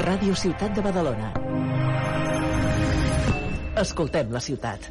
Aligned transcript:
Ràdio 0.00 0.32
Ciutat 0.32 0.72
de 0.72 0.80
Badalona. 0.80 1.26
Escoltem 3.80 4.30
la 4.32 4.40
ciutat. 4.40 4.86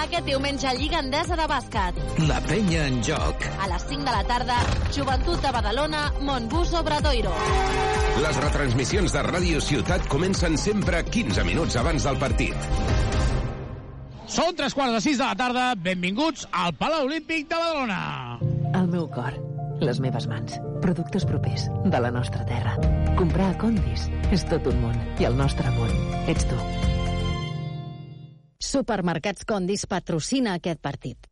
Aquest 0.00 0.24
diumenge 0.24 0.72
Lliga 0.78 1.02
Endesa 1.04 1.36
de 1.36 1.46
bàsquet. 1.50 2.00
La 2.30 2.38
penya 2.46 2.86
en 2.88 3.02
joc. 3.04 3.44
A 3.60 3.68
les 3.68 3.84
5 3.90 4.06
de 4.08 4.14
la 4.14 4.22
tarda, 4.30 4.56
Joventut 4.96 5.44
de 5.44 5.52
Badalona, 5.58 6.06
Montbus 6.24 6.72
Obradoiro. 6.80 7.34
Les 8.24 8.40
retransmissions 8.46 9.12
de 9.12 9.26
Ràdio 9.28 9.60
Ciutat 9.60 10.08
comencen 10.08 10.56
sempre 10.56 11.04
15 11.04 11.44
minuts 11.44 11.76
abans 11.76 12.08
del 12.08 12.18
partit. 12.24 12.56
Són 14.30 14.56
tres 14.56 14.72
quarts 14.78 14.96
de 14.96 15.04
sis 15.04 15.20
de 15.20 15.26
la 15.26 15.36
tarda. 15.36 15.74
Benvinguts 15.76 16.48
al 16.52 16.72
Palau 16.78 17.04
Olímpic 17.10 17.48
de 17.50 17.60
Badalona. 17.60 18.02
El 18.80 18.86
meu 18.88 19.08
cor, 19.12 19.34
les 19.80 20.00
meves 20.00 20.26
mans, 20.28 20.60
productes 20.82 21.24
propers 21.24 21.68
de 21.84 22.00
la 22.00 22.10
nostra 22.10 22.44
terra. 22.46 22.76
Comprar 23.18 23.50
a 23.54 23.58
Condis 23.58 24.08
és 24.32 24.44
tot 24.50 24.68
un 24.70 24.80
món 24.82 24.96
i 25.20 25.28
el 25.28 25.36
nostre 25.36 25.72
món 25.76 25.92
ets 26.30 26.46
tu. 26.50 26.58
Supermercats 28.60 29.46
Condis 29.48 29.86
patrocina 29.88 30.54
aquest 30.60 30.80
partit. 30.84 31.26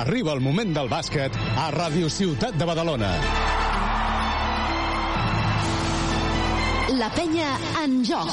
Arriba 0.00 0.32
el 0.32 0.40
moment 0.44 0.72
del 0.74 0.88
bàsquet 0.90 1.34
a 1.60 1.68
Ràdio 1.74 2.08
Ciutat 2.10 2.56
de 2.58 2.68
Badalona. 2.68 3.10
La 7.00 7.08
penya 7.14 7.52
en 7.84 8.00
joc. 8.04 8.32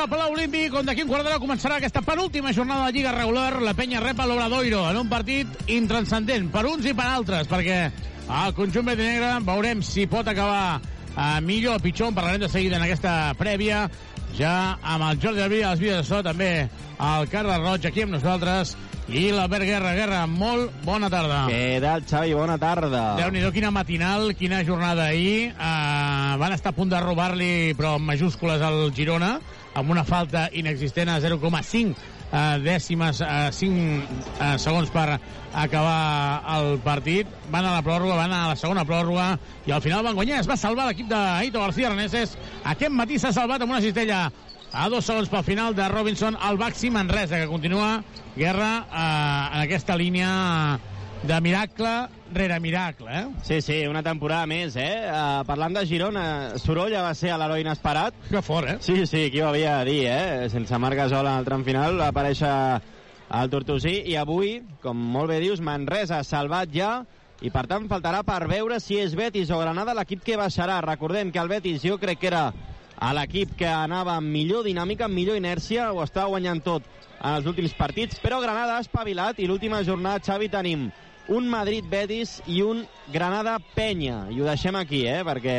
Del 0.00 0.08
Palau 0.08 0.32
Olímpic, 0.32 0.72
on 0.72 0.86
d'aquí 0.88 1.02
un 1.04 1.10
quart 1.10 1.26
d'hora 1.26 1.40
començarà 1.42 1.76
aquesta 1.76 2.00
penúltima 2.00 2.54
jornada 2.56 2.86
de 2.86 2.94
Lliga 2.94 3.10
regular. 3.12 3.60
La 3.60 3.74
penya 3.76 4.00
rep 4.00 4.20
a 4.22 4.24
l'Obradoiro 4.24 4.86
en 4.88 4.96
un 4.96 5.10
partit 5.10 5.68
intranscendent 5.68 6.48
per 6.54 6.62
uns 6.70 6.86
i 6.88 6.94
per 6.96 7.04
altres, 7.04 7.50
perquè 7.50 7.76
el 8.24 8.54
conjunt 8.56 8.86
verd 8.88 9.02
i 9.02 9.08
negre 9.10 9.34
veurem 9.44 9.82
si 9.84 10.06
pot 10.08 10.30
acabar 10.30 10.80
eh, 10.80 11.40
millor 11.44 11.76
o 11.76 11.84
pitjor. 11.84 12.08
En 12.08 12.16
parlarem 12.16 12.40
de 12.40 12.48
seguida 12.48 12.78
en 12.80 12.86
aquesta 12.86 13.34
prèvia, 13.36 13.82
ja 14.38 14.54
amb 14.80 15.04
el 15.10 15.20
Jordi 15.20 15.44
Albi, 15.44 15.60
als 15.68 15.84
vídeos 15.84 16.00
de 16.00 16.08
so, 16.08 16.22
també 16.24 16.50
el 16.64 17.28
Carles 17.28 17.60
Roig 17.60 17.84
aquí 17.90 18.06
amb 18.06 18.16
nosaltres, 18.16 18.76
i 19.10 19.28
l'Albert 19.34 19.66
Guerra. 19.68 19.94
Guerra, 19.98 20.24
molt 20.30 20.72
bona 20.86 21.10
tarda. 21.12 21.44
Què 21.50 21.80
tal, 21.82 22.08
Xavi? 22.08 22.34
Bona 22.38 22.56
tarda. 22.62 23.04
Déu-n'hi-do, 23.20 23.52
quina 23.52 23.72
matinal, 23.74 24.30
quina 24.38 24.64
jornada 24.64 25.10
ahir. 25.10 25.50
Uh, 25.56 26.36
van 26.40 26.54
estar 26.54 26.72
a 26.72 26.76
punt 26.76 26.92
de 26.92 27.00
robar-li, 27.02 27.74
però 27.76 27.98
amb 27.98 28.14
majúscules, 28.14 28.62
al 28.62 28.94
Girona, 28.96 29.40
amb 29.74 29.90
una 29.90 30.04
falta 30.04 30.48
inexistent 30.52 31.10
a 31.10 31.20
0,5 31.22 31.94
uh, 31.94 32.58
dècimes, 32.64 33.20
uh, 33.22 33.50
5 33.54 33.78
uh, 33.78 34.56
segons 34.58 34.90
per 34.94 35.06
acabar 35.52 36.42
el 36.56 36.78
partit. 36.84 37.30
Van 37.50 37.66
a 37.66 37.74
la 37.76 37.82
pròrroga, 37.86 38.18
van 38.18 38.34
a 38.34 38.46
la 38.52 38.58
segona 38.58 38.84
pròrroga, 38.88 39.32
i 39.66 39.74
al 39.74 39.82
final 39.84 40.04
van 40.06 40.18
guanyar. 40.18 40.40
Es 40.40 40.50
va 40.50 40.58
salvar 40.60 40.90
l'equip 40.90 41.10
d'Aito 41.10 41.62
García 41.62 41.90
Reneses. 41.92 42.36
Aquest 42.64 42.94
matí 42.94 43.18
s'ha 43.18 43.34
salvat 43.36 43.62
amb 43.62 43.74
una 43.74 43.82
cistella 43.84 44.28
a 44.72 44.88
dos 44.88 45.04
segons 45.06 45.30
pel 45.30 45.42
final 45.42 45.74
de 45.74 45.88
Robinson 45.90 46.36
al 46.38 46.58
Baxi 46.58 46.90
Manresa, 46.94 47.40
que 47.40 47.50
continua 47.50 48.04
guerra 48.36 48.86
eh, 48.86 49.56
en 49.56 49.60
aquesta 49.64 49.96
línia 49.98 50.78
de 51.26 51.40
miracle 51.40 51.90
rere 52.34 52.58
miracle, 52.60 53.10
eh? 53.10 53.26
Sí, 53.42 53.60
sí, 53.62 53.80
una 53.86 54.02
temporada 54.02 54.46
més, 54.50 54.76
eh? 54.76 55.06
Uh, 55.10 55.42
parlant 55.48 55.74
de 55.76 55.84
Girona, 55.86 56.24
Sorolla 56.62 57.02
va 57.04 57.12
ser 57.18 57.34
l'heroi 57.38 57.64
inesperat. 57.64 58.16
Que 58.30 58.42
fort, 58.42 58.68
eh? 58.68 58.78
Sí, 58.84 59.06
sí, 59.06 59.28
qui 59.32 59.42
ho 59.42 59.50
havia 59.50 59.78
de 59.80 59.90
dir, 59.90 60.00
eh? 60.10 60.48
Sense 60.52 60.78
Marc 60.78 60.98
Gasol 61.02 61.26
en 61.26 61.40
el 61.40 61.48
tram 61.48 61.64
final 61.66 61.98
va 62.00 62.10
aparèixer 62.14 62.54
el 63.40 63.50
Tortosí 63.50 64.00
i 64.10 64.16
avui, 64.18 64.58
com 64.82 64.98
molt 65.14 65.30
bé 65.30 65.38
dius, 65.42 65.62
Manresa 65.62 66.22
salvat 66.26 66.72
ja 66.74 67.00
i 67.40 67.50
per 67.52 67.64
tant 67.70 67.86
faltarà 67.88 68.24
per 68.26 68.42
veure 68.50 68.80
si 68.82 68.98
és 69.00 69.14
Betis 69.16 69.52
o 69.54 69.60
Granada 69.60 69.94
l'equip 69.96 70.24
que 70.24 70.38
baixarà. 70.40 70.80
Recordem 70.84 71.30
que 71.32 71.40
el 71.40 71.48
Betis 71.48 71.84
jo 71.86 71.96
crec 72.00 72.20
que 72.20 72.28
era 72.32 72.48
a 73.00 73.12
l'equip 73.16 73.54
que 73.56 73.68
anava 73.68 74.16
amb 74.18 74.28
millor 74.28 74.66
dinàmica, 74.66 75.06
amb 75.06 75.16
millor 75.16 75.38
inèrcia, 75.40 75.88
ho 75.92 76.02
està 76.04 76.26
guanyant 76.28 76.60
tot 76.64 76.84
en 77.20 77.36
els 77.36 77.46
últims 77.48 77.72
partits, 77.76 78.20
però 78.20 78.40
Granada 78.42 78.76
ha 78.76 78.84
espavilat 78.84 79.40
i 79.40 79.48
l'última 79.48 79.80
jornada, 79.84 80.20
Xavi, 80.24 80.50
tenim 80.52 80.90
un 81.30 81.46
Madrid-Betis 81.48 82.40
i 82.50 82.60
un 82.66 82.82
Granada-Penya. 83.14 84.26
I 84.34 84.40
ho 84.40 84.48
deixem 84.48 84.76
aquí, 84.76 85.04
eh?, 85.06 85.22
perquè 85.26 85.56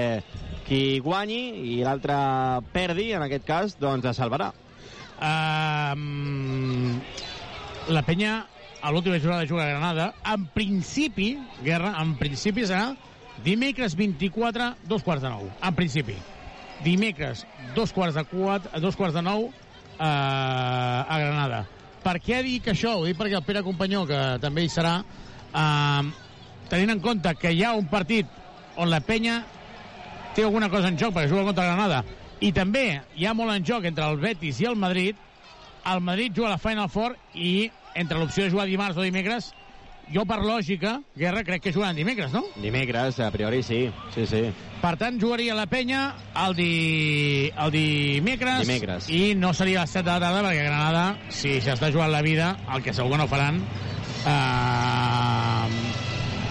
qui 0.68 1.00
guanyi 1.04 1.42
i 1.74 1.78
l'altre 1.84 2.16
perdi, 2.76 3.12
en 3.16 3.26
aquest 3.26 3.48
cas, 3.48 3.78
doncs 3.80 4.08
es 4.12 4.20
salvarà. 4.20 4.52
Uh, 5.22 5.96
la 7.92 8.04
penya 8.08 8.46
a 8.82 8.92
l'última 8.92 9.20
jornada 9.20 9.48
juga 9.48 9.66
a 9.66 9.70
Granada. 9.70 10.14
En 10.26 10.46
principi, 10.54 11.38
Guerra, 11.64 11.96
en 12.02 12.16
principi 12.20 12.66
serà 12.68 12.96
dimecres 13.46 13.96
24, 13.96 14.74
dos 14.90 15.04
quarts 15.04 15.24
de 15.24 15.30
nou. 15.32 15.50
En 15.62 15.76
principi. 15.78 16.16
Dimecres, 16.86 17.46
dos 17.76 17.94
quarts 17.94 18.16
de, 18.18 18.24
quatre, 18.26 18.80
dos 18.82 18.98
quarts 18.98 19.16
de 19.16 19.22
nou 19.22 19.48
uh, 19.48 19.54
a 20.02 21.20
Granada. 21.22 21.66
Per 22.02 22.18
què 22.18 22.42
dic 22.44 22.72
això? 22.72 22.96
Ho 22.98 23.06
dic 23.06 23.20
perquè 23.20 23.38
el 23.38 23.46
Pere 23.46 23.62
Companyó, 23.64 24.08
que 24.10 24.22
també 24.42 24.66
hi 24.66 24.72
serà, 24.74 25.02
uh, 25.54 26.08
tenint 26.70 26.96
en 26.96 27.04
compte 27.04 27.36
que 27.40 27.54
hi 27.54 27.64
ha 27.64 27.74
un 27.78 27.88
partit 27.92 28.28
on 28.78 28.90
la 28.90 29.02
penya 29.04 29.42
té 30.36 30.46
alguna 30.48 30.70
cosa 30.72 30.92
en 30.92 31.00
joc 31.00 31.16
perquè 31.16 31.32
juga 31.32 31.48
contra 31.50 31.68
Granada 31.68 32.04
i 32.42 32.52
també 32.56 32.86
hi 33.16 33.28
ha 33.28 33.36
molt 33.38 33.54
en 33.54 33.66
joc 33.68 33.86
entre 33.86 34.08
el 34.08 34.22
Betis 34.22 34.62
i 34.62 34.70
el 34.70 34.80
Madrid 34.80 35.16
el 35.92 36.02
Madrid 36.02 36.34
juga 36.36 36.52
a 36.52 36.56
la 36.56 36.62
Final 36.62 36.90
Four 36.90 37.18
i 37.34 37.72
entre 37.96 38.20
l'opció 38.20 38.46
de 38.46 38.54
jugar 38.54 38.70
dimarts 38.70 38.98
o 38.98 39.04
dimecres 39.04 39.52
jo 40.12 40.26
per 40.28 40.42
lògica, 40.44 40.98
Guerra, 41.16 41.44
crec 41.48 41.62
que 41.64 41.72
jugaran 41.74 41.96
dimecres, 41.96 42.34
no? 42.34 42.44
Dimecres, 42.60 43.20
a 43.24 43.30
priori 43.32 43.62
sí, 43.64 43.86
sí, 44.14 44.26
sí. 44.28 44.42
Per 44.82 44.96
tant, 45.00 45.20
jugaria 45.22 45.56
la 45.56 45.68
penya 45.72 46.02
el, 46.46 46.56
di... 46.58 47.52
el 47.56 47.72
dimecres, 47.72 48.66
dimecres 48.66 49.08
i 49.14 49.36
no 49.40 49.54
seria 49.56 49.82
a 49.82 49.86
les 49.86 49.96
7 49.96 50.04
de 50.04 50.12
la 50.12 50.20
tarda 50.20 50.44
perquè 50.50 50.66
Granada, 50.68 51.06
si 51.30 51.60
s'està 51.64 51.92
jugant 51.94 52.12
la 52.12 52.24
vida, 52.26 52.56
el 52.74 52.84
que 52.84 52.96
segur 52.98 53.14
que 53.16 53.22
no 53.24 53.30
faran 53.32 53.62
eh... 54.28 55.66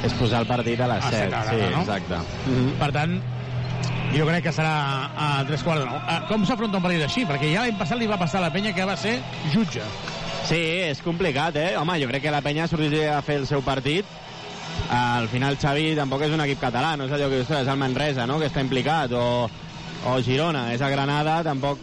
és 0.07 0.15
posar 0.17 0.41
el 0.41 0.49
partit 0.49 0.81
a 0.81 0.89
les 0.89 1.05
7, 1.05 1.17
7 1.17 1.31
tarda, 1.35 1.51
sí, 1.51 1.57
no? 1.75 1.81
exacte. 1.83 2.17
Mm 2.47 2.55
-hmm. 2.55 2.73
Per 2.81 2.93
tant, 2.93 3.21
jo 4.11 4.27
crec 4.27 4.43
que 4.43 4.53
serà 4.53 5.11
a 5.17 5.45
tres 5.47 5.63
quarts 5.63 5.85
de 5.85 5.87
nou. 5.87 5.99
Uh, 6.01 6.27
com 6.29 6.47
s'afronta 6.47 6.81
un 6.81 6.83
partit 6.83 7.03
així? 7.05 7.27
Perquè 7.29 7.53
ja 7.53 7.67
l'any 7.67 7.77
passat 7.79 7.99
li 7.99 8.09
va 8.11 8.19
passar 8.19 8.41
a 8.41 8.49
la 8.49 8.53
penya 8.53 8.73
que 8.73 8.85
va 8.85 8.97
ser 8.97 9.21
jutge. 9.53 9.83
Sí, 10.49 10.59
és 10.91 11.01
complicat, 11.05 11.55
eh? 11.57 11.77
Home, 11.79 12.01
jo 12.03 12.09
crec 12.09 12.23
que 12.23 12.31
la 12.31 12.43
penya 12.43 12.67
sortiria 12.67 13.19
a 13.19 13.23
fer 13.23 13.37
el 13.37 13.47
seu 13.47 13.63
partit. 13.63 14.05
Al 14.91 15.28
final 15.28 15.59
Xavi 15.61 15.95
tampoc 15.95 16.25
és 16.27 16.33
un 16.34 16.41
equip 16.41 16.61
català, 16.61 16.97
no 16.97 17.07
és 17.07 17.13
allò 17.13 17.28
que 17.31 17.43
és 17.45 17.69
el 17.69 17.78
Manresa, 17.78 18.27
no?, 18.27 18.39
que 18.41 18.49
està 18.51 18.61
implicat, 18.65 19.13
o, 19.13 19.49
o 20.11 20.16
Girona, 20.27 20.73
és 20.75 20.83
a 20.83 20.89
Granada, 20.91 21.43
tampoc 21.47 21.78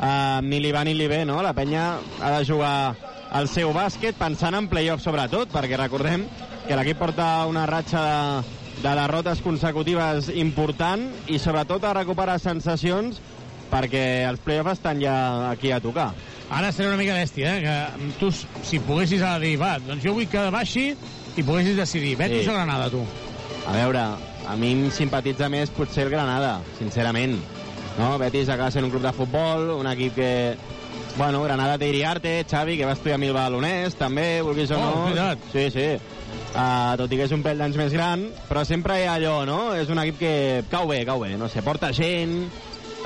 eh, 0.00 0.40
ni 0.42 0.60
li 0.60 0.72
va 0.72 0.84
ni 0.84 0.94
li 0.94 1.08
ve, 1.10 1.24
no? 1.28 1.42
La 1.44 1.52
penya 1.52 1.98
ha 2.22 2.30
de 2.38 2.44
jugar 2.48 2.94
el 3.36 3.48
seu 3.52 3.72
bàsquet 3.74 4.16
pensant 4.16 4.54
en 4.56 4.68
play-off 4.70 5.02
sobretot, 5.04 5.50
perquè 5.52 5.76
recordem 5.76 6.24
que 6.66 6.76
l'equip 6.78 7.00
porta 7.00 7.46
una 7.50 7.66
ratxa 7.68 8.02
de, 8.04 8.54
de 8.82 8.92
derrotes 9.00 9.42
consecutives 9.44 10.30
important 10.32 11.08
i 11.32 11.40
sobretot 11.42 11.84
a 11.84 11.94
recuperar 11.98 12.38
sensacions 12.40 13.20
perquè 13.70 14.24
els 14.28 14.40
play-offs 14.44 14.78
estan 14.78 15.02
ja 15.02 15.16
aquí 15.50 15.72
a 15.74 15.82
tocar. 15.82 16.12
Ara 16.46 16.70
seré 16.72 16.92
una 16.92 17.00
mica 17.00 17.16
bèstia, 17.18 17.56
eh? 17.56 17.62
que 17.66 18.12
tu, 18.20 18.30
si 18.30 18.78
poguessis 18.78 19.22
ara 19.22 19.42
dir, 19.42 19.56
va, 19.60 19.76
doncs 19.82 20.04
jo 20.06 20.14
vull 20.14 20.28
que 20.30 20.46
baixi 20.54 20.86
i 20.92 21.42
poguessis 21.42 21.76
decidir, 21.76 22.14
Betis 22.20 22.44
sí. 22.44 22.52
o 22.52 22.54
Granada, 22.54 22.88
tu? 22.92 23.02
A 23.66 23.74
veure, 23.74 24.04
a 24.46 24.56
mi 24.56 24.70
em 24.76 24.86
simpatitza 24.94 25.50
més 25.50 25.74
potser 25.74 26.06
el 26.06 26.14
Granada, 26.14 26.60
sincerament. 26.78 27.34
No? 27.98 28.14
Betis 28.22 28.48
acaba 28.52 28.70
sent 28.70 28.86
un 28.86 28.94
club 28.94 29.02
de 29.04 29.12
futbol, 29.16 29.72
un 29.80 29.90
equip 29.90 30.16
que... 30.20 30.32
Bueno, 31.16 31.42
Granada 31.42 31.78
té 31.80 31.88
Iriarte, 31.88 32.44
Xavi, 32.44 32.76
que 32.76 32.84
va 32.84 32.92
estudiar 32.92 33.16
mil 33.18 33.32
baloners, 33.32 33.96
també, 33.96 34.42
vulguis 34.44 34.70
o 34.74 34.76
oh, 34.76 34.84
no. 34.84 35.06
Cuidat. 35.08 35.48
Sí, 35.52 35.66
sí. 35.72 35.88
Uh, 36.56 36.92
tot 37.00 37.12
i 37.12 37.18
que 37.18 37.24
és 37.24 37.32
un 37.32 37.42
pèl 37.44 37.60
d'anys 37.60 37.78
més 37.80 37.96
gran, 37.96 38.26
però 38.50 38.64
sempre 38.68 39.00
hi 39.00 39.06
ha 39.08 39.16
allò, 39.16 39.38
no? 39.48 39.60
És 39.76 39.88
un 39.92 40.00
equip 40.02 40.20
que 40.20 40.32
cau 40.72 40.88
bé, 40.92 41.02
cau 41.08 41.24
bé, 41.24 41.34
no 41.40 41.48
sé, 41.52 41.64
porta 41.64 41.92
gent, 41.96 42.40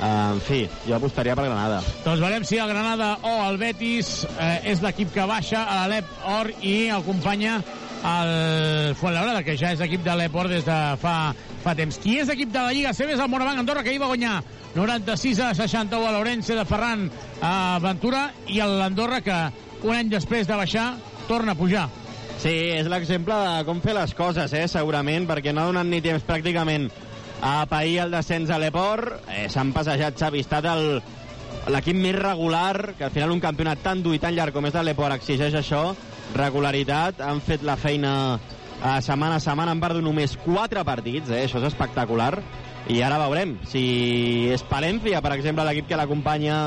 Uh, 0.01 0.33
en 0.33 0.39
fi, 0.41 0.63
jo 0.87 0.95
apostaria 0.95 1.35
per 1.37 1.43
Granada. 1.45 1.75
Doncs 2.01 2.23
veurem 2.23 2.45
si 2.47 2.57
el 2.57 2.71
Granada 2.71 3.11
o 3.21 3.33
el 3.45 3.59
Betis 3.61 4.23
eh, 4.31 4.71
és 4.71 4.81
l'equip 4.81 5.11
que 5.13 5.27
baixa 5.29 5.61
a 5.61 5.75
l'Alep 5.77 6.07
Or 6.39 6.49
i 6.65 6.89
acompanya 6.89 7.59
el 8.03 8.95
Fuenlabrada, 8.95 9.43
que 9.45 9.55
ja 9.57 9.71
és 9.75 9.81
equip 9.83 10.03
de 10.05 10.15
l'Eport 10.17 10.49
des 10.49 10.65
de 10.65 10.77
fa, 11.01 11.15
fa 11.63 11.75
temps. 11.77 11.99
Qui 12.01 12.17
és 12.21 12.31
equip 12.33 12.51
de 12.53 12.63
la 12.63 12.73
Lliga 12.73 12.93
CB 12.97 13.15
és 13.15 13.21
el 13.21 13.29
Morabanc 13.29 13.61
Andorra, 13.61 13.83
que 13.83 13.93
ahir 13.93 14.01
va 14.01 14.09
guanyar 14.11 14.41
96 14.75 15.41
a 15.45 15.51
61 15.57 16.07
a 16.07 16.13
l'Orense 16.15 16.57
de 16.57 16.65
Ferran 16.65 17.07
a 17.45 17.79
Ventura, 17.83 18.29
i 18.47 18.61
l'Andorra, 18.61 19.21
que 19.21 19.37
un 19.83 19.95
any 19.95 20.09
després 20.09 20.49
de 20.49 20.57
baixar, 20.57 20.87
torna 21.27 21.53
a 21.53 21.59
pujar. 21.59 21.87
Sí, 22.41 22.53
és 22.73 22.89
l'exemple 22.89 23.35
de 23.37 23.65
com 23.67 23.81
fer 23.83 23.93
les 23.93 24.13
coses, 24.17 24.53
eh, 24.57 24.67
segurament, 24.67 25.27
perquè 25.29 25.53
no 25.53 25.61
ha 25.61 25.69
donat 25.69 25.85
ni 25.85 26.01
temps 26.01 26.25
pràcticament 26.25 26.89
a 27.41 27.65
pair 27.69 27.99
el 28.05 28.13
descens 28.13 28.49
a 28.49 28.57
l'Eport. 28.61 29.27
Eh, 29.29 29.47
S'han 29.49 29.73
passejat, 29.73 30.17
Xavi, 30.17 30.41
ha 30.41 30.47
estat 30.47 30.65
el, 30.71 31.01
l'equip 31.69 31.97
més 31.97 32.17
regular, 32.17 32.95
que 32.97 33.05
al 33.05 33.13
final 33.13 33.33
un 33.33 33.43
campionat 33.43 33.83
tan 33.85 34.01
dur 34.01 34.15
i 34.17 34.21
tan 34.23 34.33
llarg 34.33 34.55
com 34.55 34.65
és 34.65 34.77
l'Eport 34.81 35.19
exigeix 35.19 35.53
això, 35.59 35.91
regularitat, 36.35 37.21
han 37.21 37.41
fet 37.43 37.63
la 37.67 37.77
feina 37.79 38.13
a 38.81 38.95
setmana 39.01 39.37
a 39.37 39.43
setmana, 39.43 39.71
han 39.75 39.81
perdut 39.83 40.03
només 40.05 40.37
4 40.45 40.83
partits, 40.87 41.29
eh? 41.29 41.43
això 41.45 41.59
és 41.61 41.67
espectacular, 41.69 42.33
i 42.89 43.01
ara 43.05 43.19
veurem 43.21 43.57
si 43.69 44.49
és 44.51 44.63
Palència, 44.65 45.21
per 45.21 45.35
exemple, 45.35 45.65
l'equip 45.67 45.87
que 45.91 45.99
l'acompanya 45.99 46.61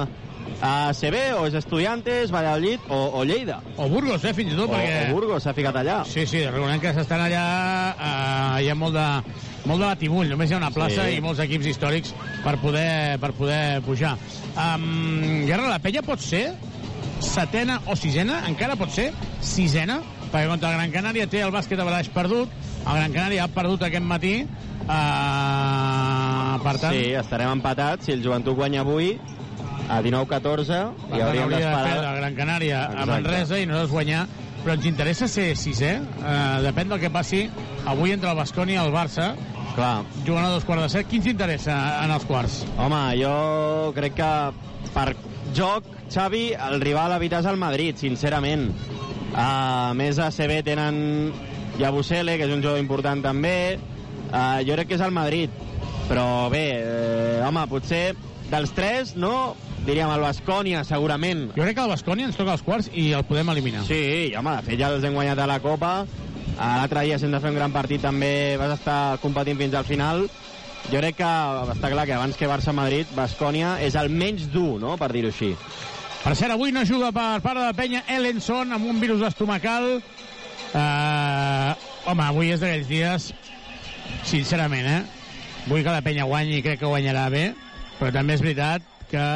a 0.62 0.92
CB, 0.94 1.16
o 1.40 1.46
és 1.48 1.54
Estudiantes, 1.58 2.30
Valladolid 2.30 2.84
o, 2.92 2.98
o 3.18 3.24
Lleida. 3.24 3.58
O 3.80 3.88
Burgos, 3.88 4.22
eh, 4.28 4.34
fins 4.36 4.52
i 4.52 4.56
tot, 4.56 4.68
O, 4.68 4.74
perquè... 4.76 5.08
o 5.08 5.14
Burgos 5.16 5.42
s'ha 5.42 5.54
ficat 5.56 5.76
allà. 5.80 6.02
Sí, 6.06 6.26
sí, 6.28 6.44
recordem 6.46 6.82
que 6.82 6.92
s'estan 6.94 7.24
allà, 7.24 7.44
eh, 7.96 8.62
hi 8.62 8.68
ha 8.70 8.76
molt 8.78 8.94
de, 8.94 9.06
molt 9.64 9.80
de 9.80 9.88
batibull, 9.88 10.28
només 10.30 10.52
hi 10.52 10.54
ha 10.54 10.60
una 10.60 10.70
plaça 10.70 11.08
Sí. 11.08 11.16
i 11.16 11.24
molts 11.24 11.40
equips 11.42 11.66
històrics 11.72 12.14
per 12.44 12.58
poder, 12.62 13.18
per 13.24 13.32
poder 13.34 13.80
pujar. 13.88 14.14
Um, 14.54 15.42
Guerra, 15.48 15.66
la 15.72 15.80
Pella 15.82 16.04
pot 16.06 16.20
ser 16.22 16.44
setena 17.24 17.80
o 17.90 17.96
sisena, 17.98 18.42
encara 18.48 18.76
pot 18.80 18.92
ser 18.94 19.10
sisena, 19.44 20.00
perquè 20.30 20.48
contra 20.50 20.70
el 20.70 20.78
Gran 20.78 20.94
Canària 20.94 21.26
té 21.30 21.42
el 21.44 21.52
bàsquet 21.54 21.80
de 21.80 21.86
Balaix 21.86 22.10
perdut, 22.14 22.52
el 22.84 22.98
Gran 23.00 23.14
Canària 23.14 23.44
ha 23.44 23.50
perdut 23.52 23.86
aquest 23.86 24.04
matí, 24.04 24.34
uh, 24.84 26.56
per 26.64 26.76
tant... 26.82 26.92
Sí, 26.92 27.14
estarem 27.18 27.54
empatats. 27.56 28.06
Si 28.06 28.14
el 28.14 28.22
Joventut 28.24 28.56
guanya 28.58 28.82
avui, 28.84 29.14
a 29.88 30.00
19-14, 30.00 30.80
Per 31.10 31.18
i 31.18 31.24
hauríem 31.24 31.52
d'esperar... 31.52 31.98
la 32.02 32.14
Gran 32.20 32.38
Canària 32.38 32.86
a. 32.88 33.06
Manresa 33.08 33.60
i 33.60 33.68
nosaltres 33.68 33.92
guanyar 33.92 34.24
però 34.64 34.78
ens 34.78 34.86
interessa 34.88 35.28
ser 35.28 35.50
sisè 35.60 35.90
eh, 36.00 36.36
depèn 36.64 36.88
del 36.88 37.02
que 37.02 37.10
passi 37.12 37.42
avui 37.90 38.14
entre 38.14 38.30
el 38.32 38.38
Basconi 38.38 38.78
i 38.78 38.80
el 38.80 38.94
Barça 38.94 39.34
Clar, 39.74 40.06
jugant 40.24 40.46
a 40.46 40.52
dos 40.54 40.64
quarts 40.64 40.86
de 40.86 40.88
set 40.92 41.10
quin 41.10 41.20
t'interessa 41.24 41.74
en 42.00 42.14
els 42.14 42.24
quarts? 42.24 42.62
home, 42.80 43.02
jo 43.20 43.34
crec 43.96 44.16
que 44.22 44.30
per 44.94 45.08
joc, 45.56 45.86
Xavi, 46.12 46.52
el 46.54 46.80
rival 46.82 47.12
a 47.14 47.18
evitar 47.20 47.40
és 47.44 47.48
el 47.50 47.58
Madrid, 47.60 47.98
sincerament. 48.00 48.68
A 49.34 49.92
més, 49.98 50.18
a 50.22 50.30
CB 50.34 50.60
tenen 50.66 51.32
Yabusele, 51.80 52.36
que 52.38 52.46
és 52.46 52.54
un 52.54 52.62
jugador 52.62 52.82
important 52.82 53.22
també. 53.24 53.78
Uh, 54.30 54.62
jo 54.66 54.76
crec 54.76 54.90
que 54.92 54.98
és 54.98 55.04
el 55.04 55.14
Madrid. 55.14 55.50
Però 56.04 56.50
bé, 56.52 56.64
eh, 56.84 57.42
home, 57.46 57.62
potser 57.70 58.14
dels 58.50 58.74
tres, 58.76 59.14
no? 59.16 59.54
Diríem 59.86 60.10
el 60.12 60.20
Bascònia, 60.20 60.82
segurament. 60.84 61.46
jo 61.56 61.62
crec 61.62 61.76
que 61.76 61.82
el 61.82 61.92
Basconi 61.92 62.24
ens 62.24 62.36
toca 62.36 62.52
els 62.52 62.62
quarts 62.64 62.90
i 62.92 63.10
el 63.12 63.24
podem 63.24 63.48
eliminar 63.52 63.82
Sí, 63.84 63.96
i, 64.28 64.34
home, 64.36 64.52
de 64.56 64.62
fet 64.68 64.80
ja 64.80 64.90
els 64.92 65.04
hem 65.04 65.16
guanyat 65.16 65.40
a 65.40 65.48
la 65.48 65.60
Copa. 65.64 66.06
L'altre 66.58 67.02
dia, 67.08 67.18
sense 67.18 67.40
fer 67.40 67.50
un 67.50 67.56
gran 67.56 67.72
partit, 67.72 68.00
també 68.04 68.56
vas 68.60 68.76
estar 68.78 69.18
competint 69.24 69.58
fins 69.58 69.74
al 69.74 69.88
final. 69.88 70.26
Jo 70.92 71.00
crec 71.00 71.16
que 71.16 71.30
està 71.74 71.90
clar 71.92 72.04
que 72.06 72.14
abans 72.16 72.36
que 72.36 72.48
Barça-Madrid, 72.50 73.10
Bascònia 73.16 73.78
és 73.84 73.96
el 73.96 74.10
menys 74.12 74.46
dur, 74.52 74.76
no?, 74.82 74.98
per 75.00 75.10
dir-ho 75.14 75.32
així. 75.32 75.54
per 76.24 76.34
cert, 76.36 76.52
avui 76.52 76.72
no 76.72 76.84
juga 76.88 77.10
per 77.12 77.40
part 77.44 77.58
de 77.60 77.66
la 77.66 77.76
penya 77.76 78.04
Ellenson 78.08 78.72
amb 78.72 78.86
un 78.88 79.00
virus 79.00 79.20
estomacal 79.26 79.98
uh, 79.98 81.74
home, 82.06 82.24
avui 82.24 82.52
és 82.52 82.60
d'aquells 82.60 82.88
dies 82.88 83.32
sincerament, 84.24 84.86
eh 84.86 85.02
vull 85.68 85.82
que 85.82 85.92
la 85.92 86.04
penya 86.04 86.24
guanyi 86.28 86.58
i 86.58 86.62
crec 86.64 86.80
que 86.80 86.88
guanyarà 86.88 87.28
bé 87.32 87.54
però 87.98 88.12
també 88.12 88.34
és 88.36 88.42
veritat 88.44 88.82
que 89.08 89.26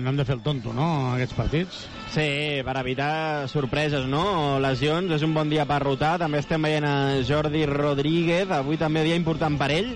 no 0.00 0.08
hem 0.10 0.16
de 0.16 0.24
fer 0.24 0.36
el 0.36 0.44
tonto, 0.44 0.72
no?, 0.76 1.14
aquests 1.14 1.36
partits 1.36 1.88
Sí, 2.10 2.60
per 2.66 2.74
evitar 2.80 3.46
sorpreses, 3.46 4.08
no? 4.10 4.22
O 4.56 4.58
lesions, 4.58 5.12
és 5.14 5.22
un 5.22 5.30
bon 5.30 5.46
dia 5.46 5.62
per 5.62 5.76
rotar. 5.84 6.16
També 6.18 6.40
estem 6.42 6.64
veient 6.66 6.82
a 6.82 6.94
Jordi 7.22 7.62
Rodríguez, 7.70 8.50
avui 8.50 8.80
també 8.80 9.04
dia 9.06 9.14
important 9.14 9.54
per 9.60 9.68
ell. 9.70 9.92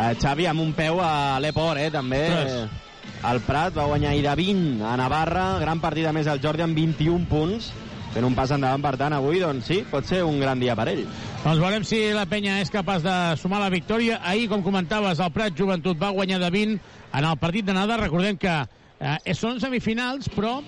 Eh, 0.00 0.14
Xavi 0.16 0.46
amb 0.48 0.62
un 0.62 0.72
peu 0.72 1.00
a 1.04 1.38
l'Eport, 1.44 1.76
eh, 1.80 1.90
també. 1.92 2.22
Ostres. 2.32 2.86
El 3.30 3.40
Prat 3.44 3.74
va 3.76 3.84
guanyar 3.84 4.14
ahir 4.14 4.22
de 4.24 4.34
20 4.38 4.84
a 4.86 4.96
Navarra, 4.96 5.58
gran 5.60 5.80
partit 5.80 6.06
a 6.08 6.12
més 6.16 6.28
el 6.30 6.40
Jordi 6.40 6.64
amb 6.64 6.76
21 6.76 7.26
punts, 7.28 7.66
fent 8.14 8.24
un 8.24 8.36
pas 8.36 8.50
endavant, 8.54 8.80
per 8.80 8.94
tant, 8.96 9.12
avui, 9.12 9.42
doncs 9.42 9.68
sí, 9.68 9.82
pot 9.90 10.06
ser 10.08 10.22
un 10.24 10.40
gran 10.40 10.60
dia 10.60 10.76
per 10.78 10.88
ell. 10.88 11.02
Doncs 11.42 11.60
veurem 11.60 11.84
si 11.84 12.00
la 12.16 12.24
penya 12.30 12.58
és 12.62 12.72
capaç 12.72 13.04
de 13.04 13.16
sumar 13.40 13.60
la 13.60 13.68
victòria. 13.72 14.22
Ahir, 14.24 14.48
com 14.48 14.64
comentaves, 14.64 15.20
el 15.20 15.34
Prat 15.36 15.56
Joventut 15.58 16.00
va 16.00 16.14
guanyar 16.16 16.40
de 16.40 16.50
20 16.54 16.80
en 17.20 17.28
el 17.28 17.36
partit 17.42 17.68
d'anada. 17.68 18.00
Recordem 18.00 18.40
que 18.40 18.56
eh, 18.56 19.36
són 19.36 19.60
semifinals, 19.60 20.32
però 20.32 20.62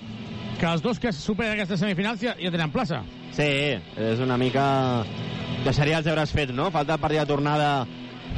que 0.59 0.69
els 0.69 0.85
dos 0.85 1.01
que 1.01 1.11
superen 1.11 1.57
aquestes 1.57 1.81
semifinals 1.81 2.21
ja, 2.21 2.37
ja 2.37 2.53
tenen 2.53 2.71
plaça. 2.73 3.01
Sí, 3.33 3.49
és 3.97 4.21
una 4.21 4.37
mica... 4.37 4.65
Deixaria 5.63 6.01
els 6.01 6.05
deures 6.05 6.31
fets, 6.35 6.51
no? 6.51 6.65
Falta 6.75 6.97
el 6.97 6.99
partit 6.99 7.21
de 7.21 7.29
tornada 7.29 7.67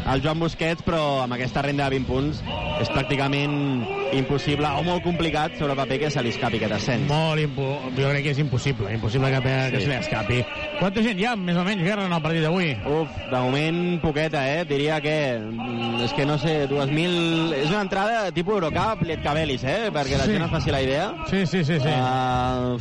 al 0.05 0.21
Joan 0.21 0.39
Busquets, 0.39 0.83
però 0.85 1.21
amb 1.23 1.33
aquesta 1.33 1.61
renda 1.65 1.85
de 1.89 1.97
20 1.99 2.07
punts 2.09 2.41
és 2.81 2.89
pràcticament 2.91 3.85
impossible 4.15 4.67
o 4.79 4.83
molt 4.85 5.03
complicat 5.03 5.55
sobre 5.57 5.75
paper 5.75 5.97
que 6.03 6.09
se 6.11 6.21
li 6.23 6.29
escapi 6.33 6.59
aquest 6.59 6.75
ascens. 6.77 7.07
Molt 7.09 7.41
impo... 7.41 7.65
Jo 7.97 8.09
crec 8.11 8.23
que 8.27 8.33
és 8.35 8.39
impossible, 8.43 8.91
impossible 8.93 9.31
que, 9.31 9.41
que 9.41 9.79
Sí. 9.79 9.85
se 9.85 9.89
li 9.89 9.95
escapi. 9.99 10.39
Quanta 10.79 11.01
gent 11.05 11.19
hi 11.19 11.25
ha, 11.25 11.35
més 11.35 11.57
o 11.57 11.63
menys, 11.67 11.83
guerra, 11.83 12.05
en 12.05 12.13
el 12.13 12.21
partit 12.21 12.43
d'avui? 12.45 12.69
Uf, 12.85 13.09
de 13.31 13.39
moment 13.47 13.81
poqueta, 14.03 14.43
eh? 14.57 14.65
Diria 14.69 14.99
que... 15.01 15.15
mm, 15.39 16.03
És 16.05 16.13
que 16.13 16.25
no 16.25 16.37
sé, 16.37 16.67
2.000... 16.69 17.53
És 17.63 17.69
una 17.71 17.81
entrada 17.81 18.31
tipus 18.35 18.55
Eurocup, 18.59 19.01
Lietcabelis, 19.07 19.63
eh? 19.63 19.89
Perquè 19.95 20.17
la 20.19 20.25
Sí. 20.25 20.31
gent 20.35 20.43
es 20.45 20.51
faci 20.51 20.71
la 20.71 20.81
idea. 20.83 21.13
Sí, 21.29 21.45
sí, 21.47 21.63
sí, 21.63 21.79
sí. 21.79 21.87
Uh, 21.89 22.77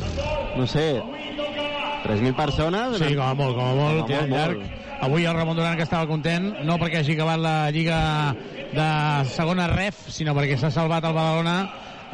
no 0.59 0.67
sé, 0.67 1.01
3.000 2.05 2.35
persones? 2.37 2.99
Sí, 2.99 3.15
com 3.15 3.25
a 3.27 3.35
molt, 3.35 3.55
com 3.57 3.65
a 3.65 3.75
molt, 3.75 3.97
Com 3.97 4.05
a 4.05 4.07
tirant 4.11 4.29
molt, 4.29 4.41
llarg. 4.41 4.59
molt. 4.59 4.84
Avui 5.05 5.27
el 5.29 5.35
Ramon 5.37 5.57
Duran 5.59 5.77
que 5.77 5.85
estava 5.85 6.07
content, 6.09 6.47
no 6.65 6.79
perquè 6.81 7.03
hagi 7.03 7.13
acabat 7.13 7.41
la 7.43 7.57
Lliga 7.75 7.99
de 8.73 8.87
segona 9.35 9.67
ref, 9.69 9.99
sinó 10.09 10.33
perquè 10.33 10.57
s'ha 10.57 10.71
salvat 10.73 11.05
el 11.05 11.13
Badalona. 11.13 11.57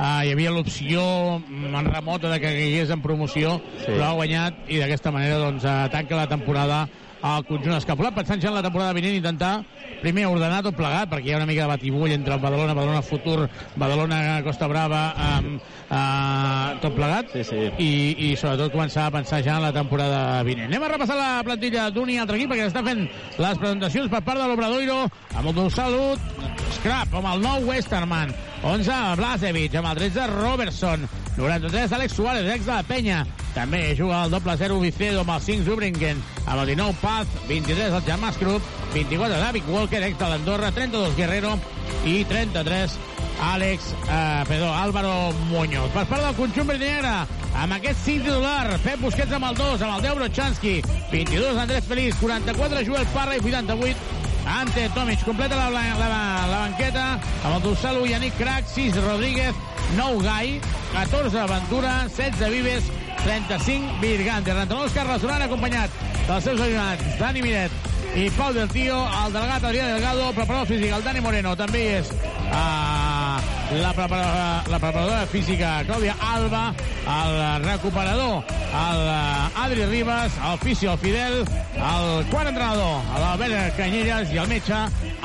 Uh, 0.01 0.25
hi 0.25 0.33
havia 0.33 0.51
l'opció 0.51 1.03
mm, 1.39 1.75
en 1.77 1.91
remota 1.93 2.31
de 2.33 2.41
que 2.43 2.51
caigués 2.57 2.91
en 2.91 3.03
promoció, 3.05 3.59
Sí. 3.85 3.93
però 3.93 4.09
ha 4.09 4.17
guanyat 4.19 4.59
i 4.73 4.81
d'aquesta 4.81 5.13
manera 5.15 5.39
doncs, 5.39 5.63
uh, 5.69 5.87
tanca 5.93 6.17
la 6.19 6.27
temporada 6.27 6.81
al 7.23 7.45
conjunt 7.45 7.77
escapulat, 7.77 8.15
pensant 8.17 8.41
ja 8.41 8.49
en 8.51 8.57
la 8.57 8.63
temporada 8.65 8.95
vinent 8.97 9.19
intentar 9.19 9.61
primer 10.01 10.27
ordenar 10.31 10.63
tot 10.65 10.77
plegat, 10.77 11.11
perquè 11.11 11.31
hi 11.31 11.35
ha 11.35 11.41
una 11.41 11.49
mica 11.49 11.67
de 11.67 11.73
batibull 11.75 12.13
entre 12.15 12.35
el 12.35 12.41
Badalona, 12.41 12.75
Badalona 12.75 13.03
Futur, 13.05 13.49
Badalona 13.77 14.41
Costa 14.45 14.69
Brava, 14.71 15.03
um, 15.27 15.59
uh, 15.91 16.81
tot 16.81 16.97
plegat, 16.97 17.35
Sí, 17.35 17.45
sí. 17.45 17.61
i, 17.79 17.91
i 18.31 18.33
sobretot 18.41 18.73
començar 18.73 19.09
a 19.09 19.15
pensar 19.15 19.43
ja 19.45 19.59
en 19.59 19.67
la 19.69 19.75
temporada 19.77 20.43
vinent. 20.47 20.71
Anem 20.71 20.87
a 20.87 20.93
repassar 20.95 21.19
la 21.21 21.31
plantilla 21.45 21.91
d'un 21.93 22.11
i 22.11 22.19
altre 22.23 22.41
equip 22.41 22.55
perquè 22.55 22.71
està 22.71 22.85
fent 22.87 23.05
les 23.05 23.61
presentacions 23.61 24.09
per 24.13 24.23
part 24.25 24.41
de 24.41 24.49
l'Obradoiro 24.49 25.03
amb 25.37 25.53
el 25.53 25.71
Salut, 25.71 26.41
Scrap 26.81 27.13
amb 27.19 27.35
el 27.35 27.45
nou 27.45 27.69
Westerman, 27.69 28.33
11 28.63 29.17
Blasevic 29.17 29.75
amb 29.81 29.89
el 29.91 30.01
13 30.03 30.27
Robertson, 30.35 31.09
93 31.37 31.93
Alex 31.97 32.13
Suárez, 32.13 32.49
ex 32.53 32.67
de 32.67 32.73
la 32.75 32.83
penya, 32.85 33.21
també 33.55 33.95
juga 33.97 34.25
el 34.25 34.35
doble 34.35 34.57
0 34.61 34.81
Vicedo 34.83 35.23
amb 35.25 35.33
el 35.35 35.41
5 35.43 35.65
Zubringen, 35.65 36.21
amb 36.45 36.61
el 36.61 36.75
19 36.75 36.99
Paz, 37.01 37.27
23 37.49 37.97
el 37.97 38.05
Jamás 38.07 38.37
Krupp, 38.37 38.63
24 38.95 39.41
David 39.41 39.69
Walker, 39.69 40.03
ex 40.03 40.19
de 40.19 40.29
l'Andorra, 40.29 40.73
32 40.77 41.17
Guerrero. 41.17 41.59
I 42.05 42.25
33 42.25 42.93
Àlex, 43.41 43.93
eh, 44.09 44.45
perdó, 44.47 44.73
Álvaro 44.75 45.33
Muñoz. 45.49 45.91
Per 45.91 46.05
part 46.07 46.23
del 46.23 46.37
conjunt 46.37 46.69
verdinegre, 46.69 47.15
amb 47.57 47.73
aquest 47.73 48.05
5 48.05 48.25
titular, 48.29 48.79
Pep 48.85 49.01
Busquets 49.01 49.33
amb 49.33 49.49
el 49.51 49.57
2, 49.57 49.83
amb 49.83 49.97
el 49.97 50.03
10 50.03 50.15
Brochanski, 50.21 50.75
22 51.11 51.57
Andrés 51.57 51.85
Feliz, 51.85 52.15
44 52.21 52.85
Joel 52.87 53.07
Parra 53.15 53.37
i 53.37 53.41
88 53.41 54.30
Ante 54.47 54.89
Tomic. 54.91 55.25
Completa 55.25 55.57
la, 55.57 55.71
la, 55.71 55.83
la, 55.99 56.47
la 56.47 56.59
banqueta 56.67 57.05
amb 57.45 57.57
el 57.57 57.63
Dussalo, 57.63 58.07
Yannick 58.07 58.37
Crac, 58.39 58.67
6 58.67 58.97
Rodríguez, 59.05 59.55
9 59.97 60.23
Gai, 60.25 60.61
14 60.93 61.47
Ventura, 61.47 62.09
16 62.09 62.51
Vives, 62.51 62.85
35 63.25 64.01
Virgante. 64.01 64.55
Rentadors 64.55 64.93
Carles 64.97 65.23
Duran 65.23 65.43
acompanyat 65.43 65.91
dels 66.27 66.45
seus 66.45 66.61
ajudants 66.61 67.19
Dani 67.19 67.43
Miret 67.43 67.91
i 68.15 68.31
Pau 68.31 68.53
del 68.53 68.69
Tío, 68.69 68.97
el 69.07 69.33
delegat 69.33 69.65
Adrià 69.65 69.87
Delgado, 69.93 70.33
preparador 70.35 70.67
físic, 70.67 70.91
el 70.93 71.03
Dani 71.05 71.21
Moreno, 71.23 71.53
també 71.57 71.83
és 72.01 72.09
uh, 72.11 73.37
la, 73.79 73.93
prepara, 73.95 74.65
la 74.67 74.81
preparadora 74.83 75.27
física 75.31 75.77
Clàudia 75.87 76.17
Alba, 76.19 76.63
el 77.07 77.65
recuperador, 77.65 78.43
el 78.67 79.03
uh, 79.07 79.63
Adri 79.65 79.87
Ribas, 79.87 80.39
el 80.51 80.59
fisio, 80.65 80.97
el 80.97 81.03
Fidel, 81.05 81.39
el 81.77 82.27
quart 82.33 82.51
entrenador, 82.51 82.99
l'Albert 83.23 83.79
Canyelles 83.79 84.35
i 84.35 84.43
el 84.43 84.51
metge, 84.51 84.81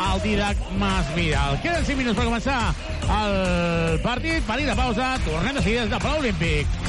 el 0.09 0.21
Didac 0.25 0.67
Masvidal. 0.81 1.57
Queden 1.65 1.89
5 1.89 2.03
minuts 2.03 2.19
per 2.19 2.29
començar 2.29 2.59
el 3.05 3.99
partit, 4.05 4.45
per 4.45 4.61
ir 4.61 4.69
de 4.69 4.77
pausa, 4.77 5.15
tornem 5.25 5.57
de 5.57 5.65
seguida 5.65 5.87
des 5.87 5.97
de 5.97 6.03
Palau 6.05 6.21
Olímpic. 6.21 6.85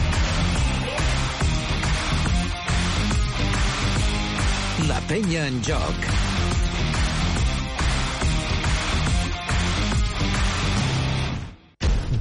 La 4.87 5.01
penya 5.09 5.47
en 5.49 5.63
joc. 5.67 6.36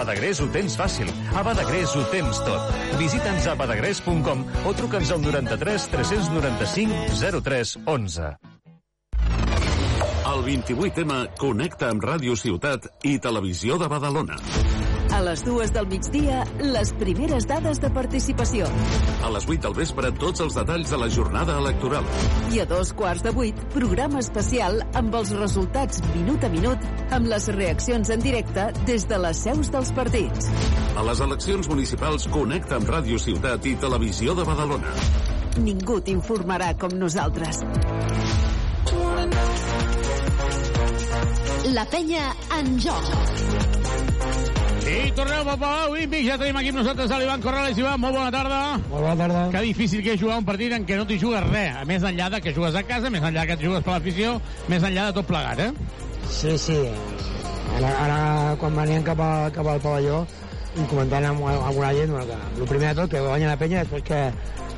Badagrés 0.00 0.38
ho 0.40 0.46
tens 0.48 0.76
fàcil. 0.80 1.10
A 1.36 1.42
Badagrés 1.44 1.92
ho 1.92 2.04
tens 2.12 2.40
tot. 2.46 2.70
Visita'ns 2.96 3.50
a 3.50 3.56
badagrés.com 3.58 4.46
o 4.64 4.72
truca'ns 4.78 5.12
al 5.12 5.20
93 5.26 5.90
395 5.92 7.20
03 7.44 7.76
11. 7.84 8.32
El 10.30 10.44
28M 10.46 11.20
connecta 11.36 11.90
amb 11.92 12.04
Ràdio 12.06 12.38
Ciutat 12.38 12.88
i 13.04 13.18
Televisió 13.20 13.76
de 13.82 13.90
Badalona. 13.92 14.40
A 15.10 15.18
les 15.26 15.42
dues 15.42 15.72
del 15.74 15.88
migdia, 15.90 16.44
les 16.62 16.92
primeres 16.94 17.46
dades 17.50 17.80
de 17.82 17.88
participació. 17.90 18.66
A 19.26 19.30
les 19.34 19.46
8 19.48 19.64
del 19.64 19.74
vespre, 19.74 20.12
tots 20.22 20.42
els 20.44 20.54
detalls 20.54 20.92
de 20.92 21.00
la 21.02 21.08
jornada 21.10 21.56
electoral. 21.58 22.06
I 22.54 22.62
a 22.62 22.66
dos 22.70 22.92
quarts 22.94 23.24
de 23.26 23.32
vuit, 23.34 23.58
programa 23.74 24.22
especial 24.22 24.78
amb 24.94 25.16
els 25.18 25.32
resultats 25.34 25.98
minut 26.14 26.46
a 26.46 26.50
minut, 26.52 26.86
amb 27.10 27.26
les 27.32 27.50
reaccions 27.56 28.12
en 28.14 28.22
directe 28.22 28.68
des 28.86 29.08
de 29.10 29.18
les 29.18 29.42
seus 29.48 29.72
dels 29.74 29.90
partits. 29.98 30.50
A 30.94 31.04
les 31.10 31.22
eleccions 31.26 31.70
municipals 31.72 32.28
connecta 32.30 32.78
amb 32.78 32.94
Ràdio 32.94 33.18
Ciutat 33.18 33.66
i 33.66 33.74
Televisió 33.82 34.38
de 34.38 34.46
Badalona. 34.46 34.94
Ningú 35.58 35.98
t'informarà 36.06 36.76
com 36.78 36.94
nosaltres. 36.94 37.64
La 41.74 41.84
penya 41.90 42.30
en 42.60 42.78
joc. 42.82 43.49
I 44.90 45.12
tornem 45.14 45.46
a 45.46 45.54
Palau 45.54 45.92
Olímpic, 45.92 46.24
ja 46.26 46.34
tenim 46.34 46.56
aquí 46.58 46.72
amb 46.72 46.80
nosaltres 46.80 47.12
l'Ivan 47.14 47.42
Corrales. 47.44 47.78
Ivan, 47.78 48.00
molt 48.02 48.16
bona 48.16 48.30
tarda. 48.34 48.58
Molt 48.90 49.04
bona 49.04 49.14
tarda. 49.20 49.42
Que 49.52 49.60
difícil 49.62 50.02
que 50.02 50.16
és 50.16 50.20
jugar 50.20 50.40
un 50.40 50.48
partit 50.48 50.74
en 50.74 50.86
què 50.88 50.98
no 50.98 51.04
t'hi 51.06 51.18
jugues 51.20 51.46
res, 51.46 51.76
a 51.78 51.84
més 51.86 52.02
enllà 52.02 52.26
de 52.34 52.40
que 52.42 52.54
jugues 52.56 52.74
a 52.74 52.82
casa, 52.88 53.12
més 53.14 53.22
enllà 53.22 53.44
que 53.46 53.54
et 53.54 53.62
jugues 53.62 53.86
per 53.86 53.94
l'afició, 53.94 54.34
més 54.72 54.82
enllà 54.82 55.06
de 55.06 55.14
tot 55.20 55.30
plegat, 55.30 55.62
eh? 55.62 55.70
Sí, 56.26 56.56
sí. 56.58 56.80
Ara, 57.76 57.94
ara 58.02 58.18
quan 58.58 58.74
venien 58.82 59.06
cap, 59.06 59.22
a, 59.22 59.30
cap 59.54 59.70
al 59.70 59.78
pavelló, 59.84 60.24
i 60.74 60.90
comentant 60.90 61.30
amb, 61.30 61.46
amb 61.46 61.78
una 61.78 61.94
gent, 61.94 62.18
que 62.26 62.42
el 62.64 62.68
primer 62.74 62.90
de 62.90 63.02
tot, 63.04 63.14
que 63.14 63.22
guanya 63.28 63.54
la 63.54 63.62
penya, 63.62 63.86
després 63.86 64.06
que, 64.10 64.20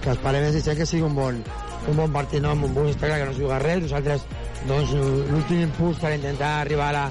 que 0.05 0.13
esperem 0.13 0.49
és 0.51 0.73
que 0.77 0.91
sigui 0.93 1.09
un 1.09 1.17
bon, 1.17 1.41
un 1.89 2.01
bon 2.05 2.13
partit, 2.13 2.45
no? 2.45 2.53
amb 2.53 2.69
un 2.69 2.77
bon 2.77 2.93
espectacle, 2.93 3.23
que 3.25 3.33
no 3.33 3.37
es 3.39 3.41
juga 3.41 3.65
res. 3.65 3.81
Nosaltres, 3.89 4.29
doncs, 4.69 4.93
l'últim 5.33 5.65
impuls 5.71 6.05
per 6.05 6.13
intentar 6.21 6.59
arribar 6.61 6.93
a 6.93 6.99
la, 7.01 7.07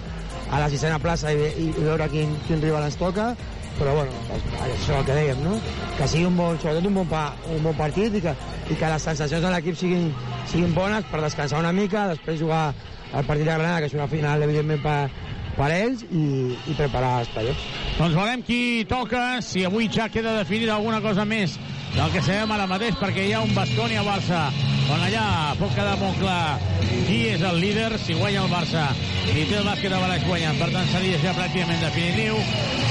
a 0.51 0.60
la 0.60 0.70
sisena 0.70 1.00
plaça 1.00 1.31
i, 1.31 1.50
i, 1.50 1.65
i 1.72 1.84
veure 1.86 2.08
quin, 2.12 2.36
quin 2.48 2.62
rival 2.62 2.86
ens 2.89 3.00
toca, 3.00 3.31
però 3.79 3.96
bueno, 3.96 4.12
això 4.36 4.67
és 4.75 4.89
el 4.98 5.05
que 5.08 5.15
dèiem, 5.15 5.43
no? 5.46 5.58
Que 5.98 6.08
sigui 6.12 6.27
un 6.27 6.38
bon, 6.38 6.60
sobretot 6.60 6.89
un 6.89 7.00
bon, 7.00 7.08
pa, 7.10 7.24
un 7.55 7.63
bon 7.65 7.75
partit 7.79 8.20
i 8.20 8.22
que, 8.24 8.36
i 8.70 8.77
que 8.77 8.91
les 8.93 9.08
sensacions 9.08 9.43
de 9.43 9.51
l'equip 9.53 9.79
siguin, 9.79 10.12
siguin 10.51 10.75
bones 10.75 11.08
per 11.12 11.24
descansar 11.24 11.63
una 11.63 11.74
mica, 11.75 12.10
després 12.12 12.41
jugar 12.43 12.65
el 13.12 13.25
partit 13.25 13.46
de 13.46 13.51
Granada, 13.53 13.79
que 13.79 13.91
és 13.91 13.98
una 13.98 14.10
final, 14.12 14.43
evidentment, 14.43 14.84
per, 14.84 15.31
per 15.55 15.70
ells 15.75 16.03
i, 16.12 16.25
i 16.72 16.77
preparar 16.77 17.22
els 17.24 17.31
playoffs. 17.34 17.67
Doncs 17.98 18.17
veurem 18.17 18.43
qui 18.48 18.62
toca, 18.89 19.25
si 19.46 19.65
avui 19.67 19.89
ja 19.91 20.10
queda 20.12 20.36
definida 20.38 20.75
alguna 20.75 21.01
cosa 21.03 21.25
més 21.27 21.58
del 21.95 22.12
que 22.13 22.21
sabem 22.24 22.51
ara 22.55 22.67
mateix, 22.69 22.95
perquè 23.00 23.25
hi 23.27 23.33
ha 23.36 23.41
un 23.43 23.51
Bascònia-Barça, 23.55 24.45
on 24.91 25.03
allà 25.05 25.25
pot 25.60 25.74
quedar 25.75 25.98
molt 26.00 26.17
clar 26.19 26.60
qui 27.07 27.19
és 27.33 27.43
el 27.48 27.60
líder, 27.63 27.91
si 28.00 28.15
guanya 28.17 28.45
el 28.45 28.51
Barça 28.51 28.88
i 29.31 29.45
té 29.48 29.60
el 29.60 29.67
bàsquet 29.67 29.91
de 29.91 30.00
Balaix 30.00 30.25
guanyant, 30.27 30.57
per 30.60 30.71
tant 30.74 30.89
seria 30.91 31.19
ja 31.21 31.36
pràcticament 31.38 31.83
definitiu. 31.83 32.39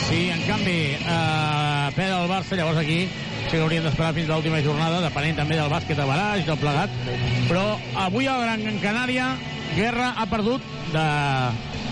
Si 0.06 0.20
en 0.32 0.44
canvi 0.46 0.78
eh, 0.96 1.90
perd 1.96 2.16
el 2.16 2.30
Barça, 2.30 2.56
llavors 2.58 2.80
aquí 2.80 3.02
sí 3.50 3.56
que 3.56 3.62
hauríem 3.64 3.82
d'esperar 3.82 4.12
fins 4.14 4.28
a 4.28 4.36
l'última 4.36 4.60
jornada, 4.62 5.00
depenent 5.02 5.40
també 5.40 5.56
del 5.58 5.72
bàsquet 5.72 5.98
de 5.98 6.06
Balaix, 6.06 6.44
del 6.46 6.60
plegat. 6.60 6.92
Però 7.48 7.64
avui 8.04 8.28
el 8.30 8.44
Gran 8.44 8.78
Canària, 8.84 9.32
Guerra 9.74 10.12
ha 10.18 10.26
perdut 10.30 10.62
de, 10.94 11.08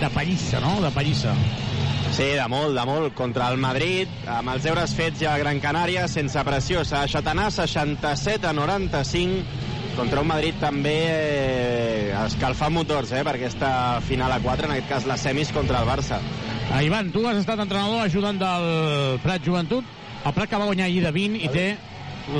de 0.03 0.13
pallissa, 0.15 0.63
no? 0.63 0.77
De 0.85 0.93
pallissa. 0.95 1.35
Sí, 2.19 2.33
de 2.35 2.49
molt, 2.51 2.75
de 2.75 2.83
molt. 2.83 3.13
Contra 3.15 3.47
el 3.53 3.61
Madrid, 3.63 4.11
amb 4.27 4.51
els 4.51 4.65
deures 4.67 4.91
fets 4.91 5.21
ja 5.23 5.37
a 5.37 5.39
Gran 5.39 5.61
Canària, 5.63 6.09
sense 6.11 6.43
pressió. 6.43 6.81
S'ha 6.83 7.05
deixat 7.05 7.29
anar 7.31 7.45
67 7.55 8.49
a 8.49 8.51
95 8.59 9.45
contra 9.95 10.25
un 10.25 10.27
Madrid 10.27 10.59
també 10.59 10.97
eh, 11.13 12.17
escalfant 12.25 12.75
motors 12.75 13.13
eh, 13.15 13.21
per 13.23 13.37
aquesta 13.37 13.71
final 14.09 14.35
a 14.35 14.41
4, 14.43 14.67
en 14.67 14.75
aquest 14.75 14.91
cas 14.91 15.07
les 15.07 15.23
semis 15.29 15.53
contra 15.55 15.79
el 15.79 15.87
Barça. 15.87 16.19
Ah, 16.73 16.83
Ivan, 16.83 17.13
tu 17.15 17.23
has 17.23 17.39
estat 17.39 17.63
entrenador 17.63 18.03
ajudant 18.03 18.43
del 18.43 18.67
Prat 19.23 19.47
Joventut, 19.47 19.87
el 20.19 20.35
Prat 20.35 20.51
que 20.51 20.59
va 20.59 20.67
guanyar 20.73 20.91
ahir 20.91 21.05
de 21.07 21.15
20 21.15 21.47
i 21.47 21.53
té 21.55 21.69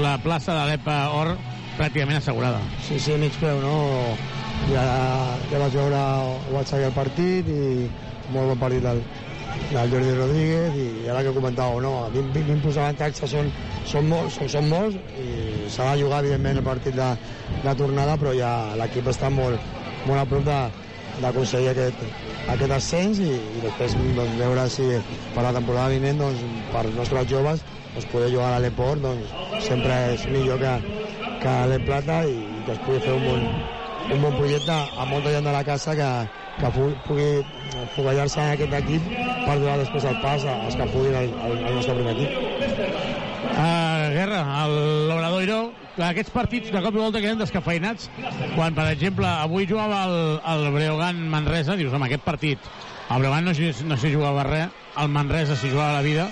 la 0.03 0.17
plaça 0.27 0.59
de 0.59 0.67
l'EPA 0.73 0.99
Or 1.21 1.37
pràcticament 1.79 2.19
assegurada. 2.19 2.59
Sí, 2.89 2.99
sí, 2.99 3.15
mig 3.23 3.39
peu, 3.39 3.63
no? 3.63 3.79
Ja, 4.75 4.85
ja 5.55 5.63
vaig 5.63 5.81
veure, 5.85 6.05
vaig 6.51 6.75
seguir 6.75 6.91
el 6.91 6.99
partit 6.99 7.47
i 7.47 7.63
molt 8.35 8.57
bon 8.57 8.63
partit 8.67 8.83
del, 8.83 9.07
del 9.71 9.91
Jordi 9.93 10.15
Rodríguez 10.17 10.77
i 10.81 11.09
ara 11.13 11.23
que 11.25 11.33
comentàveu, 11.37 11.81
no? 11.85 11.93
20, 12.15 12.33
20 12.37 12.63
punts 12.65 12.79
d'avantatge 12.79 13.29
són, 13.29 13.51
són, 13.89 14.09
molts, 14.09 14.39
són, 14.39 14.51
són 14.55 14.71
molts 14.71 14.97
i 15.21 15.69
s'ha 15.73 15.91
de 15.93 16.05
jugar 16.05 16.23
evidentment 16.25 16.61
el 16.61 16.67
partit 16.67 16.97
de, 16.97 17.09
de 17.65 17.75
tornada 17.81 18.17
però 18.21 18.33
ja 18.37 18.53
l'equip 18.81 19.11
està 19.13 19.31
molt, 19.33 19.61
molt 20.07 20.23
a 20.23 20.27
prop 20.31 20.49
d'aconseguir 21.23 21.73
aquest, 21.75 22.05
aquest 22.55 22.77
ascens 22.79 23.21
i, 23.21 23.29
i 23.29 23.65
després 23.65 23.97
doncs, 23.99 24.37
veure 24.41 24.69
si 24.73 24.89
per 25.35 25.45
la 25.45 25.55
temporada 25.57 25.93
vinent 25.93 26.25
doncs, 26.25 26.45
per 26.73 26.87
als 26.87 26.97
nostres 26.97 27.29
joves 27.31 27.65
doncs, 27.95 28.09
poder 28.13 28.33
jugar 28.33 28.55
a 28.57 28.63
l'Eport 28.65 29.05
doncs, 29.05 29.35
sempre 29.69 29.97
és 30.15 30.29
millor 30.33 30.63
que, 30.63 30.77
que 31.43 31.59
l'Eplata 31.73 32.23
i 32.29 32.63
que 32.65 32.77
es 32.77 32.87
pugui 32.87 33.05
fer 33.05 33.17
un 33.19 33.27
bon, 33.29 33.45
un 34.09 34.23
bon 34.23 34.37
projecte 34.39 34.75
amb 34.75 35.11
molta 35.13 35.33
gent 35.35 35.49
de 35.49 35.53
la 35.53 35.65
casa 35.67 35.95
que, 35.99 36.11
que 36.59 36.71
pugui, 36.75 36.95
pugui 37.07 37.29
foguejar-se 37.97 38.41
en 38.41 38.55
aquest 38.55 38.77
equip 38.81 39.11
per 39.45 39.59
donar 39.59 39.77
després 39.83 40.07
el 40.09 40.17
pas 40.23 40.47
als 40.49 40.79
que 40.79 40.89
puguin 40.95 41.19
al, 41.19 41.29
al, 41.45 41.59
nostre 41.77 41.97
primer 41.99 42.15
equip. 42.17 42.33
Uh, 43.59 44.09
Guerra, 44.15 44.41
l'Obradoiro, 44.71 45.61
aquests 46.09 46.33
partits 46.35 46.73
de 46.73 46.83
cop 46.83 46.95
i 46.95 47.03
volta 47.03 47.23
queden 47.23 47.41
descafeinats 47.43 48.09
quan, 48.55 48.75
per 48.77 48.87
exemple, 48.93 49.27
avui 49.29 49.67
jugava 49.69 50.05
el, 50.07 50.19
el 50.55 50.69
Breogán 50.77 51.25
Manresa, 51.33 51.77
dius, 51.79 51.93
home, 51.93 52.07
aquest 52.09 52.25
partit 52.27 52.69
el 53.09 53.25
Breogán 53.25 53.49
no, 53.49 53.55
no 53.55 53.99
s'hi 53.99 54.13
jugava 54.15 54.45
res 54.47 54.85
el 54.99 55.11
Manresa 55.13 55.57
s'hi 55.57 55.73
jugava 55.73 55.99
la 55.99 56.07
vida 56.07 56.29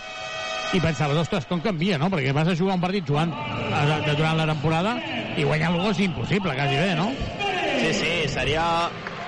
i 0.74 0.80
pensaves, 0.82 1.18
ostres, 1.20 1.44
com 1.46 1.60
canvia, 1.62 1.98
no? 1.98 2.08
Perquè 2.10 2.32
vas 2.34 2.48
a 2.50 2.56
jugar 2.58 2.74
un 2.74 2.82
partit 2.82 3.06
jugant 3.06 3.30
de 3.30 4.14
durant 4.18 4.34
la 4.38 4.48
temporada 4.50 4.96
i 5.38 5.44
guanyar-lo 5.46 5.92
és 5.92 6.00
impossible, 6.08 6.54
quasi 6.58 6.80
bé, 6.80 6.94
no? 6.98 7.12
Sí, 7.80 7.92
sí, 7.94 8.12
seria 8.32 8.64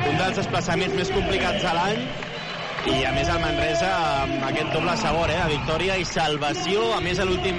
un 0.09 0.17
dels 0.19 0.37
desplaçaments 0.39 0.95
més 0.97 1.11
complicats 1.15 1.63
de 1.63 1.73
l'any 1.77 2.01
i 2.89 3.03
a 3.05 3.11
més 3.13 3.29
el 3.29 3.41
Manresa 3.43 3.89
amb 4.23 4.45
aquest 4.49 4.71
doble 4.73 4.95
sabor, 5.01 5.31
eh, 5.35 5.41
victòria 5.51 5.97
i 6.01 6.05
salvació, 6.09 6.85
a 6.97 7.01
més 7.05 7.19
a 7.21 7.27
l'últim 7.29 7.59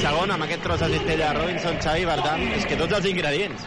segon 0.00 0.32
amb 0.34 0.46
aquest 0.46 0.64
tros 0.64 0.80
de 0.82 0.88
cistella 0.94 1.28
de 1.32 1.38
Robinson, 1.38 1.76
Xavi, 1.84 2.06
per 2.08 2.16
tant, 2.24 2.42
és 2.56 2.66
que 2.66 2.78
tots 2.80 2.96
els 2.98 3.06
ingredients. 3.12 3.66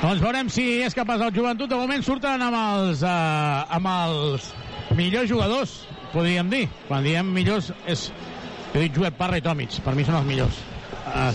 Doncs 0.00 0.22
veurem 0.22 0.48
si 0.52 0.64
és 0.86 0.94
capaç 0.94 1.20
el 1.26 1.34
joventut. 1.34 1.68
De 1.72 1.76
moment 1.80 2.02
surten 2.04 2.42
amb 2.46 2.56
els, 2.60 3.02
uh, 3.02 3.66
amb 3.76 3.90
els 3.92 4.48
millors 4.96 5.28
jugadors, 5.28 5.76
podríem 6.12 6.48
dir. 6.52 6.66
Quan 6.88 7.04
diem 7.04 7.30
millors 7.34 7.72
és... 7.86 8.08
Jo 8.74 8.80
dic 8.82 8.92
Joel 8.96 9.14
Parra 9.16 9.38
i 9.40 9.44
Tomic, 9.44 9.78
per 9.84 9.94
mi 9.96 10.04
són 10.04 10.18
els 10.20 10.26
millors. 10.28 10.58
Uh, 11.06 11.30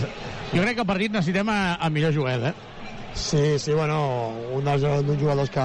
jo 0.52 0.62
crec 0.62 0.76
que 0.78 0.84
el 0.84 0.86
partit 0.88 1.12
necessitem 1.14 1.48
a- 1.50 1.76
el 1.82 1.90
millor 1.90 2.14
Joel, 2.14 2.44
eh? 2.52 2.54
Sí, 3.14 3.58
sí, 3.58 3.72
bueno, 3.72 4.32
un 4.56 4.64
dels 4.64 4.82
dels 4.82 5.20
jugadors 5.20 5.50
que, 5.52 5.64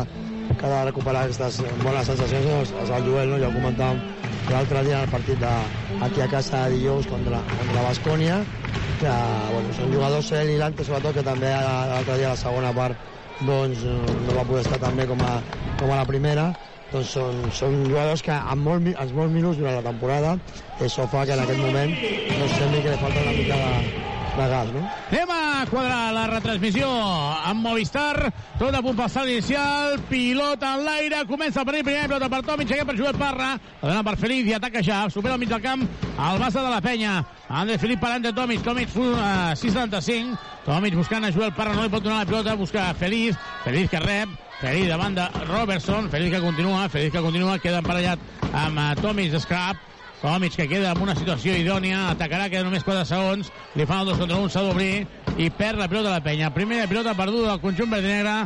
que 0.52 0.66
ha 0.66 0.70
de 0.70 0.86
recuperar 0.90 1.24
aquestes 1.24 1.62
bones 1.84 2.08
sensacions 2.10 2.48
és, 2.52 2.74
és 2.84 2.92
el 2.92 3.08
Joel, 3.08 3.32
no? 3.32 3.40
Ja 3.40 3.48
ho 3.48 3.56
comentàvem 3.56 4.02
l'altre 4.52 4.84
dia 4.84 5.00
en 5.00 5.08
el 5.08 5.12
partit 5.12 5.40
de, 5.40 5.54
aquí 6.04 6.22
a 6.22 6.28
casa 6.32 6.66
de 6.66 6.76
dijous 6.76 7.08
contra, 7.08 7.42
contra 7.56 7.86
Bascònia, 7.88 8.42
que 9.00 9.14
bueno, 9.54 9.72
són 9.76 9.94
jugadors, 9.94 10.32
ell 10.36 10.52
i 10.52 10.58
l'Ante, 10.60 10.84
sobretot, 10.88 11.16
que 11.16 11.24
també 11.24 11.52
l'altre 11.52 12.18
dia 12.20 12.32
a 12.32 12.36
la 12.36 12.42
segona 12.42 12.74
part 12.76 13.00
doncs, 13.48 13.84
eh, 13.86 13.96
no 14.26 14.36
va 14.36 14.46
poder 14.48 14.64
estar 14.66 14.80
tan 14.82 14.98
bé 14.98 15.08
com 15.08 15.24
a, 15.24 15.38
com 15.80 15.92
a 15.94 16.00
la 16.02 16.08
primera, 16.10 16.50
doncs 16.92 17.14
són, 17.16 17.46
són 17.54 17.80
jugadors 17.86 18.24
que 18.26 18.34
en, 18.36 18.64
molt, 18.64 18.88
en 18.92 19.16
molts 19.16 19.36
minuts 19.36 19.60
durant 19.60 19.78
la 19.78 19.86
temporada 19.86 20.36
això 20.84 21.08
fa 21.12 21.26
que 21.28 21.36
en 21.36 21.44
aquest 21.44 21.62
moment 21.62 21.96
no 22.40 22.48
sembli 22.52 22.84
que 22.84 22.94
li 22.94 23.02
falta 23.02 23.24
una 23.24 23.36
mica 23.36 23.60
de, 23.60 24.07
de 24.38 24.48
gas, 24.48 24.68
no? 24.72 24.82
Anem 25.10 25.32
a 25.34 25.66
quadrar 25.70 26.14
la 26.14 26.26
retransmissió 26.30 26.88
amb 26.88 27.64
Movistar. 27.66 28.30
Tot 28.60 28.76
a 28.76 28.82
punt 28.86 28.98
per 28.98 29.08
salt 29.10 29.32
inicial. 29.32 29.98
Pilota 30.10 30.76
en 30.78 30.84
l'aire. 30.86 31.24
Comença 31.30 31.64
el 31.64 31.68
partit. 31.68 31.86
Primera 31.88 32.08
pilota 32.12 32.30
per 32.30 32.44
Tomic. 32.46 32.72
Aquest 32.72 32.90
per 32.90 32.98
Joel 33.00 33.18
Parra. 33.18 33.50
La 33.82 33.90
dona 33.90 34.04
per 34.06 34.16
Feliz 34.22 34.46
i 34.48 34.54
ataca 34.58 34.84
ja. 34.86 35.00
Supera 35.14 35.38
al 35.38 35.42
mig 35.42 35.50
del 35.50 35.64
camp 35.64 35.88
el 35.88 36.40
base 36.40 36.60
de 36.60 36.70
la 36.70 36.82
penya. 36.82 37.18
Andrés 37.50 37.82
Filip 37.82 38.02
per 38.02 38.14
Ante 38.14 38.34
Tomic. 38.34 38.62
Tomic 38.64 38.94
uh, 38.96 39.18
6'75. 39.58 40.38
Tomic 40.66 40.96
buscant 41.00 41.26
a 41.26 41.34
Joel 41.34 41.54
Parra. 41.58 41.74
No 41.74 41.88
li 41.88 41.94
pot 41.94 42.06
donar 42.06 42.22
la 42.22 42.30
pilota. 42.30 42.56
Busca 42.56 42.94
Feliz. 42.94 43.36
Feliz 43.66 43.90
que 43.90 44.00
rep. 44.04 44.38
Feliz 44.62 44.88
de 44.88 45.28
Robertson. 45.48 46.10
Feliz 46.10 46.32
que 46.34 46.42
continua. 46.42 46.88
Feliz 46.90 47.12
que 47.12 47.22
continua. 47.22 47.60
Queda 47.60 47.82
emparellat 47.82 48.20
amb 48.54 48.78
uh, 48.78 48.90
Tomic 49.02 49.40
Scrap. 49.42 49.97
Tomic 50.22 50.56
que 50.58 50.68
queda 50.68 50.92
en 50.92 51.02
una 51.02 51.16
situació 51.16 51.54
idònia, 51.54 52.08
atacarà, 52.12 52.48
queda 52.50 52.66
només 52.66 52.86
4 52.86 53.06
segons, 53.06 53.52
li 53.78 53.86
fan 53.86 54.02
el 54.02 54.14
2 54.14 54.22
contra 54.24 54.40
1, 54.42 54.50
s'ha 54.50 54.64
d'obrir 54.66 55.06
i 55.38 55.50
perd 55.54 55.78
la 55.78 55.90
pilota 55.92 56.10
de 56.10 56.16
la 56.16 56.24
penya. 56.26 56.50
Primera 56.56 56.88
pilota 56.90 57.14
perduda 57.18 57.52
del 57.52 57.62
conjunt 57.62 57.94
verd 57.94 58.10
negre. 58.10 58.38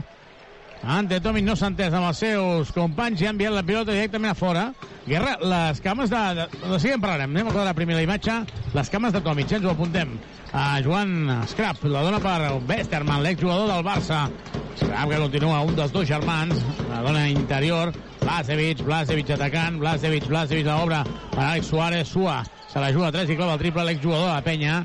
Ante 0.81 1.19
Tomic 1.21 1.45
no 1.45 1.53
s'ha 1.55 1.69
entès 1.69 1.93
amb 1.93 2.07
els 2.09 2.19
seus 2.23 2.71
companys 2.73 3.21
i 3.21 3.27
ha 3.27 3.33
enviat 3.35 3.53
la 3.53 3.63
pilota 3.63 3.93
directament 3.93 4.33
a 4.33 4.37
fora. 4.37 4.65
Guerra, 5.05 5.35
les 5.39 5.81
cames 5.81 6.09
de... 6.09 6.21
de, 6.39 6.47
de 6.73 6.93
en 6.93 7.03
parlarem. 7.03 7.35
Anem 7.37 7.51
a 7.53 7.73
la 7.73 8.01
imatge. 8.01 8.39
Les 8.73 8.89
cames 8.89 9.13
de 9.13 9.21
Tomic, 9.21 9.51
eh, 9.51 9.55
ens 9.55 9.65
ho 9.65 9.71
apuntem. 9.71 10.17
A 10.51 10.81
Joan 10.83 11.45
Scrap, 11.47 11.85
la 11.85 12.01
dona 12.03 12.19
per 12.19 12.57
Westerman, 12.67 13.23
l'exjugador 13.23 13.69
del 13.69 13.85
Barça. 13.85 14.25
Scrap 14.75 15.09
que 15.09 15.17
continua 15.19 15.61
un 15.67 15.75
dels 15.75 15.91
dos 15.91 16.07
germans, 16.07 16.63
la 16.89 17.01
dona 17.03 17.27
interior, 17.29 17.91
Blasevic, 18.21 18.83
Blasevic 18.85 19.29
atacant, 19.35 19.79
Blasevic, 19.81 20.27
Blasevic 20.29 20.67
a 20.67 20.79
l'obra 20.79 21.03
per 21.31 21.43
Alex 21.43 21.67
Suárez, 21.67 22.07
Sua, 22.07 22.41
se 22.71 22.79
la 22.79 22.91
juga 22.93 23.09
a 23.09 23.11
3 23.11 23.29
i 23.29 23.37
clava 23.37 23.57
el 23.57 23.63
triple 23.63 23.85
l'exjugador 23.85 24.29
de 24.29 24.33
la 24.33 24.43
penya, 24.45 24.81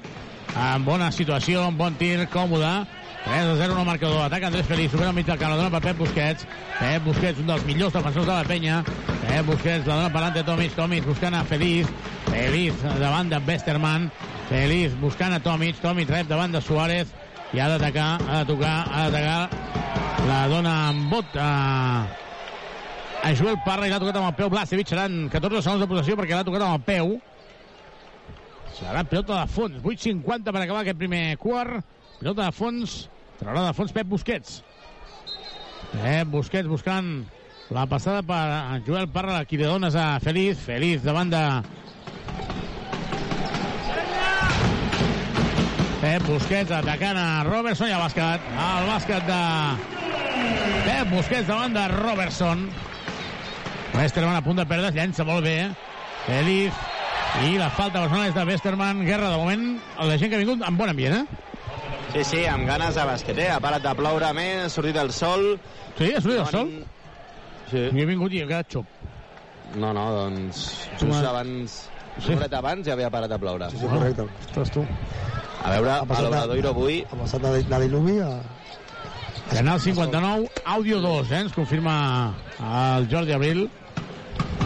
en 0.57 0.85
bona 0.85 1.11
situació, 1.13 1.67
en 1.69 1.77
bon 1.79 1.95
tir, 2.01 2.27
còmode, 2.33 2.73
3 3.27 3.53
a 3.53 3.57
0 3.59 3.75
no 3.75 3.85
marcador, 3.85 4.23
ataca 4.25 4.49
Andrés 4.49 4.67
Feliz, 4.67 4.91
supera 4.91 5.13
mig 5.13 5.27
del 5.27 5.39
camp, 5.39 5.53
la 5.55 5.61
dona 5.61 5.71
per 5.71 5.83
Pep 5.83 5.99
Busquets, 5.99 6.47
Pep 6.79 7.05
Busquets, 7.05 7.43
un 7.43 7.53
dels 7.53 7.67
millors 7.67 7.95
defensors 7.95 8.27
de 8.27 8.33
la 8.33 8.47
penya, 8.47 8.83
Pep 9.27 9.47
Busquets, 9.47 9.87
la 9.87 10.01
dona 10.01 10.13
per 10.15 10.25
Ante 10.29 10.45
Tomic, 10.47 10.75
Tomic 10.79 11.07
buscant 11.07 11.35
a 11.35 11.45
Feliz, 11.45 11.91
Feliz 12.31 12.83
davant 13.01 13.31
de 13.31 13.43
Westerman, 13.47 14.11
Feliz 14.49 14.95
buscant 15.03 15.35
a 15.35 15.43
Tomic, 15.43 15.79
Tomic 15.83 16.11
rep 16.11 16.31
davant 16.31 16.55
de 16.55 16.63
Suárez, 16.63 17.11
i 17.57 17.61
ha 17.61 17.71
d'atacar, 17.73 18.19
ha 18.21 18.43
de 18.43 18.49
tocar, 18.51 18.75
ha 18.85 19.07
d'atacar, 19.09 20.27
la 20.29 20.41
dona 20.51 20.73
amb 20.91 21.07
bot 21.09 21.37
a, 21.41 22.05
a 23.25 23.31
Joel 23.39 23.57
Parra 23.65 23.87
i 23.89 23.93
l'ha 23.93 24.01
tocat 24.03 24.19
amb 24.21 24.29
el 24.29 24.35
peu 24.37 24.51
Blasevic, 24.53 24.91
seran 24.93 25.31
14 25.33 25.63
segons 25.65 25.81
de 25.81 25.89
possessió 25.89 26.19
perquè 26.21 26.37
l'ha 26.37 26.45
tocat 26.45 26.67
amb 26.67 26.77
el 26.77 26.85
peu, 26.85 27.15
serà 28.77 29.07
pilota 29.09 29.39
de 29.39 29.55
fons, 29.55 29.81
8.50 29.81 30.53
per 30.53 30.63
acabar 30.67 30.83
aquest 30.83 31.01
primer 31.01 31.23
quart, 31.41 31.81
pilota 32.19 32.43
de 32.43 32.53
fons, 32.59 32.99
traurà 33.41 33.65
de 33.71 33.73
fons 33.79 33.97
Pep 33.97 34.13
Busquets. 34.13 34.61
Pep 35.95 36.29
Busquets 36.35 36.69
buscant 36.69 37.09
la 37.73 37.87
passada 37.89 38.21
per 38.21 38.83
Joel 38.85 39.09
Parra, 39.17 39.47
qui 39.49 39.57
li 39.57 39.65
dones 39.65 39.97
a 39.97 40.19
Feliz, 40.21 40.61
Feliz 40.61 41.09
davant 41.09 41.33
de 41.33 41.45
Pep 46.07 46.23
Busquets 46.23 46.71
atacant 46.71 47.19
a 47.19 47.43
Robertson 47.43 47.89
i 47.91 47.95
al 47.97 48.05
bàsquet. 48.05 48.45
El 48.63 48.85
bàsquet 48.87 49.25
de 49.27 49.39
Pep 50.85 51.09
Busquets 51.11 51.49
davant 51.49 51.73
de 51.75 51.83
Robertson. 51.91 52.63
Westerman 53.91 54.37
a 54.39 54.43
punt 54.45 54.61
de 54.61 54.67
perdre, 54.71 54.93
llença 54.95 55.27
molt 55.27 55.43
bé. 55.43 55.57
Feliz. 56.29 56.79
I 57.49 57.57
la 57.59 57.73
falta 57.75 58.05
personal 58.05 58.29
és 58.29 58.37
de 58.37 58.45
Westerman. 58.47 59.03
Guerra, 59.09 59.33
de 59.33 59.41
moment, 59.41 59.67
la 59.99 60.21
gent 60.23 60.31
que 60.31 60.39
ha 60.39 60.45
vingut 60.45 60.63
amb 60.69 60.79
bon 60.79 60.95
ambient, 60.95 61.19
eh? 61.25 61.75
Sí, 62.13 62.23
sí, 62.31 62.45
amb 62.55 62.71
ganes 62.71 62.95
de 62.95 63.09
basqueter. 63.11 63.51
Ha 63.57 63.59
parat 63.67 63.83
de 63.89 63.97
ploure 63.99 64.31
més, 64.39 64.63
ha 64.69 64.71
sortit 64.77 65.03
el 65.03 65.11
sol. 65.17 65.57
Sí, 65.99 66.13
ha 66.13 66.23
sortit 66.23 66.45
el 66.45 66.49
sol? 66.55 66.73
Sí. 67.73 67.83
Jo 67.91 68.07
he 68.07 68.09
vingut 68.15 68.31
i 68.31 68.45
he 68.45 68.47
quedat 68.47 68.79
xop. 68.79 68.95
No, 69.75 69.91
no, 69.91 70.07
doncs... 70.15 70.69
Just 71.03 71.27
abans... 71.27 71.81
Sí. 72.19 72.33
Una 72.33 72.43
horeta 72.43 72.59
abans 72.63 72.87
ja 72.87 72.95
havia 72.97 73.11
parat 73.13 73.31
de 73.31 73.39
ploure. 73.39 73.71
Sí, 73.71 73.79
sí, 73.81 73.87
correcte. 73.87 74.27
Ostres, 74.47 74.71
tu. 74.73 74.85
A 75.67 75.71
veure, 75.75 75.91
Ha 75.91 76.05
a 76.07 76.23
l'Obradoiro 76.23 76.71
avui... 76.71 77.01
Ha 77.11 77.17
passat 77.19 77.43
de, 77.43 77.63
de 77.67 77.81
diluvi 77.87 78.21
a... 78.25 78.31
Canal 79.51 79.81
59, 79.81 80.49
àudio 80.65 81.01
2, 81.01 81.31
eh? 81.31 81.41
Ens 81.45 81.53
confirma 81.55 82.35
el 82.59 83.07
Jordi 83.11 83.33
Abril. 83.33 83.69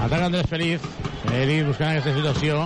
Ataca 0.01 0.27
Andrés 0.27 0.49
Feliz. 0.49 0.81
Feliz 1.27 1.67
buscant 1.67 1.93
aquesta 1.93 2.15
situació. 2.17 2.63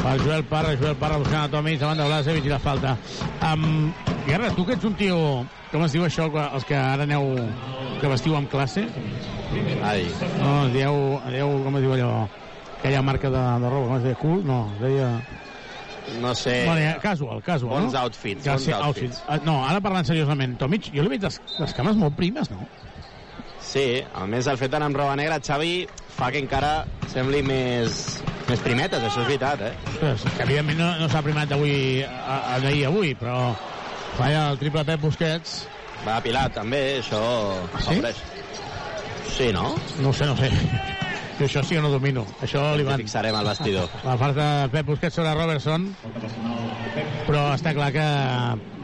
Per 0.00 0.16
Joel 0.20 0.44
Parra, 0.48 0.74
Joel 0.80 0.96
Parra 1.00 1.18
buscant 1.20 1.46
a 1.46 1.52
Tomic 1.52 1.80
davant 1.80 2.00
de 2.00 2.08
Blasevic 2.08 2.46
i 2.48 2.52
la 2.52 2.58
falta. 2.60 2.96
Um, 3.44 3.92
Guerra, 4.26 4.50
tu 4.56 4.66
que 4.66 4.76
ets 4.76 4.84
un 4.88 4.96
tio... 5.00 5.16
Com 5.70 5.84
es 5.86 5.92
diu 5.94 6.02
això, 6.02 6.26
els 6.42 6.64
que 6.66 6.74
ara 6.74 7.04
aneu... 7.06 7.36
que 8.00 8.08
vestiu 8.10 8.34
amb 8.36 8.48
classe? 8.50 8.86
Ai. 9.84 10.06
No, 10.40 10.54
dieu, 10.72 10.96
dieu 11.30 11.52
com 11.64 11.76
es 11.78 11.84
diu 11.84 11.94
allò? 11.94 12.12
Aquella 12.80 13.02
marca 13.04 13.28
de, 13.30 13.36
de 13.60 13.68
roba, 13.70 13.86
com 13.86 13.96
es 13.98 14.02
deia? 14.08 14.16
Cool? 14.20 14.42
No, 14.48 14.60
deia... 14.80 15.10
No 16.20 16.34
sé... 16.34 16.64
Bueno, 16.66 16.80
ja, 16.80 16.94
casual, 16.98 17.42
casual, 17.44 17.82
Bons 17.84 17.92
no? 17.92 18.00
outfits, 18.00 18.46
bons 18.48 18.64
sí, 18.64 18.72
outfits. 18.72 19.20
Ah, 19.28 19.36
No, 19.44 19.60
ara 19.68 19.78
parlant 19.84 20.08
seriosament, 20.08 20.56
Tomic, 20.58 20.88
jo 20.96 21.04
li 21.04 21.12
veig 21.12 21.22
les, 21.22 21.36
les 21.60 21.74
cames 21.76 21.94
molt 22.00 22.16
primes, 22.18 22.48
no? 22.50 22.64
Sí, 23.62 24.00
a 24.16 24.24
més 24.26 24.48
el 24.50 24.56
fet 24.58 24.72
d'anar 24.72 24.88
amb 24.90 24.96
roba 24.98 25.14
negra, 25.20 25.36
Xavi, 25.44 25.84
fa 26.16 26.30
que 26.34 26.40
encara 26.42 26.72
sembli 27.12 27.42
més, 27.46 28.00
més 28.48 28.64
primetes, 28.64 29.04
això 29.06 29.20
és 29.22 29.28
veritat, 29.28 29.62
eh? 29.68 29.74
Ostres, 29.92 30.24
que 30.38 30.46
evidentment 30.48 30.80
no, 30.80 30.88
no 31.04 31.10
s'ha 31.12 31.22
primat 31.22 31.52
d'avui 31.52 31.76
a, 32.08 32.40
a 32.56 32.58
d'ahir 32.64 32.86
avui, 32.88 33.12
però 33.20 33.36
falla 34.16 34.48
el 34.54 34.58
triple 34.64 34.86
Pep 34.88 35.04
Busquets. 35.04 35.60
Va 36.08 36.16
apilat, 36.16 36.56
també, 36.56 36.80
això 37.04 37.20
Sí? 37.76 37.84
afavoreix. 37.84 38.24
Sí, 39.36 39.52
no? 39.54 39.76
No 40.00 40.12
sé, 40.16 40.26
no 40.26 40.34
sé. 40.40 40.50
Jo 41.40 41.46
això 41.48 41.62
sí 41.64 41.76
que 41.76 41.80
no 41.80 41.88
domino. 41.88 42.26
Això 42.44 42.60
li 42.76 42.84
van... 42.84 43.00
fixarem 43.00 43.36
al 43.36 43.46
vestidor. 43.48 43.88
La 44.04 44.18
falta 44.20 44.48
de 44.62 44.68
Pep 44.74 44.90
Busquets 44.90 45.16
sobre 45.16 45.32
Robertson, 45.38 45.86
però 47.24 47.46
està 47.54 47.72
clar 47.72 47.88
que 47.94 48.04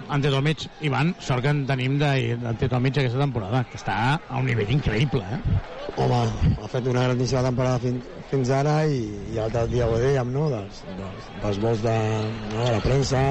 Ante 0.08 0.30
Tomic, 0.32 0.64
Ivan, 0.86 1.12
sort 1.20 1.44
que 1.44 1.52
en 1.52 1.64
tenim 1.68 1.98
d'Ante 2.00 2.70
Tomic 2.72 3.02
aquesta 3.02 3.20
temporada, 3.20 3.60
que 3.68 3.76
està 3.76 3.96
a 4.16 4.40
un 4.40 4.48
nivell 4.48 4.72
increïble, 4.72 5.20
eh? 5.36 5.60
Home, 6.00 6.22
ha 6.62 6.70
fet 6.72 6.88
una 6.88 7.04
grandíssima 7.10 7.42
temporada 7.44 7.82
fin, 7.82 8.00
fins 8.30 8.52
ara 8.54 8.78
i, 8.88 9.02
i 9.32 9.36
l'altre 9.36 9.66
dia 9.72 9.88
ho 9.90 10.00
dèiem, 10.00 10.32
no?, 10.32 10.48
dels, 10.52 10.80
dels, 10.96 11.30
dels 11.44 11.60
vols 11.66 11.84
de, 11.84 11.96
no, 12.54 12.62
de 12.62 12.72
la 12.72 12.82
premsa, 12.84 13.22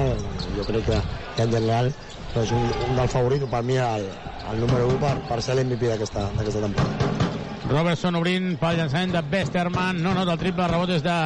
jo 0.54 0.68
crec 0.70 0.86
que, 0.92 1.02
que 1.34 1.48
en 1.48 1.56
general 1.58 1.90
és 2.36 2.52
un, 2.52 2.66
un 2.90 2.98
del 3.00 3.10
favorit, 3.10 3.46
per 3.50 3.64
mi 3.66 3.80
el, 3.82 4.10
el 4.52 4.62
número 4.62 4.90
1 4.92 5.02
per, 5.02 5.14
per 5.30 5.42
ser 5.42 5.58
l'MVP 5.58 5.94
d'aquesta 5.94 6.28
d'aquesta 6.36 6.66
temporada. 6.68 7.25
Robertson 7.66 8.14
obrint 8.14 8.54
pel 8.60 8.76
llançament 8.78 9.12
de 9.16 9.22
Westerman. 9.32 9.98
No 10.02 10.12
nota 10.14 10.36
el 10.36 10.40
triple, 10.40 10.68
rebot 10.70 10.90
és 10.94 11.02
de 11.02 11.16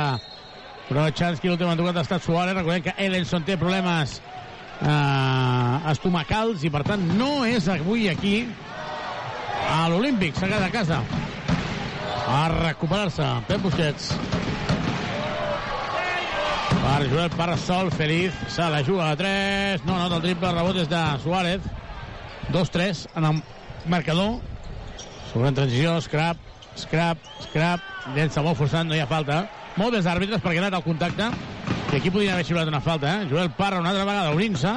Brochanski. 0.88 1.50
L'últim 1.50 1.68
han 1.68 1.80
tocat 1.80 2.00
ha 2.00 2.04
estat 2.06 2.24
Suárez. 2.24 2.56
Recordem 2.56 2.86
que 2.86 2.94
Ellenson 2.96 3.44
té 3.44 3.58
problemes 3.60 4.16
eh, 4.80 5.90
estomacals 5.92 6.64
i 6.64 6.72
per 6.72 6.82
tant 6.88 7.04
no 7.18 7.44
és 7.44 7.68
avui 7.68 8.08
aquí 8.08 8.34
a 9.68 9.82
l'Olímpic. 9.92 10.38
S'ha 10.38 10.48
quedat 10.48 10.64
a 10.64 10.72
casa 10.72 11.02
a 12.30 12.44
recuperar-se. 12.54 13.26
Pep 13.48 13.66
Busquets. 13.66 14.12
Per 16.80 17.00
Joel 17.10 17.28
Parasol, 17.36 17.90
Feliz, 17.92 18.32
se 18.48 18.64
la 18.72 18.80
juga 18.86 19.10
a 19.10 19.16
3, 19.16 19.84
no 19.84 19.98
nota 19.98 20.16
el 20.16 20.24
triple, 20.24 20.54
rebot 20.56 20.78
és 20.80 20.88
de 20.88 21.02
Suárez. 21.22 21.68
2-3 22.50 23.04
en 23.20 23.28
el 23.28 23.42
marcador. 23.92 24.40
Sobre 25.32 25.48
en 25.48 25.54
transició, 25.54 25.94
scrap, 26.02 26.36
scrap, 26.76 27.18
scrap, 27.46 27.80
llença 28.16 28.42
molt 28.42 28.58
forçant, 28.58 28.88
no 28.88 28.96
hi 28.96 29.02
ha 29.02 29.06
falta. 29.10 29.44
Molt 29.78 29.94
bé 29.94 30.00
els 30.00 30.08
àrbitres 30.10 30.42
perquè 30.42 30.58
ha 30.58 30.64
anat 30.66 30.78
al 30.80 30.84
contacte. 30.86 31.28
I 31.90 31.98
aquí 31.98 32.10
podien 32.10 32.34
haver 32.34 32.46
xiulat 32.46 32.68
una 32.70 32.80
falta, 32.82 33.12
eh? 33.20 33.28
Joel 33.30 33.50
Parra 33.58 33.80
una 33.82 33.90
altra 33.92 34.04
vegada 34.06 34.32
obrint-se 34.34 34.72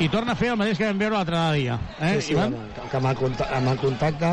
i 0.00 0.08
torna 0.12 0.32
a 0.32 0.36
fer 0.36 0.50
el 0.52 0.58
mateix 0.60 0.78
que 0.78 0.88
vam 0.88 1.00
veure 1.00 1.16
l'altre 1.16 1.40
dia. 1.56 1.78
Eh, 2.00 2.14
sí, 2.20 2.28
sí, 2.28 2.32
Ivan? 2.36 2.54
amb, 2.56 2.78
que 2.90 2.96
amb, 3.00 3.08
el 3.10 3.16
contacte, 3.16 3.54
amb 3.56 3.72
el 3.72 3.78
contacte, 3.80 4.30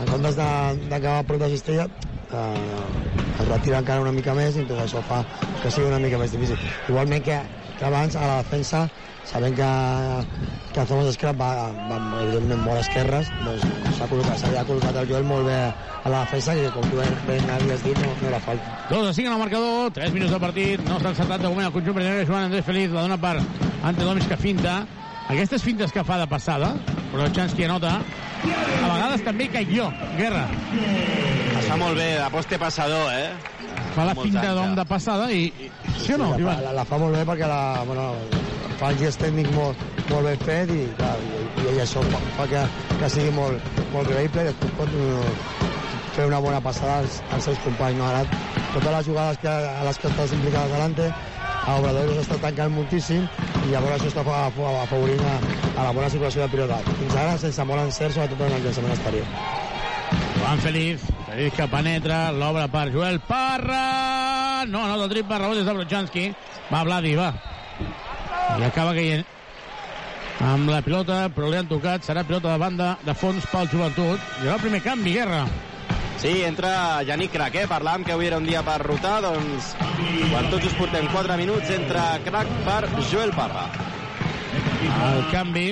en 0.00 0.08
comptes 0.08 0.36
de- 0.36 0.88
d'acabar 0.90 1.18
a 1.20 1.26
prop 1.28 1.40
de 1.40 1.48
cistella, 1.52 1.86
eh, 2.32 3.40
es 3.42 3.48
retira 3.48 3.78
encara 3.78 4.00
una 4.00 4.12
mica 4.12 4.34
més 4.34 4.56
i 4.56 4.64
tot 4.68 4.80
això 4.80 5.02
fa 5.08 5.22
que 5.62 5.70
sigui 5.70 5.88
una 5.88 5.98
mica 5.98 6.18
més 6.18 6.32
difícil. 6.32 6.56
Igualment 6.88 7.24
que, 7.24 7.38
que 7.78 7.84
abans, 7.84 8.16
a 8.16 8.26
la 8.26 8.36
defensa, 8.42 8.88
sabent 9.32 9.56
que, 9.56 9.68
que 10.74 10.84
Thomas 10.86 11.14
Scrap 11.16 11.38
va, 11.40 11.50
va 11.88 11.98
evidentment 12.22 12.62
molt 12.66 12.82
esquerres, 12.82 13.30
doncs 13.46 13.64
s'ha 13.96 14.08
col·locat, 14.10 14.38
s'havia 14.42 14.64
col·locat 14.68 14.98
el 15.02 15.08
Joel 15.10 15.28
molt 15.28 15.48
bé 15.48 15.58
a 15.62 16.12
la 16.12 16.24
defensa, 16.24 16.56
que 16.58 16.72
com 16.74 16.88
tu 16.90 17.00
ben, 17.00 17.14
ben 17.28 17.52
havies 17.56 17.84
dit, 17.86 18.02
no, 18.04 18.12
no 18.20 18.32
era 18.32 18.40
falta. 18.44 18.74
2 18.90 19.08
a 19.08 19.14
5 19.14 19.28
en 19.28 19.36
el 19.36 19.44
marcador, 19.44 19.92
3 20.00 20.16
minuts 20.16 20.34
de 20.36 20.42
partit, 20.42 20.84
no 20.88 20.98
s'ha 21.00 21.14
encertat 21.14 21.44
de 21.44 21.48
moment 21.48 21.70
el 21.70 21.76
conjunt 21.76 21.96
primer 22.00 22.26
Joan 22.26 22.50
Andrés 22.50 22.66
Feliz, 22.68 22.90
la 22.92 23.06
dona 23.06 23.20
per 23.20 23.38
Ante 23.82 24.04
Domis 24.04 24.28
que 24.28 24.36
finta. 24.40 24.82
Aquestes 25.32 25.62
fintes 25.64 25.94
que 25.94 26.04
fa 26.04 26.18
de 26.20 26.26
passada, 26.28 26.74
però 27.12 27.30
Chansky 27.32 27.64
anota, 27.64 27.96
a 28.02 28.90
vegades 28.90 29.24
també 29.24 29.48
caic 29.54 29.72
jo, 29.72 29.88
Guerra. 30.18 30.48
Es 31.72 31.78
fa 31.78 31.80
molt 31.80 31.96
bé, 31.96 32.06
de 32.20 32.24
poste 32.34 32.58
passador, 32.60 33.06
eh? 33.16 33.30
Fa 33.94 34.04
la 34.04 34.12
finta 34.12 34.50
d'hom 34.52 34.74
de 34.76 34.84
passada 34.84 35.28
i... 35.32 35.46
Sí 35.96 36.12
o 36.12 36.18
no, 36.20 36.26
la, 36.34 36.36
Ivan? 36.42 36.56
fa, 36.58 36.62
la, 36.66 36.72
la 36.76 36.84
fa 36.84 36.98
molt 37.00 37.16
bé 37.16 37.22
perquè 37.28 37.48
la, 37.48 37.60
bueno, 37.88 38.04
fa 38.76 38.90
el 38.92 38.98
gest 39.00 39.22
tècnic 39.24 39.48
molt, 39.48 39.80
molt 40.12 40.28
ben 40.28 40.42
fet 40.44 40.68
i, 40.68 40.82
clar, 40.98 41.14
i, 41.24 41.46
i 41.64 41.80
això 41.80 42.02
fa, 42.04 42.20
fa 42.36 42.44
que, 42.50 42.62
que 43.00 43.08
sigui 43.14 43.32
molt, 43.32 43.64
molt 43.94 44.10
creïble 44.10 44.44
i 44.44 44.50
després 44.50 44.74
pot 44.76 44.92
uh, 45.00 45.32
fer 46.12 46.26
una 46.28 46.42
bona 46.44 46.60
passada 46.60 46.98
als, 47.06 47.22
als 47.32 47.48
seus 47.48 47.62
companys. 47.64 47.96
No? 48.02 48.10
Ara, 48.10 48.26
totes 48.74 48.92
les 48.98 49.08
jugades 49.08 49.40
que, 49.40 49.48
a 49.48 49.80
les 49.88 49.96
que 50.02 50.10
estàs 50.12 50.36
implicades 50.36 50.76
delante, 50.76 51.08
a 51.62 51.78
Obradoiro 51.78 52.18
s'està 52.18 52.36
tancant 52.42 52.72
moltíssim 52.76 53.24
i 53.64 53.72
llavors 53.72 53.96
això 53.96 54.12
està 54.12 54.24
fa- 54.28 54.50
fa- 54.52 54.74
afavorint 54.82 55.24
a, 55.24 55.38
a 55.78 55.88
la 55.88 55.92
bona 55.96 56.12
situació 56.12 56.44
de 56.44 56.52
pilota. 56.52 56.82
Fins 57.00 57.16
ara 57.16 57.38
sense 57.40 57.64
molt 57.64 57.86
encert, 57.86 58.12
sobretot 58.12 58.44
en 58.48 58.58
el 58.58 58.66
llançament 58.68 58.92
exterior. 58.96 59.80
Joan 60.42 60.58
Feliz, 60.58 61.02
Feliz 61.28 61.52
que 61.54 61.66
penetra, 61.70 62.32
l'obra 62.34 62.66
per 62.68 62.88
Joel 62.90 63.20
Parra, 63.22 64.64
no, 64.66 64.82
no, 64.88 64.96
del 64.98 65.12
triple, 65.12 65.38
rebot 65.38 65.60
és 65.60 65.68
de 65.68 65.74
Brochanski, 65.76 66.24
va 66.66 66.82
Vladi, 66.82 67.14
va. 67.14 67.28
I 68.58 68.66
acaba 68.66 68.90
caient 68.96 69.22
amb 70.42 70.66
la 70.72 70.80
pilota, 70.82 71.28
però 71.30 71.46
li 71.46 71.60
han 71.60 71.70
tocat, 71.70 72.02
serà 72.02 72.24
pilota 72.26 72.50
de 72.50 72.58
banda 72.58 72.88
de 73.06 73.14
fons 73.14 73.46
pel 73.52 73.70
joventut. 73.70 74.26
I 74.42 74.50
el 74.50 74.58
primer 74.64 74.82
canvi, 74.82 75.14
Guerra. 75.14 75.44
Sí, 76.18 76.34
entra 76.46 77.02
Yannick 77.06 77.32
Crac, 77.34 77.60
eh? 77.62 77.68
Parlàvem 77.70 78.04
que 78.06 78.16
avui 78.16 78.26
era 78.26 78.42
un 78.42 78.46
dia 78.46 78.64
per 78.66 78.80
rotar, 78.82 79.20
doncs 79.22 79.72
quan 80.32 80.50
tots 80.50 80.66
us 80.68 80.76
portem 80.78 81.06
4 81.14 81.38
minuts 81.38 81.70
entra 81.78 82.18
Crac 82.26 82.50
per 82.66 82.82
Joel 83.12 83.32
Parra. 83.38 83.68
El 84.82 85.24
canvi. 85.30 85.70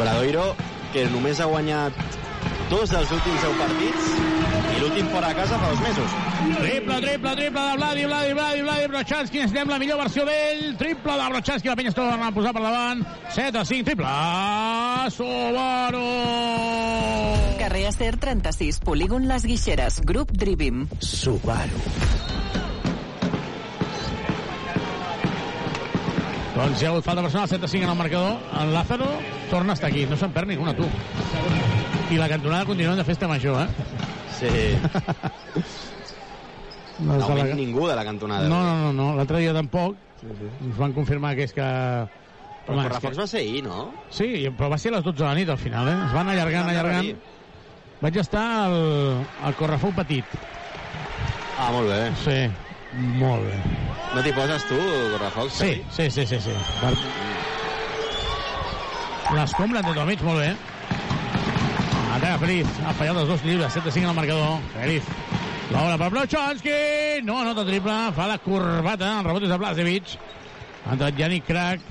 Obradoiro, 0.00 0.50
que 0.94 1.06
només 1.12 1.40
ha 1.40 1.46
guanyat 1.50 1.96
dos 2.70 2.90
dels 2.90 3.10
últims 3.14 3.42
10 3.44 3.56
partits 3.58 4.10
i 4.70 4.80
l'últim 4.80 5.08
fora 5.12 5.30
a 5.30 5.36
casa 5.36 5.58
fa 5.58 5.70
dos 5.70 5.80
mesos. 5.82 6.14
Triple, 6.60 6.96
triple, 7.04 7.32
triple 7.36 7.64
de 7.66 7.76
Vladi, 7.76 8.04
Vladi, 8.06 8.32
Vladi, 8.32 8.62
Vladi, 8.62 8.86
Brochanski, 8.92 9.42
ens 9.44 9.52
anem 9.52 9.72
la 9.74 9.78
millor 9.82 9.98
versió 10.00 10.24
d'ell. 10.28 10.62
Triple 10.80 11.16
de 11.20 11.28
Brochanski, 11.34 11.68
la 11.68 11.76
penya 11.78 11.92
es 11.92 11.98
torna 11.98 12.28
a 12.28 12.32
posar 12.34 12.54
per 12.56 12.62
davant. 12.64 13.02
7 13.34 13.60
a 13.60 13.64
5, 13.64 13.84
triple. 13.90 14.14
Subaru! 15.16 16.06
Carrer 17.60 17.86
Acer 17.90 18.14
36, 18.22 18.80
polígon 18.86 19.28
Les 19.28 19.44
Guixeres, 19.46 20.00
grup 20.06 20.32
Drivim. 20.32 20.86
Subaru. 20.98 22.49
Doncs 26.54 26.82
ha 26.82 26.88
hagut 26.90 27.04
falta 27.06 27.22
personal, 27.22 27.48
7 27.48 27.64
a 27.64 27.68
5 27.68 27.84
en 27.84 27.90
el 27.90 27.96
marcador. 27.96 28.38
El 28.60 28.72
Lázaro 28.74 29.06
torna 29.50 29.72
a 29.72 29.74
estar 29.78 29.90
aquí, 29.90 30.04
no 30.06 30.16
se'n 30.18 30.32
perd 30.34 30.48
ninguna, 30.50 30.74
tu. 30.74 30.86
I 32.10 32.16
la 32.18 32.28
cantonada 32.28 32.64
continua 32.66 32.96
de 32.98 33.04
festa 33.04 33.28
major, 33.28 33.62
eh? 33.62 33.68
Sí. 34.38 34.48
No, 37.00 37.14
No 37.16 37.34
la- 37.34 37.44
ningú 37.54 37.86
de 37.88 37.96
la 37.96 38.04
cantonada. 38.04 38.46
no, 38.46 38.62
no, 38.62 38.74
no, 38.76 38.92
no. 38.92 39.16
l'altre 39.16 39.38
dia 39.38 39.54
tampoc. 39.56 39.96
Ens 40.20 40.76
van 40.76 40.92
confirmar 40.92 41.34
que 41.34 41.46
és 41.48 41.54
que... 41.56 41.64
Però 42.66 42.76
el 42.76 42.82
correfocs 42.90 43.16
va 43.22 43.26
ser 43.26 43.40
ahir, 43.40 43.62
no? 43.64 43.86
Sí, 44.12 44.50
però 44.52 44.68
va 44.68 44.76
ser 44.76 44.92
a 44.92 44.98
les 44.98 45.04
12 45.06 45.16
de 45.16 45.24
la 45.24 45.34
nit 45.38 45.48
al 45.48 45.56
final, 45.56 45.88
eh? 45.88 45.94
Es 46.10 46.12
van 46.12 46.28
allargant, 46.28 46.68
Anava 46.68 46.76
a 46.76 46.98
allargant. 46.98 47.22
Vaig 48.02 48.18
estar 48.20 48.44
al, 48.66 48.76
al 49.48 49.56
Correfoc 49.56 49.96
petit. 49.96 50.36
Ah, 51.56 51.70
molt 51.72 51.88
bé. 51.88 52.02
Sí, 52.20 52.36
molt 53.16 53.48
bé. 53.48 53.56
No 54.10 54.22
t'hi 54.24 54.32
poses 54.34 54.64
tu, 54.66 54.76
correfocs? 55.12 55.54
Sí, 55.60 55.84
sí, 55.94 56.10
sí, 56.10 56.26
sí. 56.26 56.40
sí. 56.42 56.54
Per... 56.80 56.90
L'escombra 59.36 59.82
de 59.86 59.92
Tomic, 59.94 60.24
molt 60.26 60.40
bé. 60.42 60.48
Ataca 62.16 62.40
Feliz, 62.42 62.72
ha 62.82 62.94
fallat 62.98 63.20
els 63.20 63.30
dos 63.30 63.44
llibres, 63.46 63.70
7 63.76 63.86
a 63.86 63.92
5 63.94 64.02
en 64.02 64.10
el 64.10 64.16
marcador. 64.18 64.56
Feliz. 64.74 65.12
L'obra 65.70 66.00
per 66.00 66.08
Brochanski, 66.10 66.74
no 67.22 67.36
anota 67.44 67.62
triple, 67.68 67.94
fa 68.16 68.26
la 68.26 68.40
corbata, 68.42 69.12
el 69.20 69.28
rebot 69.28 69.46
és 69.46 69.52
de 69.52 69.60
Blasevic. 69.62 70.16
Ha 70.88 70.96
entrat 70.96 71.22
Yannick 71.22 71.46
Crac, 71.46 71.86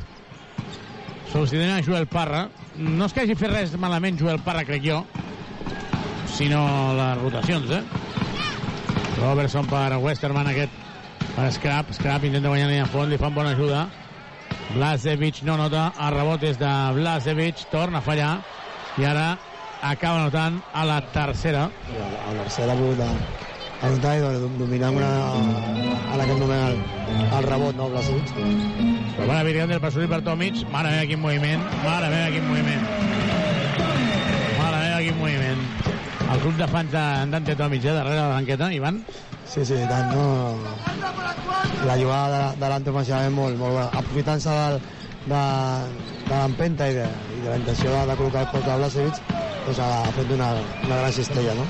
substituint 1.32 1.72
a 1.78 1.80
Joel 1.86 2.10
Parra. 2.12 2.50
No 2.76 3.08
és 3.08 3.16
que 3.16 3.24
hagi 3.24 3.40
fet 3.40 3.54
res 3.54 3.78
malament 3.80 4.20
Joel 4.20 4.44
Parra, 4.44 4.66
crec 4.68 4.84
jo, 4.84 5.00
sinó 6.36 6.66
les 7.00 7.24
rotacions, 7.24 7.72
eh? 7.80 7.82
Robertson 9.22 9.72
per 9.72 9.96
Westerman, 10.04 10.52
aquest 10.52 10.89
per 11.36 11.52
Scrap. 11.54 11.92
Scrap 11.96 12.24
intenta 12.28 12.50
guanyar 12.52 12.84
a 12.84 12.88
fons, 12.90 13.10
li 13.12 13.18
fan 13.18 13.34
bona 13.36 13.52
ajuda. 13.56 13.88
Blasevic 14.74 15.42
no 15.44 15.56
nota, 15.58 15.92
el 16.00 16.14
rebot 16.14 16.44
és 16.46 16.58
de 16.62 16.70
Blasevic, 16.96 17.64
torna 17.72 18.00
a 18.00 18.06
fallar, 18.06 18.36
i 19.02 19.06
ara 19.06 19.32
acaba 19.82 20.24
notant 20.26 20.60
a 20.74 20.86
la 20.86 21.00
tercera. 21.14 21.70
El 21.90 22.38
Barça 22.38 22.66
ha 22.70 22.76
volgut 22.76 23.02
anotar 23.82 24.18
i 24.18 24.22
dom- 24.22 24.58
dominar 24.60 24.90
una, 24.92 25.10
en 26.14 26.22
aquest 26.22 26.40
moment 26.40 26.66
el, 26.68 26.82
el 27.38 27.44
rebot, 27.48 27.76
no. 27.80 27.88
Però 27.90 29.26
bona 29.28 29.40
habilitat 29.40 29.70
del 29.74 29.82
Passolí 29.82 30.08
per 30.08 30.22
Tomic. 30.24 30.62
Mare 30.72 30.92
meva, 30.94 31.06
quin 31.08 31.20
moviment. 31.24 31.64
Mare 31.86 32.10
meva, 32.12 32.30
quin 32.36 32.46
moviment. 32.48 32.86
Mare 34.60 34.78
meva, 34.84 35.00
quin 35.06 35.18
moviment. 35.18 35.66
El 36.30 36.40
club 36.44 36.56
de 36.60 36.68
fans 36.68 36.92
de 36.92 37.04
Dante 37.32 37.56
Tomic, 37.56 37.86
eh, 37.86 37.92
darrere 37.96 38.16
de 38.16 38.22
la 38.22 38.28
banqueta, 38.36 38.72
Ivan. 38.74 39.02
Sí, 39.50 39.66
sí, 39.66 39.78
tant, 39.90 40.12
no... 40.14 40.26
La 41.88 41.96
jugada 41.98 42.52
de, 42.54 42.60
de 42.62 42.70
l'Anto 42.70 42.94
és 43.02 43.10
molt, 43.34 43.58
molt 43.58 43.74
bona. 43.74 43.86
Aprofitant-se 43.98 44.50
del, 44.54 44.76
de, 45.32 45.42
de 46.30 46.36
l'empenta 46.36 46.90
i, 46.92 46.94
de, 46.98 47.08
i 47.38 47.40
de 47.42 47.50
la 47.50 47.58
intenció 47.58 47.94
de, 47.96 48.04
de 48.12 48.18
col·locar 48.20 48.44
el 48.46 48.52
cos 48.52 48.66
de 48.68 48.76
Blasevic, 48.78 49.22
doncs 49.66 49.82
ha, 49.82 49.90
fet 50.18 50.34
una, 50.36 50.50
una 50.86 51.00
gran 51.02 51.16
cistella, 51.16 51.56
no? 51.58 51.66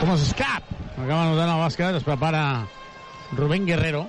Thomas 0.00 0.26
Scap. 0.32 0.68
Acaba 0.98 1.22
anotant 1.24 1.52
el 1.54 1.62
bàsquet, 1.62 1.96
es 2.00 2.04
prepara 2.06 2.42
Rubén 3.38 3.64
Guerrero. 3.66 4.04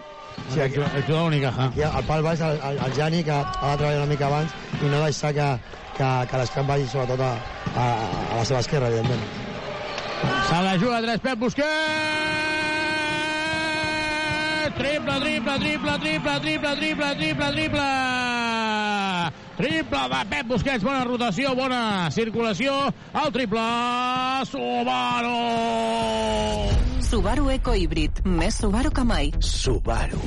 Sí, 0.49 0.59
aquí- 0.61 0.81
el 0.81 1.03
jugador 1.05 1.27
Unicaja. 1.29 1.69
Aquí 1.69 1.83
al 1.85 2.03
pal 2.09 2.23
baix 2.25 2.41
el, 2.41 2.59
el, 2.71 2.79
el 2.87 2.93
Jani, 2.97 3.23
que 3.23 3.31
ha 3.31 3.43
de 3.45 3.77
treballar 3.77 4.01
una 4.01 4.09
mica 4.09 4.27
abans 4.27 4.55
i 4.81 4.89
no 4.89 5.03
deixar 5.05 5.31
que, 5.37 5.49
que, 5.97 6.09
que 6.31 6.41
l'escap 6.41 6.67
vagi 6.67 6.89
sobretot 6.89 7.21
a, 7.21 7.31
a, 7.75 7.85
a 8.33 8.39
la 8.41 8.45
seva 8.49 8.63
esquerra, 8.65 8.89
evidentment. 8.89 9.23
Se 10.49 10.63
la 10.65 10.75
juga 10.81 11.03
tres, 11.05 11.21
Pep 11.23 11.39
Busquets! 11.45 12.68
Triple, 14.79 15.19
triple, 15.19 15.59
triple, 15.59 15.99
triple, 15.99 16.39
triple, 16.39 16.75
triple, 16.79 17.15
triple, 17.15 17.51
triple! 17.51 17.87
Triple 19.57 20.03
de 20.07 20.19
Pep 20.29 20.47
Busquets, 20.47 20.83
bona 20.87 21.01
rotació, 21.03 21.51
bona 21.51 21.81
circulació. 22.15 22.75
El 23.11 23.33
triple, 23.35 23.65
Subaru! 24.47 25.33
Subaru 27.09 27.49
Eco 27.51 27.75
Híbrid, 27.75 28.23
més 28.23 28.55
Subaru 28.63 28.93
que 28.95 29.03
mai. 29.03 29.33
Subaru. 29.43 30.21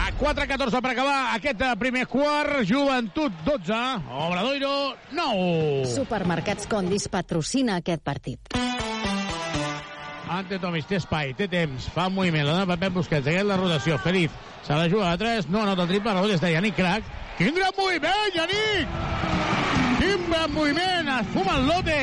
A 0.00 0.10
4-14 0.18 0.82
per 0.82 0.90
acabar 0.96 1.18
aquest 1.36 1.62
eh, 1.62 1.70
primer 1.78 2.08
quart. 2.10 2.64
Joventut 2.66 3.38
12, 3.46 3.78
Obradoiro 4.26 4.74
9. 5.14 5.86
Supermercats 5.94 6.66
Condis 6.66 7.06
patrocina 7.12 7.78
aquest 7.78 8.02
partit. 8.02 8.58
Ante 10.30 10.60
Tomis 10.62 10.86
té 10.86 10.94
espai, 11.00 11.32
té 11.34 11.48
temps, 11.50 11.88
fa 11.90 12.04
un 12.06 12.14
moviment, 12.14 12.44
la 12.46 12.52
dona 12.54 12.66
per 12.70 12.76
Pep 12.78 12.94
Busquets, 12.94 13.24
segueix 13.26 13.42
la 13.48 13.56
rotació, 13.58 13.96
Feliz, 13.98 14.30
se 14.62 14.76
la 14.78 14.86
juga 14.92 15.08
a 15.10 15.16
3, 15.18 15.48
no 15.50 15.64
anota 15.64 15.82
el 15.82 15.90
triple, 15.90 16.12
rebot 16.14 16.30
és 16.30 16.42
de 16.44 16.52
Yannick 16.52 16.76
Crac. 16.78 17.08
Quin 17.34 17.56
gran 17.56 17.74
moviment, 17.74 18.36
Yannick! 18.36 18.92
Quin 19.98 20.28
gran 20.28 20.54
moviment, 20.54 21.10
es 21.16 21.32
fuma 21.34 21.56
el 21.58 21.66
lote! 21.66 21.98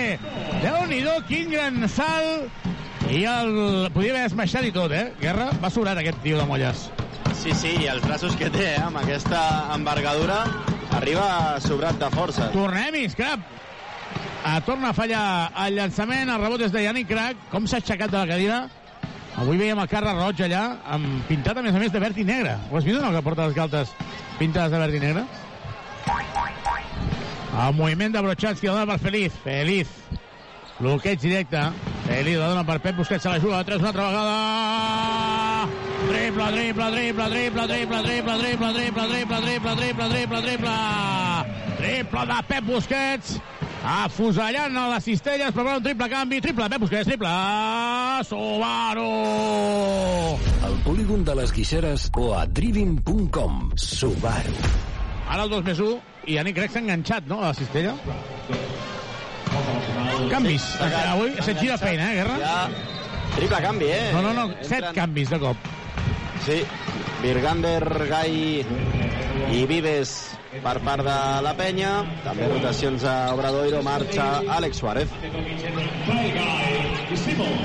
Déu-n'hi-do, 0.59 1.13
quin 1.29 1.55
gran 1.55 1.87
salt! 1.87 2.67
I 3.07 3.23
el... 3.31 3.53
Podia 3.95 4.17
haver 4.17 4.25
esmaixat 4.27 4.67
i 4.67 4.73
tot, 4.75 4.91
eh? 4.91 5.05
Guerra 5.21 5.47
va 5.63 5.71
sobrat 5.71 6.01
aquest 6.01 6.19
tio 6.25 6.41
de 6.41 6.49
Molles. 6.49 6.89
Sí, 7.31 7.55
sí, 7.55 7.77
i 7.79 7.87
els 7.87 8.03
braços 8.03 8.35
que 8.35 8.51
té, 8.51 8.73
eh, 8.73 8.81
amb 8.89 8.99
aquesta 8.99 9.39
envergadura, 9.71 10.41
arriba 10.99 11.29
sobrat 11.63 11.95
de 12.03 12.11
força. 12.11 12.51
Tornem-hi, 12.51 13.07
Scrap. 13.15 13.47
Ah, 14.49 14.61
torna 14.61 14.93
a 14.93 14.95
fallar 14.95 15.51
el 15.65 15.75
llançament, 15.75 16.29
el 16.31 16.39
rebot 16.39 16.61
és 16.63 16.71
de 16.71 16.79
Yannick 16.85 17.09
Crac. 17.09 17.39
Com 17.51 17.65
s'ha 17.67 17.81
aixecat 17.81 18.13
de 18.13 18.15
la 18.15 18.27
cadira. 18.29 18.59
Avui 19.41 19.59
veiem 19.59 19.81
el 19.83 19.89
carre 19.91 20.13
roig 20.15 20.39
allà, 20.45 20.61
amb 20.95 21.25
pintat 21.27 21.59
a 21.59 21.63
més 21.65 21.75
a 21.75 21.81
més 21.81 21.91
de 21.91 21.99
verd 21.99 22.15
i 22.15 22.23
negre. 22.29 22.53
Ho 22.71 22.77
has 22.79 22.87
vist 22.87 23.01
no, 23.03 23.09
que 23.11 23.21
porta 23.25 23.49
les 23.49 23.57
galtes 23.57 23.91
pintades 24.39 24.71
de 24.71 24.79
verd 24.79 24.95
i 24.95 25.01
negre? 25.03 25.25
El 27.57 27.75
moviment 27.75 28.15
de 28.15 28.21
Brochanski, 28.23 28.71
el 28.71 28.79
dona 28.79 28.87
per 28.87 28.97
Feliz. 29.03 29.35
Feliz. 29.43 29.91
Bloqueig 30.79 31.19
directe. 31.19 31.65
Feliz 32.07 32.39
la 32.39 32.47
dona 32.53 32.63
per 32.63 32.79
Pep 32.79 32.95
Busquets, 33.01 33.27
se 33.27 33.33
la 33.33 33.43
juga 33.43 33.59
a 33.59 33.67
3 33.67 33.83
una 33.83 33.91
altra 33.91 34.07
vegada. 34.07 35.67
Triple, 36.07 36.47
triple, 36.55 36.89
triple, 36.95 37.29
triple, 37.35 37.67
triple, 37.67 38.01
triple, 38.07 38.39
triple, 38.39 38.73
triple, 38.79 39.11
triple, 39.11 39.43
triple, 39.43 39.75
triple, 39.75 40.09
triple, 40.15 40.41
triple. 40.47 40.79
Triple 41.83 42.27
de 42.31 42.43
Pep 42.47 42.63
Busquets. 42.71 43.39
Afusellant 43.87 44.75
a 44.75 44.87
les 44.91 45.03
cistelles, 45.05 45.53
preparant 45.55 45.77
un 45.79 45.83
triple 45.85 46.09
canvi. 46.11 46.41
Triple, 46.43 46.67
Pep 46.73 46.81
Busquets, 46.83 47.07
triple. 47.07 47.29
Subaru. 48.27 49.05
Al 50.67 50.75
polígon 50.83 51.23
de 51.23 51.35
les 51.39 51.53
Guixeres 51.55 52.09
o 52.19 52.33
a 52.35 52.45
driving.com. 52.45 53.71
Subaru. 53.79 54.55
Ara 55.29 55.43
el 55.45 55.49
2 55.55 55.63
més 55.69 55.79
1 55.79 55.95
i 56.27 56.35
Yannick 56.35 56.59
s'ha 56.67 56.81
enganxat, 56.83 57.27
no, 57.31 57.39
a 57.39 57.53
la 57.53 57.55
cistella? 57.55 57.93
Canvis. 60.31 60.65
Avui 61.07 61.31
se't 61.39 61.59
gira 61.61 61.77
feina, 61.79 62.11
eh, 62.11 62.15
Guerra? 62.19 62.37
Ja, 62.43 62.57
triple 63.37 63.61
canvi, 63.63 63.85
eh? 63.95 64.09
No, 64.13 64.21
no, 64.21 64.33
no, 64.35 64.47
set 64.61 64.81
Entren- 64.81 64.95
canvis 64.99 65.29
de 65.31 65.39
cop. 65.39 65.57
Sí, 66.45 66.59
Virgander, 67.23 67.83
Gai 68.09 68.65
i 69.55 69.65
Vives 69.65 70.36
per 70.63 70.75
part 70.85 71.03
de 71.05 71.17
la 71.45 71.53
penya. 71.57 71.93
També 72.25 72.47
rotacions 72.51 73.03
a 73.07 73.15
Obradoiro, 73.35 73.81
marxa 73.85 74.27
Àlex 74.57 74.81
Suárez. 74.81 75.09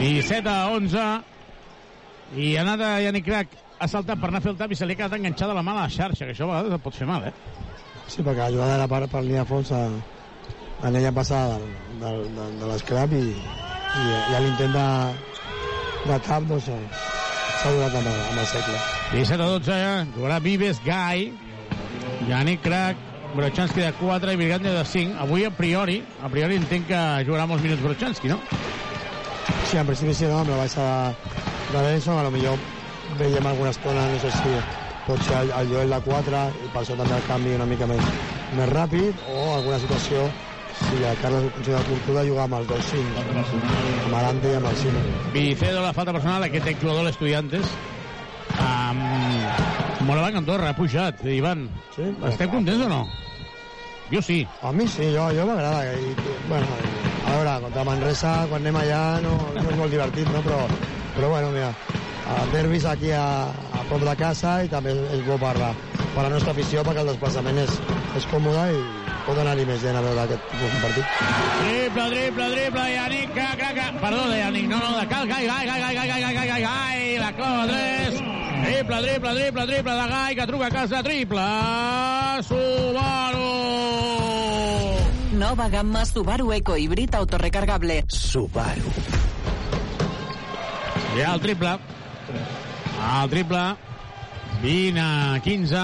17 0.01 0.49
a 0.51 0.71
11 0.77 1.05
i 2.43 2.55
ha 2.57 2.63
anat 2.65 2.81
a 2.81 2.93
Yannick 3.05 3.27
Crac 3.27 3.59
ha 3.83 3.89
saltat 3.91 4.21
per 4.21 4.31
anar 4.31 4.41
a 4.41 4.45
fer 4.45 4.53
el 4.53 4.59
tap 4.61 4.73
i 4.73 4.79
se 4.79 4.87
li 4.87 4.95
ha 4.95 5.01
quedat 5.01 5.19
enganxada 5.19 5.57
la 5.57 5.65
mà 5.67 5.75
a 5.75 5.83
la 5.83 5.91
xarxa, 5.91 6.25
que 6.25 6.33
això 6.35 6.47
a 6.49 6.63
vegades 6.63 6.83
pot 6.85 6.97
fer 6.97 7.09
mal, 7.09 7.27
eh? 7.29 7.33
Sí, 8.07 8.23
perquè 8.23 8.47
la 8.47 8.51
jugada 8.55 8.79
era 8.79 8.89
per, 8.89 9.03
per 9.11 9.23
línia 9.27 9.43
a 9.43 9.49
fons 9.49 9.73
a, 9.75 9.83
a 10.83 10.93
l'ella 10.95 11.13
passada 11.17 11.59
del, 11.59 11.75
del, 12.03 12.23
del, 12.37 12.57
de 12.61 12.71
l'escrap 12.71 13.15
i, 13.19 13.23
i, 13.33 14.07
i 14.07 14.37
a 14.39 14.43
l'intent 14.45 14.77
de, 14.77 14.87
de 16.07 16.21
tap 16.29 16.49
doncs, 16.51 16.71
eh, 16.73 16.81
s'ha 17.61 17.75
donat 17.75 17.99
amb, 18.01 18.13
amb 18.13 18.43
el 18.45 18.51
segle. 18.55 18.83
17 19.13 19.37
a 19.41 19.51
12, 19.59 19.81
eh? 19.91 20.05
jugarà 20.17 20.39
Vives, 20.47 20.81
Gai, 20.87 21.29
Yannick 22.29 22.63
Crac, 22.63 22.97
Brochanski 23.35 23.81
de 23.81 23.93
4 23.93 24.33
i 24.33 24.37
Virgande 24.37 24.73
de 24.73 24.85
5. 24.85 25.17
Avui, 25.21 25.45
a 25.45 25.51
priori, 25.51 26.03
a 26.23 26.29
priori 26.29 26.59
entenc 26.61 26.87
que 26.91 27.01
jugarà 27.27 27.47
molts 27.49 27.65
minuts 27.65 27.83
Brochanski, 27.83 28.29
no? 28.29 28.39
Sí, 29.71 29.79
en 29.81 29.89
principi 29.89 30.15
sí, 30.15 30.29
no? 30.29 30.43
amb 30.43 30.53
la 30.53 30.61
baixa 30.61 30.85
de, 30.85 31.33
de 31.73 31.83
Benson, 31.87 32.19
a 32.21 32.27
lo 32.27 32.31
millor 32.35 32.59
veiem 33.19 33.47
alguna 33.47 33.73
estona, 33.73 34.05
no 34.13 34.21
sé 34.21 34.31
si 34.37 34.55
pot 35.07 35.21
ser 35.27 35.39
el, 35.41 35.53
el 35.59 35.73
Joel 35.73 35.95
de 35.97 36.01
4 36.05 36.43
i 36.63 36.71
per 36.75 36.83
això 36.83 36.97
també 36.99 37.17
el 37.17 37.25
canvi 37.29 37.55
una 37.57 37.69
mica 37.69 37.89
més, 37.91 38.11
més 38.59 38.69
ràpid 38.71 39.25
o 39.33 39.39
alguna 39.57 39.81
situació 39.83 40.29
si 40.83 41.01
el 41.03 41.19
Carles 41.23 41.49
considera 41.57 41.83
oportú 41.83 42.15
de 42.17 42.27
jugar 42.29 42.47
amb 42.49 42.61
els 42.61 42.69
dos 42.71 42.93
5 42.93 43.25
amb 44.05 44.15
l'Ante 44.19 44.53
i 44.53 44.59
amb 44.61 44.71
el 44.71 44.79
Simo 44.81 45.03
Vicedo, 45.33 45.81
la 45.83 45.93
falta 45.97 46.13
personal, 46.13 46.45
aquest 46.45 46.69
exjugador 46.75 47.03
de 47.03 47.11
l'Estudiantes. 47.11 47.75
Um, 50.03 50.07
Moraván 50.07 50.37
Andorra 50.37 50.71
ha 50.71 50.77
pujat, 50.77 51.25
Ivan. 51.25 51.69
Sí? 51.95 52.03
Estem 52.27 52.51
contents 52.51 52.85
o 52.85 52.89
no? 52.89 53.07
Jo 54.11 54.21
sí. 54.23 54.47
A 54.63 54.73
mi 54.73 54.87
sí, 54.89 55.05
jo, 55.15 55.29
jo 55.31 55.47
m'agrada. 55.47 55.85
Bueno, 56.49 56.67
a 57.27 57.37
veure, 57.37 57.61
contra 57.63 57.85
Manresa, 57.85 58.33
quan 58.51 58.63
anem 58.63 58.81
allà, 58.81 59.03
no, 59.23 59.37
no 59.55 59.63
és 59.63 59.79
molt 59.79 59.95
divertit, 59.95 60.27
no? 60.35 60.43
Però, 60.43 60.59
però 61.15 61.31
bueno, 61.31 61.53
mira, 61.55 61.71
el 62.35 62.53
derbis 62.53 62.85
aquí 62.85 63.13
a, 63.15 63.47
a 63.47 63.85
prop 63.89 64.03
de 64.03 64.17
casa 64.19 64.59
i 64.65 64.73
també 64.73 64.97
és 65.15 65.23
bo 65.27 65.39
per 65.39 65.55
la, 65.61 65.71
per 66.03 66.27
la 66.27 66.35
nostra 66.35 66.53
afició 66.53 66.83
perquè 66.83 67.07
el 67.07 67.13
desplaçament 67.13 67.63
és, 67.63 67.79
és 68.19 68.29
còmode 68.33 68.67
i 68.75 68.83
pot 69.23 69.39
anar-hi 69.39 69.69
més 69.71 69.81
gent 69.87 69.97
a 69.97 70.03
veure 70.03 70.27
aquest 70.27 70.51
partit. 70.83 71.17
Triple, 71.63 72.09
triple, 72.11 72.51
triple, 72.57 72.89
Yannick, 72.97 73.35
crac, 73.39 73.55
crac, 73.63 73.75
crac. 73.79 74.03
Perdó, 74.03 74.27
de 74.29 74.43
Yannick, 74.43 74.69
no, 74.69 74.83
no, 74.83 74.97
de 74.99 75.07
Cal, 75.15 75.31
Gai, 75.31 75.47
Gai, 75.47 75.67
Gai, 75.71 75.81
Gai, 75.81 75.95
Gai, 75.95 76.09
Gai, 76.11 76.23
Gai, 76.23 76.35
Gai, 76.35 76.49
Gai, 76.51 76.63
Gai, 76.67 77.19
la 77.23 77.35
clava 77.39 77.67
3. 77.71 78.52
Triple, 78.63 79.03
triple, 79.03 79.35
triple, 79.35 79.67
triple 79.67 79.93
de 79.93 80.09
Gai, 80.09 80.35
que 80.37 80.47
truca 80.47 80.67
a 80.67 80.71
casa, 80.71 81.03
triple, 81.03 81.41
Subaru. 82.47 83.51
Nova 85.33 85.69
gamma 85.69 86.05
Subaru 86.07 86.53
Eco 86.53 86.77
híbrid 86.77 87.15
autorrecargable. 87.15 88.05
Subaru. 88.07 88.93
Ja 91.17 91.35
el 91.35 91.41
triple. 91.41 91.79
El 93.23 93.31
triple. 93.31 93.65
20 94.63 95.01
a 95.01 95.41
15. 95.43 95.83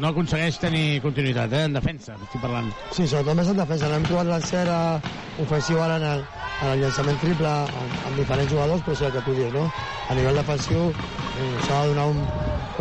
No 0.00 0.08
aconsegueix 0.08 0.58
tenir 0.60 1.00
continuïtat, 1.04 1.52
eh, 1.52 1.64
en 1.68 1.76
defensa, 1.76 2.16
estic 2.16 2.40
parlant. 2.40 2.72
Sí, 2.92 3.06
sobretot 3.06 3.36
més 3.36 3.48
en 3.52 3.60
defensa. 3.60 3.88
No 3.88 4.00
hem 4.00 4.08
trobat 4.08 4.28
l'encera 4.32 4.78
ofensiu 5.44 5.80
ara 5.84 5.96
en 6.00 6.08
el, 6.08 6.24
en 6.60 6.72
el 6.72 6.80
llançament 6.82 7.18
triple 7.22 7.50
amb, 7.50 7.98
amb 8.08 8.18
diferents 8.18 8.50
jugadors, 8.52 8.82
però 8.86 8.96
sí 8.98 9.06
el 9.06 9.12
que 9.14 9.24
tu 9.26 9.34
dius, 9.36 9.52
no? 9.54 9.66
A 10.10 10.16
nivell 10.18 10.40
defensiu 10.40 10.88
eh, 10.90 11.50
s'ha 11.66 11.82
de 11.84 11.92
donar 11.92 12.08
un, 12.12 12.24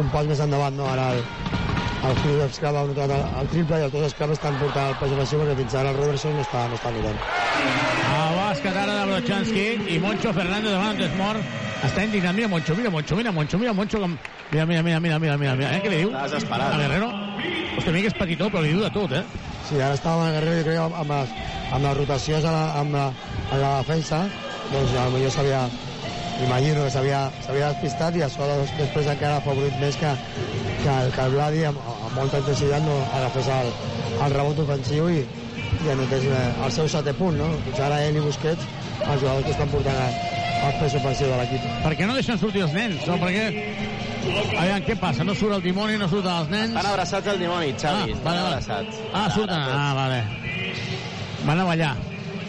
un 0.01 0.09
pas 0.13 0.25
més 0.29 0.41
endavant, 0.43 0.77
no? 0.77 0.87
Ara 0.89 1.11
el, 1.13 1.21
el 2.07 2.17
Phil 2.23 2.41
Escrava 2.47 2.81
ha 2.81 2.89
notat 2.89 3.13
el, 3.13 3.25
el 3.41 3.51
triple 3.53 3.81
i 3.81 3.85
els 3.87 3.93
dos 3.93 4.07
Escrava 4.09 4.37
estan 4.37 4.57
portant 4.61 4.93
el 4.93 4.97
pas 5.01 5.13
defensiu 5.13 5.43
perquè 5.43 5.59
fins 5.61 5.77
ara 5.81 5.93
el 5.93 6.01
Robertson 6.01 6.35
no 6.37 6.45
està, 6.45 6.65
no 6.71 6.79
està 6.79 6.93
mirant. 6.95 7.21
El 8.07 8.35
bàsquet 8.39 8.81
ara 8.83 8.97
de 9.01 9.05
Brochanski 9.11 9.65
i 9.93 10.01
Moncho 10.01 10.33
Fernández 10.33 10.73
davant 10.73 10.95
antes 10.95 11.15
mort. 11.19 11.55
Està 11.85 12.05
indignat. 12.07 12.33
Mira 12.33 12.47
Moncho, 12.49 12.75
mira 12.77 12.89
Moncho, 12.89 13.17
mira 13.19 13.31
Moncho, 13.31 13.59
mira 13.61 13.73
Moncho. 13.73 13.99
Com... 14.01 14.15
Mira, 14.51 14.65
mira, 14.65 14.81
mira, 14.81 14.99
mira, 14.99 15.19
mira, 15.19 15.37
mira, 15.37 15.55
mira. 15.59 15.73
Eh, 15.75 15.81
què 15.83 15.91
li 15.91 15.99
diu? 16.01 16.13
Està 16.13 16.23
desesperat. 16.31 16.73
A 16.73 16.79
Guerrero. 16.81 17.09
Hòstia, 17.77 17.91
mira 17.93 18.07
que 18.07 18.13
és 18.13 18.17
petitó, 18.17 18.47
però 18.53 18.63
li 18.63 18.71
diu 18.73 18.81
de 18.81 18.89
tot, 18.95 19.13
eh? 19.13 19.23
Sí, 19.67 19.77
ara 19.77 19.93
estava 19.97 20.23
amb 20.23 20.29
el 20.31 20.37
Guerrero, 20.39 20.61
jo 20.61 20.65
crec, 20.69 20.79
amb, 20.85 20.97
amb, 21.03 21.13
les, 21.13 21.35
amb 21.75 21.89
les 21.89 21.97
rotacions 21.99 22.47
a 22.47 22.55
la, 22.55 22.63
amb 22.79 22.97
la, 22.97 23.05
a 23.51 23.57
la 23.61 23.71
defensa, 23.81 24.23
doncs 24.71 24.93
potser 25.13 25.31
s'havia, 25.31 25.61
imagino 26.45 26.83
que 26.83 26.91
s'havia 26.93 27.71
despistat 27.71 28.17
i 28.19 28.23
això 28.25 28.47
doncs, 28.49 28.73
després 28.79 29.09
encara 29.13 29.39
ha 29.39 29.45
favorit 29.45 29.75
més 29.81 29.97
que, 29.99 30.13
que, 30.83 30.89
el, 30.93 31.11
que 31.15 31.25
el 31.25 31.35
Vladi 31.35 31.63
amb, 31.69 31.79
amb 31.95 32.15
molta 32.17 32.41
intensitat 32.43 32.83
no 32.85 32.97
agafés 33.19 33.51
el, 33.57 33.71
el 34.25 34.35
rebot 34.35 34.63
ofensiu 34.65 35.09
i, 35.13 35.21
i 35.85 35.93
anotés 35.93 36.27
eh, 36.27 36.47
el 36.65 36.73
seu 36.75 36.89
setè 36.91 37.13
punt, 37.17 37.37
no? 37.39 37.51
Fins 37.67 37.79
ara 37.87 38.01
ell 38.07 38.19
i 38.19 38.25
Busquets, 38.25 38.67
els 39.05 39.21
jugadors 39.21 39.45
que 39.45 39.55
estan 39.55 39.71
portant 39.71 40.01
el, 40.07 40.19
el 40.67 40.75
pes 40.81 40.97
ofensiu 40.99 41.31
de 41.31 41.39
l'equip. 41.39 41.69
Per 41.85 41.93
què 41.95 42.09
no 42.09 42.17
deixen 42.17 42.41
sortir 42.41 42.65
els 42.67 42.75
nens? 42.75 43.07
No, 43.07 43.15
perquè... 43.21 43.47
Aviam, 44.27 44.81
què 44.83 44.97
passa? 44.99 45.23
No 45.23 45.31
surt 45.37 45.55
el 45.55 45.63
dimoni, 45.63 45.95
no 46.01 46.09
surten 46.11 46.33
els 46.33 46.51
nens? 46.51 46.73
Estan 46.75 46.91
abraçats 46.91 47.31
al 47.31 47.39
dimoni, 47.39 47.71
Xavi. 47.79 48.11
Ah, 48.11 48.17
estan 48.17 48.27
vale, 48.27 48.43
vale. 48.43 48.57
abraçats. 48.57 49.01
Ah, 49.13 49.27
surten. 49.31 49.55
Ah, 49.55 49.93
vale. 49.95 50.21
Van 51.47 51.63
a 51.63 51.67
ballar. 51.71 51.95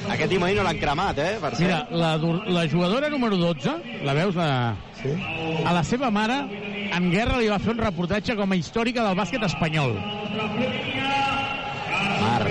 Aquest 0.15 0.31
dimoni 0.33 0.57
no 0.57 0.65
l'han 0.67 0.79
cremat, 0.81 1.19
eh? 1.21 1.37
Per 1.43 1.53
Mira, 1.61 1.83
la, 1.91 2.15
la 2.49 2.65
jugadora 2.71 3.11
número 3.13 3.37
12, 3.37 3.75
la 4.07 4.15
veus? 4.17 4.39
La... 4.39 4.77
Sí? 5.01 5.13
A 5.65 5.75
la 5.77 5.85
seva 5.87 6.11
mare, 6.11 6.39
en 6.97 7.11
Guerra 7.13 7.39
li 7.39 7.51
va 7.53 7.61
fer 7.63 7.75
un 7.77 7.83
reportatge 7.85 8.37
com 8.39 8.53
a 8.53 8.59
històrica 8.59 9.05
del 9.07 9.19
bàsquet 9.19 9.45
espanyol. 9.47 9.95
Mar. 12.23 12.43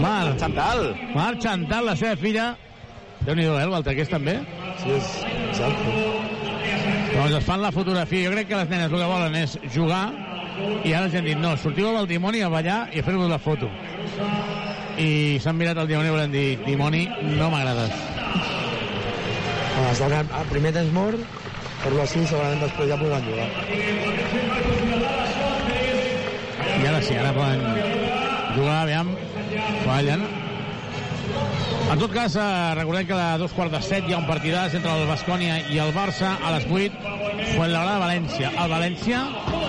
Mar. 0.00 0.24
Chantal. 0.40 0.90
Mar 1.14 1.34
Chantal, 1.42 1.86
la 1.92 1.96
seva 2.00 2.16
filla. 2.18 2.48
Déu-n'hi-do, 3.26 3.58
eh, 3.60 3.68
l'altre 3.68 3.92
aquest 3.94 4.16
també. 4.16 4.38
Sí, 4.80 4.96
és 4.96 5.12
exacte. 5.50 5.94
Doncs 7.10 7.36
es 7.36 7.44
fan 7.44 7.60
la 7.60 7.72
fotografia. 7.74 8.24
Jo 8.28 8.34
crec 8.34 8.48
que 8.48 8.56
les 8.56 8.70
nenes 8.72 8.88
el 8.88 8.98
que 9.02 9.12
volen 9.12 9.36
és 9.42 9.58
jugar 9.74 10.04
i 10.84 10.92
ara 10.94 11.06
els 11.06 11.14
han 11.16 11.26
dit, 11.28 11.38
no, 11.40 11.54
sortiu 11.60 11.90
el 11.92 12.08
dimoni 12.08 12.42
a 12.44 12.48
ballar 12.52 12.80
i 12.94 13.00
a 13.00 13.06
fer-vos 13.06 13.28
la 13.30 13.38
foto. 13.38 13.68
I 15.00 15.38
s'han 15.40 15.56
mirat 15.56 15.78
el 15.80 15.88
dimoni 15.88 16.10
i 16.10 16.12
volen 16.12 16.32
dir, 16.34 16.48
dimoni, 16.66 17.06
no 17.38 17.48
m'agrades. 17.52 17.94
Es 19.90 20.02
dona 20.02 20.20
el 20.20 20.50
primer 20.50 20.72
temps 20.76 20.92
mort, 20.92 21.22
per-lo 21.80 22.02
així, 22.04 22.20
segurament 22.28 22.60
després 22.60 22.90
ja 22.90 22.98
podran 23.00 23.24
jugar. 23.24 23.46
I 26.80 26.90
ara 26.90 27.00
sí, 27.06 27.16
ara 27.16 27.32
poden 27.32 27.64
jugar, 28.58 28.76
aviam, 28.82 29.14
fallen. 29.86 30.26
En 31.90 31.98
tot 31.98 32.12
cas, 32.14 32.36
eh, 32.36 32.74
recordem 32.76 33.08
que 33.08 33.16
a 33.16 33.38
dos 33.38 33.56
quarts 33.56 33.72
de 33.72 33.80
set 33.82 34.04
hi 34.06 34.12
ha 34.14 34.20
un 34.20 34.28
partidàs 34.28 34.76
entre 34.78 34.92
el 34.94 35.08
Bascònia 35.08 35.56
i 35.72 35.80
el 35.82 35.90
Barça 35.96 36.36
a 36.44 36.52
les 36.54 36.68
8, 36.68 37.16
Fuenlabrada-València. 37.56 38.52
El 38.52 38.70
València, 38.70 39.24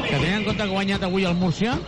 que 0.06 0.20
tenint 0.20 0.42
en 0.42 0.46
compte 0.46 0.62
que 0.62 0.70
ha 0.70 0.76
guanyat 0.76 1.08
avui 1.08 1.26
el 1.26 1.40
Múrcia, 1.40 1.80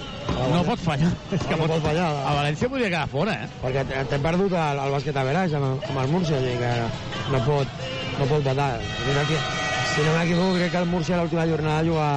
no 0.53 0.61
pot 0.67 0.79
fallar. 0.81 1.11
És 1.35 1.43
que 1.49 1.57
no 1.59 1.67
pot 1.69 1.81
fallar. 1.83 2.07
El 2.29 2.37
València 2.39 2.69
podria 2.71 2.89
quedar 2.91 3.07
fora, 3.11 3.33
eh? 3.45 3.49
Perquè 3.63 3.83
t- 3.89 4.03
t'hem 4.11 4.23
perdut 4.25 4.53
el, 4.57 4.81
el 4.85 4.91
bàsquet 4.95 5.19
a 5.19 5.23
veraix 5.27 5.53
amb, 5.59 5.83
amb 5.89 5.99
el 6.03 6.09
Múrcia, 6.13 6.37
o 6.39 6.41
sigui 6.43 6.57
que 6.61 6.71
no 7.33 7.41
pot, 7.47 7.67
no 8.19 8.25
pot 8.31 8.43
batar. 8.47 8.71
Mira 9.07 9.25
que, 9.29 9.37
si 9.93 10.01
no 10.07 10.15
m'equivoco, 10.17 10.55
crec 10.57 10.71
que 10.73 10.81
el 10.83 10.89
Múrcia 10.93 11.19
l'última 11.21 11.45
jornada 11.49 11.83
juga, 11.87 12.09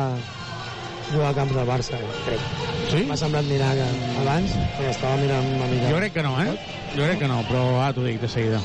juga 1.12 1.28
a 1.30 1.34
camps 1.40 1.54
del 1.58 1.68
Barça, 1.68 2.00
crec. 2.26 2.40
Sí? 2.86 3.02
M'ha 3.08 3.16
semblat 3.18 3.44
mirar 3.50 3.72
que 3.74 3.86
abans, 4.22 4.52
però 4.78 4.90
estava 4.94 5.16
mirant 5.22 5.46
una 5.56 5.66
mica. 5.72 5.90
Jo 5.90 6.00
crec 6.02 6.12
que 6.16 6.22
no, 6.26 6.34
eh? 6.42 6.52
Jo 6.96 7.02
crec 7.04 7.18
que 7.24 7.28
no, 7.30 7.40
però 7.50 7.64
ara 7.82 7.92
t'ho 7.96 8.04
dic 8.06 8.20
de 8.22 8.28
seguida. 8.30 8.62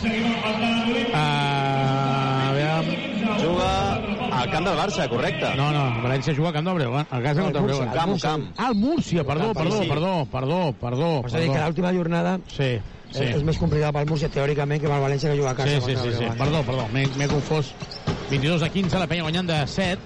Uh, 1.11 2.51
aviam... 2.51 3.10
Juga 3.39 3.95
al 4.41 4.49
camp 4.51 4.65
del 4.67 4.77
Barça, 4.77 5.07
correcte. 5.09 5.49
No, 5.55 5.71
no, 5.71 5.83
València 6.03 6.33
juga 6.35 6.49
al 6.49 6.53
camp 6.55 6.67
del 6.67 6.75
Breugan, 6.79 7.07
a 7.09 7.19
casa 7.21 7.39
No, 7.41 7.51
contra 7.51 7.61
el 7.61 7.65
al 7.65 7.67
Múrcia, 7.67 7.85
Breugan. 7.85 7.89
al 7.89 7.95
Camp, 7.95 8.09
Múrcia. 8.11 8.29
camp. 8.29 8.43
Ah, 8.57 8.67
el 8.69 8.75
Múrcia, 8.75 9.23
perdó, 9.23 9.43
Camp, 9.53 9.57
perdó, 9.57 9.81
sí. 9.81 9.87
perdó, 9.89 10.25
perdó, 10.31 10.73
perdó, 10.73 11.21
És 11.25 11.33
a 11.33 11.39
dir, 11.39 11.51
que 11.51 11.59
l'última 11.59 11.93
jornada 11.93 12.39
Sí, 12.47 12.79
sí. 13.11 13.23
és, 13.23 13.35
és 13.35 13.43
més 13.43 13.57
complicada 13.57 13.91
pel 13.93 14.09
Múrcia, 14.09 14.29
teòricament, 14.29 14.81
que 14.81 14.87
pel 14.87 15.01
València, 15.01 15.29
que 15.31 15.37
juga 15.37 15.51
a 15.51 15.55
casa. 15.55 15.69
Sí, 15.81 15.95
sí, 15.95 15.95
sí, 16.01 16.07
el 16.07 16.17
sí. 16.17 16.25
Perdó, 16.37 16.61
perdó, 16.63 16.87
m'he 16.93 17.07
m'he 17.17 17.27
confós. 17.27 17.73
22 18.29 18.63
a 18.63 18.69
15, 18.69 18.99
la 18.99 19.07
penya 19.07 19.23
guanyant 19.23 19.47
de 19.47 19.61
7. 19.67 19.99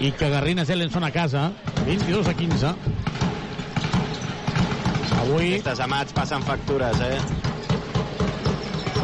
I 0.00 0.10
que 0.12 0.28
Garrines 0.30 0.68
Ellenson 0.70 1.04
a 1.04 1.10
casa, 1.12 1.52
22 1.86 2.26
a 2.28 2.34
15. 2.34 2.74
Avui... 5.22 5.52
Aquestes 5.54 5.80
amats 5.80 6.12
passen 6.12 6.42
factures, 6.42 6.98
eh? 7.00 7.18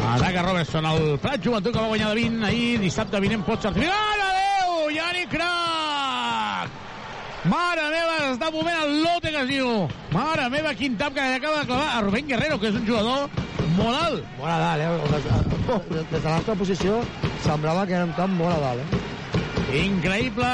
Ataca 0.09 0.41
Robertson, 0.41 0.85
el 0.89 1.19
Prat 1.21 1.43
Joventut 1.45 1.73
que 1.73 1.79
va 1.79 1.87
guanyar 1.91 2.09
de 2.09 2.15
20 2.23 2.45
ahir, 2.47 2.79
dissabte 2.81 3.19
vinent 3.21 3.43
pot 3.45 3.61
sortir. 3.61 3.85
Mare 3.85 4.29
Déu! 4.39 4.89
Yanni 4.95 5.25
Crac! 5.29 6.79
Mare 7.49 7.85
meva, 7.93 8.15
està 8.31 8.49
movent 8.51 8.79
el 8.87 8.95
lote 9.03 9.29
que 9.29 9.43
es 9.43 9.51
diu. 9.51 9.69
Mare 10.15 10.49
meva, 10.49 10.73
quin 10.79 10.97
tap 10.97 11.13
que 11.13 11.27
acaba 11.37 11.61
de 11.61 11.69
clavar 11.69 11.93
a 11.93 12.01
Rubén 12.01 12.27
Guerrero, 12.27 12.57
que 12.59 12.71
és 12.71 12.79
un 12.81 12.87
jugador 12.89 13.29
molt 13.77 14.01
alt. 14.01 14.25
Molt 14.39 14.49
a 14.49 14.57
dalt, 14.65 14.81
eh? 14.81 15.79
Des, 15.93 16.05
de 16.09 16.25
la 16.25 16.37
nostra 16.39 16.57
posició 16.57 16.99
semblava 17.45 17.85
que 17.85 17.99
era 17.99 18.09
un 18.09 18.15
camp 18.17 18.33
molt 18.41 18.57
a 18.57 18.59
dalt, 18.65 18.81
eh? 18.81 19.83
Increïble. 19.85 20.53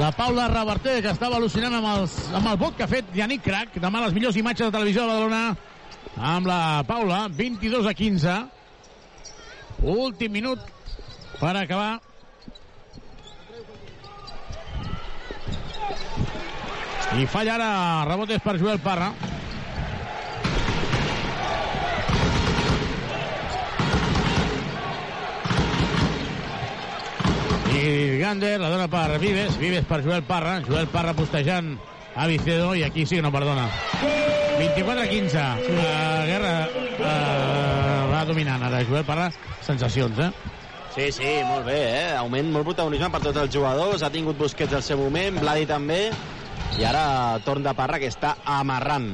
La 0.00 0.12
Paula 0.16 0.48
Reverter, 0.48 1.02
que 1.04 1.12
estava 1.12 1.36
al·lucinant 1.36 1.76
amb, 1.76 1.92
els, 1.92 2.16
amb 2.32 2.54
el 2.54 2.56
vot 2.56 2.78
que 2.78 2.86
ha 2.86 2.90
fet 2.90 3.12
Yannick 3.12 3.44
Crac. 3.44 3.76
Demà 3.84 4.00
les 4.06 4.16
millors 4.16 4.38
imatges 4.40 4.70
de 4.70 4.78
televisió 4.78 5.04
de 5.04 5.12
Badalona 5.12 5.69
amb 6.16 6.46
la 6.46 6.82
Paula, 6.86 7.28
22 7.28 7.88
a 7.88 7.94
15. 7.94 8.36
Últim 9.82 10.32
minut 10.32 10.60
per 11.40 11.56
acabar. 11.56 12.00
I 17.18 17.26
falla 17.26 17.56
ara, 17.56 17.70
rebotes 18.06 18.40
per 18.44 18.56
Joel 18.60 18.78
Parra. 18.78 19.10
I 27.80 28.18
Gander 28.20 28.58
la 28.60 28.68
dona 28.68 28.86
per 28.92 29.18
Vives, 29.18 29.56
Vives 29.58 29.86
per 29.88 30.02
Joel 30.04 30.22
Parra, 30.22 30.60
Joel 30.66 30.86
Parra 30.92 31.14
postejant 31.16 31.78
a 32.14 32.26
Vicedo 32.26 32.74
i 32.74 32.82
aquí 32.82 33.06
sí 33.06 33.16
que 33.16 33.22
no 33.22 33.32
perdona. 33.32 33.68
24 34.58 35.02
a 35.02 35.08
15. 35.08 35.38
Uh, 35.38 36.26
Guerra 36.28 36.54
uh, 37.00 38.10
va 38.12 38.24
dominant 38.28 38.62
ara 38.66 38.82
Joel 38.84 39.06
Parra. 39.08 39.30
Sensacions, 39.64 40.18
eh? 40.18 40.30
Sí, 40.90 41.10
sí, 41.14 41.30
molt 41.46 41.68
bé, 41.68 41.78
eh? 41.78 42.06
Augment 42.18 42.50
molt 42.50 42.66
protagonisme 42.66 43.10
per 43.14 43.22
tots 43.22 43.38
els 43.44 43.52
jugadors. 43.54 44.02
Ha 44.02 44.10
tingut 44.10 44.38
Busquets 44.38 44.74
al 44.74 44.82
seu 44.82 44.98
moment, 44.98 45.38
Vladi 45.40 45.68
també. 45.70 46.00
I 46.78 46.86
ara 46.86 47.04
torn 47.46 47.62
de 47.62 47.74
Parra, 47.78 48.00
que 48.02 48.10
està 48.10 48.34
amarrant. 48.44 49.12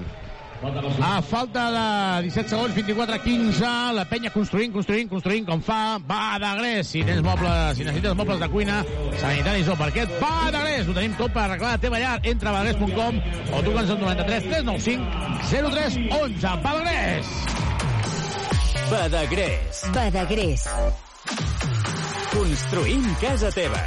A 1.03 1.21
falta 1.23 1.71
de 1.71 2.23
17 2.29 2.49
segons, 2.49 2.75
24 2.75 3.15
a 3.15 3.19
15, 3.23 3.71
la 3.93 4.05
penya 4.09 4.31
construint, 4.31 4.73
construint, 4.73 5.09
construint, 5.11 5.47
com 5.47 5.61
fa, 5.61 5.99
va 5.99 6.39
de 6.43 6.53
gres. 6.61 6.89
Si 6.89 7.03
tens 7.05 7.23
mobles, 7.23 7.77
si 7.77 7.85
necessites 7.85 8.17
mobles 8.17 8.41
de 8.41 8.49
cuina, 8.49 8.79
sanitaris 9.21 9.69
o 9.69 9.77
parquet, 9.77 10.17
va 10.23 10.51
de 10.55 10.65
gres. 10.65 10.89
Ho 10.89 10.97
tenim 10.97 11.15
tot 11.21 11.35
per 11.35 11.45
arreglar 11.45 11.77
la 11.77 11.83
teva 11.83 12.01
llar. 12.01 12.17
Entra 12.25 12.51
a 12.51 12.57
badagres.com 12.57 13.21
o 13.53 13.63
truca'ns 13.69 13.95
al 13.95 14.01
93 14.01 14.49
395 14.49 15.37
03 15.51 16.01
11. 16.23 16.57
Badagrés! 16.65 17.37
Badagrés. 18.91 19.85
Badagrés. 19.95 20.67
Construïm 22.33 23.07
casa 23.21 23.53
teva. 23.55 23.81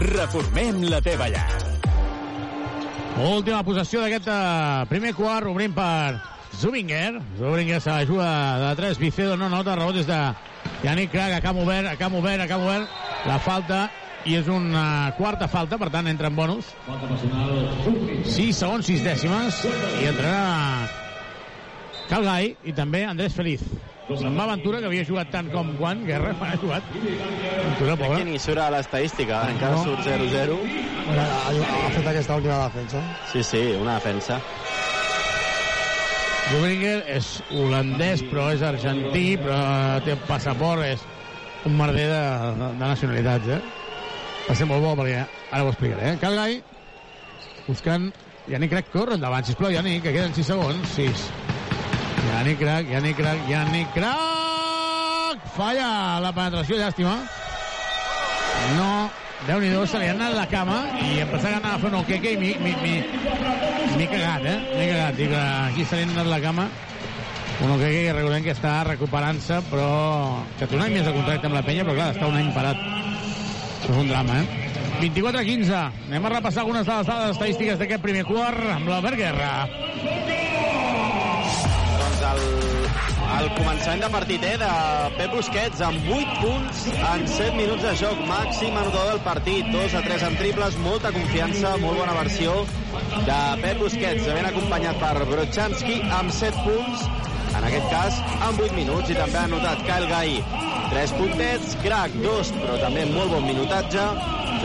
Reformem 0.00 0.86
la 0.90 1.00
teva 1.04 1.30
llar. 1.32 1.85
Última 3.16 3.62
possessió 3.64 4.02
d'aquest 4.02 4.26
eh, 4.28 4.84
primer 4.90 5.14
quart, 5.16 5.48
obrim 5.48 5.72
per 5.72 6.18
Zubinger. 6.60 7.22
Zubinger 7.38 7.80
se 7.80 7.88
la 7.88 8.04
juga 8.04 8.26
de 8.60 8.74
3, 8.76 8.98
Vicedo 9.00 9.38
no 9.40 9.48
nota, 9.48 9.76
rebot 9.76 9.96
des 9.96 10.06
de 10.06 10.18
Yannick 10.84 11.14
Crac, 11.14 11.32
a 11.32 11.40
camp 11.40 11.62
obert, 11.62 11.88
a 11.88 11.96
camp 11.96 12.18
obert, 12.20 12.44
a 12.44 12.48
camp 12.50 12.66
obert, 12.66 12.92
la 13.24 13.38
falta, 13.40 13.86
i 14.28 14.36
és 14.36 14.50
una 14.52 15.14
quarta 15.16 15.48
falta, 15.48 15.78
per 15.80 15.88
tant 15.94 16.12
entra 16.12 16.28
en 16.28 16.36
bonus. 16.36 16.74
6 18.36 18.60
segons, 18.60 18.84
6 18.92 19.04
dècimes, 19.08 19.64
i 20.02 20.12
entrarà 20.12 20.44
Calgai 22.10 22.52
i 22.68 22.76
també 22.76 23.06
Andrés 23.08 23.32
Feliz. 23.34 23.64
Se'n 24.06 24.36
va 24.38 24.46
Ventura, 24.46 24.78
que 24.78 24.86
havia 24.86 25.04
jugat 25.04 25.32
tant 25.34 25.48
com 25.50 25.72
quan 25.80 26.04
Guerra 26.06 26.30
ha 26.46 26.56
jugat. 26.62 26.84
Ventura, 26.94 27.94
Aquí 27.96 28.02
pobre. 28.04 28.24
ni 28.28 28.38
surt 28.38 28.60
a 28.62 28.68
l'estadística, 28.70 29.40
encara 29.50 29.74
No. 29.74 29.82
surt 29.84 30.06
0-0. 30.06 30.58
Ha, 31.16 31.24
ha 31.50 31.90
fet 31.94 32.06
aquesta 32.12 32.36
última 32.38 32.60
defensa. 32.68 33.02
Sí, 33.32 33.42
sí, 33.42 33.62
una 33.80 33.96
defensa. 33.98 34.38
Zubringer 36.46 37.00
és 37.10 37.28
holandès, 37.50 38.22
però 38.30 38.46
és 38.54 38.62
argentí, 38.62 39.32
però 39.42 39.58
té 40.06 40.14
passaport, 40.28 40.84
és 40.86 41.02
un 41.66 41.74
merder 41.74 42.06
de, 42.06 42.20
de, 42.60 42.68
de 42.78 42.84
nacionalitats, 42.84 43.48
eh? 43.56 43.58
Va 44.46 44.54
ser 44.54 44.68
molt 44.70 44.84
bo, 44.86 44.92
perquè 45.00 45.24
ara 45.50 45.64
ho 45.66 45.72
explicaré, 45.74 46.12
eh? 46.14 46.20
Calgai, 46.22 46.60
buscant... 47.66 48.12
Yannick 48.46 48.70
Crac 48.70 48.92
corre 48.92 49.16
endavant, 49.18 49.42
sisplau, 49.42 49.72
Yannick, 49.74 50.04
que 50.06 50.12
queden 50.14 50.30
6 50.36 50.46
segons. 50.52 50.92
6. 50.94 51.24
Yannick 52.26 52.58
Crac, 52.58 52.86
Yannick 52.90 53.16
Crac, 53.16 53.38
Yannick 53.48 53.92
Crac! 53.94 55.38
Falla 55.56 56.20
la 56.20 56.32
penetració, 56.36 56.76
llàstima. 56.80 57.14
No, 58.76 58.88
déu 59.46 59.60
nhi 59.62 59.70
se 59.88 60.00
li 60.00 60.08
ha 60.10 60.14
anat 60.16 60.34
la 60.36 60.46
cama 60.50 60.80
i 61.00 61.20
em 61.22 61.28
pensava 61.30 61.54
que 61.54 61.60
anava 61.60 61.74
a 61.76 61.78
fer 61.82 61.90
un 61.92 61.98
oqueque 62.00 62.32
i 62.34 62.36
m'hi- 62.40 62.56
m'hi- 62.60 62.76
m'hi 62.82 62.96
m'hi 63.96 64.04
he 64.04 64.08
cagat, 64.10 64.44
eh? 64.44 64.56
M'he 64.76 64.88
cagat. 64.90 65.14
Dic, 65.16 65.32
aquí 65.32 65.84
se 65.84 65.96
li 65.96 66.02
ha 66.02 66.10
anat 66.12 66.26
la 66.32 66.40
cama. 66.40 66.68
Un 67.64 67.70
oqueque 67.72 68.02
que 68.06 68.12
recordem 68.12 68.44
que 68.44 68.52
està 68.52 68.74
recuperant-se, 68.84 69.62
però 69.70 70.42
que 70.58 70.66
té 70.66 70.76
un 70.76 70.82
any 70.82 70.92
més 70.98 71.06
de 71.06 71.12
contracte 71.14 71.46
amb 71.48 71.54
la 71.56 71.62
penya, 71.64 71.84
però 71.84 71.94
clar, 71.96 72.10
està 72.14 72.26
un 72.28 72.36
any 72.36 72.52
parat. 72.52 72.76
Això 72.76 73.92
és 73.94 73.96
un 74.02 74.08
drama, 74.08 74.40
eh? 74.42 74.46
24 75.00 75.40
a 75.40 75.44
15. 75.44 75.74
Anem 76.08 76.24
a 76.26 76.28
repassar 76.36 76.62
algunes 76.64 76.84
de 76.86 76.92
les 76.96 77.06
dades 77.06 77.30
estadístiques 77.36 77.78
d'aquest 77.78 78.02
primer 78.02 78.24
quart 78.28 78.60
amb 78.74 78.88
l'Albert 78.88 79.16
Guerra. 79.16 79.52
El, 82.26 82.40
el 83.36 83.48
començament 83.54 84.00
de 84.02 84.08
partit, 84.10 84.44
eh, 84.46 84.54
de 84.58 84.70
Pep 85.18 85.34
Busquets 85.36 85.82
amb 85.84 86.08
8 86.16 86.38
punts 86.42 86.80
en 86.94 87.24
7 87.30 87.52
minuts 87.58 87.84
de 87.86 87.92
joc, 88.00 88.22
màxim 88.30 88.74
anotador 88.74 89.12
del 89.12 89.22
partit, 89.26 89.68
2 89.74 89.94
a 89.94 90.02
3 90.06 90.24
en 90.30 90.38
triples, 90.40 90.78
molta 90.86 91.12
confiança, 91.14 91.76
molt 91.82 92.00
bona 92.00 92.16
versió 92.18 92.56
de 93.28 93.38
Pep 93.62 93.82
Busquets, 93.84 94.26
ben 94.26 94.50
acompanyat 94.50 94.98
per 95.02 95.14
Brochanski 95.30 96.00
amb 96.18 96.34
7 96.34 96.66
punts, 96.66 97.06
en 97.52 97.68
aquest 97.68 97.90
cas 97.92 98.18
amb 98.48 98.64
8 98.64 98.74
minuts, 98.80 99.12
i 99.12 99.18
també 99.20 99.42
ha 99.42 99.46
anotat 99.50 99.84
Kyle 99.86 100.10
Gai 100.10 100.40
3 100.90 101.14
puntets, 101.20 101.76
Crac 101.84 102.18
2, 102.24 102.54
però 102.58 102.80
també 102.82 103.06
molt 103.12 103.36
bon 103.36 103.46
minutatge, 103.46 104.10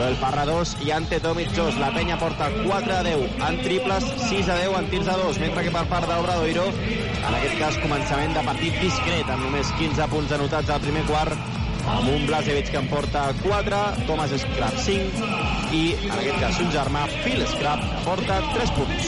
Joel 0.02 0.16
Parra 0.16 0.46
2 0.46 0.78
i 0.82 0.90
Ante 0.90 1.20
Tomic 1.20 1.52
2. 1.54 1.78
La 1.78 1.92
penya 1.94 2.18
porta 2.18 2.50
4 2.50 2.94
a 2.96 3.04
10 3.04 3.36
en 3.48 3.62
triples, 3.62 4.04
6 4.30 4.48
a 4.50 4.56
10 4.58 4.78
en 4.80 4.90
tirs 4.90 5.08
a 5.08 5.18
2, 5.18 5.38
mentre 5.38 5.62
que 5.68 5.74
per 5.76 5.84
part 5.92 6.10
d'Obradoiro, 6.10 6.64
en 6.74 7.36
aquest 7.38 7.60
cas 7.60 7.78
començament 7.84 8.34
de 8.34 8.42
partit 8.48 8.80
discret, 8.82 9.30
amb 9.30 9.46
només 9.46 9.70
15 9.78 10.08
punts 10.10 10.34
anotats 10.40 10.74
al 10.74 10.82
primer 10.82 11.06
quart, 11.06 11.38
amb 11.86 12.10
un 12.16 12.26
Blasevic 12.26 12.72
que 12.74 12.82
en 12.82 12.90
porta 12.90 13.28
4, 13.44 13.84
Thomas 14.10 14.34
Scrap 14.42 14.82
5, 14.88 15.30
i 15.78 15.84
en 16.10 16.18
aquest 16.18 16.42
cas 16.48 16.62
un 16.66 16.74
germà, 16.74 17.06
Phil 17.22 17.46
Scrap, 17.54 17.86
porta 18.08 18.42
3 18.56 18.74
punts. 18.80 19.06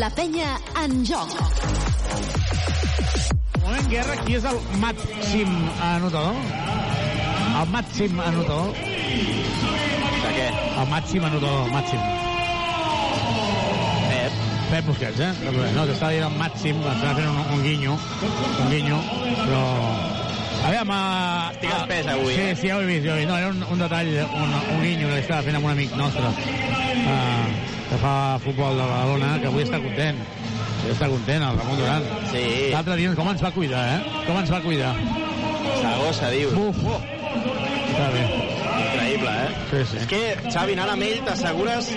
La 0.00 0.08
penya 0.16 0.56
en 0.86 1.04
joc. 1.04 1.36
Un 3.60 3.68
moment, 3.68 3.92
Guerra, 3.92 4.16
qui 4.24 4.40
és 4.40 4.48
el 4.48 4.56
màxim 4.80 5.52
anotador? 5.92 6.71
El 7.52 7.68
màxim 7.72 8.20
anotador? 8.20 8.72
De 10.22 10.30
què? 10.36 10.46
El 10.82 10.86
màxim 10.90 11.24
anotador, 11.28 11.68
màxim. 11.72 12.00
Pep. 14.08 14.38
Pep 14.70 14.88
Busquets, 14.88 15.20
eh? 15.20 15.30
No, 15.76 15.84
t'estava 15.88 16.12
dient 16.14 16.26
el 16.30 16.38
màxim, 16.40 16.80
estava 16.80 17.12
fent 17.18 17.28
un, 17.28 17.42
un 17.58 17.62
guinyo, 17.66 17.98
un 18.64 18.72
guinyo, 18.72 18.98
però... 19.42 19.62
A 20.62 20.70
veure, 20.70 20.80
amb... 20.84 20.92
Estic 21.52 21.72
espès 21.74 22.08
avui, 22.12 22.34
Sí, 22.36 22.42
eh? 22.46 22.52
sí, 22.54 22.68
ja 22.70 22.76
ho 22.78 22.82
he 22.84 22.86
vist, 22.86 23.04
ja 23.06 23.14
ho 23.14 23.16
he 23.18 23.24
vist. 23.24 23.30
No, 23.32 23.38
era 23.40 23.48
un, 23.50 23.62
un 23.74 23.80
detall, 23.82 24.10
un, 24.38 24.52
un 24.76 24.84
guinyo 24.84 25.08
que 25.10 25.18
estava 25.24 25.42
fent 25.48 25.58
amb 25.58 25.66
un 25.66 25.72
amic 25.74 25.96
nostre, 25.98 26.30
uh, 27.02 27.48
que 27.90 27.98
fa 28.04 28.12
futbol 28.44 28.78
de 28.78 28.86
Badalona, 28.92 29.32
que 29.42 29.50
avui 29.50 29.66
està 29.66 29.80
content. 29.82 30.22
Està 30.92 31.08
content, 31.10 31.42
el 31.48 31.58
Ramon 31.58 31.78
Duran. 31.82 32.06
Sí. 32.30 32.44
L'altre 32.72 32.94
dia 32.98 33.10
com 33.18 33.28
ens 33.34 33.42
va 33.42 33.50
cuidar, 33.54 33.82
eh? 33.96 34.22
Com 34.28 34.38
ens 34.38 34.54
va 34.54 34.62
cuidar. 34.64 34.94
Saragossa, 35.82 36.30
dius. 36.34 36.54
Uf, 36.62 36.86
oh. 36.94 37.02
Està 37.42 38.08
bé. 38.14 38.24
Increïble, 38.82 39.32
eh? 39.32 39.50
Sí, 39.70 39.84
sí. 39.92 40.00
És 40.02 40.08
que, 40.10 40.22
Xavi, 40.48 40.76
anant 40.78 40.94
amb 40.94 41.06
ell 41.06 41.22
t'assegures 41.26 41.92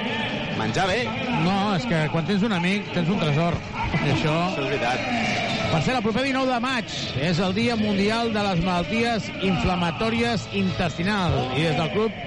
menjar 0.59 0.87
bé. 0.89 1.01
No, 1.45 1.57
és 1.75 1.87
que 1.89 2.05
quan 2.13 2.27
tens 2.27 2.45
un 2.47 2.55
amic 2.55 2.91
tens 2.95 3.09
un 3.11 3.21
tresor. 3.21 3.57
I 3.95 4.13
això... 4.15 4.35
Això 4.51 4.63
és 4.63 4.69
veritat. 4.73 5.43
Per 5.71 5.81
ser 5.83 5.95
el 5.97 6.03
proper 6.05 6.23
19 6.23 6.53
de 6.53 6.59
maig 6.63 6.91
és 7.25 7.39
el 7.43 7.55
Dia 7.57 7.75
Mundial 7.75 8.29
de 8.31 8.43
les 8.45 8.61
Malalties 8.63 9.25
Inflamatòries 9.43 10.45
Intestinals. 10.55 11.57
I 11.57 11.65
des 11.67 11.79
del 11.79 11.91
club 11.95 12.21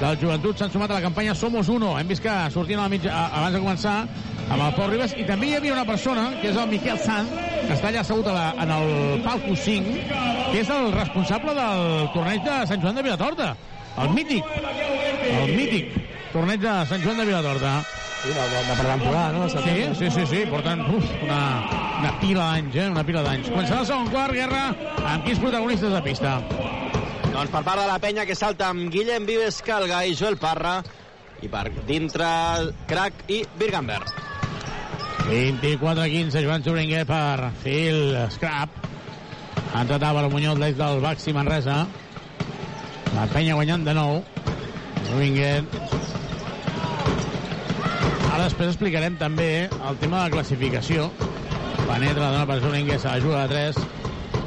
del 0.00 0.18
Joventut 0.20 0.58
s'han 0.60 0.72
sumat 0.72 0.90
a 0.90 0.98
la 0.98 1.04
campanya 1.04 1.36
Somos 1.38 1.70
Uno. 1.72 1.94
Hem 1.98 2.10
vist 2.10 2.24
que 2.24 2.34
sortien 2.52 2.80
a 2.80 2.88
la 2.88 2.92
mitja, 2.92 3.14
abans 3.28 3.56
de 3.56 3.62
començar 3.62 3.96
amb 4.50 4.64
el 4.66 4.74
Pau 4.74 4.90
Ribas 4.90 5.14
i 5.14 5.24
també 5.28 5.50
hi 5.50 5.56
havia 5.58 5.74
una 5.76 5.86
persona, 5.86 6.26
que 6.42 6.50
és 6.50 6.58
el 6.58 6.68
Miquel 6.70 6.98
Sant, 7.00 7.30
que 7.66 7.72
està 7.76 7.90
allà 7.90 8.02
assegut 8.02 8.26
a 8.26 8.34
la, 8.34 8.46
en 8.64 8.72
el 8.74 9.22
palco 9.24 9.54
5, 9.54 9.96
que 10.50 10.60
és 10.64 10.72
el 10.74 10.90
responsable 10.96 11.54
del 11.56 12.10
torneig 12.16 12.42
de 12.46 12.56
Sant 12.70 12.82
Joan 12.82 12.98
de 12.98 13.06
Vilatorta. 13.06 13.54
El 14.00 14.12
mític. 14.16 14.46
El 15.30 15.54
mític 15.54 15.96
torneig 16.34 16.62
de 16.62 16.76
Sant 16.90 17.02
Joan 17.04 17.22
de 17.22 17.26
Vilatorta. 17.30 17.80
Sí, 18.20 18.28
de, 18.28 18.34
de, 18.52 18.62
de 18.68 18.74
pretemporada, 18.76 19.32
no? 19.32 19.46
Sí, 19.48 19.76
sí, 19.96 20.10
sí, 20.12 20.26
sí, 20.28 20.40
porten 20.50 20.82
uf, 20.92 21.06
una, 21.24 21.38
una 22.02 22.10
pila 22.20 22.50
d'anys, 22.50 22.76
eh? 22.76 22.88
Una 22.92 23.04
pila 23.06 23.22
d'anys. 23.24 23.48
Començarà 23.48 23.80
el 23.80 23.88
segon 23.88 24.10
quart, 24.12 24.36
Guerra, 24.36 24.66
amb 25.00 25.24
quins 25.24 25.40
protagonistes 25.40 25.94
de 25.94 26.02
pista? 26.04 26.36
Doncs 27.30 27.54
per 27.54 27.62
part 27.62 27.80
de 27.80 27.86
la 27.88 28.00
penya 28.02 28.26
que 28.28 28.36
salta 28.36 28.68
amb 28.74 28.90
Guillem 28.92 29.24
Vives, 29.30 29.62
Calga 29.64 30.02
i 30.04 30.18
Joel 30.18 30.36
Parra, 30.42 30.80
i 31.40 31.48
per 31.48 31.70
dintre 31.88 32.28
Crac 32.90 33.24
i 33.32 33.40
Birgamber. 33.56 34.02
24-15, 35.28 36.42
Joan 36.44 36.64
Sobringuer 36.64 37.04
per 37.06 37.50
Phil 37.62 38.16
Scrap. 38.30 38.70
Ha 39.74 39.82
entrat 39.82 40.02
Álvaro 40.02 40.30
Muñoz, 40.30 40.58
l'ex 40.58 40.78
del 40.78 41.00
Baxi 41.00 41.32
Manresa. 41.32 41.84
La 43.14 43.26
penya 43.30 43.54
guanyant 43.58 43.84
de 43.86 43.94
nou. 43.94 44.20
Sobringuer. 45.10 45.60
Ara 48.30 48.44
després 48.46 48.72
explicarem 48.72 49.18
també 49.20 49.68
el 49.68 50.00
tema 50.02 50.22
de 50.22 50.30
la 50.30 50.34
classificació. 50.34 51.10
Penetra, 51.84 52.24
la 52.24 52.32
dona 52.34 52.48
per 52.48 52.60
Sobringuer, 52.62 52.98
se 53.02 53.08
la 53.10 53.20
juga 53.22 53.44
de 53.44 53.54
3. 53.54 53.78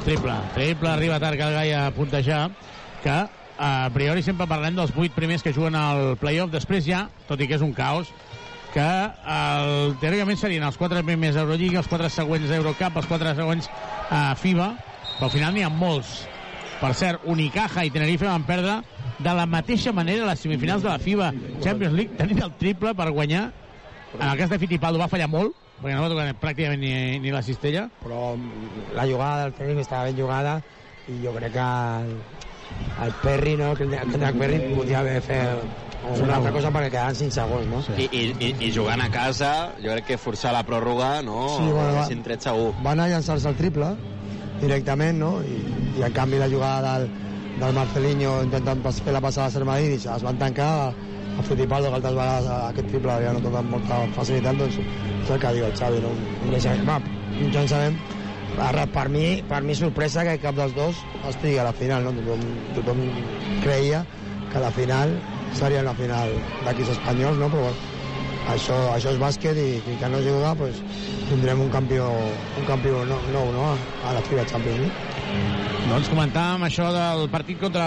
Triple. 0.04 0.36
Triple, 0.56 0.90
arriba 0.90 1.20
tard 1.20 1.40
Calgai 1.40 1.72
a 1.72 1.86
puntejar. 1.96 2.50
Que 3.04 3.24
a 3.58 3.90
priori 3.94 4.22
sempre 4.24 4.48
parlem 4.50 4.76
dels 4.76 4.92
8 4.96 5.14
primers 5.16 5.44
que 5.44 5.52
juguen 5.52 5.76
al 5.78 6.16
playoff. 6.20 6.52
Després 6.52 6.84
ja, 6.88 7.06
tot 7.28 7.40
i 7.40 7.48
que 7.48 7.56
és 7.56 7.64
un 7.64 7.72
caos, 7.76 8.12
que 8.74 8.84
el, 8.84 9.94
teòricament 10.02 10.38
serien 10.40 10.64
els 10.66 10.76
quatre 10.78 11.04
primers 11.06 11.38
Eurolliga, 11.38 11.78
els 11.80 11.90
quatre 11.90 12.10
següents 12.10 12.50
Eurocup, 12.56 12.96
els 12.98 13.10
quatre 13.10 13.34
següents 13.38 13.68
uh, 13.70 14.34
FIBA, 14.40 14.70
però 15.14 15.28
al 15.28 15.34
final 15.34 15.54
n'hi 15.54 15.62
ha 15.62 15.70
molts. 15.70 16.24
Per 16.80 16.90
cert, 16.98 17.22
Unicaja 17.30 17.84
i 17.86 17.92
Tenerife 17.94 18.26
van 18.26 18.46
perdre 18.48 18.80
de 19.22 19.34
la 19.38 19.46
mateixa 19.46 19.92
manera 19.94 20.26
les 20.26 20.42
semifinals 20.42 20.82
de 20.82 20.90
la 20.90 20.98
FIBA 20.98 21.30
Champions 21.62 21.94
League, 21.94 22.18
tenint 22.18 22.42
el 22.42 22.56
triple 22.58 22.96
per 22.98 23.12
guanyar. 23.14 23.44
En 24.18 24.26
el 24.26 24.38
cas 24.38 24.50
de 24.50 24.58
Fittipaldo 24.58 24.98
va 24.98 25.10
fallar 25.10 25.30
molt, 25.30 25.54
perquè 25.78 25.94
no 25.94 26.02
va 26.02 26.10
tocar 26.10 26.26
pràcticament 26.42 26.82
ni, 26.82 26.94
ni 27.22 27.34
la 27.34 27.44
cistella. 27.46 27.86
Però 28.02 28.34
la 28.98 29.06
jugada 29.06 29.46
del 29.46 29.56
Tenerife 29.60 29.86
estava 29.86 30.10
ben 30.10 30.18
jugada 30.18 30.58
i 31.06 31.20
jo 31.22 31.34
crec 31.38 31.54
que 31.54 31.70
el, 32.02 32.12
el 33.06 33.16
Perry, 33.22 33.56
no, 33.60 33.74
que 33.78 33.86
el 33.86 34.38
Perry 34.42 34.62
podia 34.74 35.02
haver 35.04 35.20
fet 35.22 35.83
una 36.22 36.36
altra 36.36 36.52
cosa 36.52 36.70
perquè 36.74 36.90
quedaven 36.92 37.14
5 37.16 37.34
segons, 37.34 37.66
no? 37.70 37.82
I, 37.96 38.08
i, 38.12 38.22
i, 38.38 38.50
I 38.68 38.72
jugant 38.74 39.00
a 39.00 39.08
casa, 39.12 39.52
jo 39.82 39.90
crec 39.94 40.04
que 40.12 40.18
forçar 40.20 40.52
la 40.54 40.62
pròrroga, 40.66 41.22
no? 41.24 41.46
Sí, 41.56 41.70
bueno, 41.70 41.94
va- 41.96 42.08
tret 42.28 42.42
segur. 42.44 42.72
Van 42.84 43.00
a 43.00 43.08
llançar-se 43.08 43.48
el 43.48 43.56
triple 43.56 43.94
directament, 44.60 45.18
no? 45.18 45.32
I, 45.42 45.58
i 45.98 46.02
en 46.06 46.12
canvi 46.12 46.38
la 46.40 46.48
jugada 46.50 46.98
del, 46.98 47.08
del 47.60 47.74
Marcelinho 47.76 48.36
intentant 48.44 48.82
pas- 48.84 49.00
fer 49.04 49.12
la 49.14 49.20
passada 49.24 49.48
a 49.48 49.54
Sermadini 49.54 49.96
es 50.00 50.22
van 50.26 50.38
tancar 50.38 50.70
a 50.90 51.42
Fittipaldo 51.42 51.88
que 51.90 51.96
altres 51.98 52.14
vegades 52.14 52.48
aquest 52.70 52.88
triple 52.92 53.10
l'havia 53.10 53.32
notat 53.34 53.56
amb 53.58 53.72
molta 53.74 53.96
facilitat 54.14 54.54
doncs 54.60 54.76
és 54.78 55.30
el 55.34 55.40
que 55.42 55.52
diu 55.56 55.64
el 55.66 55.72
Xavi 55.78 56.02
no? 56.04 56.12
Un 56.44 56.52
llançament- 56.54 56.86
va, 56.88 57.00
un 57.40 57.50
llançament 57.54 57.96
Ara, 58.54 58.84
per 58.86 59.08
mi, 59.10 59.42
per 59.48 59.62
mi 59.66 59.74
sorpresa 59.74 60.22
que 60.22 60.36
cap 60.38 60.54
dels 60.54 60.74
dos 60.76 61.00
estigui 61.26 61.58
a 61.58 61.64
la 61.66 61.72
final 61.74 62.04
no? 62.06 62.12
tothom, 62.14 62.44
tothom 62.76 63.00
creia 63.64 64.04
que 64.52 64.60
la 64.62 64.70
final 64.70 65.16
seria 65.58 65.82
la 65.86 65.94
final 65.98 66.32
d'equips 66.64 66.94
espanyols 66.96 67.40
no? 67.40 67.50
però 67.52 67.72
això, 68.54 68.76
això 68.92 69.14
és 69.14 69.20
bàsquet 69.22 69.58
i, 69.60 69.68
i 69.78 69.98
que 70.00 70.12
no 70.12 70.22
juga 70.24 70.54
pues, 70.58 70.82
tindrem 71.30 71.64
un 71.64 71.72
campió, 71.72 72.10
un 72.58 72.68
campió 72.68 73.04
nou, 73.08 73.28
nou 73.34 73.52
no? 73.54 73.72
a 74.04 74.16
la 74.16 74.24
FIBA 74.28 74.48
Champions 74.50 74.84
League 74.84 75.14
Doncs 75.84 76.08
comentàvem 76.08 76.62
això 76.64 76.86
del 76.94 77.26
partit 77.28 77.58
contra 77.60 77.84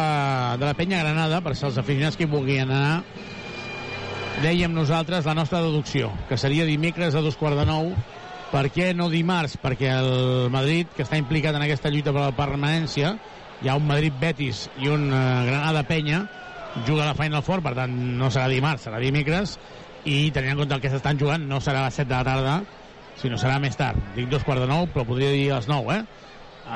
de 0.61 0.67
la 0.67 0.75
Penya 0.77 0.99
Granada, 1.01 1.39
per 1.41 1.55
si 1.57 1.65
els 1.65 1.79
aficionats 1.81 2.15
que 2.15 2.27
vulguin 2.29 2.69
anar, 2.69 2.99
dèiem 4.43 4.73
nosaltres 4.73 5.25
la 5.25 5.33
nostra 5.33 5.63
deducció, 5.65 6.11
que 6.29 6.37
seria 6.37 6.67
dimecres 6.67 7.17
a 7.17 7.23
dos 7.25 7.35
quarts 7.39 7.57
de 7.57 7.65
nou. 7.65 7.89
Per 8.51 8.63
què 8.71 8.91
no 8.95 9.09
dimarts? 9.11 9.57
Perquè 9.59 9.89
el 9.97 10.47
Madrid, 10.53 10.93
que 10.95 11.03
està 11.03 11.17
implicat 11.19 11.57
en 11.57 11.65
aquesta 11.65 11.89
lluita 11.91 12.13
per 12.13 12.21
la 12.21 12.35
permanència, 12.37 13.15
hi 13.63 13.67
ha 13.67 13.75
un 13.75 13.89
Madrid-Betis 13.89 14.67
i 14.85 14.93
un 14.93 15.09
eh, 15.09 15.23
Granada-Penya, 15.49 16.21
juga 16.85 17.05
la 17.05 17.15
Final 17.17 17.43
Four, 17.43 17.63
per 17.65 17.73
tant 17.77 17.93
no 18.19 18.29
serà 18.33 18.47
dimarts, 18.51 18.87
serà 18.87 18.99
dimecres, 19.01 19.57
i 20.07 20.29
tenint 20.35 20.53
en 20.53 20.61
compte 20.61 20.77
el 20.77 20.83
que 20.83 20.91
s'estan 20.91 21.19
jugant, 21.19 21.47
no 21.49 21.59
serà 21.63 21.81
a 21.81 21.89
les 21.89 21.99
7 21.99 22.09
de 22.09 22.15
la 22.15 22.25
tarda, 22.27 22.55
sinó 23.21 23.39
serà 23.41 23.57
més 23.63 23.77
tard. 23.79 23.99
Dic 24.15 24.29
dos 24.31 24.45
quarts 24.47 24.63
de 24.63 24.69
nou, 24.69 24.87
però 24.93 25.05
podria 25.07 25.33
dir 25.33 25.49
a 25.51 25.61
les 25.61 25.69
9, 25.69 25.97
eh? 25.97 26.03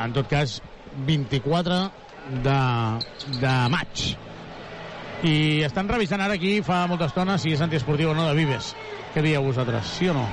En 0.03 0.15
tot 0.15 0.29
cas, 0.31 0.59
24 1.07 1.79
de, 2.45 2.59
de 3.41 3.55
maig. 3.73 4.05
I 5.27 5.35
estan 5.67 5.91
revisant 5.91 6.23
ara 6.23 6.39
aquí, 6.39 6.59
fa 6.65 6.85
molta 6.89 7.11
estona, 7.11 7.37
si 7.37 7.53
és 7.53 7.61
antiesportiu 7.61 8.11
o 8.11 8.17
no 8.17 8.29
de 8.29 8.37
Vives. 8.39 8.73
Què 9.13 9.23
dieu 9.25 9.43
vosaltres, 9.45 9.97
sí 9.99 10.09
o 10.09 10.17
no? 10.17 10.25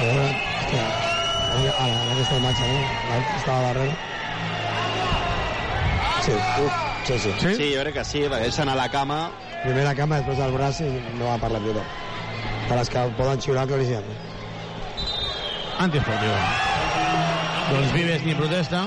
a 0.00 0.04
veure 0.04 0.99
aquesta 2.20 2.36
imatge 2.36 2.66
no? 2.68 3.18
estava 3.38 3.60
darrere 3.70 3.94
sí, 6.20 6.32
uf, 6.64 6.72
sí, 7.08 7.18
sí, 7.18 7.30
Sí? 7.40 7.54
sí, 7.56 7.68
jo 7.74 7.80
crec 7.80 7.94
que 7.96 8.04
sí, 8.04 8.20
perquè 8.28 8.44
ells 8.50 8.58
anar 8.60 8.74
a 8.76 8.82
la 8.82 8.88
cama... 8.92 9.20
primera 9.62 9.94
cama, 9.94 10.16
després 10.20 10.38
del 10.40 10.52
braç 10.56 10.78
i 10.84 10.88
no 11.18 11.26
va 11.28 11.38
per 11.40 11.50
la 11.52 11.58
pilota 11.60 11.82
de 12.68 12.76
les 12.78 12.88
que 12.92 13.00
poden 13.18 13.40
xiular 13.44 13.66
claríssimament 13.68 14.28
Antiesportiu. 15.80 16.32
Doncs 17.70 17.92
Vives 17.94 18.24
ni 18.26 18.34
protesta. 18.36 18.82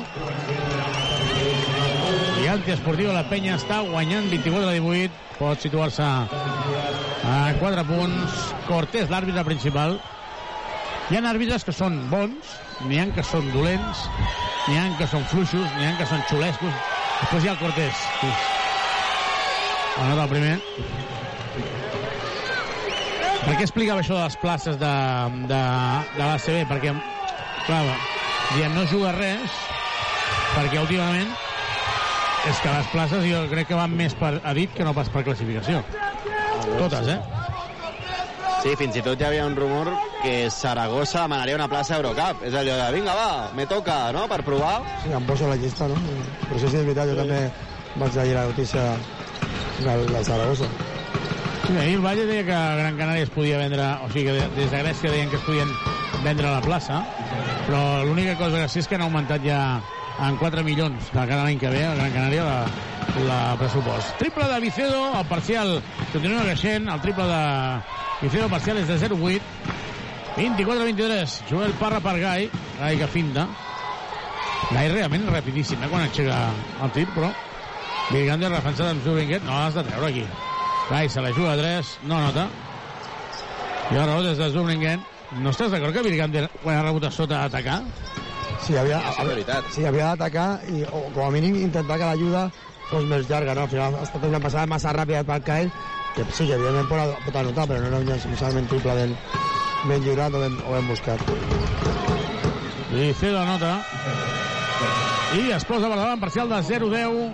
I 2.43 2.47
antiesportiu, 2.53 3.09
la 3.15 3.23
penya 3.31 3.55
està 3.57 3.79
guanyant 3.87 4.27
24 4.29 4.67
a 4.69 4.73
18. 4.77 5.09
Pot 5.39 5.63
situar-se 5.65 6.03
a 6.05 7.37
4 7.57 7.85
punts. 7.89 8.35
Cortés, 8.67 9.09
l'àrbitre 9.09 9.41
principal. 9.47 9.97
Hi 11.11 11.17
ha 11.17 11.21
àrbitres 11.27 11.65
que 11.67 11.73
són 11.75 11.97
bons, 12.07 12.51
n'hi 12.87 12.99
ha 13.01 13.09
que 13.11 13.23
són 13.27 13.49
dolents, 13.51 14.05
n'hi 14.69 14.77
ha 14.79 14.85
que 14.95 15.07
són 15.11 15.25
fluixos, 15.27 15.67
n'hi 15.75 15.89
ha 15.89 15.97
que 15.99 16.07
són 16.07 16.23
xulescos. 16.29 16.71
Després 17.19 17.43
hi 17.43 17.49
ha 17.49 17.55
el 17.55 17.59
Cortés. 17.59 18.05
Sí. 18.21 18.29
El 20.03 20.23
primer. 20.31 20.53
Per 23.43 23.57
què 23.57 23.65
explicava 23.65 23.99
això 23.99 24.15
de 24.15 24.23
les 24.23 24.39
places 24.39 24.79
de, 24.79 24.93
de, 25.51 25.61
de 26.15 26.23
l'ACB? 26.23 26.63
Perquè, 26.71 26.95
clar, 27.67 27.83
diem, 28.53 28.71
no 28.71 28.87
juga 28.87 29.11
res, 29.17 29.59
perquè 30.55 30.79
últimament 30.79 31.35
és 32.47 32.59
que 32.63 32.71
les 32.71 32.87
places 32.95 33.27
jo 33.27 33.43
crec 33.51 33.69
que 33.69 33.79
van 33.79 33.91
més 33.95 34.15
per 34.19 34.37
edit 34.55 34.71
que 34.75 34.87
no 34.87 34.95
pas 34.95 35.11
per 35.11 35.27
classificació. 35.27 35.83
Totes, 36.79 37.11
eh? 37.11 37.42
Sí, 38.63 38.77
fins 38.79 38.95
i 38.95 39.01
tot 39.03 39.19
hi 39.19 39.25
havia 39.27 39.43
un 39.43 39.57
rumor 39.57 39.89
que 40.21 40.47
Saragossa 40.47 41.25
demanaria 41.25 41.57
una 41.57 41.65
plaça 41.67 41.97
a 41.97 41.97
Eurocup. 41.99 42.45
És 42.47 42.53
allò 42.55 42.77
de, 42.79 42.85
vinga, 42.95 43.11
va, 43.11 43.49
me 43.57 43.65
toca, 43.67 43.97
no?, 44.15 44.21
per 44.31 44.37
provar. 44.47 44.77
sí, 45.01 45.11
em 45.11 45.25
poso 45.27 45.43
a 45.43 45.49
la 45.51 45.57
llista 45.59 45.89
no? 45.91 45.97
però 46.47 46.61
sí, 46.61 46.69
sí, 46.69 46.77
és 46.79 46.85
veritat, 46.87 47.09
jo 47.11 47.17
també 47.17 47.41
vaig 47.99 48.15
llegir 48.15 48.37
la 48.37 48.45
notícia 48.47 48.85
del, 49.83 50.05
del 50.13 50.23
Saragossa 50.23 50.69
Sí, 51.67 51.75
ahir 51.75 51.97
el 51.97 52.05
Valle 52.05 52.23
deia 52.27 52.45
que 52.47 52.61
Gran 52.79 52.95
Canària 53.01 53.27
es 53.27 53.33
podia 53.35 53.59
vendre, 53.59 53.83
o 54.03 54.07
sigui, 54.11 54.25
que 54.31 54.47
des 54.55 54.71
de 54.71 54.79
Grècia 54.79 55.11
deien 55.11 55.29
que 55.31 55.41
es 55.41 55.43
podien 55.43 55.69
vendre 56.23 56.47
a 56.47 56.55
la 56.55 56.63
plaça, 56.63 57.01
però 57.67 57.81
l'única 58.07 58.37
cosa 58.39 58.63
que 58.63 58.69
sí 58.71 58.79
és 58.79 58.87
que 58.87 58.95
han 58.95 59.03
augmentat 59.03 59.43
ja 59.43 59.59
en 60.23 60.39
4 60.39 60.63
milions 60.63 61.11
de 61.11 61.19
cada 61.27 61.43
any 61.43 61.59
que 61.59 61.71
ve 61.71 61.83
a 61.83 61.95
Gran 61.99 62.15
Canària 62.15 62.47
la, 62.47 62.57
la 63.27 63.41
pressupost. 63.59 64.15
Triple 64.23 64.47
de 64.51 64.59
Vicedo, 64.63 65.03
el 65.19 65.27
parcial 65.27 65.81
continua 66.11 66.47
creixent, 66.47 66.87
el 66.91 67.03
triple 67.03 67.27
de 67.27 67.43
Vicedo 68.23 68.47
parcial 68.47 68.77
és 68.79 68.87
de 68.87 68.95
0-8, 69.01 69.41
24-23, 70.37 71.33
Joel 71.49 71.73
Parra 71.77 71.99
per 72.01 72.15
Gai, 72.21 72.45
Gai 72.79 72.97
que 73.01 73.07
finta, 73.11 73.47
Gai 74.71 74.87
realment 74.93 75.27
rapidíssim, 75.29 75.81
eh, 75.83 75.89
quan 75.91 76.05
aixeca 76.07 76.37
el 76.81 76.93
tir, 76.95 77.03
però 77.13 77.29
Virgander 78.13 78.49
defensat 78.53 78.93
amb 78.93 79.03
Zubinguet, 79.03 79.43
no 79.43 79.57
l'has 79.57 79.75
de 79.75 79.83
treure 79.89 80.09
aquí. 80.09 80.23
Gai 80.89 81.09
se 81.09 81.21
la 81.23 81.31
juga 81.35 81.53
a 81.53 81.57
3, 81.59 81.91
no 82.07 82.19
nota. 82.19 82.47
I 83.91 83.99
ara 83.99 84.21
des 84.23 84.37
de 84.39 84.49
Zubringen. 84.51 85.03
No 85.43 85.49
estàs 85.49 85.71
d'acord 85.71 85.95
que 85.95 86.03
Virgander, 86.05 86.47
quan 86.61 86.77
ha 86.77 86.83
rebut 86.83 87.07
a 87.07 87.11
sota, 87.11 87.41
a 87.41 87.45
atacar? 87.49 87.81
Sí, 88.63 88.75
havia, 88.77 88.99
Sí, 88.99 89.21
és 89.21 89.27
veritat. 89.27 89.63
sí, 89.71 89.85
havia 89.85 90.13
d'atacar 90.13 90.59
i 90.69 90.83
o, 90.83 91.09
com 91.13 91.25
a 91.27 91.31
mínim 91.31 91.55
intentar 91.55 91.97
que 91.97 92.05
l'ajuda 92.05 92.49
fos 92.89 93.03
més 93.09 93.27
llarga, 93.29 93.55
no? 93.55 93.63
Al 93.63 93.69
final 93.69 93.95
ha 93.95 94.03
estat 94.03 94.23
una 94.29 94.39
passada 94.39 94.67
massa 94.67 94.93
ràpida 94.93 95.23
per 95.27 95.41
Kyle, 95.43 95.71
que 96.15 96.23
sí, 96.31 96.45
que 96.45 96.53
evidentment 96.53 96.89
pot, 96.89 97.15
pot 97.25 97.37
anotar, 97.41 97.65
però 97.69 97.81
no 97.81 97.89
era 97.89 98.01
un 98.01 98.05
llançament 98.07 98.67
triple 98.69 98.93
ben, 98.99 99.15
ben 99.89 100.03
lliurat 100.05 100.35
o 100.37 100.41
ben, 100.43 100.59
o 100.67 100.75
ben 100.75 100.87
buscat. 100.87 101.19
I 102.93 103.09
Cedo 103.17 103.41
nota. 103.47 103.79
I 105.33 105.49
es 105.55 105.63
posa 105.65 105.89
per 105.89 105.97
davant 105.97 106.21
parcial 106.21 106.51
de 106.51 106.59
0-10. 106.61 107.33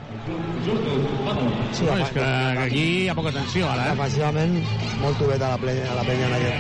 Sí, 1.76 1.84
no, 1.84 1.98
és 2.00 2.14
que, 2.16 2.24
que 2.24 2.64
aquí 2.64 2.86
hi 3.04 3.10
ha 3.12 3.16
poca 3.18 3.34
tensió, 3.36 3.68
ara. 3.68 3.90
Eh? 3.90 3.98
Defensivament, 3.98 4.56
molt 5.04 5.20
tubet 5.20 5.44
a 5.44 5.52
la, 5.52 5.60
ple, 5.60 5.76
a 5.84 5.98
la 5.98 6.06
penya 6.08 6.30
en 6.30 6.38
aquest, 6.38 6.58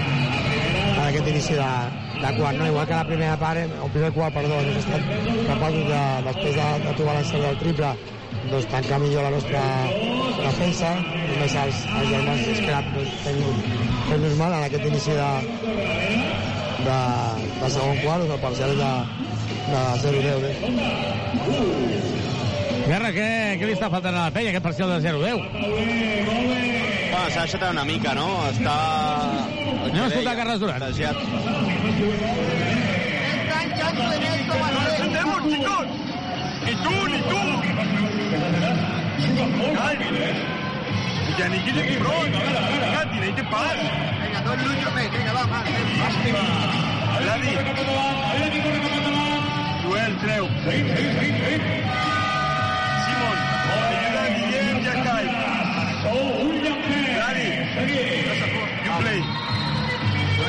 en 0.89 1.01
aquest 1.05 1.31
inici 1.31 1.55
de, 1.55 1.71
de 2.19 2.35
quart, 2.35 2.59
no? 2.59 2.67
igual 2.67 2.87
que 2.91 2.97
la 2.97 3.07
primera 3.07 3.39
part, 3.39 3.63
el 3.63 3.91
primer 3.95 4.11
quart, 4.17 4.35
perdó, 4.35 4.59
hem 4.59 4.75
estat 4.83 5.07
capaços 5.47 5.87
de, 5.87 6.01
després 6.27 6.59
de, 6.59 6.69
de 6.83 6.95
trobar 6.99 7.15
l'encert 7.15 7.47
del 7.47 7.61
triple, 7.63 7.95
doncs 8.49 8.65
tancar 8.71 8.99
millor 9.01 9.23
la 9.23 9.31
nostra 9.35 9.61
defensa, 10.39 10.89
només 11.03 11.55
els, 11.63 11.77
els 11.99 12.09
germans 12.09 12.41
Scrap 12.59 12.85
doncs, 12.95 13.13
fent, 13.25 13.41
fent-nos 14.09 14.35
mal 14.39 14.51
en 14.57 14.63
aquest 14.67 14.85
inici 14.89 15.13
de, 15.17 15.31
de, 16.87 16.99
de 17.59 17.67
segon 17.75 17.97
quart, 18.03 18.21
doncs 18.23 18.33
el 18.35 18.41
parcial 18.45 18.69
és 18.73 18.79
de, 18.81 18.91
de 19.69 19.81
0-10. 20.03 20.41
Eh? 20.49 20.55
Guerra, 22.89 23.09
què, 23.13 23.29
què 23.59 23.65
li 23.69 23.75
està 23.77 23.87
faltant 23.93 24.15
a 24.15 24.25
la 24.27 24.33
penya, 24.33 24.49
aquest 24.55 24.65
parcial 24.65 24.87
de 24.95 24.99
0-10? 25.05 25.37
Bueno, 27.09 27.27
s'ha 27.29 27.43
deixat 27.45 27.63
una 27.69 27.85
mica, 27.85 28.11
no? 28.17 28.27
Està... 28.49 28.75
Anem 29.89 30.03
a 30.03 30.09
escoltar 30.09 30.35
Carles 30.41 30.59
Duran. 30.63 30.79
Contagiat. 30.81 31.17
¡Entendemos, 34.99 35.39
chicos! 35.49 35.85
¡Ni 35.89 36.08
tú, 36.75 37.07
ni 37.07 37.21
tú! 37.29 37.39
Ya 41.37 41.47
ni 41.47 41.57
quieres 41.59 41.89
ni 41.89 41.95
bro, 41.97 42.11
venga, 42.21 43.11
tirate 43.11 43.43
paz. 43.45 43.77
Venga, 44.21 44.41
dos 44.41 44.57
luchos, 44.61 44.93
venga, 44.93 45.33
va, 45.33 45.47
más. 45.47 45.63
Vladi. 47.21 47.49
Joel, 49.83 50.13
creu. 50.17 50.47
Simon, 53.05 53.37
ayuda 53.89 54.21
a 54.21 54.29
Guillem 54.35 54.77
y 54.83 54.87
a 54.87 54.93
Kai. 55.03 55.27
Vladi, 57.15 57.47
you 58.85 58.91
play. 58.99 59.21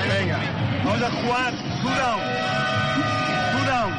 Venga, 0.09 0.39
vamos 0.85 1.03
a 1.03 1.11
jugar 1.11 1.53
two 1.83 1.95
down. 2.01 2.21
Two 3.53 3.65
down. 3.67 3.91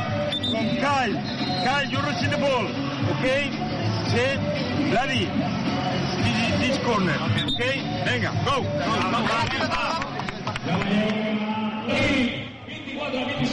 Con 0.51 0.65
Kyle. 0.77 1.30
Kyle, 1.63 1.85
you 1.85 1.99
receive 2.01 2.31
the 2.31 2.37
ball. 2.37 2.65
Okay? 3.17 3.51
Set. 4.09 4.39
Vladi. 4.91 5.29
This, 6.23 6.37
this 6.59 6.77
corner. 6.85 7.17
Okay? 7.53 7.75
Venga, 8.05 8.31
go. 8.45 8.57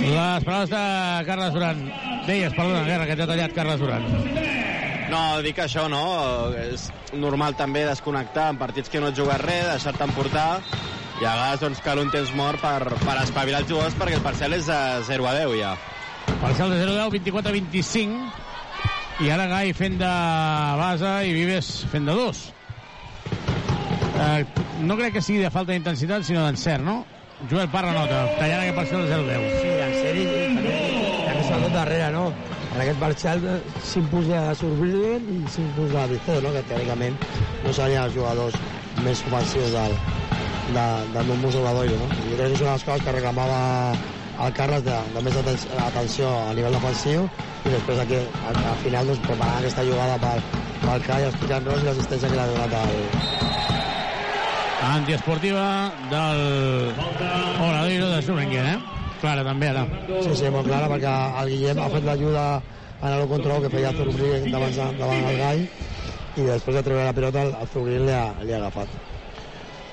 Les 0.00 0.44
paraules 0.44 0.70
de 0.70 1.24
Carles 1.26 1.52
Duran. 1.52 1.92
Deies, 2.26 2.52
perdona, 2.54 2.84
Guerra, 2.84 3.06
que 3.06 3.16
t'ha 3.16 3.26
tallat 3.28 3.54
Carles 3.56 3.80
Duran. 3.80 4.04
No, 5.08 5.20
dic 5.44 5.60
això, 5.64 5.86
no? 5.88 6.02
És 6.56 6.88
normal 7.12 7.56
també 7.56 7.84
desconnectar 7.88 8.50
en 8.52 8.60
partits 8.60 8.92
que 8.92 9.00
no 9.00 9.12
et 9.12 9.16
jugues 9.16 9.40
res, 9.40 9.68
deixar-te 9.72 10.04
emportar, 10.04 10.48
i 11.18 11.24
a 11.24 11.32
vegades 11.32 11.62
doncs, 11.64 11.80
cal 11.84 12.00
un 12.00 12.12
temps 12.12 12.32
mort 12.36 12.60
per, 12.62 12.92
per 13.04 13.16
espavilar 13.22 13.64
els 13.64 13.70
jugadors 13.72 13.96
perquè 13.98 14.18
el 14.20 14.26
parcial 14.26 14.54
és 14.54 14.68
de 14.68 14.80
0 15.08 15.26
a 15.26 15.32
10 15.40 15.56
ja. 15.58 15.72
Parcial 16.40 16.70
de 16.70 16.86
0-10, 16.86 17.10
24 17.10 17.50
a 17.50 17.52
25. 17.52 18.32
I 19.18 19.30
ara 19.34 19.48
Gai 19.50 19.72
fent 19.74 19.96
de 19.98 20.10
base 20.78 21.12
i 21.26 21.32
Vives 21.34 21.70
fent 21.90 22.06
de 22.06 22.14
dos. 22.14 22.44
Eh, 24.18 24.44
no 24.86 24.96
crec 24.98 25.16
que 25.16 25.22
sigui 25.22 25.42
de 25.42 25.50
falta 25.50 25.74
d'intensitat, 25.74 26.22
sinó 26.26 26.44
d'encert, 26.46 26.84
no? 26.86 27.00
Joel 27.50 27.68
Parra 27.70 27.90
nota, 27.94 28.24
tallant 28.38 28.62
aquest 28.62 28.78
parcial 28.78 29.02
de 29.06 29.16
0-10. 29.16 29.48
Sí, 29.62 29.72
en 29.82 29.92
sèrie, 29.94 30.46
també, 30.54 30.76
també 31.26 31.42
sobretot 31.48 31.74
darrere, 31.74 32.12
no? 32.14 32.24
En 32.68 32.82
aquest 32.84 33.00
parcial 33.02 33.44
eh, 33.50 33.58
s'impuja 33.90 34.44
a 34.50 34.54
Surbrillent 34.58 35.26
i 35.34 35.38
s'impuja 35.50 36.04
a 36.04 36.10
Victor, 36.12 36.42
no? 36.44 36.52
que 36.54 36.62
teòricament 36.70 37.18
no 37.64 37.72
serien 37.74 38.04
els 38.04 38.14
jugadors 38.14 38.58
més 39.02 39.22
ofensius 39.26 39.74
del, 39.74 39.96
de, 40.76 40.86
del 41.16 41.30
Montbus 41.32 41.58
Obradoiro. 41.58 41.98
No? 41.98 42.08
Jo 42.20 42.36
crec 42.36 42.44
que 42.44 42.58
és 42.58 42.62
una 42.62 42.70
de 42.70 42.76
les 42.76 42.86
coses 42.90 43.06
que 43.06 43.16
reclamava 43.16 43.58
el 44.46 44.52
Carles 44.54 44.84
de, 44.86 44.96
de 45.14 45.22
més 45.26 45.36
aten- 45.40 45.78
atenció 45.88 46.28
a 46.48 46.52
nivell 46.54 46.76
defensiu 46.78 47.24
i 47.66 47.72
després 47.74 47.98
aquí, 48.04 48.20
al, 48.46 48.60
al 48.72 48.78
final 48.84 49.06
doncs, 49.10 49.24
preparant 49.26 49.58
aquesta 49.58 49.84
jugada 49.88 50.18
pel, 50.22 50.42
pel 50.84 51.02
Cai, 51.08 51.24
els 51.26 51.34
pick 51.40 51.56
and 51.56 51.66
rolls 51.66 51.82
i 51.82 51.88
l'assistència 51.90 52.30
que 52.30 52.38
l'ha 52.38 52.46
donat 52.52 52.76
al, 52.82 52.94
Antiesportiva 54.78 55.92
del 56.08 56.94
Obradoiro 57.58 58.08
de 58.12 58.22
Surringen, 58.22 58.66
eh? 58.66 58.78
Clara, 59.20 59.42
també, 59.42 59.72
ara. 59.72 59.82
Sí, 60.06 60.36
sí, 60.38 60.50
molt 60.54 60.68
clara, 60.68 60.86
perquè 60.92 61.10
el 61.42 61.50
Guillem 61.50 61.80
ha 61.82 61.88
fet 61.90 62.06
l'ajuda 62.06 62.44
en 63.02 63.08
el 63.16 63.24
control 63.30 63.64
que 63.64 63.72
feia 63.74 63.90
Zurbril 63.96 64.46
davant, 64.52 64.78
davant 65.00 65.26
el 65.32 65.40
Gai 65.40 65.64
i 66.38 66.46
després 66.46 66.78
de 66.78 66.84
treure 66.86 67.08
la 67.08 67.14
pilota 67.16 67.42
el, 67.42 67.50
el 67.58 67.70
Zurbril 67.72 68.06
li, 68.06 68.14
ha, 68.14 68.28
li 68.46 68.54
ha 68.54 68.60
agafat. 68.62 68.94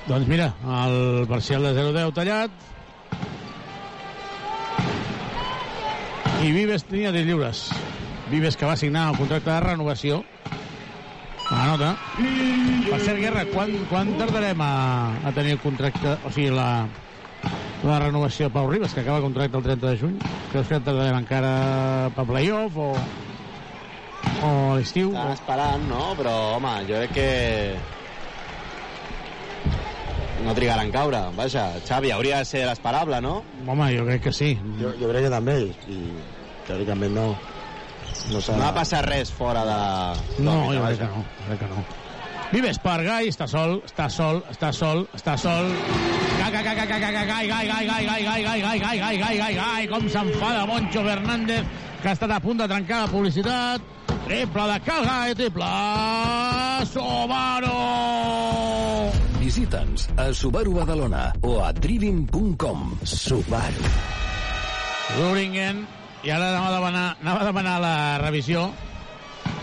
Doncs 0.06 0.30
mira, 0.30 0.52
el 0.86 1.26
parcial 1.34 1.66
de 1.66 1.74
0-10 1.82 2.14
tallat. 2.22 2.62
I 6.46 6.52
Vives 6.54 6.84
tenia 6.86 7.12
10 7.16 7.26
lliures. 7.26 7.62
Vives 8.30 8.58
que 8.58 8.68
va 8.68 8.76
signar 8.78 9.08
el 9.12 9.18
contracte 9.18 9.50
de 9.50 9.62
renovació. 9.64 10.20
La 11.50 11.66
nota. 11.70 11.92
Per 12.18 13.00
cert, 13.02 13.20
Guerra, 13.22 13.46
quan, 13.54 13.72
quan 13.90 14.12
tardarem 14.20 14.62
a, 14.62 14.72
a 15.26 15.34
tenir 15.34 15.56
el 15.56 15.62
contracte, 15.64 16.16
o 16.22 16.32
sigui, 16.34 16.52
la, 16.54 16.88
la 17.86 18.00
renovació 18.04 18.52
Pau 18.54 18.70
Ribas, 18.70 18.94
que 18.94 19.02
acaba 19.02 19.18
el 19.22 19.28
contracte 19.28 19.58
el 19.58 19.64
30 19.64 19.92
de 19.92 20.00
juny? 20.02 20.16
Creus 20.52 20.70
que 20.70 20.82
tardarem 20.86 21.18
encara 21.22 21.54
per 22.18 22.28
playoff 22.30 22.78
o, 22.78 22.90
o 24.42 24.50
a 24.52 24.78
l'estiu? 24.78 25.14
Estan 25.14 25.34
esperant, 25.34 25.90
no? 25.90 26.04
Però, 26.20 26.36
home, 26.60 26.78
jo 26.90 27.02
crec 27.02 27.16
que 27.16 27.30
no 30.44 30.54
trigaran 30.54 30.90
a 30.90 30.92
caure. 30.92 31.22
Vaja, 31.38 31.68
Xavi, 31.88 32.12
hauria 32.12 32.40
de 32.44 32.46
ser 32.46 32.66
l'esperable, 32.68 33.22
no? 33.22 33.44
Home, 33.66 33.92
jo 33.96 34.06
crec 34.08 34.26
que 34.28 34.34
sí. 34.34 34.56
Jo, 34.82 34.94
jo 35.00 35.12
crec 35.12 35.28
que 35.28 35.34
també, 35.34 35.60
i 35.88 36.00
teòricament 36.68 37.14
no, 37.16 37.28
no. 38.32 38.42
No 38.42 38.64
va 38.64 38.74
passar 38.76 39.06
res 39.08 39.32
fora 39.34 39.66
de... 39.68 39.78
No, 40.44 40.58
jo 40.74 40.82
crec 40.82 40.84
vaja. 40.88 40.98
que 41.06 41.12
no, 41.14 41.26
crec 41.46 41.64
que 41.64 41.72
no. 41.72 41.86
Vives 42.52 42.78
per 42.80 43.00
Gai, 43.04 43.32
està 43.32 43.48
sol, 43.50 43.80
està 43.88 44.06
sol, 44.14 44.44
està 44.52 44.70
sol, 44.76 45.02
està 45.18 45.34
sol. 45.42 45.72
Gai, 46.40 46.52
gai, 46.54 46.64
gai, 46.64 46.76
gai, 46.78 46.88
gai, 46.88 47.02
gai, 47.02 47.16
gai, 47.16 47.26
gai, 47.26 47.48
gai, 47.50 47.66
gai, 47.66 48.06
gai, 48.06 48.22
gai, 48.24 48.44
gai, 48.46 48.62
gai, 48.62 48.80
gai, 48.80 49.00
gai, 49.02 49.18
gai, 49.18 49.36
gai, 49.42 49.54
gai, 49.58 49.90
com 49.90 50.08
s'enfada 50.10 50.66
Moncho 50.70 51.04
Fernández, 51.04 51.66
que 52.02 52.12
ha 52.12 52.16
estat 52.16 52.32
a 52.38 52.40
punt 52.40 52.62
de 52.62 52.70
trencar 52.70 53.06
la 53.06 53.12
publicitat. 53.12 53.94
Triple 54.26 54.64
de 54.72 54.80
Calgai, 54.86 55.36
triple 55.38 55.70
Subaru! 56.90 57.74
Visita'ns 59.46 60.08
a 60.18 60.34
Subaru 60.34 60.72
Badalona 60.74 61.30
o 61.46 61.60
a 61.62 61.70
driving.com. 61.70 62.80
Subaru. 63.06 63.90
Ruringen, 65.20 65.84
i 66.26 66.32
ara 66.34 66.48
anava 66.50 66.72
a 66.72 66.74
demanar, 66.80 67.04
anava 67.22 67.44
a 67.44 67.46
demanar 67.52 67.76
la 67.84 67.94
revisió, 68.24 68.64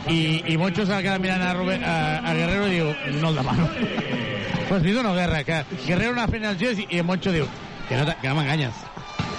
i, 0.07 0.21
i 0.47 0.55
Moncho 0.55 0.87
s'ha 0.87 1.01
quedat 1.03 1.19
mirant 1.25 1.43
a, 1.43 1.51
Rubén, 1.59 1.83
a, 1.83 1.97
a 2.23 2.35
Guerrero 2.39 2.69
i 2.71 2.77
diu, 2.77 2.93
no 3.19 3.33
el 3.33 3.41
demano. 3.41 3.67
pues 4.69 4.87
mi 4.87 4.95
no, 4.95 5.15
Guerra, 5.19 5.43
que 5.43 5.59
Guerrero 5.83 6.15
anava 6.15 6.31
fent 6.37 6.47
els 6.53 6.63
gest 6.63 6.85
i, 6.85 6.87
i 7.01 7.03
Moncho 7.03 7.35
diu, 7.35 7.49
que 7.89 7.99
no, 7.99 8.07
que 8.07 8.29
no 8.31 8.37
m'enganyes, 8.39 8.85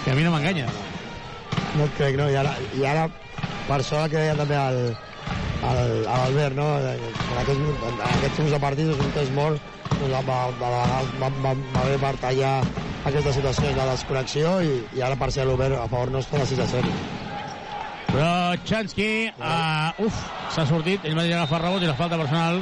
que 0.03 0.11
a 0.11 0.17
mi 0.17 0.27
no 0.27 0.33
m'enganyes. 0.35 0.81
No 1.77 1.87
et 1.87 1.95
crec, 2.01 2.19
no? 2.19 2.27
I 2.27 2.35
ara, 2.43 2.57
i 2.75 2.83
ara 2.83 3.07
per 3.69 3.79
això 3.79 4.03
el 4.03 4.11
que 4.11 4.19
deia 4.19 4.35
també 4.35 4.59
el, 4.59 4.81
el, 5.71 6.03
a 6.03 6.19
l'Albert, 6.19 6.59
no? 6.59 6.67
En 6.83 7.39
aquests, 7.45 7.87
en 7.87 8.03
aquests 8.09 8.41
tipus 8.41 8.57
de 8.57 8.61
partits, 8.67 9.07
un 9.07 9.15
temps 9.15 9.31
mort, 9.39 9.71
doncs 9.99 10.13
va 10.27 11.85
bé 11.87 11.97
per 12.01 12.13
tallar 12.21 12.55
aquesta 13.03 13.33
situació 13.35 13.73
de 13.75 13.85
desconnexió 13.89 14.53
i, 14.63 14.77
i 14.97 15.03
ara 15.03 15.17
per 15.19 15.29
ser 15.35 15.45
l'Obert 15.47 15.75
a 15.79 15.87
favor 15.91 16.11
nostre 16.11 16.39
de 16.39 16.47
6 16.53 16.63
a 16.63 16.67
0. 16.71 16.93
Però 18.13 18.29
Chansky, 18.63 19.09
uh, 19.41 20.05
uf, 20.05 20.19
s'ha 20.53 20.65
sortit, 20.69 21.05
ell 21.09 21.17
va 21.17 21.25
agafar 21.25 21.59
el 21.59 21.65
rebot 21.65 21.83
i 21.83 21.89
la 21.89 21.97
falta 21.97 22.19
personal. 22.21 22.61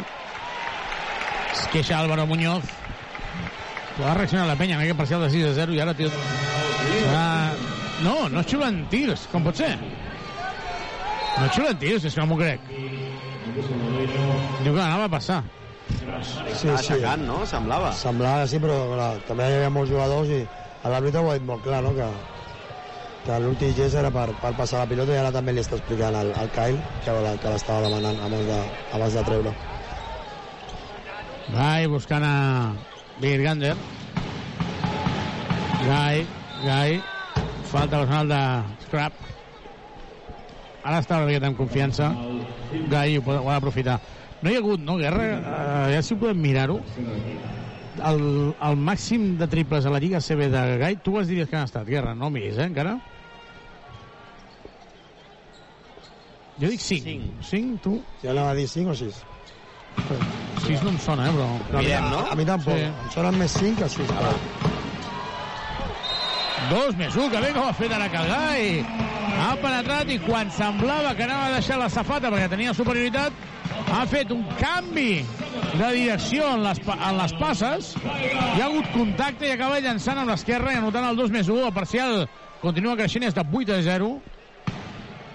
Es 1.51 1.65
queixa 1.73 1.99
Álvaro 1.99 2.25
Muñoz. 2.29 2.69
Però 3.97 4.07
ha 4.07 4.15
reaccionat 4.15 4.47
la 4.47 4.55
penya 4.55 4.77
en 4.77 4.85
aquest 4.85 5.01
parcial 5.03 5.25
de 5.25 5.29
6 5.33 5.49
a 5.51 5.55
0 5.59 5.75
i 5.75 5.81
ara, 5.83 5.93
tio... 5.93 6.09
Uh, 7.11 7.71
no, 8.05 8.15
no 8.33 8.45
xiulen 8.47 8.85
tirs, 8.89 9.27
com 9.31 9.43
pot 9.45 9.59
ser? 9.59 9.75
No 11.37 11.49
xiulen 11.51 11.77
tirs, 11.83 12.07
és 12.07 12.15
que 12.15 12.23
no 12.23 12.31
m'ho 12.31 12.39
crec. 12.39 12.71
Diu 13.51 14.71
que 14.71 14.79
anava 14.79 15.05
a 15.09 15.11
passar. 15.19 15.43
Sí, 16.21 16.67
Aixecant, 16.69 17.23
no? 17.25 17.39
Semblava. 17.49 17.91
Semblava, 17.97 18.47
sí, 18.49 18.59
però 18.61 18.75
clar, 18.91 19.09
també 19.27 19.47
hi 19.47 19.55
havia 19.59 19.71
molts 19.73 19.89
jugadors 19.91 20.29
i 20.29 20.41
l'àrbitre 20.83 21.21
ho 21.23 21.31
ha 21.31 21.37
dit 21.39 21.47
molt 21.47 21.63
clar, 21.65 21.81
no? 21.85 21.93
Que, 21.97 22.07
que 23.25 23.39
l'últim 23.43 23.73
gest 23.77 23.95
era 24.01 24.11
per, 24.13 24.27
per 24.41 24.51
passar 24.57 24.81
la 24.83 24.89
pilota 24.91 25.13
i 25.15 25.19
ara 25.21 25.31
també 25.33 25.53
li 25.55 25.61
està 25.63 25.77
explicant 25.79 26.15
al, 26.17 26.31
al 26.41 26.49
Kyle 26.55 26.79
que, 27.05 27.15
la- 27.25 27.35
que 27.41 27.53
l'estava 27.53 27.87
demanant 27.87 28.19
abans 28.27 28.47
de, 28.49 28.59
abans 28.97 29.17
de 29.17 29.23
treure. 29.29 29.53
Gai 31.51 31.87
buscant 31.91 32.23
a 32.25 32.35
Birgander. 33.21 33.75
Gai, 35.85 36.25
Gai. 36.63 37.01
Falta 37.71 37.99
personal 38.01 38.27
de 38.27 38.41
Scrap. 38.85 39.13
Ara 40.83 40.99
està 41.01 41.17
una 41.19 41.27
miqueta 41.29 41.47
amb 41.51 41.57
confiança. 41.59 42.09
Gai 42.91 43.17
ho, 43.17 43.21
pot, 43.25 43.37
ho 43.37 43.49
ha 43.49 43.55
d'aprofitar. 43.59 43.99
No 44.41 44.49
hi 44.49 44.57
ha 44.57 44.61
hagut, 44.63 44.81
no, 44.81 44.97
Guerra? 44.97 45.25
Uh, 45.37 45.87
ja 45.93 46.01
si 46.01 46.15
ho 46.15 46.19
podem 46.21 46.39
mirar-ho. 46.41 46.79
El, 48.01 48.21
el 48.55 48.77
màxim 48.79 49.35
de 49.37 49.47
triples 49.51 49.85
a 49.85 49.91
la 49.93 49.99
Lliga 50.01 50.21
CB 50.23 50.47
de 50.49 50.61
Gai, 50.81 50.95
tu 51.05 51.17
has 51.19 51.29
diries 51.29 51.49
que 51.49 51.59
han 51.59 51.67
estat, 51.69 51.85
Guerra, 51.85 52.15
no 52.17 52.31
miris, 52.33 52.57
eh, 52.57 52.69
encara? 52.71 52.95
Jo 56.61 56.69
dic 56.69 56.81
5. 56.81 57.43
5, 57.51 57.77
tu? 57.83 57.93
Ja 58.23 58.31
anava 58.33 58.55
a 58.55 58.57
dir 58.57 58.67
5 58.69 58.93
o 58.93 58.97
6. 58.97 59.21
6 60.65 60.83
no 60.85 60.91
em 60.93 60.99
sona, 61.01 61.29
eh, 61.29 61.37
però... 61.37 61.47
a, 61.77 61.85
mi, 61.85 61.93
a 62.31 62.35
mi 62.37 62.45
tampoc. 62.45 62.77
Sí. 62.77 62.89
Em 62.89 63.13
sonen 63.15 63.39
més 63.41 63.57
5 63.59 63.81
que 63.81 63.89
6. 63.97 64.11
Però... 64.17 64.33
Dos 66.71 66.95
més 66.95 67.15
un, 67.17 67.29
que 67.33 67.39
bé 67.43 67.49
com 67.55 67.65
ha 67.67 67.73
fet 67.75 67.93
ara 67.93 68.09
Calgai. 68.13 68.67
Ha 69.41 69.53
penetrat 69.61 70.11
i 70.13 70.19
quan 70.21 70.51
semblava 70.53 71.15
que 71.17 71.25
anava 71.25 71.49
a 71.49 71.55
deixar 71.57 71.79
la 71.81 71.89
safata 71.89 72.29
perquè 72.31 72.47
tenia 72.51 72.75
superioritat, 72.77 73.33
ha 73.91 74.05
fet 74.07 74.31
un 74.31 74.43
canvi 74.59 75.21
de 75.77 75.89
direcció 75.95 76.47
en 76.55 76.63
les, 76.65 76.79
en 76.93 77.17
les 77.17 77.33
passes, 77.39 77.93
hi 78.01 78.61
ha 78.61 78.67
hagut 78.67 78.87
contacte 78.95 79.47
i 79.47 79.53
acaba 79.55 79.81
llançant 79.83 80.21
amb 80.21 80.31
l'esquerra 80.31 80.73
i 80.73 80.79
anotant 80.79 81.07
el 81.09 81.19
2 81.19 81.33
més 81.33 81.49
1. 81.51 81.65
El 81.67 81.75
parcial 81.75 82.25
continua 82.61 82.95
creixent, 82.99 83.27
és 83.27 83.35
de 83.37 83.45
8 83.45 83.75
a 83.77 83.81
0. 83.89 84.11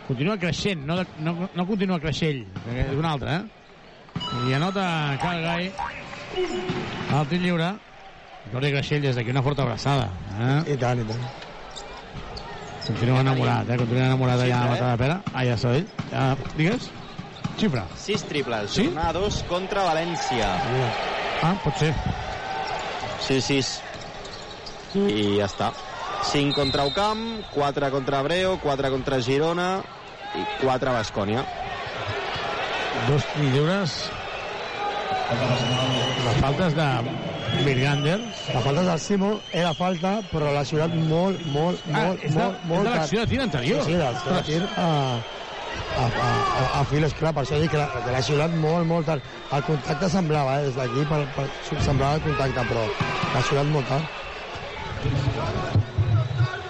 Continua 0.07 0.37
creixent, 0.41 0.85
no, 0.87 1.01
de, 1.01 1.07
no, 1.27 1.51
no 1.53 1.67
continua 1.69 1.99
creixell, 2.03 2.45
és 2.73 2.95
un 2.95 3.09
altre, 3.09 3.41
eh? 3.41 3.57
I 4.47 4.55
anota 4.57 4.85
Calgai 5.23 5.71
al 7.15 7.27
tir 7.31 7.43
lliure. 7.43 7.75
Jordi 8.53 8.71
Creixell 8.71 9.03
des 9.03 9.17
d'aquí 9.19 9.33
una 9.35 9.43
forta 9.43 9.65
abraçada. 9.65 10.07
Eh? 10.39 10.75
I 10.75 10.77
tant, 10.79 11.01
i 11.03 11.09
tant. 11.09 11.25
Continua 12.87 13.25
enamorat, 13.25 13.73
eh? 13.75 13.79
Continua 13.81 14.07
enamorat 14.13 14.45
allà 14.45 14.61
a 14.61 14.61
Xifra, 14.61 14.69
la 14.69 14.71
Mata 14.71 14.93
de 14.93 15.03
Pere. 15.03 15.19
Ah, 15.33 15.45
ja 15.49 15.57
Sabell. 15.59 15.89
Ja, 16.13 16.29
digues? 16.55 16.87
Xifra. 17.57 17.87
6 17.97 18.25
triples, 18.29 18.71
Sí? 18.71 18.85
jornada 18.85 19.13
2 19.19 19.43
contra 19.49 19.85
València. 19.85 20.49
Ah, 21.43 21.55
pot 21.65 21.75
ser. 21.77 21.95
6-6. 23.27 23.81
I 24.95 25.39
ja 25.39 25.47
està. 25.47 25.73
5 26.31 26.55
contra 26.55 26.85
Ocamp, 26.85 27.43
4 27.55 27.91
contra 27.91 28.23
Breo, 28.23 28.59
4 28.63 28.91
contra 28.91 29.21
Girona 29.21 29.81
i 30.35 30.45
4 30.65 30.91
a 30.91 30.95
Bascònia. 31.01 31.45
Dos 33.09 33.25
lliures. 33.41 34.11
Les 36.27 36.41
faltes 36.41 36.75
de 36.75 36.89
Virgander. 37.65 38.19
La 38.55 38.61
falta 38.61 38.83
del 38.83 39.01
Simo 39.01 39.41
era 39.53 39.73
falta, 39.75 40.21
però 40.33 40.53
l'ha 40.53 40.65
xiulat 40.65 40.95
molt, 40.95 41.41
molt, 41.47 41.81
Ah, 41.93 42.07
molt, 42.07 42.21
de- 42.23 42.31
molt, 42.31 42.55
és 42.61 42.69
molt 42.69 42.85
de 42.85 42.91
l'acció 42.91 43.21
de 43.21 43.27
tir 43.27 43.41
anterior. 43.41 43.83
Sí, 43.85 43.91
sí, 43.93 43.97
de 43.97 44.05
l'acció 44.05 44.33
de 44.33 44.43
tir 44.43 44.63
a, 44.77 45.19
a, 45.97 46.05
a, 46.07 46.29
a, 46.29 46.81
a 46.81 46.85
fil 46.91 47.05
esclar, 47.07 47.33
per 47.37 47.45
això 47.45 47.59
dic 47.61 47.73
que 47.73 47.81
l'ha 47.81 48.05
l'ha 48.13 48.23
xiulat 48.25 48.55
molt, 48.61 48.87
molt 48.89 49.09
tard. 49.09 49.25
El 49.57 49.65
contacte 49.69 50.11
semblava, 50.13 50.61
eh, 50.61 50.69
des 50.69 50.77
d'aquí, 50.79 51.07
per, 51.11 51.23
per, 51.37 51.47
semblava 51.85 52.21
el 52.21 52.25
contacte, 52.27 52.65
però 52.71 52.85
l'ha 53.35 53.43
xiulat 53.49 53.73
molt 53.75 53.87
tard. 53.93 54.07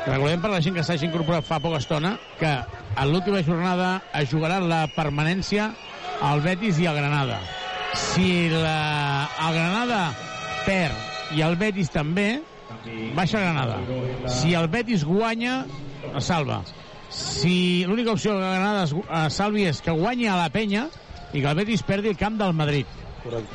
Recordem 0.07 0.43
per 0.43 0.51
la 0.53 0.61
gent 0.63 0.77
que 0.77 0.85
s'hagi 0.87 1.09
incorporat 1.09 1.47
fa 1.47 1.59
poca 1.63 1.81
estona 1.83 2.13
que 2.39 2.51
en 2.97 3.11
l'última 3.11 3.43
jornada 3.43 3.89
es 4.15 4.31
jugaran 4.31 4.69
la 4.71 4.85
permanència 4.95 5.73
al 6.23 6.43
Betis 6.45 6.79
i 6.79 6.87
al 6.87 6.97
Granada. 7.01 7.41
Si 7.97 8.49
la, 8.53 9.27
el 9.49 9.57
Granada 9.57 10.01
perd 10.67 11.35
i 11.37 11.43
el 11.43 11.59
Betis 11.59 11.91
també, 11.91 12.41
baixa 13.17 13.43
Granada. 13.43 13.81
Si 14.31 14.55
el 14.55 14.71
Betis 14.71 15.05
guanya, 15.05 15.65
es 16.15 16.31
salva. 16.31 16.63
Si 17.09 17.85
l'única 17.87 18.13
opció 18.13 18.33
que 18.35 18.41
Granada 18.41 18.85
es, 18.85 18.93
es 18.95 19.37
salvi 19.39 19.67
és 19.71 19.81
que 19.83 19.95
guanyi 19.95 20.27
a 20.29 20.37
la 20.41 20.49
penya 20.51 20.89
i 21.33 21.41
que 21.43 21.49
el 21.49 21.57
Betis 21.59 21.83
perdi 21.87 22.11
el 22.13 22.17
camp 22.19 22.39
del 22.41 22.53
Madrid. 22.57 22.87
Correcte. 23.23 23.55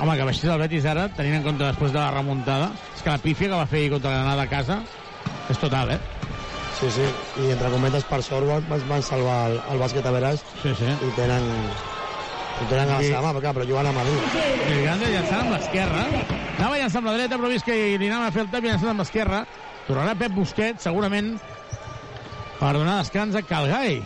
Home, 0.00 0.14
que 0.16 0.24
baixés 0.24 0.48
el 0.48 0.60
Betis 0.62 0.86
ara, 0.88 1.08
tenint 1.12 1.36
en 1.40 1.44
compte 1.44 1.64
després 1.66 1.92
de 1.92 1.98
la 2.00 2.10
remuntada, 2.14 2.70
és 2.96 3.02
que 3.04 3.10
la 3.12 3.18
pífia 3.20 3.50
que 3.50 3.58
va 3.58 3.66
fer 3.68 3.82
ahir 3.82 3.90
contra 3.92 4.10
la 4.14 4.22
Granada 4.22 4.46
a 4.46 4.48
casa 4.52 4.78
és 5.52 5.58
total, 5.60 5.90
eh? 5.96 6.00
Sí, 6.80 6.88
sí, 6.94 7.04
i 7.44 7.50
entre 7.52 7.68
cometes 7.68 8.06
per 8.08 8.22
sort 8.24 8.46
van, 8.48 8.64
van 8.88 9.02
salvar 9.04 9.40
el, 9.50 9.58
el 9.74 9.80
bàsquet 9.82 10.06
a 10.08 10.12
Veràs 10.14 10.40
sí, 10.62 10.72
sí. 10.78 10.86
i 10.88 11.10
tenen, 11.18 11.44
i 11.50 12.68
tenen 12.70 12.88
a 12.88 12.94
la 12.94 13.02
I- 13.04 13.10
seva 13.10 13.20
mà, 13.26 13.34
perquè, 13.36 13.52
però 13.58 13.66
jugant 13.68 13.90
a 13.90 13.92
Madrid. 13.92 14.38
Miranda 14.70 15.10
llançant 15.12 15.42
amb 15.44 15.52
l'esquerra. 15.58 16.06
Anava 16.56 16.76
a 16.76 16.80
llançar 16.80 17.02
amb 17.02 17.10
la 17.10 17.16
dreta, 17.18 17.36
però 17.36 17.50
vist 17.52 17.66
que 17.68 17.76
li 18.00 18.08
anava 18.08 18.30
a 18.30 18.32
fer 18.32 18.46
el 18.46 18.50
tap 18.54 18.64
i 18.64 18.70
ha 18.70 18.72
llançat 18.78 18.92
amb 18.94 19.04
l'esquerra. 19.04 19.42
Tornarà 19.90 20.14
Pep 20.16 20.32
Busquets, 20.38 20.86
segurament, 20.88 21.34
per 22.60 22.72
donar 22.76 22.98
descans 23.00 23.34
a 23.36 23.42
Calgai. 23.42 24.00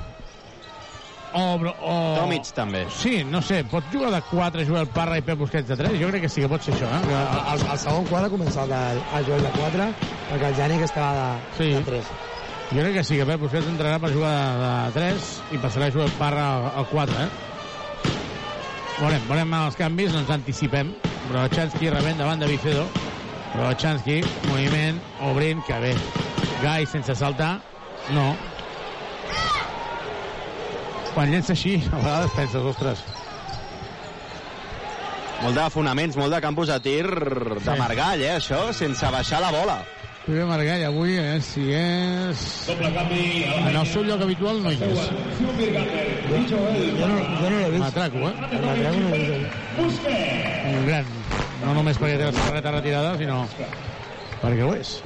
O, 1.34 1.40
o... 1.58 1.94
Tomic 2.20 2.46
també. 2.54 2.84
Sí, 2.94 3.24
no 3.26 3.40
sé, 3.42 3.64
pot 3.66 3.82
jugar 3.90 4.12
de 4.14 4.20
4 4.28 4.62
Joel 4.68 4.86
Parra 4.94 5.16
i 5.18 5.24
Pep 5.26 5.40
Busquets 5.40 5.66
de 5.66 5.74
3? 5.80 5.96
Jo 5.98 6.12
crec 6.12 6.22
que 6.22 6.30
sí 6.30 6.44
que 6.44 6.50
pot 6.52 6.62
ser 6.62 6.76
això, 6.76 6.86
eh? 6.86 7.00
El, 7.10 7.40
el, 7.56 7.64
el 7.74 7.80
segon 7.82 8.06
quadre 8.06 8.28
ha 8.30 8.34
començat 8.36 8.70
el, 8.70 9.00
el 9.18 9.26
Joel 9.26 9.42
de 9.42 9.50
4, 9.56 9.88
perquè 10.30 10.52
el 10.52 10.54
Jani 10.60 10.78
que 10.78 10.86
estava 10.86 11.10
de, 11.18 11.40
Sí. 11.58 11.72
de 11.74 11.82
3. 11.88 12.12
Jo 12.70 12.78
crec 12.84 12.94
que 13.00 13.04
sí, 13.10 13.18
que 13.18 13.26
Pep 13.26 13.42
Busquets 13.42 13.66
entrarà 13.72 13.98
per 14.00 14.12
jugar 14.14 14.30
de, 14.62 14.70
de 14.70 14.94
3 15.00 15.32
i 15.58 15.60
passarà 15.66 15.90
a 15.90 15.96
jugar 15.96 16.06
Parra 16.22 16.46
al, 16.54 16.70
al 16.84 16.86
4, 16.94 17.18
eh? 17.26 17.28
Veurem, 19.00 19.26
veurem 19.26 19.58
els 19.58 19.76
canvis, 19.82 20.12
no 20.14 20.22
ens 20.22 20.30
anticipem. 20.30 20.94
Brochanski 21.32 21.90
rebent 21.90 22.22
davant 22.22 22.38
de 22.38 22.46
Vicedo. 22.52 22.86
Brochanski, 23.56 24.20
moviment, 24.46 25.02
obrint, 25.32 25.66
que 25.66 25.80
bé. 25.82 25.92
Gai 26.62 26.86
sense 26.86 27.18
saltar, 27.18 27.56
no. 28.12 28.34
Quan 31.14 31.30
llença 31.30 31.54
així, 31.54 31.78
a 31.92 32.00
vegades 32.00 32.34
penses, 32.36 32.72
ostres, 32.74 33.04
Molt 35.44 35.58
de 35.58 35.64
fonaments, 35.68 36.16
molt 36.16 36.32
de 36.32 36.38
campus 36.40 36.70
de 36.72 36.76
tir 36.80 37.02
de 37.04 37.74
Margall, 37.76 38.22
eh, 38.24 38.30
això, 38.38 38.70
sense 38.72 39.10
baixar 39.12 39.42
la 39.44 39.50
bola. 39.52 39.76
primer 40.24 40.46
Margall 40.48 40.84
avui, 40.86 41.18
eh, 41.20 41.40
si 41.44 41.66
és... 41.76 42.44
En 42.72 43.76
el 43.76 43.86
seu 43.86 44.06
lloc 44.06 44.22
habitual 44.24 44.62
no 44.64 44.72
hi 44.72 44.78
és. 44.86 45.02
Jo 45.42 45.50
no, 45.50 47.18
jo 47.42 47.50
no 47.50 47.58
l'he 47.58 47.70
vist. 47.74 47.82
Matraco, 47.82 48.22
eh? 48.30 48.32
Matraco 48.40 49.02
no 49.02 49.10
l'he 49.10 49.40
vist. 49.82 50.08
Un 50.70 50.86
gran. 50.86 51.12
No 51.60 51.74
només 51.76 52.00
perquè 52.00 52.16
té 52.16 52.30
la 52.30 52.32
samarreta 52.38 52.72
retirada, 52.78 53.12
sinó 53.20 53.44
perquè 54.40 54.64
ho 54.64 54.72
és. 54.78 54.96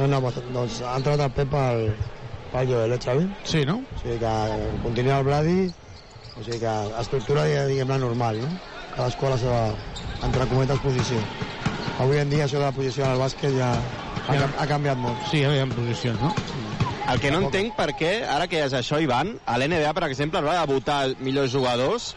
No, 0.00 0.06
no, 0.08 0.20
doncs 0.54 0.78
ha 0.80 0.94
entrat 0.96 1.20
el 1.20 1.32
Pep 1.36 1.50
pel, 1.52 1.82
pel 2.54 2.70
Joel, 2.70 2.94
eh, 2.96 2.98
Xavi? 3.04 3.26
Sí, 3.44 3.66
no? 3.68 3.82
O 3.84 3.98
sigui 4.00 4.16
que 4.22 4.32
continua 4.80 5.18
el 5.20 5.26
Bladi, 5.28 5.58
o 6.32 6.44
sigui 6.46 6.60
que 6.62 6.72
estructura, 7.02 7.44
diguem-ne, 7.68 7.98
normal, 8.00 8.40
no? 8.40 8.48
Cadascú 8.94 9.28
a 9.28 9.34
la 9.34 9.38
seva, 9.42 9.60
entre 10.24 10.46
cometes, 10.48 10.80
posició. 10.80 11.26
Avui 12.00 12.16
en 12.22 12.32
dia 12.32 12.46
això 12.46 12.56
de 12.56 12.64
la 12.64 12.72
posició 12.72 13.04
en 13.04 13.12
el 13.12 13.20
bàsquet 13.20 13.52
ja 13.58 13.70
ha, 13.76 14.32
Ja. 14.32 14.48
ha 14.56 14.66
canviat 14.70 14.96
molt. 14.96 15.20
Sí, 15.28 15.42
ja 15.44 15.52
hi 15.52 15.60
ha 15.60 15.66
posicions, 15.74 16.20
no? 16.20 16.32
El 17.10 17.20
que 17.20 17.30
no 17.34 17.42
entenc 17.44 17.76
per 17.76 17.90
què, 17.98 18.12
ara 18.24 18.48
que 18.48 18.64
és 18.64 18.72
això, 18.72 19.02
Ivan, 19.02 19.34
a 19.44 19.58
l'NBA, 19.58 19.92
per 19.92 20.04
exemple, 20.08 20.38
a 20.38 20.42
l'hora 20.42 20.64
de 20.64 20.72
votar 20.72 21.00
millors 21.18 21.52
jugadors, 21.52 22.14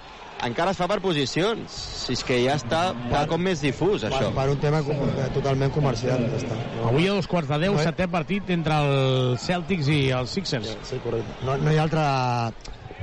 encara 0.48 0.72
es 0.74 0.80
fa 0.80 0.88
per 0.92 1.00
posicions. 1.04 1.72
Si 2.04 2.14
és 2.18 2.24
que 2.28 2.38
ja 2.44 2.58
està 2.60 2.82
cada 3.10 3.26
cop 3.32 3.42
més 3.42 3.62
difús, 3.64 4.04
això. 4.08 4.30
Per, 4.30 4.36
per 4.38 4.46
un 4.54 4.62
tema 4.64 4.82
com, 4.86 5.00
eh, 5.10 5.28
totalment 5.36 5.72
comercial, 5.76 6.26
ja 6.30 6.40
està. 6.42 6.58
No, 6.78 6.88
Avui 6.92 7.08
a 7.08 7.16
dos 7.18 7.28
quarts 7.32 7.50
de 7.52 7.60
deu, 7.66 7.78
No, 7.78 7.84
setè 7.84 8.08
partit 8.12 8.50
entre 8.56 8.80
els 8.84 9.42
Celtics 9.48 9.90
i 9.94 10.00
els 10.16 10.34
Sixers. 10.36 10.76
Sí, 10.90 11.00
correcte. 11.04 11.36
No, 11.48 11.58
no 11.58 11.74
hi 11.74 11.78
ha 11.80 11.84
altra 11.88 12.08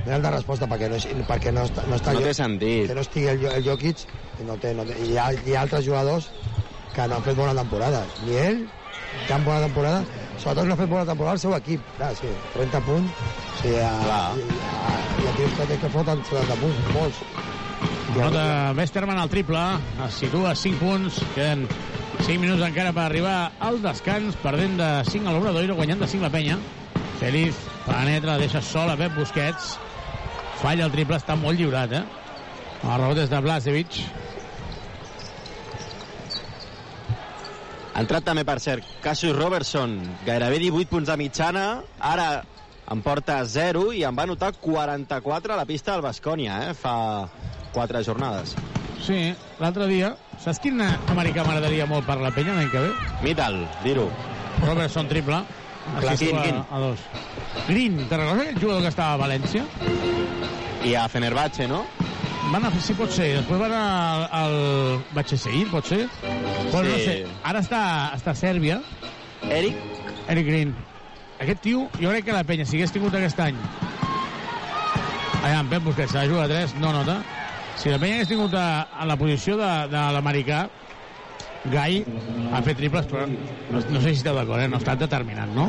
no 0.01 0.07
hi 0.07 0.13
ha 0.13 0.17
altra 0.17 0.31
resposta 0.33 0.65
perquè 0.69 0.89
no, 0.89 0.97
perquè 1.29 1.51
no, 1.53 1.67
està, 1.69 1.83
no, 1.85 1.97
està 1.99 2.13
No 2.17 2.23
té 2.25 2.33
sentit. 2.33 2.87
que 2.89 2.95
no 2.97 3.01
estigui 3.05 3.27
el, 3.35 3.45
el 3.51 3.63
Jokic 3.65 4.05
i 4.41 4.47
no 4.47 4.57
té, 4.57 4.73
no 4.73 4.85
té, 4.87 4.95
hi, 5.05 5.17
ha, 5.17 5.29
hi 5.45 5.53
ha 5.55 5.61
altres 5.61 5.85
jugadors 5.85 6.31
que 6.95 7.05
no 7.07 7.19
han 7.19 7.23
fet 7.27 7.37
bona 7.37 7.53
temporada 7.55 8.01
ni 8.25 8.37
ell, 8.41 8.63
tan 9.27 9.45
bona 9.45 9.61
temporada 9.67 10.03
sobretot 10.37 10.65
no 10.67 10.73
ha 10.75 10.81
fet 10.81 10.89
bona 10.89 11.05
temporada 11.05 11.37
el 11.37 11.43
seu 11.43 11.55
equip 11.57 11.93
clar, 11.97 12.11
sí, 12.17 12.31
30 12.55 12.83
punts 12.87 13.11
o 13.11 13.61
sigui, 13.61 13.77
a, 13.79 13.93
Clar. 14.07 14.25
i, 14.37 14.49
a, 14.81 14.91
i 15.21 15.37
tios 15.39 15.57
que 15.59 15.79
que 15.85 15.93
foten 15.93 16.25
70 16.31 16.59
punts, 16.63 16.83
molts 16.95 17.23
Nota 18.11 18.73
Westerman 18.75 19.17
al 19.17 19.29
triple, 19.31 19.59
es 20.05 20.17
situa 20.19 20.51
a 20.51 20.55
5 20.55 20.79
punts, 20.81 21.21
queden 21.31 21.63
5 22.19 22.41
minuts 22.41 22.63
encara 22.65 22.91
per 22.91 23.05
arribar 23.05 23.53
al 23.63 23.79
descans, 23.81 24.35
perdent 24.43 24.75
de 24.81 24.89
5 25.07 25.29
a 25.29 25.33
l'Obradoiro, 25.33 25.77
guanyant 25.77 26.03
de 26.03 26.09
5 26.11 26.27
la 26.27 26.31
penya. 26.33 26.57
Feliz 27.21 27.55
penetra, 27.85 28.35
deixa 28.41 28.61
sol 28.65 28.91
a 28.91 28.97
Pep 28.99 29.15
Busquets, 29.15 29.77
falla 30.59 30.85
el 30.89 30.93
triple, 30.93 31.21
està 31.21 31.37
molt 31.39 31.61
lliurat, 31.61 31.95
eh? 32.01 32.03
El 32.83 32.97
rebot 32.99 33.23
és 33.23 33.31
de 33.31 33.41
Blasevic. 33.45 34.01
Ha 37.91 37.99
entrat 37.99 38.23
també, 38.23 38.45
per 38.47 38.57
cert, 38.63 38.87
Cassius 39.03 39.35
Robertson, 39.35 39.97
gairebé 40.25 40.61
18 40.63 40.87
punts 40.91 41.09
de 41.11 41.17
mitjana, 41.19 41.65
ara 41.99 42.27
en 42.91 43.01
porta 43.03 43.41
0 43.47 43.89
i 43.95 44.05
en 44.07 44.15
va 44.15 44.23
anotar 44.27 44.53
44 44.63 45.53
a 45.53 45.57
la 45.59 45.65
pista 45.67 45.93
del 45.95 46.05
Bascònia, 46.05 46.61
eh? 46.69 46.73
fa 46.75 47.27
4 47.75 48.03
jornades. 48.07 48.55
Sí, 49.01 49.33
l'altre 49.59 49.87
dia... 49.89 50.13
Saps 50.41 50.57
quin 50.61 50.79
americà 50.81 51.43
m'agradaria 51.45 51.85
molt 51.89 52.07
per 52.07 52.15
la 52.21 52.31
penya 52.33 52.55
l'any 52.57 52.69
que 52.71 52.81
ve? 52.81 52.93
Mital, 53.21 53.59
dir-ho. 53.83 54.07
Robertson 54.63 55.09
triple. 55.11 55.43
Clar, 55.91 56.13
Assistiu 56.13 56.31
quin, 56.31 56.39
a, 56.39 56.45
quin? 56.45 56.63
a 56.63 56.79
dos. 56.81 57.03
Green, 57.67 57.99
te'n 58.07 58.21
recordes 58.23 58.47
aquell 58.47 58.61
jugador 58.63 58.85
que 58.85 58.91
estava 58.93 59.17
a 59.17 59.21
València? 59.21 59.65
I 60.87 60.95
a 60.97 61.05
Fenerbahce, 61.11 61.67
no? 61.69 61.83
Van 62.49 62.63
anar, 62.65 62.71
sí, 62.81 62.95
pot 62.97 63.11
ser. 63.13 63.27
Després 63.37 63.59
van 63.61 63.73
al, 63.77 64.23
al 64.33 64.55
Batxeseir, 65.15 65.67
pot 65.71 65.85
ser? 65.87 66.07
Bueno, 66.71 66.89
no 66.89 66.97
Sí. 66.97 67.05
sé. 67.05 67.15
Ara 67.47 67.61
està, 67.61 67.81
està 68.17 68.31
a 68.33 68.35
Sèrbia. 68.35 68.81
Eric? 69.49 69.77
Eric 70.27 70.47
Green. 70.47 70.73
Aquest 71.41 71.61
tio, 71.61 71.85
jo 72.01 72.09
crec 72.09 72.25
que 72.25 72.33
la 72.35 72.43
penya, 72.43 72.65
si 72.65 72.77
hagués 72.77 72.91
tingut 72.93 73.13
aquest 73.17 73.39
any... 73.39 73.57
Allà, 75.41 75.59
en 75.61 75.69
Pep 75.71 75.81
Busquets, 75.83 76.13
la 76.13 76.25
juga 76.29 76.43
a 76.45 76.49
3, 76.51 76.75
no 76.81 76.91
nota. 76.93 77.19
Si 77.79 77.89
la 77.89 77.97
penya 78.01 78.19
hagués 78.19 78.29
tingut 78.29 78.53
a, 78.53 78.67
a 78.93 79.05
la 79.09 79.15
posició 79.17 79.55
de, 79.57 79.69
de 79.89 80.03
l'americà, 80.17 80.65
Gai 81.69 82.01
ha 82.51 82.61
fet 82.65 82.79
triples, 82.79 83.05
però 83.05 83.27
no, 83.29 83.77
no 83.77 83.99
sé 84.01 84.09
si 84.09 84.21
esteu 84.21 84.33
d'acord, 84.33 84.63
eh? 84.63 84.69
no 84.69 84.79
ha 84.79 84.81
estat 84.81 85.03
determinant, 85.03 85.51
no? 85.53 85.67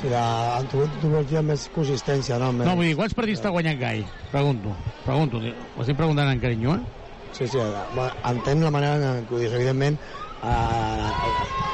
Sí, 0.00 0.08
la, 0.08 0.22
han 0.56 0.70
tingut, 0.72 1.28
ja 1.28 1.42
més 1.44 1.66
consistència, 1.74 2.38
no? 2.40 2.48
Més... 2.56 2.64
No, 2.64 2.76
vull 2.78 2.88
dir, 2.88 2.94
quants 2.96 3.16
partits 3.18 3.44
t'ha 3.44 3.52
guanyat 3.52 3.76
Gai? 3.82 4.06
Pregunto, 4.32 4.72
pregunto, 5.04 5.42
ho 5.42 5.84
estic 5.84 6.00
preguntant 6.00 6.32
en 6.32 6.40
carinyo, 6.40 6.78
eh? 6.78 7.04
Sí, 7.36 7.44
sí, 7.44 7.60
bueno, 7.92 8.08
entenc 8.32 8.64
la 8.64 8.72
manera 8.72 9.12
en 9.18 9.28
què 9.28 9.36
ho 9.36 9.42
dius. 9.42 9.52
Evidentment, 9.60 10.00
a, 10.40 10.56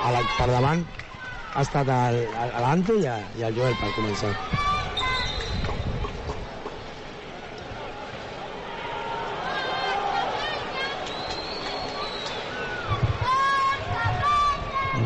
a 0.02 0.12
la, 0.16 0.26
per 0.34 0.50
davant 0.50 0.82
ha 1.54 1.62
estat 1.62 1.86
l'Ante 1.86 2.98
i, 2.98 3.06
i 3.38 3.46
el 3.46 3.60
Joel 3.60 3.78
per 3.78 3.94
començar. 3.94 4.34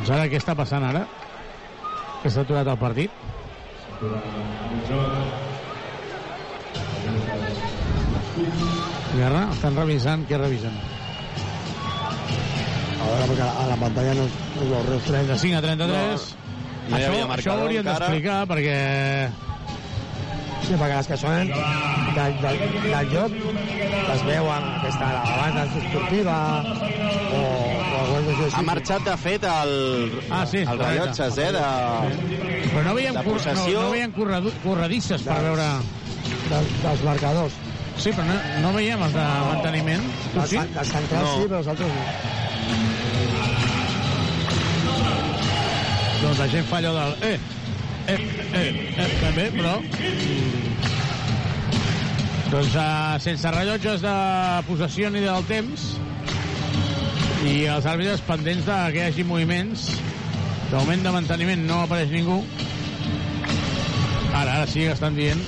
Doncs 0.09 0.23
ara, 0.23 0.29
què 0.33 0.39
està 0.41 0.55
passant 0.57 0.85
ara? 0.89 1.03
Que 2.23 2.31
s'ha 2.33 2.41
aturat 2.41 2.69
el 2.73 2.77
partit? 2.81 3.13
Guerra, 9.11 9.43
estan 9.53 9.77
revisant, 9.77 10.25
què 10.31 10.39
revisen? 10.41 10.79
A 12.95 13.11
veure, 13.11 13.27
perquè 13.35 13.51
a 13.51 13.69
la 13.69 13.77
pantalla 13.83 14.17
no, 14.17 14.25
no 14.55 14.71
veu 14.71 14.81
res. 14.89 15.11
35 15.11 15.61
a 15.61 15.63
33. 15.67 16.27
No 16.39 16.97
hi 16.97 17.03
això, 17.03 17.13
havia 17.13 17.29
això 17.37 17.59
ho 17.59 17.69
encara. 17.69 17.93
d'explicar 17.93 18.41
perquè... 18.55 18.79
Sí, 20.65 20.73
perquè 20.73 20.95
les 20.95 21.13
que 21.13 21.21
sonen 21.21 21.53
del, 21.53 22.41
del, 22.47 22.65
del 22.89 23.13
joc 23.13 23.37
les 24.09 24.25
veuen 24.33 24.73
aquesta 24.81 25.13
la 25.19 25.37
banda 25.37 25.69
esportiva 25.69 26.39
o, 26.65 27.68
així. 28.37 28.57
Ha 28.59 28.63
marxat, 28.67 29.03
de 29.07 29.17
fet, 29.21 29.45
el, 29.45 29.73
Ah, 30.31 30.45
sí, 30.47 30.59
el 30.65 30.79
rellotges, 30.79 31.39
eh? 31.39 31.51
De... 31.53 31.63
Però 32.73 32.83
no 32.85 32.95
veiem, 32.99 33.15
De 33.17 33.23
cor 33.25 33.41
no, 33.47 33.65
no 33.81 33.91
veiem 33.95 34.13
corredu- 34.13 34.55
corredisses 34.63 35.23
per 35.23 35.39
Dels- 35.39 35.47
veure... 35.49 35.69
Del, 36.49 36.67
dels 36.83 37.03
marcadors. 37.05 37.55
Sí, 37.99 38.11
però 38.15 38.25
no, 38.29 38.37
no 38.63 38.73
veiem 38.77 39.01
els 39.03 39.15
de 39.17 39.25
manteniment. 39.49 40.05
Tu 40.35 40.47
sí? 40.53 40.59
dels 40.75 40.93
centrals 40.93 41.25
No. 41.25 41.35
sí, 41.35 41.47
però 41.49 41.59
els 41.63 41.69
altres 41.75 41.89
no. 41.95 42.05
Doncs 46.23 46.39
la 46.43 46.49
gent 46.53 46.67
fa 46.69 46.77
allò 46.83 46.93
del... 46.97 47.13
Eh, 47.23 47.39
eh, 48.09 48.19
eh, 48.53 48.69
eh, 48.99 49.09
també, 49.23 49.49
però... 49.55 49.75
Doncs 52.49 52.75
uh, 52.81 53.19
sense 53.21 53.51
rellotges 53.53 54.01
de 54.01 54.15
possessió 54.67 55.11
ni 55.13 55.21
del 55.21 55.45
temps 55.51 55.83
i 57.47 57.69
els 57.71 57.87
àrbitres 57.87 58.23
pendents 58.27 58.65
de 58.67 58.77
que 58.91 58.99
hi 58.99 59.05
hagi 59.07 59.25
moviments 59.27 59.85
d'augment 60.73 61.05
de 61.05 61.13
manteniment 61.15 61.63
no 61.69 61.83
apareix 61.85 62.11
ningú. 62.11 62.39
Ara, 64.33 64.57
ara 64.57 64.67
sí 64.67 64.83
que 64.83 64.95
estan 64.97 65.15
dient 65.17 65.41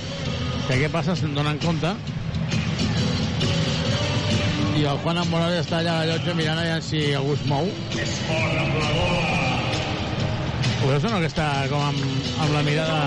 que 0.68 0.78
què 0.84 0.90
passa 0.92 1.16
se'n 1.18 1.34
donen 1.34 1.58
compte. 1.64 1.90
I 4.78 4.86
el 4.86 5.00
Juan 5.02 5.18
Morales 5.32 5.66
està 5.66 5.80
allà 5.80 5.98
a 5.98 6.04
la 6.04 6.12
llotja 6.12 6.36
mirant 6.38 6.62
allà 6.62 6.78
si 6.84 7.02
algú 7.18 7.34
es 7.34 7.42
mou. 7.50 7.66
Ho 10.80 10.88
veus 10.88 11.04
o 11.04 11.10
no, 11.10 11.18
que 11.20 11.28
està 11.28 11.50
com 11.72 11.82
amb, 11.90 12.00
amb 12.40 12.54
la 12.54 12.64
mirada? 12.64 13.00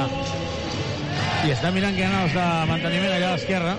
I 1.47 1.55
està 1.55 1.71
mirant 1.71 1.95
que 1.95 2.03
hi 2.03 2.11
ha 2.11 2.23
els 2.27 2.35
de 2.35 2.47
manteniment 2.69 3.15
allà 3.15 3.31
a 3.31 3.35
l'esquerra 3.37 3.77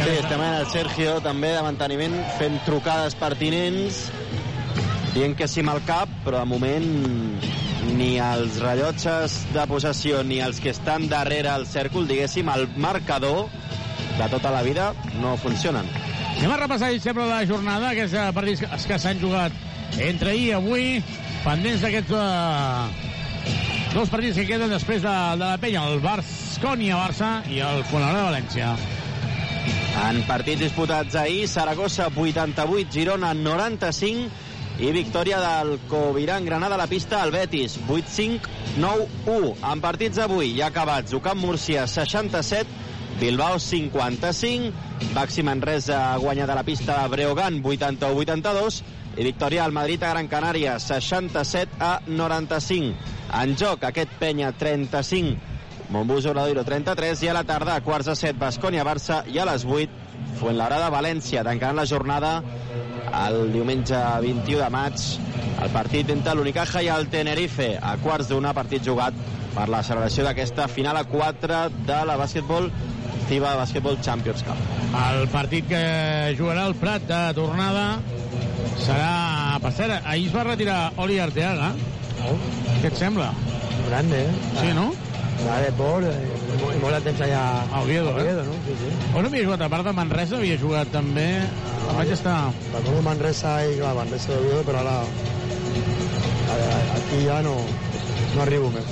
Sí, 0.00 0.12
estem 0.16 0.40
veient 0.40 0.54
el 0.56 0.68
Sergio 0.72 1.14
també 1.20 1.50
de 1.52 1.60
manteniment 1.60 2.14
fent 2.38 2.54
trucades 2.64 3.12
pertinents 3.20 3.98
dient 5.12 5.34
que 5.36 5.48
sí 5.50 5.60
amb 5.60 5.74
el 5.74 5.80
cap 5.84 6.12
però 6.24 6.40
de 6.40 6.48
moment 6.48 6.86
ni 7.98 8.14
els 8.24 8.56
rellotges 8.64 9.34
de 9.52 9.66
possessió 9.68 10.22
ni 10.24 10.38
els 10.40 10.60
que 10.64 10.72
estan 10.72 11.04
darrere 11.10 11.52
el 11.52 11.66
cèrcol 11.68 12.08
diguéssim 12.08 12.48
el 12.48 12.64
marcador 12.80 13.50
de 14.16 14.28
tota 14.32 14.54
la 14.54 14.62
vida 14.64 14.94
no 15.20 15.36
funcionen 15.42 15.90
Anem 16.30 16.54
a 16.54 16.56
repassar, 16.62 16.88
si 16.94 17.02
sembla, 17.04 17.26
la 17.28 17.44
jornada, 17.44 17.90
aquests 17.90 18.14
eh, 18.16 18.22
partits 18.32 18.86
que, 18.88 18.98
s'han 19.02 19.18
jugat 19.20 19.52
entre 20.00 20.30
ahir 20.32 20.46
i 20.46 20.54
avui, 20.56 20.86
pendents 21.44 21.84
d'aquests 21.84 22.14
eh, 22.16 23.90
dos 23.92 24.08
partits 24.08 24.40
que 24.40 24.46
queden 24.48 24.72
després 24.72 25.04
de, 25.04 25.12
de 25.36 25.44
la 25.44 25.60
penya, 25.60 25.84
el 25.90 26.00
Barscònia-Barça 26.00 27.34
i 27.52 27.60
el 27.66 27.84
Fuenlabrada 27.90 28.30
València. 28.30 28.72
En 30.00 30.22
partits 30.26 30.62
disputats 30.62 31.14
ahir, 31.18 31.48
Saragossa 31.48 32.08
88, 32.14 32.88
Girona 32.94 33.34
95 33.34 34.30
i 34.80 34.92
victòria 34.94 35.40
del 35.42 35.74
Coviran 35.90 36.46
Granada 36.46 36.74
a 36.78 36.80
la 36.80 36.86
pista 36.88 37.20
al 37.20 37.32
Betis 37.34 37.76
8-5, 37.86 38.48
9-1. 38.80 39.50
En 39.72 39.82
partits 39.84 40.16
d'avui 40.16 40.54
ja 40.56 40.70
acabats, 40.70 41.12
Ucamp 41.12 41.42
Múrcia 41.44 41.84
67, 41.86 42.88
Bilbao 43.20 43.58
55, 43.60 44.72
Baxi 45.12 45.44
Manresa 45.44 46.00
ha 46.08 46.16
guanyat 46.22 46.48
a 46.48 46.56
la 46.56 46.64
pista 46.64 46.96
de 47.02 47.12
Breogán 47.12 47.60
81-82 47.62 48.80
i 49.18 49.26
victòria 49.26 49.66
al 49.66 49.76
Madrid 49.76 50.02
a 50.02 50.14
Gran 50.14 50.30
Canària 50.32 50.78
67 50.80 51.76
a 51.84 51.98
95. 52.06 52.94
En 53.42 53.56
joc 53.60 53.84
aquest 53.84 54.16
penya 54.22 54.54
35, 54.56 55.49
Montbus 55.90 56.26
Obradoiro 56.30 56.62
33 56.62 57.24
i 57.24 57.28
a 57.28 57.34
la 57.34 57.42
tarda 57.42 57.74
a 57.74 57.82
quarts 57.82 58.06
de 58.06 58.14
set 58.14 58.36
Bascònia-Barça 58.38 59.24
i 59.26 59.40
a 59.42 59.46
les 59.48 59.64
8 59.66 60.36
Fuenlabrada-València 60.38 61.42
tancant 61.46 61.74
la 61.74 61.86
jornada 61.90 62.36
el 63.24 63.50
diumenge 63.50 63.98
21 64.22 64.60
de 64.60 64.68
maig 64.70 65.02
el 65.64 65.74
partit 65.74 66.12
entre 66.14 66.36
l'Unicaja 66.38 66.84
i 66.86 66.92
el 66.94 67.10
Tenerife 67.10 67.72
a 67.82 67.96
quarts 68.04 68.30
d'una 68.30 68.54
partit 68.54 68.86
jugat 68.86 69.18
per 69.50 69.66
la 69.72 69.82
celebració 69.82 70.28
d'aquesta 70.28 70.68
final 70.70 71.00
a 71.00 71.04
4 71.10 71.60
de 71.90 71.98
la 72.06 72.16
bàsquetbol 72.20 72.70
FIBA 73.26 73.56
Basketball 73.58 73.98
Champions 74.02 74.42
Cup. 74.46 74.58
El 74.98 75.28
partit 75.30 75.68
que 75.70 75.82
jugarà 76.38 76.64
el 76.70 76.74
Prat 76.78 77.04
de 77.06 77.20
tornada 77.36 77.84
serà... 78.82 79.12
Per 79.62 79.70
cert, 79.76 80.06
ahir 80.08 80.30
es 80.30 80.34
va 80.34 80.46
retirar 80.48 80.78
Oli 81.02 81.20
Arteaga. 81.22 81.74
Oh. 82.26 82.34
Què 82.80 82.88
et 82.88 82.98
sembla? 82.98 83.28
Grande, 83.86 84.24
eh? 84.24 84.50
Sí, 84.56 84.72
no? 84.74 84.88
La 85.46 85.60
de 85.64 85.72
por, 85.72 86.04
eh, 86.04 86.10
i 86.14 86.60
molt- 86.60 86.76
i 86.76 86.92
de 86.94 87.00
temps 87.08 87.20
allà 87.24 87.42
A 87.72 87.80
Oviedo, 87.82 88.10
eh? 88.10 88.22
Oviedo, 88.22 88.44
no? 88.44 88.52
Sí, 88.66 88.74
sí. 88.80 88.90
On 89.16 89.24
havia 89.26 89.44
jugat? 89.44 89.62
A 89.62 89.68
part 89.72 89.84
de 89.86 89.92
Manresa 89.96 90.36
havia 90.36 90.58
jugat 90.60 90.88
també... 90.92 91.26
Ah, 91.88 91.92
vaig 91.96 92.10
estar... 92.12 92.52
Recordo 92.74 93.02
Manresa 93.02 93.54
i, 93.66 93.78
clar, 93.78 93.94
Manresa 93.96 94.32
de 94.32 94.38
Oviedo, 94.38 94.62
però 94.68 94.80
ara 94.84 94.98
a- 96.50 96.96
aquí 96.98 97.24
ja 97.24 97.40
no, 97.42 97.56
no 98.36 98.42
arribo 98.42 98.70
més. 98.74 98.84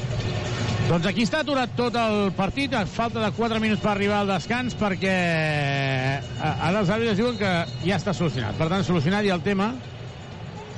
Doncs 0.89 1.05
aquí 1.11 1.27
està 1.27 1.43
aturat 1.45 1.69
tot 1.77 1.95
el 2.01 2.31
partit, 2.33 2.73
a 2.75 2.87
falta 2.89 3.21
de 3.21 3.31
4 3.37 3.61
minuts 3.61 3.83
per 3.83 3.91
arribar 3.93 4.23
al 4.23 4.31
descans, 4.33 4.73
perquè 4.79 5.13
eh, 5.13 6.21
ara 6.41 6.81
els 6.81 6.89
àrbitres 6.89 7.19
diuen 7.21 7.37
que 7.37 7.53
ja 7.85 7.99
està 8.01 8.15
solucionat. 8.17 8.57
Per 8.57 8.71
tant, 8.73 8.85
solucionat 8.89 9.27
i 9.29 9.35
el 9.35 9.43
tema 9.45 9.75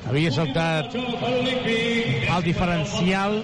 havia 0.09 0.31
saltat 0.33 0.95
el 0.95 2.43
diferencial 2.45 3.41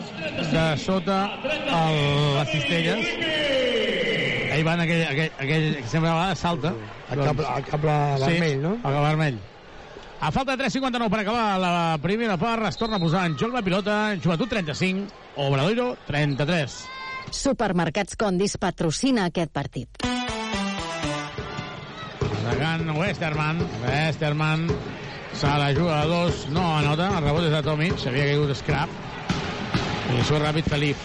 de 0.52 0.64
sota 0.78 1.18
el, 1.42 1.98
les 2.38 2.52
cistelles. 2.54 3.10
Ahí 4.52 4.62
van 4.64 4.80
aquell, 4.80 5.02
aquell, 5.04 5.32
aquell 5.36 5.68
que 5.82 5.90
sempre 5.90 6.08
a 6.08 6.14
vegades 6.14 6.38
salta. 6.38 6.72
El 7.10 7.20
cable, 7.20 7.46
el 7.56 7.68
cable 7.68 7.98
vermell, 8.24 8.62
no? 8.62 8.74
El 8.76 8.82
cable 8.82 9.04
vermell. 9.10 9.38
A 10.16 10.32
falta 10.32 10.56
de 10.56 10.64
3.59 10.64 11.10
per 11.12 11.20
acabar 11.20 11.58
la 11.60 11.98
primera 12.00 12.38
part, 12.40 12.64
es 12.70 12.78
torna 12.80 12.96
a 12.96 13.02
posar 13.02 13.26
en 13.28 13.36
joc 13.36 13.52
la 13.52 13.62
pilota, 13.62 14.16
Joventut 14.16 14.48
35, 14.48 15.12
Obradoiro 15.44 15.90
33. 16.06 16.78
Supermercats 17.36 18.16
Condis 18.16 18.56
patrocina 18.56 19.26
aquest 19.28 19.52
partit. 19.52 20.06
Westerman. 22.96 23.60
Westerman 23.84 24.70
se 25.36 25.46
la 25.46 25.74
juga 25.74 26.00
a 26.00 26.06
dos, 26.06 26.48
no 26.48 26.78
anota, 26.78 27.10
el 27.18 27.24
rebot 27.24 27.44
és 27.44 27.52
de 27.52 27.60
Tomic, 27.62 28.00
havia 28.08 28.24
caigut 28.30 28.54
Scrap. 28.56 28.92
I 30.16 30.22
surt 30.24 30.40
ràpid 30.40 30.68
Felip. 30.70 31.02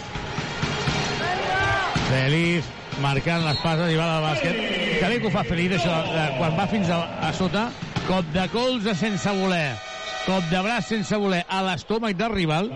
Feliz 2.07 2.69
marcant 3.03 3.43
les 3.43 3.59
passes 3.63 3.91
i 3.91 3.97
va 3.99 4.07
al 4.17 4.23
bàsquet. 4.29 4.61
Que 5.01 5.09
bé 5.09 5.17
que 5.19 5.27
ho 5.27 5.33
fa 5.33 5.43
Feliz, 5.47 5.75
això, 5.75 5.97
de, 6.13 6.23
quan 6.37 6.55
va 6.55 6.67
fins 6.71 6.91
a, 6.93 7.01
a 7.27 7.33
sota, 7.35 7.65
cop 8.07 8.31
de 8.31 8.47
colze 8.53 8.95
sense 8.95 9.35
voler, 9.41 9.75
cop 10.23 10.47
de 10.53 10.63
braç 10.63 10.87
sense 10.93 11.19
voler 11.19 11.43
a 11.49 11.59
l'estómac 11.67 12.15
del 12.15 12.31
rival 12.37 12.71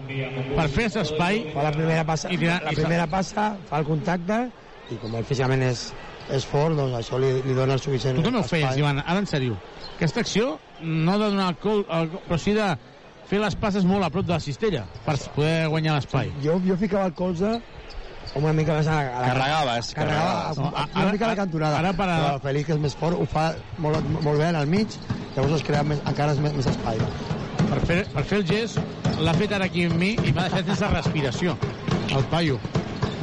per 0.58 0.68
fer 0.74 0.90
espai 1.06 1.44
Fa 1.54 1.64
la 1.70 1.72
primera 1.76 2.04
passa, 2.08 2.32
i 2.34 2.40
tirar, 2.42 2.60
la 2.66 2.74
i 2.74 2.82
primera 2.82 3.08
passa, 3.08 3.54
fa 3.70 3.80
el 3.80 3.88
contacte 3.88 4.44
i 4.92 5.00
com 5.02 5.16
el 5.16 5.24
físicament 5.26 5.64
és, 5.66 5.88
és 6.36 6.46
fort, 6.46 6.76
doncs 6.78 7.00
això 7.00 7.22
li, 7.22 7.32
li 7.46 7.56
dona 7.58 7.78
el 7.78 7.84
suficient 7.84 8.20
Tu 8.20 8.28
també 8.28 8.44
ho 8.44 8.48
feies, 8.48 8.68
espai. 8.68 8.84
Ivan, 8.84 9.02
ara 9.06 9.22
en 9.24 9.30
sèrio. 9.30 9.60
Aquesta 9.96 10.26
acció 10.26 10.56
no 10.82 11.18
de 11.20 11.30
donar 11.32 11.50
el 11.54 11.58
col, 11.62 11.86
el, 11.90 12.10
però 12.28 12.38
sí 12.42 12.54
de 12.58 12.68
fer 13.30 13.40
les 13.42 13.56
passes 13.56 13.86
molt 13.88 14.06
a 14.06 14.10
prop 14.14 14.26
de 14.28 14.34
la 14.36 14.40
cistella 14.44 14.84
per 15.06 15.16
poder 15.36 15.68
guanyar 15.72 15.96
l'espai. 15.96 16.32
Jo, 16.44 16.60
jo 16.66 16.76
ficava 16.78 17.06
el 17.10 17.14
colze 17.18 17.56
una 18.36 18.52
mica 18.54 18.74
més 18.76 18.88
a 18.92 18.96
la... 18.98 19.04
A 19.16 19.20
la 19.22 19.28
Carregaves, 19.34 19.94
carregava, 19.96 20.32
carregaves. 20.54 20.58
no, 20.60 21.02
una 21.02 21.12
mica 21.14 21.26
a 21.26 21.30
la 21.30 21.36
cantonada. 21.40 21.78
ara 21.80 21.94
per 21.96 22.08
a- 22.10 22.18
Però 22.20 22.34
el 22.36 22.42
Félix, 22.44 22.66
que 22.68 22.74
és 22.74 22.80
més 22.84 22.96
fort, 23.00 23.16
ho 23.22 23.26
fa 23.32 23.46
molt, 23.78 24.10
molt 24.26 24.38
bé 24.42 24.50
en 24.50 24.58
el 24.60 24.68
mig, 24.68 24.88
llavors 25.38 25.54
es 25.56 25.64
crea 25.64 25.84
més, 25.88 26.02
encara 26.06 26.34
més, 26.36 26.54
més 26.58 26.68
espai. 26.68 27.00
Per 27.70 27.80
fer, 27.88 28.02
per 28.14 28.24
fer 28.28 28.42
el 28.42 28.46
gest, 28.50 28.78
l'ha 29.24 29.34
fet 29.40 29.54
ara 29.56 29.66
aquí 29.72 29.86
amb 29.88 29.96
mi 29.98 30.12
i 30.20 30.34
m'ha 30.36 30.50
deixat 30.50 30.68
sense 30.74 30.90
respiració. 30.92 31.56
El 32.12 32.24
paio. 32.34 32.60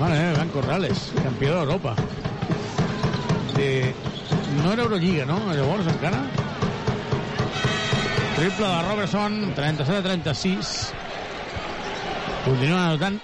Mare 0.00 0.16
meva, 0.16 0.32
Iván 0.32 0.48
Corrales, 0.56 1.12
campió 1.22 1.52
d'Europa. 1.58 1.92
De... 3.54 3.94
No 4.62 4.72
era 4.72 4.82
Eurolliga, 4.82 5.26
no? 5.28 5.38
Llavors, 5.52 5.86
encara? 5.92 6.22
Triple 8.42 8.66
de 8.66 8.82
Robertson, 8.82 9.52
37 9.54 9.98
a 9.98 10.02
36. 10.02 10.92
Continua 12.44 12.88
anotant 12.88 13.20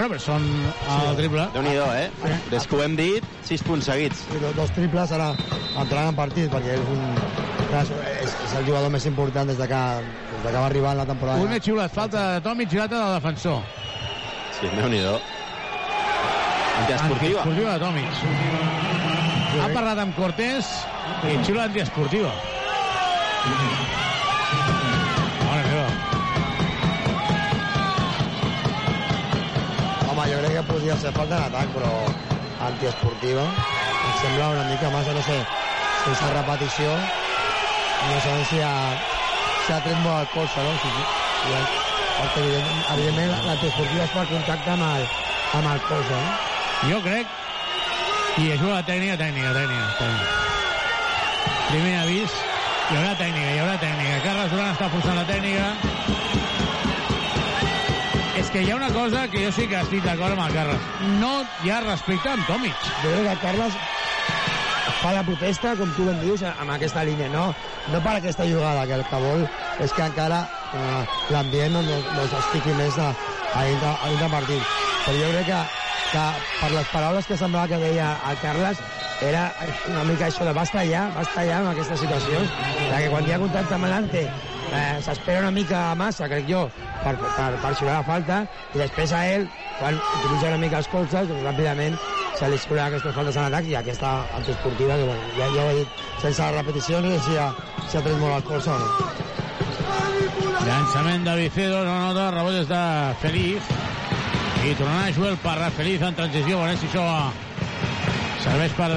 Robertson 0.00 0.42
al 0.90 1.14
triple. 1.14 1.44
Déu-n'hi-do, 1.54 1.84
eh? 1.94 2.08
Des 2.50 2.66
que 2.66 2.74
ho 2.74 2.82
hem 2.82 2.96
dit, 2.98 3.28
6 3.46 3.62
punts 3.62 3.86
seguits. 3.86 4.24
I 4.34 4.40
dos, 4.42 4.56
dos 4.58 4.74
triples 4.74 5.14
ara 5.14 5.28
entrant 5.78 6.10
en 6.10 6.18
partit, 6.18 6.50
perquè 6.50 6.74
és, 6.74 6.90
un, 6.96 7.06
és, 7.78 8.34
és 8.48 8.58
el 8.58 8.66
jugador 8.66 8.90
més 8.90 9.06
important 9.06 9.54
des 9.54 9.62
de 9.62 9.70
que, 9.70 9.82
des 10.02 10.42
de 10.42 10.50
que 10.50 10.58
va 10.58 10.66
arribar 10.66 10.98
en 10.98 11.04
la 11.04 11.08
temporada. 11.14 11.38
Un 11.38 11.54
xiulat, 11.70 11.94
falta 11.94 12.26
de 12.32 12.44
Tomic, 12.50 12.74
girata 12.74 13.04
del 13.04 13.16
defensor. 13.20 13.62
Sí, 14.58 14.66
Déu-n'hi-do. 14.66 15.14
Antiesportiva. 16.82 17.46
Antiesportiva 17.46 17.78
de 17.78 17.80
Tomic. 17.86 18.10
Ha 19.62 19.74
parlat 19.78 20.06
amb 20.08 20.18
Cortés 20.18 20.74
i 21.22 21.38
xiula 21.46 21.70
antiesportiva. 21.70 22.34
Mare 23.44 23.93
podria 30.68 30.96
ser 31.00 31.12
falta 31.16 31.38
d'atac, 31.44 31.72
però 31.74 31.90
antiesportiva. 32.68 33.44
Em 34.04 34.14
sembla 34.20 34.50
una 34.54 34.64
mica 34.68 34.90
massa, 34.90 35.14
no 35.16 35.22
sé, 35.24 35.38
sense 36.04 36.30
repetició. 36.32 36.96
No 38.10 38.20
sé 38.20 38.34
si 38.50 38.60
ha, 38.60 38.74
si 39.64 39.72
ha 39.72 39.80
tret 39.80 39.96
molt 40.04 40.20
el 40.24 40.28
colze, 40.34 40.64
no? 40.66 40.74
Si, 40.82 40.90
si, 40.90 41.54
perquè, 42.18 42.42
evident- 42.42 42.84
evidentment, 42.96 43.36
l'antiesportiva 43.46 44.04
es 44.04 44.12
fa 44.12 44.26
contacte 44.28 44.74
amb 44.74 44.84
el, 44.90 45.06
amb 45.60 45.72
el 45.72 45.80
colze, 45.88 46.20
no? 46.20 46.36
Jo 46.90 47.00
crec... 47.04 47.26
I 48.34 48.48
ajuda 48.50 48.80
la 48.80 48.82
tècnica, 48.82 49.14
tècnica, 49.14 49.52
tècnica. 49.54 49.84
tècnica. 49.94 50.26
Primer 51.68 51.92
avís. 52.00 52.32
Hi 52.90 52.96
haurà 52.98 53.12
tècnica, 53.14 53.52
hi 53.54 53.60
haurà 53.62 53.76
tècnica. 53.78 54.16
Carles 54.26 54.50
Duran 54.50 54.72
està 54.74 54.88
forçant 54.90 55.14
la 55.20 55.24
tècnica. 55.28 55.68
Que 58.54 58.62
hi 58.62 58.70
ha 58.70 58.76
una 58.76 58.88
cosa 58.94 59.26
que 59.26 59.40
jo 59.42 59.48
sí 59.50 59.64
que 59.66 59.80
estic 59.82 60.04
d'acord 60.06 60.36
amb 60.36 60.44
el 60.44 60.52
Carles. 60.54 60.82
No 61.18 61.30
hi 61.64 61.72
ha 61.74 61.80
respecte 61.82 62.28
amb 62.30 62.44
Tomic. 62.46 62.84
Jo 63.00 63.10
crec 63.10 63.24
que 63.26 63.40
Carles 63.42 63.78
fa 65.00 65.10
la 65.16 65.24
protesta, 65.26 65.72
com 65.74 65.90
tu 65.96 66.06
ben 66.06 66.20
dius, 66.22 66.44
amb 66.46 66.70
aquesta 66.70 67.02
línia, 67.02 67.26
no, 67.32 67.48
no 67.90 68.02
per 68.04 68.12
aquesta 68.20 68.46
jugada, 68.46 68.86
que 68.86 68.94
el 68.94 69.02
que 69.10 69.20
vol 69.24 69.42
és 69.82 69.96
que 69.96 70.06
encara 70.06 70.44
eh, 70.70 71.02
l'ambient 71.34 71.74
no, 71.74 71.82
no, 71.88 71.98
no 72.14 72.28
s'estiqui 72.30 72.78
més 72.78 72.94
a, 73.02 73.10
a, 73.10 73.66
dintre, 73.66 73.90
a 73.90 74.12
dintre 74.14 74.30
partit. 74.36 74.70
Però 75.02 75.18
jo 75.18 75.34
crec 75.34 75.50
que, 75.50 75.60
que 76.14 76.24
per 76.62 76.70
les 76.78 76.94
paraules 76.94 77.26
que 77.26 77.42
semblava 77.42 77.74
que 77.74 77.82
deia 77.82 78.14
el 78.30 78.38
Carles, 78.44 78.86
era 79.26 79.48
una 79.90 80.06
mica 80.06 80.30
això 80.30 80.46
de 80.46 80.54
basta 80.54 80.86
ja, 80.86 81.08
basta 81.18 81.42
ja 81.50 81.58
amb 81.58 81.74
aquestes 81.74 82.06
situacions, 82.06 82.54
de 82.86 82.96
que 83.02 83.10
quan 83.10 83.26
hi 83.26 83.34
ha 83.34 83.42
contacte 83.42 83.74
amb 83.74 83.90
l'ante 83.90 84.28
eh, 84.28 84.98
s'espera 85.02 85.42
una 85.42 85.54
mica 85.58 85.88
massa, 85.98 86.30
crec 86.30 86.46
jo, 86.46 86.68
per, 87.04 87.14
per, 87.36 87.50
per 87.62 87.72
xiular 87.76 88.00
la 88.00 88.06
falta, 88.06 88.40
i 88.72 88.80
després 88.80 89.12
a 89.12 89.22
ell, 89.34 89.46
quan 89.78 89.96
utilitza 90.00 90.50
una 90.50 90.60
mica 90.62 90.80
els 90.80 90.90
colzes, 90.90 91.28
doncs 91.30 91.46
ràpidament 91.46 91.98
se 92.34 92.50
li 92.50 92.58
xiula 92.58 92.88
aquestes 92.88 93.14
faltes 93.14 93.38
en 93.38 93.48
atac 93.48 93.70
i 93.70 93.76
aquesta 93.78 94.14
antiesportiva, 94.40 94.98
que 94.98 95.06
bueno, 95.10 95.32
ja, 95.38 95.50
ja 95.54 95.66
ho 95.66 95.70
he 95.70 95.82
dit, 95.82 96.02
sense 96.22 96.50
repetició, 96.56 97.02
no 97.04 97.12
sé 97.14 97.20
si 97.28 97.38
ha, 97.38 97.50
si 97.86 97.98
ha 97.98 98.02
tret 98.02 98.18
molt 98.18 98.40
el 98.40 98.46
colze 98.48 98.72
o 98.74 98.78
no. 98.80 99.12
Llançament 100.64 101.26
de 101.26 101.38
Vicedo, 101.42 101.84
no 101.84 101.96
nota, 102.08 102.30
rebot 102.32 102.60
és 102.62 102.68
de 102.70 102.82
Feliz. 103.22 103.72
I 104.64 104.72
tornarà 104.78 105.10
Joel 105.12 105.36
Parra, 105.44 105.68
Feliz 105.76 106.02
en 106.02 106.16
transició, 106.16 106.62
veurem 106.62 106.78
si 106.80 106.88
això 106.88 107.04
serveix 108.44 108.78
per 108.78 108.92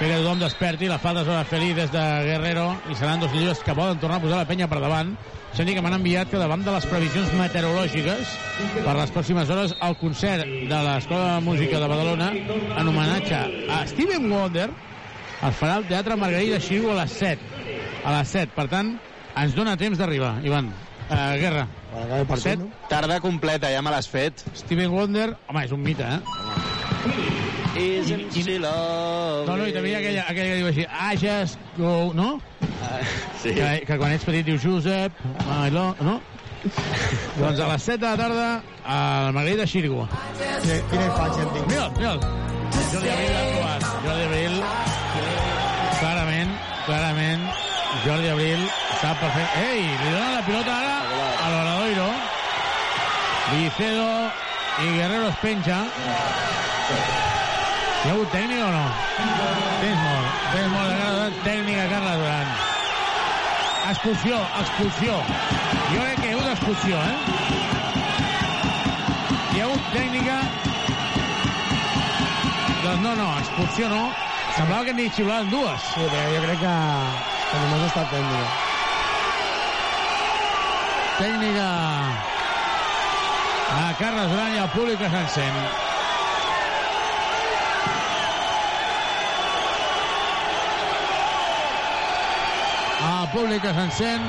fer 0.00 0.08
que 0.08 0.16
tothom 0.16 0.40
desperti. 0.40 0.88
La 0.88 0.98
falta 0.98 1.24
sobre 1.26 1.44
Feliz 1.44 1.74
des 1.76 1.90
de 1.92 2.02
Guerrero 2.24 2.70
i 2.88 2.94
seran 2.96 3.20
dos 3.20 3.32
llibres 3.34 3.58
que 3.60 3.74
poden 3.76 3.98
tornar 4.00 4.16
a 4.16 4.22
posar 4.22 4.38
la 4.40 4.48
penya 4.48 4.68
per 4.70 4.80
davant. 4.80 5.12
Això 5.50 5.66
que 5.66 5.82
m'han 5.82 5.98
enviat 5.98 6.30
que 6.30 6.40
davant 6.40 6.62
de 6.64 6.72
les 6.72 6.86
previsions 6.88 7.32
meteorològiques 7.36 8.32
per 8.84 8.94
les 8.96 9.12
pròximes 9.12 9.50
hores 9.50 9.74
el 9.82 9.96
concert 10.00 10.46
de 10.46 10.80
l'Escola 10.86 11.34
de 11.34 11.44
Música 11.44 11.80
de 11.82 11.90
Badalona 11.90 12.30
en 12.32 12.88
homenatge 12.88 13.42
a 13.68 13.82
Steven 13.90 14.30
Wonder 14.30 14.70
es 14.70 15.58
farà 15.58 15.76
al 15.80 15.88
Teatre 15.90 16.16
Margarida 16.16 16.60
Xiriu 16.62 16.92
a 16.94 17.00
les 17.02 17.18
7. 17.20 17.66
A 18.04 18.16
les 18.18 18.32
7. 18.38 18.54
Per 18.56 18.68
tant, 18.72 18.94
ens 19.42 19.56
dona 19.58 19.76
temps 19.80 20.00
d'arribar, 20.00 20.36
Ivan. 20.46 20.72
Uh, 21.10 21.34
guerra. 21.40 21.66
Set, 22.38 22.62
tarda 22.88 23.18
completa, 23.20 23.72
ja 23.72 23.82
me 23.82 23.92
l'has 23.92 24.08
fet. 24.08 24.44
Steven 24.54 24.94
Wonder, 24.94 25.32
home, 25.48 25.64
és 25.66 25.74
un 25.74 25.82
mite, 25.82 26.06
eh? 26.06 27.59
Isn't 27.76 28.32
she 28.32 28.58
lovely? 28.58 29.46
No, 29.46 29.56
no, 29.56 29.66
i 29.68 29.72
també 29.72 29.92
hi 29.92 29.94
ha 29.94 30.00
aquella, 30.00 30.24
aquella 30.26 30.48
que 30.48 30.58
diu 30.58 30.68
així, 30.72 30.86
I 30.90 31.16
just 31.20 31.58
go, 31.76 32.12
no? 32.14 32.40
sí. 33.38 33.54
Que, 33.54 33.68
que 33.86 33.98
quan 34.00 34.12
ets 34.16 34.26
petit 34.26 34.46
diu 34.48 34.58
Josep, 34.58 35.14
I 35.46 35.70
love, 35.70 36.02
no? 36.02 36.18
doncs 37.38 37.60
a 37.60 37.68
les 37.70 37.82
7 37.82 38.00
de 38.02 38.06
la 38.06 38.16
tarda 38.18 38.48
al 38.84 39.32
Margarida 39.32 39.66
Xirgo. 39.66 40.06
Quina 40.36 41.06
infància 41.06 41.46
en 41.46 41.54
tinc. 41.54 41.70
Mira'l, 41.70 41.94
mira'l. 41.96 42.20
Jordi 42.90 43.12
Abril 43.14 43.32
l'ha 43.36 43.46
trobat. 43.54 43.86
Jordi 44.04 44.26
Abril, 44.26 44.58
clarament, 46.00 46.52
clarament, 46.84 47.48
Jordi 48.04 48.28
Abril 48.34 48.66
sap 49.00 49.22
perfecte. 49.22 49.64
Ei, 49.70 49.86
li 49.86 50.12
donen 50.12 50.36
la 50.36 50.44
pilota 50.50 50.76
ara 50.82 50.98
a 51.38 51.50
l'Oradoiro. 51.54 52.10
Vicedo 53.54 54.10
i 54.84 54.94
Guerrero 54.98 55.28
es 55.32 55.42
penja. 55.42 55.84
Hi 58.00 58.08
ha 58.08 58.12
hagut 58.14 58.30
tècnica 58.32 58.64
o 58.64 58.68
no? 58.72 58.84
Tens 59.82 59.98
molt, 60.00 60.36
tens 60.54 60.70
molt 60.72 60.88
de 60.88 61.26
tècnica, 61.44 61.82
Carles 61.90 62.14
Duran. 62.22 62.54
Expulsió, 63.90 64.38
expulsió. 64.62 65.18
Jo 65.90 65.98
crec 66.06 66.22
que 66.22 66.24
hi 66.24 66.30
ha 66.30 66.38
hagut 66.38 66.48
expulsió, 66.54 67.02
eh? 67.10 67.18
Hi 69.52 69.60
ha 69.60 69.66
hagut 69.66 69.90
tècnica... 69.92 70.38
Doncs 72.86 73.04
no, 73.04 73.12
no, 73.20 73.28
expulsió 73.42 73.92
no. 73.92 74.00
Semblava 74.54 74.88
que 74.88 74.96
n'hi 74.96 75.10
xiulaven 75.18 75.52
dues. 75.52 75.84
Sí, 75.90 76.08
però 76.08 76.24
jo 76.32 76.40
crec 76.46 76.64
que, 76.64 76.74
que 77.50 77.62
només 77.66 77.84
ha 77.84 77.92
estat 77.92 78.08
tècnica. 78.16 78.48
Tècnica 81.20 81.68
a 83.76 83.86
Carles 84.00 84.32
Duran 84.32 84.56
i 84.56 84.64
al 84.64 84.72
públic 84.72 85.04
que 85.04 85.12
s'encén. 85.12 85.89
Públic 93.32 93.62
que 93.64 93.72
s'encén 93.76 94.26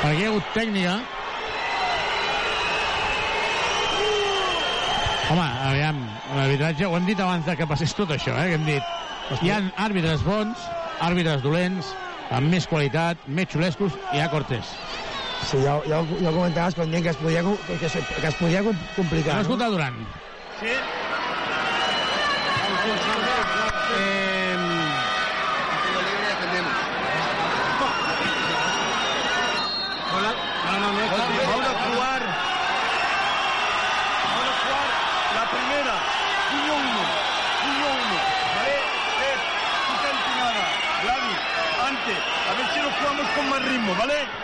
perquè 0.00 0.18
hi 0.20 0.24
ha 0.26 0.30
hagut 0.32 0.46
tècnica. 0.56 0.98
Home, 5.30 5.46
aviam, 5.68 5.98
l'arbitratge, 6.34 6.86
ho 6.88 6.96
hem 6.98 7.04
dit 7.06 7.20
abans 7.22 7.44
de 7.46 7.54
que 7.56 7.66
passés 7.70 7.92
tot 7.94 8.10
això, 8.10 8.34
eh, 8.34 8.48
que 8.50 8.56
hem 8.58 8.64
dit. 8.66 8.82
Hi 9.44 9.50
ha 9.54 9.60
àrbitres 9.84 10.24
bons, 10.26 10.58
àrbitres 11.06 11.42
dolents, 11.44 11.92
amb 12.34 12.50
més 12.50 12.66
qualitat, 12.66 13.20
més 13.28 13.46
xulescos, 13.52 13.94
i 14.10 14.16
hi 14.18 14.24
ha 14.24 14.28
Cortés. 14.32 14.72
Sí, 15.46 15.62
ja, 15.62 15.76
ja, 15.86 16.00
ho- 16.02 16.18
ja 16.20 16.30
ho 16.30 16.34
comentaves 16.34 16.74
quan 16.74 16.90
dient 16.90 17.02
que 17.04 17.10
es 17.14 17.16
podia, 17.16 17.42
que, 17.42 17.86
es, 17.86 17.92
que 17.94 18.26
es 18.28 18.34
podia 18.42 18.62
com- 18.66 18.76
complicar. 18.96 19.36
Hem 19.38 19.46
escoltat 19.46 19.70
Durant. 19.70 20.00
Sí. 20.60 20.74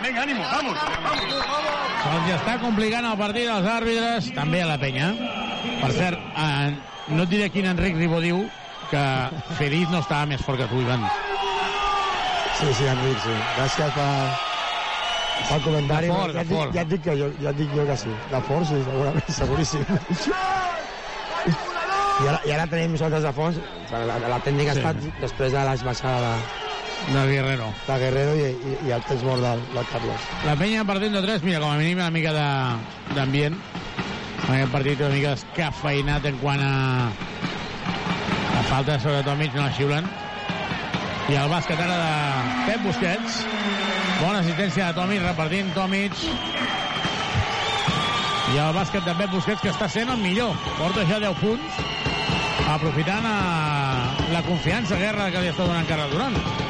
Venga, 0.07 0.21
ánimo, 0.23 0.41
vamos. 0.47 0.77
Se'ls 2.07 2.29
està 2.37 2.53
complicant 2.61 3.03
el 3.09 3.17
partit 3.19 3.49
als 3.51 3.65
àrbitres, 3.67 4.29
també 4.37 4.61
a 4.63 4.67
la 4.69 4.77
penya. 4.79 5.09
Per 5.81 5.89
cert, 5.97 6.21
eh, 6.39 6.69
no 7.11 7.25
et 7.25 7.31
diré 7.33 7.49
quin 7.51 7.65
Enric 7.67 7.97
Ribó 7.99 8.21
diu 8.23 8.39
que 8.87 9.01
Feliz 9.57 9.89
no 9.91 9.99
estava 9.99 10.25
més 10.29 10.39
fort 10.45 10.61
que 10.61 10.67
tu, 10.71 10.79
Ivan. 10.79 11.03
Sí, 12.59 12.69
sí, 12.77 12.87
Enric, 12.87 13.19
sí. 13.25 13.35
Gràcies 13.57 13.91
per, 13.97 14.07
pel 15.49 15.65
comentari. 15.65 16.07
De 16.07 16.13
fort, 16.13 16.31
ja, 16.31 16.37
de 16.37 16.39
et 16.39 16.47
dic, 16.47 16.57
fort. 16.57 16.71
ja, 16.77 16.81
et 16.85 16.93
dic 16.93 17.03
que 17.09 17.17
jo, 17.23 17.27
ja 17.43 17.51
et 17.51 17.59
dic 17.59 17.75
jo 17.75 17.85
que 17.91 17.97
sí. 18.05 18.15
De 18.31 18.41
fort, 18.47 18.69
sí, 18.71 18.79
segurament, 18.87 19.33
seguríssim. 19.41 19.83
I 22.17 22.29
ara, 22.31 22.39
I 22.47 22.55
ara 22.55 22.69
tenim 22.71 22.95
nosaltres 22.95 23.27
a 23.27 23.35
fons, 23.35 23.59
la, 23.91 24.05
la, 24.07 24.15
la 24.37 24.39
tècnica 24.47 24.71
Sí. 24.73 24.79
sí. 24.79 24.85
ha 24.87 24.95
estat 24.95 25.19
després 25.25 25.51
de 25.53 25.67
l'esbaixada 25.67 26.31
de, 26.31 26.66
De 27.07 27.25
Guerrero. 27.31 27.71
de 27.87 27.97
Guerrero 28.01 28.35
i, 28.35 28.47
i, 28.51 28.77
i 28.89 28.91
el 28.91 29.03
temps 29.07 29.23
mort 29.23 29.41
del, 29.41 29.61
del 29.73 29.85
Carlos. 29.93 30.29
La 30.45 30.55
penya 30.59 30.83
partint 30.83 31.13
de 31.15 31.21
3, 31.23 31.43
mira, 31.45 31.61
com 31.63 31.71
a 31.71 31.77
mínim 31.79 32.01
una 32.01 32.11
mica 32.11 32.33
d'ambient. 33.15 33.55
En 34.47 34.53
aquest 34.53 34.73
partit 34.73 34.99
una 35.01 35.13
mica 35.15 35.35
descafeinat 35.35 36.27
en 36.27 36.37
quant 36.41 36.61
a, 36.63 37.07
a 38.59 38.65
falta 38.67 38.99
sobre 38.99 39.23
Tomic, 39.23 39.55
no 39.55 39.63
la 39.65 39.71
xiulen. 39.77 40.07
I 41.27 41.35
el 41.35 41.49
bàsquet 41.51 41.79
ara 41.83 41.97
de 42.01 42.11
Pep 42.67 42.85
Busquets. 42.87 43.41
Bona 44.21 44.39
assistència 44.43 44.91
de 44.91 44.99
Tomic, 44.99 45.23
repartint 45.23 45.73
Tomic. 45.75 46.21
I 48.53 48.61
el 48.63 48.71
bàsquet 48.75 49.03
de 49.07 49.15
Pep 49.15 49.31
Busquets, 49.35 49.63
que 49.63 49.71
està 49.71 49.89
sent 49.91 50.11
el 50.11 50.23
millor. 50.23 50.55
Porta 50.77 51.03
ja 51.07 51.19
10 51.23 51.41
punts, 51.41 51.81
aprofitant 52.77 53.27
a 53.27 53.35
la 54.31 54.43
confiança, 54.47 54.99
guerra 54.99 55.31
que 55.31 55.43
li 55.43 55.51
està 55.51 55.67
donant 55.67 55.87
Carles 55.87 56.15
Durant. 56.15 56.66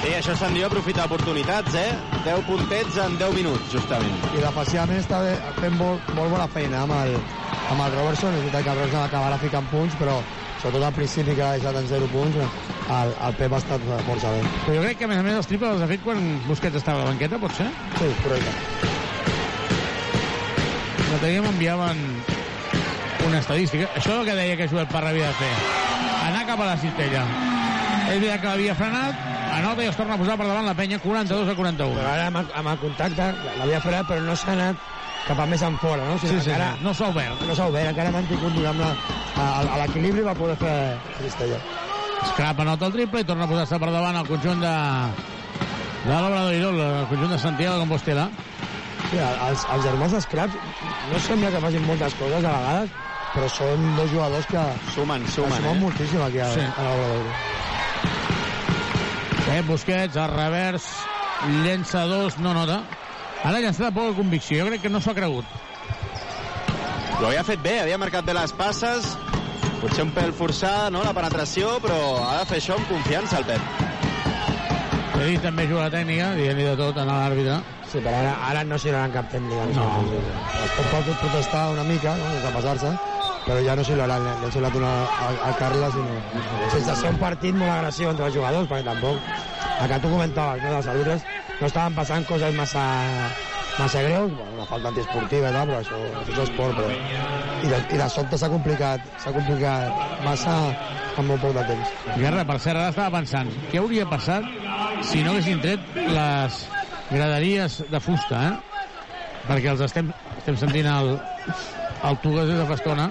Sí, 0.00 0.14
això 0.16 0.32
se'n 0.38 0.54
diu 0.56 0.64
aprofitar 0.64 1.04
oportunitats, 1.10 1.74
eh? 1.76 1.90
10 2.24 2.44
puntets 2.46 2.96
en 3.04 3.18
10 3.20 3.34
minuts, 3.36 3.66
justament. 3.72 4.16
I 4.32 4.40
defensivament 4.40 5.02
està 5.02 5.18
bé- 5.20 5.36
fent 5.60 5.76
molt, 5.76 6.00
molt 6.16 6.32
bona 6.32 6.46
feina 6.48 6.80
amb 6.86 6.94
el, 6.96 7.18
amb 7.68 7.84
el 7.84 7.92
Robertson. 7.98 8.32
És 8.34 8.40
veritat 8.46 8.64
que 8.64 8.70
el 8.72 8.78
Robertson 8.80 9.04
acabarà 9.04 9.36
ficant 9.42 9.68
punts, 9.68 9.96
però 10.00 10.16
sobretot 10.62 10.86
al 10.88 10.96
principi 10.96 11.34
que 11.36 11.44
ha 11.44 11.52
deixat 11.52 11.76
en 11.76 11.86
0 11.92 12.08
punts, 12.14 12.36
el, 12.40 13.12
el 13.28 13.36
Pep 13.36 13.52
ha 13.52 13.60
estat 13.60 13.84
força 14.08 14.32
bé. 14.32 14.40
Però 14.64 14.78
jo 14.78 14.86
crec 14.86 14.96
que, 15.02 15.04
a 15.04 15.10
més 15.12 15.20
a 15.20 15.26
més, 15.26 15.36
els 15.36 15.46
triples 15.52 15.74
els 15.76 15.84
ha 15.84 15.90
fet 15.92 16.02
quan 16.06 16.24
Busquets 16.48 16.80
estava 16.80 17.02
a 17.02 17.04
la 17.04 17.10
banqueta, 17.12 17.38
pot 17.38 17.52
ser? 17.52 17.68
Sí, 18.00 18.08
correcte. 18.24 18.56
No 21.10 21.18
teníem, 21.20 21.44
enviaven 21.52 22.00
una 23.28 23.38
estadística. 23.44 23.90
Això 24.00 24.14
és 24.16 24.20
el 24.22 24.24
que 24.30 24.38
deia 24.38 24.56
que 24.56 24.68
Joel 24.72 24.88
Parra 24.88 25.12
havia 25.12 25.28
de 25.28 25.34
fer. 25.44 25.52
Anar 26.30 26.46
cap 26.48 26.60
a 26.64 26.70
la 26.72 26.76
cistella. 26.80 27.26
És 28.10 28.16
veritat 28.18 28.40
que 28.40 28.48
l'havia 28.48 28.74
frenat, 28.74 29.26
anota 29.52 29.82
i 29.84 29.88
es 29.90 29.96
torna 29.98 30.14
a 30.14 30.20
posar 30.20 30.36
per 30.38 30.46
davant 30.48 30.66
la 30.68 30.74
penya 30.78 30.98
42 31.02 31.48
a 31.50 31.54
41. 31.58 31.94
Però 31.98 32.08
ara 32.14 32.26
amb 32.30 32.40
el, 32.42 32.50
amb 32.60 32.72
el 32.72 32.78
contacte 32.82 33.28
l'havia 33.58 33.80
frenat, 33.84 34.06
però 34.08 34.22
no 34.24 34.36
s'ha 34.38 34.52
anat 34.56 34.76
cap 35.26 35.38
a 35.42 35.46
més 35.50 35.62
en 35.66 35.76
fora, 35.78 36.04
no? 36.06 36.14
O 36.16 36.18
Sí, 36.18 36.28
sí, 36.28 36.38
encara, 36.40 36.72
sí. 36.78 36.84
No 36.84 36.94
s'ha 36.96 37.08
obert. 37.12 37.42
No 37.46 37.54
s'ha 37.56 37.66
obert, 37.70 37.90
encara 37.92 38.08
han 38.12 38.16
mantingut, 38.20 38.54
diguem 38.56 38.80
a, 38.86 38.92
a 39.44 39.80
l'equilibri 39.82 40.22
va 40.26 40.34
poder 40.38 40.56
fer 40.60 40.76
Cristella. 41.18 41.58
Scrap 42.30 42.60
anota 42.64 42.88
el 42.88 42.92
triple 42.96 43.20
i 43.22 43.28
torna 43.28 43.44
a 43.46 43.50
posar-se 43.50 43.78
per 43.80 43.90
davant 43.92 44.16
el 44.20 44.26
conjunt 44.28 44.60
de, 44.64 44.74
de 46.04 46.16
l'Obrador 46.16 46.54
el 46.54 47.06
conjunt 47.12 47.30
de 47.32 47.38
Santiago 47.38 47.74
de 47.76 47.84
Compostela. 47.86 48.26
Sí, 49.10 49.16
els, 49.18 49.62
els 49.74 49.84
germans 49.86 50.18
Scraps 50.26 50.58
no 51.12 51.18
sembla 51.26 51.50
que 51.54 51.62
facin 51.64 51.86
moltes 51.86 52.14
coses 52.18 52.44
a 52.44 52.52
vegades, 52.58 52.98
però 53.34 53.48
són 53.50 53.88
dos 53.96 54.10
jugadors 54.12 54.46
que 54.50 54.66
sumen, 54.94 55.24
sumen, 55.26 55.56
que 55.56 55.62
sumen 55.62 55.70
eh? 55.70 55.80
moltíssim 55.80 56.22
aquí 56.26 56.44
a, 56.44 56.50
Sí. 56.54 56.66
a 56.66 56.90
l'Obrador. 56.90 57.49
Pep 59.50 59.66
Busquets, 59.66 60.14
al 60.14 60.30
revers, 60.30 60.84
llença 61.64 62.04
dos, 62.06 62.36
no 62.38 62.52
nota. 62.54 62.84
Ara 63.42 63.58
ha 63.58 63.62
llançat 63.64 63.88
de 63.88 63.96
poca 63.96 64.14
convicció, 64.14 64.60
jo 64.60 64.68
crec 64.68 64.84
que 64.84 64.92
no 64.92 65.00
s'ho 65.02 65.10
ha 65.10 65.16
cregut. 65.16 65.56
Ho 67.16 67.24
havia 67.26 67.42
fet 67.42 67.58
bé, 67.64 67.72
havia 67.80 67.98
marcat 67.98 68.28
bé 68.28 68.36
les 68.36 68.54
passes, 68.54 69.08
potser 69.80 70.04
un 70.06 70.12
pèl 70.14 70.30
forçada, 70.38 70.86
no?, 70.94 71.02
la 71.02 71.16
penetració, 71.16 71.72
però 71.82 71.98
ha 72.28 72.36
de 72.38 72.46
fer 72.52 72.60
això 72.60 72.78
amb 72.78 72.86
confiança, 72.92 73.40
el 73.42 73.48
Pep. 73.50 75.18
Ell 75.18 75.42
també 75.42 75.66
juga 75.66 75.82
a 75.82 75.88
la 75.88 75.94
tècnica, 75.98 76.30
dient-li 76.38 76.70
de 76.70 76.76
tot 76.78 77.02
a 77.02 77.08
l'àrbitre. 77.10 77.58
Sí, 77.90 77.98
però 77.98 78.22
ara, 78.22 78.36
ara 78.52 78.62
no 78.70 78.78
s'hi 78.78 78.94
donaran 78.94 79.18
cap 79.18 79.34
tècnica. 79.34 79.66
No. 79.74 79.88
Es 80.62 80.78
pot, 80.78 81.10
protestar 81.24 81.66
una 81.74 81.88
mica, 81.90 82.14
no?, 82.22 82.30
sense 82.36 82.54
passar-se, 82.54 82.94
però 83.50 83.62
ja 83.66 83.74
no 83.74 83.82
l'hauran. 83.82 84.26
Li 84.38 84.46
han 84.46 84.52
xiulat 84.54 84.76
una 84.78 84.90
al, 85.26 85.38
al 85.48 85.56
Carles 85.58 85.96
i 85.98 86.06
no... 86.06 86.16
Sense 86.70 86.96
ser 87.02 87.10
un 87.10 87.18
partit 87.18 87.56
molt 87.58 87.72
agressiu 87.74 88.10
entre 88.12 88.28
els 88.28 88.36
jugadors, 88.36 88.68
perquè 88.70 88.86
tampoc... 88.86 89.18
El 89.80 89.88
que 89.88 89.98
tu 90.04 90.10
comentaves, 90.12 90.60
no?, 90.62 90.74
dels 90.76 90.88
àrbitres, 90.92 91.22
no 91.58 91.68
estaven 91.68 91.94
passant 91.96 92.26
coses 92.28 92.52
massa 92.54 92.84
massa 93.78 94.02
greus, 94.04 94.28
bueno, 94.36 94.58
una 94.58 94.66
falta 94.68 94.90
antiesportiva 94.90 95.48
i 95.48 95.54
tal, 95.54 95.70
però 95.70 95.78
això, 95.80 96.00
això 96.20 96.34
és 96.34 96.40
esport, 96.44 96.76
però... 96.76 96.90
I 97.60 97.70
de, 97.70 97.78
i 97.94 98.00
de 98.00 98.08
sobte 98.12 98.38
s'ha 98.40 98.50
complicat, 98.52 99.06
s'ha 99.20 99.32
complicat 99.32 99.96
massa 100.24 100.56
en 101.16 101.26
molt 101.28 101.42
poc 101.42 101.56
de 101.56 101.64
temps. 101.70 101.94
Guerra, 102.18 102.44
per 102.48 102.58
cert, 102.60 102.76
ara 102.76 102.92
estava 102.92 103.18
pensant, 103.18 103.50
què 103.72 103.80
hauria 103.80 104.06
passat 104.08 104.46
si 105.08 105.24
no 105.24 105.32
haguessin 105.32 105.60
tret 105.64 105.96
les 106.12 106.60
graderies 107.10 107.80
de 107.90 108.00
fusta, 108.04 108.44
eh? 108.50 108.54
Perquè 109.48 109.72
els 109.72 109.80
estem, 109.88 110.12
estem 110.36 110.60
sentint 110.60 110.88
el, 110.92 111.14
el 112.04 112.20
Tugas 112.24 112.48
des 112.48 112.60
de 112.60 112.68
fa 112.68 112.76
estona. 112.76 113.10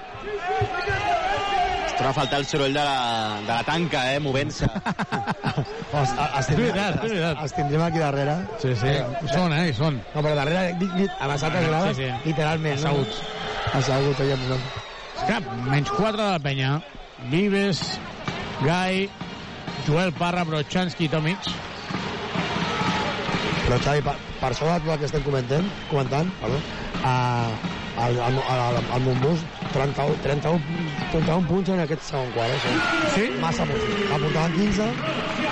Troba 2.00 2.12
a 2.14 2.16
faltar 2.16 2.39
el 2.39 2.45
soroll 2.47 2.72
de 2.74 2.80
la, 2.80 3.39
de 3.43 3.50
la 3.52 3.64
tanca, 3.68 4.06
eh, 4.14 4.20
movent-se. 4.24 4.70
Els, 5.89 6.12
els, 6.16 6.50
veritat, 6.56 6.95
és 6.95 7.02
veritat. 7.12 7.39
els 7.43 7.54
tindrem 7.58 7.82
aquí 7.84 8.00
darrere. 8.00 8.36
Sí, 8.62 8.70
sí, 8.78 8.91
hi 8.93 9.32
són, 9.34 9.52
eh, 9.56 9.64
hi 9.68 9.74
són. 9.76 9.97
No, 10.14 10.22
però 10.22 10.36
darrere, 10.38 10.76
dic, 10.80 10.93
dic, 10.95 11.16
a 11.20 11.28
les 11.32 11.43
altres 11.47 11.66
grades, 11.68 11.97
Sí, 11.97 12.06
sí. 12.06 12.30
literalment. 12.30 12.78
Asseguts. 12.78 13.18
No? 13.26 13.80
Asseguts, 13.82 14.22
allà 14.24 14.38
nosaltres. 14.39 14.86
Cap, 15.28 15.50
menys 15.66 15.91
4 15.97 16.22
de 16.22 16.30
la 16.30 16.39
penya. 16.45 16.70
Vives, 17.34 17.82
Gai, 18.64 19.10
Joel 19.88 20.14
Parra, 20.16 20.45
Brochanski 20.47 21.10
i 21.10 21.12
Tomic. 21.12 21.50
Però, 23.66 23.82
Xavi, 23.84 24.06
per, 24.06 24.16
per 24.39 24.54
sobre 24.56 24.78
de 24.78 24.86
tot 24.86 24.93
el 24.95 25.02
que 25.04 25.10
estem 25.10 25.26
comentant, 25.28 25.68
comentant 25.91 26.32
perdó, 26.39 26.62
a, 27.04 27.16
al, 28.00 28.20
al, 28.26 28.41
al, 28.56 28.80
al 28.95 29.02
Montbus, 29.06 29.45
31, 29.74 30.18
31, 30.24 30.60
31 31.12 31.47
punts 31.52 31.72
en 31.76 31.84
aquest 31.86 32.06
segon 32.10 32.32
quart. 32.36 32.54
Eh? 32.56 32.76
Sí? 33.16 33.30
Massa 33.43 33.68
punts. 33.70 33.88
Aportaven 34.18 34.58
15, 34.58 34.91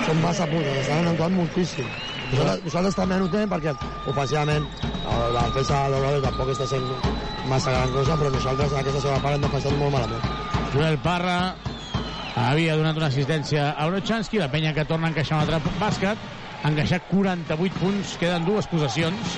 són 0.07 0.21
massa 0.23 0.49
punts. 0.51 0.69
Estan 0.83 1.05
anotant 1.05 1.37
moltíssim. 1.37 1.89
Nosaltres, 2.27 2.63
nosaltres 2.65 2.97
també 2.97 3.15
anotem 3.15 3.51
perquè 3.51 3.71
ofensivament 4.11 4.65
la 5.07 5.45
defensa 5.47 5.85
de 5.85 5.93
l'Obrador 5.93 6.25
tampoc 6.25 6.51
està 6.51 6.67
sent 6.67 6.87
massa 7.47 7.71
gran 7.71 7.93
cosa, 7.95 8.17
però 8.19 8.31
nosaltres 8.33 8.73
en 8.73 8.81
aquesta 8.81 9.03
segona 9.05 9.21
part 9.23 9.37
hem 9.37 9.45
defensat 9.45 9.77
molt 9.79 9.95
malament. 9.95 10.25
Joel 10.73 10.97
Parra 11.05 11.37
havia 12.37 12.75
donat 12.77 12.99
una 12.99 13.07
assistència 13.07 13.69
a 13.71 13.87
Brochanski, 13.87 14.41
la 14.41 14.51
penya 14.51 14.73
que 14.75 14.85
torna 14.85 15.07
a 15.07 15.13
encaixar 15.13 15.39
un 15.39 15.45
altre 15.45 15.77
bàsquet, 15.79 16.27
ha 16.57 16.71
encaixat 16.73 17.07
48 17.13 17.79
punts, 17.79 18.17
queden 18.19 18.45
dues 18.45 18.67
possessions, 18.67 19.37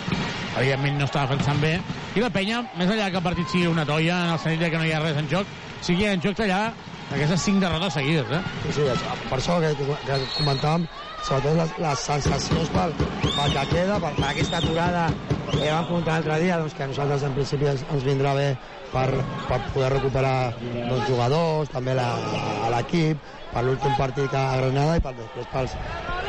evidentment 0.59 0.99
no 0.99 1.07
està 1.09 1.25
defensant 1.25 1.63
bé, 1.63 1.73
i 2.15 2.23
la 2.23 2.31
penya, 2.33 2.61
més 2.75 2.91
enllà 2.91 3.09
que 3.09 3.19
el 3.21 3.25
partit 3.25 3.49
sigui 3.51 3.71
una 3.71 3.87
toia, 3.87 4.23
en 4.27 4.35
el 4.35 4.39
sentit 4.43 4.69
que 4.69 4.79
no 4.79 4.87
hi 4.87 4.93
ha 4.93 5.01
res 5.03 5.19
en 5.19 5.29
joc, 5.31 5.49
sigui 5.85 6.07
en 6.09 6.23
joc 6.23 6.43
allà 6.45 6.61
aquestes 7.09 7.41
cinc 7.41 7.63
derrotes 7.63 7.95
seguides, 7.97 8.29
eh? 8.37 8.41
Sí, 8.63 8.73
sí, 8.75 8.83
per 9.29 9.39
això 9.39 9.57
que, 9.63 9.71
que 10.05 10.17
comentàvem, 10.37 10.85
sobretot 11.25 11.57
les, 11.57 11.71
les 11.81 12.03
sensacions 12.05 12.69
pel, 12.75 12.93
pel 13.33 13.55
que 13.55 13.65
queda, 13.71 13.97
per, 14.03 14.11
per 14.19 14.27
aquesta 14.29 14.61
aturada 14.61 15.07
que 15.49 15.71
vam 15.71 15.87
comentar 15.89 16.19
l'altre 16.19 16.37
dia, 16.43 16.59
doncs, 16.61 16.75
que 16.77 16.85
a 16.85 16.89
nosaltres 16.91 17.25
en 17.25 17.33
principi 17.39 17.71
ens, 17.71 17.81
ens 17.89 18.05
vindrà 18.05 18.35
bé 18.37 18.47
per, 18.93 19.07
per 19.49 19.59
poder 19.73 19.89
recuperar 19.95 20.35
doncs, 20.61 21.07
jugadors, 21.09 21.73
també 21.73 21.97
l'equip, 21.97 23.25
per 23.55 23.65
l'últim 23.65 23.97
partit 23.97 24.29
que 24.29 24.37
a 24.37 24.61
Granada 24.61 24.99
i 24.99 25.03
per 25.07 25.15
després 25.17 25.49
pels, 25.55 25.75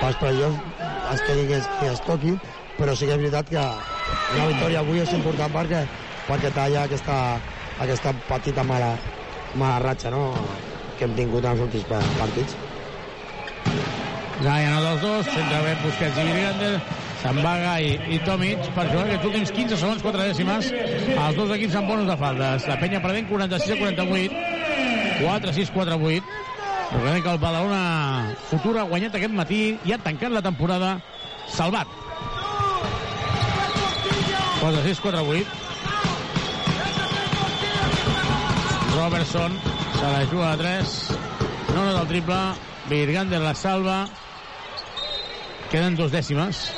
pels 0.00 0.20
playoffs 0.24 0.80
es 1.12 1.24
quedi 1.28 1.46
qui 1.50 1.58
es, 1.58 1.70
qui 1.76 1.92
es 1.92 2.02
toqui, 2.08 2.34
però 2.80 2.96
sí 2.96 3.04
que 3.06 3.12
és 3.12 3.20
veritat 3.20 3.50
que 3.52 3.62
una 4.32 4.46
victòria 4.48 4.80
avui 4.80 5.02
és 5.02 5.12
important 5.12 5.52
perquè, 5.52 5.84
perquè 6.28 6.50
talla 6.56 6.86
aquesta, 6.88 7.16
aquesta 7.84 8.14
petita 8.30 8.64
mala, 8.64 8.94
mala 9.60 9.78
ratxa 9.84 10.12
no? 10.14 10.24
que 10.96 11.04
hem 11.04 11.14
tingut 11.18 11.44
en 11.44 11.52
els 11.52 11.64
últims 11.66 11.84
pa- 11.88 12.06
partits. 12.16 12.56
Gai 14.40 14.64
anota 14.64 14.94
els 14.94 15.02
dos, 15.04 15.28
centre 15.34 15.60
bé 15.66 15.74
Busquets 15.82 16.16
i 16.16 16.24
Virgander, 16.24 16.72
se'n 17.20 17.40
va 17.44 17.54
Gai 17.60 17.90
i 18.16 18.20
Tomic 18.24 18.70
per 18.76 18.86
jugar 18.88 19.04
aquests 19.06 19.28
últims 19.28 19.52
15 19.58 19.80
segons, 19.82 20.04
4 20.06 20.28
dècimes. 20.30 20.70
Els 21.12 21.36
dos 21.36 21.52
equips 21.56 21.76
amb 21.76 21.92
bonus 21.92 22.08
de 22.08 22.16
faltes. 22.20 22.68
La 22.70 22.78
penya 22.80 23.02
perdent 23.04 23.28
46 23.28 23.74
a 23.76 23.80
48, 23.82 24.44
4 25.20 25.56
6 25.60 25.72
4 25.76 25.98
8. 26.00 26.38
Recordem 26.90 27.22
que 27.22 27.30
el 27.36 27.42
Badalona 27.44 27.82
Futura 28.48 28.82
ha 28.82 28.88
guanyat 28.90 29.14
aquest 29.20 29.36
matí 29.36 29.60
i 29.84 29.92
ha 29.92 30.00
tancat 30.00 30.32
la 30.32 30.42
temporada 30.42 30.96
salvat. 31.52 32.09
Posa 34.60 34.82
6, 34.82 35.00
4, 35.00 35.20
8. 35.22 35.46
Robertson 38.96 39.52
se 39.94 40.02
la 40.02 40.26
juga 40.26 40.52
a 40.52 40.56
3. 40.56 41.08
No 41.74 41.84
nota 41.84 42.02
el 42.02 42.08
triple. 42.08 42.36
Virgander 42.90 43.40
la 43.40 43.54
salva. 43.54 44.06
Queden 45.70 45.96
dos 45.96 46.12
dècimes. 46.12 46.72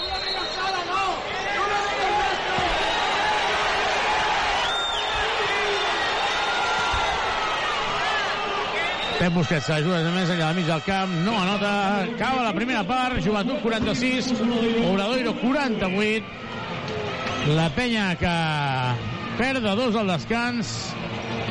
Pep 9.19 9.35
Busquets 9.35 9.67
se 9.67 9.73
la 9.73 9.83
juga 9.83 9.99
més 10.11 10.31
enllà 10.35 10.49
de 10.51 10.59
mig 10.59 10.67
del 10.67 10.81
camp, 10.83 11.11
no 11.23 11.37
anota, 11.39 11.69
acaba 12.03 12.43
la 12.43 12.55
primera 12.57 12.83
part, 12.83 13.21
Joventut 13.23 13.61
46, 13.63 14.33
Obradoiro 14.89 15.37
48, 15.39 16.51
la 17.47 17.69
penya 17.75 18.15
que 18.19 18.33
perd 19.39 19.63
de 19.65 19.75
dos 19.75 19.97
al 19.99 20.11
descans 20.13 20.73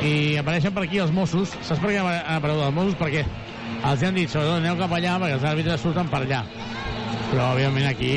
i 0.02 0.36
apareixen 0.40 0.72
per 0.74 0.86
aquí 0.86 1.00
els 1.02 1.12
Mossos. 1.14 1.52
Saps 1.60 1.80
per 1.82 1.92
què 1.92 1.98
han 2.00 2.36
aparegut 2.36 2.64
els 2.66 2.76
Mossos? 2.76 2.98
Perquè 3.00 3.24
els 3.90 4.04
han 4.06 4.16
dit, 4.16 4.30
sobretot, 4.30 4.60
aneu 4.60 4.78
cap 4.80 4.94
allà 4.96 5.18
perquè 5.20 5.36
els 5.38 5.48
àrbitres 5.52 5.84
surten 5.84 6.08
per 6.12 6.22
allà. 6.22 6.42
Però, 7.32 7.46
òbviament, 7.54 7.86
aquí 7.88 8.12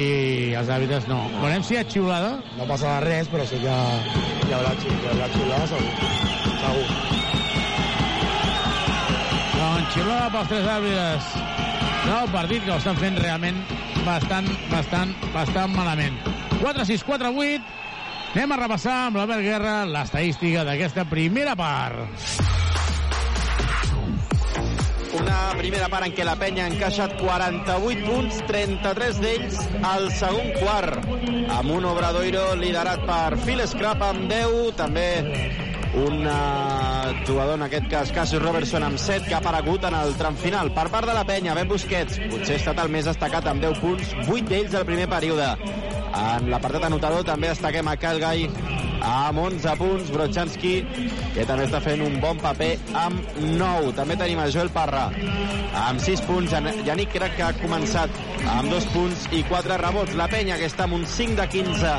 els 0.60 0.70
àrbitres 0.72 1.08
no. 1.08 1.22
Veurem 1.40 1.64
si 1.64 1.76
hi 1.76 1.80
ha 1.80 1.86
xiulada. 1.88 2.34
No 2.60 2.68
passarà 2.68 3.00
res, 3.04 3.30
però 3.32 3.46
sí 3.48 3.60
que 3.64 3.72
hi 3.72 4.56
haurà, 4.56 4.74
hi 4.76 5.12
haurà 5.12 5.30
xiulada, 5.36 5.68
segur. 5.72 5.92
segur. 6.64 6.88
Doncs 9.56 9.96
xiulada 9.96 10.32
pels 10.36 10.52
tres 10.52 10.72
àrbitres 10.78 11.34
del 12.06 12.32
partit 12.36 12.66
que 12.68 12.76
ho 12.76 12.80
estan 12.80 13.00
fent 13.02 13.20
realment 13.24 13.62
bastant, 14.06 14.52
bastant, 14.72 15.16
bastant 15.34 15.74
malament. 15.76 16.35
4-6, 16.62 17.04
4-8. 17.08 17.74
Anem 18.36 18.52
a 18.52 18.58
repassar 18.60 18.96
amb 19.08 19.20
l'Albert 19.20 19.46
Guerra 19.46 19.76
l'estadística 19.88 20.66
d'aquesta 20.68 21.06
primera 21.08 21.56
part. 21.56 22.02
Una 25.16 25.38
primera 25.56 25.88
part 25.88 26.10
en 26.10 26.16
què 26.16 26.26
la 26.28 26.36
penya 26.36 26.66
ha 26.66 26.72
encaixat 26.74 27.16
48 27.22 28.04
punts, 28.04 28.42
33 28.50 29.22
d'ells 29.24 29.62
al 29.88 30.10
segon 30.12 30.52
quart, 30.60 31.08
amb 31.56 31.72
un 31.78 31.88
Obradoiro 31.88 32.50
liderat 32.60 33.06
per 33.08 33.40
Phil 33.46 33.64
Scrap 33.72 34.04
amb 34.04 34.28
10, 34.28 34.76
també 34.76 35.08
un 35.96 36.28
uh, 36.28 37.26
jugador, 37.26 37.56
en 37.56 37.64
aquest 37.70 37.88
cas 37.88 38.12
Cassius 38.12 38.44
Robertson, 38.44 38.84
amb 38.84 39.00
7, 39.00 39.30
que 39.30 39.38
ha 39.38 39.40
aparegut 39.40 39.88
en 39.88 39.96
el 39.96 40.12
tram 40.20 40.36
final. 40.36 40.74
Per 40.76 40.90
part 40.92 41.08
de 41.08 41.16
la 41.16 41.24
penya, 41.24 41.56
Ben 41.56 41.72
Busquets, 41.72 42.20
potser 42.32 42.58
ha 42.58 42.62
estat 42.62 42.84
el 42.84 42.92
més 42.92 43.08
destacat 43.08 43.48
amb 43.48 43.64
10 43.64 43.80
punts, 43.80 44.16
8 44.28 44.50
d'ells 44.52 44.76
al 44.76 44.90
primer 44.90 45.08
període. 45.08 45.54
En 46.16 46.50
l'apartat 46.52 46.86
anotador 46.88 47.26
també 47.28 47.50
destaquem 47.52 47.88
a 47.92 47.96
Calgai 48.00 48.46
amb 49.06 49.40
11 49.42 49.76
punts, 49.80 50.12
Brochanski, 50.14 50.74
que 51.36 51.44
també 51.46 51.66
està 51.68 51.82
fent 51.84 52.02
un 52.06 52.16
bon 52.24 52.40
paper 52.42 52.72
amb 53.02 53.36
9. 53.60 53.92
També 53.98 54.18
tenim 54.20 54.40
a 54.40 54.48
Joel 54.54 54.72
Parra 54.74 55.10
amb 55.86 56.02
6 56.02 56.24
punts. 56.30 56.56
Yannick 56.88 57.14
crec 57.14 57.36
que 57.38 57.46
ha 57.46 57.52
començat 57.60 58.10
amb 58.56 58.72
2 58.72 58.90
punts 58.96 59.28
i 59.36 59.44
4 59.50 59.80
rebots. 59.84 60.16
La 60.16 60.30
penya 60.32 60.58
que 60.62 60.70
està 60.72 60.88
amb 60.88 60.98
un 61.00 61.06
5 61.06 61.36
de 61.42 61.48
15 61.58 61.94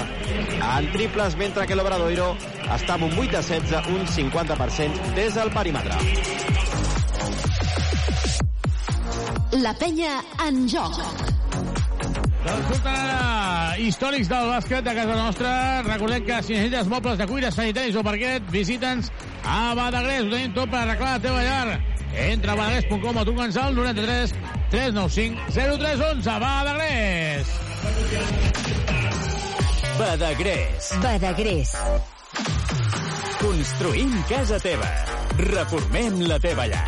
en 0.57 0.91
triples, 0.97 1.37
mentre 1.37 1.69
que 1.69 1.79
l'Obradoiro 1.79 2.33
està 2.67 2.97
amb 2.97 3.11
un 3.11 3.17
8 3.21 3.37
de 3.37 3.45
16, 3.53 3.93
un 3.95 4.07
50% 4.17 5.15
des 5.19 5.37
del 5.37 5.53
perímetre. 5.55 6.01
La 9.63 9.73
penya 9.79 10.21
en 10.49 10.67
joc. 10.69 11.36
Doncs 12.47 12.69
surten 12.71 12.95
ara 12.95 13.75
històrics 13.83 14.29
del 14.31 14.49
bàsquet 14.53 14.87
a 14.87 14.95
casa 14.95 15.17
nostra. 15.19 15.51
Recordem 15.87 16.25
que 16.27 16.39
si 16.47 16.55
necessites 16.55 16.89
mobles 16.91 17.19
de 17.19 17.27
cuina, 17.27 17.51
sanitaris 17.51 17.97
o 17.99 18.05
parquet, 18.07 18.45
visita'ns 18.55 19.11
a 19.43 19.75
Badagrés. 19.79 20.25
Ho 20.27 20.31
tenim 20.31 20.55
tot 20.55 20.71
per 20.71 20.85
arreglar 20.85 21.17
la 21.17 21.23
teva 21.25 21.43
llar. 21.43 21.79
Entra 22.27 22.55
a 22.55 22.57
badagrés.com 22.57 23.19
o 23.21 23.25
truca'ns 23.29 23.59
al 23.61 23.75
93 23.77 24.35
395 24.71 25.51
0311. 25.57 26.37
Badagrés! 26.45 27.51
Badagrés. 29.99 30.93
Badagrés. 31.03 31.75
Construïm 33.41 34.15
casa 34.31 34.61
teva. 34.63 34.93
Reformem 35.51 36.23
la 36.31 36.39
teva 36.41 36.71
llar. 36.71 36.87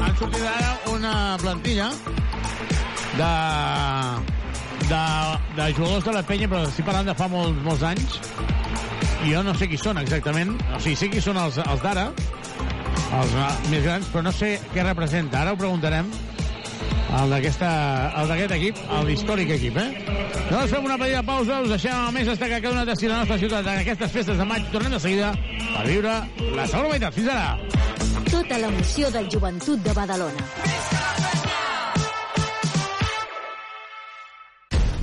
Han 0.00 0.16
sortit 0.16 0.48
ara 0.48 0.72
una 0.94 1.14
plantilla 1.42 1.90
de, 3.18 3.30
de, 4.90 5.02
de 5.56 5.68
jugadors 5.74 6.04
de 6.04 6.14
la 6.14 6.22
penya, 6.26 6.48
però 6.50 6.64
estic 6.68 6.86
parlant 6.86 7.10
de 7.10 7.16
fa 7.18 7.28
molts, 7.32 7.62
molts 7.66 7.84
anys. 7.86 8.18
I 9.26 9.34
jo 9.34 9.42
no 9.44 9.54
sé 9.56 9.68
qui 9.68 9.78
són 9.80 10.00
exactament. 10.00 10.54
O 10.74 10.80
sigui, 10.80 10.96
sé 10.96 11.10
qui 11.12 11.22
són 11.24 11.40
els, 11.40 11.58
els 11.60 11.84
d'ara, 11.84 12.08
els 13.20 13.36
uh, 13.36 13.48
més 13.72 13.84
grans, 13.84 14.08
però 14.12 14.24
no 14.26 14.34
sé 14.34 14.56
què 14.74 14.84
representa. 14.86 15.42
Ara 15.42 15.54
ho 15.54 15.60
preguntarem 15.60 16.08
el 17.18 17.32
d'aquest 17.34 18.52
equip, 18.54 18.80
el 19.00 19.10
històric 19.10 19.50
equip, 19.56 19.78
eh? 19.82 19.88
Doncs 20.50 20.70
fem 20.70 20.86
una 20.86 20.98
petita 20.98 21.22
pausa, 21.26 21.60
us 21.64 21.72
deixem 21.74 21.94
el 21.94 22.14
més 22.14 22.30
destacat 22.30 22.62
que 22.62 22.70
ha 22.70 22.74
donat 22.74 22.90
a 22.90 22.96
la 23.10 23.18
nostra 23.24 23.38
ciutat 23.42 23.66
en 23.66 23.82
aquestes 23.82 24.14
festes 24.14 24.38
de 24.38 24.46
maig. 24.46 24.70
Tornem 24.70 24.94
de 24.94 25.02
seguida 25.02 25.34
per 25.74 25.86
viure 25.88 26.16
la 26.54 26.66
segona 26.70 26.94
meitat. 26.94 27.14
Fins 27.18 27.34
ara! 27.34 27.58
Tota 28.30 28.62
l'emoció 28.62 29.10
del 29.10 29.30
joventut 29.30 29.82
de 29.82 29.94
Badalona. 29.94 30.99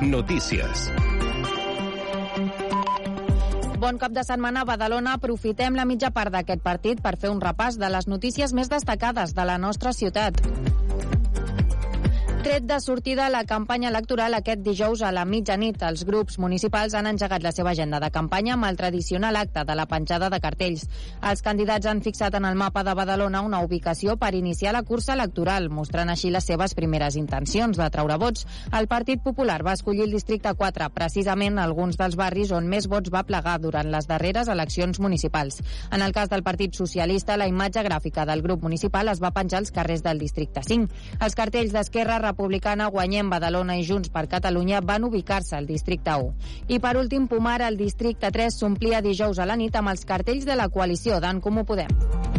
Notícies. 0.00 0.92
Bon 3.78 3.98
cap 3.98 4.12
de 4.14 4.22
setmana 4.22 4.62
a 4.62 4.66
Badalona. 4.68 5.16
Aprofitem 5.18 5.74
la 5.74 5.86
mitja 5.90 6.12
part 6.14 6.30
d'aquest 6.30 6.62
partit 6.62 7.02
per 7.02 7.16
fer 7.18 7.32
un 7.34 7.40
repàs 7.42 7.80
de 7.82 7.90
les 7.90 8.06
notícies 8.06 8.54
més 8.54 8.70
destacades 8.70 9.34
de 9.34 9.46
la 9.48 9.58
nostra 9.58 9.92
ciutat. 9.92 10.38
Tret 12.38 12.62
de 12.62 12.80
sortida 12.80 13.28
la 13.30 13.42
campanya 13.42 13.88
electoral 13.90 14.32
aquest 14.36 14.60
dijous 14.62 15.00
a 15.02 15.08
la 15.10 15.24
mitjanit. 15.26 15.80
Els 15.82 16.04
grups 16.06 16.36
municipals 16.38 16.94
han 16.94 17.08
engegat 17.10 17.42
la 17.42 17.50
seva 17.50 17.72
agenda 17.74 17.98
de 17.98 18.12
campanya 18.14 18.52
amb 18.54 18.68
el 18.68 18.76
tradicional 18.78 19.34
acte 19.36 19.64
de 19.66 19.74
la 19.74 19.88
penjada 19.90 20.28
de 20.30 20.38
cartells. 20.38 20.84
Els 21.18 21.42
candidats 21.42 21.88
han 21.90 21.98
fixat 22.00 22.36
en 22.38 22.46
el 22.46 22.54
mapa 22.54 22.84
de 22.86 22.94
Badalona 22.94 23.40
una 23.42 23.58
ubicació 23.66 24.14
per 24.16 24.36
iniciar 24.38 24.72
la 24.76 24.84
cursa 24.86 25.16
electoral, 25.16 25.66
mostrant 25.68 26.12
així 26.14 26.30
les 26.30 26.46
seves 26.46 26.76
primeres 26.78 27.16
intencions 27.18 27.76
de 27.76 27.90
treure 27.90 28.20
vots. 28.22 28.46
El 28.70 28.86
Partit 28.86 29.20
Popular 29.24 29.58
va 29.66 29.74
escollir 29.74 30.06
el 30.06 30.14
districte 30.14 30.54
4, 30.54 30.88
precisament 30.94 31.58
alguns 31.58 31.98
dels 31.98 32.14
barris 32.14 32.54
on 32.54 32.70
més 32.70 32.86
vots 32.86 33.10
va 33.10 33.24
plegar 33.26 33.58
durant 33.58 33.90
les 33.90 34.06
darreres 34.06 34.46
eleccions 34.46 35.02
municipals. 35.02 35.58
En 35.90 36.06
el 36.06 36.14
cas 36.14 36.30
del 36.30 36.46
Partit 36.46 36.78
Socialista, 36.78 37.36
la 37.36 37.50
imatge 37.50 37.82
gràfica 37.82 38.24
del 38.30 38.46
grup 38.46 38.62
municipal 38.62 39.10
es 39.10 39.18
va 39.18 39.34
penjar 39.34 39.58
als 39.58 39.74
carrers 39.74 40.06
del 40.06 40.22
districte 40.22 40.62
5. 40.62 41.18
Els 41.18 41.34
cartells 41.34 41.74
d'Esquerra 41.74 42.27
Republicana, 42.28 42.88
Guanyem, 42.92 43.30
Badalona 43.32 43.78
i 43.78 43.84
Junts 43.88 44.12
per 44.14 44.26
Catalunya 44.28 44.80
van 44.80 45.04
ubicar-se 45.08 45.56
al 45.56 45.66
districte 45.66 46.14
1. 46.14 46.34
I 46.68 46.80
per 46.80 46.96
últim, 47.00 47.28
Pomar, 47.28 47.60
el 47.66 47.80
districte 47.80 48.30
3 48.30 48.60
s'omplia 48.60 49.04
dijous 49.04 49.38
a 49.38 49.48
la 49.48 49.56
nit 49.56 49.76
amb 49.76 49.94
els 49.94 50.04
cartells 50.08 50.46
de 50.48 50.58
la 50.58 50.68
coalició 50.68 51.20
d'en 51.24 51.40
Comú 51.40 51.64
Podem. 51.68 52.37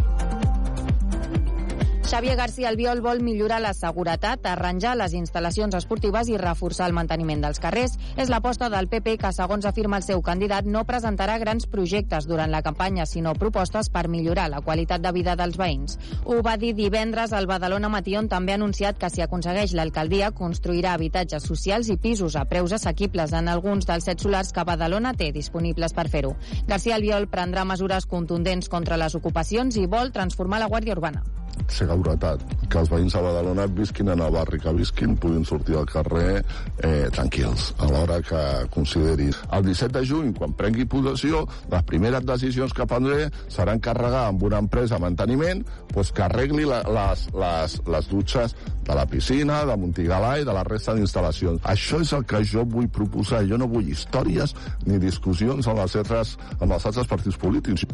Xavier 2.10 2.36
García 2.36 2.70
Albiol 2.70 3.04
vol 3.06 3.20
millorar 3.22 3.60
la 3.62 3.76
seguretat, 3.78 4.48
arranjar 4.50 4.96
les 4.98 5.14
instal·lacions 5.14 5.76
esportives 5.78 6.32
i 6.34 6.40
reforçar 6.42 6.88
el 6.90 6.96
manteniment 6.98 7.44
dels 7.44 7.62
carrers. 7.62 8.00
És 8.18 8.32
l'aposta 8.34 8.66
del 8.74 8.88
PP 8.90 9.20
que, 9.22 9.30
segons 9.30 9.68
afirma 9.70 10.00
el 10.02 10.06
seu 10.08 10.24
candidat, 10.26 10.66
no 10.66 10.82
presentarà 10.90 11.36
grans 11.38 11.68
projectes 11.70 12.26
durant 12.26 12.50
la 12.50 12.64
campanya, 12.66 13.06
sinó 13.06 13.36
propostes 13.38 13.92
per 13.94 14.08
millorar 14.10 14.48
la 14.50 14.64
qualitat 14.66 15.04
de 15.04 15.12
vida 15.14 15.36
dels 15.38 15.60
veïns. 15.62 16.00
Ho 16.26 16.40
va 16.42 16.56
dir 16.58 16.72
divendres 16.74 17.30
al 17.30 17.46
Badalona 17.46 17.94
Matí, 17.94 18.16
on 18.18 18.26
també 18.28 18.56
ha 18.56 18.58
anunciat 18.58 18.98
que 18.98 19.12
si 19.14 19.22
aconsegueix 19.22 19.76
l'alcaldia 19.78 20.32
construirà 20.32 20.96
habitatges 20.98 21.46
socials 21.46 21.94
i 21.94 21.98
pisos 22.02 22.34
a 22.36 22.48
preus 22.50 22.74
assequibles 22.74 23.36
en 23.38 23.54
alguns 23.54 23.86
dels 23.86 24.10
set 24.10 24.26
solars 24.26 24.50
que 24.50 24.66
Badalona 24.66 25.14
té 25.14 25.30
disponibles 25.32 25.94
per 25.94 26.08
fer-ho. 26.10 26.34
García 26.66 26.98
Albiol 26.98 27.30
prendrà 27.30 27.68
mesures 27.70 28.10
contundents 28.10 28.66
contra 28.68 28.98
les 28.98 29.14
ocupacions 29.14 29.78
i 29.78 29.86
vol 29.86 30.10
transformar 30.10 30.64
la 30.66 30.74
Guàrdia 30.74 30.98
Urbana 30.98 31.39
seguretat, 31.68 32.44
que 32.70 32.80
els 32.82 32.90
veïns 32.92 33.16
de 33.16 33.22
Badalona 33.24 33.68
visquin 33.80 34.12
en 34.14 34.24
el 34.26 34.34
barri 34.34 34.60
que 34.62 34.74
visquin, 34.76 35.16
puguin 35.20 35.46
sortir 35.46 35.78
al 35.80 35.88
carrer 35.90 36.40
eh, 36.40 37.08
tranquils, 37.16 37.74
a 37.80 37.90
l'hora 37.92 38.20
que 38.26 38.44
considerin. 38.74 39.34
El 39.52 39.66
17 39.68 39.94
de 40.00 40.06
juny, 40.08 40.34
quan 40.38 40.56
prengui 40.58 40.88
possessió, 40.90 41.46
les 41.72 41.86
primeres 41.90 42.26
decisions 42.26 42.74
que 42.74 42.88
prendré 42.90 43.30
seran 43.52 43.82
carregar 43.84 44.28
amb 44.30 44.44
una 44.44 44.62
empresa 44.64 44.98
de 44.98 45.06
manteniment 45.06 45.64
pues, 45.94 46.12
que 46.12 46.26
arregli 46.26 46.66
la, 46.70 46.82
les, 46.88 47.28
les, 47.34 47.80
les 47.88 48.12
dutxes 48.12 48.56
de 48.90 48.96
la 48.98 49.06
piscina, 49.06 49.62
de 49.70 49.78
Montigalà 49.78 50.36
i 50.42 50.46
de 50.48 50.54
la 50.56 50.66
resta 50.66 50.96
d'instal·lacions. 50.98 51.62
Això 51.70 52.02
és 52.02 52.14
el 52.18 52.26
que 52.30 52.42
jo 52.42 52.66
vull 52.66 52.90
proposar. 52.90 53.44
Jo 53.50 53.60
no 53.62 53.70
vull 53.70 53.92
històries 53.94 54.56
ni 54.88 54.98
discussions 55.02 55.70
amb, 55.70 55.84
les 55.84 56.00
altres, 56.02 56.38
amb 56.58 56.72
els 56.74 56.90
altres 56.90 57.12
partits 57.12 57.38
polítics. 57.38 57.86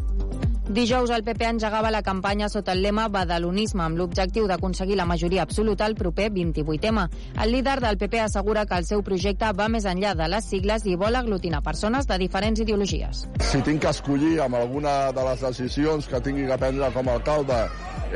Dijous 0.66 1.12
el 1.14 1.22
PP 1.22 1.44
engegava 1.46 1.92
la 1.94 2.00
campanya 2.02 2.48
sota 2.50 2.72
el 2.74 2.80
lema 2.82 3.04
Badalonisme 3.06 3.84
amb 3.84 4.00
l'objectiu 4.00 4.48
d'aconseguir 4.50 4.96
la 4.98 5.04
majoria 5.06 5.44
absoluta 5.46 5.84
al 5.86 5.94
proper 5.94 6.26
28M. 6.34 7.04
El 7.44 7.52
líder 7.54 7.76
del 7.84 7.98
PP 8.00 8.18
assegura 8.24 8.64
que 8.66 8.74
el 8.74 8.88
seu 8.88 9.04
projecte 9.06 9.52
va 9.54 9.68
més 9.70 9.86
enllà 9.86 10.16
de 10.18 10.26
les 10.26 10.48
sigles 10.50 10.82
i 10.90 10.96
vol 10.98 11.14
aglutinar 11.14 11.62
persones 11.62 12.10
de 12.10 12.18
diferents 12.18 12.58
ideologies. 12.58 13.28
Si 13.46 13.62
tinc 13.62 13.84
que 13.84 13.94
escollir 13.94 14.40
amb 14.42 14.58
alguna 14.58 15.12
de 15.14 15.28
les 15.30 15.46
decisions 15.46 16.10
que 16.10 16.20
tingui 16.20 16.50
que 16.50 16.58
prendre 16.58 16.90
com 16.98 17.08
a 17.08 17.14
alcalde 17.14 17.62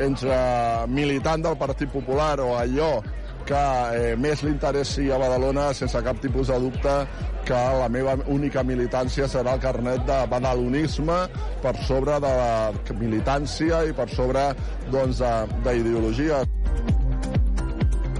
entre 0.03 0.43
militant 0.91 1.47
del 1.47 1.55
Partit 1.55 1.87
Popular 1.95 2.35
o 2.43 2.57
allò 2.59 2.97
que 3.47 3.63
eh, 3.97 4.13
més 4.19 4.43
li 4.45 4.51
interessi 4.53 5.09
a 5.11 5.19
Badalona, 5.21 5.71
sense 5.77 6.01
cap 6.05 6.21
tipus 6.23 6.51
de 6.51 6.59
dubte, 6.61 6.95
que 7.47 7.61
la 7.81 7.89
meva 7.89 8.15
única 8.31 8.63
militància 8.63 9.27
serà 9.31 9.57
el 9.57 9.63
carnet 9.63 10.05
de 10.07 10.19
badalonisme 10.31 11.19
per 11.63 11.75
sobre 11.87 12.19
de 12.23 12.33
la 12.41 12.95
militància 13.01 13.83
i 13.89 13.95
per 13.97 14.09
sobre 14.13 14.51
doncs, 14.93 15.23
d'ideologia. 15.65 16.43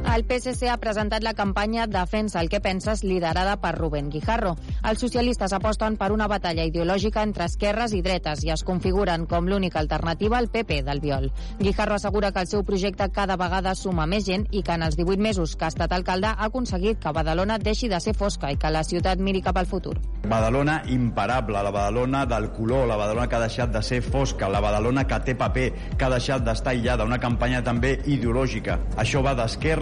El 0.01 0.25
PSC 0.25 0.67
ha 0.67 0.79
presentat 0.81 1.23
la 1.23 1.35
campanya 1.37 1.85
Defensa 1.87 2.41
el 2.41 2.49
que 2.49 2.59
penses, 2.59 3.03
liderada 3.03 3.53
per 3.61 3.75
Rubén 3.77 4.09
Guijarro. 4.09 4.55
Els 4.83 4.99
socialistes 4.99 5.53
aposten 5.53 5.95
per 5.95 6.09
una 6.11 6.27
batalla 6.27 6.65
ideològica 6.67 7.21
entre 7.23 7.45
esquerres 7.45 7.93
i 7.93 8.01
dretes 8.01 8.41
i 8.43 8.51
es 8.51 8.63
configuren 8.67 9.27
com 9.29 9.47
l'única 9.47 9.79
alternativa 9.79 10.39
al 10.39 10.49
PP 10.49 10.81
del 10.87 10.99
Viol. 10.99 11.29
Guijarro 11.59 11.95
assegura 11.95 12.31
que 12.31 12.41
el 12.41 12.49
seu 12.49 12.65
projecte 12.67 13.07
cada 13.13 13.37
vegada 13.37 13.75
suma 13.75 14.07
més 14.09 14.25
gent 14.25 14.47
i 14.51 14.63
que 14.65 14.73
en 14.73 14.83
els 14.83 14.97
18 14.97 15.21
mesos 15.21 15.55
que 15.55 15.69
ha 15.69 15.71
estat 15.71 15.93
alcalde 15.95 16.33
ha 16.33 16.49
aconseguit 16.49 16.99
que 16.99 17.13
Badalona 17.15 17.59
deixi 17.61 17.87
de 17.87 18.01
ser 18.01 18.15
fosca 18.17 18.51
i 18.51 18.57
que 18.57 18.73
la 18.73 18.83
ciutat 18.83 19.21
miri 19.21 19.41
cap 19.45 19.61
al 19.61 19.69
futur. 19.69 19.95
Badalona 20.27 20.81
imparable, 20.89 21.61
la 21.63 21.71
Badalona 21.71 22.25
del 22.25 22.49
color, 22.51 22.87
la 22.87 22.97
Badalona 22.97 23.29
que 23.29 23.35
ha 23.35 23.45
deixat 23.45 23.71
de 23.71 23.81
ser 23.81 24.01
fosca, 24.01 24.49
la 24.49 24.59
Badalona 24.59 25.05
que 25.07 25.21
té 25.29 25.37
paper, 25.37 25.69
que 25.97 26.05
ha 26.05 26.11
deixat 26.13 26.43
d'estar 26.43 26.73
aïllada, 26.73 27.05
una 27.05 27.19
campanya 27.21 27.63
també 27.63 27.97
ideològica. 28.05 28.79
Això 28.97 29.23
va 29.23 29.35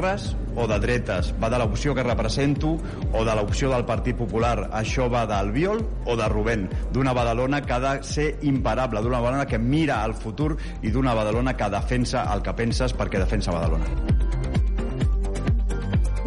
d'esquerres 0.10 0.36
o 0.56 0.68
de 0.68 0.80
dretes, 0.80 1.34
va 1.40 1.49
de 1.49 1.57
l'opció 1.61 1.94
que 1.95 2.03
represento 2.03 2.73
o 3.14 3.23
de 3.23 3.36
l'opció 3.36 3.69
del 3.69 3.86
Partit 3.86 4.18
Popular. 4.18 4.69
Això 4.73 5.07
va 5.11 5.26
d'Albiol 5.30 5.84
o 6.06 6.15
de 6.18 6.27
Rubén, 6.27 6.68
d'una 6.91 7.14
Badalona 7.14 7.61
que 7.61 7.73
ha 7.73 7.80
de 7.80 7.94
ser 8.03 8.30
imparable, 8.41 9.02
d'una 9.02 9.19
Badalona 9.19 9.48
que 9.48 9.60
mira 9.60 10.03
al 10.03 10.14
futur 10.14 10.56
i 10.81 10.91
d'una 10.91 11.14
Badalona 11.14 11.56
que 11.56 11.69
defensa 11.69 12.26
el 12.34 12.41
que 12.41 12.53
penses 12.53 12.95
perquè 12.95 13.22
defensa 13.22 13.56
Badalona. 13.56 14.68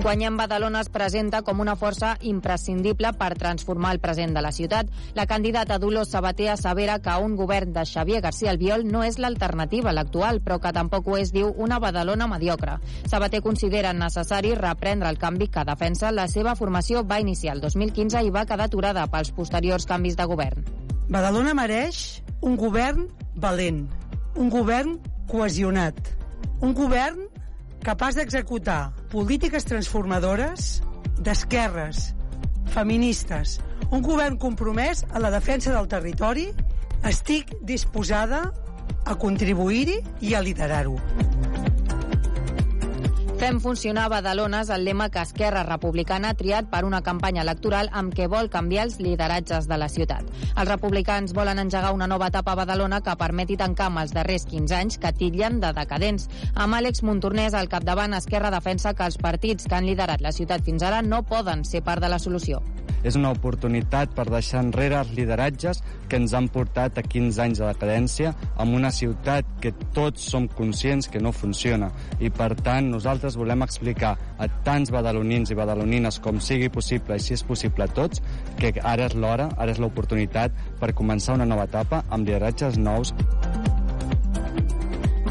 Guanyem 0.03 0.35
Badalona 0.37 0.81
es 0.83 0.89
presenta 0.91 1.45
com 1.47 1.61
una 1.63 1.77
força 1.79 2.17
imprescindible 2.27 3.13
per 3.15 3.37
transformar 3.39 3.93
el 3.95 4.01
present 4.03 4.33
de 4.35 4.41
la 4.43 4.51
ciutat. 4.51 4.89
La 5.15 5.29
candidata 5.31 5.77
Dolors 5.79 6.11
Sabater 6.11 6.49
assevera 6.51 6.97
que 6.99 7.15
un 7.23 7.37
govern 7.39 7.71
de 7.73 7.85
Xavier 7.87 8.21
García 8.25 8.51
Albiol 8.51 8.83
no 8.83 9.05
és 9.07 9.21
l'alternativa 9.23 9.93
a 9.93 9.95
l'actual, 9.95 10.41
però 10.43 10.59
que 10.59 10.73
tampoc 10.75 11.07
ho 11.07 11.21
és, 11.21 11.31
diu, 11.31 11.53
una 11.55 11.79
Badalona 11.79 12.27
mediocre. 12.27 12.81
Sabater 13.07 13.45
considera 13.47 13.93
necessari 13.95 14.57
reprendre 14.59 15.09
el 15.09 15.23
canvi 15.23 15.47
que 15.47 15.63
defensa 15.71 16.11
la 16.11 16.27
seva 16.27 16.57
formació 16.59 17.05
va 17.07 17.21
iniciar 17.23 17.55
el 17.55 17.63
2015 17.63 18.25
i 18.27 18.35
va 18.35 18.43
quedar 18.43 18.67
aturada 18.67 19.07
pels 19.07 19.31
posteriors 19.31 19.87
canvis 19.87 20.19
de 20.19 20.27
govern. 20.27 20.67
Badalona 21.15 21.55
mereix 21.55 22.25
un 22.43 22.59
govern 22.59 23.07
valent, 23.37 23.85
un 24.35 24.51
govern 24.51 24.99
cohesionat, 25.31 25.95
un 26.59 26.75
govern 26.75 27.29
capaç 27.83 28.17
d'executar 28.17 28.93
polítiques 29.11 29.67
transformadores 29.67 30.81
d'esquerres, 31.19 32.13
feministes, 32.73 33.59
un 33.91 34.03
govern 34.03 34.39
compromès 34.41 35.05
a 35.13 35.23
la 35.23 35.33
defensa 35.35 35.75
del 35.75 35.91
territori, 35.91 36.49
estic 37.07 37.53
disposada 37.67 38.45
a 39.05 39.19
contribuir-hi 39.19 39.99
i 40.23 40.35
a 40.35 40.43
liderar-ho. 40.43 40.97
Fem 43.43 43.57
funcionar 43.59 44.05
Badalona 44.07 44.61
és 44.63 44.69
el 44.71 44.85
lema 44.87 45.09
que 45.11 45.19
Esquerra 45.27 45.65
Republicana 45.67 46.29
ha 46.31 46.37
triat 46.39 46.69
per 46.71 46.85
una 46.87 47.01
campanya 47.03 47.43
electoral 47.43 47.89
amb 48.01 48.15
què 48.15 48.29
vol 48.31 48.47
canviar 48.53 48.85
els 48.87 49.01
lideratges 49.03 49.67
de 49.67 49.79
la 49.83 49.89
ciutat. 49.91 50.29
Els 50.53 50.71
republicans 50.71 51.35
volen 51.35 51.59
engegar 51.59 51.91
una 51.97 52.07
nova 52.07 52.29
etapa 52.31 52.53
a 52.53 52.61
Badalona 52.61 53.01
que 53.03 53.17
permeti 53.19 53.57
tancar 53.59 53.89
amb 53.91 54.05
els 54.05 54.15
darrers 54.15 54.47
15 54.47 54.77
anys 54.79 55.01
que 55.03 55.11
titllen 55.25 55.59
de 55.59 55.73
decadents. 55.75 56.29
Amb 56.55 56.79
Àlex 56.79 57.03
Montornès 57.03 57.59
al 57.59 57.67
capdavant, 57.73 58.15
Esquerra 58.15 58.55
defensa 58.55 58.95
que 58.95 59.11
els 59.11 59.19
partits 59.19 59.67
que 59.67 59.75
han 59.75 59.91
liderat 59.91 60.23
la 60.23 60.31
ciutat 60.31 60.63
fins 60.63 60.87
ara 60.87 61.03
no 61.03 61.25
poden 61.27 61.67
ser 61.67 61.83
part 61.83 61.99
de 61.99 62.15
la 62.15 62.23
solució. 62.23 62.63
És 63.03 63.17
una 63.19 63.33
oportunitat 63.35 64.15
per 64.17 64.29
deixar 64.31 64.63
enrere 64.63 65.01
els 65.01 65.13
lideratges 65.17 65.83
que 66.09 66.21
ens 66.21 66.35
han 66.37 66.49
portat 66.53 66.99
a 66.99 67.05
15 67.07 67.43
anys 67.45 67.63
de 67.63 67.69
decadència 67.69 68.33
amb 68.63 68.77
una 68.79 68.93
ciutat 68.95 69.49
que 69.63 69.75
tots 69.97 70.29
som 70.33 70.49
conscients 70.49 71.09
que 71.11 71.23
no 71.23 71.35
funciona. 71.35 71.91
I, 72.21 72.31
per 72.31 72.53
tant, 72.61 72.91
nosaltres 72.93 73.37
volem 73.41 73.67
explicar 73.67 74.15
a 74.39 74.49
tants 74.67 74.93
badalonins 74.95 75.51
i 75.51 75.59
badalonines 75.59 76.21
com 76.23 76.41
sigui 76.41 76.71
possible, 76.73 77.17
i 77.17 77.25
si 77.25 77.37
és 77.37 77.47
possible 77.47 77.87
a 77.87 77.93
tots, 77.93 78.23
que 78.59 78.75
ara 78.83 79.11
és 79.11 79.19
l'hora, 79.19 79.51
ara 79.57 79.75
és 79.75 79.83
l'oportunitat 79.83 80.55
per 80.81 80.95
començar 80.97 81.39
una 81.39 81.49
nova 81.49 81.69
etapa 81.71 82.05
amb 82.11 82.29
lideratges 82.29 82.79
nous. 82.79 83.15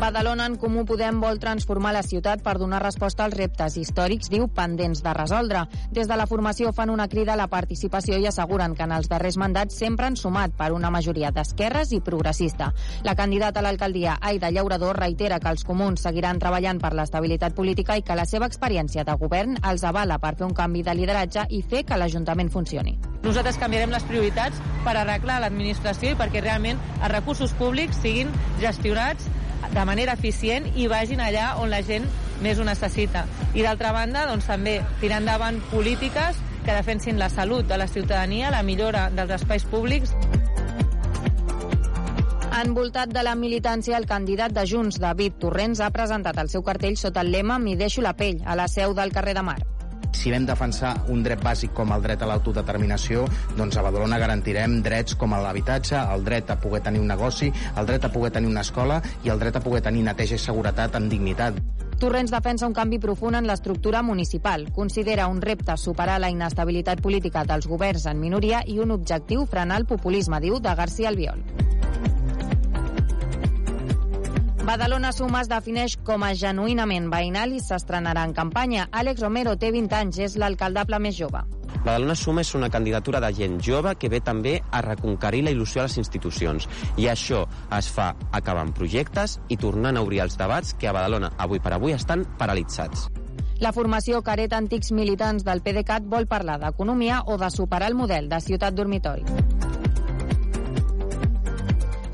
Badalona 0.02 0.48
en 0.50 0.56
Comú 0.58 0.82
Podem 0.90 1.20
vol 1.22 1.38
transformar 1.38 1.92
la 1.94 2.02
ciutat 2.02 2.42
per 2.42 2.56
donar 2.58 2.80
resposta 2.82 3.22
als 3.22 3.36
reptes 3.38 3.76
històrics, 3.78 4.32
diu, 4.34 4.48
pendents 4.50 5.04
de 5.06 5.12
resoldre. 5.14 5.60
Des 5.94 6.08
de 6.10 6.16
la 6.18 6.26
formació 6.26 6.72
fan 6.74 6.90
una 6.90 7.06
crida 7.08 7.36
a 7.36 7.38
la 7.38 7.46
participació 7.52 8.18
i 8.18 8.26
asseguren 8.26 8.74
que 8.74 8.82
en 8.88 8.96
els 8.96 9.12
darrers 9.12 9.36
mandats 9.38 9.76
sempre 9.78 10.08
han 10.08 10.16
sumat 10.18 10.56
per 10.58 10.72
una 10.74 10.90
majoria 10.90 11.30
d'esquerres 11.30 11.92
i 11.94 12.00
progressista. 12.02 12.72
La 13.06 13.14
candidata 13.14 13.62
a 13.62 13.64
l'alcaldia, 13.68 14.16
Aida 14.20 14.50
Llaurador, 14.50 14.98
reitera 14.98 15.38
que 15.40 15.54
els 15.54 15.62
comuns 15.64 16.02
seguiran 16.02 16.42
treballant 16.42 16.82
per 16.82 16.96
l'estabilitat 16.98 17.54
política 17.54 18.00
i 18.00 18.02
que 18.02 18.18
la 18.18 18.26
seva 18.26 18.50
experiència 18.50 19.06
de 19.06 19.16
govern 19.22 19.60
els 19.62 19.86
avala 19.86 20.18
per 20.18 20.34
fer 20.40 20.48
un 20.48 20.58
canvi 20.58 20.82
de 20.82 20.98
lideratge 20.98 21.46
i 21.52 21.62
fer 21.62 21.84
que 21.86 22.02
l'Ajuntament 22.02 22.50
funcioni. 22.50 22.96
Nosaltres 23.22 23.62
canviarem 23.62 23.94
les 23.94 24.10
prioritats 24.10 24.66
per 24.82 24.98
arreglar 24.98 25.38
l'administració 25.46 26.16
i 26.16 26.18
perquè 26.18 26.42
realment 26.42 26.82
els 26.96 27.14
recursos 27.14 27.54
públics 27.62 28.02
siguin 28.02 28.34
gestionats 28.58 29.30
de 29.72 29.86
manera 29.86 30.16
eficient 30.20 30.68
i 30.76 30.88
vagin 30.92 31.22
allà 31.24 31.56
on 31.62 31.72
la 31.72 31.82
gent 31.86 32.06
més 32.42 32.60
ho 32.60 32.66
necessita. 32.68 33.26
I 33.54 33.64
d'altra 33.66 33.92
banda, 33.96 34.26
doncs, 34.30 34.48
també 34.50 34.80
tirar 35.02 35.22
endavant 35.22 35.62
polítiques 35.72 36.40
que 36.66 36.76
defensin 36.76 37.20
la 37.20 37.30
salut 37.30 37.68
de 37.68 37.78
la 37.78 37.88
ciutadania, 37.88 38.52
la 38.52 38.64
millora 38.64 39.10
dels 39.14 39.38
espais 39.40 39.66
públics. 39.66 40.14
Envoltat 42.62 43.10
de 43.10 43.24
la 43.24 43.36
militància, 43.36 43.98
el 43.98 44.06
candidat 44.06 44.52
de 44.54 44.66
Junts, 44.68 45.00
David 45.00 45.40
Torrents, 45.40 45.80
ha 45.80 45.90
presentat 45.90 46.38
el 46.38 46.52
seu 46.52 46.66
cartell 46.68 47.00
sota 47.00 47.24
el 47.24 47.32
lema 47.32 47.58
M'hi 47.60 47.78
deixo 47.80 48.04
la 48.04 48.18
pell, 48.18 48.44
a 48.46 48.58
la 48.60 48.68
seu 48.68 48.94
del 48.98 49.16
carrer 49.16 49.38
de 49.40 49.46
Mar 49.48 49.62
si 50.12 50.32
vam 50.32 50.46
defensar 50.46 50.94
un 51.10 51.24
dret 51.24 51.42
bàsic 51.44 51.74
com 51.74 51.92
el 51.96 52.04
dret 52.04 52.22
a 52.22 52.30
l'autodeterminació, 52.30 53.26
doncs 53.58 53.78
a 53.78 53.86
Badalona 53.86 54.20
garantirem 54.22 54.82
drets 54.86 55.16
com 55.20 55.36
l'habitatge, 55.36 55.98
el 56.14 56.26
dret 56.28 56.50
a 56.52 56.60
poder 56.60 56.82
tenir 56.86 57.02
un 57.02 57.08
negoci, 57.08 57.52
el 57.78 57.88
dret 57.88 58.06
a 58.06 58.12
poder 58.12 58.32
tenir 58.32 58.50
una 58.52 58.66
escola 58.66 59.02
i 59.24 59.30
el 59.30 59.40
dret 59.40 59.56
a 59.56 59.64
poder 59.64 59.82
tenir 59.82 60.04
neteja 60.04 60.36
i 60.36 60.44
seguretat 60.44 60.96
amb 60.96 61.10
dignitat. 61.12 61.58
Torrents 62.02 62.32
defensa 62.34 62.66
un 62.66 62.74
canvi 62.74 62.98
profund 62.98 63.38
en 63.38 63.46
l'estructura 63.46 64.02
municipal. 64.02 64.66
Considera 64.74 65.28
un 65.30 65.42
repte 65.42 65.76
superar 65.78 66.18
la 66.20 66.32
inestabilitat 66.34 67.02
política 67.02 67.46
dels 67.46 67.70
governs 67.70 68.08
en 68.10 68.18
minoria 68.20 68.64
i 68.66 68.80
un 68.82 68.96
objectiu 68.98 69.46
frenar 69.46 69.78
el 69.84 69.86
populisme, 69.86 70.42
diu, 70.42 70.58
de 70.58 70.74
García 70.82 71.14
Albiol. 71.14 71.46
Badalona 74.62 75.10
Suma 75.10 75.40
es 75.42 75.48
defineix 75.50 75.96
com 76.06 76.22
a 76.22 76.36
genuïnament 76.38 77.08
veïnal 77.10 77.56
i 77.56 77.60
s'estrenarà 77.64 78.28
en 78.28 78.34
campanya. 78.38 78.86
Àlex 78.94 79.24
Romero 79.24 79.56
té 79.58 79.72
20 79.74 79.96
anys, 79.98 80.20
és 80.22 80.36
l'alcaldable 80.38 81.00
més 81.02 81.18
jove. 81.18 81.42
Badalona 81.82 82.14
Suma 82.16 82.44
és 82.46 82.54
una 82.54 82.70
candidatura 82.70 83.20
de 83.24 83.32
gent 83.34 83.58
jove 83.66 83.96
que 83.98 84.10
ve 84.14 84.20
també 84.22 84.60
a 84.70 84.84
reconquerir 84.86 85.42
la 85.48 85.54
il·lusió 85.56 85.82
a 85.82 85.88
les 85.88 85.98
institucions. 85.98 86.70
I 87.02 87.10
això 87.10 87.48
es 87.80 87.90
fa 87.90 88.12
acabant 88.32 88.70
projectes 88.78 89.40
i 89.50 89.58
tornant 89.58 89.98
a 89.98 90.06
obrir 90.06 90.22
els 90.22 90.38
debats 90.38 90.76
que 90.78 90.92
a 90.92 90.94
Badalona, 90.94 91.34
avui 91.42 91.60
per 91.60 91.74
avui, 91.74 91.98
estan 91.98 92.28
paralitzats. 92.38 93.10
La 93.62 93.74
formació 93.74 94.22
Caret 94.22 94.54
Antics 94.54 94.94
Militants 94.94 95.46
del 95.46 95.66
PDeCAT 95.66 96.06
vol 96.10 96.30
parlar 96.30 96.60
d'economia 96.62 97.24
o 97.26 97.42
de 97.42 97.50
superar 97.50 97.90
el 97.90 97.98
model 97.98 98.30
de 98.30 98.40
ciutat 98.46 98.78
dormitori. 98.78 99.26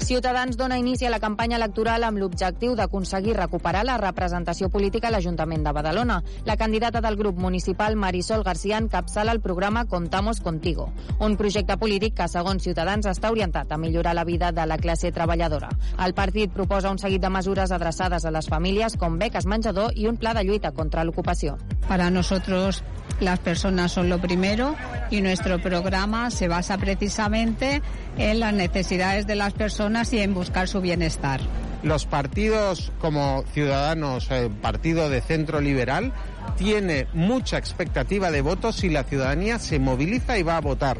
Ciutadans 0.07 0.55
dona 0.55 0.77
inici 0.79 1.03
a 1.03 1.09
la 1.11 1.19
campanya 1.19 1.57
electoral 1.57 2.05
amb 2.07 2.21
l'objectiu 2.21 2.77
d'aconseguir 2.79 3.33
recuperar 3.35 3.81
la 3.83 3.97
representació 3.99 4.69
política 4.71 5.09
a 5.09 5.11
l'Ajuntament 5.11 5.65
de 5.65 5.73
Badalona. 5.75 6.21
La 6.45 6.55
candidata 6.55 7.01
del 7.03 7.17
grup 7.19 7.35
municipal 7.43 7.97
Marisol 7.99 8.45
García 8.47 8.77
encapçala 8.77 9.33
el 9.35 9.41
programa 9.41 9.83
Contamos 9.83 10.39
Contigo, 10.39 10.93
un 11.19 11.35
projecte 11.35 11.75
polític 11.75 12.15
que, 12.15 12.29
segons 12.31 12.63
Ciutadans, 12.63 13.09
està 13.11 13.33
orientat 13.35 13.73
a 13.75 13.77
millorar 13.77 14.13
la 14.15 14.23
vida 14.23 14.53
de 14.53 14.63
la 14.65 14.77
classe 14.77 15.11
treballadora. 15.11 15.73
El 15.99 16.15
partit 16.15 16.55
proposa 16.55 16.93
un 16.95 17.03
seguit 17.03 17.21
de 17.21 17.29
mesures 17.29 17.75
adreçades 17.75 18.23
a 18.23 18.31
les 18.31 18.47
famílies 18.47 18.95
com 18.95 19.19
beques 19.19 19.45
menjador 19.45 19.91
i 19.91 20.07
un 20.07 20.15
pla 20.15 20.31
de 20.31 20.45
lluita 20.47 20.71
contra 20.71 21.03
l'ocupació. 21.03 21.57
Para 21.89 22.07
nosotros 22.09 22.79
las 23.19 23.39
personas 23.39 23.91
son 23.91 24.09
lo 24.09 24.19
primero 24.19 24.75
y 25.09 25.21
nuestro 25.21 25.59
programa 25.59 26.31
se 26.31 26.47
basa 26.47 26.77
precisamente 26.77 27.81
en 28.17 28.39
las 28.39 28.53
necesidades 28.53 29.27
de 29.27 29.35
las 29.35 29.53
personas 29.53 30.13
y 30.13 30.19
en 30.19 30.33
buscar 30.33 30.67
su 30.67 30.81
bienestar. 30.81 31.41
Los 31.83 32.05
partidos 32.05 32.91
como 32.99 33.43
Ciudadanos, 33.53 34.27
eh, 34.31 34.49
partido 34.61 35.09
de 35.09 35.21
centro 35.21 35.61
liberal, 35.61 36.11
tiene 36.57 37.07
mucha 37.13 37.57
expectativa 37.57 38.31
de 38.31 38.41
votos 38.41 38.77
si 38.77 38.89
la 38.89 39.03
ciudadanía 39.03 39.59
se 39.59 39.79
moviliza 39.79 40.37
y 40.37 40.43
va 40.43 40.57
a 40.57 40.61
votar. 40.61 40.97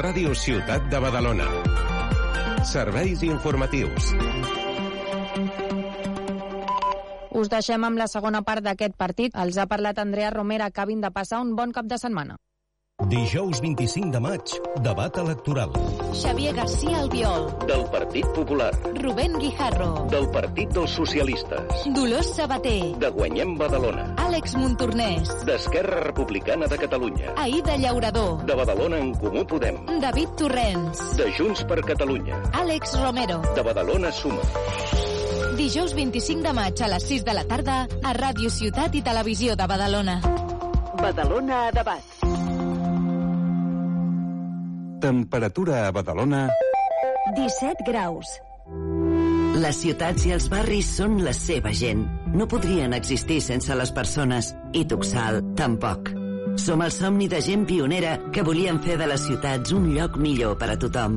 Ràdio 0.00 0.34
Ciutat 0.34 0.88
de 0.88 0.98
Badalona. 0.98 1.44
Serveis 2.64 3.22
informatius. 3.22 4.14
Us 7.30 7.48
deixem 7.48 7.84
amb 7.86 7.98
la 8.00 8.08
segona 8.10 8.40
part 8.42 8.64
d'aquest 8.66 8.96
partit. 8.98 9.36
Els 9.38 9.56
ha 9.56 9.68
parlat 9.70 9.98
Andrea 10.02 10.30
Romera. 10.34 10.66
Acabin 10.66 11.00
de 11.00 11.10
passar 11.14 11.38
un 11.44 11.54
bon 11.54 11.70
cap 11.72 11.86
de 11.86 11.98
setmana. 11.98 12.36
Dijous 13.08 13.60
25 13.62 14.10
de 14.12 14.20
maig, 14.20 14.42
debat 14.84 15.16
electoral. 15.16 15.72
Xavier 16.12 16.54
García 16.54 17.00
Albiol. 17.00 17.48
Del 17.66 17.84
Partit 17.90 18.26
Popular. 18.26 18.74
Rubén 18.94 19.38
Guijarro. 19.38 20.06
Del 20.10 20.28
Partit 20.30 20.68
dels 20.70 20.90
Socialistes. 20.90 21.86
Dolors 21.94 22.34
Sabater. 22.36 22.98
De 22.98 23.08
Guanyem 23.08 23.56
Badalona. 23.56 24.04
Àlex 24.20 24.54
Montornès. 24.54 25.32
D'Esquerra 25.46 26.00
Republicana 26.00 26.66
de 26.66 26.76
Catalunya. 26.76 27.32
Aida 27.36 27.76
Llaurador. 27.78 28.44
De 28.44 28.54
Badalona 28.54 28.98
en 28.98 29.14
Comú 29.14 29.46
Podem. 29.46 29.80
David 30.00 30.36
Torrents. 30.36 31.16
De 31.16 31.32
Junts 31.32 31.64
per 31.64 31.80
Catalunya. 31.80 32.42
Àlex 32.52 33.00
Romero. 33.00 33.40
De 33.56 33.62
Badalona 33.62 34.12
Suma. 34.12 34.44
Dijous 35.56 35.94
25 35.94 36.42
de 36.42 36.52
maig 36.52 36.82
a 36.82 36.88
les 36.88 37.08
6 37.08 37.24
de 37.24 37.34
la 37.34 37.44
tarda 37.48 37.82
a 38.04 38.14
Ràdio 38.14 38.52
Ciutat 38.52 38.94
i 38.94 39.02
Televisió 39.02 39.56
de 39.56 39.66
Badalona. 39.66 40.20
Badalona 41.00 41.66
a 41.68 41.72
debat. 41.72 42.19
Temperatura 45.00 45.86
a 45.86 45.92
Badalona... 45.92 46.50
17 47.36 47.84
graus. 47.86 48.28
Les 49.60 49.78
ciutats 49.80 50.26
i 50.28 50.34
els 50.34 50.48
barris 50.52 50.90
són 50.98 51.18
la 51.24 51.32
seva 51.36 51.72
gent. 51.72 52.02
No 52.36 52.46
podrien 52.50 52.92
existir 52.96 53.40
sense 53.44 53.74
les 53.76 53.92
persones. 53.96 54.52
I 54.76 54.84
Tuxal, 54.90 55.40
tampoc. 55.56 56.12
Som 56.60 56.84
el 56.84 56.92
somni 56.92 57.30
de 57.32 57.40
gent 57.44 57.64
pionera 57.68 58.18
que 58.34 58.44
volien 58.44 58.82
fer 58.84 58.98
de 59.00 59.08
les 59.08 59.24
ciutats 59.24 59.72
un 59.72 59.88
lloc 59.96 60.20
millor 60.20 60.58
per 60.60 60.72
a 60.74 60.78
tothom. 60.80 61.16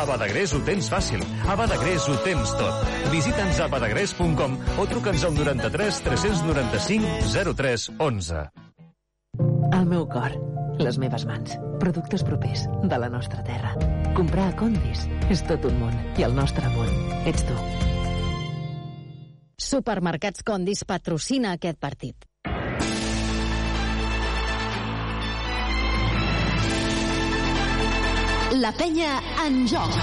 A 0.00 0.04
Badagrés 0.08 0.54
ho 0.56 0.58
tens 0.64 0.86
fàcil. 0.88 1.20
A 1.44 1.54
Badagrés 1.60 2.06
ho 2.08 2.14
tens 2.24 2.54
tot. 2.56 2.86
Visita'ns 3.12 3.58
a 3.60 3.66
badagrés.com 3.68 4.54
o 4.80 4.86
truca'ns 4.88 5.26
al 5.28 5.34
93 5.36 5.98
395 6.06 7.52
03 7.52 7.84
11. 8.00 8.44
El 9.76 9.84
meu 9.90 10.06
cor, 10.08 10.32
les 10.80 10.96
meves 11.02 11.26
mans, 11.28 11.52
productes 11.84 12.24
propers 12.24 12.64
de 12.80 13.02
la 13.02 13.12
nostra 13.12 13.44
terra. 13.44 13.74
Comprar 14.16 14.48
a 14.54 14.56
Condis 14.56 15.04
és 15.28 15.44
tot 15.44 15.68
un 15.68 15.76
món 15.82 16.00
i 16.16 16.24
el 16.24 16.32
nostre 16.38 16.72
món 16.72 16.88
ets 17.28 17.44
tu. 17.44 17.60
Supermercats 19.60 20.48
Condis 20.48 20.86
patrocina 20.88 21.52
aquest 21.60 21.76
partit. 21.76 22.29
La 28.60 28.70
penya 28.76 29.22
en 29.40 29.62
joc. 29.64 29.94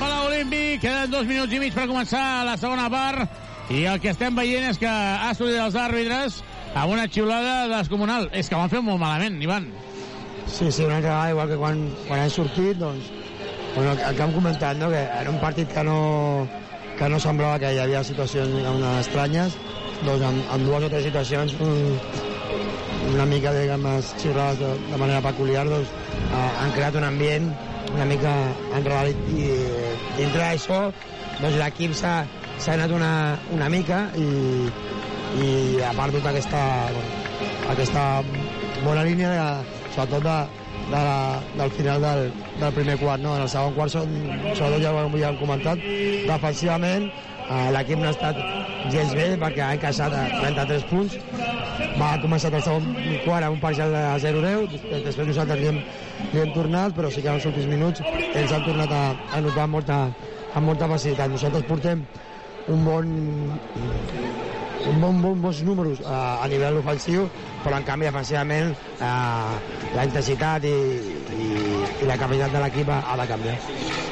Palau 0.00 0.26
Olímpic. 0.26 0.80
Queden 0.80 1.10
dos 1.10 1.26
minuts 1.28 1.52
i 1.52 1.60
mig 1.62 1.70
per 1.76 1.86
començar 1.86 2.42
la 2.48 2.56
segona 2.58 2.88
part. 2.90 3.30
I 3.70 3.84
el 3.92 4.02
que 4.02 4.10
estem 4.10 4.34
veient 4.34 4.72
és 4.72 4.82
que 4.82 4.90
ha 4.90 5.30
sortit 5.38 5.62
els 5.62 5.78
àrbitres 5.78 6.42
amb 6.74 6.96
una 6.96 7.06
xiulada 7.06 7.68
descomunal. 7.76 8.26
És 8.34 8.50
que 8.50 8.58
ho 8.58 8.64
han 8.64 8.74
fet 8.74 8.82
molt 8.82 8.98
malament, 8.98 9.38
Ivan. 9.38 9.70
Sí, 10.46 10.70
sí, 10.70 10.84
una 10.84 10.96
altra 10.96 11.10
vegada, 11.10 11.30
igual 11.30 11.48
que 11.48 11.56
quan, 11.56 11.82
quan 12.08 12.20
han 12.20 12.30
sortit, 12.30 12.76
doncs, 12.78 13.10
bueno, 13.74 13.92
el 13.92 14.16
que 14.16 14.22
hem 14.22 14.32
comentat, 14.32 14.76
no? 14.76 14.90
que 14.90 15.00
era 15.00 15.30
un 15.30 15.40
partit 15.40 15.68
que 15.72 15.84
no, 15.84 16.46
que 16.98 17.08
no 17.08 17.20
semblava 17.20 17.58
que 17.58 17.72
hi 17.72 17.80
havia 17.82 18.04
situacions 18.04 18.52
una, 18.74 18.98
estranyes, 19.00 19.56
doncs 20.04 20.24
en, 20.28 20.40
en 20.54 20.66
dues 20.68 20.86
o 20.86 20.92
tres 20.92 21.06
situacions 21.08 21.56
un, 21.60 21.98
una 23.14 23.26
mica, 23.26 23.54
diguem, 23.56 23.86
xiulades 24.20 24.60
de, 24.60 24.72
de 24.90 25.00
manera 25.00 25.24
peculiar, 25.24 25.66
doncs, 25.70 25.92
eh, 26.28 26.48
han 26.62 26.74
creat 26.76 27.00
un 27.00 27.08
ambient 27.08 27.52
una 27.92 28.06
mica 28.08 28.32
enredalit 28.76 29.18
i 29.36 29.48
dintre 30.16 30.40
d'això 30.40 30.80
doncs 31.40 31.58
l'equip 31.58 31.94
s'ha 31.98 32.16
anat 32.72 32.94
una, 32.94 33.12
una 33.52 33.68
mica 33.72 34.04
i, 34.16 34.28
i 35.42 35.50
ha 35.84 35.92
perdut 35.96 36.26
aquesta, 36.30 36.62
bueno, 36.94 37.20
aquesta 37.74 38.04
bona 38.84 39.04
línia 39.08 39.32
de, 39.32 39.80
sobretot 39.94 40.24
de, 40.24 40.36
de 40.90 41.02
la, 41.08 41.40
del 41.58 41.70
final 41.78 42.02
del, 42.02 42.32
del 42.60 42.72
primer 42.72 42.96
quart. 43.00 43.22
No? 43.22 43.36
En 43.36 43.46
el 43.46 43.52
segon 43.52 43.76
quart, 43.76 43.92
sobretot 43.92 44.80
ja 44.82 44.92
ho 44.92 45.20
ja 45.20 45.34
comentat, 45.40 45.84
defensivament 46.28 47.10
eh, 47.48 47.68
l'equip 47.74 48.00
no 48.00 48.08
ha 48.10 48.14
estat 48.14 48.38
gens 48.92 49.14
bé 49.16 49.32
perquè 49.40 49.64
ha 49.64 49.74
encaixat 49.76 50.14
a 50.16 50.24
33 50.40 50.86
punts. 50.90 51.18
Va 51.98 52.14
començar 52.22 52.52
el 52.52 52.64
segon 52.64 52.88
quart 53.26 53.46
amb 53.46 53.56
un 53.56 53.62
parcial 53.62 53.92
de 53.94 54.02
0-10, 54.24 54.76
després 55.06 55.28
nosaltres 55.28 55.60
li 55.60 55.70
hem, 55.70 55.80
li 56.32 56.42
hem 56.44 56.54
tornat, 56.56 56.96
però 56.96 57.10
sí 57.12 57.22
que 57.24 57.30
en 57.32 57.40
els 57.40 57.48
últims 57.50 57.68
minuts 57.70 58.04
ells 58.32 58.52
han 58.52 58.64
tornat 58.68 58.96
a, 58.96 59.04
a 59.36 59.42
notar 59.44 59.66
amb 59.66 59.78
molta, 59.78 59.98
amb 60.54 60.66
molta 60.70 60.90
facilitat. 60.94 61.32
Nosaltres 61.34 61.68
portem 61.68 62.06
un 62.72 62.84
bon 62.86 63.14
un 64.88 65.00
bon, 65.00 65.20
bon, 65.22 65.40
bons 65.42 65.62
números 65.62 66.00
eh, 66.00 66.12
a 66.12 66.46
nivell 66.50 66.80
ofensiu, 66.80 67.26
però 67.62 67.78
en 67.78 67.86
canvi 67.86 68.08
defensivament 68.08 68.72
eh, 68.72 69.52
la 69.96 70.06
intensitat 70.08 70.66
i, 70.66 70.74
i, 71.36 71.50
i 72.02 72.08
la 72.08 72.18
capacitat 72.20 72.54
de 72.54 72.62
l'equip 72.64 72.90
ha, 72.92 73.16
de 73.20 73.28
canviar. 73.30 73.58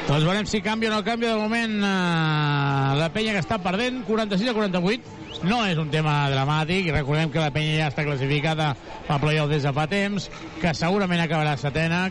Doncs 0.09 0.27
veurem 0.27 0.47
si 0.49 0.63
canvia 0.65 0.93
o 0.93 0.97
no 0.97 1.05
canvia. 1.07 1.35
De 1.35 1.41
moment, 1.43 1.77
eh, 1.81 2.99
la 3.01 3.11
penya 3.15 3.35
que 3.37 3.43
està 3.43 3.61
perdent, 3.63 4.03
46 4.09 4.53
a 4.53 4.57
48. 4.57 5.19
No 5.51 5.63
és 5.65 5.79
un 5.81 5.91
tema 5.93 6.15
dramàtic. 6.33 6.91
Recordem 6.93 7.31
que 7.33 7.43
la 7.43 7.53
penya 7.55 7.79
ja 7.85 7.93
està 7.93 8.05
classificada 8.07 8.73
per 9.07 9.21
playoff 9.23 9.51
des 9.51 9.65
de 9.67 9.73
fa 9.77 9.87
temps, 9.91 10.29
que 10.61 10.75
segurament 10.77 11.23
acabarà 11.25 11.57
setena, 11.61 12.09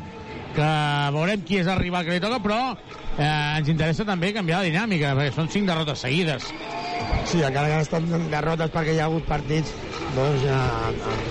que 0.55 0.69
veurem 1.15 1.43
qui 1.45 1.59
és 1.61 1.69
el 1.69 1.79
rival 1.81 2.05
que 2.05 2.15
li 2.15 2.23
toca, 2.23 2.39
però 2.43 2.59
eh, 2.71 3.59
ens 3.59 3.69
interessa 3.71 4.05
també 4.07 4.31
canviar 4.35 4.63
la 4.63 4.69
dinàmica, 4.69 5.13
perquè 5.17 5.35
són 5.35 5.51
cinc 5.53 5.69
derrotes 5.69 6.05
seguides. 6.05 6.49
Sí, 7.29 7.43
encara 7.43 7.67
que 7.67 7.77
han 7.77 7.85
estat 7.85 8.09
derrotes 8.31 8.73
perquè 8.73 8.95
hi 8.95 9.01
ha 9.03 9.07
hagut 9.09 9.27
partits 9.29 9.73
doncs, 10.15 10.45
eh, 10.45 11.29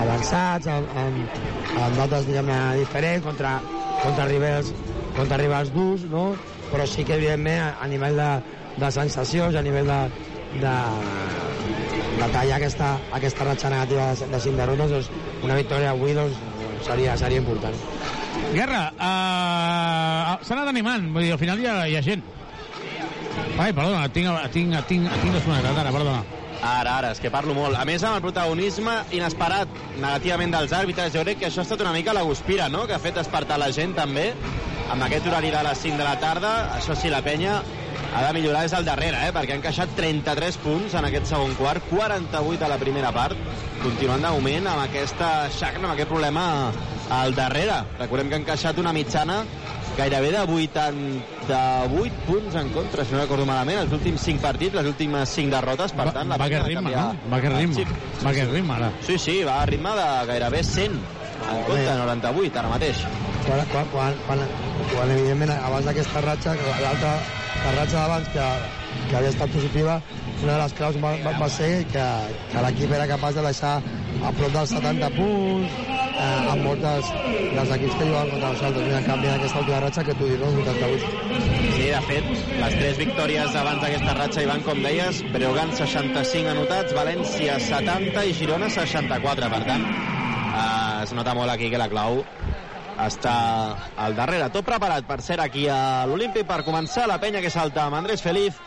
avançats, 0.00 0.70
amb, 0.70 0.96
amb, 1.02 1.42
amb 1.80 1.98
notes 1.98 2.28
diguem 2.28 2.50
diferents, 2.78 3.26
contra, 3.26 3.58
contra, 4.04 4.26
rivals, 4.30 4.72
contra 5.16 5.40
rivals 5.40 5.72
durs, 5.74 6.06
no? 6.12 6.30
però 6.70 6.86
sí 6.86 7.04
que 7.04 7.16
evidentment 7.18 7.64
a, 7.64 7.70
a 7.82 7.88
nivell 7.90 8.18
de, 8.20 8.30
de 8.78 8.90
sensacions, 8.94 9.56
a 9.58 9.64
nivell 9.66 9.90
de, 9.90 10.00
de, 10.62 10.76
de 12.20 12.28
tallar 12.30 12.60
aquesta, 12.60 12.92
aquesta 13.18 13.48
ratxa 13.50 13.72
negativa 13.74 14.12
de, 14.12 14.30
de 14.30 14.42
cinc 14.46 14.60
derrotes, 14.60 14.94
doncs, 14.94 15.10
una 15.42 15.58
victòria 15.58 15.90
avui 15.96 16.14
doncs, 16.14 16.38
seria, 16.86 17.18
seria 17.18 17.42
important. 17.42 17.74
Guerra, 18.50 18.90
uh, 18.98 20.42
s'ha 20.42 20.56
anat 20.56 20.68
animant, 20.72 21.06
vull 21.14 21.22
dir, 21.22 21.32
al 21.36 21.38
final 21.38 21.60
hi 21.62 21.68
ha, 21.70 21.74
hi 21.86 21.94
ha 21.94 22.02
gent. 22.02 22.24
Ai, 23.60 23.70
perdona, 23.70 24.08
tinc, 24.10 24.30
tinc, 24.54 24.74
tinc, 24.88 25.06
tinc 25.22 25.36
desconnectat 25.36 25.78
ara, 25.84 25.92
perdona. 25.94 26.24
Ara, 26.60 26.96
ara, 26.98 27.10
és 27.14 27.20
que 27.22 27.30
parlo 27.32 27.54
molt. 27.56 27.78
A 27.78 27.86
més, 27.88 28.02
amb 28.04 28.18
el 28.18 28.24
protagonisme 28.24 28.96
inesperat 29.16 29.70
negativament 30.00 30.52
dels 30.56 30.74
àrbitres, 30.76 31.14
jo 31.14 31.22
crec 31.24 31.40
que 31.40 31.48
això 31.48 31.62
ha 31.62 31.68
estat 31.68 31.84
una 31.84 31.94
mica 31.94 32.16
la 32.16 32.26
guspira, 32.26 32.66
no?, 32.72 32.82
que 32.88 32.96
ha 32.96 33.00
fet 33.00 33.16
despertar 33.16 33.60
la 33.62 33.70
gent 33.72 33.94
també, 33.96 34.32
amb 34.90 35.06
aquest 35.06 35.30
horari 35.30 35.54
de 35.54 35.62
les 35.64 35.86
5 35.86 36.00
de 36.02 36.08
la 36.08 36.18
tarda. 36.20 36.52
Això 36.76 36.98
sí, 36.98 37.12
la 37.12 37.22
penya 37.24 37.60
ha 38.14 38.22
de 38.26 38.32
millorar 38.34 38.64
és 38.66 38.74
el 38.74 38.86
darrere, 38.86 39.20
eh? 39.28 39.32
perquè 39.34 39.54
ha 39.54 39.58
encaixat 39.60 39.92
33 39.98 40.58
punts 40.64 40.94
en 40.98 41.06
aquest 41.06 41.30
segon 41.30 41.54
quart, 41.58 41.84
48 41.92 42.66
a 42.66 42.70
la 42.72 42.78
primera 42.80 43.12
part, 43.14 43.38
continuant 43.82 44.24
de 44.26 44.32
moment 44.34 44.70
amb 44.72 44.84
aquesta 44.84 45.30
xacra, 45.54 45.84
amb 45.84 45.94
aquest 45.94 46.10
problema 46.10 46.44
al 47.10 47.34
darrere. 47.38 47.82
Recordem 48.00 48.30
que 48.30 48.38
ha 48.38 48.42
encaixat 48.42 48.80
una 48.82 48.94
mitjana 48.96 49.44
gairebé 49.96 50.30
de 50.32 50.42
88 50.42 52.26
punts 52.26 52.54
en 52.56 52.70
contra, 52.74 53.04
si 53.04 53.14
no 53.14 53.22
recordo 53.22 53.46
malament, 53.46 53.82
els 53.84 53.94
últims 53.94 54.26
5 54.26 54.42
partits, 54.42 54.74
les 54.78 54.90
últimes 54.90 55.36
5 55.36 55.54
derrotes, 55.54 55.94
per 55.94 56.10
tant... 56.14 56.30
la 56.30 56.40
va 56.40 56.50
de 56.50 56.62
ritme, 56.66 56.94
no? 56.94 57.06
Va 57.30 57.40
el 57.42 57.56
ritme. 57.58 57.86
Va 58.24 58.34
aquest 58.34 58.52
ritme, 58.54 58.76
ara. 58.78 58.92
Sí, 59.06 59.18
sí, 59.18 59.40
va 59.46 59.60
a 59.62 59.70
ritme 59.70 59.94
de 59.98 60.10
gairebé 60.30 60.62
100 60.66 61.19
en 61.48 61.62
compte, 61.66 61.98
98 62.04 62.62
ara 62.62 62.72
mateix. 62.76 63.04
quan, 63.46 63.66
quan, 63.72 63.86
quan, 63.92 64.16
quan, 64.26 64.46
quan 64.94 65.12
evidentment 65.16 65.52
abans 65.56 65.86
d'aquesta 65.88 66.24
ratxa, 66.26 66.56
l'altra 66.82 67.14
la 67.60 67.72
ratxa 67.76 67.96
d'abans 68.00 68.28
que, 68.32 68.44
que 69.10 69.16
havia 69.16 69.30
estat 69.34 69.50
positiva, 69.52 70.00
una 70.42 70.52
de 70.54 70.60
les 70.62 70.74
claus 70.78 70.96
va, 71.02 71.12
va, 71.24 71.32
va 71.38 71.48
ser 71.52 71.70
que, 71.92 72.04
que 72.52 72.62
l'equip 72.64 72.92
era 72.96 73.08
capaç 73.10 73.36
de 73.36 73.44
deixar 73.44 73.74
a 74.24 74.30
prop 74.36 74.54
dels 74.54 74.72
70 74.76 75.10
punts 75.16 75.74
eh, 76.20 76.52
amb 76.52 76.64
molts 76.64 76.82
dels, 76.84 77.10
dels 77.56 77.74
equips 77.76 77.98
que 77.98 78.06
jugaven 78.08 78.32
contra 78.34 78.52
nosaltres. 78.54 78.88
I 78.88 78.96
en 79.00 79.08
canvi, 79.08 79.28
en 79.28 79.36
aquesta 79.36 79.62
última 79.64 79.82
ratxa 79.84 80.06
que 80.08 80.16
tu 80.20 80.30
dius, 80.30 80.40
no? 80.40 80.52
88. 80.64 81.12
Sí, 81.76 81.84
de 81.90 82.00
fet, 82.08 82.30
les 82.62 82.78
tres 82.80 83.00
victòries 83.00 83.58
abans 83.62 83.84
d'aquesta 83.84 84.16
ratxa, 84.20 84.46
Ivan, 84.46 84.64
com 84.68 84.80
deies, 84.84 85.22
Breogán 85.34 85.74
65 85.76 86.54
anotats, 86.54 86.96
València 86.96 87.60
70 87.68 88.24
i 88.28 88.36
Girona 88.40 88.72
64. 88.72 89.52
Per 89.52 89.62
tant, 89.68 89.86
eh, 90.60 91.02
es 91.04 91.14
nota 91.16 91.34
molt 91.34 91.52
aquí 91.52 91.70
que 91.72 91.80
la 91.80 91.88
clau 91.92 92.20
està 93.00 93.34
al 93.96 94.16
darrere. 94.16 94.50
Tot 94.52 94.66
preparat 94.66 95.06
per 95.08 95.20
ser 95.24 95.40
aquí 95.40 95.66
a 95.72 96.06
l'Olímpic 96.08 96.46
per 96.48 96.62
començar 96.66 97.08
la 97.08 97.20
penya 97.22 97.40
que 97.40 97.52
salta 97.52 97.86
amb 97.86 97.96
Andrés 98.00 98.22
Feliz, 98.22 98.58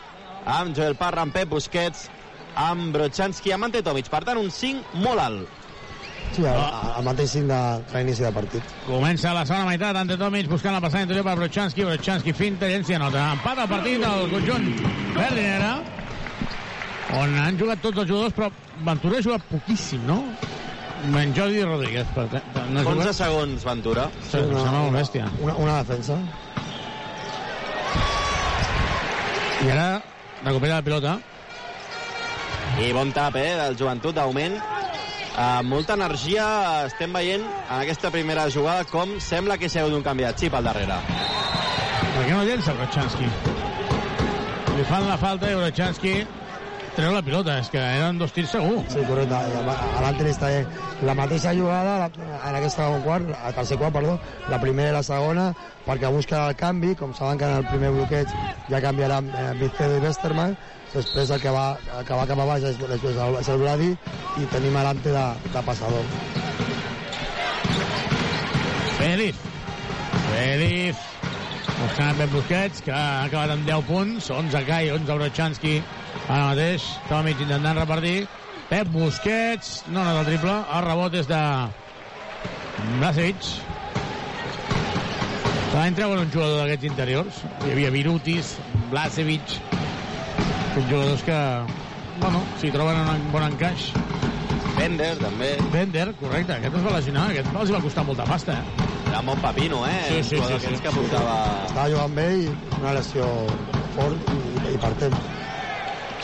amb 0.44 0.74
Joel 0.76 0.98
Parra, 1.00 1.22
amb 1.22 1.34
Pep 1.34 1.52
Busquets, 1.54 2.08
amb 2.54 2.94
Brochanski, 2.94 3.52
amb 3.54 3.68
Ante 3.68 3.82
Tomic. 3.82 4.10
Per 4.10 4.24
tant, 4.26 4.40
un 4.40 4.50
5 4.50 5.04
molt 5.04 5.22
alt. 5.22 5.60
Sí, 6.34 6.42
el, 6.42 6.56
el 6.98 7.04
mateix 7.06 7.30
cinc 7.30 7.46
de, 7.46 7.58
de 7.90 8.00
l'inici 8.00 8.24
de 8.24 8.30
partit. 8.34 8.70
Comença 8.88 9.34
la 9.36 9.44
segona 9.46 9.68
meitat, 9.68 9.96
Ante 10.00 10.16
Tomic 10.18 10.48
buscant 10.50 10.74
la 10.74 10.82
passada 10.82 11.04
interior 11.06 11.26
per 11.28 11.36
Brochanski, 11.38 11.84
Brochanski 11.86 12.34
finta, 12.34 12.70
llença 12.70 12.96
i 12.96 12.98
nota. 12.98 13.28
Empat 13.36 13.62
el 13.62 13.70
partit 13.70 14.06
al 14.08 14.26
conjunt 14.32 14.66
verdinera, 15.14 15.76
on 17.20 17.38
han 17.38 17.60
jugat 17.60 17.84
tots 17.84 18.02
els 18.02 18.10
jugadors, 18.10 18.34
però 18.34 18.50
Ventura 18.84 19.20
ha 19.20 19.26
jugat 19.28 19.46
poquíssim, 19.52 20.02
no? 20.08 20.18
Menys 21.12 21.36
Jordi 21.36 21.62
Rodríguez. 21.64 22.06
Per, 22.14 22.24
no 22.70 22.80
ha 22.80 22.84
11 22.84 22.88
jugat... 22.88 23.16
segons, 23.18 23.64
Ventura. 23.66 24.08
Sí, 24.22 24.38
em 24.40 24.52
sembla 24.54 24.80
molt 24.86 24.96
bèstia. 24.96 25.28
Una, 25.44 25.56
una 25.60 25.76
defensa. 25.82 26.16
I 29.64 29.70
ara 29.72 29.88
recupera 30.44 30.78
la 30.78 30.84
pilota. 30.86 31.18
I 32.80 32.90
bon 32.96 33.12
tap, 33.14 33.36
eh, 33.38 33.52
del 33.60 33.76
joventut 33.80 34.16
d'augment. 34.16 34.56
Amb 35.40 35.66
molta 35.66 35.96
energia 35.98 36.46
estem 36.86 37.12
veient 37.14 37.42
en 37.42 37.74
aquesta 37.80 38.10
primera 38.14 38.46
jugada 38.54 38.86
com 38.86 39.16
sembla 39.20 39.58
que 39.58 39.68
s'ha 39.68 39.82
hagut 39.82 39.96
un 39.96 40.04
canvi 40.06 40.24
de 40.28 40.32
xip 40.38 40.54
al 40.54 40.68
darrere. 40.70 41.00
Per 42.14 42.22
què 42.22 42.30
no 42.30 42.44
llença 42.46 42.74
Brochanski? 42.78 43.26
Li 44.74 44.84
fan 44.86 45.08
la 45.08 45.18
falta 45.18 45.50
i 45.50 45.58
Brochanski 45.58 46.14
treu 46.96 47.12
la 47.14 47.22
pilota. 47.24 47.58
És 47.60 47.70
que 47.72 47.80
eren 47.80 48.18
dos 48.18 48.32
tirs 48.34 48.52
segur. 48.54 48.82
Sí, 48.92 49.02
correcte. 49.08 49.38
I 49.50 49.62
L'altre 50.02 50.30
està 50.32 50.50
eh, 50.52 50.64
la 51.06 51.14
mateixa 51.18 51.54
jugada 51.56 51.96
la, 52.04 52.08
en 52.36 52.58
aquest 52.58 52.78
segon 52.78 53.02
quart, 53.06 53.30
al 53.34 53.56
tercer 53.56 53.78
quart, 53.80 53.94
perdó, 53.96 54.18
la 54.52 54.60
primera 54.62 54.92
i 54.92 54.96
la 54.96 55.04
segona, 55.06 55.48
perquè 55.86 56.10
busca 56.14 56.44
el 56.48 56.58
canvi, 56.60 56.94
com 56.98 57.14
saben 57.16 57.40
que 57.40 57.48
en 57.50 57.58
el 57.60 57.68
primer 57.70 57.92
bloqueig 57.96 58.36
ja 58.70 58.82
canviaran 58.84 59.30
eh, 59.30 59.48
Vizquedo 59.60 59.98
i 59.98 60.04
Westerman, 60.04 60.56
després 60.94 61.32
el 61.34 61.42
que 61.42 61.54
va, 61.54 61.66
el 61.98 62.06
que 62.06 62.20
va 62.20 62.28
cap 62.30 62.44
a 62.44 62.48
baix 62.52 62.68
és, 62.70 62.78
és, 62.78 63.08
el, 63.10 63.40
és 63.40 63.50
el 63.50 63.64
Brady 63.64 63.90
i 64.40 64.52
tenim 64.52 64.78
l'ante 64.78 65.14
de, 65.14 65.26
de 65.50 65.64
passador. 65.66 66.06
Feliz. 69.00 69.42
Feliz. 70.30 71.13
Buscant 71.72 72.18
Pep 72.18 72.32
Busquets, 72.32 72.82
que 72.84 72.92
ha 72.92 73.24
acabat 73.24 73.54
amb 73.54 73.66
10 73.68 73.86
punts. 73.88 74.30
11 74.30 74.64
Kai, 74.68 74.90
11 74.94 75.18
Brochanski. 75.20 75.74
Ara 76.28 76.50
mateix, 76.50 76.86
Tomic 77.08 77.40
intentant 77.44 77.80
repartir. 77.80 78.26
Pep 78.68 78.90
Busquets, 78.92 79.82
no 79.88 80.02
nota 80.02 80.22
el 80.22 80.28
triple. 80.32 80.54
El 80.76 80.84
rebot 80.86 81.16
és 81.20 81.30
de 81.30 81.40
Blasevic. 82.98 83.48
Van 85.74 85.96
treure 85.98 86.22
un 86.22 86.30
jugador 86.30 86.60
d'aquests 86.62 86.90
interiors. 86.92 87.40
Hi 87.64 87.72
havia 87.74 87.90
Virutis, 87.94 88.54
Blasevic, 88.92 89.56
uns 90.76 90.86
jugadors 90.86 91.24
que, 91.26 91.40
bueno, 92.20 92.44
s'hi 92.60 92.70
troben 92.74 93.00
en 93.02 93.10
un 93.16 93.32
bon 93.34 93.48
encaix. 93.48 93.90
Bender, 94.74 95.12
també. 95.20 95.50
Bender, 95.72 96.08
correcte, 96.18 96.56
aquest 96.56 96.76
es 96.78 96.84
va 96.84 96.96
lesionar, 96.96 97.28
aquest 97.30 97.56
els 97.60 97.72
va 97.74 97.80
costar 97.84 98.04
molta 98.08 98.26
pasta, 98.28 98.56
eh? 98.58 98.88
Era 99.08 99.20
molt 99.22 99.40
papino, 99.42 99.84
eh? 99.86 100.00
Sí, 100.08 100.22
sí, 100.30 100.40
sí, 100.48 100.58
sí. 100.64 100.74
que 100.82 100.92
portava... 100.94 101.36
Estava 101.68 101.86
jugant 101.92 102.16
bé 102.16 102.26
i 102.42 102.48
una 102.80 102.94
lesió 102.96 103.28
fort 103.94 104.32
i, 104.34 104.38
i 104.72 104.80
per 104.82 104.90
temps. 105.02 105.28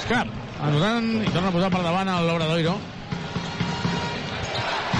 Escar, 0.01 0.25
anotant 0.67 1.13
i 1.21 1.31
torna 1.31 1.53
a 1.53 1.55
posar 1.55 1.71
per 1.77 1.85
davant 1.87 2.11
el 2.17 2.33
Obradoiro. 2.35 2.75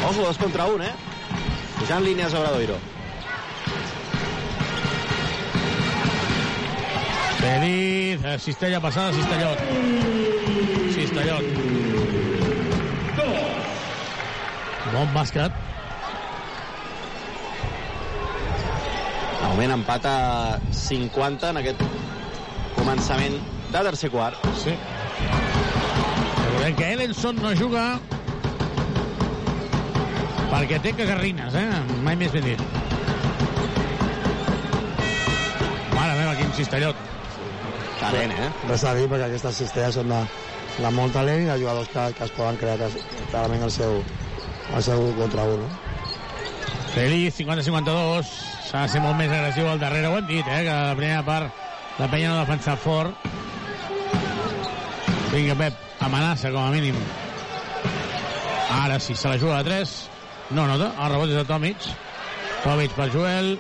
Ojo, 0.07 0.23
dos 0.23 0.39
contra 0.39 0.71
un, 0.71 0.87
eh? 0.87 0.95
Pujant 1.81 2.07
línies 2.07 2.39
Obradoiro. 2.39 2.79
Feliz, 7.41 8.25
eh, 8.25 8.39
cistella 8.39 8.81
passada, 8.81 9.13
cistellot. 9.17 9.59
Cistellot. 10.95 11.80
Bon 14.91 15.11
bàsquet. 15.15 15.55
De 19.41 19.49
moment 19.53 19.75
empata 19.77 20.15
50 20.75 21.51
en 21.53 21.61
aquest 21.61 21.83
començament 22.75 23.37
de 23.71 23.83
tercer 23.87 24.11
quart. 24.11 24.49
Sí. 24.59 24.75
Recordem 26.41 26.75
que 26.81 26.89
Ellenson 26.95 27.39
no 27.45 27.53
juga 27.55 27.85
perquè 30.51 30.81
té 30.83 30.93
cagarrines, 30.99 31.55
eh? 31.55 31.69
Mai 32.03 32.19
més 32.19 32.35
ben 32.35 32.49
dit. 32.49 32.65
Mare 35.95 36.17
meva, 36.19 36.35
quin 36.41 36.51
cistellot. 36.59 37.07
Talent, 38.01 38.35
eh? 38.35 38.49
Res 38.73 38.83
a 38.89 38.97
dir, 38.99 39.07
perquè 39.13 39.29
aquestes 39.29 39.63
cistelles 39.63 40.01
són 40.01 40.11
de, 40.11 40.19
de 40.81 40.93
molt 40.99 41.15
talent 41.15 41.45
i 41.45 41.53
de 41.53 41.61
jugadors 41.63 41.95
que, 41.95 42.09
que 42.19 42.27
es 42.27 42.35
poden 42.35 42.59
crear 42.59 42.91
clarament 43.31 43.69
el 43.69 43.73
seu, 43.77 44.01
el 44.75 44.83
seu 44.83 45.03
contra 45.19 45.45
un. 45.45 45.65
Feliz, 46.95 47.39
50-52. 47.39 48.31
S'ha 48.71 48.85
de 48.85 48.93
ser 48.93 49.01
molt 49.03 49.19
més 49.19 49.33
agressiu 49.35 49.67
al 49.67 49.81
darrere, 49.83 50.11
ho 50.11 50.19
hem 50.19 50.29
dit, 50.29 50.47
eh? 50.47 50.63
Que 50.67 50.75
la 50.75 50.95
primera 50.99 51.25
part 51.27 51.99
la 51.99 52.09
penya 52.11 52.31
no 52.31 52.39
ha 52.39 52.45
defensat 52.45 52.79
fort. 52.79 53.27
Vinga, 55.31 55.57
Pep, 55.59 55.83
amenaça 56.07 56.51
com 56.51 56.63
a 56.63 56.71
mínim. 56.75 56.97
Ara 58.81 58.99
sí, 59.03 59.15
se 59.15 59.29
la 59.29 59.39
juga 59.39 59.59
a 59.59 59.65
3. 59.65 59.91
No 60.51 60.67
nota, 60.67 60.93
el 60.99 61.13
rebot 61.13 61.31
és 61.31 61.39
de 61.39 61.45
Tomic. 61.47 61.91
Tomic 62.65 62.95
per 62.97 63.11
Joel. 63.15 63.53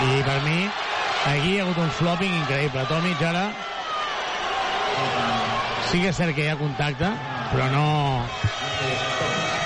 I 0.00 0.22
per 0.24 0.38
mi, 0.46 0.60
aquí 1.32 1.54
hi 1.54 1.58
ha 1.58 1.66
hagut 1.66 1.80
un 1.82 1.90
flopping 1.98 2.36
increïble. 2.42 2.86
Tomic 2.92 3.24
ara... 3.32 3.48
Sí 5.90 5.98
que 5.98 6.12
és 6.12 6.16
cert 6.16 6.36
que 6.36 6.46
hi 6.46 6.52
ha 6.52 6.60
contacte, 6.60 7.10
però 7.50 7.68
no... 7.74 7.84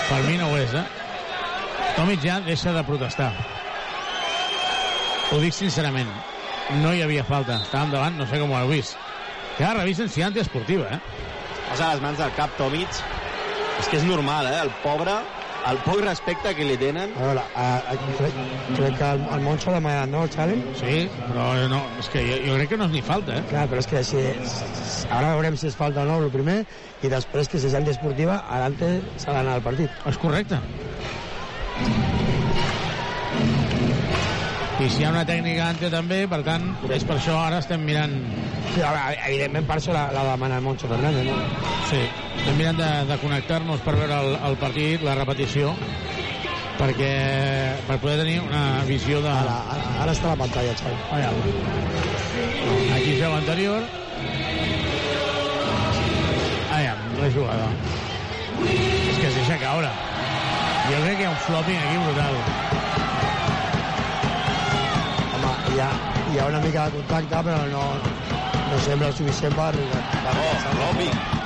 Per 0.09 0.20
mi 0.28 0.36
no 0.36 0.51
ho 0.51 0.56
és, 0.60 0.74
eh? 0.76 0.85
Tomic 1.97 2.24
ja 2.24 2.40
deixa 2.44 2.72
de 2.74 2.82
protestar. 2.85 3.31
Ho 5.32 5.39
dic 5.40 5.55
sincerament. 5.56 6.10
No 6.82 6.93
hi 6.93 7.02
havia 7.05 7.24
falta. 7.24 7.60
Estàvem 7.64 7.93
davant, 7.94 8.18
no 8.18 8.26
sé 8.28 8.40
com 8.40 8.52
ho 8.52 8.59
heu 8.59 8.72
vist. 8.72 8.98
Que 9.56 9.64
ara 9.64 9.81
revisen 9.81 10.10
si 10.10 10.22
antiesportiva, 10.26 10.90
eh? 10.97 11.01
Posa 11.70 11.93
les 11.93 12.02
mans 12.05 12.20
al 12.20 12.35
cap 12.36 12.52
Tomic. 12.59 13.01
És 13.81 13.89
que 13.90 13.98
és 14.01 14.06
normal, 14.06 14.47
eh? 14.51 14.60
El 14.66 14.72
pobre, 14.82 15.16
el 15.70 15.80
poc 15.84 16.00
respecte 16.04 16.52
que 16.56 16.66
li 16.68 16.76
tenen. 16.80 17.12
A 17.16 17.28
veure, 17.28 17.44
a, 17.54 17.66
a, 17.92 17.96
crec, 18.18 18.36
crec 18.76 18.98
que 18.98 19.10
el, 19.16 19.24
el 19.36 19.44
Moncho 19.44 19.70
ha 19.70 19.76
demanat, 19.78 20.10
no, 20.12 20.24
el 20.26 20.32
challenge? 20.34 20.74
Sí, 20.80 20.96
però 21.30 21.46
no, 21.72 21.80
és 22.00 22.10
que 22.12 22.24
jo, 22.26 22.38
jo 22.44 22.58
crec 22.58 22.74
que 22.74 22.80
no 22.80 22.88
és 22.90 22.94
ni 22.94 23.04
falta, 23.04 23.38
eh? 23.40 23.46
Clar, 23.50 23.66
però 23.72 23.84
és 23.84 23.88
que 23.90 24.04
si, 24.06 24.24
ara 25.08 25.34
veurem 25.34 25.56
si 25.60 25.70
és 25.70 25.78
falta 25.78 26.04
o 26.04 26.08
no, 26.08 26.20
el 26.24 26.32
primer, 26.34 26.60
i 27.02 27.12
després 27.12 27.48
que 27.48 27.60
si 27.60 27.70
és 27.70 27.78
antiesportiva, 27.78 28.42
adelante 28.44 28.98
s'ha 29.16 29.36
d'anar 29.36 29.58
al 29.58 29.64
partit. 29.64 30.04
És 30.10 30.20
correcte. 30.20 30.60
I 34.74 34.88
si 34.90 35.00
hi 35.00 35.04
ha 35.06 35.14
una 35.14 35.24
tècnica 35.24 35.68
ante 35.70 35.88
també, 35.88 36.24
per 36.28 36.42
tant, 36.44 36.64
és 36.92 37.04
per 37.06 37.16
això 37.16 37.38
ara 37.40 37.62
estem 37.62 37.84
mirant... 37.86 38.12
Sí, 38.74 38.82
a 38.82 38.90
veure, 38.90 39.18
evidentment 39.30 39.68
per 39.68 39.78
això 39.78 39.94
la, 39.94 40.08
la 40.12 40.24
demana 40.32 40.58
el 40.58 40.64
Moncho 40.66 40.90
Fernández, 40.90 41.28
no? 41.30 41.36
Sí, 41.88 42.02
estem 42.44 42.58
mirant 42.60 42.76
de, 42.76 42.88
de 43.08 43.16
connectar-nos 43.22 43.80
per 43.80 43.94
veure 43.96 44.16
el, 44.20 44.34
el 44.44 44.56
partit, 44.60 45.00
la 45.00 45.14
repetició, 45.16 45.70
perquè 46.76 47.12
per 47.86 47.96
poder 48.02 48.18
tenir 48.20 48.34
una 48.44 48.82
visió 48.84 49.22
de... 49.24 49.30
Ara, 49.32 49.54
ara, 49.72 49.86
ara 50.04 50.12
està 50.12 50.34
la 50.34 50.36
pantalla, 50.42 50.74
Xavi. 50.76 50.98
Allà. 51.16 51.30
Aquí 52.98 53.14
es 53.14 53.22
veu 53.22 53.32
anterior. 53.32 53.86
Aviam, 56.76 57.00
la 57.22 57.30
jugada. 57.32 57.70
És 58.60 59.22
que 59.22 59.30
es 59.30 59.38
deixa 59.38 59.56
caure. 59.62 59.94
Jo 60.90 60.98
crec 61.00 61.16
que 61.16 61.24
hi 61.24 61.28
ha 61.30 61.32
un 61.32 61.40
flopping 61.46 61.80
aquí 61.80 62.02
brutal. 62.02 62.36
Home, 65.38 65.54
hi 65.70 65.80
ha, 65.86 65.88
hi 66.34 66.42
ha 66.42 66.50
una 66.52 66.60
mica 66.66 66.84
de 66.90 67.00
contacte, 67.00 67.40
però 67.48 67.64
no, 67.72 67.86
no 68.68 68.84
sembla 68.90 69.08
el 69.14 69.16
suficient 69.22 69.56
per... 69.62 69.72
per 69.72 70.36
oh, 70.44 70.52
flopping. 70.66 71.42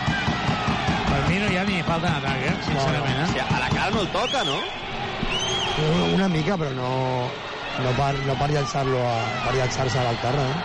Mi 1.29 1.37
no 1.43 1.49
hi 1.53 1.57
ha 1.61 1.65
ni 1.69 1.83
falta 1.85 2.09
d'atac, 2.15 2.41
eh? 2.49 2.55
Sincerament, 2.67 3.19
eh? 3.23 3.27
Sí, 3.35 3.39
a 3.45 3.59
la 3.61 3.69
cara 3.75 3.91
no 3.95 4.01
el 4.05 4.09
toca, 4.15 4.43
no? 4.49 4.59
Una, 5.79 6.05
una 6.17 6.29
mica, 6.33 6.57
però 6.59 6.73
no, 6.75 6.89
no 7.85 7.91
per, 7.99 8.13
no 8.27 8.35
per 8.41 8.49
llançar-lo 8.55 8.99
a, 9.05 9.13
per 9.45 9.55
llançar-se 9.59 10.01
a 10.01 10.07
l'alterra, 10.09 10.47
eh? 10.49 10.57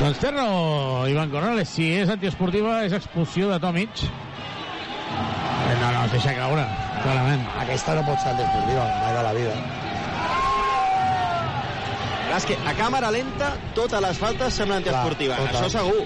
Doncs 0.00 0.16
té 0.22 0.30
raó, 0.32 1.04
Ivan 1.12 1.28
Corrales. 1.28 1.68
Si 1.68 1.90
és 2.00 2.08
antiesportiva, 2.08 2.78
és 2.86 2.94
expulsió 2.96 3.50
de 3.52 3.58
Tomic. 3.60 4.06
Eh, 4.06 4.08
No, 5.80 5.90
no, 5.92 6.00
es 6.06 6.12
deixa 6.12 6.32
caure, 6.36 6.64
clarament. 7.02 7.44
Aquesta 7.62 7.94
no 7.98 8.02
pot 8.08 8.18
ser 8.20 8.32
antiesportiva, 8.32 8.86
mai 9.04 9.12
de 9.16 9.22
la 9.26 9.34
vida. 9.36 9.52
Clar, 12.30 12.38
és 12.40 12.46
que 12.48 12.56
a 12.68 12.74
càmera 12.78 13.10
lenta 13.14 13.52
totes 13.76 14.02
les 14.02 14.18
faltes 14.18 14.56
semblen 14.56 14.80
antiesportives. 14.80 15.38
Clar. 15.38 15.52
Això 15.54 15.70
segur. 15.76 16.02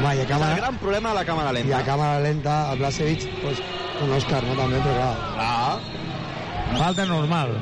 Home, 0.00 0.14
i 0.16 0.20
a 0.20 0.22
És 0.24 0.28
càmera, 0.30 0.54
el 0.54 0.60
gran 0.62 0.78
problema 0.80 1.10
de 1.10 1.14
la 1.18 1.24
càmera 1.28 1.50
i 1.50 1.54
lenta. 1.58 1.78
a 1.78 1.84
càmera 1.84 2.20
lenta, 2.24 2.54
a 2.70 2.74
Blasevich, 2.80 3.26
pues, 3.42 3.58
un 4.00 4.12
Òscar, 4.16 4.42
no? 4.46 4.54
També, 4.56 4.78
però 4.80 4.94
clar. 4.96 5.14
Clar. 5.34 6.78
Falta 6.78 7.04
normal. 7.04 7.52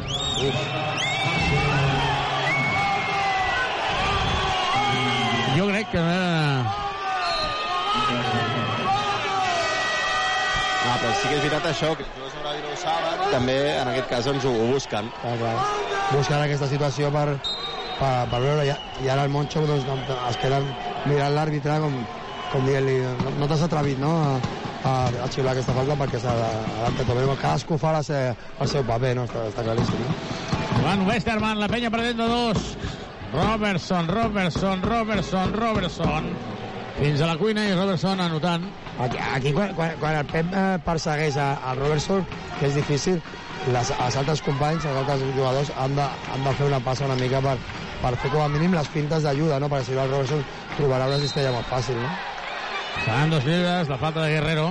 Jo 5.57 5.67
crec 5.67 5.91
que... 5.91 6.03
No, 10.79 10.93
però 11.03 11.11
sí 11.19 11.27
que 11.29 11.35
és 11.35 11.43
veritat 11.43 11.67
això, 11.73 11.91
que 11.99 12.05
els 12.07 12.13
jugadors 12.15 12.37
Brasil 12.45 12.69
ho 12.71 12.77
saben, 12.81 13.25
també 13.33 13.57
en 13.81 13.91
aquest 13.91 14.09
cas 14.13 14.29
doncs, 14.31 14.47
ho, 14.47 14.53
ho 14.55 14.69
busquen. 14.77 15.11
Clar, 15.25 15.35
clar. 15.43 15.57
Busquen 16.13 16.45
aquesta 16.45 16.69
situació 16.71 17.11
per, 17.13 17.27
per, 17.99 18.13
per 18.31 18.41
veure, 18.47 18.63
i, 18.65 18.77
i 19.05 19.11
ara 19.13 19.27
el 19.27 19.35
Moncho 19.35 19.67
doncs, 19.69 19.91
es 20.31 20.39
queda 20.41 20.63
mirant 21.09 21.35
l'àrbitre 21.35 21.81
com, 21.83 21.99
com 22.53 22.65
dient-li, 22.67 22.99
no, 23.39 23.49
t'has 23.49 23.65
atrevit, 23.67 23.99
no?, 24.01 24.13
a, 24.25 24.37
a, 24.89 24.93
a 25.25 25.31
xiular 25.33 25.55
aquesta 25.55 25.75
falta 25.77 25.97
perquè 25.99 26.21
s'ha 26.23 26.35
de... 26.39 27.09
Cadascú 27.43 27.79
fa 27.81 27.93
la 27.97 28.03
se, 28.07 28.21
el 28.35 28.71
seu 28.71 28.85
paper, 28.89 29.15
no?, 29.19 29.27
està, 29.29 29.49
està 29.53 29.67
claríssim, 29.67 30.05
no? 30.05 30.17
Van 30.85 31.05
Westerman, 31.09 31.59
la 31.61 31.69
penya 31.71 31.91
perdent 31.91 32.21
de 32.23 32.29
dos. 32.31 32.71
Robertson, 33.33 34.09
Robertson, 34.09 34.83
Robertson, 34.83 35.53
Robertson. 35.53 36.31
Fins 36.99 37.21
a 37.21 37.29
la 37.29 37.37
cuina 37.39 37.67
i 37.69 37.75
Robertson 37.75 38.21
anotant. 38.21 38.65
Aquí, 38.99 39.19
aquí 39.35 39.53
quan, 39.55 39.75
quan, 39.79 39.93
quan 40.01 40.17
el 40.19 40.31
Pep 40.31 40.55
eh, 40.55 40.79
persegueix 40.87 41.37
a, 41.39 41.51
al 41.71 41.79
Robertson, 41.79 42.25
que 42.59 42.71
és 42.71 42.79
difícil, 42.79 43.21
les, 43.75 43.93
els 43.93 44.17
altres 44.23 44.43
companys, 44.47 44.87
els 44.89 45.03
altres 45.03 45.23
jugadors 45.37 45.71
han 45.77 45.95
de, 45.99 46.09
han 46.33 46.49
de 46.49 46.57
fer 46.59 46.71
una 46.71 46.81
passa 46.83 47.07
una 47.07 47.19
mica 47.21 47.43
per, 47.45 47.59
per 48.03 48.17
fer 48.23 48.33
com 48.33 48.43
a 48.47 48.49
mínim 48.51 48.75
les 48.75 48.91
pintes 48.95 49.29
d'ajuda, 49.29 49.61
no? 49.61 49.71
perquè 49.71 49.91
si 49.91 49.99
no 49.99 50.07
el 50.07 50.13
Robertson 50.15 50.43
trobarà 50.79 51.11
una 51.13 51.21
cistella 51.23 51.55
molt 51.55 51.71
fàcil. 51.71 52.01
No? 52.03 52.38
Seran 53.05 53.31
dos 53.31 53.45
llibres, 53.45 53.89
la 53.89 53.99
falta 53.99 54.23
de 54.25 54.35
Guerrero. 54.35 54.69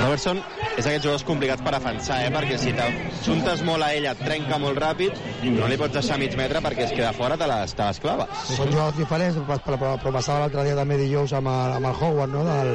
Robertson 0.00 0.38
és 0.40 0.86
d'aquests 0.86 1.04
jugadors 1.04 1.24
complicats 1.28 1.64
per 1.64 1.74
defensar, 1.74 2.20
eh? 2.24 2.30
perquè 2.32 2.56
si 2.60 2.72
t'ajuntes 2.76 3.64
molt 3.68 3.84
a 3.84 3.90
ell, 3.96 4.06
et 4.08 4.22
trenca 4.24 4.56
molt 4.62 4.80
ràpid, 4.80 5.18
no 5.58 5.68
li 5.68 5.76
pots 5.80 5.98
deixar 5.98 6.16
mig 6.22 6.32
metre 6.40 6.62
perquè 6.64 6.86
es 6.86 6.94
queda 6.96 7.10
fora, 7.16 7.36
te 7.40 7.48
les, 7.50 7.74
te 7.76 7.84
les 7.84 8.00
claves. 8.00 8.46
Són 8.54 8.72
jugadors 8.72 8.96
diferents, 8.96 9.36
però, 9.44 9.58
però, 9.66 9.92
però 10.00 10.14
passava 10.16 10.46
l'altre 10.46 10.64
dia 10.64 10.78
també 10.78 10.96
dijous 11.02 11.36
amb 11.36 11.52
el, 11.52 11.76
amb 11.76 11.90
el 11.90 12.00
Howard, 12.00 12.32
no? 12.32 12.46
Del, 12.48 12.72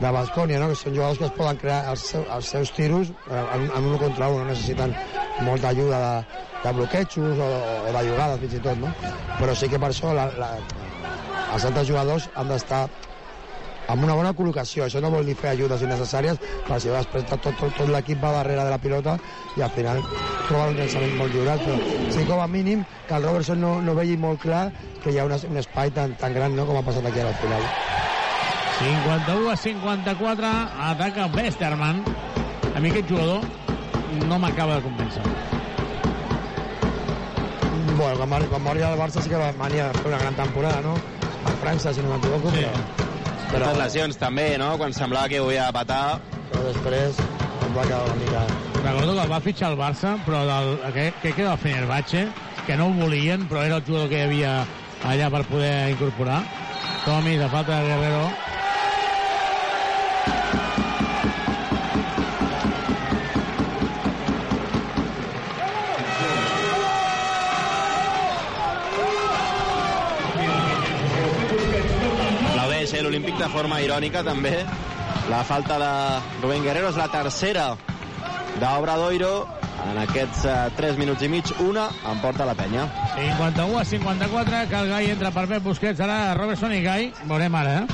de 0.00 0.10
Bascònia, 0.10 0.58
no? 0.58 0.70
que 0.70 0.78
són 0.78 0.94
jugadors 0.94 1.20
que 1.20 1.28
es 1.28 1.34
poden 1.36 1.58
crear 1.60 1.82
els, 1.90 2.06
seu, 2.12 2.24
els 2.34 2.48
seus 2.50 2.72
tiros 2.74 3.12
eh, 3.14 3.42
en, 3.56 3.68
en 3.68 3.90
un 3.92 3.98
contra 4.00 4.30
un, 4.30 4.42
no 4.42 4.48
necessiten 4.50 4.94
molta 5.46 5.70
ajuda 5.70 6.00
de, 6.02 6.40
de 6.64 6.72
bloquejos 6.78 7.38
o, 7.38 7.50
o 7.86 7.92
de 7.94 8.02
jugades 8.08 8.42
fins 8.42 8.58
i 8.58 8.64
tot, 8.66 8.82
no? 8.82 8.90
però 9.38 9.54
sí 9.58 9.70
que 9.70 9.78
per 9.78 9.92
això 9.92 10.10
la, 10.16 10.26
la, 10.38 10.50
els 11.54 11.64
altres 11.64 11.86
jugadors 11.88 12.28
han 12.34 12.50
d'estar 12.50 12.84
amb 13.88 14.04
una 14.04 14.16
bona 14.16 14.32
col·locació. 14.36 14.86
Això 14.86 15.00
no 15.02 15.12
vol 15.12 15.26
dir 15.28 15.36
fer 15.38 15.52
ajudes 15.52 15.84
innecessàries, 15.84 16.40
perquè 16.66 16.80
si 16.82 16.92
després 16.92 17.26
tot, 17.30 17.42
tot, 17.44 17.64
tot 17.78 17.90
l'equip 17.92 18.22
va 18.22 18.32
darrere 18.38 18.64
de 18.64 18.72
la 18.72 18.80
pilota 18.80 19.16
i 19.58 19.62
al 19.62 19.72
final 19.74 20.00
troba 20.48 20.70
un 20.72 20.78
llançament 20.78 21.16
molt 21.18 21.34
lliurat, 21.34 21.62
però 21.64 21.78
sí 22.12 22.24
com 22.28 22.40
a 22.40 22.48
mínim 22.50 22.84
que 23.08 23.16
el 23.16 23.26
Robertson 23.28 23.60
no, 23.60 23.76
no 23.84 23.96
vegi 23.96 24.16
molt 24.20 24.42
clar 24.42 24.66
que 25.02 25.12
hi 25.12 25.20
ha 25.20 25.28
un, 25.28 25.36
un 25.50 25.60
espai 25.60 25.92
tan, 25.94 26.16
tan 26.20 26.34
gran 26.36 26.56
no, 26.56 26.66
com 26.68 26.80
ha 26.80 26.86
passat 26.86 27.06
aquí 27.10 27.22
al 27.22 27.34
final. 27.42 27.68
51 28.74 29.50
a 29.52 29.56
54, 29.56 30.52
ataca 30.90 31.28
Westerman. 31.36 32.02
A 32.74 32.80
mi 32.82 32.90
aquest 32.90 33.10
jugador 33.12 33.44
no 34.26 34.38
m'acaba 34.42 34.80
de 34.80 34.88
convèncer. 34.88 35.22
Bueno, 37.94 38.16
quan 38.18 38.32
va, 38.32 38.40
quan 38.50 38.64
va 38.64 38.72
arribar 38.72 38.90
al 38.90 38.98
Barça 38.98 39.22
sí 39.22 39.30
que 39.30 39.38
va 39.38 39.52
venia 39.60 39.90
a 39.90 39.94
fer 39.94 40.08
una 40.10 40.18
gran 40.18 40.34
temporada, 40.34 40.82
no? 40.82 40.96
A 41.44 41.54
França, 41.60 41.92
si 41.94 42.02
no 42.04 42.12
m'equivoco, 42.12 42.52
sí. 42.54 42.62
però, 42.62 42.78
Però... 43.52 43.66
Les 43.70 43.80
lesions 43.82 44.18
també, 44.20 44.46
no? 44.58 44.74
Quan 44.80 44.94
semblava 44.96 45.28
que 45.30 45.40
ho 45.40 45.48
havia 45.48 45.68
de 45.68 45.76
patar. 45.76 46.04
però 46.48 46.62
després 46.68 47.18
em 47.64 47.74
va 47.74 47.84
quedar 47.88 48.04
una 48.06 48.16
mica... 48.20 48.44
Recordo 48.84 49.14
que 49.14 49.22
el 49.24 49.30
va 49.32 49.40
fitxar 49.40 49.70
el 49.72 49.78
Barça, 49.78 50.14
però 50.26 50.42
del, 50.48 50.72
que 51.22 51.32
queda 51.32 51.52
el 51.54 51.58
Fenerbahce, 51.58 52.26
que 52.66 52.76
no 52.76 52.88
ho 52.88 52.96
volien, 52.98 53.46
però 53.48 53.62
era 53.64 53.78
el 53.80 53.86
jugador 53.86 54.10
que 54.10 54.20
hi 54.20 54.26
havia 54.26 54.56
allà 55.08 55.30
per 55.32 55.44
poder 55.48 55.74
incorporar. 55.94 56.42
Tomi, 57.04 57.36
de 57.40 57.48
falta 57.52 57.80
de 57.80 57.88
Guerrero. 57.88 58.26
L'Olímpic 73.34 73.50
de 73.50 73.50
forma 73.58 73.80
irònica 73.82 74.20
també. 74.22 74.64
La 75.28 75.40
falta 75.42 75.74
de 75.80 75.90
Rubén 76.42 76.62
Guerrero 76.62 76.90
és 76.92 76.96
la 76.96 77.08
tercera 77.10 77.72
d'Obradoiro. 78.60 79.46
En 79.90 79.98
aquests 79.98 80.44
eh, 80.46 80.70
3 80.78 80.96
minuts 81.00 81.22
i 81.26 81.28
mig, 81.28 81.50
una 81.60 81.88
emporta 82.12 82.46
la 82.46 82.54
penya. 82.54 82.84
51 83.16 83.78
a 83.80 83.84
54, 83.84 84.60
que 84.70 84.78
el 84.78 84.88
Gai 84.92 85.10
entra 85.10 85.32
per 85.34 85.46
Pep 85.50 85.64
Busquets, 85.66 86.00
ara 86.00 86.34
Robertson 86.38 86.72
i 86.72 86.80
Gai. 86.84 87.08
Veurem 87.26 87.54
ara, 87.58 87.74
eh? 87.82 87.86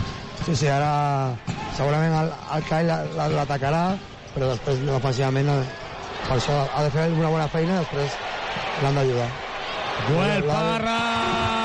Sí, 0.44 0.54
sí, 0.56 0.68
ara 0.68 1.32
segurament 1.78 2.14
el, 2.20 2.30
el 2.58 2.90
la- 3.16 3.30
l'atacarà, 3.38 3.82
però 4.34 4.52
després 4.52 4.84
defensivament 4.84 5.48
eh, 5.56 5.62
per 6.28 6.36
això 6.36 6.60
ha 6.68 6.84
de 6.84 6.92
fer 6.94 7.08
una 7.16 7.32
bona 7.32 7.48
feina, 7.48 7.80
després 7.80 8.12
l'han 8.84 9.00
d'ajudar. 9.00 9.30
Joel 10.10 10.44
Parra! 10.52 11.59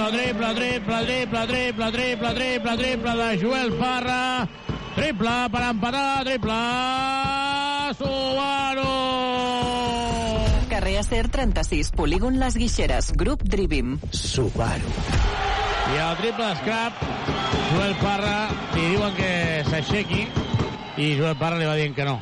Triple, 0.00 0.54
triple, 0.54 0.54
triple, 0.54 1.04
triple, 1.04 1.46
triple, 1.46 1.92
triple, 1.92 2.32
triple, 2.32 2.76
triple 2.78 3.12
de 3.16 3.38
Joel 3.38 3.72
Parra. 3.74 4.48
Triple 4.96 5.34
per 5.52 5.62
empatar, 5.62 6.24
triple 6.24 6.56
Subaru! 7.98 8.94
Carrer 10.70 10.96
Acer 10.98 11.28
36, 11.28 11.92
polígon 11.92 12.40
Les 12.40 12.56
Guixeres, 12.56 13.12
grup 13.12 13.44
Drivim. 13.44 13.98
Subaru. 14.10 14.88
I 15.92 16.00
el 16.00 16.16
triple 16.16 16.48
d'escrap, 16.48 17.04
Joel 17.74 17.96
Parra, 18.00 18.36
li 18.72 18.88
diuen 18.94 19.16
que 19.20 19.32
s'aixequi 19.68 20.26
i 20.96 21.14
Joel 21.20 21.36
Parra 21.36 21.60
li 21.60 21.68
va 21.68 21.76
dient 21.76 21.94
que 21.94 22.08
no. 22.08 22.16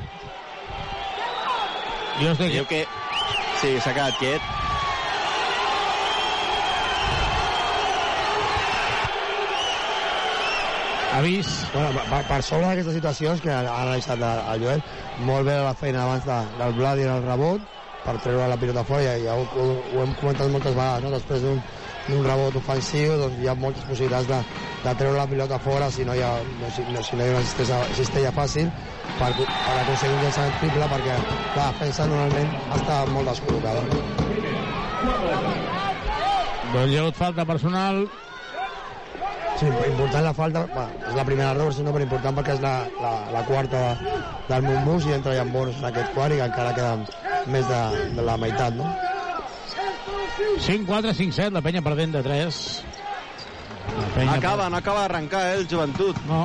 Jo 2.18 2.34
estic... 2.34 2.58
Diu 2.58 2.66
que... 2.66 2.86
Sí, 3.62 3.76
s'ha 3.78 3.94
quedat 3.94 4.18
quiet. 4.18 4.57
Avís. 11.10 11.48
Bueno, 11.72 12.04
per, 12.10 12.22
per 12.28 12.42
sobre 12.44 12.68
d'aquestes 12.68 12.98
situacions 12.98 13.40
que 13.40 13.52
han 13.52 13.66
analitzat 13.72 14.20
el, 14.20 14.44
el 14.52 14.64
Joel, 14.64 14.86
molt 15.30 15.48
bé 15.48 15.56
la 15.64 15.74
feina 15.78 16.04
abans 16.04 16.26
de, 16.28 16.38
del 16.60 16.74
Vladi 16.76 17.06
en 17.06 17.14
el 17.16 17.24
rebot, 17.24 17.64
per 18.04 18.16
treure 18.24 18.48
la 18.48 18.56
pilota 18.60 18.84
fora, 18.88 19.04
ja, 19.04 19.14
ja 19.20 19.36
ho, 19.36 19.46
ho, 19.48 19.68
ho 19.92 20.02
hem 20.04 20.12
comentat 20.20 20.52
moltes 20.52 20.76
vegades, 20.76 21.04
no? 21.04 21.14
després 21.16 21.44
d'un 21.44 21.62
d'un 22.08 22.24
rebot 22.24 22.56
ofensiu 22.56 23.16
doncs 23.20 23.36
hi 23.42 23.48
ha 23.50 23.54
moltes 23.58 23.84
possibilitats 23.84 24.28
de, 24.30 24.38
de 24.84 24.92
treure 25.00 25.18
la 25.18 25.26
pilota 25.28 25.58
fora 25.60 25.90
si 25.92 26.06
no 26.08 26.14
hi 26.16 26.22
ha, 26.24 26.30
no, 26.60 26.70
si, 26.72 26.84
no, 26.88 27.02
si 27.04 27.18
no 27.18 27.24
hi 27.24 27.28
ha 27.28 27.34
una 27.36 27.44
cistella, 27.44 27.80
cistella 27.98 28.32
fàcil 28.32 28.70
per, 29.18 29.28
per 29.66 29.74
aconseguir 29.82 30.16
un 30.16 30.22
llançament 30.24 30.56
triple 30.62 30.88
perquè 30.94 31.18
la 31.58 31.66
defensa 31.68 32.06
normalment 32.08 32.54
està 32.78 33.02
molt 33.12 33.28
descol·locada. 33.28 33.84
Doncs 36.72 36.94
hi 36.94 36.96
ha 36.96 37.04
hagut 37.04 37.20
falta 37.20 37.44
personal 37.52 38.06
Sí, 39.58 39.66
important 39.66 40.22
la 40.22 40.32
falta, 40.36 40.60
és 41.08 41.16
la 41.18 41.24
primera 41.26 41.50
error, 41.50 41.72
sinó 41.74 41.90
però 41.90 42.04
important 42.04 42.36
perquè 42.36 42.54
és 42.54 42.60
la, 42.62 42.74
la, 43.02 43.12
la 43.34 43.40
quarta 43.48 43.80
de, 43.82 44.18
del 44.46 44.66
Montbus 44.68 45.08
i 45.08 45.14
entra 45.16 45.32
ja 45.34 45.42
en 45.42 45.50
bonus 45.50 45.80
en 45.80 45.88
aquest 45.88 46.12
quart 46.14 46.36
i 46.36 46.42
encara 46.44 46.74
queda 46.76 46.92
més 47.50 47.66
de, 47.66 47.80
de 48.14 48.26
la 48.28 48.36
meitat, 48.38 48.76
no? 48.78 48.86
5-4, 50.62 51.10
5-7, 51.18 51.50
la 51.56 51.62
penya 51.64 51.82
perdent 51.82 52.14
de 52.14 52.22
3. 52.22 52.60
La 53.98 54.06
penya 54.14 54.36
Acaba, 54.38 54.68
no 54.70 54.78
acaba 54.78 55.02
d'arrencar, 55.02 55.42
eh, 55.48 55.56
el 55.58 55.66
joventut. 55.70 56.20
No, 56.28 56.44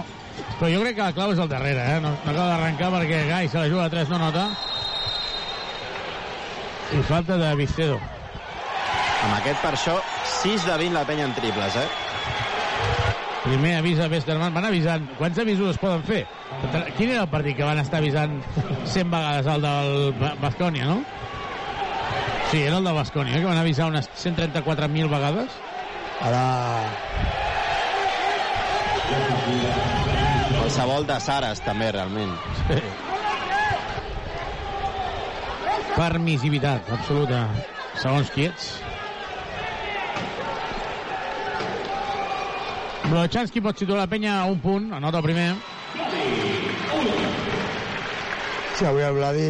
però 0.57 0.72
jo 0.73 0.81
crec 0.81 0.98
que 0.98 1.06
la 1.06 1.14
clau 1.14 1.35
és 1.35 1.41
el 1.44 1.52
darrere, 1.52 1.84
eh? 1.94 1.99
No, 2.02 2.15
no 2.15 2.31
acaba 2.31 2.48
d'arrencar 2.56 2.90
perquè 2.95 3.19
Gai 3.30 3.52
se 3.52 3.61
la 3.61 3.69
juga 3.69 3.85
a 3.85 3.91
3, 3.94 4.10
no 4.10 4.23
nota. 4.23 4.48
I 6.98 7.03
falta 7.06 7.38
de 7.38 7.53
Vicedo. 7.61 7.99
Amb 9.23 9.38
aquest, 9.38 9.61
per 9.61 9.76
això, 9.77 9.99
6 10.41 10.65
de 10.65 10.80
20 10.81 10.98
la 10.98 11.06
penya 11.06 11.30
en 11.30 11.38
triples, 11.38 11.77
eh? 11.77 12.02
Primer 13.43 13.73
avís 13.75 13.99
a 13.99 14.07
Westerman. 14.07 14.53
Van 14.55 14.65
avisant. 14.69 15.09
Quants 15.19 15.37
avisos 15.43 15.73
es 15.73 15.79
poden 15.81 16.03
fer? 16.07 16.21
Quin 16.97 17.09
era 17.11 17.25
el 17.25 17.29
partit 17.31 17.57
que 17.57 17.65
van 17.67 17.79
estar 17.81 17.99
avisant 17.99 18.37
100 18.87 19.11
vegades 19.11 19.49
el 19.51 19.61
del 19.65 20.13
Ba- 20.19 20.35
Bascònia, 20.41 20.85
no? 20.87 21.01
Sí, 22.51 22.61
era 22.63 22.77
el 22.77 22.85
de 22.87 22.91
Bascònia, 22.95 23.39
que 23.41 23.45
van 23.49 23.57
avisar 23.57 23.87
unes 23.89 24.07
134.000 24.15 25.09
vegades. 25.11 25.51
Ara... 26.21 26.43
Qualsevol 30.53 31.05
de 31.09 31.19
Sares, 31.19 31.59
també, 31.65 31.91
realment. 31.91 32.31
Sí. 32.67 32.79
Permissivitat 35.97 36.87
absoluta. 36.95 37.43
Segons 38.01 38.31
qui 38.33 38.47
ets. 38.49 38.69
Blochanski 43.14 43.61
pot 43.61 43.77
situar 43.77 43.99
la 43.99 44.10
penya 44.10 44.40
a 44.41 44.45
un 44.49 44.57
punt, 44.57 44.88
anota 44.98 45.19
primer. 45.22 45.52
Sí, 48.73 48.85
avui 48.90 49.06
el 49.06 49.14
Vladi, 49.14 49.44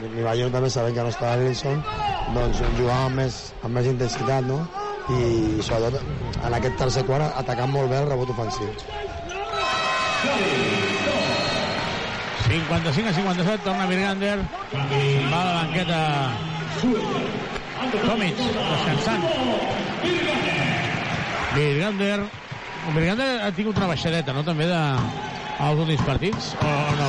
mi 0.00 0.22
Bayern 0.24 0.54
també 0.54 0.70
sabem 0.72 0.94
que 0.96 1.04
no 1.04 1.12
està 1.12 1.34
Wilson, 1.42 1.82
doncs 2.32 2.62
jugava 2.78 3.10
amb 3.10 3.20
més, 3.20 3.36
amb 3.60 3.76
més 3.76 3.90
intensitat, 3.90 4.48
no? 4.48 4.62
I 5.12 5.60
sobretot 5.66 6.00
en 6.48 6.56
aquest 6.56 6.80
tercer 6.80 7.04
quart 7.10 7.36
atacant 7.42 7.70
molt 7.74 7.92
bé 7.92 8.00
el 8.00 8.08
rebot 8.08 8.32
ofensiu. 8.32 8.72
55 12.48 13.12
a 13.12 13.12
57, 13.12 13.60
torna 13.66 13.90
Virgander. 13.92 14.38
Va 15.28 15.42
a 15.42 15.44
la 15.44 15.54
banqueta 15.60 16.00
Tomic, 18.08 18.40
descansant. 18.40 19.28
Virgander. 21.54 22.20
Virgander 22.94 23.28
ha 23.44 23.50
tingut 23.52 23.76
una 23.76 23.90
baixadeta, 23.90 24.32
no?, 24.32 24.44
també 24.46 24.68
de 24.68 24.78
als 25.58 25.80
últims 25.80 26.02
partits, 26.06 26.52
o, 26.62 26.66
o 26.66 26.96
no? 26.98 27.08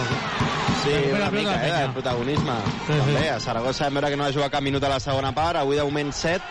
Sí, 0.79 0.89
Recupera 0.89 1.27
una 1.27 1.29
pilota 1.29 1.57
mica, 1.57 1.67
la 1.67 1.67
eh, 1.67 1.81
de 1.81 1.93
protagonisme. 1.93 2.55
Sí, 2.87 2.93
sí. 2.93 2.99
També, 2.99 3.25
a 3.29 3.39
Saragossa 3.43 3.85
vam 3.85 3.99
veure 3.99 4.09
que 4.09 4.17
no 4.17 4.25
va 4.25 4.33
jugar 4.33 4.49
cap 4.53 4.65
minut 4.65 4.83
a 4.83 4.91
la 4.95 4.99
segona 5.03 5.31
part, 5.35 5.59
avui 5.59 5.77
de 5.77 5.85
moment 5.85 6.11
7, 6.15 6.41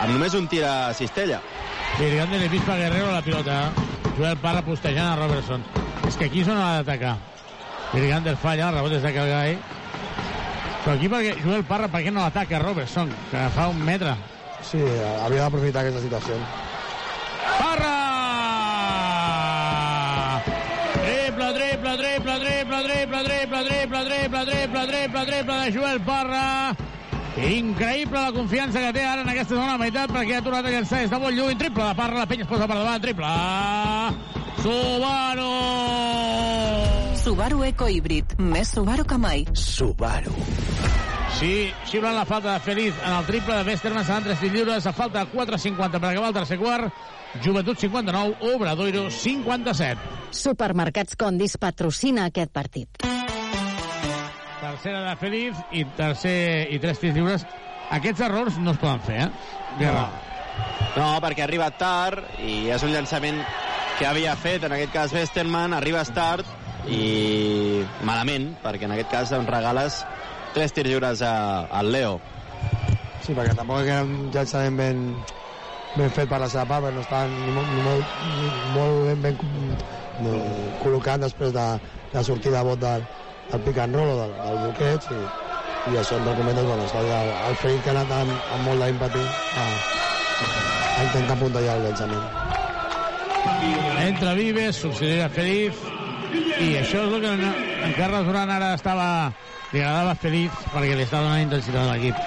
amb 0.00 0.14
només 0.14 0.36
un 0.38 0.48
tir 0.48 0.62
a 0.64 0.94
cistella. 0.96 1.42
Virgander 1.98 2.40
i 2.46 2.48
Pispa 2.52 2.78
Guerrero 2.78 3.10
a 3.10 3.18
la 3.18 3.26
pilota. 3.26 3.58
Joel 4.16 4.38
Parra 4.40 4.62
postejant 4.64 5.12
a 5.12 5.16
Robertson. 5.16 5.64
És 6.08 6.16
que 6.16 6.26
aquí 6.30 6.42
és 6.42 6.48
on 6.48 6.58
ha 6.60 6.78
d'atacar. 6.80 7.16
Virgander 7.92 8.36
falla, 8.40 8.70
el 8.70 8.78
rebot 8.78 8.96
és 8.96 9.04
de 9.04 9.12
Calgai. 9.12 9.56
Però 10.82 10.96
aquí 10.96 11.08
perquè 11.12 11.36
Joel 11.44 11.64
Parra, 11.68 11.88
per 11.92 12.02
què 12.04 12.12
no 12.12 12.24
l'ataca 12.24 12.60
Robertson, 12.62 13.12
que 13.30 13.46
fa 13.54 13.68
un 13.70 13.80
metre? 13.84 14.16
Sí, 14.64 14.80
havia 14.80 15.44
d'aprofitar 15.44 15.84
aquesta 15.84 16.02
situació. 16.04 16.38
Parra! 17.58 17.96
Triple, 21.02 21.50
triple, 21.54 21.96
triple, 21.96 22.38
triple, 22.38 22.82
triple, 22.82 23.22
triple, 23.24 23.64
triple, 23.64 24.04
triple, 24.04 24.44
triple, 24.46 24.86
triple, 24.86 25.26
triple 25.26 25.54
de 25.64 25.72
Joel 25.72 26.00
Parra. 26.00 26.46
Increïble 27.36 28.20
la 28.20 28.32
confiança 28.32 28.80
que 28.80 28.92
té 28.92 29.04
ara 29.08 29.22
en 29.24 29.30
aquesta 29.32 29.54
segona 29.54 29.78
meitat 29.80 30.12
perquè 30.12 30.36
ha 30.38 30.44
tornat 30.44 30.68
a 30.68 30.74
llançar 30.74 31.00
des 31.04 31.12
de 31.12 31.20
molt 31.22 31.36
lluny. 31.36 31.56
Triple 31.58 31.88
de 31.88 31.94
Parra, 31.98 32.22
la 32.22 32.28
penya 32.30 32.44
es 32.46 32.50
posa 32.50 32.68
per 32.68 32.76
davant. 32.80 33.02
Triple. 33.02 33.32
Subaru! 34.62 35.50
Subaru 37.22 37.62
Eco 37.62 37.86
Híbrid. 37.86 38.32
Més 38.42 38.72
Subaru 38.74 39.04
que 39.06 39.14
mai. 39.14 39.44
Subaru. 39.54 40.32
Sí, 41.38 41.70
xiulen 41.86 42.16
la 42.16 42.24
falta 42.26 42.56
de 42.56 42.60
Feliz 42.64 42.96
en 42.98 43.12
el 43.14 43.26
triple 43.28 43.54
de 43.60 43.66
Westerman, 43.70 44.04
seran 44.04 44.24
3 44.24 44.40
tirs 44.40 44.52
lliures, 44.52 44.86
a 44.86 44.92
falta 44.92 45.22
de 45.22 45.30
4.50 45.30 46.00
per 46.00 46.08
acabar 46.10 46.32
el 46.32 46.34
tercer 46.34 46.58
quart. 46.58 46.90
Joventut 47.44 47.78
59, 47.78 48.34
Obradoiro 48.52 49.04
57. 49.08 50.34
Supermercats 50.34 51.14
Condis 51.16 51.54
patrocina 51.62 52.24
aquest 52.26 52.50
partit. 52.50 53.06
Tercera 54.60 55.04
de 55.06 55.14
Feliz 55.20 55.60
i 55.70 55.84
tercer 55.94 56.72
i 56.74 56.80
tres 56.82 56.98
tirs 56.98 57.14
lliures. 57.14 57.46
Aquests 57.94 58.24
errors 58.26 58.58
no 58.58 58.74
es 58.74 58.80
poden 58.82 59.04
fer, 59.06 59.28
eh? 59.28 59.30
Guerra. 59.78 60.08
No, 60.96 61.06
perquè 61.22 61.46
ha 61.46 61.46
arribat 61.46 61.78
tard 61.78 62.42
i 62.42 62.66
és 62.74 62.82
un 62.82 62.90
llançament 62.90 63.38
que 64.00 64.10
havia 64.10 64.34
fet, 64.34 64.66
en 64.66 64.74
aquest 64.74 64.92
cas 64.92 65.14
Westerman, 65.14 65.78
arribes 65.78 66.10
tard 66.10 66.58
i 66.88 67.84
malament, 68.02 68.52
perquè 68.62 68.84
en 68.88 68.94
aquest 68.96 69.10
cas 69.12 69.30
doncs, 69.30 69.48
regales 69.50 70.02
tres 70.54 70.72
tirs 70.72 70.88
lliures 70.90 71.22
a- 71.22 71.66
al 71.70 71.92
Leo. 71.92 72.20
Sí, 73.22 73.32
perquè 73.34 73.54
tampoc 73.54 73.86
era 73.86 74.02
un 74.02 74.30
llançament 74.34 74.76
ben, 74.76 75.02
ben 75.94 76.10
fet 76.10 76.28
per 76.28 76.40
la 76.42 76.48
seva 76.48 76.66
part, 76.66 76.84
perquè 76.84 76.94
no 76.94 77.04
estava 77.04 77.28
ni 77.28 77.50
molt, 77.54 77.68
ni 77.70 77.80
molt, 77.80 78.06
ni 78.20 78.50
molt 78.74 79.06
ben, 79.06 79.22
ben 79.22 79.36
col·locat 80.82 81.20
després 81.22 81.52
de, 81.54 81.66
de 82.10 82.18
la 82.18 82.24
sortida 82.24 82.58
de 82.58 82.64
bot 82.66 82.80
del, 82.82 83.06
del 83.52 83.62
pick 83.62 83.78
and 83.78 83.94
roll 83.94 84.10
o 84.10 84.18
del, 84.18 84.34
del 84.42 84.58
bloqueig 84.66 85.06
i, 85.14 85.22
i 85.92 85.96
això 85.98 86.18
ens 86.18 86.34
comentes, 86.36 86.66
bueno, 86.66 86.84
està 86.90 87.00
el, 87.00 87.32
el 87.50 87.56
Ferit 87.56 87.82
que 87.84 87.90
ha 87.90 87.96
anat 88.00 88.10
amb, 88.18 88.42
amb 88.50 88.66
molt 88.66 88.82
d'ímpati 88.84 89.24
a, 89.54 89.68
a 90.98 91.04
intentar 91.04 91.38
apuntallar 91.38 91.78
el 91.78 91.86
llançament. 91.86 92.26
Entra 94.02 94.34
Vives, 94.34 94.76
subsidia 94.76 95.28
Feliz, 95.30 95.74
i 96.62 96.76
això 96.78 97.02
és 97.06 97.14
el 97.14 97.20
que 97.22 97.32
en, 97.32 97.42
en 97.86 97.94
Carles 97.98 98.26
Duran 98.28 98.50
ara 98.50 98.74
estava... 98.78 99.08
Li 99.72 99.80
agradava 99.80 100.12
Feliz 100.20 100.56
perquè 100.68 100.96
li 100.98 101.04
està 101.06 101.22
donant 101.22 101.40
intensitat 101.40 101.86
a 101.86 101.94
l'equip. 101.94 102.18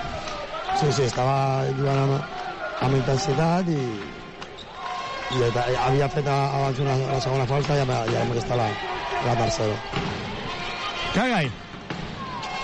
Sí, 0.79 0.87
sí, 0.97 1.03
estava 1.05 1.35
jugant 1.77 1.99
amb, 2.01 2.31
amb 2.87 2.97
intensitat 2.97 3.69
i, 3.69 3.83
i 5.37 5.43
havia 5.83 6.09
fet 6.09 6.25
abans 6.31 6.81
una, 6.81 6.97
la 7.05 7.19
segona 7.21 7.45
falta 7.51 7.77
i 7.77 7.83
ara 7.83 8.01
ja 8.09 8.23
aquesta 8.25 8.57
la, 8.57 8.65
la 9.27 9.37
tercera. 9.43 9.77
Cagai. 11.13 11.51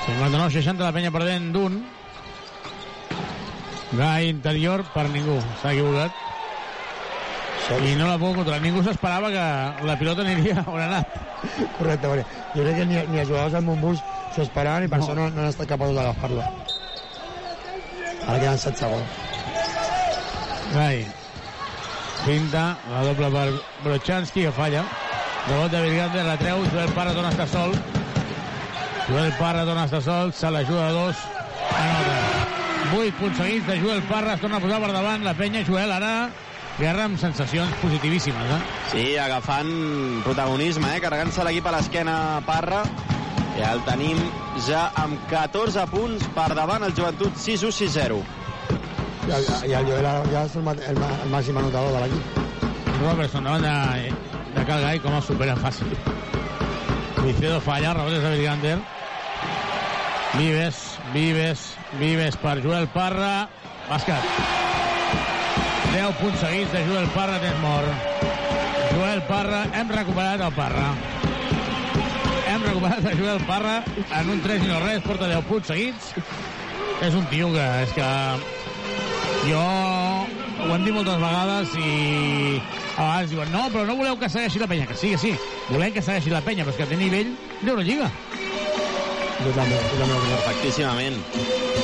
59-60, 0.08 0.82
la 0.82 0.92
penya 0.98 1.14
perdent 1.14 1.52
d'un. 1.54 1.78
Gai 3.94 4.32
interior 4.32 4.84
per 4.96 5.06
ningú. 5.14 5.38
S'ha 5.62 5.76
equivocat. 5.76 6.31
I 7.72 7.94
no 7.96 8.08
la 8.10 8.18
puc 8.20 8.36
controlar. 8.36 8.60
Ningú 8.62 8.84
s'esperava 8.84 9.30
que 9.32 9.86
la 9.88 9.96
pilota 10.00 10.26
aniria 10.26 10.64
on 10.68 10.80
ha 10.82 10.88
anat. 10.90 11.16
Correcte, 11.78 12.08
perquè 12.08 12.26
jo 12.56 12.66
crec 12.66 12.76
que 12.82 12.86
ni, 12.90 12.98
ni 13.14 13.22
els 13.22 13.30
jugadors 13.30 13.54
del 13.56 13.64
Montbus 13.66 14.02
s'ho 14.36 14.44
esperaven 14.44 14.86
i 14.86 14.92
per 14.92 15.00
No. 15.00 15.06
això 15.06 15.16
no, 15.18 15.30
no 15.30 15.42
han 15.42 15.50
estat 15.50 15.70
capaços 15.72 15.96
d'agafar-lo. 15.96 16.44
Ara 18.28 18.38
queden 18.40 18.58
7 18.58 18.78
segons. 18.78 19.18
Gai. 20.76 21.06
Pinta, 22.26 22.66
la 22.92 23.02
doble 23.08 23.32
per 23.34 23.48
Brochanski, 23.84 24.44
que 24.46 24.52
falla. 24.52 24.84
Rebot 25.48 25.72
de 25.74 25.82
Virgander, 25.82 26.26
la 26.28 26.38
treu, 26.38 26.62
Joel 26.72 26.92
Parra 26.94 27.14
torna 27.16 27.30
a 27.30 27.32
estar 27.32 27.48
sol. 27.50 27.74
Joel 29.08 29.34
Parra 29.40 29.66
torna 29.66 29.82
a 29.82 29.86
estar 29.86 30.04
sol, 30.06 30.32
se 30.34 30.52
la 30.52 30.62
juga 30.64 30.88
a 30.88 30.92
dos. 30.92 31.16
Anota. 31.72 32.20
8 32.94 33.14
punts 33.18 33.38
seguits 33.38 33.68
de 33.68 33.80
Joel 33.82 34.04
Parra, 34.04 34.34
es 34.36 34.42
torna 34.42 34.58
a 34.58 34.60
posar 34.62 34.80
per 34.84 34.92
davant 34.94 35.24
la 35.26 35.34
penya. 35.34 35.66
Joel 35.66 35.92
ara 35.98 36.30
guerra 36.80 37.06
amb 37.06 37.20
sensacions 37.20 37.74
positivíssimes, 37.82 38.52
eh? 38.56 38.60
Sí, 38.92 39.06
agafant 39.22 39.72
protagonisme, 40.26 40.96
eh? 40.96 41.02
carregant-se 41.04 41.46
l'equip 41.46 41.68
a 41.68 41.76
l'esquena 41.76 42.16
Parra. 42.48 42.84
I 43.60 43.66
el 43.68 43.82
tenim 43.84 44.20
ja 44.68 44.86
amb 45.02 45.20
14 45.32 45.84
punts 45.92 46.24
per 46.36 46.52
davant 46.56 46.86
el 46.88 46.96
joventut 46.98 47.36
6-1-6-0. 47.36 48.22
I 49.28 49.36
el, 49.38 49.50
i 49.70 49.76
el 49.78 49.90
Joel 49.90 50.08
ja 50.32 50.46
és 50.48 50.56
el, 50.58 50.72
el, 50.72 51.04
el 51.04 51.34
màxim 51.34 51.60
anotador 51.60 51.98
de 51.98 52.06
l'equip. 52.06 52.40
Robertson 53.02 53.46
davant 53.50 53.68
de, 53.68 54.16
de 54.56 54.66
Calgai, 54.70 55.04
com 55.04 55.20
el 55.20 55.24
supera 55.26 55.58
fàcil. 55.60 55.94
Vicedo 57.22 57.60
falla, 57.62 57.94
rebotes 57.98 58.24
de 58.24 58.34
Virgander. 58.38 58.80
Vives, 60.40 60.82
Vives, 61.14 61.70
Vives 62.00 62.40
per 62.42 62.60
Joel 62.64 62.88
Parra. 62.96 63.50
Bàsquet. 63.92 64.71
10 65.92 66.14
punts 66.22 66.40
seguits 66.40 66.72
de 66.72 66.84
Joel 66.88 67.08
Parra, 67.16 67.40
tens 67.44 67.58
mort. 67.60 67.88
Joel 68.96 69.22
Parra, 69.28 69.66
hem 69.76 69.90
recuperat 69.92 70.44
el 70.46 70.54
Parra. 70.56 70.92
Hem 72.48 72.64
recuperat 72.64 73.08
el 73.12 73.18
Joel 73.20 73.42
Parra 73.48 73.78
en 74.20 74.30
un 74.32 74.42
3 74.44 74.64
i 74.64 74.70
no 74.72 74.80
res, 74.86 75.02
porta 75.04 75.28
10 75.32 75.48
punts 75.50 75.72
seguits. 75.74 76.14
És 77.02 77.18
un 77.18 77.26
tio 77.32 77.50
que 77.52 77.68
és 77.84 77.96
que 77.98 78.08
jo 79.50 79.62
ho 79.62 80.70
hem 80.76 80.86
dit 80.86 80.94
moltes 80.94 81.18
vegades 81.18 81.76
i 81.82 82.62
A 82.98 83.06
vegades 83.08 83.32
diuen, 83.32 83.52
no, 83.54 83.64
però 83.72 83.86
no 83.88 83.96
voleu 83.98 84.18
que 84.20 84.30
segueixi 84.30 84.60
la 84.62 84.68
penya. 84.70 84.88
Que 84.90 84.98
sí, 85.00 85.14
que 85.16 85.22
sí, 85.22 85.32
volem 85.72 85.96
que 85.96 86.04
segueixi 86.06 86.34
la 86.34 86.44
penya, 86.46 86.68
però 86.68 86.76
és 86.76 86.82
que 86.82 86.90
té 86.92 87.00
nivell 87.00 87.32
d'Eurolliga. 87.64 88.12
Jo 89.42 89.56
també, 89.56 89.80
jo 89.80 90.04
també. 90.04 90.20
Perfectíssimament. 90.36 91.81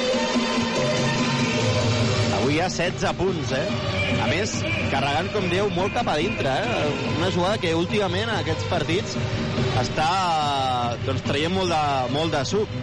Avui 2.47 2.61
hi 2.61 2.61
ha 2.63 2.69
16 2.71 3.09
punts, 3.19 3.49
eh? 3.51 3.63
A 4.23 4.27
més, 4.29 4.53
carregant, 4.87 5.27
com 5.33 5.49
dieu, 5.51 5.67
molt 5.75 5.91
cap 5.91 6.07
a 6.07 6.13
dintre, 6.15 6.47
eh? 6.47 7.09
Una 7.17 7.27
jugada 7.35 7.57
que 7.59 7.73
últimament 7.75 8.29
en 8.29 8.37
aquests 8.37 8.69
partits 8.71 9.17
està 9.81 10.05
doncs, 11.03 11.25
traient 11.25 11.51
molt 11.51 11.73
de, 11.73 11.81
molt 12.13 12.31
de 12.31 12.45
suc. 12.47 12.77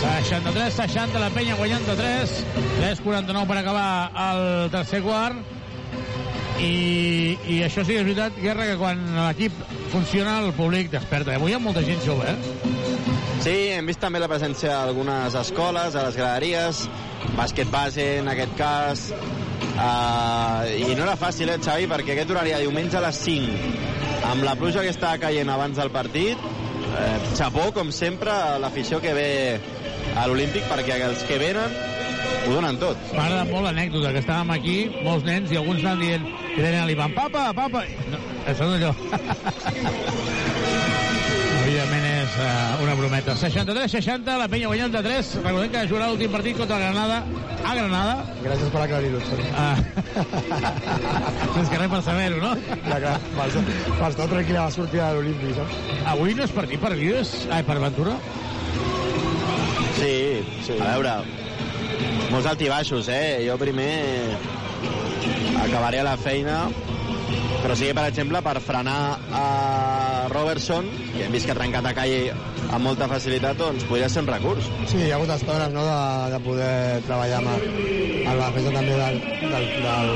63-60, 0.00 1.20
la 1.22 1.30
penya 1.36 1.54
guanyant 1.60 1.86
de 1.86 1.94
3. 2.02 2.34
3-49 2.80 3.46
per 3.52 3.60
acabar 3.60 3.86
el 4.24 4.42
tercer 4.74 5.04
quart. 5.06 5.38
I, 6.58 6.74
I 7.46 7.62
això 7.68 7.86
sí 7.86 7.94
que 7.94 8.02
és 8.02 8.08
veritat, 8.10 8.42
Guerra, 8.42 8.66
que 8.72 8.80
quan 8.82 9.06
l'equip 9.20 9.62
funciona 9.94 10.40
el 10.40 10.52
públic 10.52 10.90
desperta. 10.90 11.36
Avui 11.38 11.52
hi 11.52 11.54
ha 11.54 11.60
molta 11.62 11.82
gent 11.86 12.00
jove, 12.02 12.26
eh? 12.26 12.70
Sí, 13.44 13.52
hem 13.76 13.86
vist 13.86 14.00
també 14.02 14.18
la 14.18 14.26
presència 14.26 14.72
d'algunes 14.72 15.36
escoles, 15.38 15.94
a 15.94 16.02
les 16.08 16.18
graderies, 16.18 16.80
bàsquet 17.38 17.70
base 17.70 18.06
en 18.18 18.30
aquest 18.32 18.56
cas, 18.58 19.04
uh, 19.14 20.66
i 20.66 20.96
no 20.98 21.04
era 21.04 21.14
fàcil, 21.20 21.52
eh, 21.52 21.60
Xavi, 21.62 21.86
perquè 21.92 22.16
aquest 22.16 22.34
horari 22.34 22.56
de 22.56 22.64
diumenge 22.64 22.98
a 22.98 23.04
les 23.06 23.22
5, 23.22 23.54
amb 24.32 24.42
la 24.42 24.56
pluja 24.58 24.82
que 24.82 24.90
està 24.90 25.14
caient 25.22 25.54
abans 25.54 25.78
del 25.78 25.94
partit, 25.94 26.42
eh, 26.42 27.16
xapó, 27.38 27.70
com 27.76 27.94
sempre, 27.94 28.34
a 28.34 28.58
l'afició 28.58 28.98
que 29.04 29.14
ve 29.14 29.30
a 30.18 30.26
l'Olímpic, 30.26 30.66
perquè 30.74 30.98
els 31.06 31.22
que 31.28 31.38
venen 31.38 31.93
ho 32.44 32.52
donen 32.52 32.78
tot. 32.80 32.96
M'agrada 33.14 33.44
molt 33.50 33.64
l'anècdota, 33.68 34.12
que 34.14 34.20
estàvem 34.24 34.50
aquí, 34.54 34.76
molts 35.06 35.24
nens, 35.28 35.52
i 35.52 35.60
alguns 35.60 35.84
anaven 35.84 36.04
dient, 36.04 36.24
i 36.54 36.60
deien 36.60 36.82
a 36.82 36.88
l'Ivan, 36.88 37.12
papa, 37.16 37.48
papa... 37.56 37.84
No, 38.12 38.20
això 38.50 38.68
no 38.68 38.76
és 38.76 38.84
allò. 38.84 38.94
Evidentment 41.64 42.04
és 42.04 42.34
uh, 42.44 42.82
una 42.84 42.94
brometa. 42.98 43.34
63-60, 43.40 44.36
la 44.36 44.48
penya 44.52 44.68
guanyant 44.68 44.92
de 44.92 45.00
3. 45.06 45.30
Recordem 45.46 45.70
que 45.72 45.84
jugarà 45.88 46.10
l'últim 46.10 46.32
partit 46.34 46.58
contra 46.60 46.76
Granada 46.82 47.22
a 47.64 47.74
Granada. 47.78 48.16
Gràcies 48.44 48.72
per 48.74 48.82
aclarir-ho. 48.84 49.20
Ah. 49.56 49.78
és 51.62 51.70
que 51.72 51.80
res 51.80 51.90
per 51.94 52.02
saber-ho, 52.04 52.42
no? 52.42 52.52
Ja, 52.84 52.98
clar, 53.00 53.14
per, 53.38 53.48
per 53.54 54.10
estar 54.10 54.28
tranquil·la 54.34 54.66
a 54.66 54.68
la 54.68 54.74
sortida 54.76 55.08
de 55.08 55.22
l'Olímpic, 55.22 55.56
saps? 55.56 55.80
Avui 56.12 56.36
no 56.36 56.44
és 56.44 56.52
partit 56.58 56.84
per 56.84 56.92
Vives? 57.00 57.32
Ai, 57.48 57.64
per 57.64 57.78
Ventura? 57.80 58.18
Sí, 59.96 60.14
sí. 60.66 60.76
A 60.76 60.92
veure, 60.92 61.16
molts 62.30 62.48
altibaixos, 62.50 63.08
eh? 63.12 63.44
Jo 63.46 63.58
primer 63.60 63.92
acabaré 65.64 66.00
a 66.00 66.06
la 66.06 66.16
feina, 66.20 66.64
però 67.62 67.76
sí 67.78 67.88
per 67.96 68.08
exemple, 68.10 68.42
per 68.44 68.58
frenar 68.60 68.98
a 69.32 69.44
Robertson, 70.32 70.88
que 71.14 71.24
hem 71.24 71.32
vist 71.32 71.46
que 71.48 71.54
ha 71.54 71.58
trencat 71.58 71.86
a 71.88 71.94
calle 71.96 72.34
amb 72.68 72.82
molta 72.84 73.08
facilitat, 73.08 73.56
doncs 73.60 73.86
podria 73.88 74.08
ser 74.12 74.24
un 74.24 74.30
recurs. 74.32 74.68
Sí, 74.90 74.98
hi 75.04 75.12
ha 75.12 75.18
hagut 75.18 75.32
estones 75.36 75.72
no, 75.72 75.84
de, 75.86 76.00
de 76.34 76.40
poder 76.44 76.74
treballar 77.06 77.40
amb, 77.40 77.52
amb 77.54 78.36
la 78.40 78.50
defensa 78.50 78.74
també 78.74 78.98
del, 79.00 79.20
del, 79.54 79.70
del, 79.86 80.12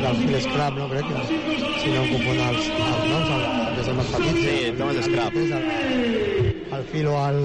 del 0.00 0.18
Phil 0.22 0.40
Scrap, 0.46 0.80
no 0.80 0.88
crec 0.90 1.10
que, 1.10 1.40
si 1.82 1.94
no 1.94 2.02
em 2.04 2.10
confon 2.14 2.42
els, 2.48 2.70
els 2.88 3.06
noms, 3.12 3.30
el, 3.36 3.46
el 3.60 3.78
que 3.78 3.86
el 3.86 4.00
més 4.00 4.12
petit. 4.16 4.42
Sí, 4.42 4.74
Thomas 4.80 5.02
Scrap. 5.06 5.38
El, 5.44 6.50
el 6.80 6.84
Phil 6.90 7.10
o 7.12 7.16
el, 7.28 7.40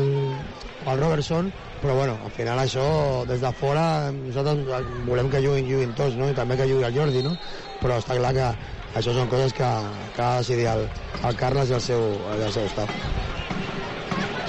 o 0.85 0.91
el 0.93 1.03
Robertson, 1.03 1.53
però 1.81 1.95
bueno, 1.95 2.17
al 2.23 2.31
final 2.31 2.59
això, 2.59 2.85
des 3.29 3.41
de 3.43 3.51
fora, 3.59 4.11
nosaltres 4.15 4.87
volem 5.07 5.29
que 5.29 5.43
juguin, 5.43 5.67
juguin 5.69 5.93
tots, 5.97 6.15
no? 6.19 6.29
i 6.31 6.37
també 6.37 6.57
que 6.57 6.67
jugui 6.69 6.87
el 6.87 6.95
Jordi, 6.95 7.21
no? 7.25 7.35
però 7.81 7.99
està 8.01 8.17
clar 8.17 8.33
que 8.37 8.47
això 8.95 9.13
són 9.13 9.29
coses 9.29 9.53
que, 9.53 9.69
que 10.15 10.23
ha 10.23 10.31
de 10.33 10.43
decidir 10.45 10.67
el, 10.71 10.87
el 11.27 11.37
Carles 11.39 11.69
i 11.69 11.77
el 11.77 11.83
seu, 11.83 12.09
i 12.39 12.41
el 12.47 12.53
seu 12.55 12.67
staff. 12.71 12.91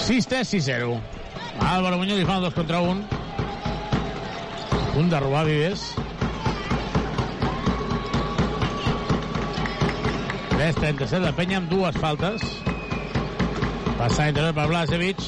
6-3, 0.07 0.47
6-0. 0.55 0.99
Álvaro 1.67 1.99
Muñoz 1.99 2.21
li 2.21 2.27
fa 2.29 2.37
un 2.39 2.45
2 2.47 2.55
contra 2.55 2.81
1. 2.81 3.07
Punt 4.95 5.11
de 5.11 5.21
robar 5.21 5.45
Vives. 5.49 5.89
3-37 10.57 11.21
de 11.27 11.33
penya 11.37 11.59
amb 11.61 11.73
dues 11.73 11.99
faltes. 12.01 12.45
Passar 13.97 14.31
interior 14.31 14.55
per 14.57 14.69
Blasevic 14.71 15.27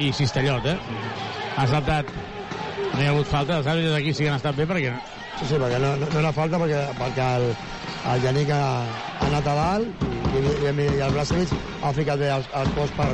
i 0.00 0.10
Cistellot, 0.16 0.66
eh? 0.72 0.95
Ha 1.56 1.66
saltat. 1.70 2.10
No 2.92 3.00
hi 3.00 3.06
ha 3.06 3.12
hagut 3.14 3.30
falta. 3.30 3.60
Els 3.60 3.68
àrbitres 3.72 3.96
aquí 3.98 4.14
sí 4.14 4.24
que 4.24 4.32
han 4.32 4.40
estat 4.40 4.58
bé 4.58 4.66
perquè... 4.68 4.92
Sí, 5.36 5.48
sí, 5.50 5.56
perquè 5.60 5.78
no, 5.82 5.90
no, 6.00 6.06
no 6.12 6.20
era 6.22 6.32
falta 6.32 6.58
perquè, 6.60 6.78
perquè 6.96 7.24
el, 7.40 7.50
el 8.12 8.22
Yannick 8.24 8.52
ha, 8.56 8.62
ha 9.18 9.26
anat 9.26 9.50
a 9.52 9.56
dalt 9.58 10.06
i, 10.06 10.38
i, 10.38 10.40
i, 10.46 10.70
i 10.86 11.02
el 11.04 11.12
Blasevic 11.12 11.52
ha 11.84 11.90
ficat 11.96 12.22
bé 12.22 12.30
el, 12.32 12.46
el 12.60 12.72
cos 12.76 12.94
per, 12.96 13.10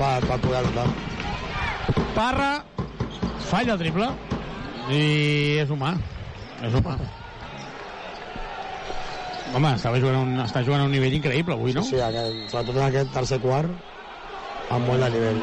per, 0.00 0.16
per 0.26 0.40
poder 0.42 0.64
anotar. 0.64 0.88
Parra 2.16 2.50
falla 3.50 3.76
el 3.76 3.80
triple 3.84 4.10
i 4.90 5.00
és 5.62 5.70
humà. 5.70 5.94
És 6.66 6.74
humà. 6.76 6.98
Home, 9.50 9.70
estava 9.74 9.98
jugant 10.02 10.20
un, 10.20 10.36
està 10.44 10.62
jugant 10.66 10.84
a 10.84 10.86
un 10.86 10.92
nivell 10.94 11.16
increïble 11.18 11.56
avui, 11.56 11.74
no? 11.74 11.82
Sí, 11.86 11.96
sí 11.96 12.04
aquest, 12.06 12.38
sobretot 12.52 12.76
en 12.76 12.84
aquest 12.86 13.10
tercer 13.16 13.40
quart, 13.42 13.70
amb 14.70 14.86
molt 14.86 15.06
de 15.06 15.10
nivell. 15.16 15.42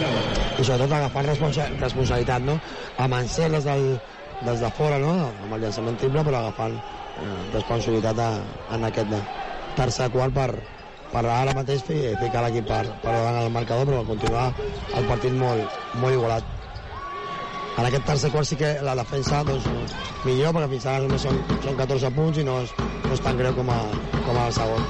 I 0.00 0.64
sobretot 0.64 0.92
agafant 0.96 1.26
responsa 1.28 1.66
responsabilitat, 1.80 2.44
no? 2.46 2.56
Amb 3.02 3.16
encert 3.18 3.52
des, 3.58 3.66
del, 3.66 3.98
des 4.46 4.62
de 4.64 4.70
fora, 4.78 4.98
no? 5.02 5.12
Amb 5.28 5.56
el 5.56 5.66
llançament 5.66 5.98
triple, 6.00 6.24
però 6.24 6.40
agafant 6.40 6.78
eh, 6.78 7.34
responsabilitat 7.52 8.22
a, 8.24 8.30
en 8.76 8.86
aquest 8.88 9.12
tercer 9.76 10.08
quart 10.14 10.34
per, 10.36 10.48
per 11.12 11.24
ara 11.28 11.52
mateix 11.58 11.84
fi, 11.84 12.00
ficar 12.22 12.46
l'equip 12.46 12.68
per, 12.70 12.82
per 13.04 13.12
davant 13.18 13.42
el 13.42 13.52
marcador, 13.52 13.88
però 13.90 14.02
continuar 14.08 14.48
el 14.96 15.08
partit 15.10 15.36
molt, 15.36 15.78
molt 16.00 16.16
igualat. 16.16 16.48
En 17.76 17.84
aquest 17.84 18.08
tercer 18.08 18.32
quart 18.32 18.48
sí 18.48 18.60
que 18.60 18.74
la 18.84 18.96
defensa 18.96 19.44
doncs, 19.48 19.68
millor, 20.24 20.56
perquè 20.56 20.72
fins 20.72 20.88
ara 20.88 21.04
només 21.04 21.28
són, 21.28 21.40
són 21.64 21.78
14 21.84 22.12
punts 22.16 22.40
i 22.40 22.48
no 22.48 22.58
és, 22.64 22.74
no 23.04 23.16
és 23.16 23.24
tan 23.28 23.40
greu 23.40 23.56
com, 23.60 23.72
a, 23.72 23.80
com 24.24 24.40
al 24.40 24.52
segon. 24.56 24.84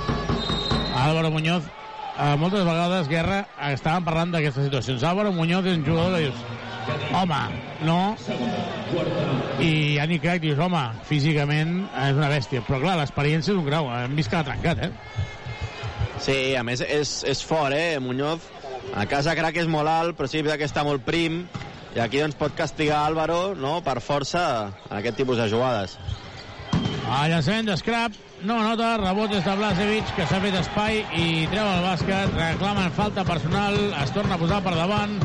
Álvaro 1.02 1.30
Muñoz, 1.34 1.70
eh, 2.18 2.34
moltes 2.40 2.64
vegades, 2.66 3.08
Guerra, 3.10 3.42
estàvem 3.72 4.06
parlant 4.06 4.34
d'aquestes 4.34 4.68
situacions. 4.68 5.04
Álvaro 5.08 5.32
Muñoz 5.32 5.66
és 5.66 5.78
un 5.78 5.84
jugador 5.86 6.16
que 6.16 6.26
dius, 6.26 6.44
home, 7.16 7.40
no, 7.88 7.98
i 9.62 9.72
Yannick 9.96 10.24
Craig 10.24 10.42
dius, 10.44 10.60
home, 10.60 10.82
físicament 11.08 11.82
és 12.06 12.16
una 12.18 12.30
bèstia, 12.32 12.64
però 12.66 12.80
clar, 12.82 12.96
l'experiència 13.00 13.52
és 13.54 13.58
un 13.58 13.68
grau, 13.68 13.90
hem 13.96 14.16
vist 14.18 14.32
que 14.32 14.40
l'ha 14.40 14.48
trencat, 14.50 14.86
eh? 14.88 14.90
Sí, 16.22 16.38
a 16.54 16.62
més 16.62 16.82
és, 16.86 17.20
és 17.26 17.42
fort, 17.42 17.74
eh, 17.74 17.98
Muñoz. 18.02 18.44
A 18.94 19.06
casa 19.08 19.34
Crac 19.38 19.56
és 19.62 19.68
molt 19.70 19.88
alt, 19.88 20.16
però 20.18 20.28
sí 20.28 20.42
que 20.42 20.66
està 20.66 20.84
molt 20.84 21.04
prim, 21.06 21.46
i 21.94 22.00
aquí 22.00 22.20
doncs 22.20 22.36
pot 22.38 22.54
castigar 22.56 23.02
Álvaro 23.06 23.54
no, 23.54 23.80
per 23.84 24.00
força 24.00 24.72
en 24.90 24.96
aquest 24.98 25.16
tipus 25.20 25.40
de 25.40 25.48
jugades. 25.48 25.98
El 26.72 27.32
llançament 27.32 27.68
d'Scrap 27.68 28.14
no 28.44 28.58
anota, 28.60 28.96
rebot 28.98 29.30
des 29.30 29.44
de 29.44 29.54
Blasevic, 29.56 30.08
que 30.16 30.26
s'ha 30.26 30.40
fet 30.42 30.56
espai 30.58 31.00
i 31.18 31.46
treu 31.52 31.66
el 31.66 31.84
bàsquet, 31.84 32.34
reclamen 32.34 32.92
falta 32.96 33.24
personal, 33.24 33.78
es 34.02 34.12
torna 34.14 34.36
a 34.36 34.40
posar 34.40 34.60
per 34.64 34.74
davant, 34.76 35.16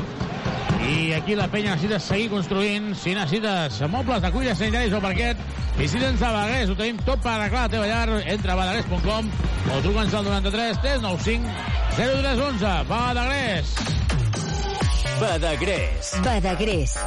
i 0.88 1.14
aquí 1.18 1.35
la 1.35 1.48
penya 1.52 1.76
necessita 1.76 1.99
seguir 1.99 2.30
construint, 2.31 2.94
si 2.95 3.15
necessites 3.18 3.81
mobles 3.91 4.22
de 4.23 4.31
cuina 4.31 4.56
sanitaris 4.56 4.94
o 4.94 5.02
parquet, 5.03 5.41
i 5.77 5.88
si 5.88 5.99
tens 6.02 6.19
de 6.19 6.26
Badagrés, 6.26 6.69
ho 6.69 6.77
tenim 6.77 7.02
tot 7.06 7.22
per 7.23 7.34
arreglar 7.34 7.68
la 7.68 7.73
teva 7.73 7.89
llar, 7.89 8.22
entra 8.23 8.53
a 8.53 8.60
badagrés.com 8.61 9.30
o 9.68 9.81
truca'ns 9.85 10.15
al 10.18 10.30
93 10.31 10.81
395 10.85 11.76
0311. 11.98 12.73
Badagrés! 12.89 13.76
Badagrés. 15.18 16.15
Badagrés. 16.23 16.98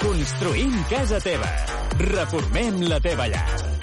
Construïm 0.00 0.76
casa 0.88 1.20
teva. 1.20 1.50
Reformem 2.00 2.86
la 2.88 3.00
teva 3.04 3.28
llar. 3.32 3.75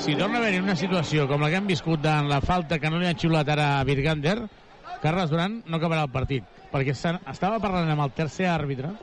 Si 0.00 0.14
torna 0.16 0.38
a 0.38 0.40
haver-hi 0.40 0.62
una 0.62 0.74
situació 0.80 1.26
com 1.28 1.42
la 1.44 1.50
que 1.52 1.58
hem 1.60 1.66
viscut 1.68 2.06
en 2.08 2.28
la 2.30 2.40
falta 2.40 2.78
que 2.80 2.88
no 2.88 2.98
li 2.98 3.08
han 3.08 3.18
xiulat 3.20 3.48
ara 3.52 3.66
a 3.78 3.84
Virgander, 3.84 4.38
Carles 5.02 5.28
Duran 5.28 5.58
no 5.66 5.76
acabarà 5.76 6.06
el 6.06 6.12
partit, 6.14 6.46
perquè 6.72 6.94
estava 6.94 7.60
parlant 7.60 7.92
amb 7.92 8.04
el 8.06 8.14
tercer 8.16 8.48
àrbitre 8.48 8.94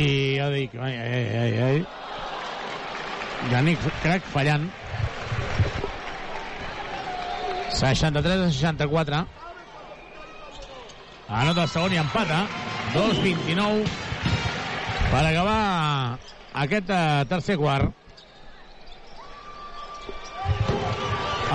i 0.00 0.08
jo 0.38 0.48
dic, 0.54 0.74
ai, 0.80 0.96
ai, 0.96 1.22
ai, 1.42 1.52
ai, 1.66 1.84
Yannick 3.52 3.84
crec 4.00 4.26
fallant. 4.32 4.68
63 7.76 8.46
a 8.46 8.50
64 8.52 9.22
anota 11.32 11.64
el 11.64 11.72
segon 11.72 11.96
i 11.96 12.00
empata. 12.00 12.44
2-29 12.92 13.88
per 15.12 15.22
acabar 15.24 15.60
aquest 16.64 16.90
uh, 16.92 17.24
tercer 17.28 17.56
quart 17.60 18.01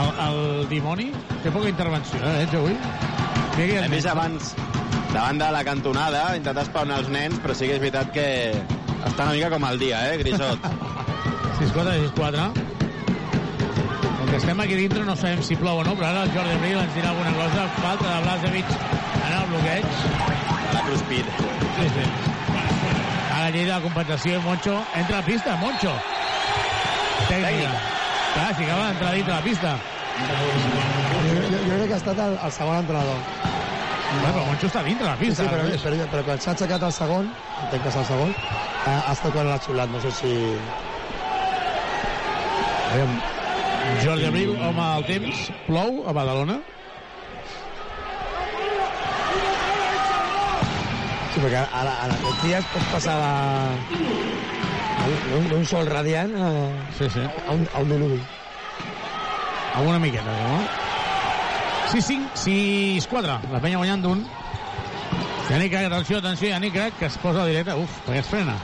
el, 0.01 0.09
el 0.27 0.69
dimoni 0.69 1.11
té 1.43 1.51
poca 1.53 1.69
intervenció, 1.69 2.19
eh, 2.21 2.43
Edge, 2.45 2.57
avui? 2.59 2.77
Hem 3.57 3.91
vist 3.91 4.09
abans 4.11 4.53
davant 5.13 5.39
de 5.41 5.47
la 5.51 5.63
cantonada 5.65 6.27
intentar 6.37 6.65
espawnar 6.67 6.99
els 7.01 7.09
nens, 7.09 7.39
però 7.41 7.55
sí 7.57 7.69
que 7.69 7.77
és 7.77 7.81
veritat 7.81 8.11
que 8.13 8.27
està 9.07 9.25
una 9.25 9.33
mica 9.33 9.49
com 9.53 9.65
el 9.69 9.79
dia, 9.81 10.03
eh, 10.11 10.19
Grisot? 10.21 10.67
6-4, 11.57 11.95
6-4. 12.13 12.51
Com 14.19 14.29
que 14.29 14.37
estem 14.37 14.61
aquí 14.61 14.77
dintre 14.77 15.03
no 15.07 15.15
sabem 15.17 15.41
si 15.41 15.57
plou 15.57 15.81
o 15.81 15.87
no, 15.87 15.95
però 15.97 16.11
ara 16.11 16.27
el 16.27 16.33
Jordi 16.35 16.53
Abril 16.59 16.77
ens 16.83 16.93
dirà 16.93 17.09
alguna 17.15 17.33
cosa. 17.39 17.65
Falta 17.81 18.13
de 18.13 18.21
Blasevic 18.27 18.73
en 18.77 19.35
el 19.39 19.49
bloqueig. 19.53 19.85
La 20.75 20.85
Cruspid. 20.85 21.35
Sí, 21.79 21.89
sí. 21.97 22.07
Ara 23.33 23.49
llei 23.49 23.65
de 23.65 23.71
la 23.71 23.81
compensació, 23.81 24.41
Moncho 24.45 24.79
entra 24.95 25.19
a 25.19 25.25
pista, 25.25 25.57
Moncho. 25.61 25.93
Tècnica. 27.27 27.96
Clar, 28.37 28.53
si 28.53 28.63
acaba 28.69 28.83
d'entrar 28.91 29.13
dintre 29.17 29.33
la 29.33 29.41
pista. 29.41 29.71
Jo, 30.17 30.35
jo, 31.49 31.59
jo 31.65 31.77
crec 31.77 31.87
que 31.89 31.95
ha 31.95 31.97
estat 31.97 32.19
el, 32.21 32.35
el 32.45 32.51
segon 32.53 32.75
entrenador. 32.83 33.21
Bueno, 34.11 34.29
però 34.35 34.43
Moncho 34.45 34.67
està 34.69 34.83
dintre 34.85 35.07
la 35.07 35.15
Sí, 35.17 35.25
pista. 35.25 35.43
sí, 35.43 35.49
però, 35.49 35.63
no? 35.65 35.79
però, 35.81 36.05
però 36.11 36.23
quan 36.27 36.43
s'ha 36.43 36.53
aixecat 36.53 36.85
el 36.85 36.93
segon, 36.93 37.31
entenc 37.63 37.81
que 37.81 37.89
és 37.89 37.97
el 37.97 38.05
segon, 38.11 38.35
ha, 38.85 38.93
ha 39.07 39.15
estat 39.17 39.33
quan 39.33 39.49
l'ha 39.49 39.57
xiulat, 39.65 39.89
no 39.89 40.01
sé 40.05 40.11
si... 40.19 40.33
Aviam, 42.93 43.17
Jordi 44.05 44.29
Abril, 44.29 44.53
home 44.69 44.85
del 44.93 45.09
temps, 45.09 45.41
plou 45.65 46.03
a 46.05 46.13
Badalona. 46.19 46.59
Sí, 51.33 51.41
perquè 51.41 51.65
ara, 51.65 51.97
ara 52.05 52.13
aquests 52.21 52.45
dies 52.45 52.69
pots 52.75 52.93
passar 52.93 53.17
de- 53.25 53.97
d'un- 55.31 55.47
d'un 55.51 55.65
sol 55.65 55.85
radiant 55.89 56.33
a, 56.35 56.49
sí, 56.97 57.09
sí. 57.13 57.19
a, 57.47 57.51
un, 57.53 57.67
a 57.73 57.79
un 57.83 57.89
diluvi. 57.89 58.21
Alguna 59.75 59.99
miqueta, 59.99 60.31
no? 60.47 60.59
6-5, 61.91 62.31
6-4. 62.35 63.39
La 63.51 63.59
penya 63.63 63.77
guanyant 63.77 64.01
d'un. 64.03 64.25
Yannick 65.49 65.71
Crac, 65.71 65.85
atenció, 65.87 66.17
atenció, 66.17 66.49
Yannick 66.49 66.73
Crac, 66.75 66.97
que 66.99 67.05
es 67.07 67.17
posa 67.21 67.43
a 67.43 67.47
directe. 67.47 67.73
Uf, 67.79 67.99
perquè 68.07 68.19
es 68.19 68.27
frena. 68.27 68.55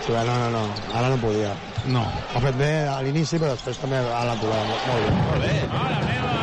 Sí, 0.00 0.12
no, 0.12 0.24
no, 0.24 0.48
no, 0.54 0.62
ara 0.96 1.10
no 1.12 1.16
podia. 1.20 1.50
No. 1.92 2.06
Ha 2.34 2.40
fet 2.40 2.56
bé 2.56 2.70
a 2.88 3.00
l'inici, 3.04 3.36
però 3.38 3.52
després 3.52 3.76
també 3.82 3.98
a 4.00 4.22
l'aturada. 4.24 4.64
Molt, 4.64 4.80
molt 4.88 5.04
bé. 5.04 5.12
Molt 5.28 5.44
bé. 5.44 5.52
Mare 5.74 5.98
meva! 6.06 6.36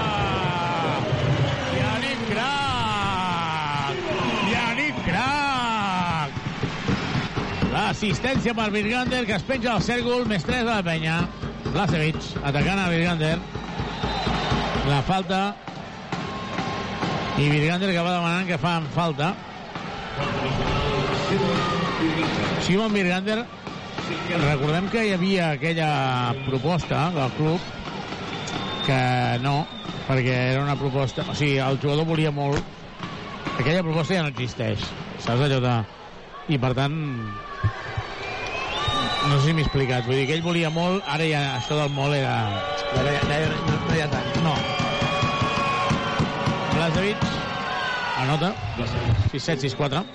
Yannick 1.80 2.22
Crac! 2.30 3.95
Yannick 4.53 4.98
Crac! 5.07 6.30
L'assistència 7.97 8.53
per 8.53 8.67
Virgander, 8.69 9.23
que 9.25 9.33
es 9.33 9.41
penja 9.41 9.71
al 9.73 9.81
cèrcol, 9.81 10.27
més 10.29 10.43
3 10.45 10.59
de 10.67 10.69
la 10.69 10.83
penya. 10.85 11.15
Blasevic, 11.73 12.19
atacant 12.45 12.77
a 12.77 12.91
Virgander. 12.91 13.39
La 14.85 14.99
falta. 15.07 15.39
I 17.41 17.47
Virgander 17.49 17.89
que 17.95 18.03
va 18.05 18.11
demanant 18.19 18.45
que 18.45 18.59
fan 18.61 18.85
falta. 18.93 19.31
Simon 22.67 22.93
Virgander, 22.93 23.39
recordem 24.43 24.91
que 24.93 25.07
hi 25.07 25.17
havia 25.17 25.49
aquella 25.55 25.89
proposta 26.45 27.01
del 27.17 27.33
club 27.39 27.65
que 28.85 29.01
no, 29.41 29.55
perquè 30.05 30.37
era 30.51 30.61
una 30.67 30.77
proposta... 30.77 31.25
O 31.25 31.33
sigui, 31.33 31.57
el 31.65 31.81
jugador 31.81 32.05
volia 32.13 32.29
molt... 32.29 32.61
Aquella 33.57 33.81
proposta 33.81 34.21
ja 34.21 34.29
no 34.29 34.35
existeix, 34.37 34.85
saps 35.17 35.49
allò 35.49 35.61
de... 35.65 35.75
I 36.53 36.61
per 36.61 36.75
tant... 36.77 37.01
No 39.27 39.39
sé 39.39 39.48
si 39.49 39.53
m'he 39.57 39.65
explicat. 39.65 40.06
Vull 40.07 40.22
dir 40.22 40.27
que 40.30 40.38
ell 40.38 40.45
volia 40.45 40.69
molt, 40.72 41.03
ara 41.07 41.26
ja 41.27 41.41
això 41.57 41.76
del 41.80 41.91
molt 41.95 42.15
era... 42.15 42.35
Ja, 42.94 43.03
no, 43.03 43.11
ja, 43.11 43.41
no, 43.57 43.80
no 43.89 43.98
hi 43.98 44.03
ha 44.06 44.07
tant. 44.11 44.30
No. 44.45 44.53
Blasevic 46.77 47.27
anota 48.22 48.53
6-7, 49.34 49.68
6-4. 49.68 50.06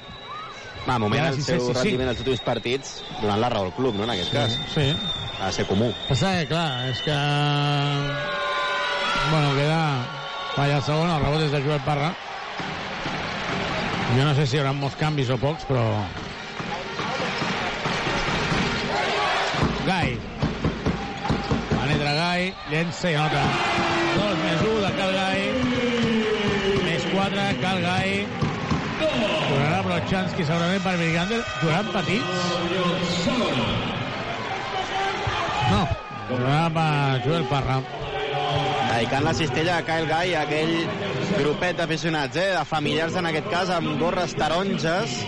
Va, 0.88 0.98
moment, 0.98 1.28
el 1.28 1.36
sí, 1.36 1.44
seu 1.46 1.60
sí, 1.60 1.66
sí, 1.66 1.72
sí. 1.72 1.76
rendiment 1.78 2.10
als 2.10 2.22
últims 2.24 2.40
partits 2.42 2.96
donant 3.20 3.38
la 3.38 3.52
raó 3.52 3.68
al 3.68 3.76
club, 3.76 3.94
no?, 3.94 4.06
en 4.08 4.14
aquest 4.16 4.32
cas. 4.34 4.56
Sí. 4.72 4.88
Ha 5.38 5.46
de 5.46 5.52
ser 5.58 5.66
comú. 5.68 5.92
Passa 6.08 6.32
que, 6.40 6.48
clar, 6.50 6.66
és 6.90 7.04
que... 7.06 7.18
Bueno, 9.30 9.54
queda... 9.58 9.78
Falla 10.56 10.80
el 10.80 10.82
segon, 10.84 11.08
el 11.08 11.22
rebot 11.22 11.46
és 11.46 11.54
de 11.54 11.62
Joel 11.64 11.80
Parra. 11.86 12.10
Jo 14.16 14.26
no 14.26 14.34
sé 14.36 14.44
si 14.44 14.58
hi 14.58 14.60
haurà 14.60 14.74
molts 14.76 14.98
canvis 15.00 15.30
o 15.32 15.38
pocs, 15.40 15.64
però... 15.70 15.86
Gai. 19.86 20.18
Penetra 21.70 22.12
Gai, 22.14 22.52
llença 22.70 23.10
i 23.10 23.16
anota. 23.18 23.40
2 24.14 24.36
més 24.42 24.60
1 24.68 24.76
de 24.84 24.90
Cal 24.98 25.14
Gai. 25.16 25.40
Més 26.84 27.06
4, 27.10 27.46
Cal 27.64 27.82
Gai. 27.82 28.12
Durarà 29.02 29.80
Brochanski 29.88 30.46
segurament 30.46 30.86
per 30.86 30.94
Virgander. 31.00 31.40
Duraran 31.64 31.90
petits. 31.96 33.26
No, 35.72 35.82
durarà 36.30 36.64
per 36.78 36.88
Joel 37.26 37.50
Parra. 37.50 37.82
Dedicant 38.92 39.26
la 39.26 39.34
cistella 39.34 39.78
a 39.80 39.86
Kyle 39.86 40.06
Guy, 40.06 40.34
aquell 40.38 40.74
grupet 41.40 41.80
d'aficionats, 41.80 42.38
eh, 42.38 42.50
de 42.54 42.64
familiars 42.68 43.18
en 43.18 43.26
aquest 43.32 43.50
cas, 43.50 43.72
amb 43.74 43.96
gorres 43.98 44.36
taronges 44.38 45.22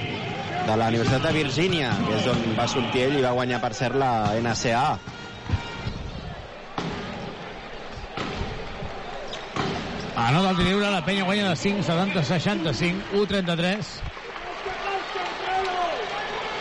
de 0.66 0.76
la 0.76 0.88
Universitat 0.88 1.22
de 1.26 1.32
Virgínia, 1.36 1.90
que 2.06 2.16
és 2.16 2.26
on 2.30 2.40
va 2.56 2.66
sortir 2.70 3.04
ell 3.06 3.18
i 3.18 3.24
va 3.24 3.34
guanyar, 3.36 3.60
per 3.60 3.72
cert, 3.76 3.98
la 4.00 4.32
NCAA. 4.40 4.98
Anota 10.24 10.54
el 10.54 10.60
lliure, 10.62 10.90
la 10.94 11.02
penya 11.04 11.24
guanya 11.26 11.50
de 11.50 11.56
5, 11.58 11.82
70, 11.84 12.24
65, 12.24 13.16
1, 13.18 13.26
33. 13.34 13.94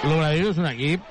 L'Obradoiro 0.04 0.50
és 0.52 0.60
un 0.60 0.68
equip 0.68 1.06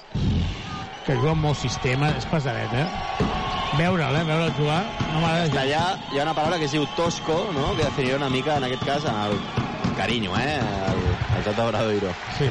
que 1.07 1.15
juga 1.17 1.33
amb 1.33 1.47
molt 1.47 1.59
sistema, 1.59 2.13
és 2.19 2.27
pesadet, 2.29 2.75
eh? 2.77 3.31
Veure'l, 3.79 4.19
eh? 4.19 4.25
Veure'l 4.29 4.53
jugar, 4.59 4.83
no 5.15 5.23
gens. 5.25 5.57
Allà 5.63 5.87
hi 6.13 6.21
ha 6.21 6.27
una 6.27 6.35
paraula 6.37 6.59
que 6.61 6.69
es 6.69 6.77
diu 6.77 6.85
tosco, 6.99 7.39
no? 7.57 7.73
que 7.79 7.87
definiria 7.87 8.21
una 8.21 8.29
mica, 8.29 8.59
en 8.61 8.69
aquest 8.69 8.85
cas, 8.85 9.09
el 9.09 9.39
carinyo, 9.97 10.37
eh? 10.37 10.59
el, 10.61 11.03
el 11.39 11.45
joc 11.47 11.57
d'Obradoiro. 11.57 12.13
Sí. 12.37 12.51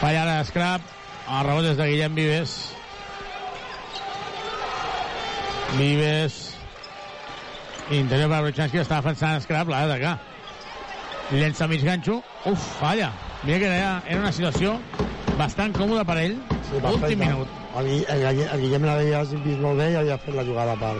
Falla 0.00 0.22
ara 0.24 0.44
Scrap, 0.44 0.82
el 1.30 1.46
rebot 1.46 1.66
és 1.70 1.76
de 1.78 1.86
Guillem 1.88 2.16
Vives. 2.18 2.54
Vives. 5.78 6.38
Interior 7.94 8.30
per 8.32 8.40
Brochanski, 8.46 8.80
està 8.82 8.98
defensant 8.98 9.42
Scrap, 9.44 9.70
l'ha 9.70 9.84
d'atacar. 9.84 10.14
Llença 11.32 11.68
mig 11.70 11.84
ganxo. 11.86 12.20
Uf, 12.50 12.70
falla. 12.80 13.12
Mira 13.44 13.58
que 13.60 13.68
era, 13.70 13.90
era 14.08 14.20
una 14.20 14.32
situació 14.32 14.78
bastant 15.38 15.74
còmoda 15.76 16.04
per 16.08 16.16
ell. 16.22 16.38
Sí, 16.68 16.80
Últim 16.80 17.20
minut. 17.20 17.60
El, 17.78 17.90
el, 18.02 18.24
el 18.44 18.64
Guillem 18.64 18.88
l'havia 18.88 19.22
vist 19.30 19.60
molt 19.62 19.78
bé 19.80 19.92
i 19.92 19.98
havia 20.00 20.18
fet 20.22 20.34
la 20.36 20.46
jugada 20.46 20.74
per, 20.80 20.94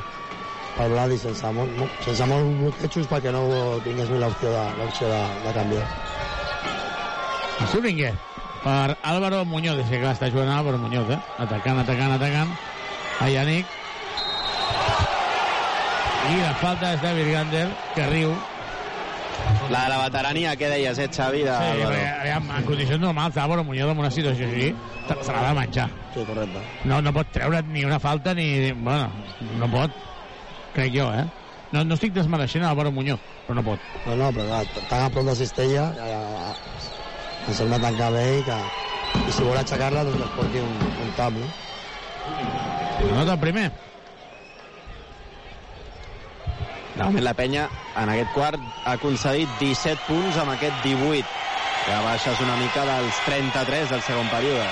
per 0.77 0.91
Vladi 0.93 1.19
sense, 1.23 1.51
molt, 1.57 1.83
sense 2.07 2.29
molt 2.31 2.55
bloquejos 2.63 3.11
perquè 3.11 3.35
no 3.35 3.43
tingués 3.87 4.13
l'opció 4.15 4.55
de, 4.55 4.87
de, 5.01 5.25
de 5.47 5.57
canviar. 5.59 5.91
Suringue 7.73 8.15
per 8.65 8.97
Álvaro 9.03 9.45
Muñoz. 9.45 9.79
És 9.85 9.93
que 9.93 10.01
clar, 10.01 10.15
està 10.17 10.31
jugant 10.33 10.51
Álvaro 10.57 10.81
Muñoz, 10.81 11.11
eh? 11.13 11.21
Atacant, 11.45 11.79
atacant, 11.85 12.17
atacant. 12.17 12.51
A 13.21 13.29
Yannick. 13.31 13.69
I 16.25 16.41
la 16.41 16.55
falta 16.57 16.95
és 16.97 17.03
de 17.05 17.13
Virgander, 17.21 17.69
que 17.95 18.09
riu. 18.09 18.33
La 19.69 19.85
de 19.85 19.91
la 19.93 19.99
veterania, 20.07 20.55
què 20.57 20.71
deies, 20.73 20.99
eh, 20.99 21.09
Xavi? 21.13 21.43
De... 21.45 21.53
Sí, 21.53 21.85
perquè, 21.85 22.09
aviam, 22.23 22.49
en 22.57 22.67
condicions 22.69 23.03
normals, 23.03 23.37
Álvaro 23.37 23.65
Muñoz 23.65 23.93
en 23.93 24.01
una 24.01 24.11
situació 24.13 24.49
així 24.49 24.73
se 25.13 25.33
l'ha 25.33 25.45
de 25.51 25.55
menjar. 25.61 25.89
Sí, 26.15 26.25
correcte. 26.25 26.65
No, 26.89 27.01
no 27.05 27.13
pot 27.13 27.33
treure 27.35 27.61
ni 27.69 27.85
una 27.85 28.01
falta 28.01 28.35
ni... 28.35 28.73
Bueno, 28.73 29.11
no 29.61 29.69
pot. 29.73 30.05
Crec 30.75 30.97
jo, 30.97 31.11
eh? 31.13 31.27
No, 31.75 31.83
no 31.85 31.97
estic 31.99 32.15
desmereixent 32.15 32.65
Álvaro 32.65 32.93
Muñoz, 32.95 33.21
però 33.45 33.59
no 33.59 33.67
pot. 33.67 33.93
No, 34.07 34.17
no, 34.17 34.31
però 34.33 34.47
clar, 34.49 34.87
tan 34.89 35.05
a 35.05 35.11
prop 35.13 35.27
de 35.27 35.37
Cistella 35.43 35.89
ja, 35.97 36.09
ja, 36.09 36.21
ja, 36.39 36.74
ens 37.49 37.61
hem 37.61 37.71
de 37.75 37.81
tancar 37.87 38.11
bé 38.15 38.25
i 38.41 38.43
que 38.47 38.59
i 39.25 39.33
si 39.33 39.45
vol 39.45 39.57
aixecar-la 39.57 40.05
doncs 40.05 40.21
que 40.21 40.27
es 40.29 40.37
porti 40.37 40.61
un, 40.61 40.77
un 41.01 41.15
tap, 41.17 41.33
no? 41.39 41.49
Anota 43.11 43.35
el 43.37 43.41
primer. 43.41 43.71
De 46.95 47.03
moment 47.03 47.25
la 47.25 47.35
penya 47.35 47.69
en 48.01 48.11
aquest 48.13 48.31
quart 48.35 48.61
ha 48.85 48.95
aconseguit 48.99 49.57
17 49.61 50.07
punts 50.07 50.39
amb 50.39 50.55
aquest 50.55 50.77
18 50.85 51.27
que 51.85 51.97
baixes 52.07 52.43
una 52.45 52.57
mica 52.57 52.85
dels 52.89 53.19
33 53.27 53.91
del 53.93 54.05
segon 54.07 54.31
període 54.33 54.69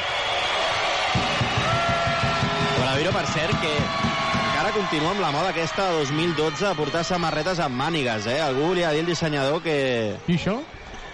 Obradoiro 2.78 3.12
per 3.15 3.24
cert 3.31 3.59
que 3.62 3.73
encara 3.82 4.70
continua 4.74 5.11
amb 5.12 5.24
la 5.24 5.32
moda 5.35 5.51
aquesta 5.51 5.89
de 5.90 5.99
2012 5.99 6.69
a 6.70 6.77
portar 6.78 7.03
samarretes 7.05 7.61
amb 7.62 7.78
mànigues 7.78 8.31
eh? 8.31 8.39
algú 8.43 8.70
li 8.74 8.86
ha 8.86 8.94
dit 8.94 9.03
al 9.03 9.11
dissenyador 9.11 9.62
que 9.66 9.77
I 10.27 10.39
això? 10.39 10.61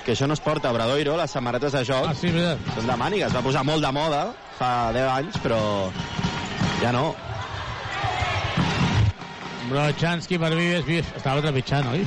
Que 0.09 0.15
això 0.17 0.25
no 0.25 0.33
es 0.33 0.41
porta 0.41 0.71
a 0.71 0.73
Obradoiro, 0.73 1.19
les 1.21 1.31
samarretes 1.37 1.75
de 1.77 1.83
joc 1.85 2.07
Ah, 2.09 2.15
sí, 2.17 2.31
veritat. 2.33 2.63
són 2.73 2.87
de 2.89 2.95
mànigues, 2.97 3.35
va 3.37 3.43
posar 3.45 3.61
molt 3.69 3.85
de 3.85 3.91
moda 3.93 4.21
fa 4.57 4.89
10 4.97 5.09
anys, 5.13 5.37
però 5.45 5.59
ja 6.81 6.93
no 6.97 7.11
Brochanski 9.69 10.39
per 10.41 10.49
Vives, 10.55 10.87
Vives 10.87 11.11
estava 11.19 11.43
trepitjant, 11.45 11.91
oi? 11.93 12.07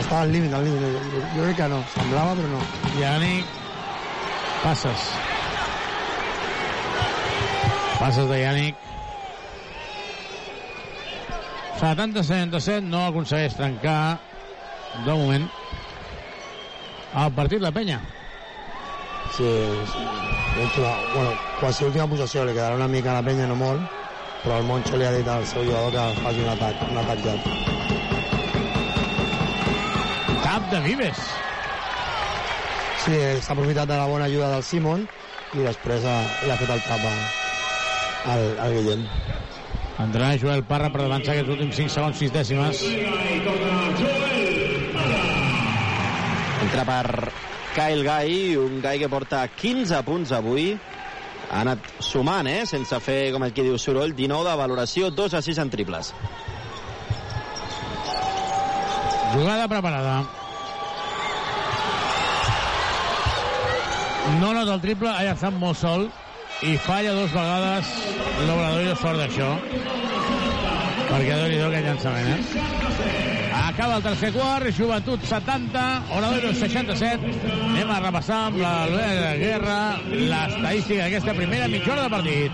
Estava 0.00 0.22
al 0.22 0.32
límit, 0.32 0.54
al 0.56 0.64
límit. 0.64 0.80
Jo, 1.12 1.20
jo 1.34 1.44
crec 1.44 1.58
que 1.58 1.68
no, 1.68 1.82
semblava, 1.92 2.32
però 2.38 2.48
no. 2.54 2.62
Yannick, 2.96 3.52
passes. 4.62 5.04
Passes 7.98 8.32
de 8.32 8.40
Yannick. 8.40 8.80
70-77, 11.76 12.80
no 12.88 13.04
aconsegueix 13.10 13.60
trencar 13.60 14.16
de 15.04 15.12
moment 15.12 15.50
el 17.24 17.32
partit 17.32 17.62
la 17.64 17.72
penya. 17.72 18.00
Sí, 19.36 19.48
sí. 19.92 20.02
L'última, 20.56 20.92
bueno, 21.14 21.32
quasi 21.60 21.84
l'última 21.84 22.06
possessió 22.08 22.44
li 22.44 22.54
quedarà 22.56 22.76
una 22.76 22.88
mica 22.88 23.10
a 23.12 23.18
la 23.18 23.24
penya, 23.24 23.48
no 23.48 23.56
molt, 23.60 23.82
però 24.42 24.60
el 24.60 24.68
Moncho 24.68 24.96
li 24.96 25.04
ha 25.04 25.12
dit 25.12 25.28
al 25.28 25.44
seu 25.48 25.64
jugador 25.64 25.92
que 25.92 26.04
faci 26.22 26.44
un 26.44 26.52
atac, 26.54 26.84
un 26.90 27.00
atac 27.02 27.18
ja. 27.24 27.34
Cap 30.44 30.70
de 30.72 30.80
Vives. 30.86 31.20
Sí, 33.04 33.18
s'ha 33.42 33.52
aprofitat 33.54 33.88
de 33.88 33.96
la 34.00 34.06
bona 34.10 34.30
ajuda 34.30 34.52
del 34.54 34.64
Simon 34.66 35.04
i 35.54 35.64
després 35.64 36.04
ha, 36.04 36.16
li 36.44 36.50
ha 36.52 36.58
fet 36.62 36.72
el 36.74 36.82
tap 36.88 37.04
al, 37.10 38.48
al 38.64 38.78
Guillem. 38.78 39.06
Entrarà 40.06 40.34
Joel 40.40 40.64
Parra 40.68 40.90
per 40.92 41.04
avançar 41.04 41.32
aquests 41.36 41.52
últims 41.54 41.78
5 41.80 41.96
segons, 41.96 42.18
6 42.24 42.34
dècimes. 42.34 42.82
Entra 46.66 46.82
per 46.82 47.30
Kyle 47.76 48.02
Guy, 48.02 48.56
un 48.58 48.80
Guy 48.82 48.98
que 48.98 49.08
porta 49.08 49.44
15 49.46 50.00
punts 50.02 50.32
avui. 50.34 50.72
Ha 51.46 51.60
anat 51.60 51.84
sumant, 52.02 52.48
eh? 52.50 52.64
sense 52.66 52.98
fer, 53.04 53.30
com 53.30 53.44
el 53.46 53.52
que 53.54 53.62
diu, 53.62 53.76
soroll, 53.78 54.16
19 54.18 54.48
de 54.50 54.54
valoració, 54.58 55.12
2 55.14 55.36
a 55.38 55.42
6 55.46 55.60
en 55.62 55.70
triples. 55.70 56.10
Jugada 59.36 59.68
preparada. 59.70 60.16
No 64.40 64.50
nota 64.50 64.74
el 64.74 64.82
triple, 64.82 65.14
ha 65.14 65.36
estat 65.36 65.54
molt 65.54 65.78
sol 65.78 66.08
i 66.66 66.74
falla 66.80 67.14
dos 67.14 67.30
vegades 67.30 67.94
l'Obradoiro 68.48 68.96
sort 68.96 69.20
d'això 69.20 69.52
perquè 71.12 71.36
doni 71.36 71.60
do 71.60 71.68
aquest 71.68 71.86
llançament 71.90 72.32
eh? 72.32 73.25
Acaba 73.76 73.96
el 73.98 74.02
tercer 74.02 74.32
quart 74.32 74.70
Joventut 74.72 75.20
70, 75.20 75.80
Obradoiro 76.16 76.48
67 76.54 77.28
anem 77.74 77.90
a 77.92 77.98
repassar 78.00 78.38
amb 78.48 78.56
la 78.62 78.70
Albert 78.86 79.40
Guerra 79.42 79.80
l'estadística 80.08 81.02
d'aquesta 81.02 81.34
primera 81.36 81.68
mitja 81.68 81.92
hora 81.92 82.06
de 82.06 82.12
partit. 82.14 82.52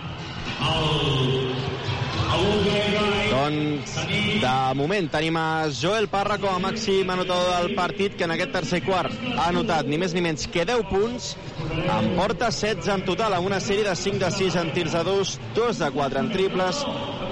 Doncs, 3.31 3.95
de 4.43 4.57
moment, 4.75 5.09
tenim 5.15 5.39
a 5.39 5.47
Joel 5.71 6.09
Parra 6.11 6.41
com 6.43 6.57
a 6.57 6.63
màxim 6.63 7.15
anotador 7.15 7.55
del 7.55 7.77
partit, 7.79 8.19
que 8.19 8.27
en 8.27 8.35
aquest 8.35 8.53
tercer 8.59 8.83
quart 8.83 9.15
ha 9.37 9.47
anotat 9.53 9.87
ni 9.87 10.01
més 10.03 10.17
ni 10.17 10.25
menys 10.27 10.51
que 10.51 10.67
10 10.67 10.89
punts, 10.91 11.37
en 11.71 12.13
porta 12.19 12.51
16 12.51 12.91
en 12.97 13.07
total, 13.07 13.39
amb 13.39 13.47
una 13.47 13.63
sèrie 13.63 13.87
de 13.87 13.95
5 13.95 14.19
de 14.25 14.31
6 14.43 14.59
en 14.65 14.75
tirs 14.75 14.99
de 14.99 15.07
2, 15.07 15.39
2 15.55 15.85
de 15.87 15.91
4 16.01 16.25
en 16.25 16.33
triples, 16.35 16.83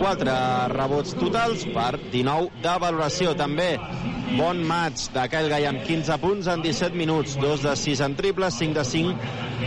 4 0.01 0.35
rebots 0.73 1.13
totals 1.21 1.67
per 1.75 1.93
19 2.11 2.49
de 2.65 2.77
valoració. 2.81 3.35
També 3.37 3.75
bon 4.39 4.63
match 4.65 5.11
de 5.13 5.27
Kyle 5.29 5.51
Guy 5.53 5.67
amb 5.69 5.83
15 5.85 6.17
punts 6.23 6.49
en 6.49 6.63
17 6.65 6.97
minuts, 6.97 7.37
2 7.41 7.65
de 7.67 7.75
6 7.77 8.01
en 8.07 8.17
triples, 8.17 8.57
5 8.57 8.79
de 8.79 8.85
5 8.89 9.15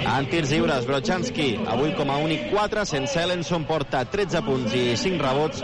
en 0.03 0.29
tirs 0.31 0.53
lliures. 0.55 0.87
Brochanski, 0.89 1.49
avui 1.69 1.93
com 1.97 2.09
a 2.09 2.17
únic 2.23 2.47
4, 2.49 2.85
sense 2.89 3.19
Ellenson 3.21 3.67
porta 3.69 4.05
13 4.09 4.41
punts 4.47 4.73
i 4.73 4.85
5 4.97 5.21
rebots, 5.21 5.61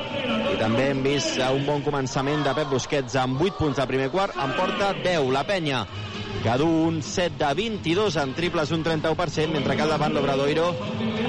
i 0.53 0.59
també 0.61 0.91
hem 0.91 1.01
vist 1.05 1.41
un 1.49 1.65
bon 1.65 1.81
començament 1.85 2.45
de 2.45 2.53
Pep 2.57 2.69
Busquets 2.75 3.17
amb 3.19 3.41
8 3.41 3.57
punts 3.57 3.81
de 3.81 3.89
primer 3.89 4.11
quart, 4.13 4.37
en 4.37 4.53
porta 4.59 4.93
10. 5.01 5.31
La 5.33 5.45
penya 5.47 5.85
que 6.43 6.57
du 6.57 6.65
un 6.65 7.01
7 7.03 7.35
de 7.37 7.53
22 7.53 8.15
en 8.15 8.33
triples, 8.33 8.71
un 8.71 8.83
31%, 8.83 9.51
mentre 9.51 9.75
que 9.75 9.83
al 9.83 9.91
davant 9.91 10.13
l'Obradoiro 10.15 10.69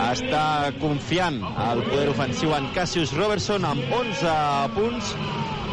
està 0.06 0.70
confiant 0.80 1.40
al 1.50 1.82
poder 1.88 2.08
ofensiu 2.12 2.54
en 2.54 2.70
Cassius 2.76 3.14
Robertson 3.18 3.66
amb 3.66 3.94
11 3.96 4.34
punts, 4.76 5.14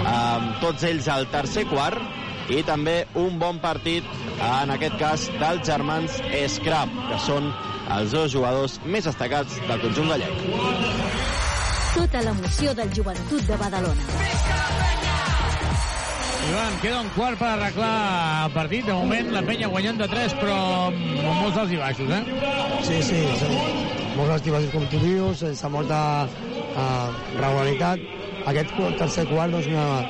amb 0.09 0.57
tots 0.63 0.87
ells 0.89 1.09
al 1.13 1.29
tercer 1.33 1.67
quart, 1.69 2.01
i 2.49 2.63
també 2.63 3.01
un 3.19 3.37
bon 3.39 3.59
partit, 3.63 4.07
en 4.39 4.73
aquest 4.73 4.97
cas, 5.01 5.27
dels 5.37 5.65
germans 5.67 6.21
Scrap, 6.55 6.93
que 7.11 7.19
són 7.27 7.51
els 7.97 8.15
dos 8.15 8.31
jugadors 8.33 8.79
més 8.85 9.05
destacats 9.07 9.59
del 9.67 9.83
conjunt 9.83 10.13
gallec. 10.15 10.45
Tota 11.97 12.23
l'emoció 12.25 12.73
del 12.77 12.93
joventut 12.93 13.47
de 13.49 13.57
Badalona. 13.57 14.46
Ivan, 16.47 16.77
queda 16.79 17.01
un 17.03 17.09
quart 17.11 17.35
per 17.39 17.47
arreglar 17.57 18.45
el 18.45 18.51
partit. 18.55 18.85
De 18.87 18.93
moment, 18.95 19.31
la 19.35 19.41
penya 19.43 19.67
guanyant 19.71 19.97
de 19.99 20.07
3, 20.07 20.35
però 20.39 20.57
amb 20.87 21.25
molts 21.41 21.57
alts 21.59 21.73
i 21.75 21.79
baixos, 21.81 22.11
eh? 22.13 22.21
Sí, 22.87 23.01
sí, 23.03 23.19
sí. 23.35 23.49
molts 24.15 24.31
alts 24.37 24.47
i 24.47 24.53
baixos, 24.53 24.71
com 24.71 24.85
tu 24.87 25.01
dius, 25.01 25.41
sense 25.43 25.71
molta 25.73 25.99
uh, 26.23 27.09
regularitat. 27.35 27.99
Aquest 28.47 28.71
qu- 28.77 28.93
tercer 28.95 29.25
quart, 29.27 29.51
doncs, 29.51 29.67
una, 29.67 30.05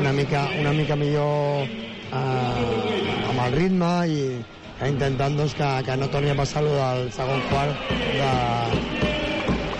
una, 0.00 0.14
mica, 0.16 0.46
una 0.62 0.72
mica 0.72 0.96
millor 0.96 1.68
uh, 1.68 3.28
amb 3.28 3.44
el 3.44 3.58
ritme 3.58 3.92
i 4.08 4.18
eh, 4.32 4.88
intentant 4.88 5.36
doncs, 5.36 5.52
que, 5.58 5.68
que 5.84 5.98
no 6.00 6.08
torni 6.08 6.32
a 6.32 6.38
passar 6.38 6.64
lo 6.64 6.72
del 6.78 7.10
segon 7.12 7.44
quart 7.50 7.76
de, 8.16 8.32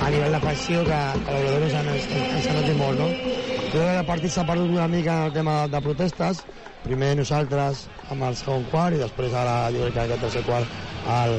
a 0.04 0.10
nivell 0.12 0.36
defensiu 0.36 0.84
que, 0.84 1.00
que 1.24 1.32
l'Obrador 1.32 1.64
ens, 1.64 2.10
ens 2.12 2.52
noti 2.52 2.76
molt, 2.76 3.00
no? 3.00 3.33
Crec 3.74 3.88
que 3.90 3.98
el 3.98 4.06
partit 4.06 4.30
s'ha 4.30 4.44
perdut 4.46 4.70
una 4.70 4.84
mica 4.86 5.14
en 5.16 5.24
el 5.26 5.32
tema 5.34 5.54
de 5.66 5.78
protestes, 5.82 6.44
primer 6.84 7.08
nosaltres 7.18 7.80
amb 8.14 8.22
el 8.22 8.36
segon 8.38 8.62
quart 8.70 8.94
i 8.94 9.00
després 9.00 9.34
ara 9.34 9.54
jo 9.74 9.80
crec 9.82 9.96
que 9.96 10.04
aquest 10.04 10.22
tercer 10.22 10.42
quart 10.46 10.76
el, 11.10 11.34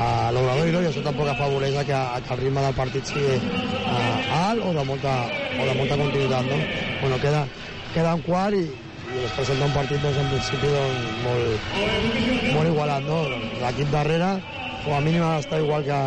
a 0.00 0.06
l'Obradoiro 0.32 0.80
i 0.80 0.88
això 0.88 1.02
tampoc 1.04 1.28
afavoreix 1.28 1.76
que, 1.84 1.98
que 2.24 2.32
el 2.32 2.40
ritme 2.40 2.64
del 2.64 2.78
partit 2.78 3.04
sigui 3.10 3.36
uh, 3.36 4.16
alt 4.48 4.64
o 4.64 4.72
de 4.72 4.84
molta, 4.88 5.12
o 5.60 5.68
de 5.68 5.76
molta 5.76 6.00
continuïtat, 6.00 6.48
no? 6.48 6.62
Bueno, 7.02 7.20
queda, 7.20 7.44
queda 7.92 8.16
un 8.16 8.24
quart 8.24 8.56
i, 8.56 8.64
i 9.12 9.20
es 9.28 9.36
presenta 9.36 9.68
un 9.68 9.76
partit 9.76 10.00
doncs, 10.00 10.22
en 10.24 10.32
principi 10.32 10.72
doncs, 10.72 11.20
molt, 11.20 11.68
molt 12.48 12.72
igualat, 12.72 13.04
no? 13.04 13.20
L'equip 13.60 13.92
darrere 13.92 14.38
com 14.86 14.96
a 14.96 15.02
mínim 15.04 15.26
ha 15.26 15.34
d'estar 15.36 15.60
igual 15.60 15.84
que, 15.84 16.00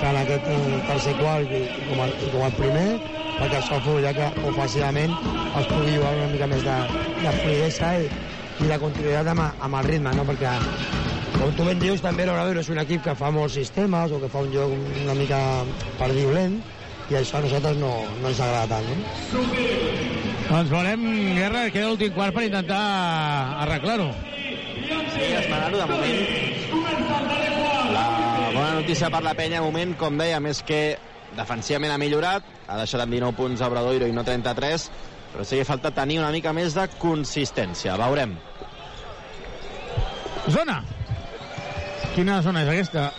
que 0.00 0.10
en 0.10 0.18
aquest 0.24 0.50
eh, 0.50 0.80
tercer 0.90 1.14
quart 1.22 1.46
i, 1.46 1.62
i, 1.78 1.86
com, 1.86 2.02
a, 2.02 2.10
i 2.10 2.32
com 2.34 2.42
el 2.46 2.58
primer 2.58 2.88
perquè 3.36 3.60
això 3.60 3.80
fa 3.84 4.12
que 4.16 4.28
ofensivament 4.48 5.16
es 5.60 5.68
pugui 5.72 5.96
jugar 5.96 6.14
una 6.16 6.28
mica 6.32 6.48
més 6.50 6.64
de, 6.64 6.76
de 7.22 7.34
fluidesa 7.40 7.92
i, 8.00 8.08
i 8.62 8.70
de 8.70 8.78
continuïtat 8.80 9.32
amb, 9.32 9.44
amb 9.46 9.80
el 9.80 9.90
ritme, 9.90 10.14
no? 10.16 10.24
perquè 10.28 10.54
com 11.36 11.52
tu 11.56 11.66
ben 11.68 11.80
dius, 11.80 12.00
també 12.04 12.24
l'Obradoiro 12.24 12.62
és 12.64 12.70
un 12.72 12.80
equip 12.80 13.04
que 13.04 13.14
fa 13.18 13.30
molts 13.34 13.58
sistemes 13.58 14.12
o 14.12 14.20
que 14.22 14.30
fa 14.32 14.44
un 14.44 14.52
joc 14.54 14.72
una 14.72 15.16
mica 15.18 15.40
perdiolent 16.00 16.56
i 17.10 17.18
això 17.18 17.38
a 17.38 17.44
nosaltres 17.44 17.76
no, 17.78 17.92
no 18.22 18.30
ens 18.32 18.40
agrada 18.42 18.66
tant. 18.72 18.86
No? 18.88 18.96
Doncs 20.46 20.70
veurem, 20.72 21.04
Guerra, 21.36 21.66
queda 21.74 21.90
l'últim 21.90 22.14
quart 22.16 22.34
per 22.34 22.46
intentar 22.46 22.80
arreglar-ho. 23.66 24.08
Sí, 25.14 25.28
esmenar-ho 25.36 25.78
de 25.78 25.86
moment. 25.92 26.18
La 27.94 28.50
bona 28.54 28.72
notícia 28.80 29.10
per 29.12 29.22
la 29.26 29.36
penya, 29.38 29.62
moment, 29.62 29.94
com 30.00 30.18
dèiem, 30.18 30.50
és 30.50 30.62
que 30.66 30.80
defensivament 31.36 31.94
ha 31.94 32.00
millorat, 32.00 32.55
ha 32.66 32.78
deixat 32.80 33.02
amb 33.04 33.14
19 33.14 33.36
punts 33.38 33.62
a 33.62 33.68
Obradoiro 33.70 34.08
i 34.08 34.14
no 34.14 34.24
33, 34.26 34.88
però 35.32 35.44
sí 35.46 35.60
que 35.60 35.68
falta 35.68 35.92
tenir 35.94 36.18
una 36.22 36.32
mica 36.34 36.52
més 36.56 36.74
de 36.74 36.86
consistència. 36.98 37.96
Veurem. 38.00 38.34
Zona. 40.50 40.80
Quina 42.14 42.40
zona 42.42 42.62
és 42.64 42.72
aquesta? 42.72 43.10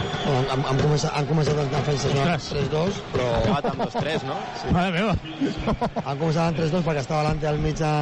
Han, 0.00 0.46
han, 0.52 0.62
han, 0.64 0.78
començat, 0.80 1.10
han 1.16 1.26
començat 1.28 1.58
en 1.60 1.70
defensa 1.72 2.10
no? 2.14 2.24
3-2, 2.46 2.98
però... 3.12 3.28
Jugat 3.46 3.68
amb 3.70 3.82
2-3, 3.82 4.26
no? 4.28 4.36
Sí. 4.60 4.72
Mare 4.76 4.92
meva. 4.94 5.14
Han 6.04 6.20
començat 6.20 6.44
en 6.44 6.58
3-2 6.60 6.84
perquè 6.86 7.02
estava 7.02 7.24
l'ante 7.26 7.48
al 7.50 7.58
mig 7.60 7.82
a... 7.84 7.94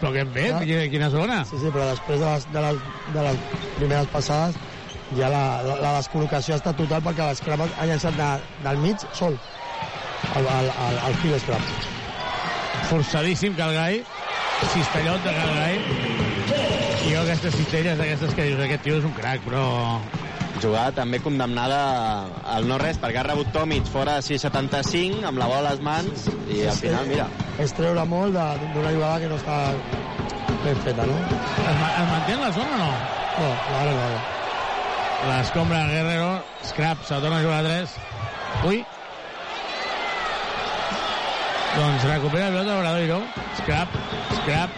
Però 0.00 0.14
què 0.14 0.22
hem 0.24 0.32
fet? 0.34 0.54
Quina, 0.64 0.86
quina 0.94 1.10
zona? 1.12 1.42
Sí, 1.50 1.60
sí, 1.60 1.72
però 1.74 1.90
després 1.90 2.22
de 2.22 2.30
les, 2.30 2.48
de 2.54 2.64
les, 2.64 2.86
de 3.18 3.26
les 3.28 3.42
primeres 3.76 4.10
passades 4.14 4.58
ja 5.14 5.28
la, 5.30 5.42
la, 5.62 5.76
la 5.82 5.90
descol·locació 5.98 6.56
ha 6.56 6.62
estat 6.62 6.78
total 6.80 7.04
perquè 7.04 7.28
l'escrap 7.28 7.66
ha 7.68 7.86
llançat 7.90 8.16
de, 8.18 8.30
del 8.64 8.80
mig 8.82 9.04
sol 9.14 9.36
al, 10.34 10.48
al, 10.48 10.70
al, 10.86 10.98
al 11.08 11.14
fil 11.22 11.36
scrap. 11.40 11.62
Forçadíssim, 12.90 13.54
Calgai. 13.56 14.02
Cistellot 14.72 15.22
de 15.24 15.32
Calgai. 15.36 15.78
I 17.04 17.12
jo 17.12 17.22
aquestes 17.24 17.54
cistelles, 17.58 18.00
aquestes 18.00 18.34
que 18.34 18.46
dius, 18.48 18.60
aquest 18.64 18.84
tio 18.86 18.98
és 19.00 19.04
un 19.08 19.12
crac, 19.16 19.42
però... 19.46 19.64
Jugada 20.62 20.92
també 20.94 21.18
condemnada 21.18 21.78
al 22.46 22.68
no 22.70 22.76
res, 22.78 22.96
perquè 23.02 23.18
ha 23.18 23.24
rebut 23.26 23.48
Tomic 23.52 23.88
fora 23.90 24.14
de 24.20 24.22
6'75, 24.22 25.24
amb 25.26 25.40
la 25.42 25.48
bola 25.50 25.72
a 25.72 25.72
les 25.74 25.80
mans, 25.82 26.28
i 26.54 26.60
al 26.70 26.78
final, 26.78 27.08
mira... 27.10 27.26
És 27.60 27.74
treure 27.74 28.04
molt 28.06 28.36
de- 28.38 28.68
d'una 28.76 28.92
jugada 28.94 29.18
que 29.24 29.32
no 29.32 29.40
està 29.40 29.58
ben 30.62 30.78
feta, 30.86 31.04
no? 31.10 31.18
Es, 31.58 31.74
ma 31.82 31.90
es 32.04 32.08
manté 32.12 32.36
en 32.38 32.44
la 32.46 32.52
zona 32.54 32.78
o 32.78 32.80
no? 32.84 32.92
No, 33.42 33.50
ara 33.80 33.96
no. 33.98 34.06
L'escombra 35.32 35.82
Guerrero, 35.90 36.30
Scrap, 36.70 37.02
se 37.02 37.18
torna 37.18 37.40
a 37.40 37.42
jugar 37.42 37.58
a 37.58 37.68
3. 37.68 37.98
Ui. 38.70 38.84
Doncs 41.74 42.04
recupera 42.06 42.48
el 42.48 42.52
pilota 42.54 42.78
Obradoiro. 42.78 43.22
Scrap, 43.58 43.88
Scrap, 44.36 44.70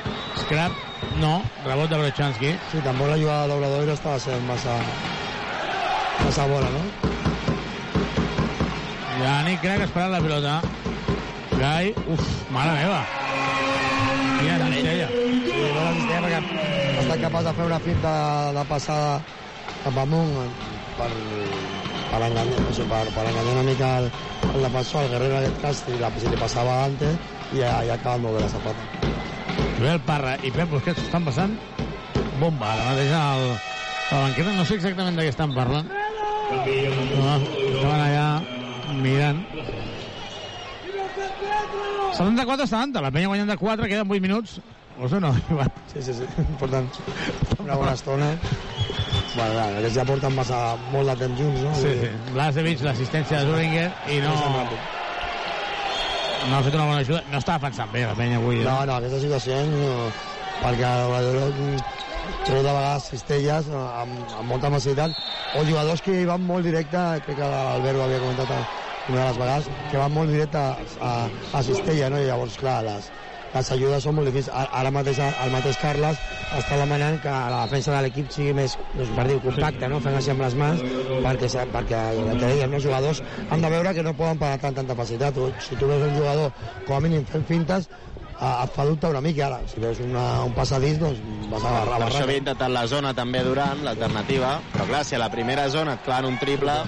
Scrap. 0.42 0.72
No, 1.20 1.42
rebot 1.64 1.90
de 1.90 1.98
Brochanski. 1.98 2.54
Sí, 2.70 2.80
tampoc 2.84 3.10
la 3.10 3.18
jugada 3.20 3.48
d'Obradoiro 3.50 3.92
estava 3.92 4.18
sent 4.20 4.42
massa, 4.48 4.76
massa 6.24 6.46
bona, 6.48 6.70
no? 6.72 6.82
Yannick 9.20 9.60
Crac 9.62 9.84
esperant 9.86 10.12
la 10.12 10.20
pilota. 10.24 10.60
Gai, 11.56 11.94
uf, 12.12 12.26
mare 12.52 12.72
meva. 12.76 13.00
Quina 14.40 14.70
cistella. 14.72 15.08
Sí, 15.12 15.60
bona 15.72 15.92
cistella 15.96 16.22
perquè 16.26 16.40
ha 16.40 17.02
estat 17.04 17.26
capaç 17.26 17.48
de 17.48 17.56
fer 17.60 17.68
una 17.72 17.82
finta 17.90 18.12
de 18.56 18.64
passada 18.72 19.18
cap 19.84 20.00
amunt 20.04 20.36
per, 20.98 21.12
per 22.10 22.22
enganyar, 22.26 22.60
sé, 22.72 22.86
per, 22.90 23.04
per 23.14 23.24
enganyar 23.28 23.54
una 23.54 23.64
mica 23.66 23.92
el, 24.00 24.10
el 24.54 24.68
defensor, 24.68 25.04
el 25.04 25.14
Guerrero 25.14 25.38
en 25.38 25.44
aquest 25.44 25.62
cas, 25.62 25.82
si, 25.86 25.96
la, 26.00 26.10
si 26.20 26.30
li 26.32 26.40
passava 26.40 26.82
antes 26.84 27.16
i 27.56 27.62
ha, 27.62 27.80
i 27.86 27.90
ha 27.90 27.98
acabat 27.98 28.22
molt 28.24 28.38
bé 28.38 28.44
la 28.44 28.52
zapata. 28.52 28.92
Joel 29.76 30.00
Parra 30.06 30.36
i 30.46 30.52
Pep 30.54 30.70
Busquets 30.72 31.02
estan 31.04 31.26
passant 31.26 31.56
bomba 32.40 32.72
ara 32.72 32.90
mateix 32.90 33.12
al, 33.16 33.44
a 34.10 34.14
la 34.14 34.22
banqueta. 34.28 34.54
No 34.56 34.64
sé 34.68 34.78
exactament 34.78 35.18
de 35.18 35.26
què 35.26 35.34
estan 35.34 35.54
parlant. 35.56 35.90
No, 36.46 37.36
estaven 37.74 38.00
allà 38.00 38.26
mirant. 39.02 39.42
74-70, 42.16 43.02
la 43.02 43.12
penya 43.12 43.28
guanyant 43.28 43.50
de 43.52 43.58
4, 43.60 43.88
queden 43.90 44.08
8 44.08 44.24
minuts. 44.24 44.60
O 44.96 45.08
no, 45.20 45.34
Ivan? 45.50 45.72
Sí, 45.92 46.02
sí, 46.02 46.14
sí, 46.14 46.24
important. 46.48 46.88
Una 47.60 47.76
bona 47.76 47.92
estona. 47.92 48.30
Bueno, 49.36 49.52
clar, 49.52 49.66
aquests 49.80 49.96
ja 49.98 50.04
porten 50.08 50.36
massa, 50.36 50.60
molt 50.92 51.12
de 51.12 51.16
temps 51.24 51.40
junts, 51.40 51.64
no? 51.66 51.74
Sí, 51.80 51.92
sí. 52.00 52.12
Blasevic, 52.32 52.84
l'assistència 52.86 53.42
de 53.42 53.50
Zuringer, 53.50 53.90
i 54.12 54.20
no... 54.24 54.32
No 56.46 56.58
ha 56.60 56.62
fet 56.62 56.76
una 56.76 56.86
bona 56.86 57.02
ajuda. 57.02 57.20
No 57.32 57.40
està 57.42 57.56
defensant 57.58 57.90
bé 57.90 58.04
la 58.06 58.14
penya 58.14 58.38
avui. 58.38 58.60
No, 58.62 58.78
no, 58.86 59.00
aquesta 59.00 59.18
situació 59.18 59.58
no, 59.66 60.10
perquè 60.62 60.90
treu 62.46 62.62
de 62.62 62.72
vegades 62.72 63.08
cistelles 63.10 63.68
eh, 63.70 63.84
amb, 64.02 64.34
amb 64.38 64.50
molta 64.50 64.70
facilitat 64.72 65.14
o 65.58 65.64
jugadors 65.66 66.02
que 66.02 66.18
van 66.28 66.42
molt 66.46 66.66
directe, 66.66 67.02
crec 67.26 67.38
que 67.40 67.50
l'Albert 67.52 68.00
ho 68.00 68.04
havia 68.06 68.22
comentat 68.22 68.52
una 69.06 69.20
de 69.20 69.26
les 69.28 69.38
vegades, 69.38 69.70
que 69.90 70.00
van 70.02 70.14
molt 70.14 70.32
directe 70.34 70.58
a, 70.58 70.74
a, 71.08 71.12
a 71.54 71.62
cistella, 71.66 72.10
no? 72.10 72.18
i 72.22 72.26
llavors, 72.26 72.58
clar, 72.58 72.80
les, 72.86 73.10
les 73.54 73.70
ajudes 73.76 74.02
són 74.04 74.16
molt 74.18 74.28
difícils. 74.30 74.54
Ara- 74.54 74.90
mateix 74.94 75.20
el 75.20 75.52
mateix 75.54 75.78
Carles 75.80 76.20
està 76.56 76.78
demanant 76.80 77.20
que 77.22 77.30
la 77.30 77.62
defensa 77.66 77.94
de 77.94 78.02
l'equip 78.06 78.30
sigui 78.32 78.52
més, 78.56 78.76
doncs, 78.94 79.12
per 79.16 79.26
dir 79.28 79.38
compacta, 79.44 79.88
no? 79.88 80.00
fent 80.00 80.16
així 80.16 80.30
amb 80.32 80.44
les 80.44 80.54
mans, 80.58 80.82
perquè, 81.24 81.52
perquè 81.72 82.02
el 82.16 82.34
que 82.38 82.42
dèiem, 82.46 82.74
els 82.74 82.84
jugadors 82.84 83.22
han 83.50 83.62
de 83.62 83.70
veure 83.70 83.94
que 83.94 84.04
no 84.06 84.16
poden 84.18 84.38
pagar 84.42 84.58
tant 84.64 84.76
tanta 84.82 84.98
facilitat. 84.98 85.34
Tu, 85.34 85.48
si 85.60 85.76
tu 85.76 85.88
veus 85.90 86.04
un 86.08 86.16
jugador, 86.16 86.52
com 86.86 86.96
a 86.96 87.00
mínim, 87.00 87.24
fent 87.28 87.46
fintes, 87.48 87.88
et 88.36 88.72
fa 88.76 88.84
dubte 88.84 89.08
una 89.08 89.22
mica 89.24 89.46
ara. 89.46 89.60
Si 89.70 89.80
veus 89.80 90.00
una, 90.04 90.44
un 90.44 90.52
passadís, 90.52 90.98
doncs 91.00 91.22
vas 91.50 91.64
a 91.64 91.72
barrar. 91.78 92.00
Per 92.04 92.10
això 92.10 92.24
havia 92.26 92.42
intentat 92.44 92.72
la 92.72 92.86
zona 92.90 93.14
també 93.16 93.42
durant, 93.46 93.84
l'alternativa, 93.86 94.58
però 94.74 94.88
clar, 94.90 95.04
si 95.08 95.16
a 95.16 95.22
la 95.22 95.30
primera 95.32 95.68
zona 95.72 95.96
et 95.96 96.04
claven 96.04 96.34
un 96.34 96.38
triple, 96.42 96.80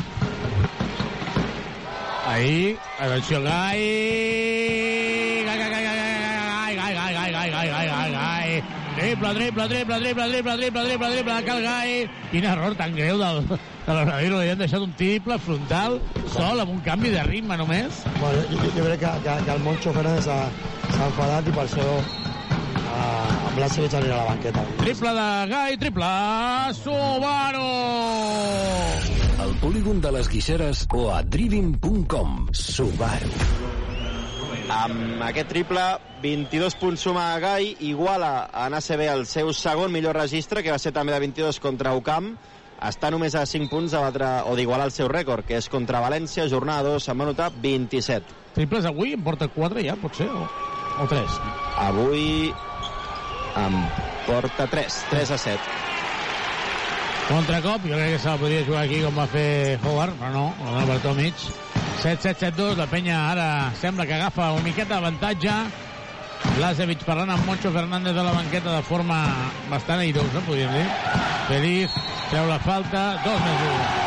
Ahí, 2.28 2.76
atenció, 2.98 3.40
gai, 3.40 3.80
gai, 5.46 5.56
gai, 5.58 5.70
gai, 5.70 5.82
gai, 5.82 6.07
gai, 7.58 7.68
gai, 7.68 7.86
gai, 7.88 8.10
gai. 8.12 8.62
Triple, 8.98 9.34
triple, 9.34 9.68
triple, 9.68 9.98
triple, 9.98 10.28
triple, 10.30 10.56
triple, 10.56 10.84
triple, 10.84 11.10
triple, 11.10 11.34
de 11.34 11.44
Cal 11.44 11.62
Gai. 11.62 12.10
Quin 12.30 12.44
error 12.44 12.74
tan 12.74 12.94
greu 12.94 13.18
del, 13.18 13.44
de 13.86 13.94
l'Obradoiro. 13.94 14.40
Li 14.42 14.52
han 14.52 14.62
deixat 14.62 14.84
un 14.84 14.94
triple 14.98 15.38
frontal 15.42 15.98
sol 16.34 16.62
amb 16.62 16.74
un 16.74 16.80
canvi 16.86 17.12
de 17.14 17.22
ritme 17.26 17.58
només. 17.58 18.02
Bueno, 18.18 18.42
jo, 18.50 18.72
jo 18.76 18.86
crec 18.86 19.02
que, 19.04 19.12
que, 19.26 19.36
que 19.44 19.54
el 19.54 19.62
Moncho 19.66 19.94
Fernández 19.96 20.26
s'ha 20.28 21.06
enfadat 21.08 21.50
i 21.50 21.54
per 21.56 21.64
això 21.66 21.86
eh, 21.98 22.98
amb 22.98 23.54
Blasevic 23.58 23.98
anirà 24.00 24.18
a 24.18 24.22
la 24.22 24.32
banqueta. 24.32 24.66
Triple 24.82 25.14
de 25.20 25.28
Gai, 25.54 25.78
triple 25.82 26.12
Subaru! 26.82 27.70
Al 29.46 29.54
polígon 29.62 30.02
de 30.02 30.14
les 30.18 30.30
Guixeres 30.30 30.86
o 30.94 31.08
a 31.14 31.22
driving.com. 31.22 32.48
Subaru. 32.52 33.97
Amb 34.68 35.22
aquest 35.24 35.48
triple, 35.50 35.82
22 36.22 36.76
punts 36.78 37.02
suma 37.06 37.32
a 37.32 37.38
Gai, 37.40 37.74
iguala 37.88 38.48
en 38.66 38.76
ACB 38.76 39.04
el 39.08 39.26
seu 39.26 39.52
segon 39.56 39.92
millor 39.92 40.16
registre, 40.18 40.62
que 40.62 40.72
va 40.74 40.78
ser 40.82 40.92
també 40.92 41.14
de 41.14 41.20
22 41.24 41.60
contra 41.64 41.94
Ucam, 41.96 42.34
està 42.84 43.10
només 43.10 43.34
a 43.34 43.44
5 43.48 43.70
punts 43.72 43.94
de 43.94 44.02
batre, 44.02 44.28
o 44.46 44.54
d'igualar 44.58 44.88
el 44.90 44.94
seu 44.94 45.08
rècord, 45.10 45.46
que 45.46 45.58
és 45.58 45.68
contra 45.72 46.02
València, 46.04 46.48
jornada 46.52 46.92
2, 46.92 47.08
se'n 47.08 47.18
va 47.18 47.30
notar 47.30 47.50
27. 47.62 48.36
Triples 48.54 48.86
avui 48.90 49.16
en 49.16 49.24
porta 49.24 49.48
4 49.54 49.84
ja, 49.86 49.96
potser, 49.98 50.28
o, 50.30 50.46
o 51.02 51.08
3. 51.10 51.40
Avui 51.88 52.52
en 53.58 53.82
porta 54.28 54.68
3, 54.70 55.04
3 55.10 55.34
a 55.34 55.38
7. 55.48 55.76
Contracop, 57.28 57.82
jo 57.84 57.92
crec 57.92 58.14
que 58.14 58.20
se 58.22 58.28
la 58.30 58.38
podria 58.40 58.64
jugar 58.64 58.86
aquí 58.86 59.02
com 59.04 59.18
va 59.20 59.26
fer 59.28 59.78
Howard, 59.82 60.14
però 60.16 60.30
no, 60.32 60.44
la 60.64 60.78
dona 60.78 60.86
per 60.88 61.00
Tomic. 61.02 61.48
7-7-7-2, 62.02 62.76
la 62.78 62.86
penya 62.86 63.16
ara 63.32 63.72
sembla 63.80 64.06
que 64.06 64.14
agafa 64.14 64.52
una 64.54 64.62
miqueta 64.62 64.94
d'avantatge. 64.98 65.54
Blasevic 66.54 67.00
parlant 67.02 67.32
amb 67.34 67.46
Moncho 67.48 67.72
Fernández 67.74 68.14
de 68.14 68.22
la 68.22 68.30
banqueta 68.32 68.70
de 68.76 68.82
forma 68.86 69.16
bastant 69.70 69.98
airosa, 70.04 70.38
podríem 70.46 70.70
dir. 70.76 70.84
Feliz 71.48 71.90
treu 72.30 72.46
la 72.46 72.60
falta, 72.62 73.02
2 73.24 73.42
més 73.42 73.64
1. 73.66 74.06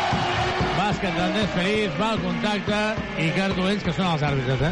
Bàsquet 0.77 1.13
d'Andrés 1.17 1.51
Feliz, 1.53 1.91
va 1.99 2.13
al 2.15 2.21
contacte 2.23 2.79
i 3.21 3.27
cartolells 3.35 3.83
que 3.83 3.93
són 3.93 4.07
els 4.13 4.23
àrbitres, 4.23 4.63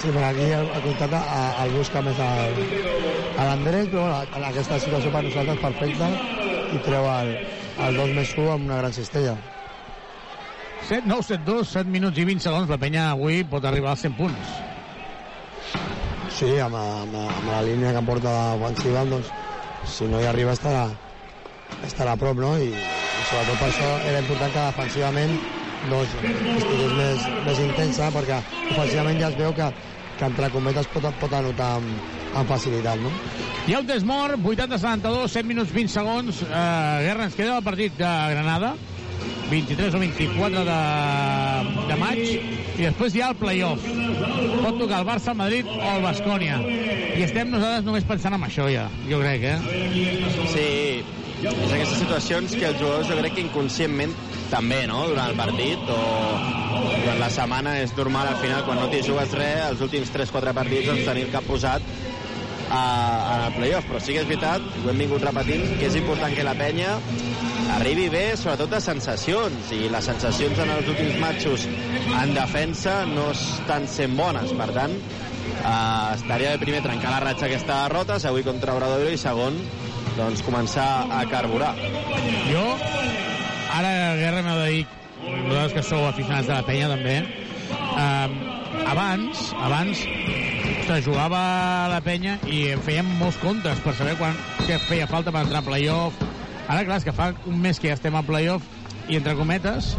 Sí, 0.00 0.10
però 0.10 0.26
aquí 0.32 0.48
el, 0.58 0.66
el 0.74 0.82
contacte 0.88 1.16
a- 1.38 1.64
el 1.64 1.72
busca 1.78 2.02
més 2.02 2.18
el, 2.18 2.60
a 3.38 3.46
l'Andrés, 3.46 3.88
però 3.94 4.08
bueno, 4.10 4.22
en 4.36 4.44
aquesta 4.50 4.80
situació 4.82 5.14
per 5.14 5.22
nosaltres 5.28 5.62
perfecta 5.62 6.10
i 6.74 6.82
treu 6.84 7.06
el, 7.14 7.34
el 7.86 8.00
2 8.02 8.14
més 8.18 8.34
1 8.36 8.50
amb 8.58 8.66
una 8.72 8.82
gran 8.82 8.92
cistella. 8.92 9.38
7, 10.88 11.08
9, 11.08 11.22
7, 11.22 11.44
2, 11.46 11.68
7 11.70 11.88
minuts 11.88 12.18
i 12.20 12.26
20 12.28 12.44
segons. 12.44 12.68
La 12.68 12.78
penya 12.80 13.08
avui 13.14 13.40
pot 13.48 13.64
arribar 13.64 13.94
als 13.94 14.04
100 14.04 14.16
punts. 14.18 14.54
Sí, 16.34 16.50
amb, 16.60 16.76
amb, 16.76 17.14
amb 17.22 17.48
la 17.48 17.62
línia 17.64 17.94
que 17.94 18.02
porta 18.04 18.30
ofensiva, 18.58 19.04
doncs, 19.08 19.30
si 19.88 20.08
no 20.10 20.20
hi 20.20 20.26
arriba 20.28 20.52
estarà, 20.52 20.88
estarà 21.86 22.16
a 22.16 22.20
prop, 22.20 22.36
no? 22.42 22.56
I, 22.58 22.72
i 22.74 23.26
sobretot 23.30 23.60
per 23.60 23.68
això 23.70 23.90
era 24.10 24.20
important 24.24 24.52
que 24.52 24.64
defensivament 24.66 25.36
doncs, 25.88 26.16
estigués 26.58 26.96
més, 26.98 27.28
més 27.46 27.62
intensa, 27.64 28.10
perquè 28.12 28.40
ofensivament 28.74 29.20
ja 29.22 29.30
es 29.30 29.38
veu 29.40 29.54
que, 29.56 29.70
que 30.18 30.28
entre 30.28 30.50
cometes 30.52 30.90
pot, 30.92 31.06
pot 31.22 31.38
anotar 31.38 31.74
amb, 31.78 32.10
amb 32.34 32.50
facilitat, 32.50 33.00
no? 33.00 33.12
Hi 33.64 33.76
ha 33.76 33.80
un 33.80 33.88
test 33.88 34.04
mort, 34.04 34.36
80-72, 34.36 35.30
7 35.38 35.48
minuts 35.48 35.72
20 35.72 35.92
segons. 35.94 36.42
Uh, 36.44 36.98
Guerra, 37.06 37.30
ens 37.30 37.38
queda 37.38 37.56
el 37.56 37.64
partit 37.64 37.94
de 37.96 38.10
Granada, 38.34 38.74
23 39.50 39.94
o 39.94 40.00
24 40.02 40.64
de, 40.66 40.78
de 41.90 41.96
maig, 42.00 42.22
i 42.74 42.82
després 42.82 43.14
hi 43.14 43.22
ha 43.22 43.32
el 43.32 43.38
playoff. 43.38 43.84
Pot 44.64 44.78
tocar 44.80 45.02
el 45.02 45.08
Barça, 45.08 45.34
el 45.34 45.40
Madrid 45.40 45.68
o 45.74 45.90
el 45.96 46.06
Bascònia. 46.06 46.60
I 47.14 47.26
estem 47.26 47.52
nosaltres 47.52 47.84
només 47.86 48.06
pensant 48.08 48.34
en 48.38 48.46
això 48.48 48.66
ja, 48.72 48.88
jo 49.10 49.20
crec, 49.22 49.44
eh? 49.52 49.58
Sí, 50.54 50.68
és 51.44 51.72
aquestes 51.76 51.98
situacions 52.00 52.54
que 52.56 52.70
els 52.70 52.80
jugadors 52.80 53.10
jo 53.10 53.18
crec 53.20 53.36
que 53.36 53.44
inconscientment 53.44 54.14
també, 54.50 54.84
no?, 54.90 55.04
durant 55.10 55.30
el 55.30 55.38
partit 55.38 55.92
o 55.92 56.00
durant 57.04 57.20
la 57.20 57.30
setmana 57.32 57.76
és 57.82 57.92
normal 57.98 58.30
al 58.30 58.40
final 58.40 58.64
quan 58.66 58.80
no 58.80 58.88
t'hi 58.90 59.02
jugues 59.04 59.34
res, 59.36 59.60
els 59.68 59.82
últims 59.84 60.12
3-4 60.14 60.54
partits 60.56 60.88
doncs 60.88 61.04
tenir 61.06 61.26
el 61.28 61.34
cap 61.34 61.46
posat 61.48 61.84
a, 62.70 62.80
a 62.80 63.34
el 63.46 63.58
playoff, 63.58 63.86
però 63.90 64.00
sí 64.00 64.16
que 64.16 64.24
és 64.24 64.30
veritat, 64.30 64.64
ho 64.82 64.90
hem 64.90 65.04
vingut 65.04 65.22
repetint, 65.26 65.66
que 65.78 65.90
és 65.90 65.98
important 66.00 66.34
que 66.34 66.46
la 66.46 66.56
penya 66.58 66.96
arribi 67.74 68.08
bé, 68.08 68.24
sobretot 68.38 68.70
de 68.70 68.80
sensacions, 68.82 69.70
i 69.74 69.88
les 69.92 70.06
sensacions 70.06 70.58
en 70.62 70.72
els 70.76 70.88
últims 70.92 71.16
matxos 71.22 71.66
en 71.66 72.34
defensa 72.36 73.00
no 73.10 73.30
estan 73.32 73.88
sent 73.90 74.16
bones, 74.18 74.52
per 74.58 74.70
tant, 74.76 74.94
eh, 74.94 76.14
estaria 76.14 76.54
bé 76.54 76.62
primer 76.62 76.82
trencar 76.86 77.16
la 77.16 77.22
ratxa 77.26 77.48
aquesta 77.48 77.72
de 77.72 77.88
derrotes, 77.88 78.26
avui 78.30 78.46
contra 78.46 78.76
Obradoiro, 78.76 79.10
i 79.10 79.20
segon, 79.20 79.58
doncs 80.18 80.44
començar 80.46 80.88
a 81.10 81.24
carburar. 81.30 81.74
Jo, 82.50 82.64
ara 83.74 83.94
Guerra 84.20 84.44
m'ha 84.46 84.58
de 84.62 84.68
dir, 84.70 84.86
vosaltres 85.48 85.78
que 85.78 85.86
sou 85.90 86.06
aficionats 86.06 86.50
de 86.50 86.54
la 86.54 86.66
penya 86.66 86.90
també, 86.94 87.18
um, 87.94 88.38
abans, 88.94 89.50
abans, 89.58 90.06
ostres, 90.84 91.04
jugava 91.06 91.40
a 91.86 91.88
la 91.88 92.00
penya 92.04 92.36
i 92.44 92.66
fèiem 92.84 93.08
molts 93.18 93.38
comptes 93.40 93.78
per 93.80 93.94
saber 93.96 94.18
quan 94.20 94.36
què 94.66 94.76
feia 94.84 95.06
falta 95.08 95.32
per 95.32 95.46
entrar 95.46 95.62
a 95.62 95.66
playoff. 95.66 96.18
Ara, 96.64 96.84
clar, 96.86 96.96
és 96.98 97.04
que 97.04 97.12
fa 97.12 97.32
un 97.50 97.60
mes 97.60 97.80
que 97.80 97.90
ja 97.90 97.98
estem 97.98 98.14
a 98.16 98.22
playoff 98.24 98.64
i, 99.08 99.18
entre 99.18 99.34
cometes, 99.36 99.92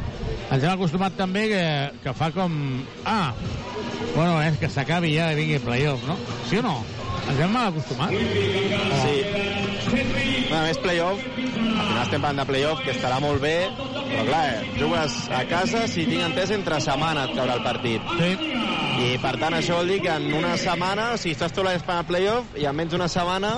ens 0.50 0.64
hem 0.64 0.72
acostumat 0.72 1.16
també 1.18 1.46
que, 1.52 1.66
que 2.04 2.14
fa 2.18 2.32
com... 2.34 2.56
Ah, 3.06 3.34
bueno, 4.16 4.40
és 4.42 4.58
que 4.62 4.70
s'acabi 4.72 5.14
ja 5.16 5.32
i 5.34 5.40
vingui 5.40 5.62
playoff, 5.62 6.06
no? 6.10 6.18
Sí 6.50 6.62
o 6.62 6.66
no? 6.66 6.80
Ens 7.26 7.42
hem 7.42 7.54
mal 7.54 7.70
acostumat? 7.70 8.14
Sí. 8.14 9.16
Bueno, 10.46 10.62
a 10.62 10.66
més, 10.66 10.80
playoff, 10.82 11.22
al 11.22 11.52
final 11.52 12.02
estem 12.04 12.22
parlant 12.22 12.42
de 12.42 12.48
playoff, 12.50 12.82
que 12.86 12.94
estarà 12.96 13.20
molt 13.22 13.42
bé, 13.44 13.56
però 13.78 14.26
clar, 14.28 14.44
eh, 14.56 14.76
jugues 14.80 15.18
a 15.34 15.42
casa, 15.50 15.86
si 15.92 16.06
tinc 16.10 16.26
entès, 16.26 16.54
entre 16.56 16.80
setmana 16.84 17.28
et 17.30 17.36
caurà 17.38 17.58
el 17.60 17.66
partit. 17.66 18.14
Sí. 18.18 18.54
I 19.06 19.10
per 19.22 19.36
tant 19.42 19.58
això 19.58 19.82
vol 19.82 19.92
dir 19.92 20.00
que 20.06 20.14
en 20.14 20.30
una 20.38 20.56
setmana, 20.62 21.12
si 21.22 21.34
estàs 21.36 21.54
tot 21.54 21.66
l'any 21.68 21.82
esperant 21.82 22.08
playoff, 22.10 22.54
i 22.58 22.66
en 22.70 22.78
menys 22.78 22.94
d'una 22.96 23.10
setmana, 23.12 23.58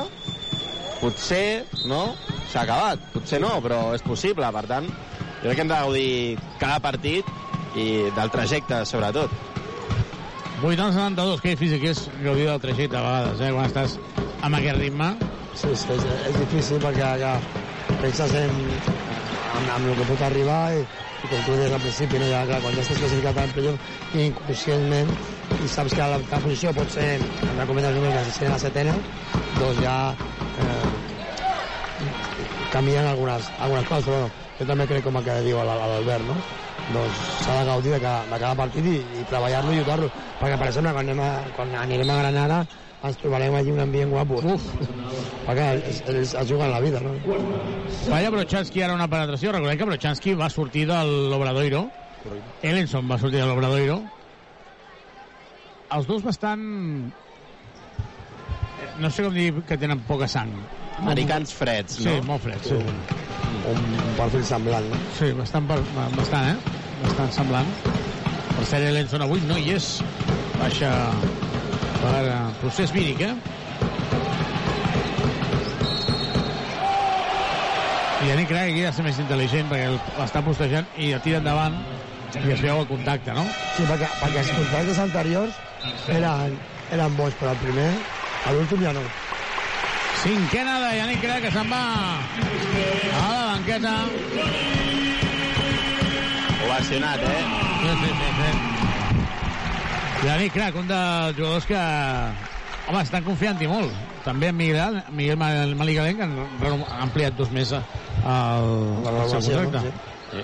potser, 1.01 1.67
no? 1.87 2.09
S'ha 2.51 2.63
acabat. 2.63 3.01
Potser 3.13 3.41
no, 3.43 3.57
però 3.63 3.81
és 3.95 4.05
possible. 4.05 4.47
Per 4.55 4.65
tant, 4.69 4.87
jo 4.87 5.45
crec 5.49 5.57
que 5.59 5.65
hem 5.65 5.71
de 5.73 5.81
gaudir 5.83 6.11
cada 6.61 6.79
partit 6.83 7.77
i 7.77 7.87
del 8.15 8.33
trajecte, 8.33 8.83
sobretot. 8.89 9.33
8 10.63 10.81
anys 10.81 10.95
92, 10.97 11.41
que 11.41 11.53
difícil 11.53 11.81
que 11.81 11.91
és 11.93 11.99
gaudir 12.23 12.47
del 12.47 12.61
trajecte 12.61 12.97
a 12.97 13.03
vegades, 13.05 13.41
eh, 13.41 13.51
quan 13.53 13.67
estàs 13.67 13.97
amb 14.41 14.57
aquest 14.57 14.79
ritme. 14.79 15.11
Sí, 15.53 15.73
sí, 15.75 15.91
és, 15.93 16.05
és 16.31 16.39
difícil 16.41 16.81
perquè 16.81 17.11
ja 17.21 17.35
penses 18.01 18.33
en, 18.37 18.55
en, 19.57 19.69
en 19.69 19.85
el 19.91 19.95
que 19.99 20.07
pot 20.09 20.23
arribar 20.25 20.61
i, 20.73 20.81
i 20.81 21.29
com 21.29 21.43
tu 21.45 21.57
deies 21.57 21.73
al 21.73 21.83
principi, 21.83 22.21
no? 22.21 22.29
ja, 22.31 22.43
clar, 22.49 22.61
quan 22.65 22.77
ja 22.77 22.85
estàs 22.85 23.01
classificat 23.03 23.41
en 23.43 23.53
playoff 23.55 24.15
i 24.15 24.25
inconscientment 24.31 25.13
i 25.57 25.69
saps 25.73 25.93
que 25.97 26.09
la, 26.13 26.17
la 26.21 26.41
posició 26.43 26.73
pot 26.77 26.93
ser, 26.93 27.07
en 27.21 27.57
la 27.57 27.65
cometa 27.69 27.93
número 27.93 28.17
que 28.17 28.37
ser 28.37 28.49
la 28.49 28.59
setena, 28.61 28.97
doncs 29.57 29.81
ja 29.85 29.97
eh, 30.13 31.06
canvien 32.73 33.05
algunes, 33.07 33.51
algunes 33.59 33.85
coses, 33.89 34.05
però 34.05 34.23
bueno, 34.23 34.47
jo 34.59 34.69
també 34.71 34.87
crec 34.89 35.05
com 35.05 35.19
el 35.19 35.27
que 35.27 35.41
diu 35.45 35.61
l'Albert, 35.63 36.27
no? 36.27 36.37
doncs 36.87 37.21
s'ha 37.43 37.55
de 37.59 37.65
gaudir 37.67 37.91
de 37.91 37.99
cada, 37.99 38.23
de 38.31 38.37
cada 38.39 38.55
partit 38.55 38.85
i, 38.87 38.97
i 39.19 39.23
treballar-lo 39.27 39.73
i 39.73 39.79
lluitar-lo 39.79 40.07
perquè 40.39 40.55
per 40.55 40.69
exemple 40.69 40.93
quan, 40.95 41.09
anem 41.09 41.19
a, 41.19 41.31
quan 41.57 41.73
anirem 41.83 42.11
a 42.13 42.19
Granada 42.21 42.59
ens 43.07 43.19
trobarem 43.21 43.57
allí 43.59 43.73
un 43.73 43.81
ambient 43.83 44.13
guapo 44.13 44.39
Uf. 44.53 44.69
perquè 45.49 45.65
ells, 45.75 45.99
ells 46.07 46.31
es 46.31 46.47
juguen 46.47 46.71
la 46.71 46.79
vida 46.83 47.03
no? 47.03 47.11
Falla 48.07 48.31
Brochanski 48.31 48.83
ara 48.83 48.95
una 48.95 49.07
penetració. 49.11 49.51
Recordem 49.51 49.79
que 49.79 49.87
Brochanski 49.89 50.33
va 50.39 50.47
sortir 50.49 50.85
de 50.87 50.97
l'Obradoiro. 51.03 51.87
Ellenson 52.63 53.09
va 53.09 53.17
sortir 53.19 53.41
de 53.41 53.47
l'Obradoiro. 53.49 53.99
Els 55.97 56.07
dos 56.07 56.23
bastant... 56.23 56.63
No 58.97 59.11
sé 59.11 59.25
com 59.25 59.35
dir 59.35 59.51
que 59.67 59.77
tenen 59.79 59.99
poca 60.07 60.29
sang. 60.31 60.55
Americans 61.03 61.53
freds, 61.53 61.99
Sí, 62.01 62.07
no? 62.07 62.23
molt 62.31 62.43
freds, 62.43 62.67
sí. 62.71 62.73
un, 62.73 63.81
un 63.93 64.15
perfil 64.17 64.45
semblant 64.47 64.87
no? 64.89 64.99
Sí, 65.17 65.31
bastant, 65.37 65.67
bastant, 65.69 66.49
eh? 66.53 66.77
Bastant 67.03 67.33
semblant. 67.35 67.69
Per 68.57 68.65
cert, 68.65 68.87
Ellenson 68.89 69.21
avui 69.21 69.43
no 69.45 69.57
hi 69.61 69.75
és. 69.75 69.91
Baixa 70.57 70.89
per 72.01 72.23
procés 72.61 72.91
víric, 72.95 73.21
eh? 73.21 73.35
I 78.17 78.29
Yannick 78.31 78.49
que 78.49 78.57
aquí 78.57 78.81
ha 78.81 78.89
de 78.89 78.95
ser 78.97 79.03
més 79.05 79.19
intel·ligent 79.21 79.69
perquè 79.69 79.91
l'està 80.17 80.41
postejant 80.41 80.87
i 80.97 81.11
el 81.13 81.21
tira 81.21 81.37
endavant 81.37 81.77
i 82.33 82.49
es 82.51 82.63
veu 82.65 82.81
el 82.81 82.87
contacte, 82.89 83.33
no? 83.37 83.45
Sí, 83.77 83.85
perquè, 83.85 84.09
perquè 84.23 84.41
els 84.41 84.51
contactes 84.57 84.99
anteriors 85.05 85.61
eren, 86.09 86.57
eren 86.97 87.15
bons, 87.19 87.37
però 87.39 87.53
el 87.53 87.61
primer, 87.61 87.91
a 88.49 88.55
l'últim 88.57 88.81
ja 88.83 88.95
no. 88.97 89.05
Cinquena 90.23 90.79
de 90.81 90.97
Yannick 90.97 91.21
Crac, 91.21 91.41
que 91.45 91.51
se'n 91.53 91.69
va 91.71 91.81
a 92.17 93.21
la 93.21 93.45
banqueta. 93.51 93.93
Ovacionat, 96.65 97.21
eh? 97.21 97.43
Sí, 97.81 97.91
sí, 98.01 98.09
sí, 98.19 98.29
sí. 98.39 98.49
Yannick 100.25 100.53
Crac, 100.53 100.75
un 100.75 100.87
dels 100.89 101.37
jugadors 101.37 101.65
que... 101.69 101.81
Home, 102.87 103.01
estan 103.03 103.23
confiant-hi 103.27 103.67
molt. 103.69 103.93
També 104.25 104.49
en 104.49 104.57
Miguel, 104.57 105.01
Miguel 105.15 105.37
Maligalén, 105.79 106.17
que 106.17 106.23
han, 106.25 106.83
ampliat 106.99 107.35
dos 107.37 107.51
mesos 107.51 107.83
el, 108.25 108.67
el 109.07 109.41
seu 109.41 109.61
contracte. 109.61 109.91
Sí. 110.31 110.43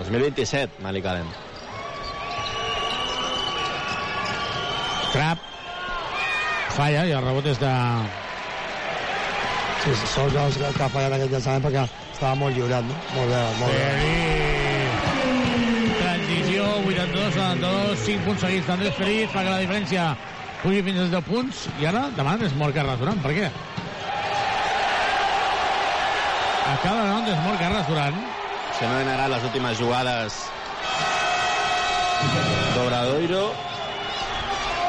2027, 0.00 0.82
Malik 0.82 1.06
Allen. 1.06 1.28
Crap. 5.12 5.46
Falla 6.70 7.04
i 7.06 7.14
el 7.14 7.24
rebot 7.26 7.46
és 7.50 7.60
de... 7.60 7.70
Sí, 9.80 9.94
sí, 9.96 10.06
sols 10.12 10.34
els 10.36 10.58
que 10.60 10.82
ha 10.84 10.90
fallat 10.92 11.14
aquest 11.16 11.30
llançament 11.32 11.62
perquè 11.64 11.82
estava 12.12 12.34
molt 12.36 12.52
lliurat, 12.52 12.84
no? 12.84 12.96
Molt 13.14 13.30
bé, 13.32 13.38
molt 13.60 13.72
bé. 13.72 13.78
Transició, 16.00 16.66
82, 16.84 17.30
72, 17.38 18.02
5 18.04 18.26
punts 18.26 18.44
seguits 18.44 18.68
d'Andrés 18.68 18.98
Feliz, 18.98 19.32
fa 19.32 19.46
que 19.46 19.54
la 19.54 19.62
diferència 19.62 20.10
pugi 20.60 20.82
fins 20.84 21.00
als 21.06 21.14
10 21.16 21.24
punts, 21.30 21.64
i 21.80 21.88
ara 21.88 22.02
demanen 22.18 22.44
Desmort 22.44 22.76
Carles 22.76 23.00
Duran. 23.00 23.24
Per 23.24 23.32
què? 23.38 23.48
Acaba 26.74 27.00
de 27.08 27.32
Desmort 27.32 27.58
Carles 27.64 27.88
Duran. 27.88 28.20
Se 28.76 28.84
no 28.86 29.00
donarà 29.00 29.32
les 29.32 29.48
últimes 29.48 29.80
jugades 29.80 30.38
d'Obradoiro. 32.76 33.44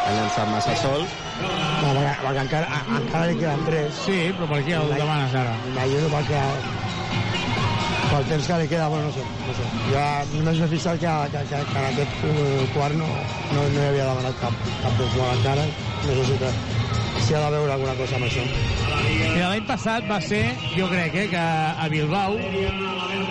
Ha 0.04 0.16
llançat 0.20 0.52
massa 0.52 0.76
sol. 0.84 1.08
No, 1.42 1.94
perquè, 1.98 2.14
perquè 2.22 2.42
encara, 2.46 2.68
a- 2.78 3.00
encara 3.00 3.26
li 3.32 3.38
queden 3.40 3.66
tres. 3.68 4.00
Sí, 4.06 4.20
però 4.38 4.48
per 4.54 4.62
què 4.68 4.76
el 4.80 4.94
demanes 4.98 5.36
ara? 5.42 5.56
M'ajudo 5.76 6.10
perquè 6.14 6.42
pel 8.12 8.26
temps 8.28 8.48
que 8.48 8.58
li 8.60 8.68
queda, 8.68 8.88
bueno, 8.92 9.06
no 9.08 9.12
sé, 9.16 9.24
no 9.48 9.54
sé. 9.56 9.68
Jo 9.92 10.02
només 10.36 10.58
m'he 10.60 10.68
fixat 10.74 11.00
que, 11.00 11.12
que, 11.32 11.44
que, 11.48 11.62
que 11.72 11.80
en 11.80 11.86
aquest 11.94 12.26
eh, 12.28 12.66
quart 12.76 12.98
no, 13.00 13.08
no, 13.08 13.62
no 13.72 13.80
hi 13.80 13.88
havia 13.88 14.08
demanat 14.10 14.36
cap, 14.42 14.58
cap 14.84 14.98
temps 15.00 15.16
molt 15.16 15.38
encara. 15.38 15.64
No 16.04 16.18
sé 16.18 16.26
si, 16.28 16.36
que, 16.42 16.52
si 17.24 17.38
ha 17.38 17.44
de 17.46 17.54
veure 17.56 17.72
alguna 17.78 17.96
cosa 18.02 18.20
amb 18.20 18.28
això. 18.28 18.44
Mira, 19.08 19.48
l'any 19.54 19.64
passat 19.70 20.08
va 20.12 20.20
ser, 20.28 20.44
jo 20.76 20.90
crec, 20.92 21.16
eh, 21.24 21.28
que 21.32 21.40
a 21.40 21.88
Bilbao, 21.92 22.36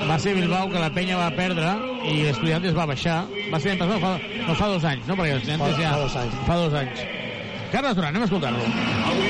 va 0.09 0.19
ser 0.19 0.35
Bilbao 0.39 0.71
que 0.73 0.81
la 0.81 0.91
penya 0.97 1.21
va 1.21 1.29
perdre 1.37 1.77
i 2.09 2.23
l'Estudiantes 2.25 2.73
va 2.77 2.89
baixar. 2.89 3.21
Va 3.53 3.61
ser 3.61 3.75
l'any 3.75 3.83
passat, 3.85 3.99
no 3.99 4.01
fa, 4.01 4.17
no 4.49 4.57
fa 4.65 4.73
dos 4.73 4.89
anys, 4.95 5.05
no? 5.13 5.17
Perquè 5.21 5.37
l'Estudiantes 5.37 5.77
ja... 5.77 5.93
fa 5.93 6.05
dos 6.07 6.17
anys. 6.25 6.41
Fa 6.49 6.61
dos 6.65 6.79
anys. 6.85 7.09
Carles 7.71 7.95
Duran, 7.95 8.09
anem 8.09 8.23
a 8.23 8.25
escoltar-lo. 8.25 8.59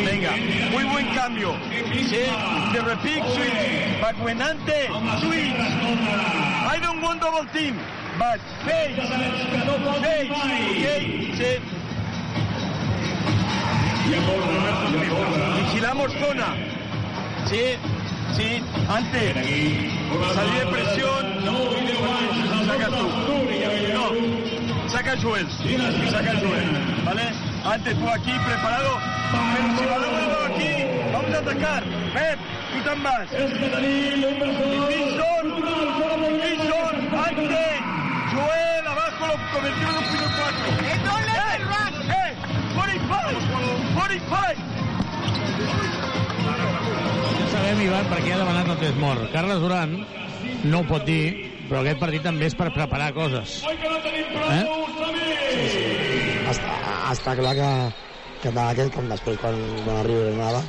Venga, 0.05 0.33
muy 0.71 0.85
buen 0.85 1.07
cambio. 1.15 1.55
Sí, 2.09 2.25
the 2.73 2.81
repeat 2.81 3.23
switch. 3.35 4.01
But 4.01 4.17
when 4.25 4.41
ante 4.41 4.87
switch, 5.21 5.61
I 6.73 6.79
don't 6.81 7.03
want 7.03 7.21
double 7.21 7.45
team, 7.53 7.79
but 8.19 8.41
face, 8.65 8.97
face, 10.01 10.31
okay, 10.31 10.31
sí. 11.37 11.61
Vigilamos 15.57 16.13
zona. 16.13 16.57
Sí, 17.47 17.77
sí, 18.37 18.63
ante. 18.89 19.35
Salir 20.35 20.61
de 20.61 20.67
presión. 20.73 21.25
Saca 22.67 22.87
tú. 22.89 23.07
No, 23.93 24.89
saca 24.89 25.17
Joel. 25.21 25.47
Saca 26.11 26.33
Joel. 26.41 27.05
¿Vale? 27.05 27.50
Antes 27.65 27.99
tú 27.99 28.09
aquí 28.09 28.33
preparado. 28.47 28.99
Pero 29.31 29.79
si 29.79 29.85
balón 29.87 30.15
aquí, 30.53 30.73
vamos 31.13 31.35
a 31.35 31.39
atacar. 31.39 31.83
Pep, 31.85 32.39
tú 32.73 32.79
también 32.85 33.03
vas. 33.05 33.31
Vinson, 33.31 33.51
Vinson, 36.41 36.95
ante. 37.19 37.67
Joel, 38.33 38.85
abajo, 38.87 39.23
lo 39.27 39.35
convertimos 39.53 39.93
en 39.93 39.99
un 39.99 40.05
primer 40.11 40.31
cuatro. 40.37 40.67
¡Eh! 40.81 40.99
¡Eh! 42.11 42.31
45! 42.75 43.41
45! 43.95 44.41
Ja 47.41 47.47
sabem, 47.51 47.81
Ivan, 47.83 48.07
per 48.11 48.21
què 48.25 48.31
ha 48.35 48.39
demanat 48.41 48.69
el 48.75 48.79
Desmort. 48.81 49.23
Carles 49.35 49.61
Duran 49.63 49.91
no 50.65 50.77
ho 50.81 50.85
pot 50.89 51.03
dir, 51.07 51.25
però 51.69 51.79
aquest 51.85 52.01
partit 52.03 52.23
també 52.25 52.45
és 52.51 52.57
per 52.59 52.69
preparar 52.75 53.13
coses. 53.17 53.49
Eh? 53.67 53.71
Està, 54.61 54.69
està 57.15 57.37
clar 57.39 57.55
que, 57.59 57.71
que 58.43 58.53
tant 58.53 58.67
aquest 58.67 58.95
com 58.95 59.09
després 59.11 59.41
quan, 59.41 59.59
quan 59.85 60.01
arribi 60.01 60.29
Granada 60.31 60.63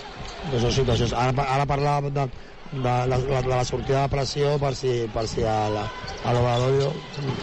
que 0.50 0.62
són 0.62 0.74
situacions. 0.74 1.14
Ara, 1.14 1.46
ara 1.56 1.68
parlava 1.70 2.10
de, 2.10 2.26
de, 2.72 2.82
la, 2.82 3.18
de, 3.18 3.42
la 3.50 3.64
sortida 3.68 4.06
de 4.06 4.14
pressió 4.14 4.56
per 4.62 4.74
si, 4.78 4.94
per 5.14 5.28
si 5.30 5.46
a 5.46 5.58
l'Obradorio 5.70 6.92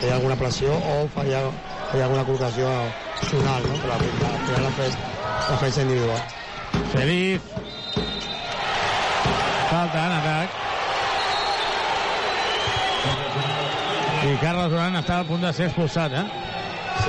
feia 0.00 0.16
alguna 0.16 0.38
pressió 0.40 0.74
o 0.74 0.98
feia, 1.14 1.44
feia 1.92 2.08
alguna 2.08 2.26
col·locació 2.26 2.72
opcional, 3.20 3.68
no? 3.68 3.78
Però 3.84 3.94
la, 3.94 4.10
la, 4.24 4.34
la, 4.56 4.60
la 4.66 4.90
defensa 5.48 5.86
individual. 5.86 6.22
Feliz. 6.94 7.54
Falta 9.68 10.06
en 10.06 10.18
atac. 10.22 10.64
I 14.28 14.36
Carles 14.42 14.70
Duran 14.72 14.98
està 14.98 15.20
a 15.22 15.26
punt 15.28 15.44
de 15.44 15.52
ser 15.54 15.68
expulsat, 15.68 16.14
eh? 16.18 16.47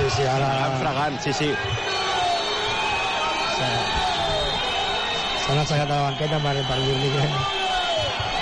Sí, 0.00 0.10
sí, 0.16 0.24
ara... 0.24 0.48
Fregant, 0.80 1.16
sí, 1.20 1.32
sí. 1.36 1.48
S'han 5.44 5.58
aixecat 5.60 5.90
a 5.90 5.96
la 5.98 6.04
banqueta 6.06 6.38
per, 6.40 6.54
per 6.68 6.78
dir-li 6.80 7.08
que, 7.12 7.24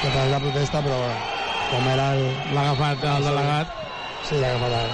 que 0.02 0.10
per 0.14 0.24
la 0.30 0.38
protesta, 0.44 0.82
però 0.84 0.98
com 1.72 1.88
era 1.90 2.04
el... 2.14 2.22
L'ha 2.54 2.62
agafat 2.68 3.06
el 3.10 3.26
delegat. 3.26 3.72
Sí, 4.28 4.38
l'ha 4.38 4.52
agafat 4.54 4.72
el... 4.78 4.90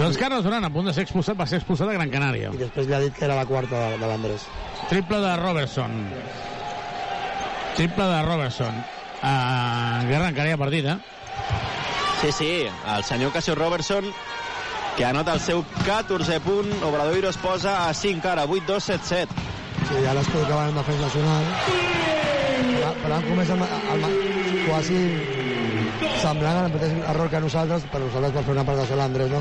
Doncs 0.00 0.16
Carles 0.16 0.46
Duran, 0.46 0.64
a 0.64 0.70
punt 0.72 0.88
de 0.88 0.94
ser 0.96 1.04
expulsat, 1.04 1.36
va 1.36 1.44
ser 1.50 1.60
expulsat 1.60 1.90
a 1.92 1.98
Gran 1.98 2.08
Canària. 2.14 2.54
I 2.56 2.62
després 2.62 2.88
li 2.88 2.96
ha 2.96 3.02
dit 3.02 3.12
que 3.18 3.26
era 3.28 3.36
la 3.36 3.44
quarta 3.50 3.76
de, 3.76 3.98
de 4.00 4.08
l'Andrés. 4.08 4.46
Triple 4.88 5.20
de 5.20 5.34
Robertson. 5.42 5.98
Triple 7.76 8.08
de 8.08 8.22
Robertson. 8.24 8.80
Uh, 9.20 10.06
guerra 10.08 10.30
encara 10.32 10.48
hi 10.48 10.54
ha 10.56 10.60
partit, 10.60 10.86
eh? 10.88 10.96
Sí, 12.20 12.30
sí, 12.32 12.50
el 12.94 13.04
senyor 13.04 13.32
Casio 13.32 13.54
Robertson, 13.54 14.04
que 14.96 15.04
anota 15.04 15.34
el 15.34 15.40
seu 15.40 15.62
14 15.86 16.40
punt, 16.44 16.70
Obradoiro 16.84 17.28
es 17.30 17.36
posa 17.40 17.88
a 17.88 17.94
5 17.94 18.28
ara, 18.28 18.46
8-2, 18.46 18.80
7-7. 18.80 19.28
Sí, 19.88 20.00
ara 20.06 20.20
es 20.20 20.28
col·locaven 20.32 20.72
en 20.72 20.80
defensa 20.80 21.06
nacional. 21.08 21.46
Però, 22.74 22.90
però 23.02 23.14
han 23.18 23.24
comès 23.28 23.50
el, 23.50 23.58
ma- 23.60 23.70
el, 23.92 24.00
ma- 24.04 24.12
quasi 24.66 24.98
semblant 26.20 26.60
al 26.64 26.72
mateix 26.72 26.92
error 27.12 27.30
que 27.32 27.40
nosaltres, 27.44 27.84
però 27.92 28.04
nosaltres 28.06 28.34
per 28.36 28.44
fer 28.46 28.54
una 28.56 28.64
prestació 28.68 28.96
a 28.96 29.00
l'Andrés, 29.02 29.32
no? 29.32 29.40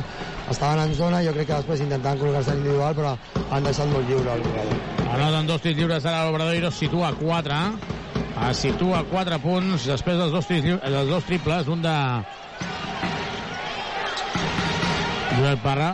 Estaven 0.52 0.80
en 0.86 0.96
zona, 0.96 1.20
jo 1.24 1.34
crec 1.36 1.48
que 1.52 1.60
després 1.60 1.84
intentaven 1.86 2.20
col·locar-se 2.24 2.56
individual, 2.60 2.96
però 2.98 3.16
han 3.52 3.68
deixat 3.68 3.92
molt 3.92 4.08
lliure 4.10 4.34
el 4.40 4.44
jugador. 4.48 4.88
Anoten 5.14 5.48
dos 5.52 5.62
tirs 5.64 5.78
lliures 5.80 6.06
ara 6.06 6.26
l'Obradoiro, 6.28 6.72
situa 6.72 7.12
a 7.12 7.16
4. 7.20 7.62
Es 8.48 8.58
situa 8.64 9.02
a 9.02 9.06
4 9.10 9.38
punts 9.44 9.84
després 9.86 10.18
dels 10.18 10.32
dos, 10.32 10.48
lliures- 10.50 10.80
dels 10.94 11.10
dos 11.12 11.26
triples, 11.28 11.68
un 11.68 11.82
de 11.84 11.96
Joel 15.38 15.58
Parra. 15.64 15.90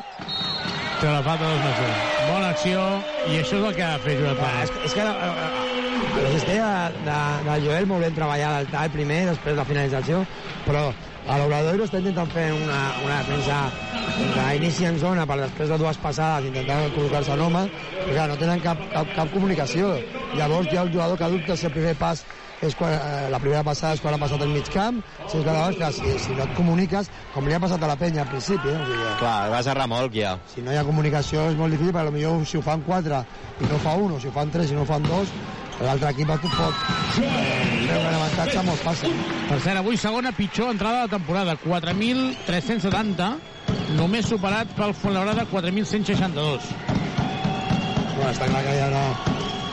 Té 1.02 1.10
la 1.10 1.24
falta 1.26 1.50
dos 1.50 1.64
un. 1.66 1.98
Bona 2.30 2.50
acció, 2.54 2.84
i 3.28 3.42
això 3.42 3.58
és 3.60 3.66
el 3.70 3.76
que 3.76 3.84
ha 3.84 3.98
fer 4.06 4.16
Joel 4.22 4.38
Parra. 4.40 4.64
És, 4.64 4.72
és 4.86 4.94
que 4.96 5.04
la, 5.04 5.16
la 6.24 6.32
cistella 6.32 6.70
de, 6.96 7.18
de 7.50 7.58
Joel 7.66 7.88
molt 7.90 8.06
ben 8.06 8.16
treballada 8.16 8.62
al 8.62 8.70
tall 8.72 8.94
primer, 8.94 9.26
després 9.32 9.58
la 9.58 9.68
finalització, 9.68 10.22
però 10.68 10.88
a 11.26 11.40
l'Obradoiro 11.42 11.88
està 11.88 12.00
intentant 12.00 12.32
fer 12.32 12.46
una, 12.54 12.80
una 13.04 13.20
defensa 13.24 13.64
d'inici 14.36 14.86
en 14.88 15.00
zona 15.02 15.26
per 15.28 15.40
després 15.42 15.72
de 15.74 15.80
dues 15.82 16.00
passades 16.00 16.48
intentant 16.52 16.88
col·locar-se 16.96 17.34
en 17.36 17.46
home, 17.48 17.66
però 17.98 18.14
clar, 18.14 18.30
no 18.32 18.40
tenen 18.40 18.64
cap, 18.64 18.82
cap, 18.94 19.12
cap 19.18 19.32
comunicació. 19.34 19.96
Llavors 20.38 20.72
hi 20.72 20.78
ha 20.78 20.86
el 20.86 20.94
jugador 20.94 21.20
que 21.20 21.32
dubta 21.34 21.58
si 21.58 21.68
el 21.68 21.74
primer 21.76 21.96
pas 22.00 22.24
és 22.64 22.76
quan, 22.78 22.94
eh, 22.94 23.28
la 23.30 23.40
primera 23.40 23.64
passada 23.68 23.98
és 23.98 24.02
quan 24.02 24.16
ha 24.16 24.20
passat 24.22 24.42
el 24.46 24.54
mig 24.54 24.70
camp, 24.72 25.02
si 25.26 25.38
és 25.38 25.44
que 25.44 25.52
llavors, 25.52 25.76
clar, 25.78 25.92
si, 25.94 26.14
si 26.22 26.36
no 26.38 26.46
et 26.46 26.54
comuniques, 26.56 27.10
com 27.34 27.48
li 27.48 27.54
ha 27.54 27.60
passat 27.60 27.84
a 27.84 27.90
la 27.92 27.98
penya 28.00 28.24
al 28.24 28.32
principi, 28.32 28.72
eh? 28.72 28.78
o 28.80 28.88
sigui, 28.88 29.10
Clar, 29.20 29.50
vas 29.52 29.68
a 29.68 29.76
remolc 29.76 30.16
ja. 30.16 30.38
si 30.54 30.64
no 30.64 30.72
hi 30.72 30.80
ha 30.80 30.86
comunicació 30.88 31.50
és 31.52 31.60
molt 31.60 31.76
difícil, 31.76 31.94
perquè 31.96 32.16
potser 32.16 32.52
si 32.54 32.62
ho 32.62 32.64
fan 32.66 32.86
4 32.88 33.22
i 33.60 33.70
no 33.70 33.80
fa 33.84 33.98
1, 34.00 34.16
o 34.16 34.24
si 34.24 34.32
ho 34.32 34.36
fan 34.36 34.54
3 34.56 34.72
i 34.72 34.80
no 34.80 34.88
fan 34.88 35.06
2, 35.10 35.36
l'altre 35.84 36.12
equip 36.14 36.30
et 36.32 36.46
pot 36.56 36.82
treure 37.16 38.08
un 38.08 38.16
avantatge 38.16 38.64
molt 38.68 38.84
fàcil. 38.86 39.16
Per 39.50 39.60
cert, 39.64 39.80
avui 39.82 40.00
segona 40.00 40.32
pitjor 40.36 40.72
entrada 40.74 41.06
de 41.06 41.16
temporada, 41.16 41.58
4.370, 41.64 43.30
només 44.00 44.30
superat 44.32 44.72
pel 44.78 44.96
Fuenlabrada, 44.96 45.48
4.162. 45.52 46.70
Bueno, 48.16 48.32
està 48.32 48.48
clar 48.48 48.64
que 48.64 48.76
ja 48.78 48.88
no, 48.94 49.04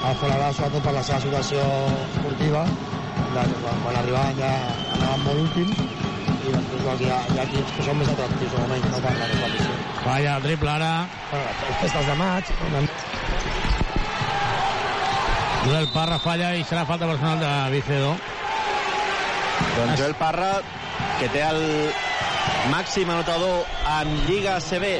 el 0.08 0.16
Folarà, 0.18 0.50
sobretot 0.56 0.88
per 0.88 0.96
la 0.96 1.04
seva 1.06 1.20
situació 1.22 1.66
esportiva, 2.08 2.64
de, 3.32 3.44
quan, 3.62 3.94
arribaven 4.00 4.40
ja 4.40 4.50
anaven 4.96 5.22
molt 5.28 5.44
últims, 5.46 5.84
i 6.42 6.50
després 6.50 6.82
doncs, 6.82 7.04
hi, 7.04 7.12
ha, 7.14 7.20
hi 7.30 7.38
ha 7.38 7.46
equips 7.46 7.76
que 7.76 7.86
són 7.86 8.02
més 8.02 8.10
atractius, 8.16 8.58
o 8.58 8.66
menys, 8.72 8.90
no 8.90 9.04
per 9.04 9.14
la 9.20 9.30
missió. 9.54 9.78
Vaya, 10.02 10.36
el 10.36 10.48
triple 10.48 10.74
ara. 10.74 10.92
Bueno, 11.30 11.56
les 11.62 11.80
festes 11.84 12.10
de 12.10 12.18
maig, 12.24 12.52
una... 12.66 12.84
Joel 15.64 15.88
Parra 15.94 16.18
falla 16.18 16.54
i 16.58 16.64
serà 16.66 16.82
falta 16.88 17.06
personal 17.06 17.38
de 17.38 17.50
Vicedo. 17.76 18.14
Doncs 19.76 20.00
Joel 20.00 20.14
Parra, 20.18 20.56
que 21.20 21.28
té 21.30 21.42
el 21.46 21.60
màxim 22.72 23.10
anotador 23.10 23.62
en 24.00 24.10
Lliga 24.26 24.58
CB 24.62 24.90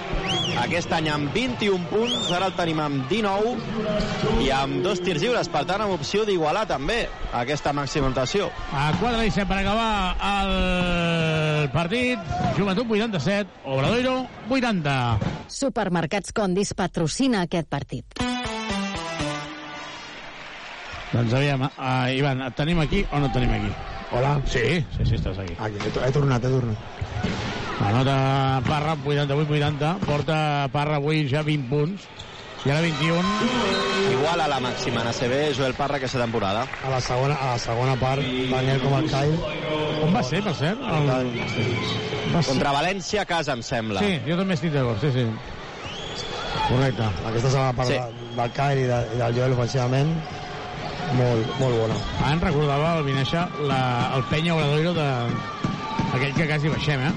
aquest 0.63 0.93
any 0.95 1.09
amb 1.11 1.35
21 1.35 1.89
punts, 1.91 2.31
ara 2.35 2.49
el 2.51 2.57
tenim 2.59 2.81
amb 2.83 3.11
19 3.11 4.43
i 4.45 4.51
amb 4.55 4.83
dos 4.85 5.03
tirs 5.03 5.23
lliures, 5.23 5.51
per 5.51 5.65
tant 5.69 5.83
amb 5.85 5.95
opció 5.97 6.27
d'igualar 6.29 6.65
també 6.71 7.01
aquesta 7.43 7.75
màxima 7.75 8.11
anotació. 8.11 8.51
A 8.71 8.91
4 9.01 9.27
i 9.27 9.35
7 9.35 9.49
per 9.51 9.61
acabar 9.63 9.91
el 10.31 11.71
partit. 11.75 12.35
Joventut 12.59 12.87
87, 12.87 13.63
Obradoiro 13.67 14.21
80. 14.51 14.99
Supermercats 15.53 16.35
Condis 16.37 16.75
patrocina 16.79 17.47
aquest 17.49 17.71
partit. 17.73 18.23
Doncs 21.13 21.33
aviam, 21.37 21.67
uh, 21.69 22.09
Ivan, 22.17 22.41
et 22.47 22.55
tenim 22.57 22.81
aquí 22.81 23.03
o 23.13 23.19
no 23.21 23.29
et 23.29 23.35
tenim 23.37 23.51
aquí? 23.53 23.73
Hola. 24.13 24.35
Sí, 24.49 24.81
sí, 24.97 25.05
sí, 25.09 25.15
estàs 25.19 25.39
aquí. 25.41 25.55
Aquí, 25.59 25.77
he, 25.85 25.93
he 26.09 26.13
tornat, 26.13 26.45
he 26.45 26.51
tornat. 26.53 26.77
Anota 27.83 28.17
Parra, 28.67 28.95
88-80. 28.97 29.93
Porta 30.07 30.37
Parra 30.73 30.97
avui 31.01 31.27
ja 31.29 31.43
20 31.45 31.69
punts. 31.71 32.09
I 32.65 32.71
ara 32.71 32.81
21. 32.85 33.23
Igual 34.13 34.41
a 34.41 34.47
la 34.47 34.61
màxima 34.63 35.01
en 35.03 35.09
ACB, 35.11 35.33
Joel 35.57 35.75
Parra, 35.75 35.97
aquesta 35.99 36.21
temporada. 36.23 36.63
A 36.87 36.91
la 36.93 37.01
segona, 37.03 37.35
a 37.35 37.49
la 37.57 37.59
segona 37.59 37.97
part, 37.99 38.23
Daniel 38.23 38.81
com 38.85 38.95
el 39.01 39.09
Kai. 39.11 39.33
On 40.07 40.15
va 40.15 40.23
ser, 40.23 40.45
per 40.47 40.55
cert? 40.55 40.79
El... 40.79 41.09
Va 41.11 42.43
ser... 42.43 42.53
Contra 42.53 42.73
València 42.77 43.25
a 43.25 43.29
casa, 43.29 43.57
em 43.59 43.65
sembla. 43.67 44.05
Sí, 44.05 44.21
jo 44.29 44.39
també 44.39 44.55
estic 44.55 44.73
d'acord, 44.77 45.03
sí, 45.03 45.11
sí. 45.17 45.27
Correcte. 46.69 47.09
Aquesta 47.33 47.51
segona 47.51 47.73
part 47.75 47.91
Sí. 47.91 47.99
del 48.39 48.55
Kai 48.55 48.85
i, 48.85 48.87
de, 48.93 49.01
i 49.17 49.19
del 49.25 49.35
Joel 49.41 49.57
ofensivament, 49.59 50.15
molt, 51.19 51.53
molt 51.61 51.79
bona. 51.81 51.97
Em 52.31 52.41
recordava 52.43 52.97
el 52.99 53.07
Vinaixa, 53.07 53.47
la, 53.69 53.81
el 54.17 54.25
penya 54.31 54.57
Obradoiro 54.57 54.95
de... 54.97 55.09
aquell 56.13 56.35
que 56.37 56.49
quasi 56.51 56.73
baixem, 56.73 57.01
eh? 57.09 57.13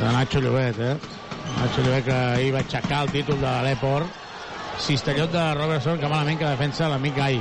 De 0.00 0.12
Nacho 0.16 0.40
Llobet, 0.40 0.78
eh? 0.80 0.96
Nacho 1.58 1.84
Llobet 1.84 2.04
que 2.08 2.16
ahir 2.16 2.52
va 2.54 2.62
aixecar 2.64 3.04
el 3.04 3.14
títol 3.14 3.40
de 3.42 3.54
l'Eport. 3.66 4.18
Cistellot 4.80 5.32
de 5.32 5.42
Robertson, 5.58 5.98
que 6.00 6.08
malament 6.08 6.38
que 6.40 6.48
defensa 6.48 6.88
l'amic 6.88 7.18
Gai. 7.18 7.40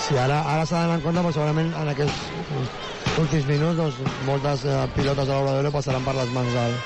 Sí, 0.00 0.16
ara, 0.16 0.40
ara 0.48 0.64
s'ha 0.64 0.80
d'anar 0.80 0.96
en 0.96 1.04
compte, 1.04 1.20
però 1.20 1.34
segurament 1.36 1.74
en 1.76 1.90
aquests 1.92 3.18
últims 3.20 3.48
minuts 3.50 3.76
doncs, 3.76 3.98
moltes 4.24 4.64
eh, 4.64 4.78
pilotes 4.96 5.28
de 5.28 5.34
l'Obradoiro 5.34 5.74
passaran 5.74 6.06
per 6.06 6.16
les 6.16 6.32
mans 6.36 6.54
del, 6.56 6.78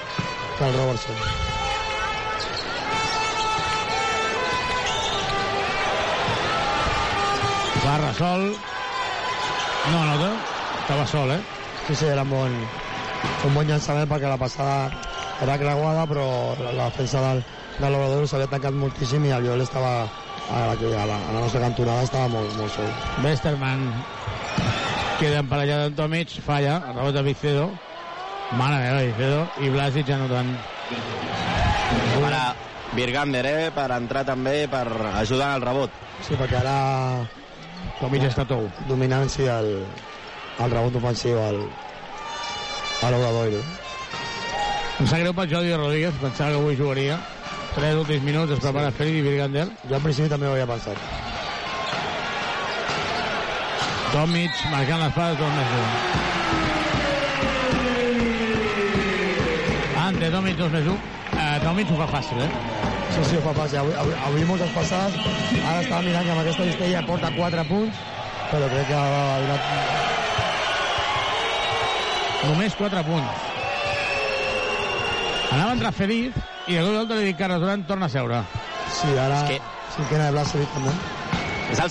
del 0.58 0.80
Robertson. 0.80 1.62
Barra 7.84 8.12
sol. 8.16 8.56
No 9.92 10.02
anota. 10.02 10.32
Estava 10.80 11.06
sol, 11.06 11.30
eh? 11.32 11.40
Sí, 11.86 11.94
sí, 11.94 12.06
era 12.06 12.22
un 12.22 12.30
bon, 12.30 12.54
un 13.44 13.54
bon 13.54 13.68
llançament 13.68 14.08
perquè 14.08 14.28
la 14.28 14.40
passada 14.40 14.88
era 15.44 15.58
creuada, 15.60 16.06
però 16.08 16.26
la, 16.60 16.72
la 16.72 16.88
defensa 16.88 17.20
del, 17.20 17.42
de 17.78 17.90
l'Obradoiro 17.90 18.28
s'havia 18.28 18.48
tancat 18.48 18.76
moltíssim 18.76 19.24
i 19.28 19.34
el 19.36 19.48
Joel 19.48 19.64
estava 19.64 19.92
a 20.04 20.60
la, 20.70 20.72
a 20.72 21.06
la, 21.08 21.16
a 21.16 21.32
la 21.32 21.40
nostra 21.40 21.60
cantonada 21.60 22.04
estava 22.08 22.28
molt, 22.32 22.56
molt 22.56 22.72
sol. 22.72 22.88
Westerman 23.24 23.86
queda 25.20 25.44
emparellada 25.44 25.90
amb 25.90 26.00
Tomic, 26.00 26.32
falla, 26.44 26.80
rebot 26.92 27.16
de 27.16 27.22
Vicedo. 27.28 27.68
Mare 28.56 28.80
meva, 28.80 29.04
Vicedo. 29.08 29.46
I 29.60 29.70
Blasic 29.72 30.12
anotant. 30.16 30.52
Ara 32.24 32.44
Virgander, 32.94 33.46
eh, 33.46 33.70
per 33.74 33.88
entrar 33.92 34.24
també, 34.24 34.62
per 34.70 34.86
ajudar 35.14 35.52
en 35.52 35.56
el 35.60 35.66
rebot. 35.68 36.04
Sí, 36.24 36.36
perquè 36.38 36.60
ara 36.60 36.76
Tomic 38.00 38.26
està 38.26 38.44
tou. 38.48 38.66
dominant 38.88 39.28
sí 39.30 39.46
el, 39.46 39.70
el 40.60 40.70
rebot 40.70 40.96
ofensiu 40.98 41.38
al, 41.40 41.60
a 43.02 43.10
l'Obradoiro. 43.12 43.60
Em 45.00 45.06
sap 45.10 45.18
greu 45.22 45.34
pel 45.34 45.50
Jordi 45.50 45.74
Rodríguez, 45.74 46.14
pensava 46.22 46.50
que 46.54 46.60
avui 46.62 46.76
jugaria. 46.78 47.18
Tres 47.74 47.96
últims 47.98 48.22
minuts, 48.22 48.52
es 48.54 48.60
prepara 48.62 48.90
sí. 48.90 48.96
Freddy 48.98 49.22
Virgander. 49.22 49.66
Jo 49.88 49.96
al 49.98 50.04
principi 50.04 50.28
també 50.30 50.46
ho 50.46 50.54
havia 50.54 50.66
pensat. 50.70 50.98
Tomic 54.14 54.50
marcant 54.70 55.00
les 55.02 55.14
pades, 55.16 55.38
dos 55.40 55.52
més. 55.58 55.68
Ante, 60.04 60.30
Tomic, 60.30 60.56
dos 60.60 60.70
més. 60.76 60.86
Uh, 61.34 61.56
Tomic 61.66 61.90
ho 61.90 61.98
fa 62.04 62.12
fàcil, 62.18 62.44
eh? 62.46 62.93
Sí, 63.12 63.20
sí, 63.30 63.36
fa 63.44 63.52
fàcil. 63.54 63.78
Avui, 63.82 63.94
avui, 64.00 64.14
avui 64.26 64.44
moltes 64.48 64.70
passades. 64.74 65.14
Ara 65.64 65.80
estava 65.84 66.02
mirant 66.06 66.24
que 66.26 66.32
amb 66.34 66.40
aquesta 66.42 66.64
cistella 66.70 67.02
porta 67.06 67.30
4 67.36 67.64
punts, 67.68 68.00
però 68.50 68.68
crec 68.72 68.88
que 68.90 68.96
ha 68.98 69.40
donat... 69.44 69.62
Només 72.44 72.74
4 72.76 73.04
punts. 73.06 73.44
Anava 75.54 75.70
a 75.70 75.76
entrar 75.76 75.92
Feliz 75.94 76.34
i 76.66 76.74
de 76.74 76.80
cop 76.82 76.90
i 76.90 76.96
volta 76.98 77.16
li 77.20 77.28
dic 77.30 77.38
Carles 77.38 77.60
Durant 77.62 77.84
torna 77.88 78.08
a 78.10 78.12
seure. 78.12 78.42
Sí, 78.90 79.12
ara... 79.18 79.38
És 79.44 79.48
que- 79.54 79.72
Cinquena 79.94 80.24
de 80.26 80.32
Blasevic 80.34 80.70
també. 80.74 80.90
És 81.70 81.78
el 81.78 81.90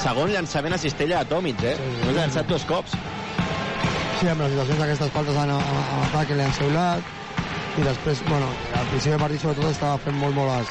segon 0.00 0.32
llançament 0.32 0.74
a 0.74 0.78
cistella 0.82 1.20
de 1.22 1.30
Tomic, 1.30 1.60
eh? 1.62 1.76
No 2.02 2.08
l'ha 2.10 2.24
llançat 2.24 2.48
dos 2.50 2.64
cops. 2.66 2.96
Sí, 4.18 4.26
amb 4.32 4.42
les 4.42 4.50
situacions 4.50 4.80
d'aquestes 4.80 5.12
faltes 5.14 5.38
en, 5.38 5.52
en, 5.54 5.78
en 5.84 6.00
atac 6.08 6.26
que 6.32 6.34
li 6.40 6.42
han 6.42 6.56
xiulat 6.56 7.12
i 7.74 7.82
després, 7.82 8.22
bueno, 8.28 8.50
al 8.78 8.86
principi 8.90 9.14
del 9.14 9.22
partit 9.22 9.42
sobretot 9.42 9.70
estava 9.72 9.98
fent 10.02 10.18
molt, 10.20 10.36
moltes 10.36 10.70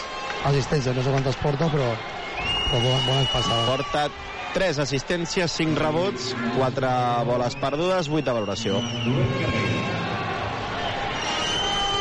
assistències, 0.50 0.96
no 0.96 1.04
sé 1.04 1.12
quantes 1.16 1.40
porta, 1.42 1.68
però, 1.74 1.90
però 2.70 2.80
bones, 2.84 3.08
bones 3.10 3.34
passades. 3.34 3.66
Porta 3.68 4.06
3 4.54 4.80
assistències, 4.86 5.52
5 5.60 5.80
rebots, 5.82 6.32
4 6.56 6.94
boles 7.28 7.58
perdudes, 7.60 8.10
8 8.12 8.28
de 8.30 8.38
valoració. 8.38 8.80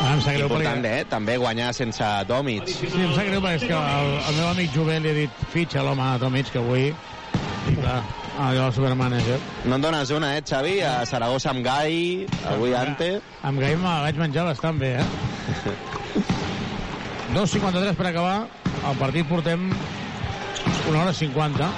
Ara 0.02 0.16
em 0.16 0.22
sap 0.22 0.34
greu 0.34 0.48
Important, 0.48 0.82
perquè... 0.82 1.02
eh? 1.02 1.04
També 1.10 1.36
guanyar 1.38 1.70
sense 1.78 2.06
Tomic. 2.26 2.66
Sí, 2.70 2.88
em 2.90 3.12
sap 3.14 3.28
greu 3.28 3.42
perquè 3.44 3.60
és 3.60 3.66
que 3.70 3.76
el, 3.78 4.10
el 4.18 4.38
meu 4.40 4.48
amic 4.50 4.74
Jovel 4.74 5.04
li 5.04 5.12
ha 5.12 5.18
dit 5.20 5.44
fitxa 5.52 5.84
l'home 5.86 6.08
de 6.14 6.24
Tomic, 6.24 6.50
que 6.50 6.62
avui... 6.62 6.88
I 7.70 7.76
clar, 7.78 8.00
allò 8.38 8.66
el 8.68 8.74
supermanager. 8.74 9.38
No 9.64 9.76
en 9.76 9.82
dones 9.82 10.10
una, 10.10 10.36
eh, 10.36 10.42
Xavi? 10.42 10.80
A 10.80 11.06
Saragossa 11.06 11.50
amb 11.50 11.64
Gai, 11.64 12.26
avui 12.48 12.74
Ante. 12.74 13.20
Amb 13.42 13.60
Gai 13.60 13.76
me 13.76 13.88
la 13.88 14.00
vaig 14.08 14.16
menjar 14.16 14.44
bastant 14.48 14.78
bé, 14.78 15.00
eh? 15.00 15.06
2.53 17.34 17.94
per 17.96 18.06
acabar. 18.10 18.46
El 18.82 18.96
partit 18.98 19.28
portem 19.28 19.72
una 20.90 21.02
hora 21.02 21.12
50. 21.12 21.68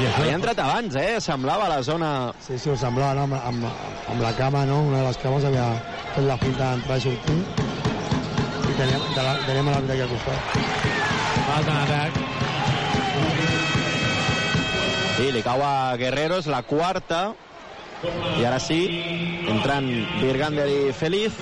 Havia 0.00 0.36
entrat 0.38 0.58
abans, 0.64 0.94
eh? 0.96 1.20
Semblava 1.20 1.68
la 1.68 1.82
zona... 1.84 2.32
Sí, 2.40 2.56
sí, 2.58 2.70
ho 2.72 2.76
semblava, 2.80 3.12
no? 3.18 3.22
Amb, 3.28 3.34
amb, 3.36 3.64
amb 4.08 4.20
la 4.24 4.32
cama, 4.38 4.64
no? 4.64 4.80
Una 4.88 4.98
de 5.02 5.06
les 5.10 5.18
cames 5.20 5.44
havia 5.44 5.66
fet 6.14 6.24
la 6.24 6.38
finta 6.40 6.64
d'entrar 6.72 6.96
i 6.96 7.00
sortir. 7.04 7.38
I 8.70 8.72
teníem, 8.80 9.02
teníem 9.12 9.68
a 9.68 9.72
l'àrbit 9.76 9.92
aquí 9.96 10.02
al 10.06 10.12
costat. 10.16 10.40
Falta 11.50 11.70
en 11.70 11.78
atac. 11.84 12.12
Sí, 15.20 15.26
li 15.36 15.42
cau 15.44 15.60
a 15.60 15.92
Guerreros, 16.00 16.46
la 16.48 16.62
quarta. 16.64 17.34
I 18.40 18.44
ara 18.48 18.56
sí, 18.56 18.78
entrant 19.52 19.84
Virgander 20.22 20.64
i 20.64 20.94
Feliz 20.96 21.36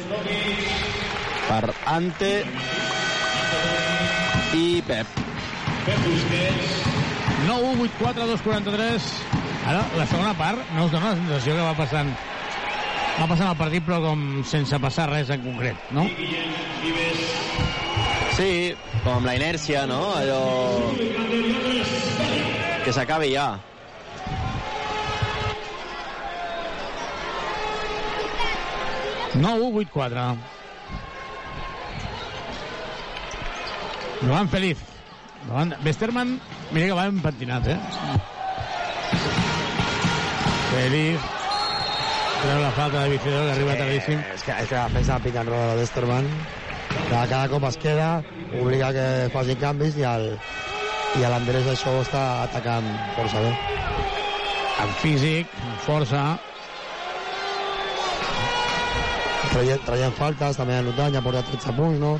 per 1.46 1.70
Ante 1.86 2.32
i 4.58 4.82
Pep. 4.82 5.06
9 7.46 7.70
1 7.70 7.86
8 7.86 7.94
4 8.00 8.26
2 8.32 8.42
43 8.48 9.06
ara 9.70 9.86
la 9.94 10.08
segona 10.10 10.34
part 10.34 10.74
no 10.74 10.88
us 10.88 10.92
dona 10.92 11.14
la 11.14 11.20
sensació 11.22 11.54
que 11.54 11.62
va 11.70 11.78
passant 11.78 12.10
va 13.20 13.30
passant 13.30 13.46
el 13.46 13.56
partit 13.62 13.86
però 13.86 14.02
com 14.02 14.42
sense 14.42 14.82
passar 14.82 15.06
res 15.12 15.30
en 15.30 15.46
concret 15.46 15.94
no? 15.94 16.08
Sí, 18.34 18.74
com 19.06 19.24
la 19.26 19.38
inèrcia, 19.38 19.86
no? 19.86 20.02
Allò... 20.18 20.42
Que 22.88 22.92
s'acabi 22.96 23.34
ja. 23.34 23.58
Nou 29.42 29.66
1 29.66 29.76
8 29.82 29.92
4 29.92 30.22
Joan 34.22 34.48
Feliz 34.48 34.80
Davant, 35.42 35.74
Westerman, 35.84 36.32
mira 36.72 36.86
que 36.88 36.96
va 36.96 37.04
empentinat, 37.12 37.68
eh? 37.68 37.76
Feliz. 40.70 41.28
Treu 42.40 42.62
la 42.62 42.72
falta 42.72 43.02
de 43.02 43.12
Vicedor, 43.18 43.44
que 43.44 43.52
arriba 43.52 43.76
tardíssim. 43.82 44.24
És 44.32 44.48
que, 44.48 44.56
és 44.56 44.72
que 44.72 44.80
defensa 44.80 45.12
de 45.18 45.28
pick 45.28 45.36
and 45.36 45.52
roll 45.52 45.74
de 45.74 45.84
Westerman 45.84 46.32
cada, 47.10 47.26
cada 47.28 47.48
cop 47.52 47.68
es 47.68 47.76
queda, 47.84 48.10
obliga 48.62 48.94
que 48.96 49.06
facin 49.36 49.60
canvis 49.60 50.00
i 50.00 50.08
el, 50.08 50.30
i 51.18 51.26
l'Andrés 51.26 51.66
això 51.66 51.90
ho 51.96 52.02
està 52.04 52.20
atacant 52.44 52.86
força 53.16 53.40
bé. 53.42 53.50
Amb 54.84 54.92
físic, 55.02 55.54
amb 55.64 55.80
força. 55.82 56.20
Traient, 59.48 59.82
traient 59.86 60.14
faltes, 60.14 60.60
també 60.60 60.76
anotant, 60.78 61.10
ja 61.14 61.22
porta 61.24 61.42
13 61.48 61.74
punts, 61.74 61.98
no? 62.02 62.12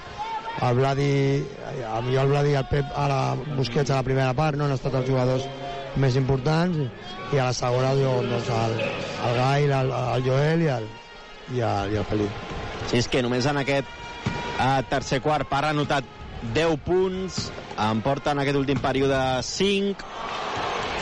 El 0.66 0.80
Vladi, 0.80 1.12
a 1.86 2.00
millor 2.02 2.24
el 2.24 2.32
Vladi 2.32 2.54
i 2.56 2.58
el 2.58 2.66
Pep 2.66 2.90
a 2.98 3.06
la 3.12 3.20
Busquets 3.52 3.92
a 3.92 4.00
la 4.00 4.06
primera 4.08 4.34
part, 4.34 4.58
no? 4.58 4.66
Han 4.66 4.74
estat 4.74 4.98
els 4.98 5.06
jugadors 5.06 5.46
més 6.02 6.18
importants 6.18 6.82
i 7.30 7.38
a 7.38 7.52
la 7.52 7.54
segona 7.54 7.94
doncs, 7.94 8.50
el, 8.50 8.76
el 9.28 9.38
Gai, 9.38 9.70
el, 9.78 9.94
el 10.16 10.26
Joel 10.26 10.66
i 10.66 10.70
el, 10.74 10.90
i 11.54 11.62
el, 11.62 11.94
i 11.94 12.02
el 12.02 12.10
Felip. 12.10 12.44
Sí, 12.88 12.98
és 12.98 13.10
que 13.12 13.22
només 13.22 13.46
en 13.46 13.62
aquest 13.62 13.86
eh, 14.58 14.78
tercer 14.90 15.22
quart 15.22 15.46
part 15.46 15.70
ha 15.70 15.76
anotat 15.76 16.17
10 16.54 16.76
punts, 16.86 17.48
en 17.78 18.02
porta 18.02 18.32
en 18.32 18.42
aquest 18.42 18.58
últim 18.58 18.80
període 18.82 19.20
5, 19.42 20.06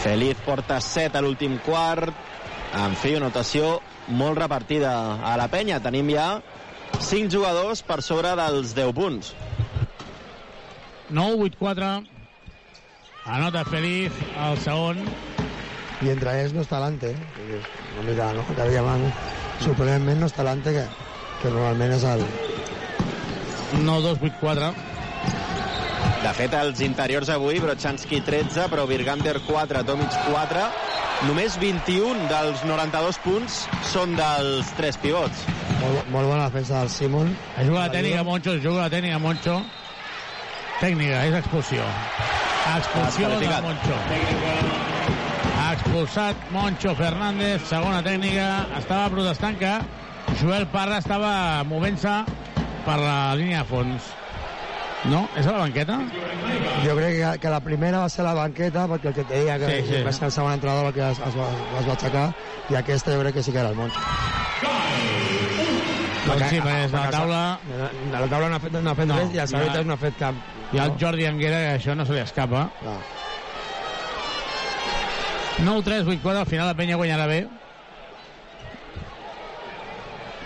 Feliz 0.02 0.38
porta 0.46 0.80
7 0.80 1.18
a 1.18 1.22
l'últim 1.24 1.56
quart, 1.66 2.14
en 2.76 2.94
fi, 3.00 3.16
una 3.16 3.26
notació 3.28 3.80
molt 4.08 4.38
repartida 4.38 4.92
a 5.24 5.36
la 5.40 5.48
penya. 5.50 5.80
Tenim 5.82 6.12
ja 6.14 6.28
5 7.00 7.32
jugadors 7.32 7.82
per 7.82 8.02
sobre 8.04 8.34
dels 8.38 8.74
10 8.76 8.92
punts. 8.96 9.32
9 11.10 11.48
8 11.48 11.58
4 11.58 11.88
anota 13.26 13.64
Feliz 13.66 14.14
el 14.42 14.58
segon 14.62 14.98
I 16.02 16.10
entre 16.12 16.32
ells 16.40 16.52
no 16.52 16.62
està 16.64 16.80
l'Ante, 16.82 17.12
eh? 17.14 17.60
Una 17.96 18.10
mica, 18.10 18.26
no? 18.36 18.42
Cada 18.50 18.66
dia 18.68 18.82
van 18.84 19.06
sorprenentment 19.62 20.20
no 20.20 20.28
està 20.28 20.44
l'Ante, 20.44 20.74
que, 20.74 20.82
que 21.40 21.52
normalment 21.54 21.94
és 21.96 22.04
el... 22.10 22.24
9 23.80 24.02
2 24.04 24.20
8 24.20 24.34
4 24.42 24.95
De 26.24 26.32
fet, 26.34 26.54
els 26.58 26.80
interiors 26.82 27.28
avui, 27.30 27.60
Brochanski 27.62 28.20
13, 28.26 28.66
però 28.72 28.86
Virgander 28.90 29.36
4, 29.46 29.84
Tomic 29.86 30.14
4. 30.26 30.66
Només 31.28 31.54
21 31.62 32.26
dels 32.28 32.64
92 32.66 33.20
punts 33.24 33.62
són 33.92 34.16
dels 34.18 34.72
3 34.76 34.98
pivots. 35.04 35.46
Molt, 35.80 36.10
molt 36.12 36.28
bona 36.28 36.48
defensa 36.48 36.80
del 36.82 36.90
Simon. 36.92 37.30
juga 37.62 37.86
la 37.86 37.92
tècnica 37.92 38.24
Moncho, 38.26 38.56
juga 38.58 38.82
la 38.86 38.90
tècnica 38.92 39.20
Moncho 39.22 39.60
tècnica, 40.80 41.22
és 41.24 41.34
expulsió 41.38 41.84
expulsió 42.74 43.28
de. 43.30 43.48
Moncho 43.62 43.96
ha 45.56 45.72
expulsat 45.72 46.50
Moncho 46.52 46.94
Fernández 46.98 47.64
segona 47.70 48.02
tècnica, 48.04 48.66
estava 48.78 49.08
protestant 49.14 49.56
que 49.60 49.72
Joel 50.40 50.66
Parra 50.74 51.00
estava 51.00 51.64
movent-se 51.64 52.14
per 52.84 52.98
la 53.00 53.34
línia 53.38 53.62
de 53.62 53.70
fons 53.70 54.12
no? 55.10 55.22
És 55.38 55.46
a 55.46 55.52
la 55.52 55.58
banqueta? 55.64 55.98
Jo 56.84 56.94
crec 56.98 57.16
que, 57.20 57.30
que 57.42 57.50
la 57.52 57.60
primera 57.64 58.00
va 58.04 58.08
ser 58.12 58.24
la 58.26 58.34
banqueta, 58.34 58.86
perquè 58.90 59.10
el 59.12 59.14
que 59.16 59.24
et 59.26 59.28
deia 59.32 59.58
que 59.62 59.70
Sí, 59.70 59.82
sí. 59.90 60.02
va 60.06 60.12
ser 60.12 60.26
el 60.28 60.32
segon 60.34 60.52
entrenador 60.56 60.86
el 60.90 60.94
que 60.96 61.04
es, 61.10 61.18
es, 61.18 61.36
va, 61.38 61.48
es 61.80 61.86
va 61.88 61.94
aixecar, 61.96 62.26
i 62.70 62.78
aquesta 62.80 63.14
jo 63.14 63.20
crec 63.22 63.34
que 63.38 63.42
sí 63.46 63.52
que 63.54 63.58
era 63.62 63.70
el 63.70 63.76
Moncho. 63.78 64.00
Doncs 66.26 66.48
sí, 66.50 66.58
perquè 66.58 66.86
és 66.88 66.90
la 66.92 67.04
taula 67.14 67.40
De 67.70 68.16
la 68.18 68.26
taula 68.26 68.48
no 68.50 68.56
ha 68.56 68.58
fet, 68.60 68.72
no 68.82 68.90
ha 68.90 68.94
fet 68.98 69.06
No, 69.06 69.14
res 69.20 69.34
i 69.36 69.38
els 69.38 69.52
àrbitres 69.54 69.86
no 69.86 69.94
ha 69.94 70.00
fet 70.00 70.16
cap. 70.18 70.34
i 70.74 70.80
el 70.82 70.96
Jordi 70.98 71.26
Anguera 71.28 71.60
que 71.62 71.68
això 71.78 71.94
no 71.94 72.04
se 72.04 72.16
li 72.16 72.18
escapa 72.18 72.64
Clar. 72.80 72.96
9-3, 75.62 76.02
8-4, 76.18 76.36
al 76.40 76.46
final 76.50 76.66
la 76.66 76.74
penya 76.74 76.96
guanyarà 76.98 77.28
bé 77.30 77.38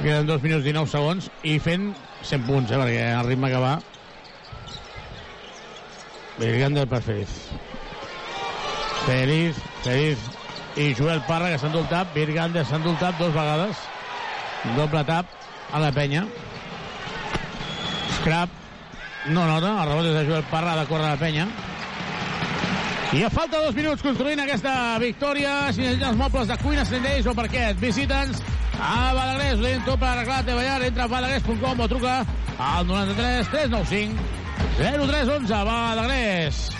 queden 0.02 0.26
2 0.28 0.42
minuts 0.44 0.64
19 0.64 0.86
segons 0.92 1.30
i 1.44 1.56
fent 1.60 1.90
100 2.28 2.44
punts, 2.46 2.70
eh, 2.70 2.76
perquè 2.78 3.08
el 3.16 3.26
ritme 3.26 3.48
que 3.52 3.58
va 3.64 3.72
Virgander 6.40 6.86
per 6.88 7.02
Feliz 7.04 7.28
Feliz, 9.06 9.56
Feliz. 9.82 10.18
I 10.76 10.94
Joel 10.94 11.20
Parra 11.26 11.50
que 11.50 11.58
s'ha 11.58 11.68
endut 11.68 11.88
tap 11.90 12.14
Virgander 12.14 12.62
s'ha 12.64 12.78
endut 12.78 12.98
tap 13.00 13.18
dues 13.18 13.32
vegades. 13.34 13.80
Doble 14.76 15.02
tap 15.08 15.26
a 15.72 15.80
la 15.82 15.90
penya. 15.92 16.22
Scrap. 18.20 18.52
No 19.34 19.44
nota, 19.48 19.72
el 19.82 19.90
rebot 19.90 20.06
és 20.08 20.16
de 20.16 20.22
Joel 20.28 20.46
Parra 20.52 20.76
de 20.78 20.86
córrer 20.88 21.10
la 21.10 21.18
penya. 21.20 21.48
I 23.12 23.24
a 23.26 23.30
falta 23.34 23.58
dos 23.64 23.74
minuts 23.74 24.04
construint 24.06 24.40
aquesta 24.40 24.72
victòria 25.02 25.72
si 25.74 25.82
necessites 25.82 26.16
mobles 26.16 26.46
de 26.48 26.56
cuina, 26.62 26.84
sendeix 26.86 27.26
o 27.26 27.34
parquet 27.34 27.80
visita'ns 27.82 28.38
a 28.78 29.10
Balagrés 29.16 29.82
tot 29.84 29.98
per 29.98 30.12
arreglar 30.12 30.38
la 30.40 30.46
teva 30.46 30.62
llar 30.62 30.84
entra 30.86 31.04
a 31.04 31.10
balagrés.com 31.10 31.80
o 31.80 31.88
truca 31.90 32.20
al 32.56 32.86
93 32.86 33.50
395 33.50 34.49
0311 34.78 35.64
Balagrés 35.64 36.70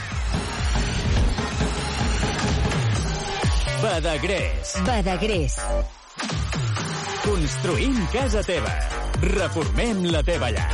Badagrés. 3.80 4.74
Badagrés. 4.84 5.54
Construïm 7.24 7.96
casa 8.12 8.42
teva. 8.44 8.72
Reformem 9.22 10.02
la 10.12 10.20
teva 10.22 10.50
llar. 10.52 10.68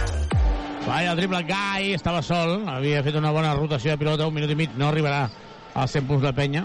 Vaya, 0.86 1.12
el 1.12 1.20
triple 1.20 1.42
Gai 1.46 1.92
estava 1.94 2.22
sol, 2.22 2.64
havia 2.70 3.04
fet 3.06 3.14
una 3.18 3.30
bona 3.34 3.52
rotació 3.54 3.92
de 3.92 4.00
pilota, 4.00 4.26
un 4.26 4.34
minut 4.34 4.50
i 4.50 4.58
mig, 4.58 4.74
no 4.78 4.88
arribarà 4.90 5.28
als 5.74 5.94
100 5.94 6.08
punts 6.10 6.26
de 6.26 6.32
penya. 6.34 6.64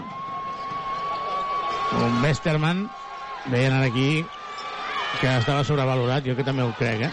Un 2.00 2.18
Westerman, 2.24 2.88
veien 3.46 3.78
ara 3.78 3.86
aquí 3.90 4.24
que 5.20 5.36
estava 5.36 5.62
sobrevalorat, 5.62 6.26
jo 6.26 6.34
que 6.34 6.46
també 6.46 6.66
ho 6.66 6.74
crec, 6.78 7.06
eh? 7.06 7.12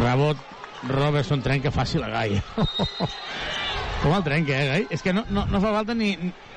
Rebot, 0.00 0.40
Robertson 0.86 1.42
trenca 1.42 1.72
fàcil 1.74 2.04
a 2.06 2.10
Gai. 2.12 2.38
Com 4.02 4.14
el 4.14 4.22
trenca, 4.26 4.54
eh, 4.54 4.68
Gai? 4.68 4.86
És 4.94 5.02
que 5.02 5.12
no, 5.14 5.24
no, 5.34 5.44
no 5.50 5.60
fa 5.62 5.72
falta 5.74 5.96
ni... 5.98 6.12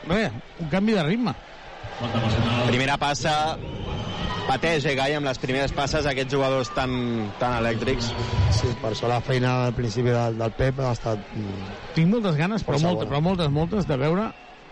Res, 0.07 0.33
un 0.61 0.69
canvi 0.69 0.93
de 0.97 1.05
ritme. 1.07 1.33
Primera 2.67 2.97
passa, 3.01 3.33
pateix 4.47 4.85
eh, 4.85 4.93
Gai 4.97 5.15
amb 5.17 5.29
les 5.29 5.41
primeres 5.41 5.73
passes 5.73 6.05
aquests 6.09 6.33
jugadors 6.33 6.69
tan, 6.77 6.93
tan 7.41 7.57
elèctrics. 7.61 8.11
Sí, 8.57 8.69
per 8.81 8.93
això 8.93 9.09
la 9.09 9.21
feina 9.25 9.55
al 9.67 9.75
principi 9.77 10.13
del, 10.13 10.37
del 10.41 10.55
Pep 10.57 10.79
ha 10.85 10.93
estat... 10.93 11.25
mm, 11.33 11.75
Tinc 11.97 12.13
moltes 12.13 12.37
ganes, 12.37 12.65
però, 12.67 12.79
moltes, 12.83 13.09
però 13.09 13.21
moltes, 13.25 13.51
moltes, 13.53 13.89
de 13.89 13.97
veure 14.01 14.29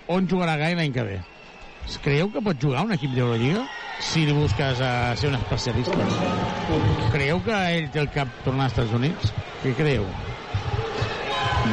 on 0.09 0.29
jugarà 0.29 0.57
Gai 0.61 0.77
l'any 0.77 0.93
que 0.93 1.05
ve. 1.05 1.19
Es 1.87 1.97
Creieu 2.03 2.29
que 2.33 2.41
pot 2.45 2.57
jugar 2.61 2.85
un 2.85 2.93
equip 2.93 3.13
d'Eurolliga 3.15 3.65
si 3.99 4.25
li 4.25 4.33
busques 4.33 4.79
a 4.81 5.15
ser 5.19 5.29
un 5.29 5.35
especialista? 5.39 6.05
Creieu 7.11 7.39
que 7.43 7.55
ell 7.75 7.89
té 7.93 7.99
el 8.03 8.09
cap 8.13 8.31
tornar 8.45 8.67
als 8.69 8.75
Estats 8.77 8.93
Units? 8.95 9.33
Què 9.63 9.73
creieu? 9.77 10.05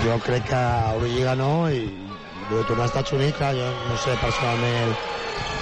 Jo 0.02 0.16
crec 0.24 0.48
que 0.50 0.56
a 0.58 0.92
Eurolliga 0.94 1.36
no 1.38 1.68
i 1.70 1.84
de 2.50 2.62
tornar 2.64 2.86
als 2.86 2.92
Estats 2.92 3.12
Units, 3.16 3.36
clar, 3.38 3.54
jo 3.58 3.70
no 3.88 3.96
sé 4.00 4.16
personalment 4.22 4.94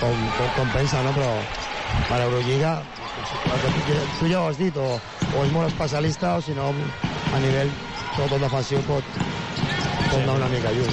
com, 0.00 0.24
com, 0.38 0.50
com 0.56 0.72
pensa, 0.74 1.02
no? 1.04 1.12
però 1.16 1.30
per 2.08 2.20
que 3.60 3.70
tu- 3.70 4.18
tu 4.18 4.28
ja 4.30 4.40
ho 4.42 4.48
has 4.48 4.58
dit, 4.58 4.76
o, 4.76 4.98
o 5.32 5.44
és 5.44 5.52
molt 5.52 5.68
especialista 5.70 6.36
o 6.36 6.40
si 6.44 6.52
no 6.56 6.70
a 7.32 7.40
nivell 7.40 7.72
sobretot 8.14 8.40
defensiu 8.44 8.82
pot, 8.86 9.04
pot 10.10 10.20
anar 10.20 10.36
una 10.40 10.48
mica 10.48 10.72
lluny. 10.72 10.92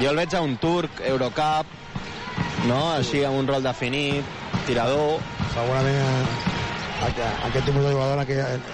Jo 0.00 0.10
el 0.10 0.16
veig 0.16 0.34
a 0.34 0.40
un 0.44 0.56
turc, 0.60 1.00
Eurocup, 1.04 1.66
no? 2.68 2.80
Així 2.96 3.22
amb 3.24 3.38
un 3.40 3.46
rol 3.48 3.62
definit, 3.64 4.24
tirador... 4.66 5.22
Segurament 5.54 5.96
eh, 5.96 6.26
aquest, 7.06 7.44
aquest 7.48 7.64
tipus 7.64 7.86
de 7.86 7.92
jugador, 7.94 8.20
aquest, 8.20 8.70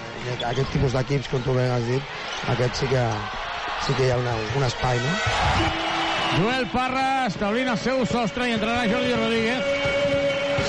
aquest 0.49 0.73
tipus 0.73 0.95
d'equips, 0.97 1.29
com 1.31 1.45
tu 1.45 1.55
bé 1.55 1.69
has 1.71 1.85
dit, 1.87 2.11
aquest 2.51 2.81
sí 2.81 2.89
que, 2.91 3.03
sí 3.85 3.95
que 3.95 4.09
hi 4.09 4.11
ha 4.11 4.19
una, 4.19 4.33
un 4.57 4.67
espai, 4.67 4.99
no? 5.05 5.13
Joel 6.33 6.65
Parra 6.73 7.07
establint 7.29 7.69
el 7.69 7.79
seu 7.79 8.03
sostre 8.09 8.49
i 8.49 8.55
entrarà 8.57 8.87
Jordi 8.89 9.15
Rodríguez. 9.15 9.71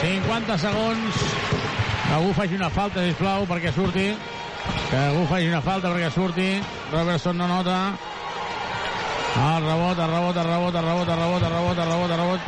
50 0.03 0.59
segons. 0.61 1.21
Que 2.05 2.15
algú 2.19 2.35
faci 2.37 2.59
una 2.59 2.69
falta, 2.71 3.03
sisplau, 3.07 3.47
perquè 3.49 3.73
surti. 3.73 4.11
Que 4.91 4.99
algú 5.09 5.25
faci 5.31 5.49
una 5.49 5.63
falta 5.65 5.89
perquè 5.89 6.11
surti. 6.13 6.51
Robertson 6.93 7.41
no 7.41 7.49
nota. 7.49 7.79
El 9.35 9.65
rebot, 9.67 9.99
el 9.99 10.11
rebot, 10.11 10.37
el 10.37 10.45
rebot, 10.45 10.75
el 10.77 10.85
rebot, 10.85 11.09
el 11.09 11.17
rebot, 11.19 11.43
el 11.43 11.51
rebot, 11.51 11.79
el 11.79 11.89
rebot, 11.89 12.11
el 12.11 12.19
rebot. 12.19 12.41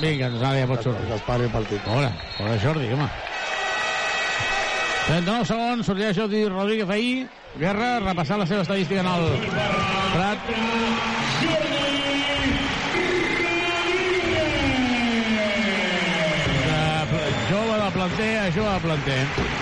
Vinga, 0.00 0.30
ens 0.30 0.40
ara 0.40 0.62
ja 0.62 0.68
pot 0.70 0.86
sortir. 0.86 1.08
Que 1.10 1.18
es 1.18 1.26
pari 1.26 1.44
el 1.44 1.52
partit. 1.52 1.90
Hola, 1.92 2.12
hola 2.38 2.56
Jordi, 2.62 2.88
home. 2.94 3.08
39 5.10 5.44
segons, 5.50 5.86
sortirà 5.86 6.14
Jordi 6.16 6.46
Rodríguez 6.48 6.88
ahir. 6.96 7.28
Guerra, 7.60 7.98
repassant 8.00 8.40
la 8.40 8.46
seva 8.48 8.64
estadística 8.64 9.04
en 9.04 9.10
el 9.12 9.26
Prat. 10.14 10.38
De 17.10 17.24
jove 17.50 17.80
de 17.84 17.90
planter 17.98 18.32
a 18.38 18.52
jove 18.54 18.72
de 18.72 18.80
planter. 18.86 19.59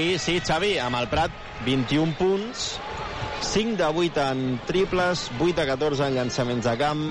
Ahir, 0.00 0.18
sí, 0.18 0.38
Xavi, 0.40 0.78
amb 0.80 0.96
el 0.96 1.10
Prat, 1.12 1.32
21 1.66 2.14
punts, 2.16 2.60
5 3.44 3.76
de 3.76 3.88
8 4.02 4.22
en 4.32 4.38
triples, 4.64 5.26
8 5.36 5.58
de 5.58 5.66
14 5.68 6.06
en 6.06 6.14
llançaments 6.16 6.64
de 6.64 6.72
camp, 6.80 7.02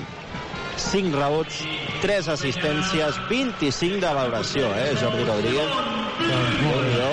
5 0.82 1.12
rebots, 1.14 1.60
3 2.02 2.30
assistències, 2.34 3.20
25 3.30 4.00
de 4.02 4.14
valoració, 4.18 4.72
eh, 4.74 4.96
Jordi 4.98 5.28
Rodríguez. 5.28 5.76
Doncs 6.24 6.64
molt 6.64 6.88
bé. 6.96 7.12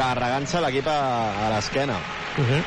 Carregant-se 0.00 0.64
l'equip 0.64 0.88
a, 0.90 0.96
a 1.44 1.52
l'esquena. 1.52 2.00
Uh 2.34 2.48
-huh. 2.50 2.62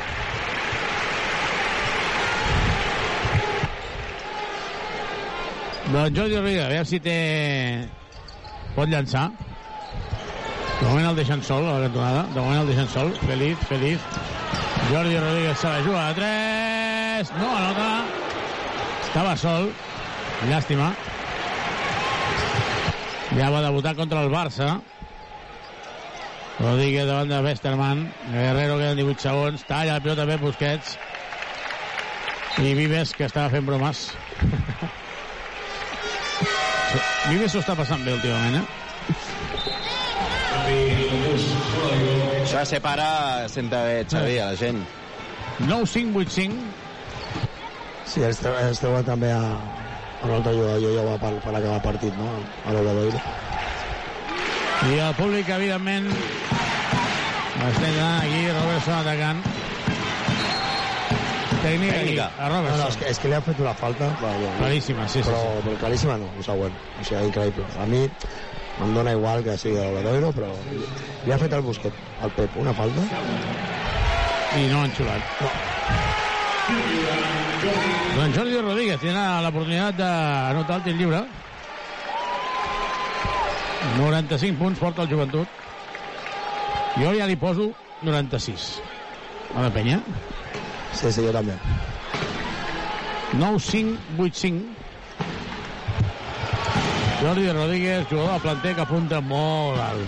Doncs 5.92 6.16
Jordi 6.16 6.36
Rodríguez, 6.40 6.64
a 6.64 6.68
veure 6.68 6.84
si 6.86 7.00
té... 7.00 7.18
Pot 8.74 8.88
llançar. 8.88 9.47
De 10.80 10.86
moment 10.86 11.08
el 11.08 11.16
deixen 11.18 11.42
sol, 11.42 11.66
a 11.66 11.78
la 11.78 11.86
cantonada. 11.88 12.22
De 12.34 12.40
moment 12.40 12.60
el 12.60 12.68
deixen 12.70 12.88
sol. 12.92 13.12
Feliz, 13.26 13.58
feliz. 13.68 13.98
Jordi 14.92 15.18
Rodríguez 15.18 15.58
se 15.58 15.68
la 15.68 15.82
juga 15.82 16.08
a 16.08 16.14
3. 16.14 17.32
No 17.40 17.56
anota. 17.56 18.04
Estava 19.08 19.36
sol. 19.36 19.72
Llàstima. 20.48 20.92
Ja 23.34 23.50
va 23.50 23.64
debutar 23.66 23.96
contra 23.98 24.22
el 24.22 24.30
Barça. 24.30 24.78
Rodríguez 26.60 27.06
davant 27.06 27.28
de 27.30 27.42
Westerman. 27.42 28.06
Guerrero 28.30 28.78
queden 28.78 29.02
18 29.02 29.26
segons. 29.26 29.66
Talla 29.66 29.98
la 29.98 30.04
pilota 30.04 30.24
bé 30.30 30.38
Busquets. 30.38 30.96
I 32.58 32.74
Vives, 32.74 33.12
que 33.14 33.26
estava 33.26 33.50
fent 33.50 33.66
bromes. 33.66 34.08
Vives 37.28 37.52
s'ho 37.52 37.60
està 37.62 37.74
passant 37.78 38.02
bé 38.06 38.14
últimament, 38.16 38.62
eh? 38.62 39.37
Això 42.48 42.62
separa, 42.64 43.44
senta 43.52 43.82
bé, 43.84 44.04
Xavi, 44.08 44.38
a 44.40 44.46
la 44.52 44.56
gent. 44.56 44.78
9-5-8-5. 45.68 46.54
Sí, 48.08 48.22
es, 48.24 48.38
treu- 48.40 48.56
es 48.70 48.80
treuen 48.80 49.04
també 49.04 49.28
a, 49.36 49.42
a 49.42 50.24
un 50.24 50.32
altre 50.38 50.54
jugador 50.56 50.80
jo 50.80 50.94
ja 50.96 51.18
per, 51.20 51.34
per 51.44 51.52
acabar 51.58 51.76
el 51.76 51.84
partit, 51.84 52.14
no? 52.16 52.30
A 52.64 52.72
l'Obradoiro. 52.72 53.20
I 54.88 54.96
el 55.02 55.14
públic, 55.18 55.48
evidentment, 55.52 56.08
estem 57.68 58.00
aquí, 58.06 58.40
Robertson 58.54 58.96
atacant. 59.02 59.44
Tècnica, 61.58 61.98
Tècnica. 61.98 62.26
aquí, 62.30 62.40
a 62.40 62.48
No, 62.48 62.62
no, 62.62 62.68
és 62.70 62.72
Robertson. 62.78 63.00
que, 63.02 63.10
és 63.12 63.18
que 63.20 63.28
li 63.28 63.34
ha 63.36 63.42
fet 63.44 63.60
una 63.60 63.74
falta. 63.76 64.08
Va, 64.22 64.32
Claríssima, 64.62 65.04
sí, 65.08 65.20
sí, 65.20 65.28
però, 65.28 65.42
sí. 65.58 65.66
Però 65.68 65.76
claríssima 65.84 66.16
no, 66.22 66.32
ho 66.38 66.42
següent. 66.46 66.72
O 66.96 67.04
sigui, 67.04 67.26
increïble. 67.28 67.66
A 67.76 67.84
mi 67.90 68.06
em 68.84 68.94
dona 68.94 69.12
igual 69.16 69.42
que 69.42 69.56
sigui 69.58 69.76
de 69.76 69.84
l'Obradoiro, 69.84 70.30
però 70.36 70.52
li, 70.70 71.32
ha 71.32 71.38
fet 71.40 71.52
el 71.56 71.64
Busquet, 71.66 72.04
al 72.22 72.30
Pep, 72.36 72.56
una 72.62 72.74
falta. 72.74 73.04
I 74.58 74.68
no 74.70 74.84
han 74.84 74.94
xulat. 74.96 75.22
No. 75.42 75.50
Doncs 78.18 78.36
Jordi 78.36 78.60
Rodríguez 78.60 79.00
tindrà 79.02 79.40
l'oportunitat 79.44 79.98
d'anotar 79.98 80.78
el 80.78 80.86
tir 80.86 80.94
lliure. 80.98 81.22
95 83.98 84.58
punts 84.58 84.80
porta 84.82 85.04
el 85.04 85.10
joventut. 85.10 85.48
Jo 86.98 87.12
ja 87.18 87.28
li 87.30 87.36
poso 87.38 87.70
96. 88.02 88.68
A 89.54 89.64
la 89.64 89.70
penya. 89.74 90.00
Sí, 90.92 91.12
sí, 91.12 91.22
jo 91.24 91.32
també. 91.34 91.56
9-5-8-5. 93.38 94.77
Jordi 97.20 97.50
Rodríguez, 97.50 98.06
jugador 98.08 98.34
de 98.34 98.40
planter 98.40 98.74
que 98.76 98.80
apunta 98.80 99.20
molt 99.20 99.80
alt. 99.82 100.06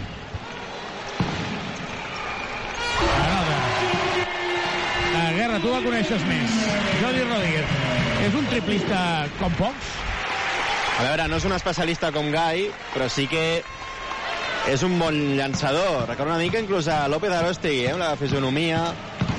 Uh, 5.10 5.30
Guerra, 5.34 5.58
tu 5.58 5.74
el 5.74 5.88
coneixes 5.88 6.22
més. 6.28 6.54
Jordi 7.00 7.24
Rodríguez. 7.26 7.74
És 8.28 8.38
un 8.38 8.46
triplista 8.52 9.02
com 9.40 9.58
pocs? 9.58 9.90
A 11.00 11.08
veure, 11.08 11.26
no 11.32 11.40
és 11.40 11.48
un 11.48 11.56
especialista 11.56 12.12
com 12.14 12.30
Gai, 12.30 12.68
però 12.94 13.10
sí 13.10 13.26
que 13.26 13.44
és 14.70 14.82
un 14.86 14.98
bon 15.00 15.16
llançador. 15.34 16.04
Recorda 16.06 16.36
una 16.36 16.42
mica 16.44 16.62
inclús 16.62 16.86
a 16.86 17.08
López 17.08 17.34
Arostegui, 17.34 17.86
eh, 17.90 17.96
la 17.98 18.14
fisonomia, 18.20 18.84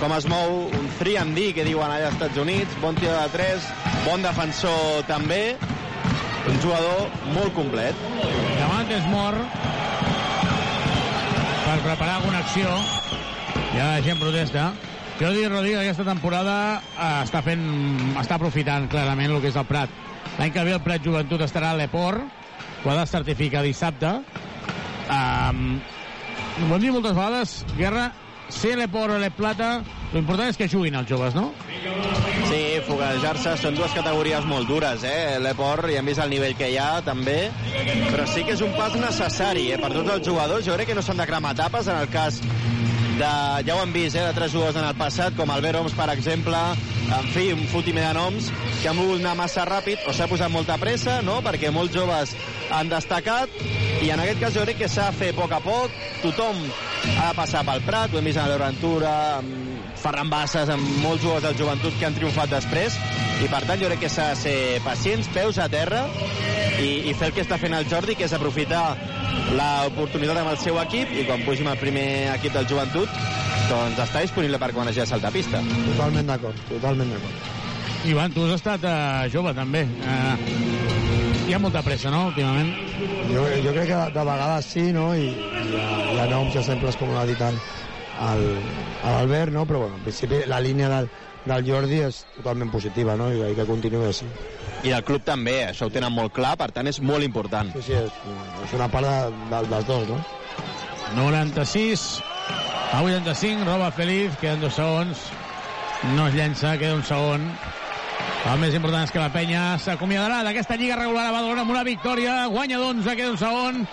com 0.02 0.12
es 0.18 0.28
mou, 0.28 0.66
un 0.76 0.90
3 1.00 1.54
que 1.56 1.64
diuen 1.64 1.88
allà 1.88 2.10
als 2.10 2.18
Estats 2.18 2.42
Units, 2.42 2.80
bon 2.82 2.98
tio 3.00 3.14
de 3.14 3.28
3, 3.38 3.70
bon 4.10 4.26
defensor 4.26 5.06
també, 5.08 5.56
un 6.50 6.62
jugador 6.62 7.10
molt 7.36 7.54
complet. 7.58 7.98
Davant 8.58 8.90
és 8.94 9.06
mort 9.12 9.60
per 11.66 11.76
preparar 11.86 12.16
alguna 12.18 12.42
acció. 12.42 12.72
Ja 13.76 13.94
la 13.94 14.02
gent 14.04 14.20
protesta. 14.20 14.72
Jordi 15.22 15.46
Rodríguez 15.46 15.84
aquesta 15.84 16.08
temporada 16.08 16.56
eh, 16.82 17.10
està 17.22 17.44
fent, 17.46 17.62
està 18.18 18.40
aprofitant 18.40 18.88
clarament 18.90 19.36
el 19.36 19.44
que 19.44 19.52
és 19.52 19.60
el 19.60 19.68
Prat. 19.70 19.92
L'any 20.40 20.54
que 20.56 20.64
ve 20.66 20.74
el 20.74 20.82
Prat 20.82 21.06
Joventut 21.06 21.44
estarà 21.46 21.76
a 21.76 21.78
l'Eport, 21.78 22.26
ho 22.82 22.90
ha 22.90 22.98
de 22.98 23.06
certificar 23.10 23.62
dissabte. 23.62 24.16
Um, 25.12 25.78
ho 26.58 26.74
hem 26.74 26.82
dit 26.82 26.94
moltes 26.94 27.14
vegades, 27.14 27.56
Guerra, 27.78 28.08
ser 28.50 28.74
l'Eport 28.80 29.14
o 29.14 29.20
l'E 29.22 29.30
Plata, 29.36 29.72
l'important 30.16 30.50
és 30.50 30.58
que 30.58 30.70
juguin 30.72 30.98
els 30.98 31.10
joves, 31.10 31.38
no? 31.38 31.52
Sí, 32.50 32.61
foguejar-se 32.88 33.56
són 33.62 33.78
dues 33.78 33.94
categories 33.96 34.46
molt 34.50 34.70
dures, 34.70 35.06
eh? 35.08 35.38
L'Eport, 35.44 35.90
ja 35.92 36.02
hem 36.02 36.10
vist 36.12 36.24
el 36.24 36.34
nivell 36.34 36.56
que 36.60 36.72
hi 36.72 36.78
ha, 36.82 37.02
també, 37.06 37.40
però 38.10 38.28
sí 38.30 38.46
que 38.48 38.56
és 38.58 38.64
un 38.66 38.74
pas 38.78 38.96
necessari, 39.00 39.70
eh? 39.74 39.80
Per 39.82 39.92
tots 39.94 40.18
els 40.18 40.28
jugadors, 40.28 40.66
jo 40.68 40.78
crec 40.78 40.92
que 40.92 40.98
no 40.98 41.06
s'han 41.06 41.22
de 41.22 41.30
cremar 41.30 41.56
tapes 41.58 41.90
en 41.92 42.02
el 42.02 42.10
cas 42.14 42.42
de, 43.22 43.32
ja 43.68 43.76
ho 43.76 43.84
hem 43.84 43.94
vist, 43.94 44.16
eh, 44.16 44.26
de 44.26 44.34
tres 44.34 44.52
jugadors 44.54 44.80
en 44.80 44.88
el 44.88 44.96
passat, 44.98 45.36
com 45.38 45.52
Albert 45.54 45.82
Oms, 45.82 45.96
per 45.98 46.10
exemple, 46.14 46.62
en 47.12 47.28
fi, 47.36 47.52
un 47.54 47.66
fotimer 47.70 48.08
de 48.08 48.14
noms, 48.18 48.50
que 48.82 48.90
han 48.90 48.98
volgut 48.98 49.22
anar 49.22 49.36
massa 49.38 49.66
ràpid, 49.68 50.08
o 50.08 50.16
s'ha 50.16 50.30
posat 50.32 50.52
molta 50.54 50.80
pressa, 50.82 51.20
no?, 51.26 51.40
perquè 51.46 51.72
molts 51.74 51.94
joves 51.96 52.34
han 52.74 52.90
destacat, 52.90 53.54
i 54.02 54.10
en 54.10 54.24
aquest 54.24 54.42
cas 54.42 54.58
jo 54.58 54.66
crec 54.66 54.82
que 54.82 54.90
s'ha 54.90 55.12
de 55.12 55.20
fer 55.20 55.34
a 55.36 55.38
poc 55.38 55.54
a 55.54 55.62
poc, 55.62 56.02
tothom 56.24 56.64
ha 57.18 57.30
de 57.30 57.38
passar 57.38 57.66
pel 57.68 57.84
Prat, 57.86 58.14
ho 58.14 58.22
hem 58.22 58.32
vist 58.32 58.42
en 58.42 58.50
l'Aventura, 58.50 59.14
amb 59.42 59.81
Ferran 60.02 60.32
Bassas, 60.34 60.70
amb 60.74 60.82
molts 61.04 61.22
jugadors 61.22 61.46
del 61.46 61.60
joventut 61.60 61.98
que 62.00 62.08
han 62.08 62.16
triomfat 62.18 62.50
després, 62.56 62.98
i 63.42 63.50
per 63.52 63.62
tant 63.68 63.80
jo 63.82 63.90
crec 63.92 64.02
que 64.04 64.10
s'ha 64.10 64.32
de 64.32 64.40
ser 64.40 64.56
pacients, 64.86 65.30
peus 65.36 65.60
a 65.62 65.68
terra, 65.70 66.04
i, 66.82 67.12
i 67.12 67.14
fer 67.18 67.30
el 67.30 67.36
que 67.36 67.46
està 67.46 67.60
fent 67.62 67.76
el 67.78 67.88
Jordi, 67.90 68.16
que 68.18 68.26
és 68.26 68.34
aprofitar 68.34 68.84
l'oportunitat 69.58 70.42
amb 70.42 70.54
el 70.54 70.60
seu 70.62 70.80
equip, 70.82 71.14
i 71.14 71.26
quan 71.28 71.46
pugi 71.46 71.66
amb 71.66 71.76
el 71.76 71.82
primer 71.82 72.06
equip 72.34 72.58
del 72.58 72.70
joventut, 72.70 73.18
doncs 73.70 74.02
està 74.04 74.24
disponible 74.26 74.60
per 74.62 74.72
quan 74.76 74.90
hagi 74.90 75.04
de 75.04 75.10
saltar 75.10 75.34
pista. 75.36 75.62
Totalment 75.92 76.34
d'acord, 76.34 76.64
totalment 76.70 77.14
d'acord. 77.14 77.50
Ivan, 78.10 78.34
tu 78.34 78.48
has 78.48 78.56
estat 78.58 78.86
uh, 78.88 79.28
jove, 79.30 79.54
també. 79.54 79.84
Uh, 80.02 81.46
hi 81.46 81.54
ha 81.54 81.60
molta 81.62 81.84
pressa, 81.86 82.10
no?, 82.10 82.32
últimament. 82.32 82.74
Jo, 83.30 83.46
jo 83.62 83.76
crec 83.76 83.92
que 83.92 84.00
de, 84.00 84.08
de 84.16 84.26
vegades 84.32 84.72
sí, 84.74 84.88
no? 84.96 85.12
I, 85.14 85.30
i 85.30 85.68
hi, 85.68 85.78
ha, 85.78 85.92
hi 86.16 86.20
ha 86.24 86.26
noms 86.32 86.58
exemples, 86.58 86.98
com 86.98 87.14
l'ha 87.14 87.28
dit 87.30 87.46
el, 88.30 88.44
el, 88.46 89.12
l'Albert, 89.16 89.54
no? 89.54 89.66
Però, 89.70 89.84
bueno, 89.86 89.98
en 90.00 90.06
principi, 90.08 90.42
la 90.48 90.60
línia 90.64 90.90
del, 90.92 91.10
del 91.46 91.66
Jordi 91.68 92.02
és 92.06 92.24
totalment 92.38 92.72
positiva, 92.74 93.18
no? 93.20 93.32
I, 93.34 93.42
i 93.52 93.58
que 93.58 93.68
continuï 93.70 94.08
així. 94.10 94.30
I 94.86 94.96
el 94.98 95.04
club 95.06 95.26
també, 95.26 95.60
això 95.68 95.88
ho 95.88 95.94
tenen 95.94 96.14
molt 96.14 96.34
clar, 96.34 96.56
per 96.58 96.72
tant 96.74 96.90
és 96.90 97.02
molt 97.06 97.26
important. 97.26 97.70
Sí, 97.78 97.86
sí, 97.92 97.98
és, 97.98 98.22
és 98.66 98.78
una 98.78 98.90
part 98.94 99.06
de, 99.08 99.44
de, 99.52 99.62
dels 99.70 99.90
dos, 99.90 100.08
no? 100.10 100.22
96 101.18 102.22
a 102.94 103.02
85, 103.04 103.66
roba 103.68 103.92
Feliz, 103.92 104.36
queden 104.40 104.62
dos 104.62 104.74
segons. 104.80 105.30
no 106.16 106.28
es 106.28 106.34
llença, 106.34 106.78
queda 106.78 106.96
un 106.96 107.04
segon. 107.06 107.44
El 108.50 108.58
més 108.62 108.74
important 108.74 109.06
és 109.06 109.12
que 109.14 109.22
la 109.22 109.30
penya 109.34 109.78
s'acomiadarà 109.82 110.42
d'aquesta 110.48 110.78
lliga 110.80 110.98
regular 110.98 111.28
a 111.28 111.34
Badalona 111.36 111.62
amb 111.62 111.74
una 111.76 111.84
victòria. 111.86 112.48
Guanya 112.50 112.80
d'11, 112.82 113.16
queda 113.16 113.34
un 113.36 113.38
segon. 113.38 113.84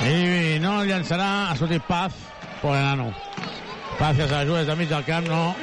I 0.00 0.56
no 0.62 0.78
llançarà, 0.88 1.50
ha 1.50 1.56
sortit 1.58 1.84
Paz, 1.84 2.14
pobre 2.62 2.80
nano. 2.80 3.10
Paz 3.98 4.16
que 4.16 4.26
la 4.30 4.44
des 4.44 4.66
del 4.66 4.76
mig 4.78 4.88
del 4.88 5.04
camp, 5.04 5.26
no. 5.28 5.54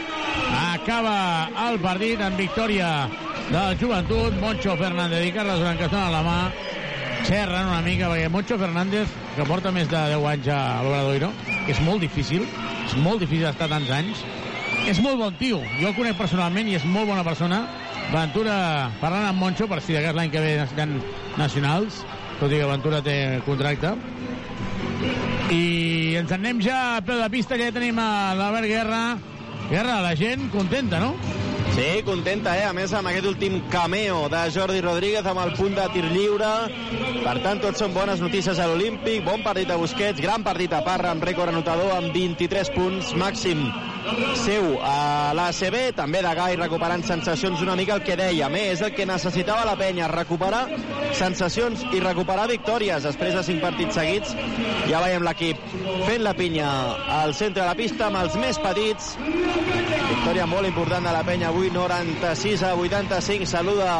Acaba 0.53 1.49
el 1.67 1.79
partit 1.81 2.21
amb 2.21 2.37
victòria 2.37 3.09
del 3.49 3.79
joventut. 3.79 4.37
Moncho 4.39 4.75
Fernández 4.77 5.25
i 5.25 5.31
Carles 5.33 5.57
Durant 5.57 5.79
que 5.79 5.87
estan 5.89 6.03
a 6.03 6.11
la 6.13 6.21
mà. 6.21 6.37
Xerren 7.25 7.65
una 7.65 7.81
mica, 7.81 8.11
perquè 8.11 8.29
Moncho 8.29 8.59
Fernández, 8.61 9.09
que 9.35 9.47
porta 9.49 9.71
més 9.73 9.89
de 9.89 10.03
10 10.13 10.27
anys 10.29 10.51
a 10.53 10.59
l'Obradoiro, 10.85 11.31
és 11.67 11.81
molt 11.81 12.05
difícil, 12.05 12.45
és 12.85 12.93
molt 13.01 13.25
difícil 13.25 13.49
estar 13.49 13.67
tants 13.71 13.89
anys, 13.89 14.21
és 14.85 15.01
molt 15.01 15.17
bon 15.17 15.33
tio. 15.41 15.63
Jo 15.81 15.89
el 15.89 15.97
conec 15.97 16.15
personalment 16.19 16.69
i 16.69 16.77
és 16.77 16.85
molt 16.85 17.09
bona 17.09 17.25
persona. 17.25 17.65
Ventura 18.13 18.93
parlant 19.01 19.31
amb 19.31 19.41
Moncho 19.41 19.65
per 19.67 19.81
si 19.81 19.97
de 19.97 20.05
cas 20.05 20.15
l'any 20.15 20.29
que 20.31 20.45
ve 20.45 20.53
necessiten 20.61 21.01
nacionals, 21.41 22.05
tot 22.39 22.51
i 22.51 22.59
que 22.59 22.69
Ventura 22.69 23.01
té 23.05 23.17
contracte. 23.45 23.93
I 25.53 26.17
ens 26.19 26.31
en 26.31 26.41
anem 26.41 26.61
ja 26.61 26.97
a 26.97 27.01
peu 27.05 27.19
de 27.21 27.29
pista, 27.33 27.57
ja 27.59 27.71
tenim 27.73 27.99
a 28.01 28.35
l'Albert 28.37 28.69
Guerra. 28.69 29.01
Guerra, 29.71 30.01
la 30.03 30.13
gent 30.15 30.47
contenta, 30.53 30.99
no? 30.99 31.15
Sí, 31.77 32.01
contenta, 32.05 32.55
eh? 32.57 32.63
A 32.65 32.73
més, 32.73 32.93
amb 32.95 33.09
aquest 33.11 33.27
últim 33.29 33.59
cameo 33.69 34.23
de 34.33 34.39
Jordi 34.53 34.79
Rodríguez 34.81 35.27
amb 35.29 35.43
el 35.43 35.53
punt 35.57 35.75
de 35.77 35.85
tir 35.93 36.05
lliure. 36.09 36.53
Per 37.21 37.35
tant, 37.43 37.61
tot 37.61 37.77
són 37.77 37.93
bones 37.93 38.23
notícies 38.23 38.57
a 38.57 38.65
l'Olímpic. 38.69 39.21
Bon 39.27 39.43
partit 39.45 39.69
a 39.69 39.77
Busquets, 39.77 40.21
gran 40.23 40.45
partit 40.47 40.73
a 40.73 40.81
Parra 40.85 41.13
amb 41.13 41.25
rècord 41.27 41.53
anotador 41.53 41.93
amb 41.99 42.15
23 42.15 42.73
punts 42.73 43.13
màxim 43.19 43.67
seu 44.39 44.77
a 44.83 45.33
l'ACB, 45.35 45.77
també 45.97 46.21
de 46.23 46.33
Gai 46.37 46.55
recuperant 46.59 47.03
sensacions 47.05 47.61
una 47.63 47.75
mica 47.79 47.95
el 47.97 48.03
que 48.05 48.15
deia, 48.19 48.49
més 48.53 48.81
el 48.85 48.93
que 48.95 49.05
necessitava 49.09 49.65
la 49.67 49.75
penya, 49.79 50.07
recuperar 50.11 50.63
sensacions 51.17 51.83
i 51.93 52.01
recuperar 52.03 52.47
victòries 52.51 53.07
després 53.07 53.35
de 53.35 53.43
cinc 53.47 53.63
partits 53.63 53.97
seguits. 53.99 54.35
Ja 54.91 55.01
veiem 55.03 55.25
l'equip 55.27 55.61
fent 56.07 56.23
la 56.25 56.35
pinya 56.37 56.69
al 57.21 57.35
centre 57.37 57.63
de 57.63 57.67
la 57.67 57.77
pista 57.77 58.07
amb 58.07 58.21
els 58.21 58.37
més 58.39 58.59
petits. 58.63 59.15
Victòria 59.17 60.47
molt 60.47 60.69
important 60.69 61.05
de 61.07 61.13
la 61.15 61.25
penya 61.27 61.51
avui, 61.51 61.71
96 61.73 62.63
a 62.63 62.73
85. 62.75 63.47
Saluda 63.47 63.97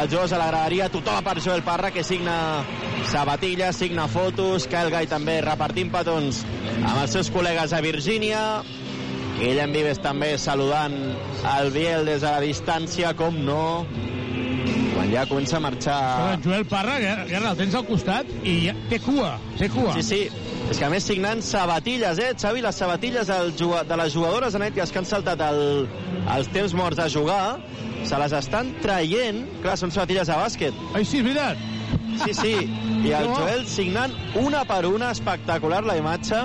el 0.00 0.10
Jos 0.10 0.32
a 0.32 0.38
la 0.38 0.48
graderia, 0.50 0.88
tothom 0.92 1.22
per 1.24 1.38
Joel 1.40 1.62
Parra, 1.64 1.92
que 1.94 2.04
signa 2.04 2.64
sabatilles, 3.06 3.76
signa 3.76 4.08
fotos, 4.08 4.66
Kyle 4.66 4.90
Gai 4.92 5.06
també 5.08 5.38
repartint 5.44 5.92
petons 5.94 6.42
amb 6.82 6.98
els 7.04 7.14
seus 7.14 7.30
col·legues 7.32 7.72
a 7.72 7.80
Virgínia. 7.84 8.42
Guillem 9.36 9.72
Vives 9.74 9.98
també 10.00 10.32
saludant 10.40 10.94
el 11.52 11.70
Biel 11.74 12.08
des 12.08 12.22
de 12.24 12.30
la 12.30 12.40
distància, 12.40 13.12
com 13.18 13.36
no, 13.44 13.84
quan 14.94 15.10
ja 15.12 15.26
comença 15.28 15.58
a 15.58 15.60
marxar... 15.60 15.98
Però 16.16 16.38
Joel 16.46 16.64
Parra, 16.70 16.96
Guerra, 17.02 17.52
el 17.52 17.60
tens 17.60 17.76
al 17.76 17.84
costat 17.88 18.30
i 18.42 18.56
ja 18.64 18.74
té 18.90 18.98
cua, 19.04 19.34
té 19.60 19.68
cua. 19.72 19.92
Sí, 19.98 20.06
sí, 20.06 20.46
és 20.70 20.80
que 20.80 20.86
a 20.86 20.90
més 20.90 21.04
signant 21.06 21.44
sabatilles, 21.44 22.18
eh, 22.22 22.32
Xavi? 22.40 22.64
Les 22.64 22.80
sabatilles 22.80 23.28
del, 23.28 23.52
de 23.60 24.00
les 24.00 24.16
jugadores 24.16 24.56
anètiques 24.58 24.92
que 24.92 25.02
han 25.02 25.08
saltat 25.08 25.44
el, 25.50 25.60
els 26.38 26.50
temps 26.56 26.74
morts 26.78 27.04
a 27.04 27.10
jugar, 27.12 27.58
se 28.06 28.18
les 28.22 28.34
estan 28.40 28.72
traient. 28.82 29.44
Clar, 29.62 29.76
són 29.78 29.92
sabatilles 29.94 30.32
de 30.32 30.40
bàsquet. 30.40 30.84
Ai, 30.94 31.04
sí, 31.04 31.20
és 31.20 31.28
veritat. 31.28 31.60
Sí, 32.24 32.32
sí. 32.40 32.54
I 33.04 33.12
el. 33.20 33.28
Joel 33.36 33.66
signant 33.70 34.16
una 34.40 34.64
per 34.66 34.84
una, 34.88 35.12
espectacular 35.14 35.84
la 35.86 35.98
imatge, 36.00 36.40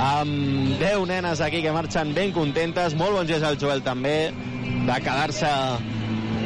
amb 0.00 0.78
10 0.80 1.06
nenes 1.08 1.40
aquí 1.40 1.62
que 1.62 1.72
marxen 1.72 2.14
ben 2.14 2.32
contentes. 2.32 2.94
Molt 2.98 3.16
bon 3.18 3.28
gest 3.28 3.44
al 3.44 3.58
Joel 3.60 3.82
també, 3.84 4.32
de 4.86 5.00
quedar-se 5.04 5.50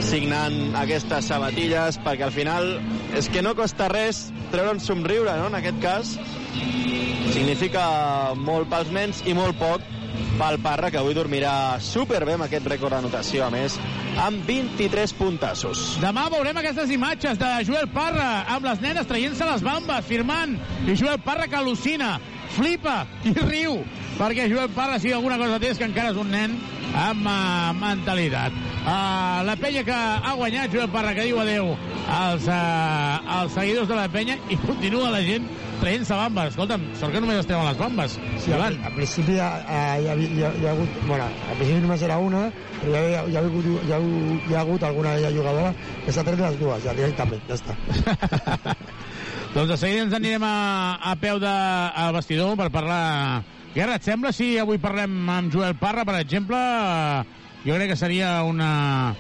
signant 0.05 0.77
aquestes 0.77 1.29
sabatilles, 1.31 2.01
perquè 2.05 2.27
al 2.27 2.35
final 2.35 2.77
és 3.17 3.31
que 3.33 3.43
no 3.45 3.57
costa 3.57 3.89
res 3.93 4.27
treure 4.53 4.77
un 4.77 4.81
somriure, 4.81 5.37
no?, 5.41 5.51
en 5.51 5.59
aquest 5.61 5.83
cas. 5.83 6.17
Significa 7.33 8.35
molt 8.39 8.71
pels 8.73 8.93
nens 8.95 9.23
i 9.27 9.35
molt 9.37 9.59
poc 9.61 9.85
pel 10.37 10.59
Parra, 10.61 10.91
que 10.93 11.01
avui 11.01 11.15
dormirà 11.17 11.79
superbé 11.81 12.37
amb 12.37 12.47
aquest 12.47 12.67
rècord 12.69 12.93
d'anotació, 12.93 13.47
a 13.47 13.51
més, 13.53 13.77
amb 14.21 14.45
23 14.49 15.13
puntassos. 15.17 15.85
Demà 16.03 16.27
veurem 16.33 16.57
aquestes 16.61 16.93
imatges 16.93 17.41
de 17.41 17.51
Joel 17.69 17.89
Parra 17.93 18.47
amb 18.55 18.69
les 18.69 18.81
nenes 18.85 19.09
traient-se 19.09 19.49
les 19.49 19.65
bambes, 19.65 20.05
firmant, 20.09 20.57
i 20.87 20.97
Joel 20.97 21.21
Parra 21.25 21.49
que 21.49 21.59
al·lucina, 21.59 22.17
flipa 22.55 23.03
i 23.27 23.35
riu, 23.37 23.81
perquè 24.17 24.49
Joel 24.51 24.71
Parra, 24.77 25.01
si 25.03 25.13
alguna 25.13 25.39
cosa 25.41 25.61
té, 25.63 25.73
és 25.73 25.81
que 25.81 25.89
encara 25.89 26.15
és 26.15 26.21
un 26.21 26.31
nen 26.33 26.57
amb 26.97 27.27
uh, 27.27 27.75
mentalitat. 27.77 28.55
Uh, 28.87 29.43
la 29.47 29.57
penya 29.61 29.83
que 29.87 29.97
ha 29.97 30.35
guanyat, 30.39 30.73
Joel 30.73 30.91
Parra, 30.95 31.13
que 31.17 31.27
diu 31.27 31.41
adeu 31.43 31.73
als, 32.07 32.47
uh, 32.47 33.39
als 33.41 33.57
seguidors 33.59 33.89
de 33.91 33.99
la 33.99 34.09
penya 34.13 34.39
i 34.49 34.59
continua 34.63 35.13
la 35.13 35.23
gent 35.27 35.49
traient-se 35.81 36.17
bambes. 36.17 36.55
Escolta'm, 36.55 36.87
sort 36.97 37.13
que 37.13 37.21
només 37.21 37.43
es 37.43 37.49
treuen 37.49 37.67
les 37.69 37.81
bambes. 37.81 38.17
Sí, 38.43 38.55
al, 38.57 38.79
al 38.79 38.95
principi 38.97 39.37
hi 39.37 39.43
ha, 39.43 39.51
hi, 40.01 40.09
ha, 40.09 40.17
hi, 40.17 40.45
ha, 40.47 40.73
hagut... 40.73 41.01
Bueno, 41.09 41.27
al 41.27 41.59
principi 41.59 41.83
només 41.85 42.07
era 42.09 42.21
una, 42.23 42.47
però 42.81 43.03
hi 43.03 43.17
ha, 43.19 43.25
hi 43.27 43.37
ha, 43.37 43.45
hagut, 43.45 43.73
ha, 43.85 44.01
hi 44.01 44.55
ha 44.55 44.63
hagut 44.63 44.87
alguna 44.89 45.17
jugadora 45.27 45.75
que 46.05 46.15
s'ha 46.15 46.25
tret 46.27 46.41
les 46.47 46.61
dues, 46.63 46.87
ja 46.87 46.97
directament, 46.97 47.45
ja 47.51 47.61
està. 47.61 47.77
Doncs 49.57 49.71
de 49.73 49.77
seguida 49.81 50.03
ens 50.05 50.13
anirem 50.13 50.43
a, 50.45 50.99
a 51.01 51.15
peu 51.17 51.39
de, 51.41 51.49
al 51.49 52.13
vestidor 52.13 52.59
per 52.61 52.67
parlar... 52.69 53.41
Guerra, 53.73 53.95
et 53.97 54.05
sembla 54.05 54.29
si 54.33 54.51
avui 54.61 54.77
parlem 54.77 55.15
amb 55.33 55.53
Joel 55.53 55.73
Parra, 55.81 56.03
per 56.05 56.19
exemple? 56.19 56.59
Jo 57.65 57.79
crec 57.79 57.89
que 57.89 57.97
seria 57.97 58.43
una, 58.45 59.15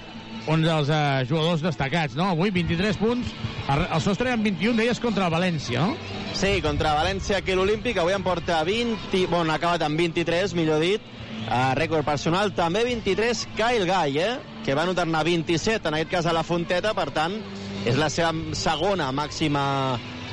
un 0.52 0.64
dels 0.64 0.90
uh, 0.92 1.24
jugadors 1.24 1.64
destacats, 1.64 2.18
no? 2.20 2.26
Avui 2.34 2.52
23 2.52 3.00
punts, 3.00 3.30
el 3.72 4.02
sostre 4.04 4.34
amb 4.34 4.44
21, 4.44 4.76
deies 4.76 5.00
contra 5.00 5.30
el 5.30 5.32
València, 5.32 5.86
no? 5.88 5.96
Sí, 6.36 6.58
contra 6.64 6.92
València, 6.98 7.40
que 7.44 7.56
l'Olímpic 7.56 7.96
avui 8.02 8.12
en 8.16 8.26
porta 8.26 8.58
20... 8.68 9.22
Bueno, 9.32 9.54
ha 9.54 9.56
acabat 9.56 9.86
amb 9.88 9.96
23, 10.04 10.52
millor 10.58 10.84
dit. 10.84 11.06
Uh, 11.46 11.72
rècord 11.80 12.04
personal, 12.04 12.52
també 12.52 12.82
23 12.84 13.46
Kyle 13.56 13.88
Guy, 13.88 14.20
eh? 14.20 14.60
que 14.66 14.76
va 14.76 14.84
anotar-ne 14.84 15.24
27, 15.30 15.88
en 15.88 15.96
aquest 15.96 16.12
cas 16.12 16.28
a 16.28 16.36
la 16.36 16.44
Fonteta, 16.44 16.92
per 16.92 17.08
tant, 17.16 17.40
és 17.88 17.96
la 17.96 18.10
seva 18.12 18.34
segona 18.52 19.08
màxima 19.16 19.64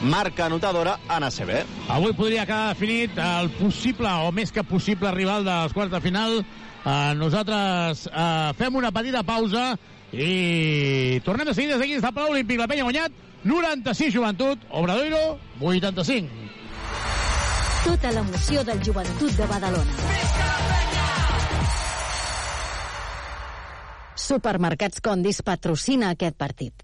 marca 0.03 0.45
anotadora 0.45 0.97
en 1.09 1.23
ACB. 1.23 1.51
Avui 1.89 2.13
podria 2.13 2.45
quedar 2.45 2.73
definit 2.73 3.17
el 3.17 3.49
possible, 3.57 4.11
o 4.27 4.31
més 4.35 4.51
que 4.51 4.63
possible, 4.67 5.11
rival 5.15 5.47
dels 5.47 5.73
quarts 5.73 5.93
de 5.93 6.01
final. 6.03 6.39
Uh, 6.83 7.13
nosaltres 7.15 8.07
uh, 8.11 8.51
fem 8.59 8.75
una 8.75 8.91
petita 8.91 9.23
pausa 9.23 9.71
i 10.11 11.21
tornem 11.23 11.47
de 11.47 11.55
seguida 11.55 11.79
aquí 11.79 11.95
des 11.95 12.03
del 12.03 12.13
Palau 12.13 12.35
Olímpic. 12.35 12.59
La 12.59 12.67
penya 12.67 12.83
ha 12.83 12.89
guanyat 12.91 13.11
96 13.47 14.13
joventut, 14.13 14.67
Obradoiro 14.69 15.39
85. 15.61 16.43
Tota 17.83 18.13
l'emoció 18.15 18.63
del 18.63 18.79
joventut 18.83 19.35
de 19.39 19.47
Badalona. 19.47 19.99
Supermercats 24.23 25.03
Condis 25.03 25.41
patrocina 25.43 26.13
aquest 26.13 26.37
partit. 26.39 26.83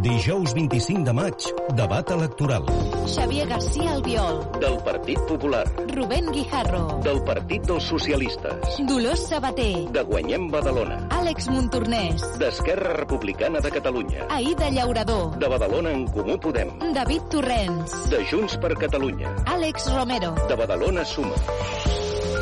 Dijous 0.00 0.54
25 0.54 1.04
de 1.04 1.12
maig, 1.12 1.34
debat 1.76 2.10
electoral. 2.10 2.64
Xavier 3.06 3.46
García 3.46 3.92
Albiol, 3.92 4.40
Del 4.58 4.78
Partit 4.82 5.18
Popular. 5.28 5.66
Rubén 5.88 6.30
Guijarro, 6.32 6.98
Del 7.04 7.22
Partit 7.22 7.62
dels 7.66 7.84
Socialistes. 7.84 8.78
Dolors 8.88 9.28
Sabater, 9.28 9.90
De 9.92 10.02
Guanyem 10.02 10.48
Badalona. 10.50 10.96
Àlex 11.10 11.46
Montornès, 11.50 12.24
d'Esquerra 12.38 12.94
Republicana 12.94 13.60
de 13.60 13.70
Catalunya, 13.70 14.26
Aida 14.30 14.70
Llaurador, 14.70 15.36
de 15.38 15.48
Badalona 15.48 15.92
en 15.92 16.06
Comú 16.08 16.38
Podem, 16.40 16.72
David 16.94 17.22
Torrents, 17.30 18.08
de 18.10 18.24
Junts 18.30 18.56
per 18.56 18.74
Catalunya, 18.78 19.36
Àlex 19.44 19.92
Romero. 19.94 20.34
de 20.48 20.54
Badalona 20.56 21.04
Suma. 21.04 21.36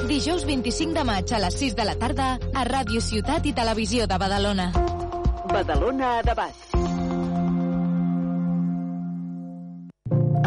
Dijous 0.07 0.45
25 0.47 0.95
de 0.95 1.05
maig 1.05 1.33
a 1.35 1.39
les 1.39 1.55
6 1.59 1.75
de 1.77 1.85
la 1.85 1.95
tarda 1.99 2.39
a 2.55 2.65
Ràdio 2.65 3.01
Ciutat 3.01 3.45
i 3.47 3.53
Televisió 3.53 4.07
de 4.07 4.19
Badalona. 4.19 4.73
Badalona 5.51 6.19
a 6.19 6.23
debat. 6.23 6.70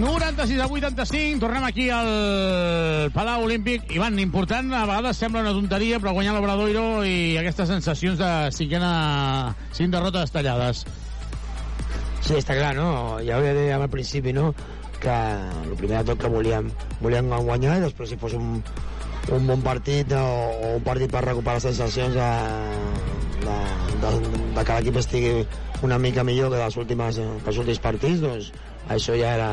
96 0.00 0.60
a 0.60 0.66
85, 0.66 1.40
tornem 1.40 1.64
aquí 1.64 1.88
al 1.90 3.10
Palau 3.14 3.44
Olímpic. 3.44 3.90
Ivan, 3.94 4.18
important, 4.18 4.72
a 4.74 4.86
vegades 4.88 5.18
sembla 5.18 5.42
una 5.44 5.54
tonteria, 5.54 6.00
però 6.02 6.14
guanyar 6.16 6.34
l'Obradoiro 6.34 7.04
i 7.06 7.36
aquestes 7.40 7.70
sensacions 7.70 8.18
de 8.18 8.30
cinquena, 8.56 9.54
cinc 9.76 9.94
derrotes 9.94 10.34
tallades. 10.34 10.84
Sí, 12.24 12.34
està 12.38 12.56
clar, 12.56 12.74
no? 12.78 13.20
Ja 13.24 13.38
ho 13.38 13.44
dèiem 13.44 13.84
al 13.84 13.92
principi, 13.92 14.32
no? 14.32 14.50
Que 15.02 15.14
el 15.64 15.74
primer 15.78 16.00
de 16.00 16.12
tot 16.12 16.22
que 16.24 16.32
volíem, 16.32 16.70
volíem 17.00 17.30
guanyar 17.34 17.78
i 17.78 17.86
després 17.86 18.14
si 18.14 18.20
fos 18.20 18.34
un, 18.38 18.62
un 19.32 19.48
bon 19.48 19.62
partit 19.64 20.12
o, 20.16 20.24
o 20.24 20.74
un 20.78 20.84
partit 20.86 21.12
per 21.12 21.26
recuperar 21.28 21.60
sensacions 21.60 22.16
de, 22.16 22.30
de, 23.44 23.58
de, 24.02 24.14
de 24.56 24.64
que 24.64 24.78
l'equip 24.78 25.02
estigui 25.04 25.34
una 25.84 25.98
mica 26.00 26.24
millor 26.24 26.50
que 26.50 26.62
dels 26.62 26.78
últims, 26.80 27.20
dels 27.44 27.60
últims 27.60 27.82
partits, 27.84 28.22
doncs 28.24 28.54
això 28.88 29.16
ja 29.18 29.34
era, 29.38 29.50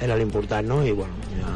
era 0.00 0.16
l'important, 0.18 0.66
no? 0.66 0.82
I 0.84 0.92
bueno, 0.92 1.14
ja, 1.38 1.54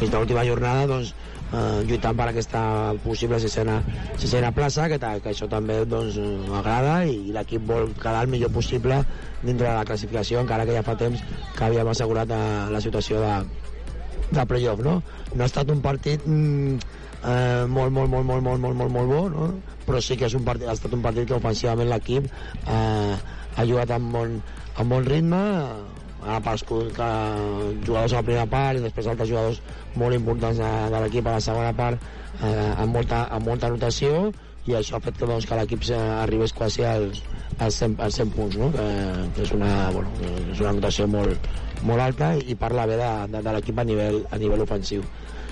fins 0.00 0.14
a 0.14 0.20
l'última 0.20 0.44
jornada, 0.46 0.86
doncs, 0.90 1.14
eh, 1.54 1.82
lluitant 1.88 2.16
per 2.18 2.28
aquesta 2.30 2.62
possible 3.04 3.38
sisena, 3.42 3.80
sisena 4.20 4.52
plaça, 4.54 4.88
que, 4.92 4.98
que 4.98 5.32
això 5.32 5.48
també 5.50 5.80
doncs, 5.88 6.18
eh, 6.20 6.56
agrada 6.60 6.96
i 7.10 7.34
l'equip 7.34 7.66
vol 7.68 7.92
quedar 7.98 8.24
el 8.24 8.32
millor 8.32 8.52
possible 8.54 9.02
dintre 9.42 9.68
de 9.68 9.74
la 9.74 9.84
classificació, 9.88 10.40
encara 10.42 10.66
que 10.66 10.76
ja 10.76 10.86
fa 10.86 10.96
temps 11.00 11.22
que 11.56 11.68
havíem 11.68 11.90
assegurat 11.92 12.30
eh, 12.30 12.42
la 12.74 12.82
situació 12.84 13.22
de, 13.22 13.34
de 14.32 14.46
playoff, 14.50 14.82
no? 14.84 15.00
No 15.34 15.44
ha 15.44 15.50
estat 15.50 15.70
un 15.74 15.82
partit 15.84 16.24
mm, 16.26 16.78
eh, 17.24 17.64
molt, 17.68 17.92
molt, 17.92 18.10
molt, 18.10 18.26
molt, 18.26 18.42
molt, 18.42 18.60
molt, 18.60 18.76
molt, 18.82 18.92
molt 18.98 19.12
bo, 19.12 19.22
no? 19.32 19.50
Però 19.84 20.00
sí 20.00 20.16
que 20.16 20.28
és 20.30 20.36
un 20.38 20.46
partit, 20.46 20.68
ha 20.68 20.76
estat 20.76 20.94
un 20.96 21.02
partit 21.04 21.28
que 21.28 21.36
ofensivament 21.36 21.90
l'equip 21.90 22.30
eh, 22.30 23.14
ha 23.54 23.66
jugat 23.68 23.92
amb 23.94 24.14
bon, 24.16 24.38
amb 24.80 24.96
bon 24.96 25.04
ritme, 25.06 25.42
ha 26.24 26.38
aparegut 26.40 26.90
que 26.96 27.08
jugadors 27.86 28.12
a 28.12 28.20
la 28.20 28.26
primera 28.26 28.46
part 28.50 28.78
i 28.78 28.84
després 28.84 29.08
altres 29.12 29.30
jugadors 29.30 29.60
molt 30.00 30.16
importants 30.16 30.60
de, 30.60 30.70
de 30.94 31.02
l'equip 31.04 31.28
a 31.28 31.36
la 31.36 31.44
segona 31.44 31.72
part 31.76 32.00
eh, 32.40 32.72
amb, 32.72 32.90
molta, 32.96 33.24
amb 33.36 33.50
molta 33.50 33.70
anotació 33.70 34.30
i 34.64 34.76
això 34.78 34.96
ha 34.96 35.02
fet 35.04 35.18
que, 35.20 35.28
doncs, 35.28 35.44
que 35.48 35.58
l'equip 35.58 35.84
arribés 35.96 36.54
quasi 36.56 36.86
als, 36.88 37.20
als, 37.58 37.76
100, 37.82 37.98
als 38.00 38.20
100 38.20 38.32
punts 38.36 38.56
no? 38.60 38.70
que, 38.72 38.86
que 39.36 39.44
és, 39.44 39.52
una, 39.56 39.90
bueno, 39.92 40.14
és 40.54 40.62
una 40.62 40.72
anotació 40.72 41.08
molt, 41.10 41.50
molt 41.84 42.00
alta 42.06 42.32
i 42.40 42.56
parla 42.56 42.86
bé 42.88 42.96
de, 43.00 43.10
de, 43.34 43.44
de 43.44 43.54
l'equip 43.56 43.78
a, 43.78 43.84
nivell, 43.84 44.22
a 44.32 44.40
nivell 44.40 44.64
ofensiu 44.64 45.04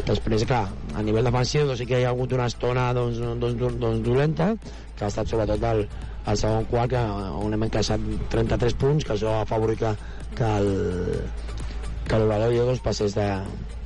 després, 0.06 0.46
clar, 0.48 0.64
a 0.96 1.04
nivell 1.04 1.28
defensiu 1.28 1.66
doncs 1.68 1.82
sí 1.82 1.88
que 1.90 2.00
hi 2.00 2.06
ha 2.08 2.14
hagut 2.14 2.32
una 2.32 2.48
estona 2.48 2.88
doncs, 2.96 3.20
doncs, 3.20 3.58
doncs, 3.60 3.76
doncs 3.82 4.06
dolenta 4.06 4.48
que 4.96 5.04
ha 5.04 5.12
estat 5.12 5.28
sobretot 5.28 5.68
el, 5.68 5.84
el 6.32 6.40
segon 6.40 6.66
quart 6.70 6.94
que, 6.94 7.02
on 7.42 7.52
hem 7.52 7.68
encaixat 7.68 8.08
33 8.32 8.78
punts 8.80 9.06
que 9.06 9.14
això 9.16 9.36
ha 9.36 9.44
afavorit 9.44 9.82
que, 9.82 9.92
que 10.36 10.50
el 10.58 10.68
que 12.08 12.18
l'Obradoiro 12.18 12.66
doncs, 12.68 12.82
passés 12.84 13.14
de, 13.16 13.26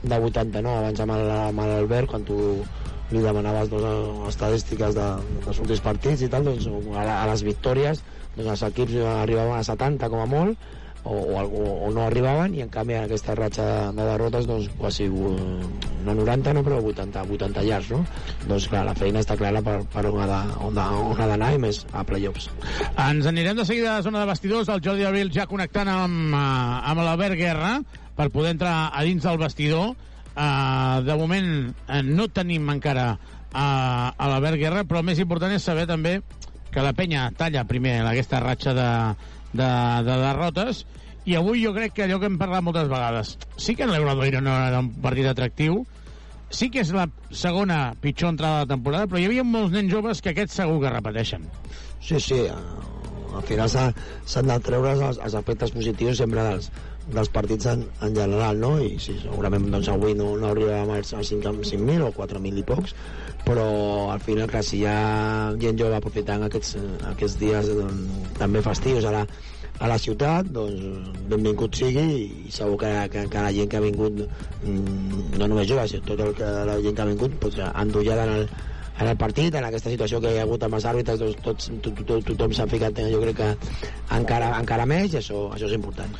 de 0.02 0.18
80 0.30 0.62
no? 0.64 0.78
abans 0.80 1.02
amb 1.04 1.60
l'Albert 1.60 2.10
quan 2.12 2.24
tu 2.26 2.38
li 3.12 3.22
demanaves 3.22 3.70
doncs, 3.70 4.28
estadístiques 4.32 4.96
de, 4.96 5.06
dels 5.44 5.60
últims 5.62 5.82
partits 5.84 6.24
i 6.26 6.30
tal, 6.32 6.48
doncs, 6.48 6.66
a, 6.94 7.04
a 7.20 7.26
les 7.30 7.44
victòries 7.46 8.02
doncs, 8.36 8.48
els 8.48 8.64
equips 8.70 8.96
arribaven 9.18 9.58
a 9.58 9.66
70 9.66 10.10
com 10.12 10.24
a 10.24 10.30
molt 10.30 10.72
o, 11.06 11.16
o, 11.38 11.66
o, 11.86 11.90
no 11.94 12.04
arribaven 12.04 12.56
i 12.58 12.64
en 12.64 12.70
canvi 12.72 12.96
en 12.98 13.06
aquesta 13.06 13.36
ratxa 13.38 13.66
de, 13.66 13.78
de 13.98 14.08
derrotes 14.10 14.48
doncs 14.48 14.68
quasi 14.78 15.06
eh, 15.06 15.60
no 16.06 16.14
90 16.18 16.54
no 16.56 16.64
però 16.66 16.80
80, 16.82 17.22
80 17.38 17.66
llargs 17.68 17.92
no? 17.94 18.02
doncs 18.46 18.66
clar, 18.72 18.84
la 18.88 18.96
feina 18.98 19.22
està 19.22 19.38
clara 19.38 19.62
per, 19.62 19.78
per 19.92 20.04
ha 20.06 20.26
ha 20.26 20.40
on 20.66 20.80
ha 20.80 21.28
d'anar 21.30 21.52
i 21.54 21.62
més 21.62 21.84
a 21.92 22.02
playoffs 22.06 22.50
Ens 23.06 23.28
anirem 23.30 23.56
de 23.56 23.68
seguida 23.68 23.94
a 23.94 24.00
la 24.00 24.06
zona 24.06 24.22
de 24.22 24.30
vestidors, 24.32 24.68
el 24.72 24.82
Jordi 24.82 25.06
Abril 25.06 25.30
ja 25.34 25.46
connectant 25.46 25.90
amb, 25.92 26.34
eh, 26.34 26.90
amb 26.90 27.06
l'Albert 27.06 27.38
Guerra 27.38 27.78
per 28.16 28.30
poder 28.32 28.56
entrar 28.56 28.90
a 28.92 29.04
dins 29.04 29.22
del 29.22 29.38
vestidor. 29.38 29.94
Uh, 30.36 31.00
de 31.00 31.14
moment 31.16 31.46
uh, 31.88 32.02
no 32.04 32.26
tenim 32.28 32.66
encara 32.68 33.06
uh, 33.16 33.56
a 33.56 34.26
l'Albert 34.28 34.60
Guerra, 34.60 34.82
però 34.84 35.00
el 35.00 35.06
més 35.08 35.20
important 35.22 35.54
és 35.54 35.64
saber 35.64 35.86
també 35.88 36.18
que 36.72 36.84
la 36.84 36.92
penya 36.92 37.30
talla 37.32 37.62
primer 37.64 38.02
aquesta 38.04 38.42
ratxa 38.44 38.74
de, 38.76 38.88
de, 39.52 39.68
de 40.08 40.16
derrotes 40.22 40.84
i 41.26 41.34
avui 41.34 41.62
jo 41.64 41.72
crec 41.74 41.92
que 41.96 42.04
allò 42.06 42.18
que 42.22 42.26
hem 42.30 42.38
parlat 42.38 42.62
moltes 42.62 42.88
vegades 42.88 43.36
sí 43.56 43.74
que 43.76 43.86
l'Eurodoiro 43.86 44.40
no 44.40 44.54
era 44.68 44.80
un 44.84 44.92
partit 45.02 45.26
atractiu 45.30 45.84
sí 46.50 46.68
que 46.70 46.80
és 46.84 46.92
la 46.94 47.08
segona 47.30 47.94
pitjor 48.00 48.30
entrada 48.34 48.60
de 48.60 48.66
la 48.68 48.74
temporada 48.76 49.06
però 49.10 49.18
hi 49.22 49.26
havia 49.30 49.44
molts 49.44 49.72
nens 49.74 49.90
joves 49.92 50.22
que 50.22 50.30
aquests 50.34 50.54
segur 50.62 50.80
que 50.84 50.92
repeteixen 50.94 51.48
Sí, 52.06 52.20
sí, 52.20 52.42
al 52.46 53.42
final 53.48 53.68
s'ha- 53.72 53.92
s'han 54.28 54.46
de 54.52 54.58
treure 54.62 54.92
els, 54.94 55.18
els 55.18 55.34
efectes 55.34 55.72
positius 55.74 56.20
sempre 56.22 56.44
dels, 56.46 56.68
dels 57.10 57.28
partits 57.34 57.66
en, 57.72 57.82
en 58.04 58.14
general, 58.14 58.60
no? 58.60 58.76
I 58.82 58.98
sí, 59.02 59.16
segurament 59.22 59.66
doncs, 59.72 59.88
avui 59.90 60.14
no, 60.14 60.36
no 60.38 60.52
arribàvem 60.52 60.92
als 60.94 61.12
als 61.16 61.32
5.000 61.32 62.04
o 62.06 62.12
4.000 62.14 62.62
i 62.62 62.64
pocs, 62.68 62.94
però 63.46 64.10
al 64.10 64.20
final, 64.20 64.48
clar, 64.50 64.64
si 64.66 64.80
hi 64.80 64.86
ha 64.90 65.54
gent 65.62 65.78
jove 65.78 65.94
aprofitant 66.00 66.42
aquests, 66.48 66.74
aquests 67.12 67.38
dies 67.38 67.68
doncs, 67.70 68.32
també 68.40 68.62
festius 68.64 69.06
a 69.06 69.12
la, 69.14 69.22
a 69.78 69.90
la 69.92 69.98
ciutat, 70.02 70.48
doncs 70.50 71.12
benvingut 71.30 71.78
sigui 71.78 72.06
i 72.48 72.52
segur 72.52 72.80
que, 72.80 72.92
que, 73.12 73.26
que 73.30 73.44
la 73.44 73.52
gent 73.54 73.70
que 73.70 73.78
ha 73.78 73.84
vingut, 73.84 74.24
mm, 74.64 75.36
no 75.38 75.46
només 75.52 75.68
joves, 75.70 75.94
sinó 75.94 76.08
tot 76.08 76.24
el 76.26 76.32
que, 76.34 76.48
la 76.70 76.80
gent 76.82 76.96
que 76.96 77.04
ha 77.04 77.12
vingut, 77.12 77.36
doncs, 77.44 77.60
endollada 77.84 78.24
en 78.26 78.32
el, 78.40 78.48
en 78.98 79.10
el 79.12 79.18
partit, 79.20 79.54
en 79.54 79.66
aquesta 79.68 79.92
situació 79.92 80.18
que 80.24 80.32
hi 80.32 80.40
ha 80.40 80.46
hagut 80.46 80.66
amb 80.66 80.78
els 80.78 80.86
àrbitres, 80.90 81.20
doncs 81.20 81.42
tots, 81.44 81.68
to, 81.84 81.92
to, 81.92 82.06
to, 82.08 82.16
tothom 82.32 82.54
s'ha 82.56 82.66
ficat, 82.70 82.98
jo 83.12 83.20
crec 83.22 83.38
que 83.42 83.50
encara, 84.16 84.50
encara 84.58 84.88
més, 84.88 85.12
i 85.12 85.20
això, 85.20 85.44
això 85.54 85.68
és 85.68 85.76
important. 85.76 86.16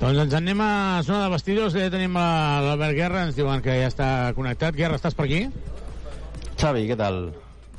Doncs 0.00 0.22
ens 0.24 0.38
anem 0.38 0.62
a 0.64 0.70
zona 1.04 1.26
de 1.26 1.34
vestidors, 1.34 1.76
ja 1.76 1.90
tenim 1.92 2.16
l'Albert 2.16 2.96
Guerra, 2.96 3.26
ens 3.28 3.36
diuen 3.36 3.60
que 3.64 3.82
ja 3.82 3.90
està 3.90 4.08
connectat. 4.38 4.78
Guerra, 4.78 4.96
estàs 4.96 5.18
per 5.18 5.28
aquí? 5.28 5.44
Xavi, 6.60 6.82
què 6.90 6.96
tal? 6.98 7.30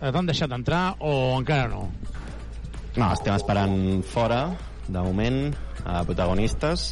T'han 0.01 0.25
deixat 0.25 0.53
entrar 0.55 0.95
o 1.05 1.11
encara 1.37 1.67
no? 1.69 1.83
No, 2.95 3.11
estem 3.13 3.35
esperant 3.35 3.75
fora, 4.09 4.39
de 4.87 5.03
moment, 5.05 5.51
a 5.85 6.01
protagonistes. 6.07 6.87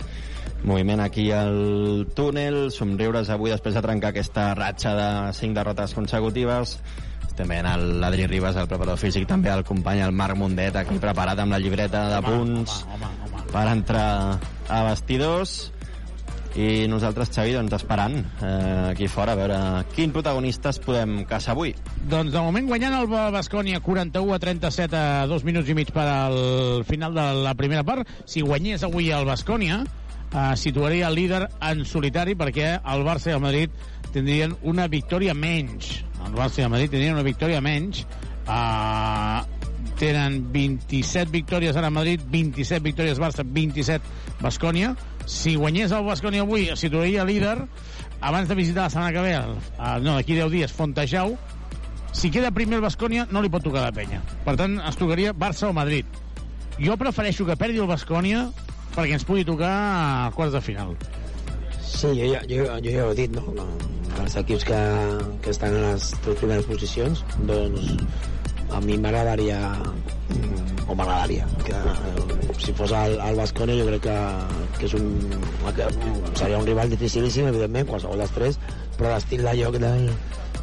Moviment 0.70 1.02
aquí 1.02 1.32
al 1.34 2.06
túnel, 2.14 2.68
somriures 2.76 3.32
avui 3.34 3.50
després 3.50 3.74
de 3.74 3.82
trencar 3.82 4.12
aquesta 4.14 4.52
ratxa 4.60 4.94
de 5.00 5.10
cinc 5.40 5.58
derrotes 5.58 5.98
consecutives. 5.98 6.76
Estem 7.26 7.50
veient 7.50 7.90
l'Adri 8.04 8.30
Ribas, 8.30 8.60
el 8.60 8.70
preparador 8.70 9.02
físic, 9.02 9.26
també 9.26 9.50
el 9.50 9.66
company, 9.66 10.04
el 10.06 10.14
Marc 10.14 10.38
Mundet, 10.38 10.78
aquí 10.78 11.02
preparat 11.02 11.42
amb 11.42 11.58
la 11.58 11.62
llibreta 11.64 12.06
de 12.14 12.22
punts 12.28 12.84
per 13.50 13.66
entrar 13.74 14.38
a 14.70 14.84
vestidors. 14.92 15.72
I 16.58 16.88
nosaltres, 16.90 17.30
Xavi, 17.30 17.54
doncs 17.54 17.76
esperant 17.78 18.16
eh, 18.42 18.90
aquí 18.90 19.08
fora 19.08 19.36
a 19.36 19.38
veure 19.38 19.58
quin 19.94 20.14
protagonistes 20.16 20.80
podem 20.82 21.22
caçar 21.30 21.54
avui. 21.54 21.76
Doncs 22.10 22.34
de 22.34 22.42
moment 22.42 22.66
guanyant 22.72 22.96
el 22.98 23.08
Bascònia 23.36 23.84
41 23.86 24.34
a 24.34 24.40
37 24.42 24.98
a 24.98 25.28
dos 25.30 25.46
minuts 25.46 25.70
i 25.70 25.78
mig 25.78 25.94
per 25.94 26.08
al 26.10 26.84
final 26.90 27.14
de 27.14 27.28
la 27.46 27.54
primera 27.60 27.86
part. 27.86 28.10
Si 28.26 28.42
guanyés 28.42 28.84
avui 28.88 29.12
el 29.14 29.30
Bascònia, 29.30 29.84
eh, 30.34 30.56
situaria 30.58 31.08
el 31.08 31.20
líder 31.22 31.46
en 31.70 31.86
solitari 31.86 32.36
perquè 32.36 32.80
el 32.82 33.06
Barça 33.06 33.30
i 33.30 33.38
el 33.38 33.46
Madrid 33.46 33.70
tindrien 34.10 34.58
una 34.64 34.90
victòria 34.90 35.38
menys. 35.38 36.00
El 36.26 36.34
Barça 36.34 36.64
i 36.64 36.66
el 36.66 36.74
Madrid 36.74 36.90
tindrien 36.96 37.14
una 37.14 37.28
victòria 37.30 37.62
menys. 37.62 38.08
Eh, 38.50 39.59
tenen 40.00 40.40
27 40.54 41.30
victòries 41.34 41.76
ara 41.78 41.88
a 41.92 41.94
Madrid, 41.94 42.22
27 42.32 42.82
victòries 42.86 43.20
Barça, 43.20 43.44
27 43.44 44.40
Bascònia. 44.42 44.94
Si 45.30 45.56
guanyés 45.60 45.92
el 45.94 46.06
Bascònia 46.08 46.42
avui, 46.48 46.70
es 46.74 46.80
situaria 46.82 47.26
líder 47.28 47.58
abans 48.22 48.48
de 48.50 48.56
visitar 48.58 48.88
la 48.88 48.90
setmana 48.90 49.14
que 49.14 49.22
ve, 49.28 49.34
el, 49.36 49.54
el, 49.78 50.04
no, 50.08 50.16
d'aquí 50.18 50.34
10 50.40 50.50
dies, 50.52 50.74
Fontejau, 50.74 51.36
si 52.12 52.32
queda 52.34 52.50
primer 52.56 52.80
el 52.80 52.86
Bascònia, 52.88 53.28
no 53.30 53.44
li 53.44 53.52
pot 53.54 53.64
tocar 53.64 53.84
la 53.86 53.94
penya. 53.96 54.24
Per 54.48 54.56
tant, 54.60 54.80
es 54.82 54.98
tocaria 54.98 55.36
Barça 55.38 55.70
o 55.70 55.76
Madrid. 55.78 56.08
Jo 56.80 56.96
prefereixo 56.98 57.46
que 57.46 57.56
perdi 57.60 57.78
el 57.84 57.88
Bascònia 57.92 58.48
perquè 58.96 59.14
ens 59.20 59.28
pugui 59.28 59.44
tocar 59.46 59.70
a 59.70 60.32
quarts 60.36 60.56
de 60.56 60.62
final. 60.66 60.96
Sí, 61.84 62.08
jo, 62.16 62.32
ja- 62.34 62.44
jo, 62.50 62.66
jo 62.82 62.92
ja 62.92 63.06
ho 63.06 63.12
he 63.12 63.16
dit, 63.20 63.32
no? 63.36 63.54
Els 64.20 64.36
equips 64.42 64.66
que, 64.66 64.80
que 65.44 65.52
estan 65.54 65.76
en 65.76 65.86
les 65.92 66.10
tres 66.24 66.38
primeres 66.42 66.66
posicions, 66.68 67.22
doncs 67.48 67.94
a 68.72 68.82
mi 68.82 68.98
m'agradaria 68.98 69.60
o 70.88 70.96
m'agradaria 70.96 71.48
que 71.66 71.74
eh, 71.74 72.54
si 72.60 72.74
fos 72.74 72.92
el, 72.92 73.18
el 73.22 73.40
Bascònia 73.40 73.78
jo 73.80 73.88
crec 73.90 74.06
que, 74.08 74.18
que 74.80 74.86
és 74.90 74.96
un 74.98 75.10
que 75.78 75.90
seria 76.40 76.58
un 76.58 76.66
rival 76.66 76.90
dificilíssim 76.90 77.50
evidentment, 77.50 77.88
qualsevol 77.90 78.24
dels 78.24 78.34
tres 78.36 78.62
però 78.98 79.14
l'estil 79.14 79.46
de 79.46 79.58
joc 79.62 79.78
del, 79.82 80.10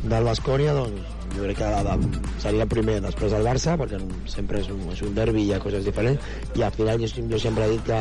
del 0.07 0.31
Bascònia 0.31 0.75
doncs 0.77 1.15
jo 1.37 1.45
crec 1.45 1.61
que 1.61 1.71
de, 1.89 2.23
seria 2.43 2.67
primer 2.71 3.01
després 3.05 3.35
el 3.37 3.47
Barça 3.47 3.77
perquè 3.81 4.01
sempre 4.33 4.63
és 4.63 4.71
un, 4.73 4.83
és 4.93 5.03
un 5.07 5.15
derbi 5.19 5.45
i 5.45 5.51
hi 5.51 5.55
ha 5.57 5.63
coses 5.63 5.87
diferents 5.87 6.57
i 6.57 6.65
al 6.67 6.75
final 6.77 7.03
jo, 7.03 7.11
jo 7.31 7.43
sempre 7.43 7.67
he 7.67 7.77
dit 7.77 7.87
que 7.87 8.01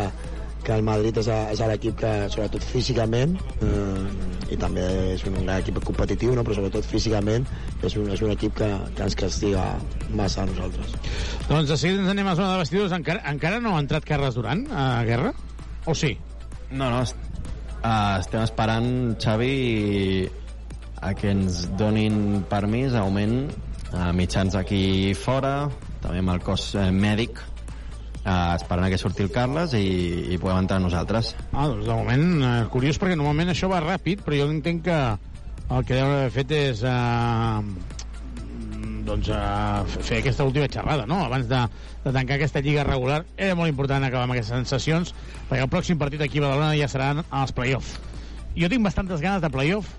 que 0.66 0.74
el 0.74 0.82
Madrid 0.85 1.18
és, 1.22 1.27
a- 1.30 1.52
és 1.53 1.60
l'equip 1.69 2.00
que, 2.02 2.11
sobretot 2.34 2.64
físicament, 2.66 3.35
eh, 3.61 4.53
i 4.53 4.58
també 4.61 4.84
és 5.14 5.24
un 5.30 5.38
gran 5.40 5.60
equip 5.60 5.77
competitiu, 5.85 6.34
no? 6.38 6.44
però 6.45 6.58
sobretot 6.58 6.85
físicament 6.90 7.45
és 7.85 7.95
un, 7.98 8.10
és 8.14 8.22
un 8.26 8.34
equip 8.34 8.53
que, 8.58 8.68
que 8.98 9.06
ens 9.06 9.16
castiga 9.18 9.64
massa 10.18 10.44
a 10.44 10.50
nosaltres. 10.50 10.94
Doncs 11.50 11.69
de 11.69 11.77
seguida 11.77 12.02
ens 12.03 12.11
anem 12.14 12.27
a 12.30 12.35
zona 12.38 12.52
de 12.56 12.64
vestidors. 12.64 12.94
Encara, 12.98 13.22
encara 13.32 13.61
no 13.61 13.76
ha 13.76 13.82
entrat 13.84 14.06
Carles 14.06 14.35
Duran 14.38 14.66
a 14.74 15.03
guerra? 15.08 15.34
O 15.85 15.94
sí? 15.98 16.16
No, 16.72 16.90
no, 16.90 17.02
est 17.06 17.16
uh, 17.85 18.18
estem 18.19 18.42
esperant, 18.42 18.88
Xavi, 19.22 20.30
a 21.06 21.14
que 21.18 21.30
ens 21.34 21.66
donin 21.77 22.44
permís, 22.50 22.94
augment, 22.98 23.52
uh, 23.94 24.10
mitjans 24.18 24.56
aquí 24.58 25.14
fora, 25.18 25.68
també 26.02 26.22
amb 26.22 26.34
el 26.35 26.42
cos 26.45 26.72
eh, 26.77 26.90
mèdic, 26.94 27.38
uh, 28.26 28.56
esperant 28.58 28.90
que 28.92 29.00
surti 29.02 29.26
el 29.26 29.32
Carles 29.34 29.76
i, 29.78 29.86
i 30.34 30.40
podem 30.42 30.66
entrar 30.66 30.82
nosaltres. 30.84 31.34
Ah, 31.54 31.68
doncs 31.70 31.86
de 31.88 31.94
moment, 31.94 32.28
eh, 32.42 32.54
curiós, 32.74 33.00
perquè 33.02 33.18
normalment 33.18 33.54
això 33.54 33.70
va 33.72 33.84
ràpid, 33.84 34.26
però 34.26 34.42
jo 34.42 34.50
entenc 34.52 34.86
que 34.90 35.00
el 35.66 35.86
que 35.86 35.98
deuen 35.98 36.18
haver 36.18 36.34
fet 36.34 36.52
és 36.58 36.84
eh, 36.86 37.62
doncs, 39.06 39.30
eh, 39.30 40.02
fer 40.02 40.20
aquesta 40.22 40.45
última 40.48 40.70
xerrada, 40.72 41.06
no? 41.10 41.22
Abans 41.26 41.48
de, 41.50 41.62
de 42.04 42.14
tancar 42.14 42.40
aquesta 42.40 42.62
lliga 42.66 42.86
regular, 42.88 43.24
era 43.38 43.56
molt 43.58 43.72
important 43.72 44.04
acabar 44.04 44.26
amb 44.28 44.36
aquestes 44.36 44.56
sensacions, 44.58 45.14
perquè 45.50 45.64
el 45.64 45.72
pròxim 45.72 46.02
partit 46.02 46.26
aquí 46.26 46.42
a 46.42 46.48
Badalona 46.48 46.76
ja 46.78 46.90
seran 46.92 47.24
els 47.26 47.56
play-off. 47.56 47.98
Jo 48.56 48.70
tinc 48.72 48.86
bastantes 48.88 49.22
ganes 49.22 49.44
de 49.44 49.52
play-off, 49.52 49.90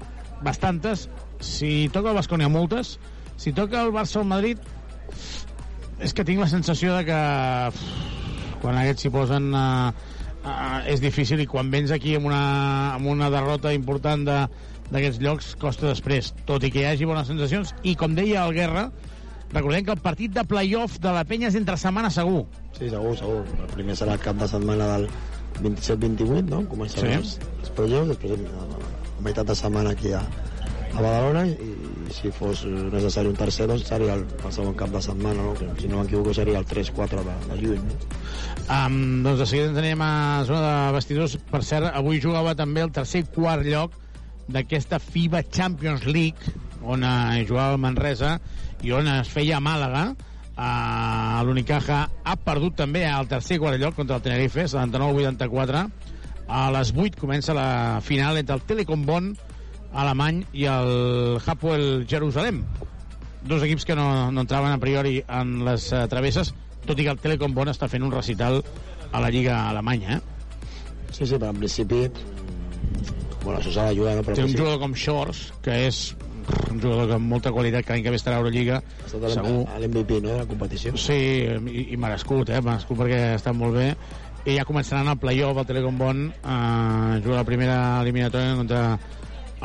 bastantes. 0.43 1.09
Si 1.41 1.89
toca 1.93 2.11
el 2.11 2.17
Bascònia, 2.17 2.49
moltes. 2.49 2.97
Si 3.37 3.53
toca 3.53 3.83
el 3.85 3.93
Barça 3.93 4.21
o 4.21 4.25
el 4.25 4.31
Madrid, 4.31 4.61
és 6.01 6.13
que 6.17 6.25
tinc 6.25 6.41
la 6.41 6.49
sensació 6.49 6.97
de 6.97 7.05
que 7.09 8.16
quan 8.63 8.79
aquests 8.81 9.07
s'hi 9.07 9.11
posen 9.15 9.51
uh, 9.55 9.91
uh, 10.45 10.79
és 10.91 11.03
difícil 11.03 11.41
i 11.43 11.47
quan 11.51 11.71
vens 11.71 11.93
aquí 11.95 12.15
amb 12.19 12.27
una, 12.31 12.41
amb 12.95 13.07
una 13.13 13.31
derrota 13.31 13.75
important 13.77 14.25
de 14.29 14.39
d'aquests 14.87 15.19
llocs 15.19 15.55
costa 15.59 15.89
després, 15.91 16.29
tot 16.47 16.63
i 16.63 16.71
que 16.71 16.85
hi 16.85 16.87
hagi 16.87 17.07
bones 17.11 17.27
sensacions 17.27 17.73
i 17.83 17.97
com 17.99 18.15
deia 18.15 18.45
el 18.47 18.53
Guerra 18.55 18.85
recordem 19.53 19.85
que 19.87 19.95
el 19.97 20.03
partit 20.03 20.31
de 20.35 20.45
play-off 20.47 21.01
de 21.03 21.11
la 21.15 21.25
penya 21.27 21.49
és 21.51 21.57
entre 21.59 21.75
setmana 21.81 22.11
segur 22.15 22.45
Sí, 22.77 22.91
segur, 22.93 23.17
segur. 23.19 23.41
El 23.65 23.73
primer 23.73 23.97
serà 23.99 24.15
el 24.15 24.23
cap 24.23 24.37
de 24.39 24.47
setmana 24.51 24.87
del 24.93 25.09
27-28, 25.63 26.51
no? 26.53 26.63
Començaran 26.69 27.09
Sí. 27.09 27.17
els, 27.17 27.39
els 27.63 27.71
play-offs, 27.75 28.11
després 28.13 28.43
la 28.47 29.23
meitat 29.25 29.47
de 29.49 29.55
setmana 29.57 29.95
aquí 29.97 30.13
a, 30.13 30.21
a 30.21 31.01
Badalona 31.01 31.47
i, 31.49 31.55
i 31.57 31.86
si 32.15 32.31
fos 32.35 32.65
necessari 32.67 33.31
un 33.31 33.37
tercer, 33.39 33.67
doncs 33.71 33.87
seria 33.89 34.15
el, 34.19 34.25
el 34.45 34.53
segon 34.55 34.75
cap 34.79 34.93
de 34.95 35.03
setmana, 35.03 35.43
no? 35.43 35.55
Que, 35.59 35.69
si 35.81 35.91
no 35.91 36.03
m'equivoco 36.03 36.35
seria 36.37 36.61
el 36.63 36.67
3-4 36.67 37.25
de, 37.27 37.37
de 37.51 37.59
juny, 37.63 37.83
no? 37.83 38.17
um, 38.67 38.99
doncs 39.25 39.43
de 39.43 39.47
seguida 39.47 39.83
anem 39.83 40.03
a 40.05 40.45
zona 40.49 40.63
de 40.67 40.95
vestidors 40.97 41.37
per 41.51 41.63
cert, 41.67 41.91
avui 41.93 42.21
jugava 42.23 42.55
també 42.59 42.85
el 42.85 42.93
tercer 42.95 43.25
i 43.25 43.29
quart 43.37 43.67
lloc 43.67 43.97
d'aquesta 44.53 45.01
FIBA 45.03 45.43
Champions 45.51 46.07
League 46.07 46.55
on 46.87 47.03
eh, 47.03 47.45
jugava 47.49 47.75
el 47.75 47.83
Manresa 47.83 48.37
i 48.85 48.93
on 48.95 49.09
es 49.11 49.31
feia 49.33 49.57
a 49.59 49.63
Màlaga 49.65 50.05
uh, 50.13 51.43
l'Unicaja 51.47 52.05
ha 52.23 52.37
perdut 52.39 52.77
també 52.79 53.03
al 53.09 53.27
tercer 53.31 53.59
i 53.59 53.63
quart 53.63 53.81
lloc 53.83 53.97
contra 53.99 54.21
el 54.21 54.23
Tenerife 54.27 54.69
79-84 54.71 55.83
a 56.47 56.63
les 56.77 56.93
8 56.95 57.19
comença 57.19 57.57
la 57.57 57.99
final 58.07 58.39
entre 58.39 58.55
el 58.55 58.63
Telecom 58.69 59.03
Bonn 59.07 59.33
alemany 59.97 60.45
i 60.53 60.67
el 60.71 61.41
Hapoel 61.45 62.05
Jerusalem 62.09 62.63
dos 63.47 63.63
equips 63.63 63.87
que 63.87 63.97
no, 63.97 64.31
no 64.33 64.45
entraven 64.45 64.75
a 64.75 64.81
priori 64.83 65.21
en 65.27 65.59
les 65.67 65.89
uh, 65.93 66.05
travesses 66.11 66.53
tot 66.87 66.99
i 66.99 67.07
que 67.07 67.15
el 67.15 67.23
Telecom 67.23 67.55
Bonn 67.57 67.73
està 67.73 67.89
fent 67.91 68.05
un 68.07 68.15
recital 68.15 68.61
a 69.13 69.23
la 69.23 69.31
Lliga 69.33 69.65
Alemanya 69.71 70.19
eh? 70.19 70.21
Sí, 71.13 71.25
sí, 71.25 71.37
però 71.39 71.53
en 71.55 71.63
principi 71.63 72.05
bueno, 73.47 73.61
això 73.61 73.73
s'ha 73.73 73.91
de 73.91 73.99
jugar, 73.99 74.17
no? 74.19 74.27
Però 74.27 74.37
té 74.37 74.45
un 74.45 74.55
jugador 74.57 74.81
com 74.83 74.95
Shores 74.99 75.47
que 75.65 75.77
és 75.87 76.09
un 76.71 76.81
jugador 76.83 77.17
amb 77.17 77.31
molta 77.31 77.53
qualitat 77.55 77.87
que 77.87 77.95
l'any 77.95 78.05
que 78.05 78.13
ve 78.15 78.19
estarà 78.21 78.39
a 78.39 78.43
Eurolliga 78.43 78.79
Ha 78.79 79.09
estat 79.09 79.27
segur 79.35 79.65
a 79.71 79.81
l'MVP, 79.83 80.21
no?, 80.23 80.33
de 80.35 80.39
la 80.43 80.47
competició. 80.51 80.95
Sí, 81.01 81.19
i, 81.47 81.87
i 81.95 81.99
merescut, 82.01 82.51
eh? 82.55 82.63
merescut 82.63 83.01
perquè 83.01 83.21
està 83.37 83.55
molt 83.57 83.79
bé. 83.79 83.89
I 84.47 84.55
ja 84.61 84.67
començaran 84.67 85.11
el 85.11 85.19
play-off, 85.19 85.59
el 85.59 85.67
Telecom 85.67 85.99
Bonn, 85.99 86.29
eh, 86.31 87.15
juga 87.25 87.41
la 87.41 87.47
primera 87.49 87.79
eliminatòria 88.03 88.55
contra 88.61 88.83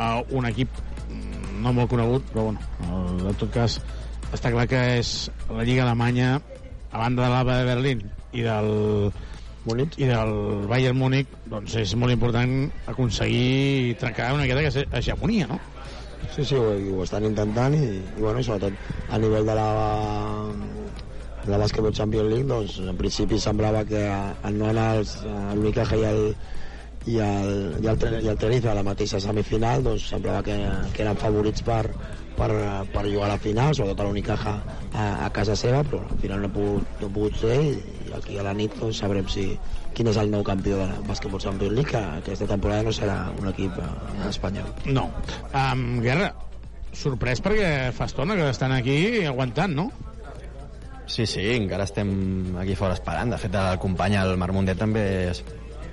eh, 0.02 0.38
un 0.38 0.48
equip 0.50 0.80
mm, 1.08 1.58
no 1.64 1.74
molt 1.78 1.92
conegut, 1.94 2.26
però 2.34 2.50
bueno, 2.50 2.70
el, 2.88 3.28
en 3.34 3.42
tot 3.42 3.52
cas 3.54 3.80
està 4.32 4.52
clar 4.54 4.68
que 4.72 4.80
és 5.00 5.30
la 5.50 5.66
Lliga 5.68 5.84
Alemanya 5.86 6.38
a 6.92 7.00
banda 7.00 7.26
de 7.26 7.34
l'Alba 7.34 7.60
de 7.60 7.68
Berlín 7.68 8.08
i 8.32 8.46
del 8.46 8.72
Múnich. 9.66 9.98
i 10.02 10.08
del 10.10 10.32
Bayern 10.70 10.98
Múnich 10.98 11.30
doncs 11.52 11.76
és 11.78 11.94
molt 11.96 12.14
important 12.14 12.72
aconseguir 12.90 13.96
trencar 14.02 14.32
una 14.34 14.48
miqueta 14.48 14.64
aquesta 14.64 14.98
hegemonia, 14.98 15.48
no? 15.52 15.60
Sí, 16.32 16.46
sí, 16.46 16.56
ho, 16.56 16.72
ho 16.72 17.04
estan 17.04 17.28
intentant 17.28 17.76
i, 17.76 17.84
i, 18.00 18.22
bueno, 18.22 18.40
i 18.40 18.48
sobretot 18.48 19.12
a 19.12 19.20
nivell 19.22 19.46
de 19.46 19.58
la 19.58 19.70
de 21.42 21.52
la 21.52 21.58
Basketball 21.58 21.94
Champions 21.94 22.30
League 22.30 22.48
doncs 22.48 22.78
en 22.86 22.98
principi 22.98 23.40
semblava 23.42 23.84
que 23.86 24.02
en 24.06 24.58
no 24.58 24.70
anar 24.70 24.92
els, 25.00 25.16
a 25.26 25.56
l'Unicaja 25.58 25.98
i 25.98 26.06
el 26.10 26.22
i 27.10 27.18
el, 27.18 27.54
i 27.82 27.88
el, 27.88 28.02
i 28.22 28.30
el 28.30 28.38
Tenerife 28.38 28.70
a 28.70 28.78
la 28.78 28.86
mateixa 28.86 29.20
semifinal 29.24 29.82
doncs 29.86 30.10
semblava 30.12 30.44
que, 30.46 30.58
que 30.94 31.02
eren 31.02 31.18
favorits 31.18 31.64
per, 31.66 31.82
per, 32.38 32.50
per 32.94 33.06
jugar 33.08 33.30
a 33.30 33.32
la 33.34 33.40
final 33.42 33.74
sobretot 33.74 34.04
a 34.04 34.08
l'Unicaja 34.10 34.54
a, 34.94 35.06
a 35.26 35.30
casa 35.34 35.56
seva 35.58 35.82
però 35.88 36.04
al 36.06 36.22
final 36.22 36.44
no 36.44 36.52
ha 36.52 36.56
pogut, 36.58 37.00
no 37.02 37.10
ha 37.10 37.16
pogut 37.16 37.40
ser 37.42 37.58
i, 37.58 37.74
i 38.06 38.14
aquí 38.18 38.38
a 38.38 38.46
la 38.46 38.54
nit 38.58 38.78
doncs, 38.78 39.02
sabrem 39.02 39.26
si, 39.34 39.48
quin 39.98 40.12
és 40.12 40.20
el 40.22 40.30
nou 40.34 40.46
campió 40.46 40.78
de 40.78 40.92
Basketball 41.08 41.42
Champions 41.42 41.76
League 41.80 41.90
que 41.90 42.04
aquesta 42.22 42.50
temporada 42.54 42.86
no 42.86 42.94
serà 42.96 43.18
un 43.34 43.50
equip 43.50 43.82
eh, 43.82 43.90
espanyol 44.30 44.70
No. 44.94 45.10
Um, 45.58 46.00
Guerra, 46.06 46.30
sorprès 46.94 47.42
perquè 47.42 47.90
fa 47.98 48.06
estona 48.12 48.38
que 48.38 48.50
estan 48.52 48.76
aquí 48.78 49.26
aguantant, 49.26 49.74
no? 49.74 49.90
Sí, 51.12 51.26
sí, 51.28 51.42
encara 51.58 51.84
estem 51.84 52.56
aquí 52.62 52.76
fora 52.80 52.96
esperant. 52.96 53.34
De 53.34 53.40
fet, 53.42 53.56
el 53.58 53.80
company, 53.84 54.16
el 54.16 54.38
Marc 54.40 54.56
Mundet, 54.56 54.80
també 54.80 55.04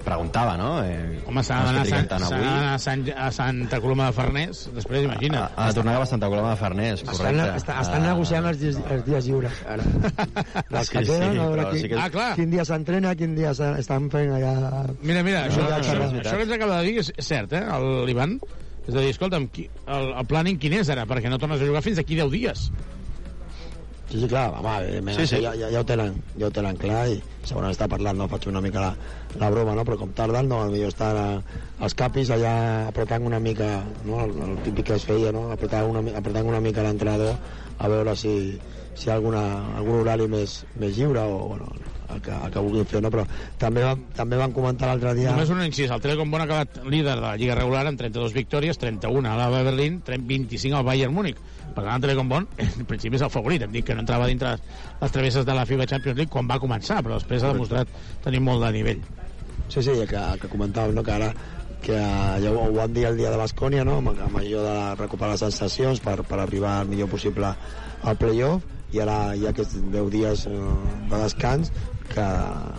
preguntava, 0.09 0.57
no? 0.59 0.71
Eh, 0.85 1.21
Home, 1.29 1.43
s'ha 1.45 1.61
d'anar 1.67 1.83
a, 1.85 1.89
Sant, 1.89 2.09
a, 2.19 2.79
Sant, 2.83 3.05
a 3.15 3.29
Santa 3.35 3.79
Coloma 3.85 4.09
de 4.09 4.17
Farners, 4.17 4.65
després 4.75 5.05
imagina't. 5.07 5.53
Ha 5.55 5.69
de 5.69 5.77
tornar 5.79 5.95
cap 5.99 6.07
a 6.07 6.11
Santa 6.11 6.31
Coloma 6.33 6.51
de 6.55 6.61
Farners, 6.61 7.03
Estan, 7.05 7.17
correcte. 7.17 7.57
estan, 7.63 7.81
estan 7.85 8.03
Ah, 8.03 8.07
negociant 8.13 8.47
els 8.51 8.59
dies, 8.63 8.79
els 8.91 9.05
dies 9.07 9.29
lliures 9.29 9.61
ara. 9.69 9.85
Les 10.75 10.91
que 10.91 11.05
Sí, 11.05 11.11
queden, 11.13 11.33
sí, 11.33 11.39
a 11.39 11.47
veure 11.49 11.69
qui, 11.71 11.79
sí 11.85 11.89
que- 11.93 11.99
Ah, 11.99 12.09
clar. 12.11 12.35
quin 12.37 12.51
dia 12.51 12.65
s'entrena, 12.65 13.15
quin 13.15 13.35
dia 13.37 13.51
estan 13.53 14.11
fent 14.11 14.33
allà... 14.39 14.55
Mira, 15.03 15.23
mira, 15.23 15.45
això, 15.47 15.63
Ja, 15.69 15.79
això, 15.79 15.95
ja, 15.99 16.09
ja. 16.09 16.23
això 16.23 16.37
que 16.37 16.43
ens 16.49 16.53
acaba 16.59 16.81
de 16.81 16.89
dir 16.89 16.99
és, 17.05 17.13
cert, 17.19 17.53
eh, 17.53 17.65
el- 17.77 18.07
l'Ivan? 18.07 18.39
És 18.89 18.95
a 18.95 19.01
dir, 19.05 19.11
escolta'm, 19.13 19.49
qui, 19.53 19.69
el, 19.87 20.13
el 20.17 20.27
planning 20.27 20.57
quin 20.59 20.73
és 20.81 20.89
ara? 20.89 21.05
Perquè 21.05 21.29
no 21.29 21.37
tornes 21.39 21.61
a 21.61 21.67
jugar 21.69 21.83
fins 21.85 21.99
aquí 22.01 22.17
10 22.17 22.31
dies. 22.33 22.71
Sí, 24.09 24.21
sí, 24.23 24.29
clar, 24.29 24.47
home, 24.57 24.75
evidentment, 24.87 25.19
Sí, 25.21 25.27
sí. 25.27 25.43
Ja, 25.45 25.51
ja, 25.55 25.69
ja, 25.69 25.81
ho 25.83 25.85
tenen, 25.85 26.15
ja 26.41 26.47
ho 26.49 26.51
tenen 26.51 26.79
clar 26.81 27.03
i 27.13 27.19
segurament 27.45 27.75
està 27.75 27.89
parlant, 27.93 28.17
no? 28.17 28.29
faig 28.33 28.47
una 28.49 28.63
mica 28.65 28.81
la, 28.81 28.95
la 29.41 29.51
broma, 29.53 29.75
no? 29.77 29.85
però 29.85 29.99
com 30.01 30.15
tarden, 30.17 30.49
no? 30.49 30.63
potser 30.71 30.89
estan 30.89 31.17
a, 31.21 31.27
els 31.85 31.95
capis 31.99 32.31
allà 32.33 32.55
apretant 32.89 33.27
una 33.29 33.39
mica, 33.39 33.83
no? 34.09 34.23
el, 34.25 34.33
el 34.47 34.57
típic 34.65 34.87
que 34.89 34.97
es 34.97 35.05
feia, 35.05 35.33
no? 35.37 35.51
apretant, 35.53 35.91
una, 35.93 36.01
apretant 36.17 36.49
una 36.49 36.61
mica 36.65 36.83
l'entrenador 36.87 37.37
a 37.79 37.89
veure 37.93 38.17
si, 38.17 38.33
si 38.95 39.07
hi 39.09 39.13
ha 39.13 39.19
alguna, 39.21 39.45
algun 39.77 40.01
horari 40.01 40.27
més, 40.33 40.63
més 40.81 40.97
lliure 40.97 41.21
o 41.29 41.43
bueno, 41.53 41.69
el 42.09 42.23
que, 42.25 42.33
el 42.33 42.51
que 42.55 42.65
vulguin 42.65 42.87
fer, 42.89 43.03
no? 43.05 43.11
però 43.13 43.27
també, 43.61 43.85
van- 43.85 44.07
també 44.17 44.41
van 44.41 44.57
comentar 44.57 44.89
l'altre 44.89 45.13
dia... 45.21 45.35
Només 45.37 45.53
un 45.53 45.61
incís, 45.67 45.93
el 45.93 46.01
Telecom 46.01 46.33
Bonn 46.33 46.47
ha 46.47 46.49
acabat 46.49 46.81
líder 46.89 47.13
de 47.19 47.21
la 47.27 47.37
Lliga 47.37 47.61
regular 47.61 47.85
amb 47.93 48.01
32 48.01 48.33
victòries, 48.33 48.81
31 48.81 49.29
a 49.37 49.51
de 49.53 49.63
Berlín, 49.69 50.01
25 50.09 50.81
al 50.81 50.89
Bayern 50.89 51.13
Múnich. 51.13 51.37
Per 51.75 51.83
tant, 51.85 51.95
el 51.95 52.05
Telecom 52.05 52.31
Bonn, 52.31 52.49
en 52.65 52.89
principi, 52.89 53.19
és 53.19 53.25
el 53.27 53.33
favorit. 53.35 53.63
Hem 53.67 53.75
dit 53.75 53.87
que 53.87 53.97
no 53.97 54.05
entrava 54.05 54.29
dintre 54.31 54.57
les 55.01 55.15
travesses 55.15 55.47
de 55.47 55.57
la 55.57 55.67
FIBA 55.69 55.87
Champions 55.91 56.19
League 56.19 56.33
quan 56.33 56.49
va 56.51 56.61
començar, 56.63 57.03
però 57.05 57.19
després 57.19 57.45
ha 57.45 57.53
demostrat 57.55 57.93
tenir 58.25 58.43
molt 58.45 58.65
de 58.67 58.73
nivell. 58.79 59.05
Sí, 59.69 59.83
sí, 59.83 59.95
que, 60.09 60.25
que 60.43 60.51
comentàvem, 60.51 60.97
no?, 60.97 61.05
que 61.05 61.15
ara 61.15 61.33
que 61.85 61.95
eh, 61.95 62.39
ja 62.43 62.51
ho, 62.51 62.65
ho 62.65 62.73
van 62.75 62.95
dir 62.95 63.05
el 63.07 63.19
dia 63.21 63.31
de 63.31 63.39
Bascònia, 63.39 63.85
no?, 63.87 63.99
amb, 64.03 64.15
amb 64.15 64.41
allò 64.41 64.65
de 64.65 64.79
recuperar 64.99 65.37
les 65.37 65.45
sensacions 65.47 66.01
per, 66.03 66.17
per 66.27 66.41
arribar 66.43 66.81
el 66.83 66.91
millor 66.91 67.11
possible 67.13 67.53
al 68.03 68.19
playoff, 68.19 68.65
i 68.93 69.03
ara 69.05 69.19
hi 69.37 69.45
ha 69.45 69.53
aquests 69.53 69.77
10 69.93 70.09
dies 70.15 70.47
eh, 70.49 70.57
de 71.11 71.21
descans 71.21 71.71
que, 72.09 72.27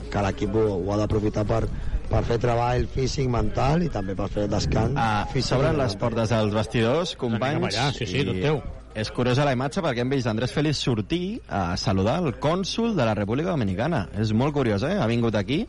que 0.09 0.25
l'equip 0.25 0.57
ho, 0.57 0.65
ho 0.79 0.91
ha 0.93 0.97
d'aprofitar 1.03 1.45
per, 1.47 1.61
per 2.09 2.23
fer 2.25 2.39
treball 2.41 2.87
físic, 2.89 3.29
mental 3.29 3.85
i 3.85 3.91
també 3.93 4.17
per 4.17 4.29
fer 4.33 4.47
descans 4.49 4.97
Ah. 4.97 5.27
S'obren 5.29 5.77
i 5.77 5.83
les 5.83 5.95
portes 6.01 6.33
dels 6.33 6.55
vestidors, 6.55 7.15
companys. 7.19 7.69
Allà, 7.69 7.91
sí, 7.93 8.09
sí, 8.09 8.25
tot 8.25 8.41
i 8.41 8.45
teu. 8.47 8.61
És 8.97 9.11
curiosa 9.13 9.45
la 9.45 9.53
imatge 9.53 9.83
perquè 9.85 10.01
hem 10.01 10.09
vist 10.09 10.27
Andrés 10.27 10.53
Félix 10.55 10.81
sortir 10.81 11.39
a 11.45 11.77
saludar 11.77 12.17
el 12.23 12.39
cònsul 12.41 12.95
de 12.97 13.05
la 13.05 13.13
República 13.13 13.53
Dominicana. 13.53 14.07
És 14.17 14.33
molt 14.33 14.55
curiós, 14.55 14.83
eh? 14.83 14.97
Ha 14.97 15.07
vingut 15.07 15.37
aquí 15.37 15.61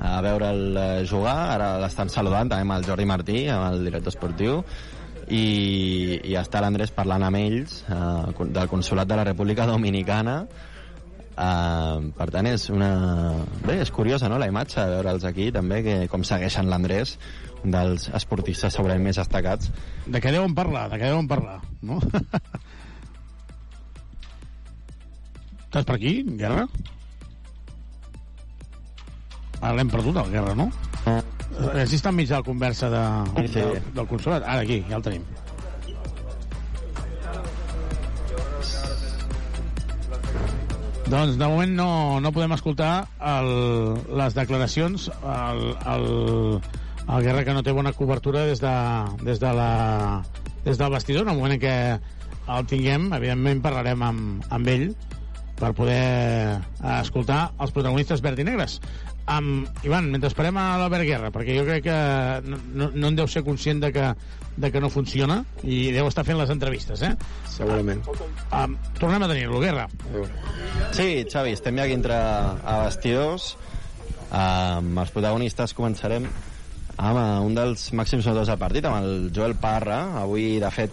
a 0.00 0.20
veure'l 0.24 0.78
eh, 0.78 0.86
jugar, 1.04 1.36
ara 1.56 1.74
l'estan 1.82 2.08
saludant 2.08 2.48
també 2.48 2.64
amb 2.64 2.78
el 2.78 2.86
Jordi 2.86 3.04
Martí, 3.10 3.42
amb 3.52 3.66
el 3.74 3.84
director 3.90 4.14
esportiu, 4.14 4.62
i, 5.28 5.44
i 6.24 6.36
està 6.40 6.62
l'Andrés 6.62 6.94
parlant 6.94 7.26
amb 7.26 7.40
ells 7.42 7.82
eh, 7.90 8.46
del 8.54 8.70
Consolat 8.70 9.10
de 9.10 9.18
la 9.18 9.28
República 9.32 9.68
Dominicana 9.68 10.44
Uh, 11.40 12.10
per 12.18 12.26
tant 12.34 12.44
és 12.50 12.66
una... 12.68 12.90
bé, 13.62 13.78
és 13.80 13.88
curiosa 13.94 14.28
no, 14.28 14.36
la 14.36 14.48
imatge 14.50 14.82
veure'ls 14.90 15.22
aquí 15.24 15.46
també 15.54 15.78
que 15.86 15.94
com 16.12 16.24
segueixen 16.26 16.68
l'Andrés 16.68 17.14
dels 17.64 18.08
esportistes 18.16 18.72
segurament 18.72 19.04
més 19.04 19.18
destacats 19.20 19.70
De 20.06 20.20
què 20.22 20.30
deuen 20.32 20.54
parlar? 20.56 20.86
De 20.92 20.96
què 21.00 21.10
deuen 21.10 21.28
parlar? 21.28 21.58
No? 21.82 21.98
Estàs 25.70 25.84
per 25.86 25.94
aquí, 25.98 26.14
Guerra? 26.40 26.64
Ara 29.60 29.74
l'hem 29.76 29.90
perdut, 29.92 30.16
el 30.16 30.32
Guerra, 30.32 30.54
no? 30.56 30.70
Si 31.84 31.98
està 31.98 32.08
enmig 32.10 32.30
de 32.30 32.38
la 32.38 32.46
conversa 32.46 32.88
de, 32.90 33.02
Sí. 33.52 33.60
de, 33.60 33.82
del 33.94 34.06
consolat. 34.08 34.42
Ara, 34.42 34.64
aquí, 34.64 34.80
ja 34.88 34.96
el 34.96 35.04
tenim. 35.04 35.24
Doncs 41.10 41.34
de 41.40 41.46
moment 41.50 41.72
no, 41.74 41.88
no 42.22 42.30
podem 42.32 42.52
escoltar 42.54 42.92
el, 43.32 43.48
les 44.20 44.36
declaracions 44.36 45.08
el, 45.10 45.62
el, 45.90 46.06
el 47.10 47.24
Guerra 47.24 47.44
que 47.44 47.54
no 47.54 47.62
té 47.66 47.74
bona 47.74 47.92
cobertura 47.96 48.44
des, 48.46 48.60
de, 48.62 48.72
des, 49.26 49.40
de 49.42 49.52
la, 49.56 50.22
des 50.64 50.78
del 50.78 50.92
vestidor. 50.92 51.26
En 51.26 51.34
el 51.34 51.38
moment 51.40 51.56
en 51.56 51.62
què 51.62 51.76
el 52.50 52.66
tinguem 52.70 53.10
evidentment 53.16 53.62
parlarem 53.64 54.02
amb, 54.06 54.50
amb 54.50 54.70
ell 54.70 54.90
per 55.60 55.74
poder 55.76 56.58
escoltar 56.96 57.50
els 57.60 57.72
protagonistes 57.76 58.22
verd 58.24 58.40
i 58.40 58.46
negres. 58.48 58.78
Um, 59.30 59.66
Ivan, 59.86 60.08
mentre 60.10 60.30
esperem 60.30 60.56
a 60.58 60.78
l'Albert 60.80 61.06
Guerra 61.06 61.28
perquè 61.30 61.54
jo 61.54 61.66
crec 61.66 61.84
que 61.84 61.96
no, 62.48 62.56
no, 62.74 62.88
no 62.90 63.10
en 63.12 63.18
deu 63.18 63.28
ser 63.30 63.44
conscient 63.46 63.82
de 63.84 63.92
que, 63.94 64.06
de 64.56 64.70
que 64.72 64.80
no 64.82 64.90
funciona 64.90 65.42
i 65.62 65.92
deu 65.94 66.08
estar 66.08 66.24
fent 66.26 66.40
les 66.40 66.50
entrevistes 66.50 67.04
eh? 67.06 67.12
segurament. 67.52 68.00
Um, 68.48 68.74
tornem 68.98 69.22
a 69.22 69.28
tenir-lo, 69.30 69.60
Guerra. 69.62 69.86
Sí, 70.96 71.26
Xavi, 71.30 71.54
estem 71.54 71.78
ja 71.78 71.86
aquí 71.86 71.98
entre 71.98 72.16
a 72.16 72.80
vestidors. 72.86 73.52
Amb 74.30 74.98
els 75.02 75.10
protagonistes 75.14 75.74
començarem 75.74 76.26
amb 77.00 77.20
eh, 77.20 77.38
un 77.46 77.56
dels 77.56 77.86
màxims 77.96 78.26
notadors 78.26 78.50
del 78.52 78.60
partit, 78.60 78.86
amb 78.88 79.00
el 79.00 79.30
Joel 79.34 79.56
Parra. 79.60 80.00
Avui, 80.20 80.58
de 80.60 80.70
fet, 80.74 80.92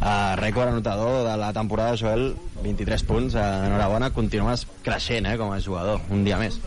eh, 0.00 0.36
rècord 0.40 0.70
anotador 0.70 1.24
de 1.26 1.36
la 1.40 1.52
temporada, 1.56 1.96
Joel, 1.98 2.30
23 2.62 3.04
punts. 3.08 3.34
Eh, 3.34 3.48
enhorabona, 3.66 4.12
continues 4.14 4.66
creixent 4.86 5.26
eh, 5.26 5.36
com 5.40 5.52
a 5.52 5.60
jugador, 5.60 6.00
un 6.10 6.24
dia 6.24 6.38
més. 6.38 6.60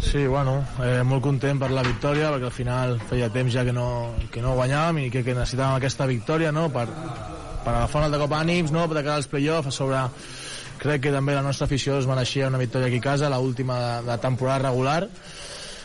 Sí, 0.00 0.24
bueno, 0.26 0.62
eh, 0.80 1.02
molt 1.04 1.22
content 1.22 1.58
per 1.60 1.70
la 1.76 1.84
victòria, 1.84 2.30
perquè 2.32 2.48
al 2.48 2.56
final 2.56 2.94
feia 3.10 3.28
temps 3.32 3.52
ja 3.52 3.66
que 3.68 3.74
no, 3.76 4.14
que 4.32 4.40
no 4.40 4.54
guanyàvem 4.56 5.02
i 5.04 5.10
que, 5.12 5.24
que 5.26 5.34
necessitàvem 5.36 5.76
aquesta 5.76 6.06
victòria 6.08 6.52
no? 6.56 6.70
per, 6.72 6.86
per 7.64 7.74
agafar 7.74 8.00
un 8.00 8.06
altre 8.08 8.22
cop 8.22 8.36
ànims, 8.38 8.72
no? 8.72 8.86
per 8.88 9.02
cara 9.02 9.18
als 9.20 9.28
play-offs, 9.28 9.68
a 9.68 9.76
sobre 9.76 10.06
crec 10.80 11.04
que 11.04 11.12
també 11.12 11.36
la 11.36 11.44
nostra 11.44 11.68
afició 11.68 11.98
es 12.00 12.08
mereixia 12.08 12.48
una 12.48 12.60
victòria 12.62 12.88
aquí 12.88 13.02
a 13.02 13.08
casa, 13.10 13.28
la 13.28 13.42
última 13.44 13.76
de, 13.80 14.08
de 14.08 14.16
temporada 14.24 14.70
regular. 14.70 15.02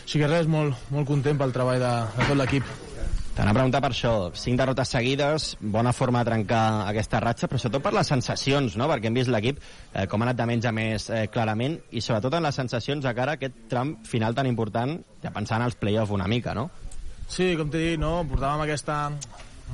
Així 0.05 0.21
que 0.21 0.27
res, 0.29 0.45
molt, 0.45 0.77
molt 0.93 1.07
content 1.09 1.37
pel 1.39 1.53
treball 1.53 1.81
de, 1.81 1.93
de 2.13 2.25
tot 2.29 2.37
l'equip. 2.37 2.67
T'anava 3.35 3.57
a 3.57 3.57
preguntar 3.57 3.81
per 3.83 3.89
això, 3.91 4.11
cinc 4.37 4.61
derrotes 4.61 4.93
seguides, 4.93 5.45
bona 5.59 5.91
forma 5.91 6.21
de 6.21 6.29
trencar 6.29 6.61
aquesta 6.85 7.19
ratxa, 7.19 7.49
però 7.51 7.59
sobretot 7.59 7.83
per 7.83 7.91
les 7.97 8.11
sensacions, 8.13 8.77
no? 8.79 8.87
perquè 8.87 9.09
hem 9.09 9.17
vist 9.17 9.31
l'equip 9.33 9.57
eh, 9.59 10.05
com 10.07 10.21
ha 10.21 10.29
anat 10.29 10.37
de 10.39 10.45
menys 10.47 10.67
a 10.69 10.71
més 10.77 11.09
eh, 11.09 11.25
clarament, 11.33 11.75
i 11.91 12.03
sobretot 12.05 12.37
en 12.37 12.47
les 12.47 12.61
sensacions 12.61 13.03
de 13.03 13.13
cara 13.17 13.35
a 13.35 13.39
aquest 13.41 13.65
tram 13.73 13.97
final 14.07 14.37
tan 14.37 14.47
important, 14.47 14.95
ja 15.25 15.33
pensant 15.35 15.65
als 15.65 15.75
play-off 15.81 16.13
una 16.15 16.29
mica, 16.31 16.53
no? 16.55 16.69
Sí, 17.27 17.55
com 17.59 17.73
t'he 17.73 17.81
dit, 17.89 17.99
no? 17.99 18.21
portàvem 18.29 18.63
aquesta 18.63 19.01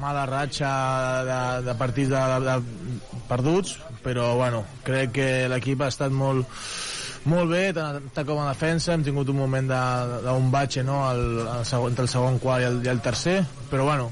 mala 0.01 0.26
ratxa 0.26 0.72
de, 1.27 1.40
de 1.68 1.76
partits 1.77 2.10
de, 2.16 2.24
de, 2.48 2.56
de 2.56 3.22
perduts, 3.30 3.76
però 4.01 4.32
bueno, 4.40 4.64
crec 4.88 5.14
que 5.19 5.30
l'equip 5.51 5.84
ha 5.84 5.92
estat 5.93 6.16
molt, 6.16 6.48
molt 7.30 7.51
bé, 7.51 7.67
tant 7.75 8.00
atac 8.00 8.25
com 8.25 8.40
a 8.41 8.48
defensa, 8.50 8.95
hem 8.95 9.03
tingut 9.06 9.30
un 9.30 9.38
moment 9.38 9.67
d'un 9.69 10.48
batxe 10.53 10.82
no? 10.85 11.03
el, 11.11 11.22
el 11.43 11.66
segon, 11.69 11.91
entre 11.93 12.08
el 12.08 12.09
segon 12.09 12.40
quart 12.41 12.64
i 12.64 12.67
el, 12.69 12.80
i 12.85 12.90
el 12.90 13.01
tercer, 13.06 13.35
però 13.69 13.85
bueno, 13.85 14.08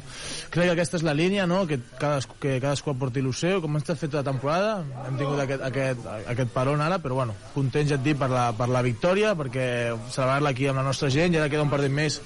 crec 0.54 0.70
que 0.70 0.76
aquesta 0.76 1.00
és 1.00 1.06
la 1.08 1.16
línia, 1.18 1.48
no? 1.50 1.64
que, 1.70 1.80
cadascú, 2.02 2.38
que 2.44 2.60
cadascú 2.62 2.94
aporti 2.94 3.24
el 3.24 3.32
seu, 3.34 3.64
com 3.64 3.80
estat 3.80 3.98
fet 3.98 4.14
la 4.14 4.26
temporada, 4.28 4.84
hem 5.08 5.18
tingut 5.18 5.42
aquest, 5.42 5.66
aquest, 5.72 6.06
aquest 6.36 6.54
peron 6.54 6.86
ara, 6.86 7.00
però 7.02 7.18
bueno, 7.22 7.38
contents 7.56 7.90
ja 7.90 7.98
et 7.98 8.06
dic 8.06 8.20
per 8.22 8.30
la, 8.34 8.52
per 8.54 8.70
la 8.70 8.86
victòria, 8.86 9.34
perquè 9.40 9.66
celebrar-la 10.12 10.54
aquí 10.54 10.70
amb 10.70 10.84
la 10.84 10.86
nostra 10.92 11.10
gent, 11.14 11.34
i 11.34 11.42
ara 11.42 11.50
queda 11.50 11.66
un 11.66 11.74
partit 11.74 11.94
més 11.94 12.22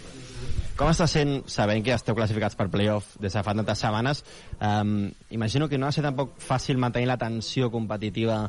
Com 0.73 0.89
està 0.89 1.05
sent, 1.05 1.43
sabent 1.53 1.83
que 1.85 1.91
ja 1.91 1.99
esteu 1.99 2.15
classificats 2.17 2.57
per 2.57 2.65
playoff 2.73 3.11
des 3.21 3.35
de 3.35 3.41
fa 3.45 3.53
tantes 3.53 3.83
setmanes, 3.83 4.23
um, 4.57 5.11
imagino 5.29 5.67
que 5.69 5.77
no 5.77 5.85
ha 5.85 5.91
de 5.91 5.99
ser 5.99 6.03
tampoc 6.05 6.33
fàcil 6.41 6.81
mantenir 6.81 7.11
la 7.11 7.19
tensió 7.21 7.69
competitiva 7.69 8.39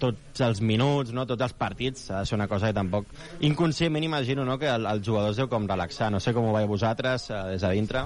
tots 0.00 0.42
els 0.46 0.62
minuts, 0.64 1.14
no? 1.16 1.26
tots 1.28 1.46
els 1.46 1.54
partits, 1.56 2.08
ha 2.10 2.24
de 2.24 2.30
ser 2.30 2.38
una 2.38 2.48
cosa 2.50 2.70
que 2.70 2.78
tampoc... 2.80 3.12
Inconscientment 3.46 4.08
imagino 4.08 4.44
no? 4.48 4.58
que 4.58 4.70
el, 4.72 4.88
els 4.88 5.06
jugadors 5.06 5.38
deu 5.40 5.48
com 5.52 5.68
relaxar, 5.68 6.10
no 6.12 6.20
sé 6.20 6.34
com 6.36 6.48
ho 6.48 6.56
veieu 6.56 6.70
vosaltres 6.70 7.30
eh, 7.30 7.42
des 7.54 7.64
de 7.66 7.74
dintre. 7.76 8.04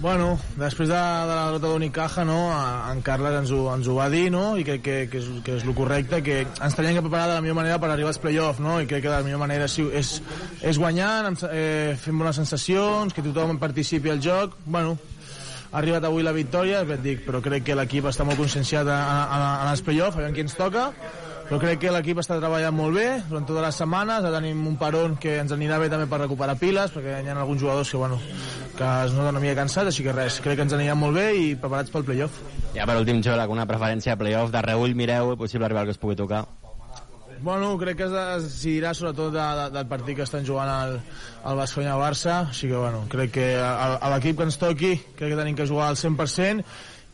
Bueno, 0.00 0.38
després 0.58 0.88
de, 0.88 0.96
de 0.96 1.34
la 1.34 1.44
derrota 1.46 1.70
d'Unicaja, 1.70 2.24
no, 2.26 2.38
en 2.90 3.00
Carles 3.06 3.36
ens 3.38 3.52
ho, 3.54 3.60
ens 3.72 3.86
ho 3.88 3.94
va 3.96 4.08
dir, 4.12 4.26
no, 4.32 4.42
i 4.58 4.64
crec 4.66 4.82
que, 4.84 4.96
que, 5.12 5.20
és, 5.22 5.28
que 5.46 5.54
és 5.60 5.64
el 5.64 5.76
correcte, 5.76 6.20
que 6.24 6.40
ens 6.44 6.76
teníem 6.76 6.98
que 6.98 7.04
preparar 7.06 7.28
de 7.30 7.36
la 7.38 7.44
millor 7.44 7.56
manera 7.60 7.78
per 7.80 7.92
arribar 7.92 8.10
als 8.10 8.20
play-off, 8.20 8.60
no, 8.64 8.80
i 8.82 8.90
crec 8.90 9.04
que 9.06 9.12
la 9.12 9.22
millor 9.24 9.40
manera 9.40 9.68
sí, 9.70 9.86
és, 9.94 10.16
és 10.66 10.80
guanyant, 10.82 11.38
eh, 11.48 11.94
fent 12.00 12.20
bones 12.20 12.42
sensacions, 12.42 13.14
que 13.14 13.24
tothom 13.24 13.60
participi 13.62 14.12
al 14.12 14.20
joc, 14.24 14.58
bueno, 14.66 14.98
ha 15.74 15.80
arribat 15.80 16.04
avui 16.06 16.22
la 16.22 16.32
victòria, 16.32 16.84
et 16.86 17.00
dic, 17.02 17.24
però 17.26 17.40
crec 17.42 17.64
que 17.66 17.74
l'equip 17.74 18.06
està 18.06 18.22
molt 18.22 18.38
conscienciat 18.38 18.86
en, 18.86 19.70
els 19.72 19.82
play-off, 19.82 20.14
a 20.14 20.22
veure 20.22 20.34
qui 20.36 20.44
ens 20.44 20.54
toca, 20.54 20.84
però 21.48 21.58
crec 21.60 21.80
que 21.82 21.90
l'equip 21.90 22.20
està 22.22 22.38
treballant 22.38 22.76
molt 22.76 22.94
bé 22.94 23.08
durant 23.26 23.48
totes 23.48 23.66
les 23.66 23.80
setmanes, 23.82 24.22
ara 24.22 24.38
tenim 24.38 24.62
un 24.70 24.78
peron 24.78 25.18
que 25.18 25.40
ens 25.42 25.50
anirà 25.56 25.80
bé 25.82 25.90
també 25.90 26.06
per 26.06 26.22
recuperar 26.22 26.54
piles, 26.62 26.94
perquè 26.94 27.18
hi 27.18 27.28
ha 27.32 27.34
alguns 27.34 27.64
jugadors 27.64 27.90
que, 27.90 27.98
bueno, 27.98 28.20
que 28.78 28.90
es 29.04 29.16
noten 29.18 29.34
una 29.34 29.42
mica 29.42 29.58
cansats, 29.58 29.90
així 29.90 30.06
que 30.06 30.14
res, 30.14 30.38
crec 30.44 30.62
que 30.62 30.68
ens 30.68 30.78
anirà 30.78 30.94
molt 30.94 31.18
bé 31.18 31.26
i 31.42 31.54
preparats 31.58 31.90
pel 31.90 32.06
playoff. 32.06 32.38
Ja 32.78 32.86
per 32.86 33.00
últim, 33.02 33.18
Joel, 33.26 33.42
alguna 33.42 33.66
preferència 33.66 34.14
a 34.14 34.20
playoff? 34.20 34.54
De 34.54 34.62
reull 34.62 34.94
mireu 34.94 35.34
el 35.34 35.40
possible 35.42 35.68
rival 35.68 35.90
que 35.90 35.98
us 35.98 36.00
pugui 36.00 36.14
tocar? 36.22 36.46
Bueno, 37.44 37.74
crec 37.76 37.98
que 37.98 38.06
es 38.08 38.12
decidirà 38.14 38.94
sobretot 38.96 39.34
de, 39.34 39.44
de, 39.58 39.64
del 39.74 39.88
partit 39.90 40.16
que 40.16 40.24
estan 40.24 40.46
jugant 40.48 40.70
el, 40.72 40.94
el 41.44 41.58
Basconya-Barça, 41.58 42.38
així 42.54 42.70
que 42.70 42.78
bueno, 42.80 43.02
crec 43.12 43.34
que 43.34 43.48
a, 43.60 43.98
a 44.00 44.12
l'equip 44.14 44.38
que 44.38 44.46
ens 44.48 44.56
toqui 44.56 44.94
crec 44.96 45.34
que 45.34 45.36
tenim 45.36 45.58
que 45.58 45.66
jugar 45.68 45.90
al 45.92 46.00
100% 46.00 46.64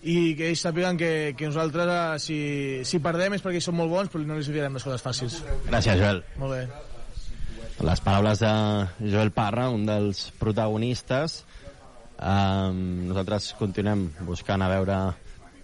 i 0.07 0.15
que 0.39 0.53
ells 0.53 0.63
sàpiguen 0.63 1.01
que, 1.01 1.11
que 1.35 1.51
nosaltres 1.51 1.91
eh, 1.91 2.23
si, 2.23 2.39
si 2.87 3.03
perdem 3.03 3.35
és 3.35 3.43
perquè 3.43 3.59
ells 3.59 3.67
són 3.73 3.81
molt 3.81 3.91
bons 3.91 4.13
però 4.13 4.23
no 4.23 4.39
els 4.39 4.53
ficarem 4.53 4.79
les 4.79 4.87
coses 4.87 5.03
fàcils. 5.03 5.41
Gràcies, 5.67 5.99
Joel. 5.99 6.23
Molt 6.39 6.55
bé. 6.55 6.63
Les 7.91 8.05
paraules 8.05 8.45
de 8.45 8.55
Joel 9.11 9.35
Parra, 9.35 9.67
un 9.75 9.83
dels 9.89 10.29
protagonistes. 10.39 11.41
Um, 12.21 13.09
nosaltres 13.09 13.51
continuem 13.59 14.13
buscant 14.29 14.63
a 14.63 14.71
veure 14.71 15.01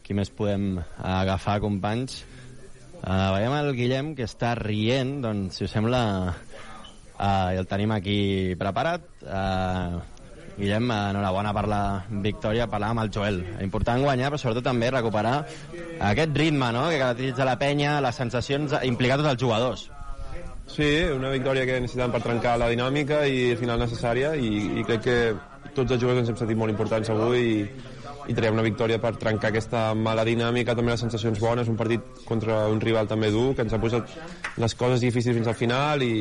qui 0.02 0.16
més 0.16 0.32
podem 0.32 0.80
agafar, 0.98 1.60
companys. 1.62 2.24
Uh, 3.02 3.30
veiem 3.36 3.54
el 3.58 3.72
Guillem, 3.76 4.12
que 4.18 4.26
està 4.26 4.54
rient, 4.58 5.18
doncs, 5.22 5.58
si 5.58 5.66
us 5.66 5.72
sembla, 5.76 6.02
uh, 6.32 7.48
el 7.54 7.68
tenim 7.70 7.92
aquí 7.94 8.18
preparat. 8.58 9.04
Uh, 9.22 10.00
Guillem, 10.56 10.88
enhorabona 10.88 11.52
per 11.52 11.66
la 11.68 11.80
victòria, 12.24 12.64
parlàvem 12.72 12.96
amb 12.96 13.04
el 13.04 13.12
Joel. 13.12 13.42
Important 13.64 14.00
guanyar, 14.00 14.30
però 14.32 14.40
sobretot 14.40 14.64
també 14.64 14.88
recuperar 14.90 15.34
aquest 16.08 16.32
ritme 16.40 16.70
no? 16.72 16.86
que 16.88 17.00
caracteritza 17.02 17.44
la 17.44 17.58
penya, 17.60 17.98
les 18.00 18.16
sensacions, 18.16 18.72
implicar 18.88 19.20
tots 19.20 19.34
els 19.34 19.42
jugadors. 19.42 19.84
Sí, 20.66 20.88
una 21.12 21.28
victòria 21.30 21.66
que 21.68 21.76
necessitem 21.82 22.14
per 22.14 22.22
trencar 22.24 22.56
la 22.58 22.70
dinàmica 22.72 23.20
i 23.28 23.52
al 23.52 23.60
final 23.60 23.78
necessària 23.84 24.32
i, 24.34 24.80
i 24.80 24.86
crec 24.88 25.04
que 25.04 25.18
tots 25.76 25.92
els 25.92 26.00
jugadors 26.00 26.24
ens 26.24 26.32
hem 26.32 26.40
sentit 26.40 26.58
molt 26.58 26.72
importants 26.72 27.12
avui 27.12 27.44
i, 27.44 27.60
i 28.28 28.34
traiem 28.34 28.56
una 28.56 28.64
victòria 28.66 28.98
per 29.02 29.14
trencar 29.20 29.50
aquesta 29.52 29.88
mala 29.94 30.24
dinàmica, 30.26 30.74
també 30.76 30.92
les 30.92 31.02
sensacions 31.04 31.40
bones, 31.42 31.68
un 31.70 31.78
partit 31.78 32.22
contra 32.26 32.64
un 32.72 32.80
rival 32.82 33.08
també 33.10 33.30
dur, 33.34 33.54
que 33.54 33.66
ens 33.66 33.74
ha 33.74 33.80
posat 33.82 34.12
les 34.62 34.74
coses 34.78 35.02
difícils 35.04 35.36
fins 35.38 35.50
al 35.50 35.58
final 35.58 36.02
i, 36.02 36.14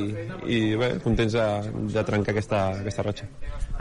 i 0.51 0.59
bé, 0.80 0.92
contents 1.03 1.38
de, 1.38 1.48
de 1.95 2.06
trencar 2.08 2.35
aquesta, 2.35 2.61
aquesta 2.84 3.08
ratxa. 3.08 3.30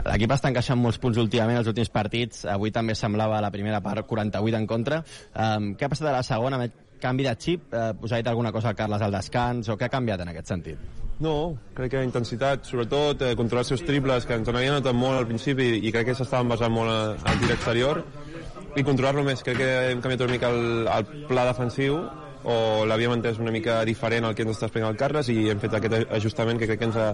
L'equip 0.05 0.35
està 0.35 0.51
encaixant 0.51 0.79
molts 0.81 0.99
punts 1.01 1.19
últimament, 1.21 1.61
els 1.61 1.69
últims 1.71 1.89
partits. 1.93 2.43
Avui 2.49 2.73
també 2.73 2.97
semblava 2.97 3.41
la 3.41 3.51
primera 3.53 3.81
part 3.85 4.05
48 4.09 4.61
en 4.61 4.67
contra. 4.69 5.01
Um, 5.33 5.73
què 5.77 5.87
ha 5.87 5.91
passat 5.91 6.11
a 6.11 6.17
la 6.19 6.25
segona? 6.25 6.61
Canvi 7.01 7.25
de 7.27 7.33
xip? 7.39 7.73
Uh, 7.73 7.91
us 8.05 8.13
ha 8.13 8.21
dit 8.21 8.29
alguna 8.29 8.53
cosa 8.55 8.75
Carles 8.77 9.01
al 9.01 9.17
descans? 9.17 9.69
O 9.69 9.79
què 9.79 9.89
ha 9.89 9.97
canviat 9.97 10.23
en 10.25 10.33
aquest 10.33 10.53
sentit? 10.53 11.04
No, 11.23 11.55
crec 11.77 11.93
que 11.93 12.03
intensitat, 12.03 12.65
sobretot 12.67 13.21
eh, 13.23 13.35
controlar 13.39 13.63
els 13.63 13.71
seus 13.71 13.85
triples, 13.87 14.25
que 14.27 14.35
ens 14.35 14.49
n'havia 14.51 14.73
notat 14.75 14.97
molt 14.97 15.21
al 15.21 15.27
principi 15.29 15.69
i 15.87 15.93
crec 15.95 16.09
que 16.09 16.15
s'estaven 16.17 16.51
basant 16.51 16.73
molt 16.75 17.23
al 17.23 17.39
tir 17.39 17.53
exterior 17.55 18.01
i 18.75 18.83
controlar-lo 18.83 19.23
més. 19.23 19.43
Crec 19.45 19.61
que 19.61 19.71
hem 19.93 20.03
canviat 20.03 20.25
una 20.25 20.35
mica 20.35 20.51
el, 20.51 20.89
el 20.91 21.25
pla 21.29 21.47
defensiu 21.47 22.01
o 22.45 22.57
l'havíem 22.85 23.15
entès 23.15 23.39
una 23.41 23.53
mica 23.53 23.79
diferent 23.87 24.27
al 24.27 24.35
que 24.35 24.43
ens 24.45 24.53
està 24.53 24.67
explicant 24.67 24.91
el 24.91 24.99
Carles 24.99 25.31
i 25.33 25.37
hem 25.49 25.63
fet 25.63 25.79
aquest 25.79 26.11
ajustament 26.19 26.59
que 26.61 26.67
crec 26.69 26.83
que 26.83 26.89
ens 26.91 26.99
ha, 26.99 27.07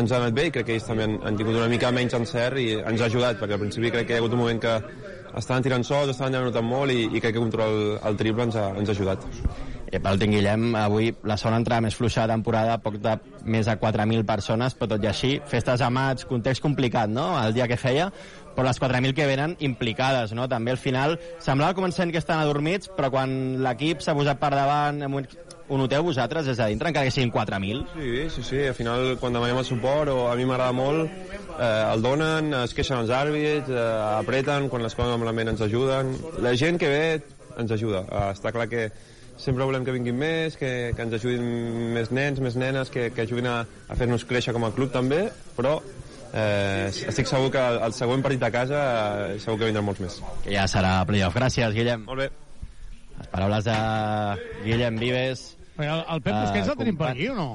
ens 0.00 0.10
ha 0.10 0.18
anat 0.18 0.34
bé 0.34 0.48
i 0.48 0.54
crec 0.56 0.66
que 0.66 0.74
ells 0.78 0.88
també 0.88 1.04
han, 1.06 1.20
han 1.22 1.38
tingut 1.38 1.60
una 1.60 1.68
mica 1.70 1.92
menys 1.94 2.16
encert 2.18 2.58
i 2.58 2.72
ens 2.80 3.04
ha 3.04 3.06
ajudat 3.12 3.38
perquè 3.38 3.60
al 3.60 3.62
principi 3.62 3.92
crec 3.94 4.08
que 4.08 4.16
hi 4.16 4.18
ha 4.18 4.24
hagut 4.24 4.34
un 4.34 4.42
moment 4.42 4.64
que 4.64 4.74
estaven 5.36 5.68
tirant 5.68 5.86
sols, 5.86 6.16
estaven 6.16 6.34
llanant 6.34 6.66
molt 6.66 6.96
i, 6.96 7.04
i 7.12 7.20
crec 7.20 7.36
que 7.36 7.44
controlar 7.44 7.70
el, 7.76 7.96
el 8.10 8.20
triple 8.24 8.48
ens 8.48 8.58
ha, 8.58 8.70
ens 8.80 8.90
ha 8.90 8.96
ajudat. 8.96 9.28
I 9.92 10.00
pel 10.02 10.18
Tim 10.18 10.32
Guillem, 10.34 10.64
avui 10.76 11.12
la 11.24 11.36
segona 11.38 11.60
entrada 11.60 11.80
més 11.84 11.94
fluixa 11.94 12.24
de 12.26 12.32
temporada, 12.34 12.78
poc 12.82 12.96
de 13.02 13.12
més 13.46 13.68
de 13.68 13.76
4.000 13.78 14.24
persones, 14.26 14.74
però 14.74 14.88
tot 14.96 15.04
i 15.06 15.08
així, 15.12 15.30
festes 15.46 15.80
a 15.80 15.90
maig, 15.94 16.24
context 16.26 16.62
complicat, 16.64 17.08
no?, 17.12 17.28
el 17.38 17.54
dia 17.54 17.68
que 17.70 17.78
feia, 17.78 18.08
però 18.56 18.66
les 18.66 18.80
4.000 18.82 19.14
que 19.14 19.26
venen 19.30 19.54
implicades, 19.60 20.32
no? 20.34 20.48
També 20.50 20.72
al 20.74 20.80
final 20.82 21.18
semblava 21.38 21.76
començant 21.78 22.10
que 22.10 22.18
estan 22.18 22.40
adormits, 22.42 22.90
però 22.96 23.12
quan 23.14 23.30
l'equip 23.62 24.02
s'ha 24.02 24.14
posat 24.18 24.40
per 24.42 24.50
davant, 24.56 25.02
un- 25.06 25.28
ho 25.68 25.78
noteu 25.78 26.02
vosaltres 26.06 26.46
des 26.46 26.56
de 26.58 26.66
dintre, 26.70 26.88
encara 26.90 27.06
que 27.06 27.10
siguin 27.14 27.30
4.000? 27.30 27.86
Sí, 27.94 28.28
sí, 28.30 28.42
sí, 28.42 28.60
al 28.66 28.74
final 28.74 29.16
quan 29.22 29.32
demanem 29.34 29.58
el 29.62 29.64
suport, 29.66 30.10
o 30.10 30.28
a 30.30 30.34
mi 30.38 30.44
m'agrada 30.46 30.72
molt, 30.72 31.10
eh, 31.60 31.92
el 31.94 32.02
donen, 32.02 32.52
es 32.64 32.74
queixen 32.74 32.98
els 32.98 33.10
àrbits, 33.10 33.70
eh, 33.70 33.88
apreten, 34.18 34.68
quan 34.68 34.82
les 34.82 34.94
coses 34.94 35.18
malament 35.18 35.48
ens 35.54 35.60
ajuden. 35.62 36.16
La 36.42 36.54
gent 36.56 36.78
que 36.78 36.88
ve 36.88 37.22
ens 37.58 37.70
ajuda. 37.72 38.02
Eh, 38.10 38.32
està 38.34 38.52
clar 38.52 38.68
que 38.68 38.90
sempre 39.36 39.64
volem 39.68 39.84
que 39.84 39.92
vinguin 39.94 40.16
més, 40.18 40.56
que, 40.56 40.70
que 40.96 41.02
ens 41.04 41.14
ajudin 41.18 41.44
més 41.94 42.10
nens, 42.14 42.40
més 42.40 42.56
nenes, 42.56 42.90
que, 42.90 43.10
que 43.14 43.24
ajudin 43.26 43.46
a, 43.52 43.58
a 43.88 43.96
fer-nos 43.98 44.24
créixer 44.28 44.54
com 44.56 44.64
a 44.64 44.72
club 44.74 44.90
també, 44.94 45.26
però 45.56 45.76
eh, 46.32 46.88
estic 47.10 47.28
segur 47.30 47.50
que 47.54 47.60
el, 47.76 47.92
següent 47.96 48.24
partit 48.24 48.42
a 48.48 48.50
casa 48.54 48.80
eh, 49.28 49.38
segur 49.42 49.58
que 49.60 49.68
vindran 49.70 49.86
molts 49.86 50.00
més. 50.04 50.18
Que 50.44 50.54
ja 50.56 50.66
serà 50.70 50.98
playoff. 51.08 51.36
Gràcies, 51.36 51.74
Guillem. 51.76 52.04
Molt 52.08 52.24
bé. 52.24 52.30
Les 53.16 53.30
paraules 53.32 53.64
de 53.64 53.76
Guillem 54.64 54.98
Vives. 55.00 55.46
Perquè 55.76 55.92
el, 55.92 56.02
el 56.16 56.20
Pep 56.24 56.34
Eh, 56.34 56.40
Busquets 56.46 56.68
el 56.72 56.78
tenim 56.80 56.96
per 57.00 57.10
aquí 57.12 57.28
o 57.32 57.36
no? 57.36 57.48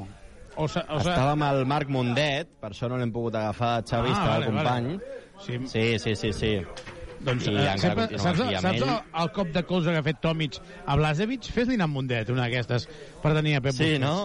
O, 0.55 0.65
sa, 0.67 0.81
o 0.91 0.99
sa... 0.99 1.13
Estava 1.15 1.31
amb 1.33 1.45
el 1.47 1.61
Marc 1.69 1.89
Mundet, 1.89 2.49
per 2.61 2.73
això 2.73 2.89
no 2.91 2.97
l'hem 2.99 3.11
pogut 3.13 3.37
agafar, 3.39 3.79
Xavi, 3.87 4.09
Ah, 4.11 4.17
estava 4.17 4.33
vale, 4.33 4.45
el 4.45 4.51
company. 4.51 4.89
vale. 4.97 5.19
Sí, 5.41 5.97
sí, 5.97 6.15
sí, 6.19 6.33
sí. 6.37 6.51
Doncs, 7.21 7.45
I 7.47 7.55
eh, 7.55 7.73
sempre, 7.77 8.07
saps, 8.17 8.39
saps 8.63 8.81
el, 8.81 8.91
el 9.21 9.31
cop 9.35 9.51
de 9.53 9.61
colze 9.69 9.91
que 9.93 9.99
ha 10.01 10.05
fet 10.05 10.21
Tomic 10.23 10.57
a 10.89 10.95
Blasevic? 10.97 11.49
Fes-li 11.53 11.75
anar 11.77 11.85
amb 11.89 11.99
Mundet, 11.99 12.29
una 12.33 12.47
d'aquestes, 12.47 12.87
per 13.21 13.33
tenir 13.37 13.57
a 13.59 13.61
Pep 13.61 13.75
Sí, 13.77 13.91
Busquets. 13.91 14.01
no? 14.01 14.15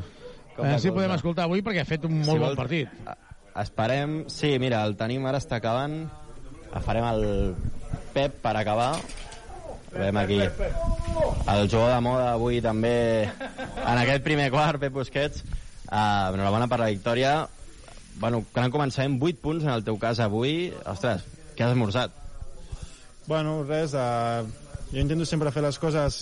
Uh, 0.00 0.60
A 0.60 0.62
veure 0.62 0.78
si 0.82 0.92
podem 0.94 1.12
escoltar 1.16 1.44
avui, 1.48 1.60
perquè 1.64 1.82
ha 1.84 1.88
fet 1.88 2.04
un 2.08 2.18
molt 2.24 2.40
bon 2.42 2.56
partit. 2.58 2.88
Esperem... 3.60 4.22
Sí, 4.32 4.54
mira, 4.62 4.82
el 4.88 4.96
tenim 4.96 5.24
ara, 5.28 5.40
està 5.42 5.58
acabant. 5.60 5.98
Farem 6.84 7.06
el 7.10 7.24
Pep 8.14 8.38
per 8.44 8.54
acabar. 8.60 8.92
Veiem 9.90 10.16
aquí. 10.20 10.38
El 10.40 11.64
jugador 11.68 11.92
de 11.96 12.00
moda 12.04 12.28
avui 12.36 12.60
també 12.62 12.94
en 13.26 13.96
aquest 13.98 14.22
primer 14.24 14.50
quart, 14.54 14.78
Pep 14.82 14.94
Busquets. 14.94 15.42
Uh, 15.90 16.30
enhorabona 16.36 16.68
per 16.70 16.78
la 16.84 16.90
victòria. 16.92 17.34
Bueno, 18.20 18.44
gran 18.54 18.70
començament, 18.70 19.16
8 19.20 19.40
punts 19.42 19.64
en 19.66 19.72
el 19.74 19.84
teu 19.84 19.98
cas 19.98 20.20
avui. 20.22 20.70
Ostres, 20.86 21.24
què 21.56 21.66
has 21.66 21.72
esmorzat? 21.74 22.19
Bueno, 23.30 23.62
res, 23.62 23.92
uh, 23.94 24.42
jo 24.90 24.98
intento 24.98 25.22
sempre 25.22 25.52
fer 25.54 25.62
les 25.62 25.76
coses 25.78 26.14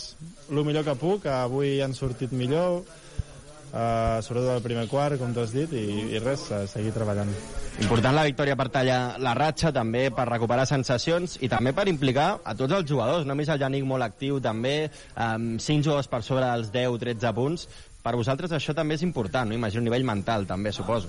el 0.52 0.58
millor 0.60 0.84
que 0.84 0.92
puc, 1.00 1.24
avui 1.32 1.78
han 1.80 1.94
sortit 1.96 2.34
millor, 2.36 2.82
uh, 2.82 4.18
sobretot 4.20 4.58
el 4.58 4.60
primer 4.60 4.84
quart, 4.90 5.16
com 5.16 5.32
tu 5.32 5.40
has 5.40 5.54
dit, 5.56 5.72
i, 5.72 6.02
i 6.12 6.20
res, 6.20 6.44
uh, 6.52 6.66
seguir 6.68 6.92
treballant. 6.92 7.32
Important 7.80 8.12
la 8.12 8.26
victòria 8.28 8.58
per 8.60 8.68
tallar 8.76 9.00
la 9.24 9.32
ratxa, 9.40 9.72
també 9.72 10.10
per 10.12 10.28
recuperar 10.28 10.68
sensacions 10.68 11.38
i 11.40 11.48
també 11.48 11.72
per 11.72 11.88
implicar 11.88 12.28
a 12.44 12.52
tots 12.52 12.76
els 12.76 12.92
jugadors. 12.92 13.24
No 13.24 13.32
només 13.32 13.48
el 13.48 13.64
Janic 13.64 13.88
molt 13.88 14.04
actiu, 14.04 14.36
també 14.44 14.76
amb 15.16 15.62
5 15.64 15.88
jugadors 15.88 16.12
per 16.12 16.20
sobre 16.26 16.44
dels 16.44 16.68
10-13 16.76 17.32
punts. 17.32 17.70
Per 18.04 18.18
vosaltres 18.20 18.52
això 18.52 18.76
també 18.76 19.00
és 19.00 19.08
important, 19.08 19.48
no? 19.48 19.56
Imagino 19.56 19.80
un 19.80 19.88
nivell 19.88 20.04
mental, 20.04 20.44
també, 20.44 20.76
suposo. 20.76 21.08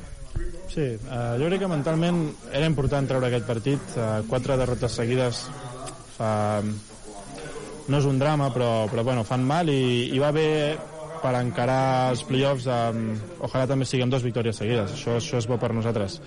Sí, 0.71 0.93
uh, 0.95 1.35
jo 1.41 1.49
crec 1.49 1.65
que 1.65 1.75
mentalment 1.75 2.29
era 2.53 2.71
important 2.71 3.11
treure 3.11 3.27
aquest 3.27 3.51
partit. 3.51 3.97
Uh, 3.97 4.21
quatre 4.31 4.55
derrotes 4.55 4.95
seguides 4.95 5.49
fa... 6.19 6.61
no 7.89 7.97
és 7.97 8.05
un 8.05 8.19
drama, 8.21 8.51
però, 8.53 8.85
però 8.91 9.03
bueno, 9.07 9.25
fan 9.25 9.43
mal 9.47 9.71
i, 9.71 10.11
i 10.13 10.19
va 10.21 10.33
bé 10.35 10.49
per 11.19 11.33
encarar 11.39 12.11
els 12.13 12.23
playoffs 12.27 12.67
amb... 12.71 13.19
ojalà 13.43 13.65
també 13.67 13.87
siguin 13.87 14.11
dues 14.11 14.23
victòries 14.23 14.59
seguides. 14.61 14.93
Això, 14.95 15.17
això 15.19 15.39
és 15.41 15.47
bo 15.49 15.59
per 15.59 15.73
nosaltres. 15.75 16.19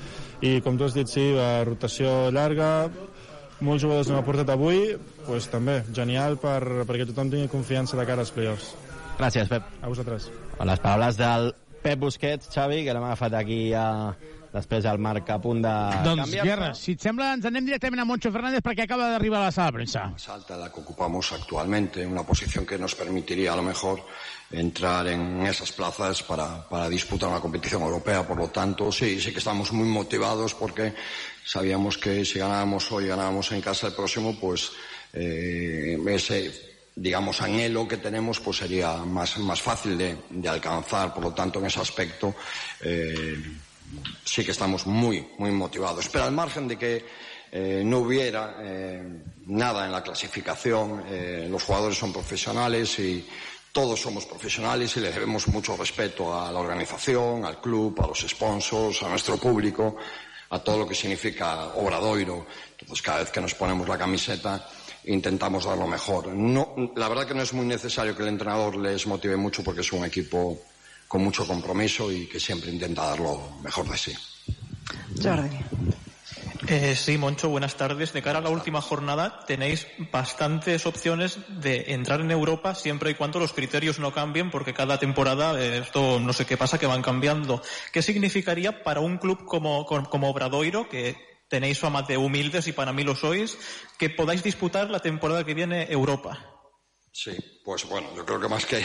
I 0.42 0.58
com 0.64 0.76
tu 0.78 0.88
has 0.88 0.96
dit, 0.96 1.08
sí, 1.08 1.30
la 1.36 1.64
rotació 1.68 2.30
llarga, 2.34 2.90
molts 3.62 3.84
jugadors 3.84 4.10
no 4.10 4.18
ha 4.18 4.26
portat 4.26 4.50
avui, 4.52 4.96
pues, 5.26 5.48
també, 5.52 5.80
genial 5.94 6.36
per, 6.42 6.84
perquè 6.88 7.06
tothom 7.08 7.32
tingui 7.32 7.50
confiança 7.52 7.98
de 7.98 8.06
cara 8.08 8.26
als 8.26 8.34
playoffs. 8.34 8.72
Gràcies, 9.18 9.48
Pep. 9.48 9.68
A 9.80 9.90
vosaltres. 9.92 10.28
A 10.58 10.66
les 10.68 10.82
paraules 10.82 11.18
del 11.20 11.52
Pep 11.82 12.00
Busquets, 12.02 12.50
Xavi, 12.52 12.82
que 12.86 12.94
l'hem 12.94 13.06
agafat 13.06 13.36
aquí 13.38 13.64
ja 13.72 13.86
després 14.52 14.84
el 14.84 14.98
Marc 15.00 15.30
a 15.32 15.38
punt 15.40 15.62
de 15.64 15.74
Doncs, 16.04 16.22
canviar. 16.24 16.46
Guerra, 16.46 16.70
si 16.76 16.96
et 16.96 17.04
sembla, 17.04 17.32
ens 17.36 17.46
anem 17.48 17.64
directament 17.68 18.02
a 18.02 18.06
Moncho 18.08 18.32
Fernández 18.34 18.62
perquè 18.64 18.84
acaba 18.84 19.08
d'arribar 19.12 19.40
a 19.40 19.46
la 19.48 19.52
sala 19.54 19.70
de 19.72 19.78
premsa. 19.78 20.06
más 20.12 20.28
alta 20.28 20.56
la 20.56 20.70
que 20.72 20.80
ocupamos 20.80 21.32
actualmente, 21.32 22.06
una 22.06 22.22
posición 22.22 22.66
que 22.66 22.78
nos 22.78 22.94
permitiría 22.94 23.52
a 23.52 23.56
lo 23.56 23.62
mejor 23.62 24.04
entrar 24.50 25.06
en 25.08 25.46
esas 25.46 25.72
plazas 25.72 26.22
para, 26.22 26.68
para 26.68 26.88
disputar 26.88 27.28
una 27.30 27.40
competición 27.40 27.82
europea. 27.82 28.26
Por 28.26 28.36
lo 28.36 28.48
tanto, 28.48 28.92
sí, 28.92 29.18
sí 29.18 29.32
que 29.32 29.38
estamos 29.38 29.72
muy 29.72 29.88
motivados 29.88 30.54
porque 30.54 30.94
sabíamos 31.44 31.96
que 31.96 32.24
si 32.24 32.38
ganábamos 32.38 32.92
hoy, 32.92 33.06
ganábamos 33.06 33.50
en 33.52 33.60
casa 33.62 33.86
el 33.88 33.94
próximo, 33.94 34.36
pues 34.38 34.70
eh, 35.12 35.98
ese 36.06 36.72
digamos 36.94 37.40
anhelo 37.40 37.88
que 37.88 37.96
tenemos 37.96 38.38
pues 38.40 38.58
sería 38.58 38.96
más, 38.98 39.38
más 39.38 39.62
fácil 39.62 39.96
de, 39.96 40.16
de 40.28 40.48
alcanzar. 40.48 41.14
Por 41.14 41.24
lo 41.24 41.32
tanto, 41.32 41.58
en 41.58 41.66
ese 41.66 41.80
aspecto 41.80 42.34
eh, 42.82 43.40
sí 44.24 44.44
que 44.44 44.52
estamos 44.52 44.86
muy, 44.86 45.26
muy 45.38 45.50
motivados. 45.50 46.08
Pero 46.08 46.24
al 46.24 46.32
margen 46.32 46.68
de 46.68 46.78
que 46.78 47.04
eh, 47.50 47.82
no 47.84 47.98
hubiera 47.98 48.56
eh, 48.60 49.02
nada 49.46 49.84
en 49.86 49.92
la 49.92 50.02
clasificación, 50.02 51.04
eh, 51.08 51.46
los 51.50 51.62
jugadores 51.62 51.98
son 51.98 52.12
profesionales 52.12 52.98
y 52.98 53.26
todos 53.72 54.00
somos 54.00 54.26
profesionales 54.26 54.96
y 54.96 55.00
le 55.00 55.10
debemos 55.10 55.48
mucho 55.48 55.76
respeto 55.76 56.38
a 56.38 56.52
la 56.52 56.60
organización, 56.60 57.44
al 57.44 57.60
club, 57.60 58.00
a 58.02 58.06
los 58.06 58.20
sponsors, 58.20 59.02
a 59.02 59.08
nuestro 59.08 59.36
público, 59.38 59.96
a 60.50 60.58
todo 60.58 60.78
lo 60.78 60.88
que 60.88 60.94
significa 60.94 61.74
Obradoiro. 61.74 62.46
Entonces, 62.78 63.02
cada 63.02 63.20
vez 63.20 63.30
que 63.30 63.40
nos 63.40 63.54
ponemos 63.54 63.88
la 63.88 63.96
camiseta, 63.96 64.68
intentamos 65.04 65.64
dar 65.64 65.78
lo 65.78 65.86
mejor. 65.86 66.28
No, 66.28 66.74
la 66.96 67.08
verdad 67.08 67.26
que 67.26 67.34
no 67.34 67.42
es 67.42 67.52
muy 67.52 67.66
necesario 67.66 68.14
que 68.14 68.22
el 68.22 68.28
entrenador 68.28 68.76
les 68.76 69.06
motive 69.06 69.36
mucho 69.36 69.64
porque 69.64 69.80
es 69.80 69.92
un 69.92 70.04
equipo 70.04 70.58
con 71.12 71.22
mucho 71.22 71.46
compromiso 71.46 72.10
y 72.10 72.26
que 72.26 72.40
siempre 72.40 72.70
intenta 72.70 73.04
dar 73.04 73.20
lo 73.20 73.58
mejor 73.62 73.86
de 73.86 73.98
sí. 73.98 74.14
Jordi. 75.22 75.58
Eh, 76.68 76.96
sí, 76.96 77.18
Moncho, 77.18 77.50
buenas 77.50 77.76
tardes. 77.76 78.14
De 78.14 78.22
cara 78.22 78.38
a 78.38 78.40
la 78.40 78.48
última 78.48 78.80
jornada, 78.80 79.44
tenéis 79.46 79.86
bastantes 80.10 80.86
opciones 80.86 81.36
de 81.60 81.92
entrar 81.92 82.22
en 82.22 82.30
Europa 82.30 82.74
siempre 82.74 83.10
y 83.10 83.14
cuando 83.14 83.40
los 83.40 83.52
criterios 83.52 83.98
no 83.98 84.14
cambien, 84.14 84.50
porque 84.50 84.72
cada 84.72 84.98
temporada 84.98 85.60
eh, 85.60 85.80
esto 85.80 86.18
no 86.18 86.32
sé 86.32 86.46
qué 86.46 86.56
pasa 86.56 86.78
que 86.78 86.86
van 86.86 87.02
cambiando. 87.02 87.60
¿Qué 87.92 88.00
significaría 88.00 88.82
para 88.82 89.00
un 89.00 89.18
club 89.18 89.44
como, 89.44 89.84
como, 89.84 90.08
como 90.08 90.30
Obradoiro, 90.30 90.88
que 90.88 91.14
tenéis 91.46 91.78
fama 91.78 92.00
de 92.04 92.16
humildes 92.16 92.68
y 92.68 92.72
para 92.72 92.94
mí 92.94 93.04
lo 93.04 93.14
sois, 93.14 93.58
que 93.98 94.08
podáis 94.08 94.42
disputar 94.42 94.88
la 94.88 95.00
temporada 95.00 95.44
que 95.44 95.52
viene 95.52 95.88
Europa? 95.90 96.38
Sí, 97.12 97.36
pues 97.62 97.86
bueno, 97.86 98.08
yo 98.16 98.24
creo 98.24 98.40
que 98.40 98.48
más 98.48 98.64
que, 98.64 98.82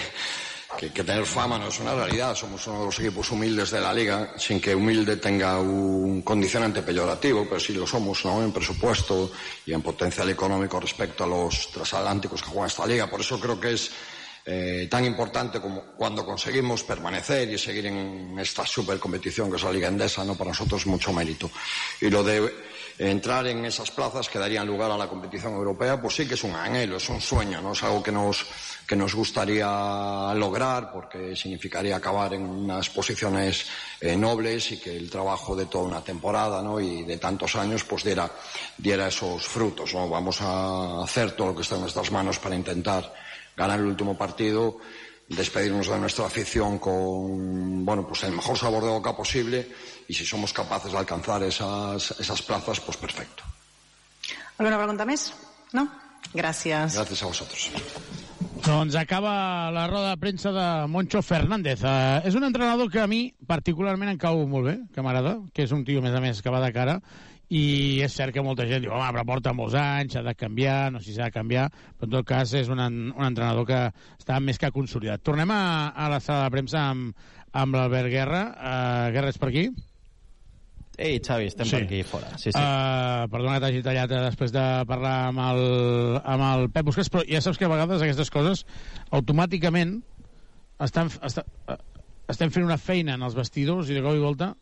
que, 0.75 0.91
que 0.91 1.03
tener 1.03 1.25
fama 1.25 1.57
no 1.57 1.67
es 1.67 1.79
una 1.79 1.95
realidad. 1.95 2.35
Somos 2.35 2.65
uno 2.67 2.79
de 2.79 2.85
los 2.85 2.99
equipos 2.99 3.31
humildes 3.31 3.71
de 3.71 3.79
la 3.79 3.93
liga, 3.93 4.33
sin 4.37 4.59
que 4.59 4.75
humilde 4.75 5.17
tenga 5.17 5.59
un 5.59 6.21
condicionante 6.21 6.81
peyorativo, 6.81 7.45
pero 7.47 7.59
sí 7.59 7.73
lo 7.73 7.87
somos 7.87 8.25
¿no? 8.25 8.43
en 8.43 8.51
presupuesto 8.51 9.31
y 9.65 9.73
en 9.73 9.81
potencial 9.81 10.29
económico 10.29 10.79
respecto 10.79 11.23
a 11.23 11.27
los 11.27 11.71
transatlánticos 11.71 12.41
que 12.41 12.49
juegan 12.49 12.67
esta 12.67 12.85
liga. 12.85 13.09
Por 13.09 13.21
eso 13.21 13.39
creo 13.39 13.59
que 13.59 13.73
es 13.73 13.91
eh, 14.45 14.87
tan 14.89 15.03
importante 15.03 15.59
como 15.59 15.81
cuando 15.97 16.25
conseguimos 16.25 16.83
permanecer 16.83 17.49
y 17.49 17.57
seguir 17.57 17.87
en 17.87 18.37
esta 18.39 18.65
super 18.65 18.97
competición 18.97 19.49
que 19.49 19.57
es 19.57 19.63
la 19.63 19.73
Liga 19.73 19.89
Endesa, 19.89 20.23
¿no? 20.23 20.35
para 20.35 20.51
nosotros 20.51 20.85
mucho 20.85 21.11
mérito. 21.11 21.51
Y 21.99 22.09
lo 22.09 22.23
de 22.23 22.53
entrar 22.99 23.45
en 23.47 23.63
esas 23.65 23.91
plazas 23.91 24.27
que 24.27 24.39
darían 24.39 24.65
lugar 24.65 24.89
a 24.89 24.97
la 24.97 25.07
competición 25.07 25.53
europea, 25.53 26.01
pues 26.01 26.15
sí 26.15 26.27
que 26.27 26.33
es 26.33 26.43
un 26.43 26.55
anhelo, 26.55 26.97
es 26.97 27.09
un 27.09 27.21
sueño, 27.21 27.61
¿no? 27.61 27.73
Es 27.73 27.83
algo 27.83 28.01
que 28.01 28.11
nos, 28.11 28.45
que 28.87 28.95
nos 28.95 29.13
gustaría 29.13 30.33
lograr 30.35 30.91
porque 30.91 31.35
significaría 31.35 31.95
acabar 31.95 32.33
en 32.33 32.41
unas 32.41 32.89
posiciones 32.89 33.67
eh, 34.01 34.17
nobles 34.17 34.71
y 34.71 34.79
que 34.79 34.97
el 34.97 35.09
trabajo 35.09 35.55
de 35.55 35.67
toda 35.67 35.85
una 35.85 36.03
temporada, 36.03 36.61
¿no? 36.63 36.79
Y 36.79 37.03
de 37.03 37.17
tantos 37.17 37.55
años, 37.55 37.83
pues 37.83 38.03
diera, 38.03 38.31
diera 38.77 39.07
esos 39.07 39.45
frutos, 39.45 39.93
¿no? 39.93 40.09
Vamos 40.09 40.41
a 40.41 41.03
hacer 41.03 41.31
todo 41.31 41.49
lo 41.49 41.55
que 41.55 41.61
está 41.61 41.75
en 41.75 41.81
nuestras 41.81 42.11
manos 42.11 42.39
para 42.39 42.55
intentar 42.55 43.13
ganar 43.55 43.79
el 43.79 43.85
último 43.85 44.17
partido 44.17 44.79
despedirnos 45.29 45.89
de 45.89 45.99
nuestra 45.99 46.25
afición 46.25 46.79
con 46.79 47.85
bueno 47.85 48.07
pues 48.07 48.23
el 48.23 48.31
mejor 48.31 48.57
sabor 48.57 48.83
de 48.83 48.89
boca 48.89 49.15
posible 49.15 49.67
y 50.07 50.13
si 50.13 50.25
somos 50.25 50.53
capaces 50.53 50.91
de 50.91 50.97
alcanzar 50.97 51.43
esas, 51.43 52.11
esas 52.19 52.41
plazas, 52.41 52.79
pues 52.79 52.97
perfecto. 52.97 53.43
¿Alguna 54.57 54.77
pregunta 54.77 55.05
més? 55.05 55.29
No? 55.73 55.85
Gràcies. 56.33 56.95
Gracias 56.95 57.21
a 57.21 57.27
vosotros. 57.27 57.69
Doncs 58.65 58.95
acaba 58.95 59.69
la 59.71 59.87
roda 59.87 60.09
de 60.09 60.17
premsa 60.17 60.51
de 60.51 60.87
Moncho 60.87 61.21
Fernández. 61.21 61.83
Uh, 61.85 62.25
és 62.25 62.35
un 62.35 62.43
entrenador 62.43 62.89
que 62.91 62.99
a 62.99 63.07
mi 63.07 63.29
particularment 63.47 64.09
em 64.11 64.17
cau 64.19 64.41
molt 64.49 64.65
bé, 64.65 64.75
que 64.95 65.03
m'agrada, 65.05 65.37
que 65.53 65.67
és 65.67 65.71
un 65.75 65.85
tio, 65.85 66.01
a 66.01 66.07
més 66.07 66.15
a 66.17 66.21
més, 66.23 66.41
que 66.41 66.51
va 66.51 66.63
de 66.63 66.71
cara, 66.75 66.97
i 67.53 68.01
és 68.03 68.11
cert 68.11 68.33
que 68.35 68.43
molta 68.43 68.65
gent 68.67 68.81
diu, 68.83 68.91
home, 68.91 69.07
però 69.13 69.23
porta 69.29 69.53
molts 69.55 69.77
anys, 69.79 70.17
s'ha 70.17 70.23
de 70.25 70.33
canviar, 70.35 70.89
no 70.91 70.99
sé 70.99 71.11
si 71.11 71.15
s'ha 71.15 71.29
de 71.29 71.37
canviar, 71.37 71.69
però 71.69 72.09
en 72.09 72.15
tot 72.17 72.27
cas 72.27 72.51
és 72.59 72.67
un, 72.73 72.81
un 72.81 73.27
entrenador 73.29 73.69
que 73.69 73.83
està 74.17 74.41
més 74.43 74.59
que 74.59 74.73
consolidat. 74.75 75.23
Tornem 75.23 75.53
a, 75.53 75.61
a 75.95 76.09
la 76.11 76.19
sala 76.19 76.47
de 76.49 76.55
premsa 76.57 76.81
amb, 76.89 77.13
amb 77.53 77.77
l'Albert 77.77 78.11
Guerra. 78.11 78.41
Uh, 78.57 79.13
Guerra, 79.15 79.31
és 79.31 79.39
per 79.39 79.53
aquí? 79.53 79.69
Ei, 80.97 81.19
Xavi, 81.21 81.45
estem 81.51 81.67
Sí. 81.69 81.75
per 81.75 81.83
aquí 81.85 81.99
fora. 82.03 82.31
Sí, 82.41 82.49
sí. 82.51 82.57
Uh, 82.57 83.27
perdona 83.29 83.59
que 83.59 83.65
t'hagi 83.67 83.83
tallat 83.85 84.11
eh, 84.11 84.21
després 84.31 84.51
de 84.51 84.63
parlar 84.89 85.27
amb 85.29 85.39
el, 85.43 86.21
amb 86.25 86.45
el 86.47 86.69
Pep 86.73 86.87
Busquets, 86.89 87.11
però 87.13 87.21
ja 87.29 87.41
saps 87.45 87.59
que 87.61 87.65
a 87.67 87.69
vegades 87.69 88.01
aquestes 88.01 88.31
coses 88.33 88.63
automàticament 89.13 89.99
estan, 90.81 91.11
està, 91.21 91.43
eh, 91.69 91.77
estem 92.33 92.49
fent 92.53 92.65
una 92.65 92.79
feina 92.81 93.13
en 93.13 93.21
els 93.27 93.37
vestidors 93.37 93.89
i 93.89 93.97
de 93.97 94.01
cop 94.01 94.17
i 94.17 94.23
volta 94.23 94.55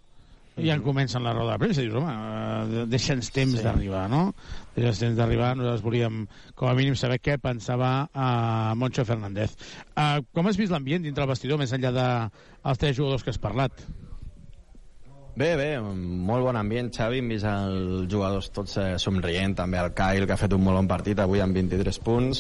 ja 0.56 0.72
en 0.78 0.84
comencen 0.86 1.24
la 1.24 1.34
roda 1.36 1.56
de 1.58 1.60
premsa 1.60 1.82
i 1.84 1.88
dius, 1.90 1.98
home, 2.00 2.12
eh, 2.12 2.86
deixa'ns 2.88 3.28
temps 3.36 3.58
Sí. 3.58 3.64
d'arribar, 3.64 4.06
no? 4.12 4.34
Deixa'ns 4.76 5.00
temps 5.02 5.18
d'arribar, 5.18 5.54
nosaltres 5.56 5.84
volíem 5.84 6.22
com 6.56 6.70
a 6.70 6.76
mínim 6.76 6.96
saber 6.96 7.18
què 7.20 7.36
pensava 7.40 8.10
uh, 8.14 8.76
Moncho 8.80 9.04
Fernández. 9.04 9.56
Uh, 9.98 10.24
com 10.34 10.48
has 10.48 10.56
vist 10.56 10.72
l'ambient 10.72 11.04
dintre 11.04 11.24
el 11.24 11.30
vestidor, 11.30 11.60
més 11.60 11.74
enllà 11.76 11.92
dels 11.96 12.78
tres 12.80 12.96
jugadors 12.96 13.24
que 13.24 13.32
has 13.32 13.38
parlat? 13.40 13.72
Bé, 15.36 15.50
bé, 15.60 15.82
molt 15.84 16.46
bon 16.48 16.56
ambient, 16.56 16.88
Xavi. 16.96 17.18
Hem 17.20 17.34
vist 17.34 17.48
els 17.50 18.06
jugadors 18.08 18.48
tots 18.56 18.78
eh, 18.80 18.94
somrient, 19.04 19.58
també 19.58 19.82
el 19.82 19.92
Kyle, 19.98 20.24
que 20.24 20.32
ha 20.32 20.40
fet 20.40 20.56
un 20.56 20.64
molt 20.64 20.80
bon 20.80 20.88
partit 20.88 21.20
avui 21.20 21.44
amb 21.44 21.60
23 21.60 22.00
punts. 22.06 22.40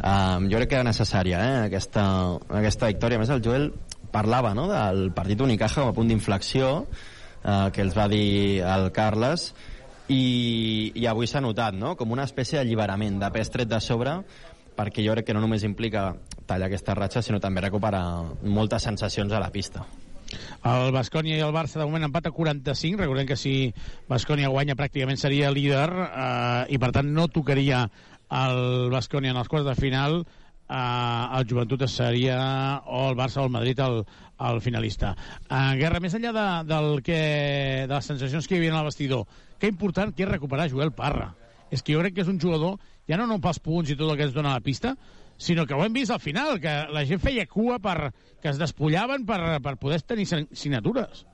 Um, 0.00 0.48
jo 0.50 0.58
crec 0.58 0.72
que 0.72 0.78
era 0.80 0.88
necessària, 0.88 1.38
eh, 1.38 1.62
aquesta, 1.68 2.08
aquesta 2.58 2.90
victòria. 2.90 3.20
A 3.20 3.22
més, 3.22 3.30
el 3.30 3.44
Joel 3.46 3.68
parlava 4.10 4.56
no, 4.58 4.66
del 4.66 5.12
partit 5.14 5.46
Unicaja 5.46 5.84
com 5.84 5.92
a 5.92 5.94
punt 5.94 6.10
d'inflexió, 6.10 6.74
eh, 6.82 7.70
que 7.70 7.86
els 7.86 7.94
va 7.94 8.10
dir 8.10 8.26
el 8.74 8.90
Carles, 8.90 9.52
i, 10.10 10.90
i 10.98 11.06
avui 11.06 11.30
s'ha 11.30 11.46
notat, 11.46 11.78
no?, 11.78 11.94
com 11.94 12.10
una 12.10 12.26
espècie 12.26 12.58
d'alliberament, 12.58 13.22
de 13.22 13.30
pes 13.38 13.54
tret 13.54 13.70
de 13.70 13.78
sobre, 13.78 14.18
perquè 14.74 15.06
jo 15.06 15.14
crec 15.14 15.30
que 15.30 15.38
no 15.38 15.46
només 15.46 15.62
implica 15.62 16.08
tallar 16.42 16.66
aquesta 16.66 16.98
ratxa, 16.98 17.22
sinó 17.22 17.38
també 17.38 17.62
recuperar 17.62 18.02
moltes 18.42 18.90
sensacions 18.90 19.30
a 19.30 19.38
la 19.38 19.54
pista. 19.54 19.86
El 20.68 20.92
Bascònia 20.94 21.38
i 21.38 21.44
el 21.44 21.54
Barça 21.54 21.80
de 21.80 21.86
moment 21.88 22.08
empat 22.08 22.28
a 22.28 22.34
45. 22.34 23.00
Recordem 23.02 23.28
que 23.28 23.38
si 23.40 23.72
Bascònia 24.10 24.52
guanya 24.52 24.78
pràcticament 24.78 25.20
seria 25.20 25.52
líder 25.54 25.88
eh, 25.90 26.72
i 26.74 26.80
per 26.82 26.92
tant 26.96 27.10
no 27.14 27.28
tocaria 27.28 27.86
el 28.32 28.88
Bascònia 28.92 29.34
en 29.34 29.40
els 29.42 29.50
quarts 29.52 29.68
de 29.68 29.76
final 29.76 30.22
eh, 30.72 31.38
el 31.38 31.46
Joventut 31.48 31.84
seria 31.88 32.82
o 32.86 33.08
el 33.10 33.16
Barça 33.16 33.42
o 33.42 33.46
el 33.46 33.54
Madrid 33.54 33.80
el, 33.80 34.02
el 34.40 34.60
finalista. 34.64 35.14
En 35.48 35.78
guerra, 35.80 36.00
més 36.00 36.16
enllà 36.16 36.32
de, 36.36 36.46
del 36.70 37.02
que, 37.06 37.20
de 37.88 37.94
les 37.94 38.10
sensacions 38.12 38.48
que 38.48 38.56
hi 38.56 38.62
havia 38.62 38.74
en 38.74 38.80
el 38.80 38.88
vestidor, 38.88 39.26
que 39.58 39.70
important 39.70 40.14
que 40.14 40.26
és 40.26 40.32
recuperar 40.32 40.70
Joel 40.72 40.94
Parra. 40.96 41.32
És 41.72 41.82
que 41.82 41.94
jo 41.94 42.02
crec 42.02 42.16
que 42.16 42.24
és 42.24 42.30
un 42.30 42.40
jugador, 42.40 42.78
ja 43.08 43.16
no, 43.16 43.26
no 43.26 43.40
pels 43.40 43.60
punts 43.64 43.92
i 43.92 43.96
tot 43.96 44.10
el 44.10 44.18
que 44.18 44.28
ens 44.28 44.34
dona 44.36 44.56
la 44.56 44.64
pista, 44.64 44.96
sinó 45.42 45.66
que 45.66 45.74
ho 45.74 45.82
hem 45.84 45.92
vist 45.92 46.14
al 46.14 46.22
final, 46.22 46.60
que 46.62 46.72
la 46.94 47.04
gent 47.08 47.20
feia 47.22 47.48
cua 47.50 47.80
per, 47.82 48.12
que 48.40 48.52
es 48.52 48.62
despullaven 48.62 49.26
per, 49.26 49.58
per 49.64 49.76
poder 49.82 50.00
tenir 50.06 50.28
signatures. 50.30 51.26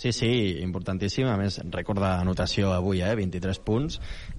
Sí, 0.00 0.14
sí, 0.16 0.30
importantíssim. 0.64 1.26
A 1.28 1.36
més, 1.36 1.58
rècord 1.74 2.00
d'anotació 2.00 2.70
avui, 2.72 3.02
eh? 3.04 3.12
23 3.18 3.58
punts. 3.66 3.98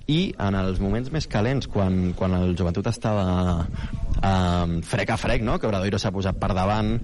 I 0.09 0.33
en 0.41 0.58
els 0.58 0.82
moments 0.82 1.11
més 1.14 1.30
calents, 1.30 1.69
quan, 1.69 2.16
quan 2.17 2.33
el 2.33 2.56
joventut 2.58 2.90
estava 2.90 3.27
eh, 3.61 4.80
frec 4.90 5.14
a 5.14 5.19
frec, 5.22 5.45
no? 5.45 5.59
que 5.61 5.69
Obradoiro 5.69 6.01
s'ha 6.01 6.11
posat 6.16 6.41
per 6.41 6.50
davant, 6.58 6.95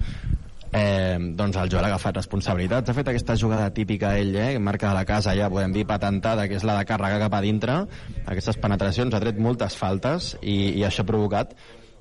eh, 0.72 1.16
doncs 1.18 1.56
el 1.56 1.70
Joel 1.72 1.86
ha 1.86 1.92
agafat 1.92 2.20
responsabilitats. 2.20 2.90
Ha 2.90 2.96
fet 2.96 3.10
aquesta 3.12 3.36
jugada 3.40 3.70
típica 3.74 4.16
ell, 4.18 4.34
eh? 4.36 4.58
marca 4.58 4.90
de 4.90 4.94
la 4.98 5.06
casa, 5.08 5.36
ja 5.38 5.50
podem 5.52 5.74
dir 5.74 5.86
patentada, 5.88 6.48
que 6.48 6.58
és 6.58 6.66
la 6.66 6.78
de 6.78 6.86
carregar 6.88 7.20
cap 7.26 7.38
a 7.38 7.42
dintre. 7.44 7.80
Aquestes 8.26 8.60
penetracions, 8.60 9.14
ha 9.14 9.22
tret 9.22 9.38
moltes 9.40 9.76
faltes 9.78 10.34
i, 10.42 10.78
i 10.78 10.86
això 10.86 11.04
ha 11.04 11.10
provocat 11.12 11.54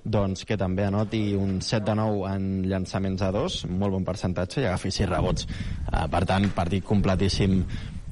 doncs 0.07 0.45
que 0.47 0.55
també 0.55 0.85
anoti 0.87 1.35
un 1.35 1.59
7 1.61 1.83
de 1.89 1.95
9 1.99 2.23
en 2.31 2.47
llançaments 2.69 3.21
a 3.25 3.31
dos, 3.35 3.65
molt 3.67 3.91
bon 3.97 4.07
percentatge, 4.07 4.61
i 4.61 4.69
agafi 4.69 4.91
6 4.93 5.09
rebots. 5.09 5.47
Uh, 5.91 6.05
per 6.11 6.23
tant, 6.29 6.47
partit 6.55 6.85
completíssim 6.87 7.59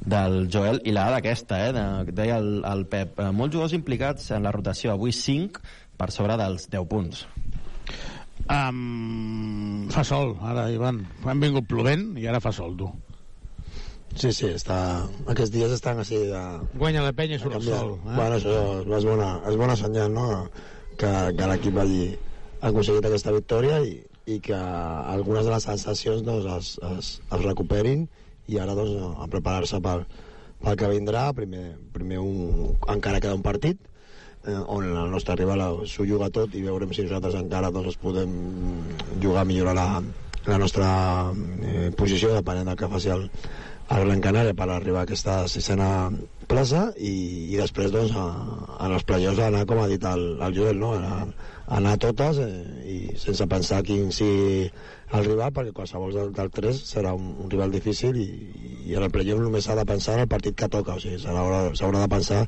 del 0.05 0.49
Joel 0.53 0.81
i 0.85 0.93
la 0.93 1.07
dada 1.07 1.21
aquesta, 1.23 1.63
eh, 1.65 1.71
de, 1.73 2.13
deia 2.13 2.37
el, 2.37 2.59
el 2.67 2.85
Pep, 2.91 3.17
eh, 3.19 3.31
molts 3.33 3.55
jugadors 3.55 3.73
implicats 3.77 4.29
en 4.35 4.45
la 4.45 4.53
rotació, 4.53 4.93
avui 4.93 5.15
5 5.15 5.63
per 5.97 6.11
sobre 6.13 6.37
dels 6.37 6.69
10 6.69 6.85
punts. 6.91 7.25
Um, 8.45 9.87
fa 9.89 10.03
sol, 10.05 10.35
ara, 10.45 10.67
Ivan. 10.73 11.01
Han 11.25 11.41
vingut 11.41 11.65
plovent 11.69 12.11
i 12.21 12.27
ara 12.29 12.41
fa 12.43 12.53
sol, 12.53 12.75
tu. 12.77 12.89
Sí, 14.15 14.31
sí, 14.31 14.47
està... 14.55 14.77
aquests 15.31 15.51
dies 15.51 15.73
estan 15.75 15.99
així 15.99 16.21
de... 16.29 16.41
Guanya 16.79 17.03
la 17.03 17.11
penya 17.17 17.35
i 17.35 17.41
surt 17.41 17.57
el 17.57 17.65
sol. 17.65 17.95
Eh? 17.97 18.13
Bueno, 18.13 18.37
això 18.37 18.59
és 18.99 19.07
bona, 19.07 19.31
és 19.49 19.57
bona 19.59 19.75
senyal, 19.79 20.13
no?, 20.13 20.27
que, 20.95 21.09
que 21.35 21.47
l'equip 21.51 21.79
hagi 21.81 22.03
aconseguit 22.63 23.09
aquesta 23.09 23.33
victòria 23.35 23.81
i, 23.83 23.97
i 24.31 24.37
que 24.45 24.55
algunes 24.55 25.43
de 25.43 25.51
les 25.51 25.67
sensacions 25.67 26.23
doncs, 26.23 26.47
es, 26.53 26.69
es, 26.93 27.09
es 27.19 27.43
recuperin 27.43 28.05
i 28.47 28.61
ara 28.61 28.77
doncs, 28.77 28.95
a 29.19 29.27
preparar-se 29.33 29.81
pel, 29.83 30.05
pel 30.63 30.79
que 30.79 30.93
vindrà. 30.93 31.25
Primer, 31.35 31.65
primer 31.97 32.21
un, 32.23 32.71
encara 32.93 33.19
queda 33.19 33.35
un 33.35 33.43
partit 33.43 33.81
on 34.67 34.85
el 34.85 35.11
nostre 35.11 35.35
rival 35.39 35.63
s'ho 35.89 36.05
juga 36.05 36.29
tot 36.29 36.53
i 36.55 36.63
veurem 36.65 36.93
si 36.93 37.05
nosaltres 37.05 37.37
encara 37.39 37.71
doncs, 37.73 37.97
podem 38.01 38.31
jugar 39.21 39.41
a 39.41 39.49
millorar 39.49 39.75
la, 39.77 39.87
la 40.45 40.57
nostra 40.61 40.89
eh, 41.65 41.89
posició 41.97 42.33
depenent 42.35 42.69
del 42.69 42.77
que 42.77 42.91
faci 42.91 43.13
el, 43.15 43.29
el 43.93 44.07
Gran 44.07 44.21
Canària 44.21 44.55
per 44.57 44.65
arribar 44.73 45.03
a 45.03 45.05
aquesta 45.05 45.35
sisena 45.51 46.09
plaça 46.49 46.87
i, 46.97 47.13
i 47.53 47.57
després 47.57 47.91
doncs 47.93 48.15
a, 48.17 48.25
en 48.81 48.93
els 48.95 49.05
playoffs 49.05 49.41
anar 49.45 49.65
com 49.69 49.81
ha 49.81 49.89
dit 49.89 50.03
el, 50.09 50.23
el 50.41 50.55
Joel 50.57 50.79
no? 50.81 50.93
anar, 50.97 51.27
anar 51.77 51.95
a 51.95 52.01
totes 52.01 52.39
eh, 52.41 52.49
i 52.89 52.97
sense 53.21 53.45
pensar 53.49 53.83
quin 53.85 54.11
sigui 54.13 54.69
el 55.15 55.27
rival 55.27 55.53
perquè 55.53 55.73
qualsevol 55.77 56.13
del, 56.15 56.31
del 56.33 56.49
3 56.53 56.79
serà 56.89 57.13
un, 57.17 57.35
un 57.43 57.51
rival 57.51 57.73
difícil 57.73 58.17
i, 58.21 58.29
i 58.89 58.97
en 58.97 59.05
el 59.05 59.13
playoff 59.13 59.43
només 59.43 59.67
s'ha 59.67 59.77
de 59.77 59.85
pensar 59.89 60.17
en 60.17 60.25
el 60.25 60.31
partit 60.31 60.57
que 60.57 60.69
toca 60.69 60.97
o 60.97 61.01
sigui, 61.01 61.21
s'haurà 61.21 62.01
de 62.01 62.09
pensar 62.09 62.41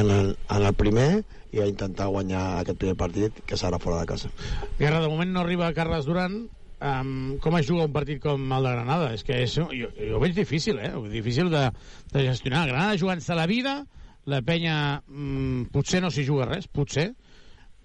en 0.00 0.14
el, 0.16 0.32
en 0.48 0.64
el 0.64 0.78
primer 0.80 1.10
i 1.52 1.60
a 1.60 1.68
intentar 1.68 2.08
guanyar 2.08 2.44
aquest 2.60 2.80
primer 2.80 2.96
partit 2.96 3.44
que 3.44 3.60
serà 3.60 3.80
fora 3.82 4.00
de 4.00 4.08
casa 4.14 4.32
Guerra, 4.78 5.00
de 5.00 5.12
moment 5.12 5.32
no 5.34 5.44
arriba 5.44 5.72
Carles 5.76 6.08
Duran. 6.08 6.40
Um, 6.80 7.36
com 7.44 7.58
es 7.58 7.66
juga 7.68 7.84
un 7.84 7.92
partit 7.92 8.22
com 8.22 8.40
el 8.56 8.64
de 8.64 8.70
Granada? 8.72 9.10
És 9.12 9.24
que 9.26 9.42
és, 9.44 9.52
jo, 9.52 9.66
jo 9.92 10.20
veig 10.22 10.32
difícil, 10.36 10.80
eh? 10.80 10.94
Difícil 11.12 11.50
de, 11.52 11.66
de 12.14 12.24
gestionar. 12.24 12.64
Granada 12.70 12.96
jugant-se 13.00 13.36
la 13.36 13.44
vida, 13.50 13.82
la 14.24 14.40
penya 14.46 14.76
mm, 15.04 15.68
potser 15.74 16.00
no 16.00 16.08
s'hi 16.12 16.24
juga 16.24 16.48
res, 16.48 16.70
potser. 16.72 17.10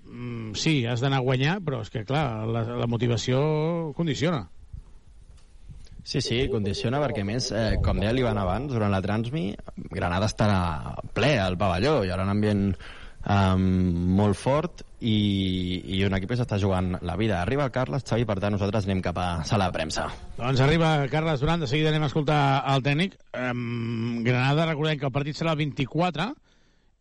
Mm, 0.06 0.54
sí, 0.56 0.78
has 0.88 1.04
d'anar 1.04 1.20
a 1.20 1.28
guanyar, 1.28 1.60
però 1.66 1.82
és 1.84 1.92
que, 1.92 2.06
clar, 2.08 2.46
la, 2.48 2.64
la 2.86 2.88
motivació 2.88 3.42
condiciona. 3.98 4.46
Sí, 6.06 6.22
sí, 6.22 6.44
condiciona 6.54 7.00
perquè 7.02 7.24
més, 7.26 7.50
eh, 7.52 7.80
com 7.84 7.98
deia 8.00 8.14
l'Ivan 8.14 8.38
abans, 8.38 8.70
durant 8.72 8.94
la 8.94 9.02
Transmi, 9.02 9.48
Granada 9.90 10.30
estarà 10.30 10.60
ple 11.18 11.32
al 11.42 11.58
pavelló, 11.58 12.04
hi 12.06 12.14
haurà 12.14 12.28
un 12.28 12.36
ambient 12.36 12.68
um, 13.26 13.64
molt 14.20 14.38
fort 14.38 14.86
i, 15.06 15.82
i 15.98 16.02
un 16.06 16.16
equip 16.18 16.32
que 16.32 16.38
s'està 16.40 16.58
jugant 16.62 16.96
la 17.06 17.16
vida. 17.20 17.38
Arriba 17.42 17.68
el 17.68 17.74
Carles, 17.76 18.06
Xavi, 18.08 18.26
per 18.26 18.40
tant 18.42 18.56
nosaltres 18.56 18.88
anem 18.88 19.04
cap 19.06 19.20
a 19.22 19.28
sala 19.48 19.70
de 19.70 19.76
premsa. 19.76 20.08
Doncs 20.40 20.64
arriba 20.66 20.96
Carles 21.12 21.44
Duran, 21.44 21.62
de 21.62 21.70
seguida 21.70 21.92
anem 21.92 22.08
a 22.08 22.10
escoltar 22.10 22.40
el 22.74 22.86
tècnic. 22.86 23.20
Um, 23.38 24.24
Granada, 24.26 24.66
recordem 24.72 24.98
que 25.02 25.08
el 25.10 25.14
partit 25.16 25.38
serà 25.38 25.54
el 25.54 25.62
24 25.62 26.32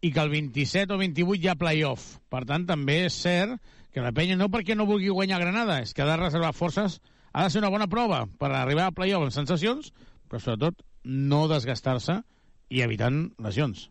i 0.04 0.12
que 0.12 0.20
el 0.20 0.34
27 0.34 0.92
o 0.92 1.00
28 1.00 1.40
hi 1.40 1.48
ha 1.48 1.56
playoff. 1.60 2.18
Per 2.28 2.44
tant, 2.48 2.68
també 2.68 3.04
és 3.06 3.16
cert 3.24 3.56
que 3.94 4.04
la 4.04 4.12
penya 4.12 4.36
no 4.36 4.50
perquè 4.52 4.76
no 4.76 4.88
vulgui 4.90 5.08
guanyar 5.08 5.40
Granada, 5.40 5.80
és 5.80 5.94
que 5.94 6.04
ha 6.04 6.10
de 6.10 6.18
reservar 6.20 6.52
forces, 6.52 6.98
ha 7.32 7.46
de 7.46 7.54
ser 7.54 7.62
una 7.62 7.72
bona 7.72 7.88
prova 7.88 8.24
per 8.38 8.52
arribar 8.52 8.90
a 8.90 8.96
playoff 8.96 9.24
amb 9.24 9.34
sensacions, 9.34 9.94
però 10.28 10.42
sobretot 10.42 10.84
no 11.04 11.46
desgastar-se 11.48 12.20
i 12.68 12.84
evitant 12.84 13.28
lesions. 13.40 13.88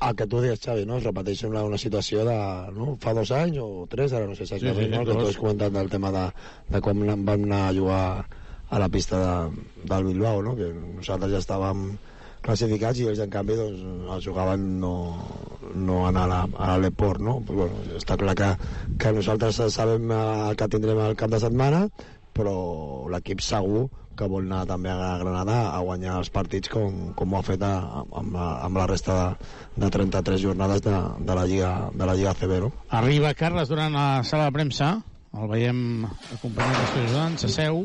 El 0.00 0.16
que 0.16 0.26
tu 0.26 0.40
deies, 0.42 0.60
Xavi, 0.60 0.86
no? 0.86 0.98
es 0.98 1.04
repeteix 1.06 1.44
una, 1.48 1.64
una 1.64 1.78
situació 1.80 2.24
de 2.26 2.36
no? 2.76 2.94
fa 3.02 3.14
dos 3.16 3.30
anys 3.34 3.60
o 3.62 3.86
tres, 3.90 4.12
ara 4.12 4.26
no 4.28 4.34
sé 4.34 4.46
exactament, 4.46 4.78
Sí, 4.78 4.88
sí, 4.88 4.90
no? 4.94 5.02
el 5.02 5.08
que 5.08 5.18
tu 5.20 5.28
has 5.28 5.38
comentat 5.40 5.76
del 5.76 5.92
tema 5.92 6.10
de, 6.14 6.24
de 6.70 6.80
com 6.84 7.04
vam 7.04 7.28
anar 7.48 7.62
a 7.68 7.76
jugar 7.76 8.06
a 8.70 8.80
la 8.80 8.88
pista 8.88 9.20
de, 9.22 9.62
del 9.84 10.10
Bilbao, 10.10 10.42
no? 10.42 10.56
que 10.58 10.72
nosaltres 10.74 11.32
ja 11.36 11.42
estàvem 11.42 11.86
classificats 12.44 13.00
i 13.00 13.06
ells 13.08 13.22
en 13.24 13.30
canvi 13.32 13.56
doncs, 13.56 13.84
el 14.14 14.24
jugaven 14.24 14.66
no, 14.80 14.94
no 15.74 16.02
anar 16.08 16.26
a, 16.28 16.42
a 16.66 16.74
l'Eport 16.78 17.22
no? 17.24 17.38
Pues, 17.46 17.56
bueno, 17.62 17.96
està 17.96 18.18
clar 18.20 18.34
que, 18.36 18.50
que 19.00 19.14
nosaltres 19.16 19.62
sabem 19.72 20.12
el 20.12 20.58
que 20.60 20.68
tindrem 20.68 21.00
el 21.06 21.16
cap 21.20 21.32
de 21.32 21.40
setmana 21.40 21.86
però 22.36 22.56
l'equip 23.12 23.40
segur 23.44 23.86
que 24.16 24.28
vol 24.30 24.46
anar 24.46 24.64
també 24.68 24.92
a 24.92 25.16
Granada 25.20 25.56
a 25.74 25.80
guanyar 25.84 26.18
els 26.20 26.30
partits 26.34 26.70
com, 26.72 27.12
com 27.18 27.34
ho 27.34 27.40
ha 27.40 27.46
fet 27.46 27.64
a, 27.66 27.72
amb, 28.04 28.36
la, 28.36 28.48
amb 28.66 28.80
la 28.80 28.86
resta 28.90 29.16
de, 29.16 29.50
de 29.84 29.90
33 29.96 30.40
jornades 30.42 30.84
de, 30.84 30.94
de, 31.18 31.34
la 31.34 31.44
Lliga, 31.50 31.72
de 31.92 32.06
la 32.06 32.14
Lliga 32.14 32.34
CB. 32.38 32.60
No? 32.66 32.72
Arriba 33.00 33.34
Carles 33.38 33.70
durant 33.72 33.94
la 33.94 34.08
sala 34.24 34.48
de 34.48 34.56
premsa, 34.56 34.94
el 35.34 35.50
veiem 35.50 36.06
acompanyat 36.06 36.78
dels 36.78 36.92
seus 36.94 37.06
ajudants, 37.08 37.46
s'asseu, 37.46 37.84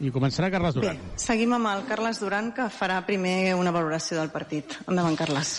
i 0.00 0.10
començarà 0.14 0.48
Carles 0.52 0.74
Duran. 0.76 0.96
Bé, 0.96 1.20
seguim 1.20 1.52
amb 1.56 1.68
el 1.70 1.84
Carles 1.88 2.22
Duran, 2.22 2.50
que 2.56 2.70
farà 2.72 3.02
primer 3.06 3.54
una 3.58 3.72
valoració 3.74 4.18
del 4.18 4.32
partit. 4.32 4.78
Endavant, 4.88 5.18
Carles. 5.18 5.54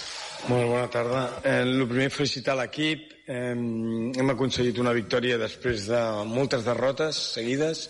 Molt 0.49 0.65
bona 0.71 0.87
tarda. 0.89 1.25
Eh, 1.45 1.59
el 1.61 1.85
primer, 1.85 2.09
felicitar 2.09 2.57
l'equip. 2.57 3.11
Eh, 3.29 3.53
hem 3.53 4.33
aconseguit 4.33 4.79
una 4.81 4.95
victòria 4.97 5.37
després 5.37 5.85
de 5.91 6.01
moltes 6.27 6.65
derrotes 6.65 7.19
seguides 7.37 7.85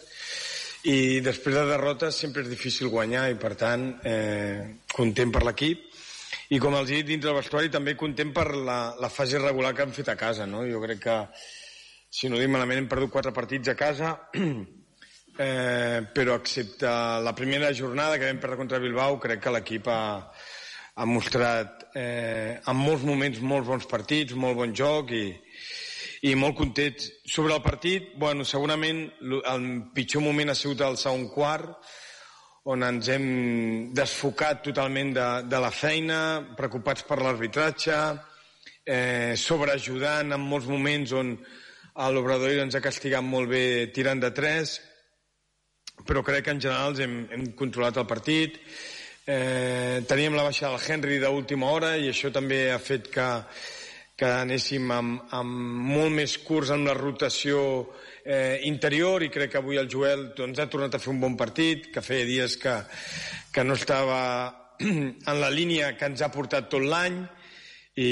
i 0.89 1.21
després 1.21 1.55
de 1.55 1.65
derrotes 1.69 2.17
sempre 2.17 2.41
és 2.41 2.49
difícil 2.49 2.89
guanyar 2.89 3.27
i 3.29 3.37
per 3.37 3.53
tant 3.59 3.83
eh, 4.07 4.81
content 4.89 5.31
per 5.33 5.43
l'equip 5.45 5.83
i 6.51 6.59
com 6.59 6.73
els 6.75 6.89
he 6.89 7.01
dit 7.01 7.11
dins 7.11 7.25
del 7.25 7.37
vestuari 7.37 7.69
també 7.69 7.93
content 7.99 8.31
per 8.33 8.47
la, 8.55 8.95
la 8.97 9.09
fase 9.13 9.39
regular 9.39 9.75
que 9.77 9.85
han 9.85 9.93
fet 9.93 10.09
a 10.09 10.17
casa 10.17 10.47
no? 10.49 10.63
jo 10.65 10.81
crec 10.81 11.03
que 11.03 11.17
si 12.09 12.29
no 12.29 12.39
dic 12.41 12.49
malament 12.49 12.81
hem 12.81 12.89
perdut 12.89 13.13
quatre 13.13 13.33
partits 13.35 13.69
a 13.69 13.77
casa 13.77 14.15
eh, 15.45 16.01
però 16.15 16.39
excepte 16.39 16.89
la 17.27 17.35
primera 17.37 17.69
jornada 17.77 18.17
que 18.17 18.31
vam 18.31 18.41
perdre 18.41 18.57
contra 18.63 18.81
Bilbao 18.81 19.19
crec 19.21 19.45
que 19.45 19.53
l'equip 19.53 19.87
ha, 19.87 20.01
ha 20.97 21.05
mostrat 21.05 21.91
eh, 21.93 22.57
en 22.57 22.81
molts 22.81 23.05
moments 23.05 23.37
molts 23.39 23.69
bons 23.69 23.85
partits, 23.85 24.33
molt 24.33 24.57
bon 24.57 24.73
joc 24.73 25.13
i, 25.13 25.27
i 26.21 26.35
molt 26.37 26.57
contents. 26.57 27.09
Sobre 27.25 27.55
el 27.55 27.63
partit, 27.65 28.11
bueno, 28.21 28.45
segurament 28.45 29.07
el 29.21 29.67
pitjor 29.95 30.21
moment 30.25 30.53
ha 30.53 30.57
sigut 30.57 30.83
el 30.85 30.97
segon 31.01 31.27
quart, 31.33 31.71
on 32.69 32.85
ens 32.85 33.09
hem 33.09 33.25
desfocat 33.97 34.61
totalment 34.67 35.15
de, 35.15 35.29
de 35.49 35.61
la 35.63 35.71
feina, 35.73 36.19
preocupats 36.57 37.07
per 37.07 37.17
l'arbitratge, 37.23 37.97
eh, 38.85 39.33
sobreajudant 39.33 40.35
en 40.37 40.45
molts 40.45 40.69
moments 40.69 41.15
on 41.17 41.33
l'Obrador 42.13 42.61
ens 42.61 42.77
ha 42.77 42.83
castigat 42.83 43.25
molt 43.25 43.49
bé 43.49 43.89
tirant 43.93 44.21
de 44.21 44.29
tres, 44.31 44.77
però 46.05 46.21
crec 46.25 46.45
que 46.45 46.53
en 46.53 46.61
general 46.61 46.97
hem, 47.01 47.17
hem 47.33 47.51
controlat 47.57 47.97
el 47.97 48.09
partit. 48.09 48.61
Eh, 49.25 50.01
teníem 50.09 50.37
la 50.37 50.45
baixa 50.45 50.69
del 50.69 50.81
Henry 50.81 51.19
d'última 51.21 51.69
hora 51.73 51.95
i 51.97 52.09
això 52.09 52.31
també 52.33 52.67
ha 52.71 52.79
fet 52.81 53.09
que, 53.13 53.27
que 54.21 54.29
anéssim 54.29 54.91
amb, 54.93 55.21
amb 55.33 55.53
molt 55.89 56.13
més 56.13 56.35
curts 56.45 56.69
en 56.75 56.83
la 56.85 56.93
rotació 56.93 57.61
eh, 58.21 58.61
interior 58.69 59.23
i 59.25 59.31
crec 59.33 59.55
que 59.55 59.57
avui 59.57 59.79
el 59.81 59.89
Joel 59.89 60.27
doncs, 60.37 60.61
ha 60.61 60.69
tornat 60.69 60.93
a 60.93 60.99
fer 61.01 61.09
un 61.09 61.21
bon 61.23 61.37
partit, 61.39 61.87
que 61.89 62.03
feia 62.05 62.27
dies 62.27 62.59
que, 62.61 62.75
que 63.49 63.63
no 63.65 63.73
estava 63.79 64.19
en 64.85 65.41
la 65.41 65.49
línia 65.49 65.95
que 65.97 66.11
ens 66.11 66.21
ha 66.21 66.29
portat 66.29 66.69
tot 66.69 66.85
l'any 66.85 67.17
i, 67.97 68.11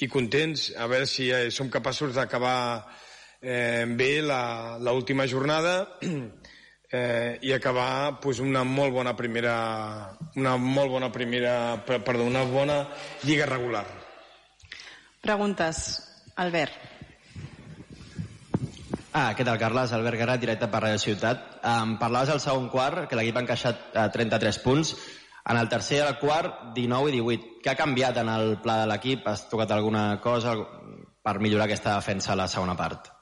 i 0.00 0.08
contents 0.08 0.70
a 0.80 0.88
veure 0.88 1.04
si 1.04 1.28
eh, 1.28 1.50
som 1.52 1.68
capaços 1.68 2.16
d'acabar 2.16 2.88
eh, 3.42 3.84
bé 4.00 4.10
l'última 4.24 5.28
jornada 5.28 5.76
eh, 6.08 7.36
i 7.44 7.52
acabar 7.52 8.16
pues, 8.24 8.40
una 8.40 8.64
molt 8.64 8.96
bona 8.96 9.12
primera 9.12 9.54
una 10.40 10.56
molt 10.56 10.96
bona 10.96 11.12
primera 11.12 11.84
perdó, 11.84 12.24
una 12.24 12.48
bona 12.48 12.86
lliga 13.28 13.44
regular 13.44 13.97
Preguntes. 15.28 15.78
Albert. 16.40 16.72
Ah, 19.12 19.34
què 19.36 19.44
tal, 19.44 19.58
Carles? 19.60 19.90
Albert 19.92 20.16
Guerra, 20.16 20.36
directe 20.40 20.68
per 20.72 20.80
Radio 20.80 21.00
Ciutat. 21.02 21.42
Um, 21.60 21.98
parlaves 22.00 22.30
al 22.32 22.40
segon 22.40 22.70
quart, 22.72 23.02
que 23.10 23.18
l'equip 23.18 23.36
ha 23.36 23.42
encaixat 23.44 23.82
uh, 23.90 24.06
33 24.14 24.60
punts. 24.64 24.94
En 25.52 25.60
el 25.60 25.68
tercer 25.68 25.98
i 25.98 26.04
el 26.06 26.16
quart, 26.22 26.70
19 26.78 27.12
i 27.12 27.18
18. 27.18 27.50
Què 27.60 27.72
ha 27.74 27.76
canviat 27.76 28.22
en 28.22 28.30
el 28.32 28.54
pla 28.64 28.78
de 28.80 28.86
l'equip? 28.88 29.28
Has 29.28 29.44
tocat 29.50 29.74
alguna 29.76 30.06
cosa 30.24 30.54
per 31.20 31.36
millorar 31.44 31.68
aquesta 31.68 31.98
defensa 31.98 32.32
a 32.32 32.38
la 32.40 32.48
segona 32.48 32.78
part? 32.78 33.12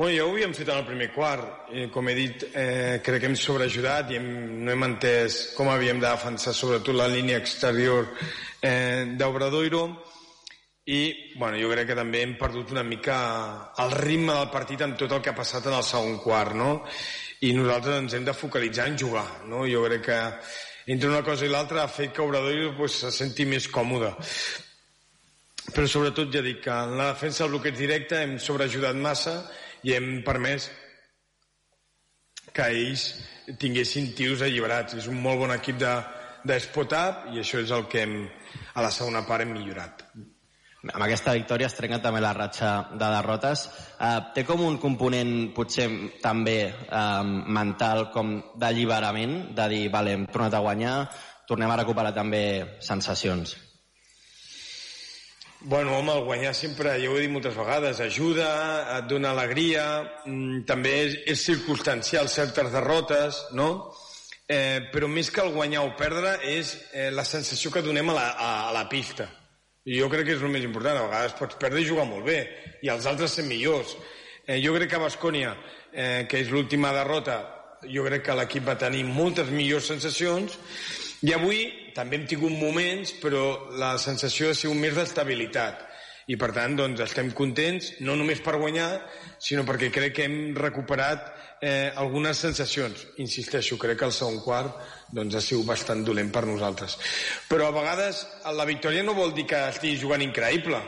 Bueno, 0.00 0.16
ja 0.16 0.26
ho 0.26 0.34
havíem 0.34 0.56
fet 0.56 0.66
en 0.66 0.80
el 0.80 0.90
primer 0.90 1.12
quart. 1.14 1.70
I, 1.70 1.86
com 1.94 2.10
he 2.10 2.16
dit, 2.18 2.42
eh, 2.58 2.98
crec 3.06 3.22
que 3.22 3.30
hem 3.30 3.38
sobreajudat 3.38 4.10
i 4.10 4.18
hem, 4.18 4.28
no 4.66 4.74
hem 4.74 4.90
entès 4.90 5.38
com 5.54 5.70
havíem 5.70 6.02
de 6.02 6.10
defensar 6.10 6.58
sobretot 6.58 6.98
la 6.98 7.06
línia 7.14 7.38
exterior 7.38 8.10
eh, 8.66 9.14
d'Obradoiro 9.14 9.86
i 10.86 11.34
bueno, 11.34 11.58
jo 11.58 11.68
crec 11.72 11.88
que 11.90 11.98
també 11.98 12.20
hem 12.22 12.36
perdut 12.38 12.70
una 12.70 12.84
mica 12.86 13.16
el 13.82 13.90
ritme 13.98 14.30
del 14.30 14.50
partit 14.52 14.84
amb 14.86 14.94
tot 15.00 15.16
el 15.16 15.22
que 15.22 15.32
ha 15.32 15.38
passat 15.38 15.64
en 15.66 15.74
el 15.74 15.82
segon 15.82 16.20
quart, 16.22 16.54
no? 16.54 16.84
I 17.42 17.50
nosaltres 17.56 17.98
ens 18.04 18.14
hem 18.14 18.28
de 18.28 18.34
focalitzar 18.34 18.86
en 18.86 18.98
jugar, 19.00 19.26
no? 19.50 19.64
Jo 19.66 19.82
crec 19.88 20.04
que 20.06 20.18
entre 20.94 21.10
una 21.10 21.24
cosa 21.26 21.44
i 21.44 21.50
l'altra 21.50 21.82
ha 21.82 21.90
fet 21.90 22.12
que 22.14 22.22
Obrador 22.22 22.76
pues, 22.76 23.00
se 23.02 23.10
senti 23.10 23.48
més 23.50 23.66
còmode. 23.66 24.12
Però 25.74 25.88
sobretot 25.90 26.30
ja 26.30 26.44
dic 26.46 26.62
que 26.68 26.70
en 26.70 26.94
la 27.00 27.08
defensa 27.10 27.42
del 27.42 27.56
bloqueig 27.56 27.74
directe 27.80 28.22
hem 28.22 28.36
sobreajudat 28.38 28.94
massa 28.94 29.34
i 29.82 29.96
hem 29.96 30.22
permès 30.22 30.68
que 32.54 32.68
ells 32.70 33.08
tinguessin 33.58 34.14
tios 34.14 34.46
alliberats. 34.46 34.94
És 35.02 35.10
un 35.10 35.18
molt 35.18 35.42
bon 35.42 35.56
equip 35.56 35.82
de, 35.82 35.92
de 36.46 36.62
spot-up 36.62 37.26
i 37.34 37.42
això 37.42 37.58
és 37.58 37.74
el 37.74 37.90
que 37.90 38.06
hem, 38.06 38.16
a 38.78 38.86
la 38.86 38.94
segona 38.94 39.26
part 39.26 39.42
hem 39.42 39.54
millorat 39.58 40.06
amb 40.84 41.02
aquesta 41.02 41.34
victòria 41.34 41.68
es 41.70 41.76
trenca 41.76 41.98
també 42.02 42.20
la 42.22 42.34
ratxa 42.36 42.72
de 42.92 43.10
derrotes. 43.16 43.66
Eh, 43.98 44.18
té 44.34 44.44
com 44.46 44.62
un 44.66 44.78
component 44.82 45.52
potser 45.56 45.88
també 46.22 46.58
eh, 46.68 47.22
mental 47.58 48.10
com 48.14 48.36
d'alliberament, 48.60 49.54
de 49.56 49.68
dir, 49.72 49.84
vale, 49.92 50.16
hem 50.16 50.26
tornat 50.30 50.54
a 50.54 50.64
guanyar, 50.64 50.96
tornem 51.48 51.70
a 51.70 51.78
recuperar 51.82 52.12
també 52.14 52.42
sensacions. 52.80 53.56
Bueno, 55.66 55.96
home, 55.98 56.12
el 56.12 56.26
guanyar 56.26 56.52
sempre, 56.54 56.92
ja 57.00 57.10
ho 57.10 57.16
he 57.16 57.24
dit 57.24 57.32
moltes 57.32 57.56
vegades, 57.56 58.00
ajuda, 58.04 58.50
et 58.98 59.08
dona 59.10 59.32
alegria, 59.32 59.86
mm, 60.26 60.60
també 60.68 60.92
és, 61.06 61.16
és 61.32 61.46
circumstancial 61.48 62.28
certes 62.28 62.70
derrotes, 62.70 63.40
no? 63.52 63.70
Eh, 64.46 64.92
però 64.92 65.08
més 65.10 65.32
que 65.34 65.42
el 65.42 65.50
guanyar 65.56 65.82
o 65.82 65.96
perdre 65.98 66.36
és 66.46 66.76
eh, 66.92 67.08
la 67.10 67.24
sensació 67.26 67.72
que 67.74 67.82
donem 67.82 68.12
a 68.12 68.14
la, 68.14 68.28
a, 68.30 68.52
a 68.68 68.76
la 68.76 68.84
pista 68.86 69.26
i 69.86 70.00
jo 70.00 70.10
crec 70.10 70.26
que 70.26 70.34
és 70.34 70.42
el 70.42 70.52
més 70.52 70.66
important. 70.66 70.98
A 70.98 71.06
vegades 71.06 71.36
pots 71.38 71.58
perdre 71.62 71.80
i 71.82 71.88
jugar 71.88 72.06
molt 72.10 72.26
bé, 72.26 72.40
i 72.82 72.90
els 72.92 73.06
altres 73.06 73.38
ser 73.38 73.46
millors. 73.46 73.94
Eh, 74.46 74.58
jo 74.62 74.74
crec 74.74 74.90
que 74.90 74.98
a 74.98 75.04
Bascònia, 75.06 75.54
eh, 75.92 76.26
que 76.28 76.42
és 76.42 76.50
l'última 76.50 76.92
derrota, 76.94 77.38
jo 77.86 78.04
crec 78.06 78.26
que 78.26 78.36
l'equip 78.36 78.66
va 78.66 78.78
tenir 78.78 79.04
moltes 79.06 79.50
millors 79.54 79.86
sensacions, 79.92 80.58
i 81.22 81.32
avui 81.32 81.64
també 81.94 82.18
hem 82.18 82.26
tingut 82.28 82.52
moments, 82.52 83.14
però 83.22 83.70
la 83.78 83.96
sensació 83.98 84.50
ha 84.50 84.58
sigut 84.58 84.76
més 84.76 84.94
d'estabilitat. 84.98 85.84
I 86.26 86.36
per 86.36 86.50
tant, 86.52 86.74
doncs, 86.74 87.00
estem 87.04 87.30
contents, 87.30 87.92
no 88.02 88.16
només 88.18 88.42
per 88.42 88.56
guanyar, 88.58 88.90
sinó 89.38 89.62
perquè 89.64 89.92
crec 89.94 90.16
que 90.16 90.26
hem 90.26 90.56
recuperat 90.58 91.35
eh, 91.60 91.92
algunes 91.96 92.38
sensacions. 92.38 93.06
Insisteixo, 93.22 93.78
crec 93.78 93.98
que 94.00 94.08
el 94.08 94.14
segon 94.14 94.40
quart 94.44 94.76
doncs, 95.12 95.36
ha 95.36 95.42
sigut 95.44 95.66
bastant 95.68 96.04
dolent 96.04 96.30
per 96.34 96.44
nosaltres. 96.48 96.98
Però 97.48 97.68
a 97.68 97.74
vegades 97.76 98.24
la 98.56 98.68
victòria 98.68 99.04
no 99.06 99.16
vol 99.16 99.34
dir 99.36 99.46
que 99.50 99.62
estigui 99.70 100.00
jugant 100.00 100.24
increïble. 100.24 100.80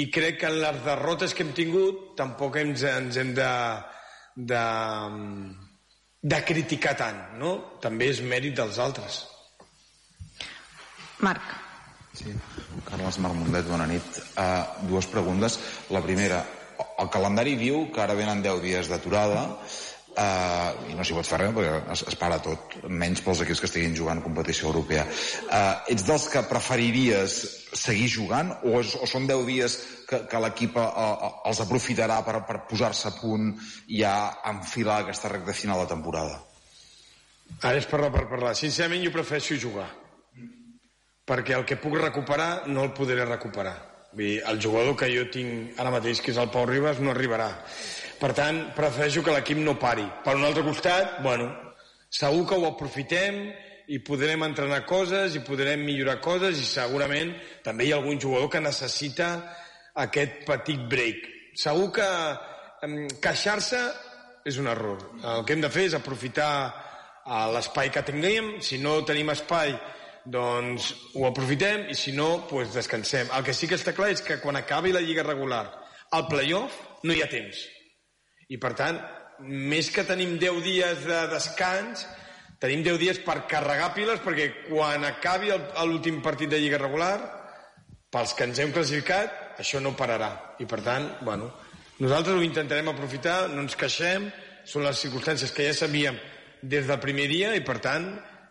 I 0.00 0.06
crec 0.14 0.38
que 0.42 0.50
en 0.50 0.60
les 0.62 0.84
derrotes 0.84 1.34
que 1.34 1.42
hem 1.46 1.54
tingut 1.56 2.14
tampoc 2.18 2.60
ens, 2.60 2.84
ens 2.86 3.18
hem 3.18 3.32
de, 3.34 3.50
de, 4.36 4.62
de 6.22 6.44
criticar 6.46 6.94
tant, 6.98 7.24
no? 7.40 7.56
També 7.82 8.12
és 8.12 8.22
mèrit 8.22 8.54
dels 8.60 8.78
altres. 8.78 9.24
Marc. 11.20 11.56
Sí, 12.16 12.32
Carles 12.86 13.18
Marmondet, 13.22 13.66
bona 13.70 13.86
nit. 13.86 14.22
Uh, 14.34 14.86
dues 14.88 15.06
preguntes. 15.10 15.58
La 15.94 16.02
primera, 16.04 16.40
el 17.02 17.08
calendari 17.12 17.56
diu 17.60 17.86
que 17.94 18.02
ara 18.02 18.18
venen 18.18 18.42
10 18.44 18.60
dies 18.64 18.90
d'aturada 18.90 19.46
uh, 19.50 20.90
i 20.90 20.96
no 20.96 21.04
s'hi 21.06 21.16
pot 21.16 21.28
fer 21.28 21.40
res 21.40 21.54
perquè 21.56 21.78
es, 21.94 22.02
es 22.12 22.18
para 22.18 22.40
tot, 22.42 22.76
menys 22.88 23.22
pels 23.24 23.42
equips 23.44 23.62
que 23.62 23.70
estiguin 23.70 23.96
jugant 23.96 24.22
competició 24.24 24.68
europea. 24.70 25.06
Uh, 25.46 25.92
ets 25.94 26.06
dels 26.08 26.28
que 26.32 26.42
preferiries 26.50 27.38
seguir 27.70 28.08
jugant 28.12 28.52
o, 28.62 28.78
és, 28.80 28.94
o 28.98 29.08
són 29.10 29.28
10 29.30 29.46
dies 29.48 29.78
que, 30.08 30.22
que 30.30 30.42
l'equip 30.42 30.78
uh, 30.80 31.32
els 31.50 31.62
aprofitarà 31.64 32.20
per, 32.26 32.40
per 32.48 32.62
posar-se 32.70 33.10
a 33.10 33.16
punt 33.18 33.52
i 33.88 34.02
ja 34.02 34.14
enfilar 34.52 35.02
aquesta 35.04 35.32
recta 35.32 35.56
final 35.56 35.84
de 35.84 35.90
temporada? 35.94 36.40
Ara 37.60 37.78
és 37.78 37.88
parlar 37.90 38.12
per 38.14 38.28
parlar. 38.30 38.54
Sincerament 38.58 39.02
jo 39.04 39.14
prefereixo 39.14 39.58
jugar 39.58 39.88
perquè 41.30 41.54
el 41.54 41.62
que 41.66 41.78
puc 41.78 41.94
recuperar 41.98 42.66
no 42.66 42.82
el 42.82 42.94
podré 42.96 43.22
recuperar 43.22 43.89
Vull 44.12 44.26
dir, 44.26 44.42
el 44.50 44.58
jugador 44.62 44.96
que 44.98 45.08
jo 45.12 45.24
tinc 45.30 45.78
ara 45.78 45.92
mateix, 45.94 46.20
que 46.20 46.32
és 46.32 46.38
el 46.42 46.50
Pau 46.50 46.66
Ribas, 46.66 46.98
no 46.98 47.12
arribarà. 47.12 47.50
Per 48.20 48.32
tant, 48.36 48.58
prefereixo 48.76 49.22
que 49.24 49.34
l'equip 49.34 49.60
no 49.62 49.78
pari. 49.78 50.04
Per 50.24 50.34
un 50.36 50.44
altre 50.44 50.64
costat, 50.66 51.20
bueno, 51.22 51.48
segur 52.10 52.42
que 52.48 52.58
ho 52.58 52.66
aprofitem 52.68 53.40
i 53.90 53.98
podrem 54.06 54.42
entrenar 54.46 54.82
coses 54.86 55.34
i 55.38 55.44
podrem 55.46 55.82
millorar 55.86 56.18
coses 56.22 56.58
i 56.58 56.66
segurament 56.66 57.32
també 57.64 57.86
hi 57.86 57.94
ha 57.94 57.98
algun 57.98 58.20
jugador 58.22 58.50
que 58.50 58.62
necessita 58.62 59.30
aquest 60.04 60.44
petit 60.46 60.84
break. 60.90 61.24
Segur 61.58 61.88
que 61.94 62.10
queixar-se 63.22 63.80
és 64.46 64.58
un 64.58 64.68
error. 64.70 65.00
El 65.22 65.46
que 65.46 65.54
hem 65.54 65.64
de 65.64 65.70
fer 65.72 65.86
és 65.88 65.96
aprofitar 65.98 66.52
eh, 66.66 67.46
l'espai 67.54 67.90
que 67.94 68.04
tinguem. 68.06 68.56
Si 68.64 68.78
no 68.82 69.00
tenim 69.06 69.30
espai, 69.34 69.74
doncs 70.24 70.90
ho 71.16 71.26
aprofitem 71.28 71.88
i 71.90 71.96
si 71.96 72.12
no, 72.16 72.46
doncs 72.50 72.74
descansem. 72.76 73.30
El 73.36 73.44
que 73.46 73.54
sí 73.56 73.68
que 73.68 73.78
està 73.78 73.94
clar 73.96 74.10
és 74.12 74.22
que 74.24 74.40
quan 74.42 74.58
acabi 74.58 74.92
la 74.92 75.02
lliga 75.04 75.24
regular 75.26 75.64
al 76.16 76.26
playoff 76.28 76.76
no 77.04 77.14
hi 77.14 77.22
ha 77.22 77.30
temps. 77.30 77.62
I 78.50 78.58
per 78.60 78.74
tant, 78.78 78.98
més 79.40 79.90
que 79.94 80.04
tenim 80.04 80.36
10 80.40 80.62
dies 80.64 81.04
de 81.06 81.20
descans, 81.32 82.04
tenim 82.60 82.82
10 82.84 82.98
dies 83.00 83.20
per 83.24 83.44
carregar 83.48 83.92
piles 83.96 84.20
perquè 84.24 84.50
quan 84.66 85.06
acabi 85.08 85.52
l'últim 85.52 86.20
partit 86.22 86.50
de 86.50 86.60
lliga 86.60 86.80
regular, 86.82 87.16
pels 88.10 88.34
que 88.34 88.44
ens 88.48 88.58
hem 88.58 88.74
classificat, 88.74 89.56
això 89.62 89.80
no 89.80 89.94
pararà. 89.96 90.32
I 90.60 90.66
per 90.66 90.80
tant, 90.84 91.06
bueno, 91.22 91.52
nosaltres 92.02 92.36
ho 92.36 92.44
intentarem 92.44 92.90
aprofitar, 92.90 93.44
no 93.52 93.62
ens 93.62 93.78
queixem, 93.78 94.28
són 94.66 94.84
les 94.84 95.00
circumstàncies 95.00 95.54
que 95.54 95.68
ja 95.68 95.76
sabíem 95.76 96.18
des 96.60 96.86
del 96.90 97.00
primer 97.00 97.26
dia 97.30 97.54
i 97.56 97.62
per 97.64 97.78
tant 97.80 98.10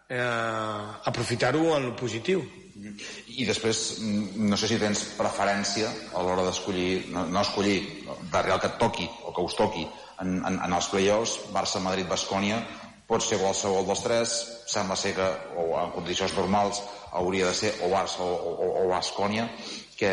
eh, 0.10 0.86
aprofitar-ho 1.06 1.78
en 1.78 1.90
lo 1.90 1.96
positiu. 1.96 2.44
I 2.80 3.46
després, 3.46 4.00
mm, 4.00 4.50
no 4.50 4.58
sé 4.58 4.68
si 4.72 4.80
tens 4.80 5.04
preferència 5.18 5.90
a 6.16 6.24
l'hora 6.24 6.46
d'escollir, 6.48 7.10
no, 7.14 7.26
no 7.28 7.42
escollir, 7.42 8.06
d'arribar 8.32 8.58
el 8.58 8.62
que 8.62 8.72
et 8.74 8.78
toqui 8.80 9.10
o 9.24 9.34
que 9.36 9.42
us 9.44 9.56
toqui 9.56 9.88
en, 10.20 10.40
en, 10.46 10.60
en 10.60 10.74
els 10.74 10.88
play-offs, 10.92 11.40
Barça, 11.56 11.82
Madrid, 11.84 12.08
Bascònia, 12.08 12.62
pot 13.10 13.26
ser 13.26 13.40
qualsevol 13.42 13.88
dels 13.88 14.02
tres, 14.06 14.34
sembla 14.70 14.96
ser 15.00 15.16
que, 15.18 15.28
o 15.58 15.74
en 15.82 15.92
condicions 15.96 16.36
normals, 16.38 16.82
hauria 17.12 17.50
de 17.50 17.58
ser 17.58 17.74
o 17.84 17.90
Barça 17.92 18.22
o, 18.24 18.54
o, 18.54 18.72
o 18.84 18.88
Bascònia, 18.92 19.50
que, 19.98 20.12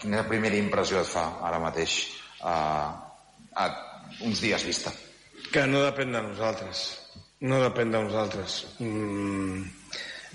quina 0.00 0.26
primera 0.28 0.58
impressió 0.58 1.02
et 1.02 1.10
fa 1.10 1.26
ara 1.48 1.60
mateix 1.62 1.98
a, 2.44 2.54
a 3.56 3.68
uns 4.22 4.42
dies 4.44 4.64
vista? 4.64 4.92
Que 5.52 5.64
no 5.66 5.82
depèn 5.86 6.12
de 6.12 6.22
nosaltres. 6.22 7.07
No 7.40 7.60
depèn 7.62 7.92
de 7.94 8.00
nosaltres. 8.02 8.64
Mm, 8.82 9.62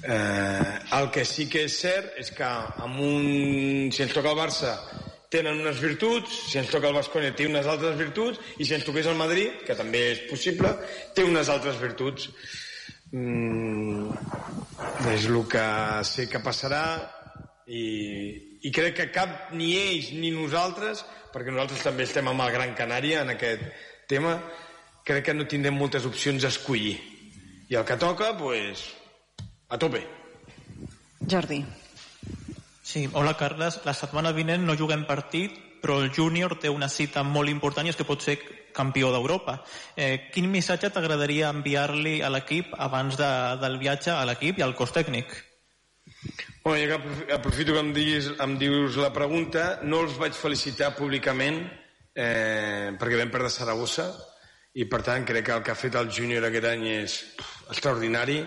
eh, 0.07 0.79
el 0.99 1.09
que 1.11 1.25
sí 1.27 1.49
que 1.51 1.65
és 1.67 1.79
cert 1.81 2.13
és 2.21 2.31
que 2.31 2.47
amb 2.47 3.01
un, 3.03 3.89
si 3.91 4.05
ens 4.05 4.13
toca 4.15 4.31
el 4.31 4.39
Barça 4.39 4.77
tenen 5.33 5.59
unes 5.59 5.81
virtuts, 5.81 6.31
si 6.51 6.59
ens 6.61 6.69
toca 6.71 6.87
el 6.87 6.95
Bascònia 6.95 7.33
té 7.35 7.47
unes 7.49 7.67
altres 7.67 7.97
virtuts, 7.99 8.39
i 8.61 8.67
si 8.67 8.77
ens 8.77 8.85
toqués 8.87 9.09
el 9.09 9.19
Madrid, 9.19 9.63
que 9.67 9.75
també 9.75 10.05
és 10.13 10.23
possible, 10.29 10.71
té 11.15 11.25
unes 11.27 11.49
altres 11.49 11.79
virtuts. 11.81 12.29
Mm, 13.11 14.13
és 15.11 15.27
el 15.27 15.41
que 15.49 15.65
sé 16.07 16.29
que 16.31 16.41
passarà 16.41 16.85
i, 17.67 17.83
i 18.63 18.71
crec 18.71 18.95
que 19.01 19.11
cap, 19.13 19.51
ni 19.57 19.73
ells 19.77 20.13
ni 20.15 20.31
nosaltres, 20.31 21.03
perquè 21.33 21.51
nosaltres 21.51 21.83
també 21.83 22.07
estem 22.07 22.29
amb 22.31 22.45
el 22.45 22.53
Gran 22.55 22.77
Canària 22.77 23.25
en 23.25 23.33
aquest 23.35 23.67
tema, 24.07 24.37
crec 25.03 25.25
que 25.25 25.33
no 25.35 25.47
tindrem 25.49 25.75
moltes 25.77 26.05
opcions 26.09 26.43
a 26.43 26.51
escollir. 26.53 26.97
I 27.69 27.75
el 27.79 27.85
que 27.85 27.97
toca, 27.97 28.31
pues, 28.37 28.83
a 29.69 29.77
tope. 29.79 30.03
Jordi. 31.29 31.63
Sí, 32.83 33.09
hola 33.13 33.35
Carles. 33.39 33.79
La 33.85 33.93
setmana 33.95 34.33
vinent 34.35 34.65
no 34.67 34.75
juguem 34.77 35.05
partit, 35.07 35.55
però 35.81 36.01
el 36.03 36.11
júnior 36.15 36.57
té 36.59 36.69
una 36.69 36.89
cita 36.89 37.23
molt 37.23 37.49
important 37.51 37.87
i 37.87 37.91
és 37.91 37.97
que 37.99 38.05
pot 38.07 38.21
ser 38.23 38.37
campió 38.73 39.11
d'Europa. 39.13 39.59
Eh, 39.95 40.29
quin 40.33 40.47
missatge 40.51 40.89
t'agradaria 40.91 41.49
enviar-li 41.53 42.21
a 42.23 42.29
l'equip 42.33 42.71
abans 42.77 43.17
de, 43.19 43.29
del 43.61 43.77
viatge 43.81 44.11
a 44.11 44.23
l'equip 44.27 44.59
i 44.59 44.65
al 44.65 44.75
cos 44.75 44.91
tècnic? 44.95 45.31
Bueno, 46.63 46.79
ja 46.79 46.87
que 46.87 46.97
aprof- 46.97 47.33
aprofito 47.35 47.73
que 47.75 47.79
em, 47.83 47.91
diguis, 47.95 48.29
em 48.39 48.57
dius 48.59 48.95
la 48.99 49.11
pregunta, 49.13 49.79
no 49.83 50.01
els 50.05 50.15
vaig 50.19 50.35
felicitar 50.35 50.93
públicament 50.95 51.59
eh, 52.15 52.93
perquè 52.99 53.19
vam 53.19 53.31
perdre 53.33 53.51
Saragossa 53.51 54.07
i 54.73 54.85
per 54.89 55.03
tant 55.05 55.25
crec 55.25 55.45
que 55.45 55.55
el 55.55 55.63
que 55.65 55.73
ha 55.73 55.77
fet 55.77 55.95
el 55.99 56.09
júnior 56.09 56.47
aquest 56.47 56.67
any 56.71 56.85
és 56.95 57.17
pff, 57.37 57.71
extraordinari. 57.75 58.41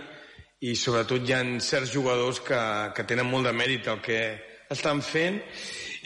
I 0.66 0.72
sobretot 0.74 1.26
hi 1.26 1.34
ha 1.36 1.42
certs 1.62 1.92
jugadors 1.92 2.40
que, 2.42 2.58
que 2.96 3.04
tenen 3.06 3.28
molt 3.28 3.46
de 3.46 3.52
mèrit 3.54 3.86
el 3.92 4.00
que 4.02 4.20
estan 4.72 5.02
fent 5.04 5.36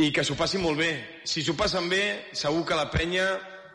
i 0.02 0.10
que 0.12 0.24
s'ho 0.26 0.36
passin 0.36 0.64
molt 0.64 0.80
bé. 0.80 0.90
Si 1.24 1.44
s'ho 1.44 1.54
passen 1.56 1.88
bé, 1.88 2.02
segur 2.36 2.66
que 2.68 2.76
la 2.76 2.90
penya 2.92 3.26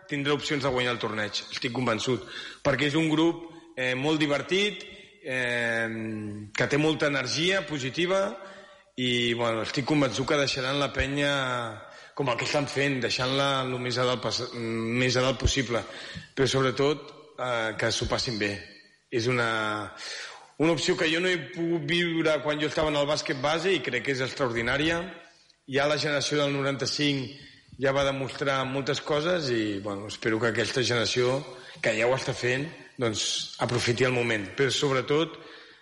tindrà 0.10 0.36
opcions 0.36 0.62
de 0.62 0.70
guanyar 0.70 0.94
el 0.94 1.02
torneig, 1.02 1.40
estic 1.56 1.74
convençut, 1.74 2.28
perquè 2.62 2.92
és 2.92 2.98
un 3.00 3.10
grup 3.10 3.48
eh, 3.78 3.96
molt 3.98 4.22
divertit, 4.22 4.84
eh, 5.26 5.90
que 6.54 6.68
té 6.70 6.78
molta 6.78 7.10
energia 7.10 7.64
positiva 7.66 8.28
i 9.02 9.34
bueno, 9.34 9.64
estic 9.66 9.88
convençut 9.90 10.30
que 10.30 10.38
deixaran 10.40 10.78
la 10.80 10.92
penya 10.94 11.32
com 12.16 12.30
el 12.32 12.38
que 12.40 12.48
estan 12.48 12.66
fent, 12.72 13.02
deixant-la 13.04 13.48
el 13.66 13.74
més 13.84 13.98
a 14.00 14.06
dalt, 14.08 14.26
més 14.56 15.18
a 15.20 15.24
dalt 15.26 15.40
possible, 15.42 15.82
però 16.34 16.48
sobretot 16.48 17.10
eh, 17.12 17.74
que 17.80 17.92
s'ho 17.92 18.08
passin 18.08 18.40
bé. 18.40 18.54
És 19.12 19.28
una, 19.28 19.50
una 20.64 20.72
opció 20.72 20.96
que 20.96 21.10
jo 21.12 21.20
no 21.20 21.28
he 21.28 21.42
pogut 21.52 21.84
viure 21.90 22.38
quan 22.46 22.62
jo 22.62 22.70
estava 22.72 22.92
en 22.92 23.00
el 23.02 23.10
bàsquet 23.10 23.42
base 23.44 23.74
i 23.76 23.82
crec 23.84 24.08
que 24.08 24.16
és 24.16 24.24
extraordinària. 24.24 25.02
Ja 25.68 25.90
la 25.92 26.00
generació 26.00 26.40
del 26.40 26.56
95 26.56 27.84
ja 27.84 27.92
va 27.92 28.08
demostrar 28.08 28.62
moltes 28.70 29.02
coses 29.04 29.50
i 29.52 29.82
bueno, 29.84 30.08
espero 30.08 30.40
que 30.40 30.54
aquesta 30.54 30.84
generació, 30.88 31.42
que 31.84 31.98
ja 32.00 32.08
ho 32.08 32.16
està 32.16 32.32
fent, 32.32 32.64
doncs 32.96 33.58
aprofiti 33.66 34.08
el 34.08 34.16
moment. 34.16 34.48
Però 34.56 34.72
sobretot 34.72 35.36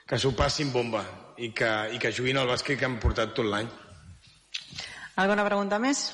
que 0.09 0.17
s'ho 0.17 0.33
passin 0.33 0.73
bomba 0.73 1.05
i 1.37 1.53
que, 1.53 1.71
i 1.93 2.01
que 2.01 2.09
juguin 2.09 2.41
al 2.41 2.49
bàsquet 2.49 2.81
que 2.81 2.89
han 2.89 2.97
portat 3.03 3.37
tot 3.37 3.45
l'any. 3.45 3.69
Alguna 5.21 5.45
pregunta 5.45 5.77
més? 5.77 6.07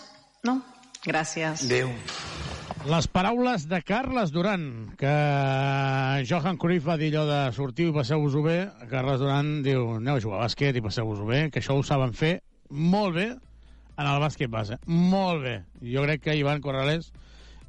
No? 0.48 0.59
Gràcies. 1.03 1.66
Adéu. 1.66 1.92
Les 2.88 3.08
paraules 3.11 3.66
de 3.68 3.82
Carles 3.84 4.32
Duran, 4.32 4.61
que 5.00 5.11
Johan 6.30 6.56
Cruyff 6.59 6.85
va 6.88 6.95
dir 7.00 7.09
allò 7.11 7.26
de 7.27 7.40
sortiu 7.56 7.90
i 7.92 7.95
passeu-vos-ho 7.95 8.43
bé, 8.45 8.59
Carles 8.92 9.19
Duran 9.19 9.58
diu 9.66 9.98
aneu 9.98 10.16
a 10.16 10.24
jugar 10.24 10.40
a 10.40 10.45
bàsquet 10.45 10.80
i 10.80 10.84
passeu-vos-ho 10.85 11.27
bé, 11.27 11.50
que 11.51 11.59
això 11.59 11.76
ho 11.76 11.84
saben 11.84 12.16
fer 12.16 12.38
molt 12.69 13.18
bé 13.18 13.27
en 13.34 14.06
el 14.08 14.22
bàsquet 14.24 14.51
base. 14.51 14.80
Molt 14.88 15.43
bé. 15.43 15.58
Jo 15.84 16.06
crec 16.08 16.24
que 16.24 16.38
Ivan 16.40 16.64
Corrales 16.64 17.11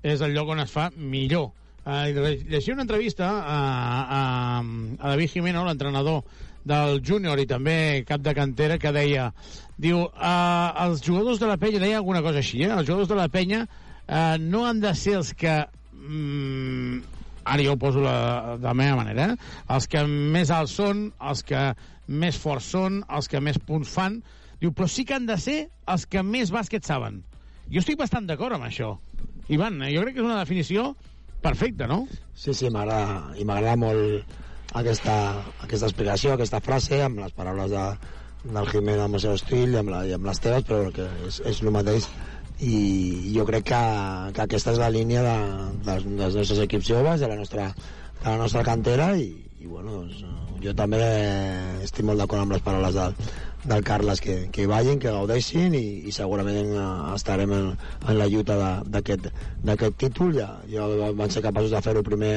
és 0.07 0.23
el 0.23 0.37
lloc 0.37 0.55
on 0.55 0.63
es 0.63 0.71
fa 0.71 0.91
millor. 0.95 1.51
Uh, 1.81 2.07
llegia 2.47 2.77
una 2.77 2.85
entrevista 2.85 3.33
a, 3.41 3.59
a, 4.05 4.21
a 4.61 5.11
David 5.11 5.33
Jimeno, 5.33 5.65
l'entrenador 5.67 6.23
del 6.65 7.01
júnior 7.07 7.41
i 7.41 7.47
també 7.49 8.05
cap 8.09 8.23
de 8.25 8.35
cantera, 8.37 8.79
que 8.79 8.93
deia 8.93 9.31
diu, 9.81 10.03
uh, 10.05 10.87
els 10.87 11.05
jugadors 11.05 11.41
de 11.41 11.49
la 11.49 11.57
penya 11.61 11.81
deia 11.81 12.01
alguna 12.01 12.23
cosa 12.23 12.43
així, 12.43 12.63
eh? 12.65 12.73
els 12.75 12.87
jugadors 12.89 13.09
de 13.09 13.17
la 13.17 13.31
penya 13.33 13.65
uh, 13.65 14.37
no 14.41 14.67
han 14.69 14.83
de 14.83 14.93
ser 14.99 15.17
els 15.21 15.33
que 15.33 15.55
mm, 15.95 17.01
ara 17.45 17.65
jo 17.65 17.75
ho 17.75 17.81
poso 17.81 18.03
la, 18.05 18.59
de 18.59 18.69
la 18.69 18.75
meva 18.77 18.99
manera, 19.01 19.31
eh? 19.33 19.55
els 19.73 19.89
que 19.91 20.05
més 20.05 20.53
alts 20.53 20.77
són, 20.77 21.09
els 21.21 21.43
que 21.47 21.71
més 22.11 22.37
forts 22.39 22.73
són, 22.75 23.01
els 23.09 23.31
que 23.31 23.41
més 23.41 23.59
punts 23.65 23.89
fan, 23.89 24.21
diu, 24.61 24.75
però 24.77 24.89
sí 24.91 25.07
que 25.09 25.17
han 25.17 25.29
de 25.31 25.39
ser 25.41 25.61
els 25.89 26.07
que 26.11 26.23
més 26.27 26.53
bàsquet 26.53 26.85
saben. 26.85 27.23
Jo 27.71 27.81
estic 27.81 27.99
bastant 28.01 28.27
d'acord 28.27 28.57
amb 28.57 28.67
això. 28.67 28.97
Ivan, 29.51 29.81
eh, 29.83 29.93
jo 29.95 30.03
crec 30.03 30.17
que 30.17 30.23
és 30.23 30.27
una 30.27 30.41
definició 30.43 30.91
perfecta, 31.41 31.87
no? 31.91 32.05
Sí, 32.35 32.53
sí, 32.55 32.69
m'agrada, 32.71 33.33
i 33.39 33.47
m'agrada 33.47 33.79
molt 33.81 34.39
aquesta, 34.79 35.15
aquesta 35.65 35.89
explicació, 35.89 36.35
aquesta 36.35 36.61
frase, 36.65 37.01
amb 37.03 37.23
les 37.25 37.35
paraules 37.37 37.71
de, 37.73 37.85
del 38.45 38.69
Jiménez 38.71 39.05
amb 39.05 39.19
el 39.19 39.25
seu 39.25 39.37
estil 39.37 39.75
i 39.75 39.81
amb, 39.81 39.93
la, 39.93 40.05
i 40.07 40.15
amb 40.17 40.29
les 40.31 40.41
teves, 40.43 40.67
però 40.69 40.91
que 40.95 41.09
és, 41.29 41.41
és 41.51 41.63
el 41.63 41.73
mateix. 41.75 42.09
I 42.61 43.33
jo 43.33 43.47
crec 43.49 43.71
que, 43.71 43.85
que 44.37 44.45
aquesta 44.45 44.75
és 44.75 44.81
la 44.81 44.91
línia 44.93 45.23
de, 45.25 45.37
dels, 45.87 46.05
dels 46.05 46.41
nostres 46.43 46.61
equips 46.67 46.91
joves, 46.93 47.23
de 47.23 47.31
la 47.31 47.39
nostra, 47.41 47.71
de 48.21 48.27
la 48.29 48.37
nostra 48.37 48.65
cantera 48.67 49.15
i, 49.17 49.31
i 49.61 49.69
bueno, 49.69 50.03
doncs, 50.03 50.25
jo 50.61 50.75
també 50.77 51.01
estic 51.85 52.05
molt 52.05 52.21
d'acord 52.21 52.45
amb 52.45 52.53
les 52.53 52.65
paraules 52.65 52.97
del, 52.97 53.15
del 53.65 53.85
Carles 53.85 54.21
que, 54.25 54.37
que 54.53 54.65
hi 54.65 54.69
vagin, 54.69 55.01
que 55.01 55.13
gaudeixin 55.13 55.77
i, 55.77 55.85
i 56.09 56.13
segurament 56.13 56.75
eh, 56.75 56.89
estarem 57.15 57.53
en, 57.57 57.71
en 58.07 58.19
la 58.19 58.29
lluita 58.29 58.57
d'aquest 58.85 59.31
títol. 60.01 60.35
Ja, 60.37 60.51
ja 60.69 60.89
van 61.17 61.33
ser 61.33 61.45
capaços 61.45 61.73
de 61.73 61.81
fer-ho 61.85 62.05
primer 62.05 62.35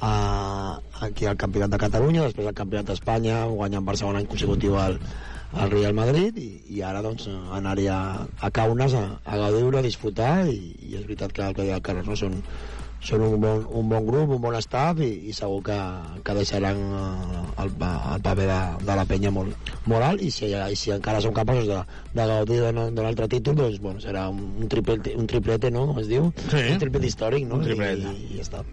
a, 0.00 0.80
aquí 1.06 1.26
al 1.26 1.36
Campionat 1.40 1.74
de 1.74 1.80
Catalunya 1.80 2.24
després 2.26 2.48
al 2.48 2.56
Campionat 2.56 2.88
d'Espanya 2.90 3.42
guanyant 3.52 3.86
per 3.86 3.96
segon 4.00 4.18
any 4.20 4.28
consecutiu 4.30 4.78
al, 4.80 4.98
al 5.52 5.70
Real 5.72 5.96
Madrid 5.96 6.38
i, 6.40 6.50
i 6.76 6.82
ara 6.86 7.02
doncs 7.04 7.28
anar-hi 7.56 7.88
a, 7.92 8.00
a 8.40 8.50
Kaunas 8.54 8.94
a, 8.96 9.04
a 9.24 9.40
gaudir-ho, 9.44 9.76
a 9.78 9.86
disfrutar 9.86 10.34
i, 10.48 10.58
i 10.88 10.96
és 10.96 11.06
veritat 11.06 11.34
que 11.36 11.46
el 11.46 11.56
que 11.56 11.66
deia 11.66 11.80
el 11.80 11.84
Carles 11.86 12.08
no? 12.08 12.16
són, 12.16 12.40
són 13.00 13.22
un 13.24 13.40
bon, 13.40 13.62
un 13.80 13.88
bon 13.88 14.04
grup, 14.04 14.32
un 14.34 14.40
bon 14.42 14.56
staff 14.60 15.00
i, 15.00 15.08
i 15.30 15.34
segur 15.36 15.60
que, 15.70 15.76
que 16.24 16.34
deixaran 16.36 16.76
eh, 16.76 17.42
el, 17.62 17.72
el 17.72 18.24
paper 18.26 18.46
de, 18.50 18.58
de 18.84 18.96
la 18.98 19.06
penya 19.08 19.32
molt, 19.32 19.70
molt 19.88 20.04
alt 20.04 20.24
i 20.24 20.28
si, 20.34 20.50
i 20.52 20.76
si 20.76 20.92
encara 20.92 21.22
som 21.24 21.34
capaços 21.36 21.68
de, 21.70 21.78
de 22.16 22.26
gaudir 22.32 22.60
d'un 22.76 23.06
altre 23.06 23.28
títol 23.32 23.56
doncs 23.62 23.80
bueno, 23.80 24.04
serà 24.04 24.26
un, 24.28 24.68
triplete, 24.68 25.14
un 25.16 25.30
triplete 25.30 25.72
no? 25.72 25.86
com 25.90 26.02
es 26.02 26.10
diu? 26.12 26.28
Sí. 26.50 26.66
un 26.74 26.82
triplet 26.82 27.08
històric 27.08 27.48
no? 27.48 27.60
Un 27.60 27.68
triplet. 27.70 28.04
I, 28.04 28.12
i, 28.12 28.34
i 28.34 28.40
ja 28.40 28.48
està 28.48 28.64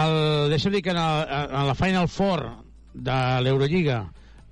El, 0.00 0.16
deixa'm 0.50 0.74
dir 0.74 0.82
que 0.86 0.94
en, 0.94 1.02
el, 1.02 1.36
en 1.46 1.70
la 1.70 1.78
Final 1.78 2.10
Four 2.10 2.46
de 2.94 3.20
l'Eurolliga 3.46 4.02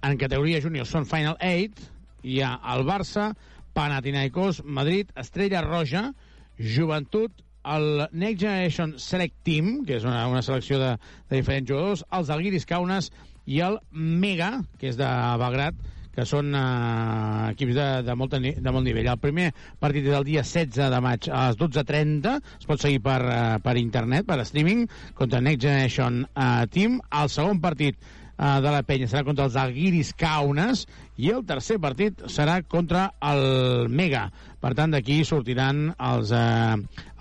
en 0.07 0.19
categoria 0.21 0.63
júnior 0.63 0.87
són 0.87 1.09
Final 1.11 1.35
8, 1.43 1.91
hi 2.23 2.39
ha 2.47 2.55
el 2.75 2.87
Barça, 2.87 3.33
Panathinaikos, 3.75 4.63
Madrid, 4.65 5.11
Estrella 5.19 5.63
Roja, 5.67 6.13
Joventut, 6.59 7.35
el 7.75 8.09
Next 8.13 8.41
Generation 8.41 8.97
Select 9.03 9.37
Team, 9.47 9.85
que 9.87 9.99
és 9.99 10.07
una, 10.09 10.27
una 10.31 10.43
selecció 10.47 10.81
de, 10.81 10.95
de 11.29 11.41
diferents 11.41 11.69
jugadors, 11.69 12.05
els 12.19 12.33
Alguiris 12.33 12.67
Kaunas 12.69 13.13
i 13.49 13.63
el 13.65 13.79
Mega, 13.93 14.51
que 14.81 14.91
és 14.93 14.99
de 15.01 15.09
Belgrat, 15.41 15.79
que 16.19 16.27
són 16.27 16.51
eh, 16.59 17.53
equips 17.53 17.77
de, 17.77 17.87
de, 18.09 18.15
molt, 18.19 18.35
de 18.35 18.75
molt 18.75 18.87
nivell. 18.89 19.07
El 19.13 19.23
primer 19.23 19.53
partit 19.79 20.09
és 20.09 20.17
el 20.19 20.27
dia 20.27 20.43
16 20.43 20.91
de 20.95 21.03
maig 21.05 21.29
a 21.31 21.45
les 21.49 21.61
12.30, 21.61 22.39
es 22.59 22.67
pot 22.69 22.83
seguir 22.83 23.03
per, 23.05 23.21
eh, 23.23 23.59
per 23.63 23.77
internet, 23.79 24.27
per 24.27 24.41
streaming, 24.49 24.89
contra 25.19 25.43
Next 25.45 25.63
Generation 25.69 26.25
eh, 26.27 26.65
Team. 26.75 26.99
El 27.23 27.31
segon 27.31 27.63
partit 27.63 28.01
eh, 28.03 28.59
de 28.65 28.73
la 28.75 28.83
penya 28.87 29.07
serà 29.11 29.23
contra 29.29 29.47
els 29.47 29.59
Alguiris 29.63 30.11
Kaunas 30.19 30.89
i 31.19 31.31
el 31.35 31.47
tercer 31.47 31.79
partit 31.83 32.27
serà 32.31 32.61
contra 32.67 33.13
el 33.31 33.87
Mega. 33.91 34.29
Per 34.59 34.75
tant, 34.75 34.91
d'aquí 34.91 35.21
sortiran 35.25 35.93
els, 35.95 36.33
eh, 36.35 36.77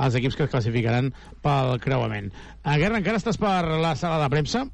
els 0.05 0.17
equips 0.17 0.35
que 0.35 0.47
es 0.47 0.51
classificaran 0.53 1.11
pel 1.45 1.77
creuament. 1.83 2.31
A 2.63 2.77
Guerra, 2.81 2.97
encara 2.97 3.21
estàs 3.21 3.37
per 3.37 3.61
la 3.77 3.95
sala 3.95 4.23
de 4.23 4.29
premsa? 4.33 4.65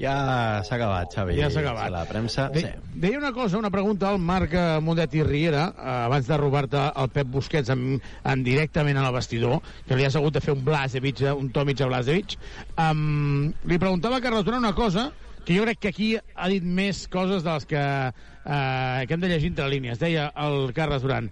Ja 0.00 0.60
s'ha 0.66 0.74
acabat, 0.74 1.12
Xavi. 1.14 1.36
Ja 1.38 1.48
s'ha 1.52 1.62
acabat. 1.62 1.90
La 1.94 2.02
premsa, 2.08 2.48
De, 2.50 2.64
sí. 2.64 2.70
Deia 2.98 3.18
una 3.18 3.30
cosa, 3.32 3.58
una 3.58 3.70
pregunta 3.70 4.08
al 4.10 4.18
Marc 4.18 4.54
eh, 4.58 4.80
Mundet 4.82 5.14
i 5.14 5.22
Riera, 5.22 5.68
eh, 5.70 5.90
abans 6.08 6.26
de 6.26 6.38
robar-te 6.40 6.82
el 7.02 7.10
Pep 7.14 7.30
Busquets 7.30 7.70
en, 7.70 8.00
en 8.02 8.42
directament 8.46 8.98
al 8.98 9.12
vestidor, 9.14 9.60
que 9.86 9.96
li 9.96 10.06
has 10.06 10.16
hagut 10.18 10.34
de 10.34 10.42
fer 10.42 10.56
un 10.56 10.64
Blasevic, 10.66 11.22
eh, 11.22 11.32
un 11.32 11.52
Tomic 11.54 11.80
a 11.80 11.90
Blasevic. 11.92 12.34
Um, 12.74 13.52
li 13.70 13.78
preguntava 13.78 14.18
a 14.18 14.24
Carles 14.24 14.44
Durant 14.44 14.64
una 14.64 14.74
cosa 14.74 15.12
que 15.44 15.54
jo 15.54 15.62
crec 15.62 15.78
que 15.78 15.92
aquí 15.92 16.10
ha 16.18 16.48
dit 16.50 16.64
més 16.64 17.04
coses 17.12 17.44
de 17.44 17.52
les 17.52 17.66
que, 17.68 17.80
eh, 18.10 19.06
que 19.06 19.14
hem 19.14 19.22
de 19.22 19.30
llegir 19.30 19.52
entre 19.52 19.68
línies. 19.70 20.00
Deia 20.02 20.30
el 20.42 20.72
Carles 20.74 21.04
Durant, 21.06 21.30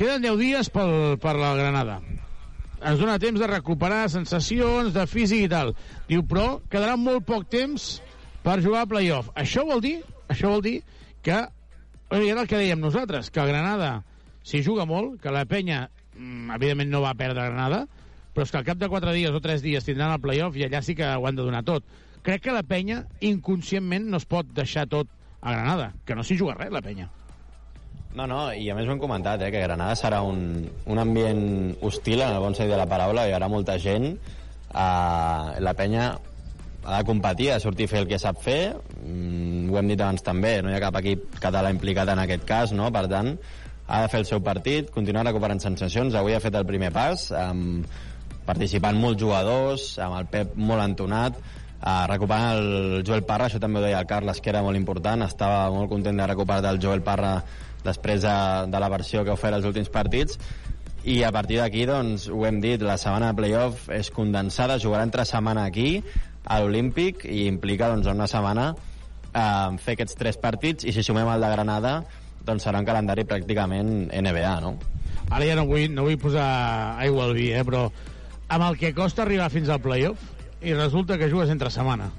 queden 0.00 0.24
10 0.24 0.40
dies 0.40 0.72
pel, 0.72 1.20
per 1.20 1.36
la 1.36 1.52
Granada 1.58 2.00
ens 2.80 3.00
dona 3.00 3.18
temps 3.20 3.40
de 3.40 3.48
recuperar 3.48 4.08
sensacions, 4.08 4.94
de 4.94 5.06
físic 5.08 5.44
i 5.44 5.50
tal. 5.52 5.74
Diu, 6.08 6.24
però 6.26 6.60
quedarà 6.72 6.96
molt 6.96 7.26
poc 7.28 7.46
temps 7.52 7.98
per 8.44 8.60
jugar 8.64 8.86
a 8.86 8.90
playoff. 8.90 9.30
Això 9.36 9.66
vol 9.68 9.82
dir, 9.84 9.98
això 10.32 10.52
vol 10.54 10.64
dir 10.64 10.78
que, 11.24 11.42
era 12.10 12.40
el 12.40 12.48
que 12.48 12.60
dèiem 12.60 12.80
nosaltres, 12.80 13.30
que 13.30 13.42
el 13.42 13.52
Granada 13.52 13.98
s'hi 14.46 14.62
juga 14.64 14.88
molt, 14.88 15.18
que 15.20 15.32
la 15.34 15.44
penya, 15.44 15.88
mm, 16.16 16.56
evidentment, 16.56 16.90
no 16.90 17.04
va 17.04 17.14
perdre 17.14 17.50
Granada, 17.50 17.86
però 18.34 18.46
és 18.46 18.50
que 18.50 18.58
al 18.58 18.64
cap 18.64 18.78
de 18.78 18.88
4 18.88 19.12
dies 19.12 19.30
o 19.30 19.40
3 19.40 19.62
dies 19.62 19.84
tindran 19.84 20.12
el 20.12 20.20
playoff 20.20 20.56
i 20.56 20.64
allà 20.64 20.82
sí 20.82 20.94
que 20.94 21.04
ho 21.04 21.26
han 21.26 21.36
de 21.36 21.42
donar 21.42 21.64
tot. 21.64 21.84
Crec 22.22 22.42
que 22.42 22.52
la 22.52 22.62
penya, 22.62 23.04
inconscientment, 23.20 24.08
no 24.08 24.16
es 24.16 24.24
pot 24.24 24.46
deixar 24.46 24.86
tot 24.86 25.08
a 25.40 25.52
Granada, 25.52 25.92
que 26.04 26.14
no 26.14 26.24
s'hi 26.24 26.38
juga 26.38 26.54
res, 26.54 26.72
la 26.72 26.82
penya. 26.82 27.10
No, 28.10 28.26
no, 28.26 28.40
i 28.50 28.66
a 28.70 28.74
més 28.74 28.88
ho 28.88 28.94
hem 28.94 28.98
comentat, 28.98 29.42
eh, 29.44 29.52
que 29.54 29.62
Granada 29.62 29.94
serà 29.94 30.18
un, 30.26 30.64
un 30.90 30.98
ambient 30.98 31.44
hostil, 31.86 32.24
en 32.24 32.34
el 32.34 32.42
bon 32.42 32.56
sentit 32.58 32.74
de 32.74 32.80
la 32.80 32.88
paraula, 32.90 33.28
hi 33.28 33.36
haurà 33.36 33.46
molta 33.52 33.76
gent, 33.78 34.08
eh, 34.10 35.60
la 35.62 35.74
penya 35.78 36.10
ha 36.82 36.96
de 36.96 37.06
competir, 37.06 37.52
ha 37.52 37.60
de 37.60 37.62
sortir 37.62 37.86
a 37.86 37.92
fer 37.92 38.02
el 38.02 38.08
que 38.10 38.18
sap 38.18 38.40
fer, 38.42 38.74
mm, 39.04 39.70
ho 39.70 39.78
hem 39.78 39.92
dit 39.92 40.00
abans 40.00 40.26
també, 40.26 40.56
no 40.58 40.72
hi 40.72 40.74
ha 40.74 40.82
cap 40.82 40.98
equip 41.02 41.38
català 41.38 41.70
implicat 41.70 42.10
en 42.10 42.24
aquest 42.24 42.44
cas, 42.48 42.74
no? 42.74 42.90
per 42.90 43.06
tant, 43.12 43.36
ha 43.86 44.02
de 44.02 44.10
fer 44.10 44.24
el 44.24 44.26
seu 44.26 44.42
partit, 44.42 44.90
continuar 44.90 45.24
recuperant 45.28 45.62
sensacions, 45.62 46.18
avui 46.18 46.34
ha 46.34 46.42
fet 46.42 46.58
el 46.58 46.66
primer 46.66 46.90
pas, 46.94 47.28
amb, 47.36 47.86
participant 48.46 48.98
molts 48.98 49.22
jugadors, 49.22 49.86
amb 50.02 50.18
el 50.18 50.28
Pep 50.30 50.54
molt 50.58 50.82
entonat, 50.82 51.38
uh, 51.38 52.04
recuperant 52.10 52.58
el 52.58 53.02
Joel 53.06 53.22
Parra, 53.26 53.46
això 53.46 53.60
també 53.62 53.78
ho 53.78 53.84
deia 53.84 54.00
el 54.02 54.08
Carles, 54.10 54.40
que 54.42 54.50
era 54.50 54.62
molt 54.66 54.78
important, 54.78 55.22
estava 55.26 55.68
molt 55.74 55.90
content 55.92 56.18
de 56.18 56.30
recuperar 56.30 56.64
del 56.64 56.80
Joel 56.82 57.04
Parra 57.06 57.36
després 57.84 58.22
de, 58.24 58.36
de 58.70 58.82
la 58.82 58.90
versió 58.92 59.24
que 59.24 59.32
ha 59.32 59.38
ofert 59.38 59.56
els 59.58 59.68
últims 59.68 59.90
partits 59.92 60.38
i 61.04 61.22
a 61.24 61.30
partir 61.32 61.56
d'aquí, 61.60 61.86
doncs, 61.88 62.26
ho 62.28 62.44
hem 62.44 62.60
dit, 62.60 62.82
la 62.84 62.98
setmana 63.00 63.30
de 63.30 63.38
playoff 63.38 63.88
és 63.94 64.10
condensada, 64.12 64.76
jugarà 64.82 65.06
entre 65.06 65.24
setmana 65.24 65.64
aquí, 65.64 66.02
a 66.44 66.58
l'Olímpic, 66.60 67.24
i 67.24 67.46
implica, 67.48 67.88
doncs, 67.88 68.08
una 68.10 68.28
setmana 68.28 68.70
eh, 68.74 69.78
fer 69.80 69.96
aquests 69.96 70.18
tres 70.20 70.36
partits, 70.40 70.84
i 70.84 70.92
si 70.92 71.04
sumem 71.06 71.28
el 71.32 71.40
de 71.40 71.52
Granada, 71.54 71.94
doncs 72.44 72.66
serà 72.66 72.82
un 72.82 72.88
calendari 72.88 73.24
pràcticament 73.28 74.10
NBA, 74.12 74.54
no? 74.60 74.74
Ara 75.30 75.46
ja 75.46 75.56
no 75.56 75.64
vull, 75.70 75.88
no 75.94 76.04
vull 76.04 76.20
posar 76.20 76.44
aigua 77.00 77.28
al 77.28 77.36
vi, 77.38 77.48
eh, 77.54 77.64
però 77.64 77.86
amb 78.50 78.66
el 78.66 78.76
que 78.76 78.92
costa 78.96 79.24
arribar 79.24 79.48
fins 79.52 79.70
al 79.72 79.80
playoff, 79.80 80.20
i 80.60 80.74
resulta 80.76 81.16
que 81.16 81.30
jugues 81.32 81.48
entre 81.48 81.72
setmana. 81.72 82.10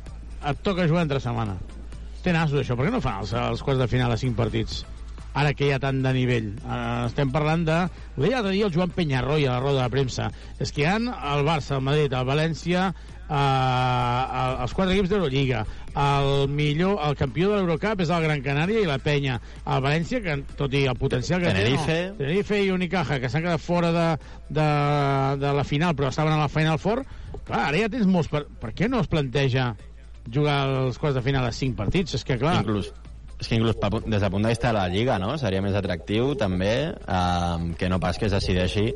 Et 0.50 0.66
toca 0.66 0.88
jugar 0.90 1.06
entre 1.06 1.22
setmana. 1.22 1.60
Té 2.26 2.34
nassos, 2.34 2.64
això. 2.64 2.74
Per 2.78 2.88
què 2.88 2.94
no 2.94 3.02
fan 3.02 3.22
els, 3.22 3.36
els 3.38 3.62
quarts 3.62 3.82
de 3.82 3.90
final 3.92 4.14
a 4.14 4.18
cinc 4.18 4.34
partits? 4.38 4.82
Ara 5.34 5.54
que 5.56 5.68
hi 5.68 5.72
ha 5.76 5.80
tant 5.80 6.02
de 6.04 6.12
nivell. 6.16 6.52
Uh, 6.66 7.08
estem 7.08 7.32
parlant 7.32 7.64
de... 7.68 7.78
Ho 8.18 8.24
deia 8.24 8.40
l'altre 8.40 8.56
dia 8.56 8.68
el 8.68 8.74
Joan 8.76 8.92
Penyarroia 8.96 9.52
a 9.52 9.56
la 9.58 9.64
roda 9.64 9.86
de 9.86 9.94
premsa. 9.94 10.30
És 10.60 10.74
que 10.74 10.84
hi 10.84 10.90
ha 10.90 10.98
el 11.00 11.46
Barça, 11.48 11.78
el 11.78 11.86
Madrid, 11.86 12.12
el 12.12 12.28
València, 12.28 12.90
uh, 12.92 14.58
els 14.66 14.74
quatre 14.76 14.96
equips 14.96 15.14
d'Eurolliga. 15.14 15.64
El 15.92 16.48
millor, 16.52 16.98
el 17.04 17.16
campió 17.20 17.50
de 17.52 17.60
l'Eurocup 17.60 18.04
és 18.04 18.12
el 18.12 18.26
Gran 18.28 18.44
Canària 18.44 18.84
i 18.84 18.90
la 18.90 19.00
Penya. 19.04 19.40
El 19.66 19.84
València, 19.84 20.22
que 20.24 20.38
tot 20.60 20.76
i 20.76 20.86
el 20.88 21.00
potencial 21.00 21.44
que 21.44 21.54
Tenerife. 21.54 21.88
té... 21.88 22.10
No, 22.12 22.18
Tenerife 22.20 22.60
i 22.64 22.72
Unicaja, 22.76 23.20
que 23.24 23.32
s'han 23.32 23.46
quedat 23.48 23.64
fora 23.64 23.92
de, 23.96 24.10
de, 24.50 24.68
de 25.44 25.54
la 25.60 25.68
final, 25.68 25.96
però 25.96 26.12
estaven 26.12 26.36
a 26.36 26.42
la 26.44 26.52
Final 26.52 26.80
Four. 26.80 27.06
Clar, 27.48 27.70
ara 27.70 27.86
ja 27.86 27.92
tens 27.92 28.08
molts... 28.08 28.32
Per, 28.32 28.46
per 28.60 28.76
què 28.76 28.92
no 28.92 29.00
es 29.04 29.12
planteja 29.12 29.72
jugar 30.28 30.60
els 30.86 31.00
quarts 31.02 31.18
de 31.18 31.24
final 31.26 31.48
a 31.48 31.56
cinc 31.56 31.80
partits? 31.80 32.20
És 32.20 32.28
que, 32.28 32.40
clar... 32.42 32.60
Inclús 32.66 32.92
és 33.42 33.50
que 33.50 33.58
inclús 33.58 33.78
des 34.06 34.22
del 34.22 34.30
punt 34.32 34.46
de 34.46 34.54
vista 34.54 34.70
de 34.70 34.78
la 34.78 34.88
Lliga 34.90 35.18
no? 35.20 35.34
seria 35.42 35.64
més 35.66 35.76
atractiu 35.78 36.36
també 36.38 36.74
eh, 36.94 37.74
que 37.78 37.90
no 37.90 38.00
pas 38.00 38.20
que 38.22 38.30
es 38.30 38.36
decideixi 38.38 38.92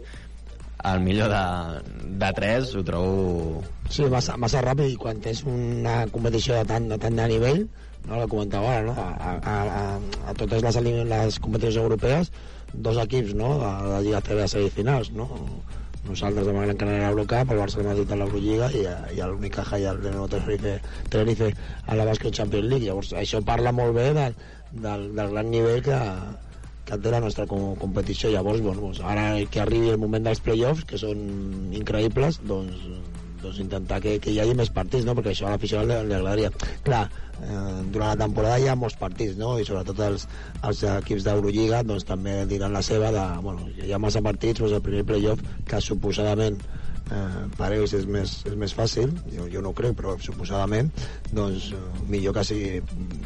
el 0.86 1.00
millor 1.02 1.32
de, 1.34 1.46
de 2.22 2.30
3 2.38 2.76
ho 2.78 2.84
trobo... 2.86 3.64
Sí, 3.90 4.06
massa, 4.12 4.36
massa 4.38 4.62
ràpid 4.62 4.94
i 4.94 5.00
quan 5.02 5.22
tens 5.24 5.42
una 5.50 6.04
competició 6.14 6.60
de 6.60 6.68
tant 6.70 6.86
de, 6.92 7.00
tant 7.02 7.18
de 7.18 7.26
nivell 7.32 7.64
no, 8.06 8.20
la 8.20 8.28
comentava 8.30 8.76
ara, 8.76 8.84
no? 8.86 8.94
a, 8.94 9.34
a, 9.34 9.56
a, 9.80 10.30
a 10.30 10.36
totes 10.38 10.62
les, 10.62 10.78
les 11.10 11.40
competicions 11.42 11.82
europees 11.82 12.30
dos 12.74 13.02
equips 13.02 13.34
no? 13.34 13.56
de, 13.64 13.72
de 13.90 14.04
Lliga 14.06 14.22
CB 14.30 14.46
a 14.46 14.52
semifinals 14.52 15.10
no? 15.18 15.30
Nosaltres 16.08 16.48
demà 16.48 16.66
Gran 16.66 16.80
Canària 16.80 17.10
a 17.10 17.12
l'Eurocup, 17.12 17.52
el 17.52 17.62
Barça 17.62 17.82
de 17.82 17.88
Madrid 17.88 18.12
a 18.12 18.20
l'Eurolliga 18.20 18.70
i, 18.78 18.86
i 19.16 19.22
l'Unicaja 19.22 19.80
i 19.82 19.88
el 19.90 20.02
Lenovo 20.04 20.30
Tenerife, 20.32 20.78
Tenerife 21.14 21.52
a 21.86 21.98
la 21.98 22.08
Basket 22.08 22.34
Champions 22.40 22.70
League. 22.70 22.88
Llavors, 22.88 23.14
això 23.18 23.42
parla 23.46 23.74
molt 23.76 23.96
bé 23.98 24.12
del, 24.18 24.38
del, 24.72 25.08
del 25.18 25.34
gran 25.34 25.52
nivell 25.52 25.84
que, 25.86 26.00
que 26.86 27.00
té 27.02 27.14
la 27.14 27.22
nostra 27.24 27.48
competició. 27.50 28.32
Llavors, 28.34 28.62
bueno, 28.66 28.86
doncs 28.88 29.02
ara 29.04 29.28
que 29.52 29.62
arribi 29.64 29.94
el 29.94 30.02
moment 30.02 30.30
dels 30.30 30.44
playoffs, 30.46 30.86
que 30.90 31.02
són 31.02 31.22
increïbles, 31.76 32.42
doncs, 32.46 32.88
doncs 33.42 33.62
intentar 33.62 34.02
que, 34.04 34.18
que 34.22 34.34
hi 34.34 34.42
hagi 34.42 34.58
més 34.58 34.72
partits, 34.74 35.06
no? 35.08 35.18
perquè 35.18 35.34
això 35.34 35.50
a 35.50 35.56
l'aficionat 35.56 35.90
li, 35.90 36.02
li 36.10 36.18
agradaria. 36.18 36.54
Clar, 36.86 37.06
eh, 37.42 37.82
durant 37.92 38.14
la 38.14 38.22
temporada 38.26 38.60
hi 38.62 38.70
ha 38.72 38.78
molts 38.80 38.98
partits, 39.00 39.36
no? 39.42 39.56
i 39.60 39.68
sobretot 39.68 40.02
els, 40.08 40.28
els 40.64 40.84
equips 40.96 41.28
d'Eurolliga 41.28 41.84
doncs, 41.84 42.08
també 42.08 42.42
diran 42.50 42.76
la 42.76 42.84
seva 42.86 43.12
de, 43.16 43.28
bueno, 43.46 43.70
hi 43.76 43.94
ha 43.94 44.02
massa 44.02 44.24
partits, 44.26 44.62
doncs 44.62 44.78
el 44.80 44.84
primer 44.86 45.06
playoff, 45.08 45.44
que 45.68 45.82
suposadament 45.84 46.60
eh, 47.12 47.46
per 47.58 47.72
ells 47.76 47.94
és 47.98 48.06
més, 48.10 48.38
és 48.50 48.56
més 48.60 48.74
fàcil, 48.76 49.14
jo, 49.34 49.50
jo 49.52 49.64
no 49.64 49.72
ho 49.72 49.78
crec, 49.78 49.96
però 49.98 50.16
suposadament, 50.22 50.92
doncs 51.36 51.72
millor 52.10 52.36
que 52.38 52.46
sigui, 52.48 52.80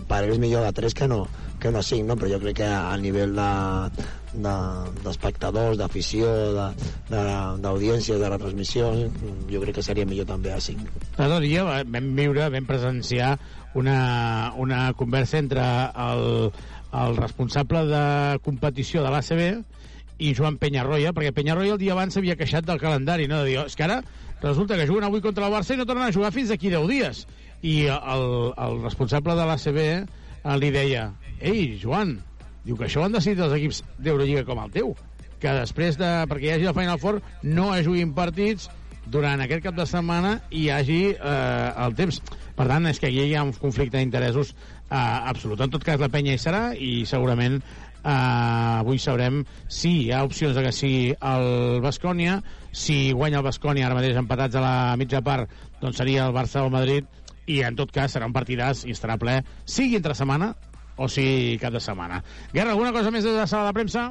per 0.09 0.23
ells 0.25 0.41
millor 0.41 0.65
de 0.67 0.73
3 0.81 0.97
que 1.01 1.09
no, 1.11 1.25
que 1.59 1.71
no 1.75 1.83
5, 1.83 2.07
no? 2.07 2.17
però 2.19 2.31
jo 2.33 2.41
crec 2.43 2.61
que 2.61 2.69
a 2.69 2.95
nivell 2.99 3.35
de, 3.37 3.49
d'espectadors, 5.03 5.77
de, 5.77 5.83
d'afició, 5.83 6.31
d'audiència, 7.09 8.15
de, 8.15 8.19
de, 8.19 8.23
de 8.23 8.33
retransmissió, 8.35 8.91
jo 9.51 9.63
crec 9.63 9.79
que 9.79 9.85
seria 9.85 10.07
millor 10.09 10.29
també 10.29 10.53
a 10.53 10.59
5. 10.63 11.05
L'altre 11.19 11.41
dia 11.45 11.65
vam 11.67 12.11
viure, 12.17 12.49
vam 12.53 12.69
presenciar 12.69 13.33
una, 13.73 14.53
una 14.57 14.93
conversa 14.93 15.37
entre 15.37 15.61
el, 15.61 16.51
el 16.93 17.17
responsable 17.17 17.85
de 17.89 18.39
competició 18.45 19.03
de 19.03 19.11
l'ACB 19.13 19.43
i 20.19 20.33
Joan 20.35 20.57
Penyarroia, 20.59 21.13
perquè 21.15 21.31
Penyarroia 21.35 21.75
el 21.75 21.81
dia 21.81 21.93
abans 21.95 22.15
s'havia 22.15 22.37
queixat 22.39 22.65
del 22.67 22.81
calendari, 22.81 23.27
no? 23.31 23.43
De 23.43 23.51
dir, 23.53 23.59
és 23.63 23.77
que 23.77 23.85
ara 23.85 24.01
resulta 24.41 24.77
que 24.77 24.87
juguen 24.87 25.07
avui 25.07 25.21
contra 25.23 25.47
el 25.47 25.53
Barça 25.53 25.75
i 25.75 25.79
no 25.79 25.87
tornen 25.87 26.09
a 26.09 26.15
jugar 26.15 26.33
fins 26.35 26.51
d'aquí 26.51 26.71
10 26.71 26.87
dies. 26.91 27.25
I 27.61 27.75
el, 27.91 28.25
el 28.55 28.81
responsable 28.83 29.35
de 29.35 29.45
l'ACB 29.47 29.79
eh, 29.85 30.01
li 30.59 30.71
deia, 30.75 31.09
ei, 31.39 31.77
Joan, 31.81 32.17
diu 32.65 32.77
que 32.79 32.87
això 32.87 33.03
ho 33.03 33.07
han 33.07 33.15
decidit 33.15 33.43
els 33.45 33.55
equips 33.55 33.83
d'Eurolliga 33.99 34.43
com 34.47 34.59
el 34.63 34.73
teu, 34.75 34.93
que 35.39 35.55
després 35.55 35.95
de, 35.99 36.09
perquè 36.27 36.49
hi 36.49 36.53
hagi 36.57 36.69
el 36.71 36.75
Final 36.75 36.99
Four 36.99 37.21
no 37.43 37.71
es 37.75 37.87
juguin 37.87 38.11
partits 38.15 38.67
durant 39.11 39.41
aquest 39.41 39.63
cap 39.65 39.75
de 39.77 39.85
setmana 39.89 40.35
hi 40.55 40.67
hagi 40.73 41.01
eh, 41.11 41.83
el 41.85 41.95
temps. 41.97 42.21
Per 42.55 42.67
tant, 42.69 42.87
és 42.89 42.99
que 42.99 43.09
aquí 43.09 43.25
hi 43.25 43.35
ha 43.35 43.45
un 43.47 43.53
conflicte 43.57 43.97
d'interessos 43.97 44.53
eh, 44.53 44.95
absolut. 44.95 45.61
En 45.61 45.73
tot 45.73 45.85
cas, 45.85 45.99
la 46.01 46.11
penya 46.13 46.35
hi 46.35 46.41
serà 46.41 46.63
i 46.75 47.05
segurament 47.09 47.59
eh, 47.59 48.11
avui 48.11 48.99
sabrem 49.01 49.41
si 49.67 49.95
hi 50.03 50.11
ha 50.13 50.23
opcions 50.27 50.55
de 50.57 50.65
que 50.67 50.73
sigui 50.75 51.13
el 51.13 51.81
Bascònia, 51.85 52.39
si 52.71 53.11
guanya 53.11 53.41
el 53.41 53.47
Bascònia 53.49 53.87
ara 53.87 53.97
mateix 53.97 54.19
empatats 54.21 54.59
a 54.59 54.63
la 54.63 54.75
mitja 54.99 55.23
part, 55.25 55.49
doncs 55.81 55.99
seria 56.01 56.27
el 56.27 56.35
Barça 56.35 56.63
o 56.63 56.69
el 56.69 56.75
Madrid 56.75 57.09
i 57.49 57.61
en 57.65 57.77
tot 57.79 57.91
cas 57.91 58.13
serà 58.13 58.29
un 58.29 58.35
partidàs 58.35 58.85
i 58.85 58.93
estarà 58.93 59.17
ple, 59.17 59.39
sigui 59.65 59.97
entre 59.97 60.15
setmana 60.17 60.53
o 60.99 61.07
sigui 61.09 61.57
cap 61.61 61.73
de 61.73 61.81
setmana. 61.81 62.21
Guerra, 62.53 62.75
alguna 62.75 62.93
cosa 62.93 63.11
més 63.11 63.23
de 63.25 63.33
la 63.33 63.47
sala 63.47 63.71
de 63.71 63.77
premsa? 63.79 64.09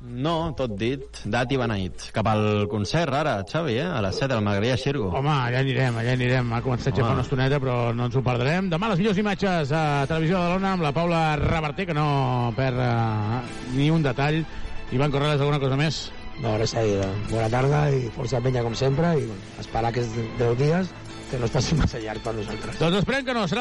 No, 0.00 0.52
tot 0.54 0.76
dit. 0.78 1.22
Dat 1.26 1.50
i 1.50 1.56
beneït. 1.58 2.08
Cap 2.14 2.28
al 2.30 2.68
concert, 2.70 3.14
ara, 3.18 3.38
Xavi, 3.48 3.74
eh? 3.82 3.86
A 3.86 4.02
les 4.04 4.20
7 4.20 4.30
del 4.30 4.44
Magrià 4.46 4.76
Xirgo. 4.78 5.08
Home, 5.18 5.32
allà 5.32 5.62
anirem, 5.64 5.98
allà 5.98 6.14
anirem. 6.14 6.52
Ha 6.54 6.60
començat 6.62 6.94
ja 6.94 7.06
fa 7.06 7.16
una 7.16 7.24
estoneta, 7.26 7.58
però 7.62 7.78
no 7.96 8.06
ens 8.06 8.14
ho 8.14 8.22
perdrem. 8.22 8.70
Demà 8.70 8.92
les 8.92 9.02
millors 9.02 9.18
imatges 9.18 9.72
a 9.74 9.82
Televisió 10.06 10.36
de 10.38 10.44
Badalona 10.44 10.76
amb 10.76 10.86
la 10.86 10.94
Paula 10.94 11.22
Reverter, 11.42 11.88
que 11.90 11.98
no 11.98 12.06
perd 12.56 12.78
uh, 12.78 13.42
ni 13.74 13.90
un 13.90 14.06
detall. 14.06 14.44
Ivan 14.94 15.10
Corrales, 15.10 15.42
alguna 15.42 15.60
cosa 15.60 15.76
més? 15.80 16.06
No, 16.38 16.54
res 16.60 16.76
a 16.78 16.86
dir. 16.86 17.02
Bona 17.32 17.50
tarda 17.50 17.88
i 17.90 18.06
força 18.14 18.38
penya 18.44 18.62
com 18.62 18.78
sempre 18.78 19.16
i 19.18 19.26
bueno, 19.26 19.42
esperar 19.58 19.90
aquests 19.90 20.14
10 20.38 20.58
dies 20.62 20.94
que 21.28 21.38
no 21.40 21.48
està 21.48 21.60
sent 21.64 21.78
massa 21.80 22.00
llarg 22.00 22.22
per 22.24 22.32
nosaltres. 22.36 22.78
Doncs 22.80 23.02
esperem 23.02 23.26
que 23.26 23.34
no. 23.36 23.42
Serà 23.50 23.56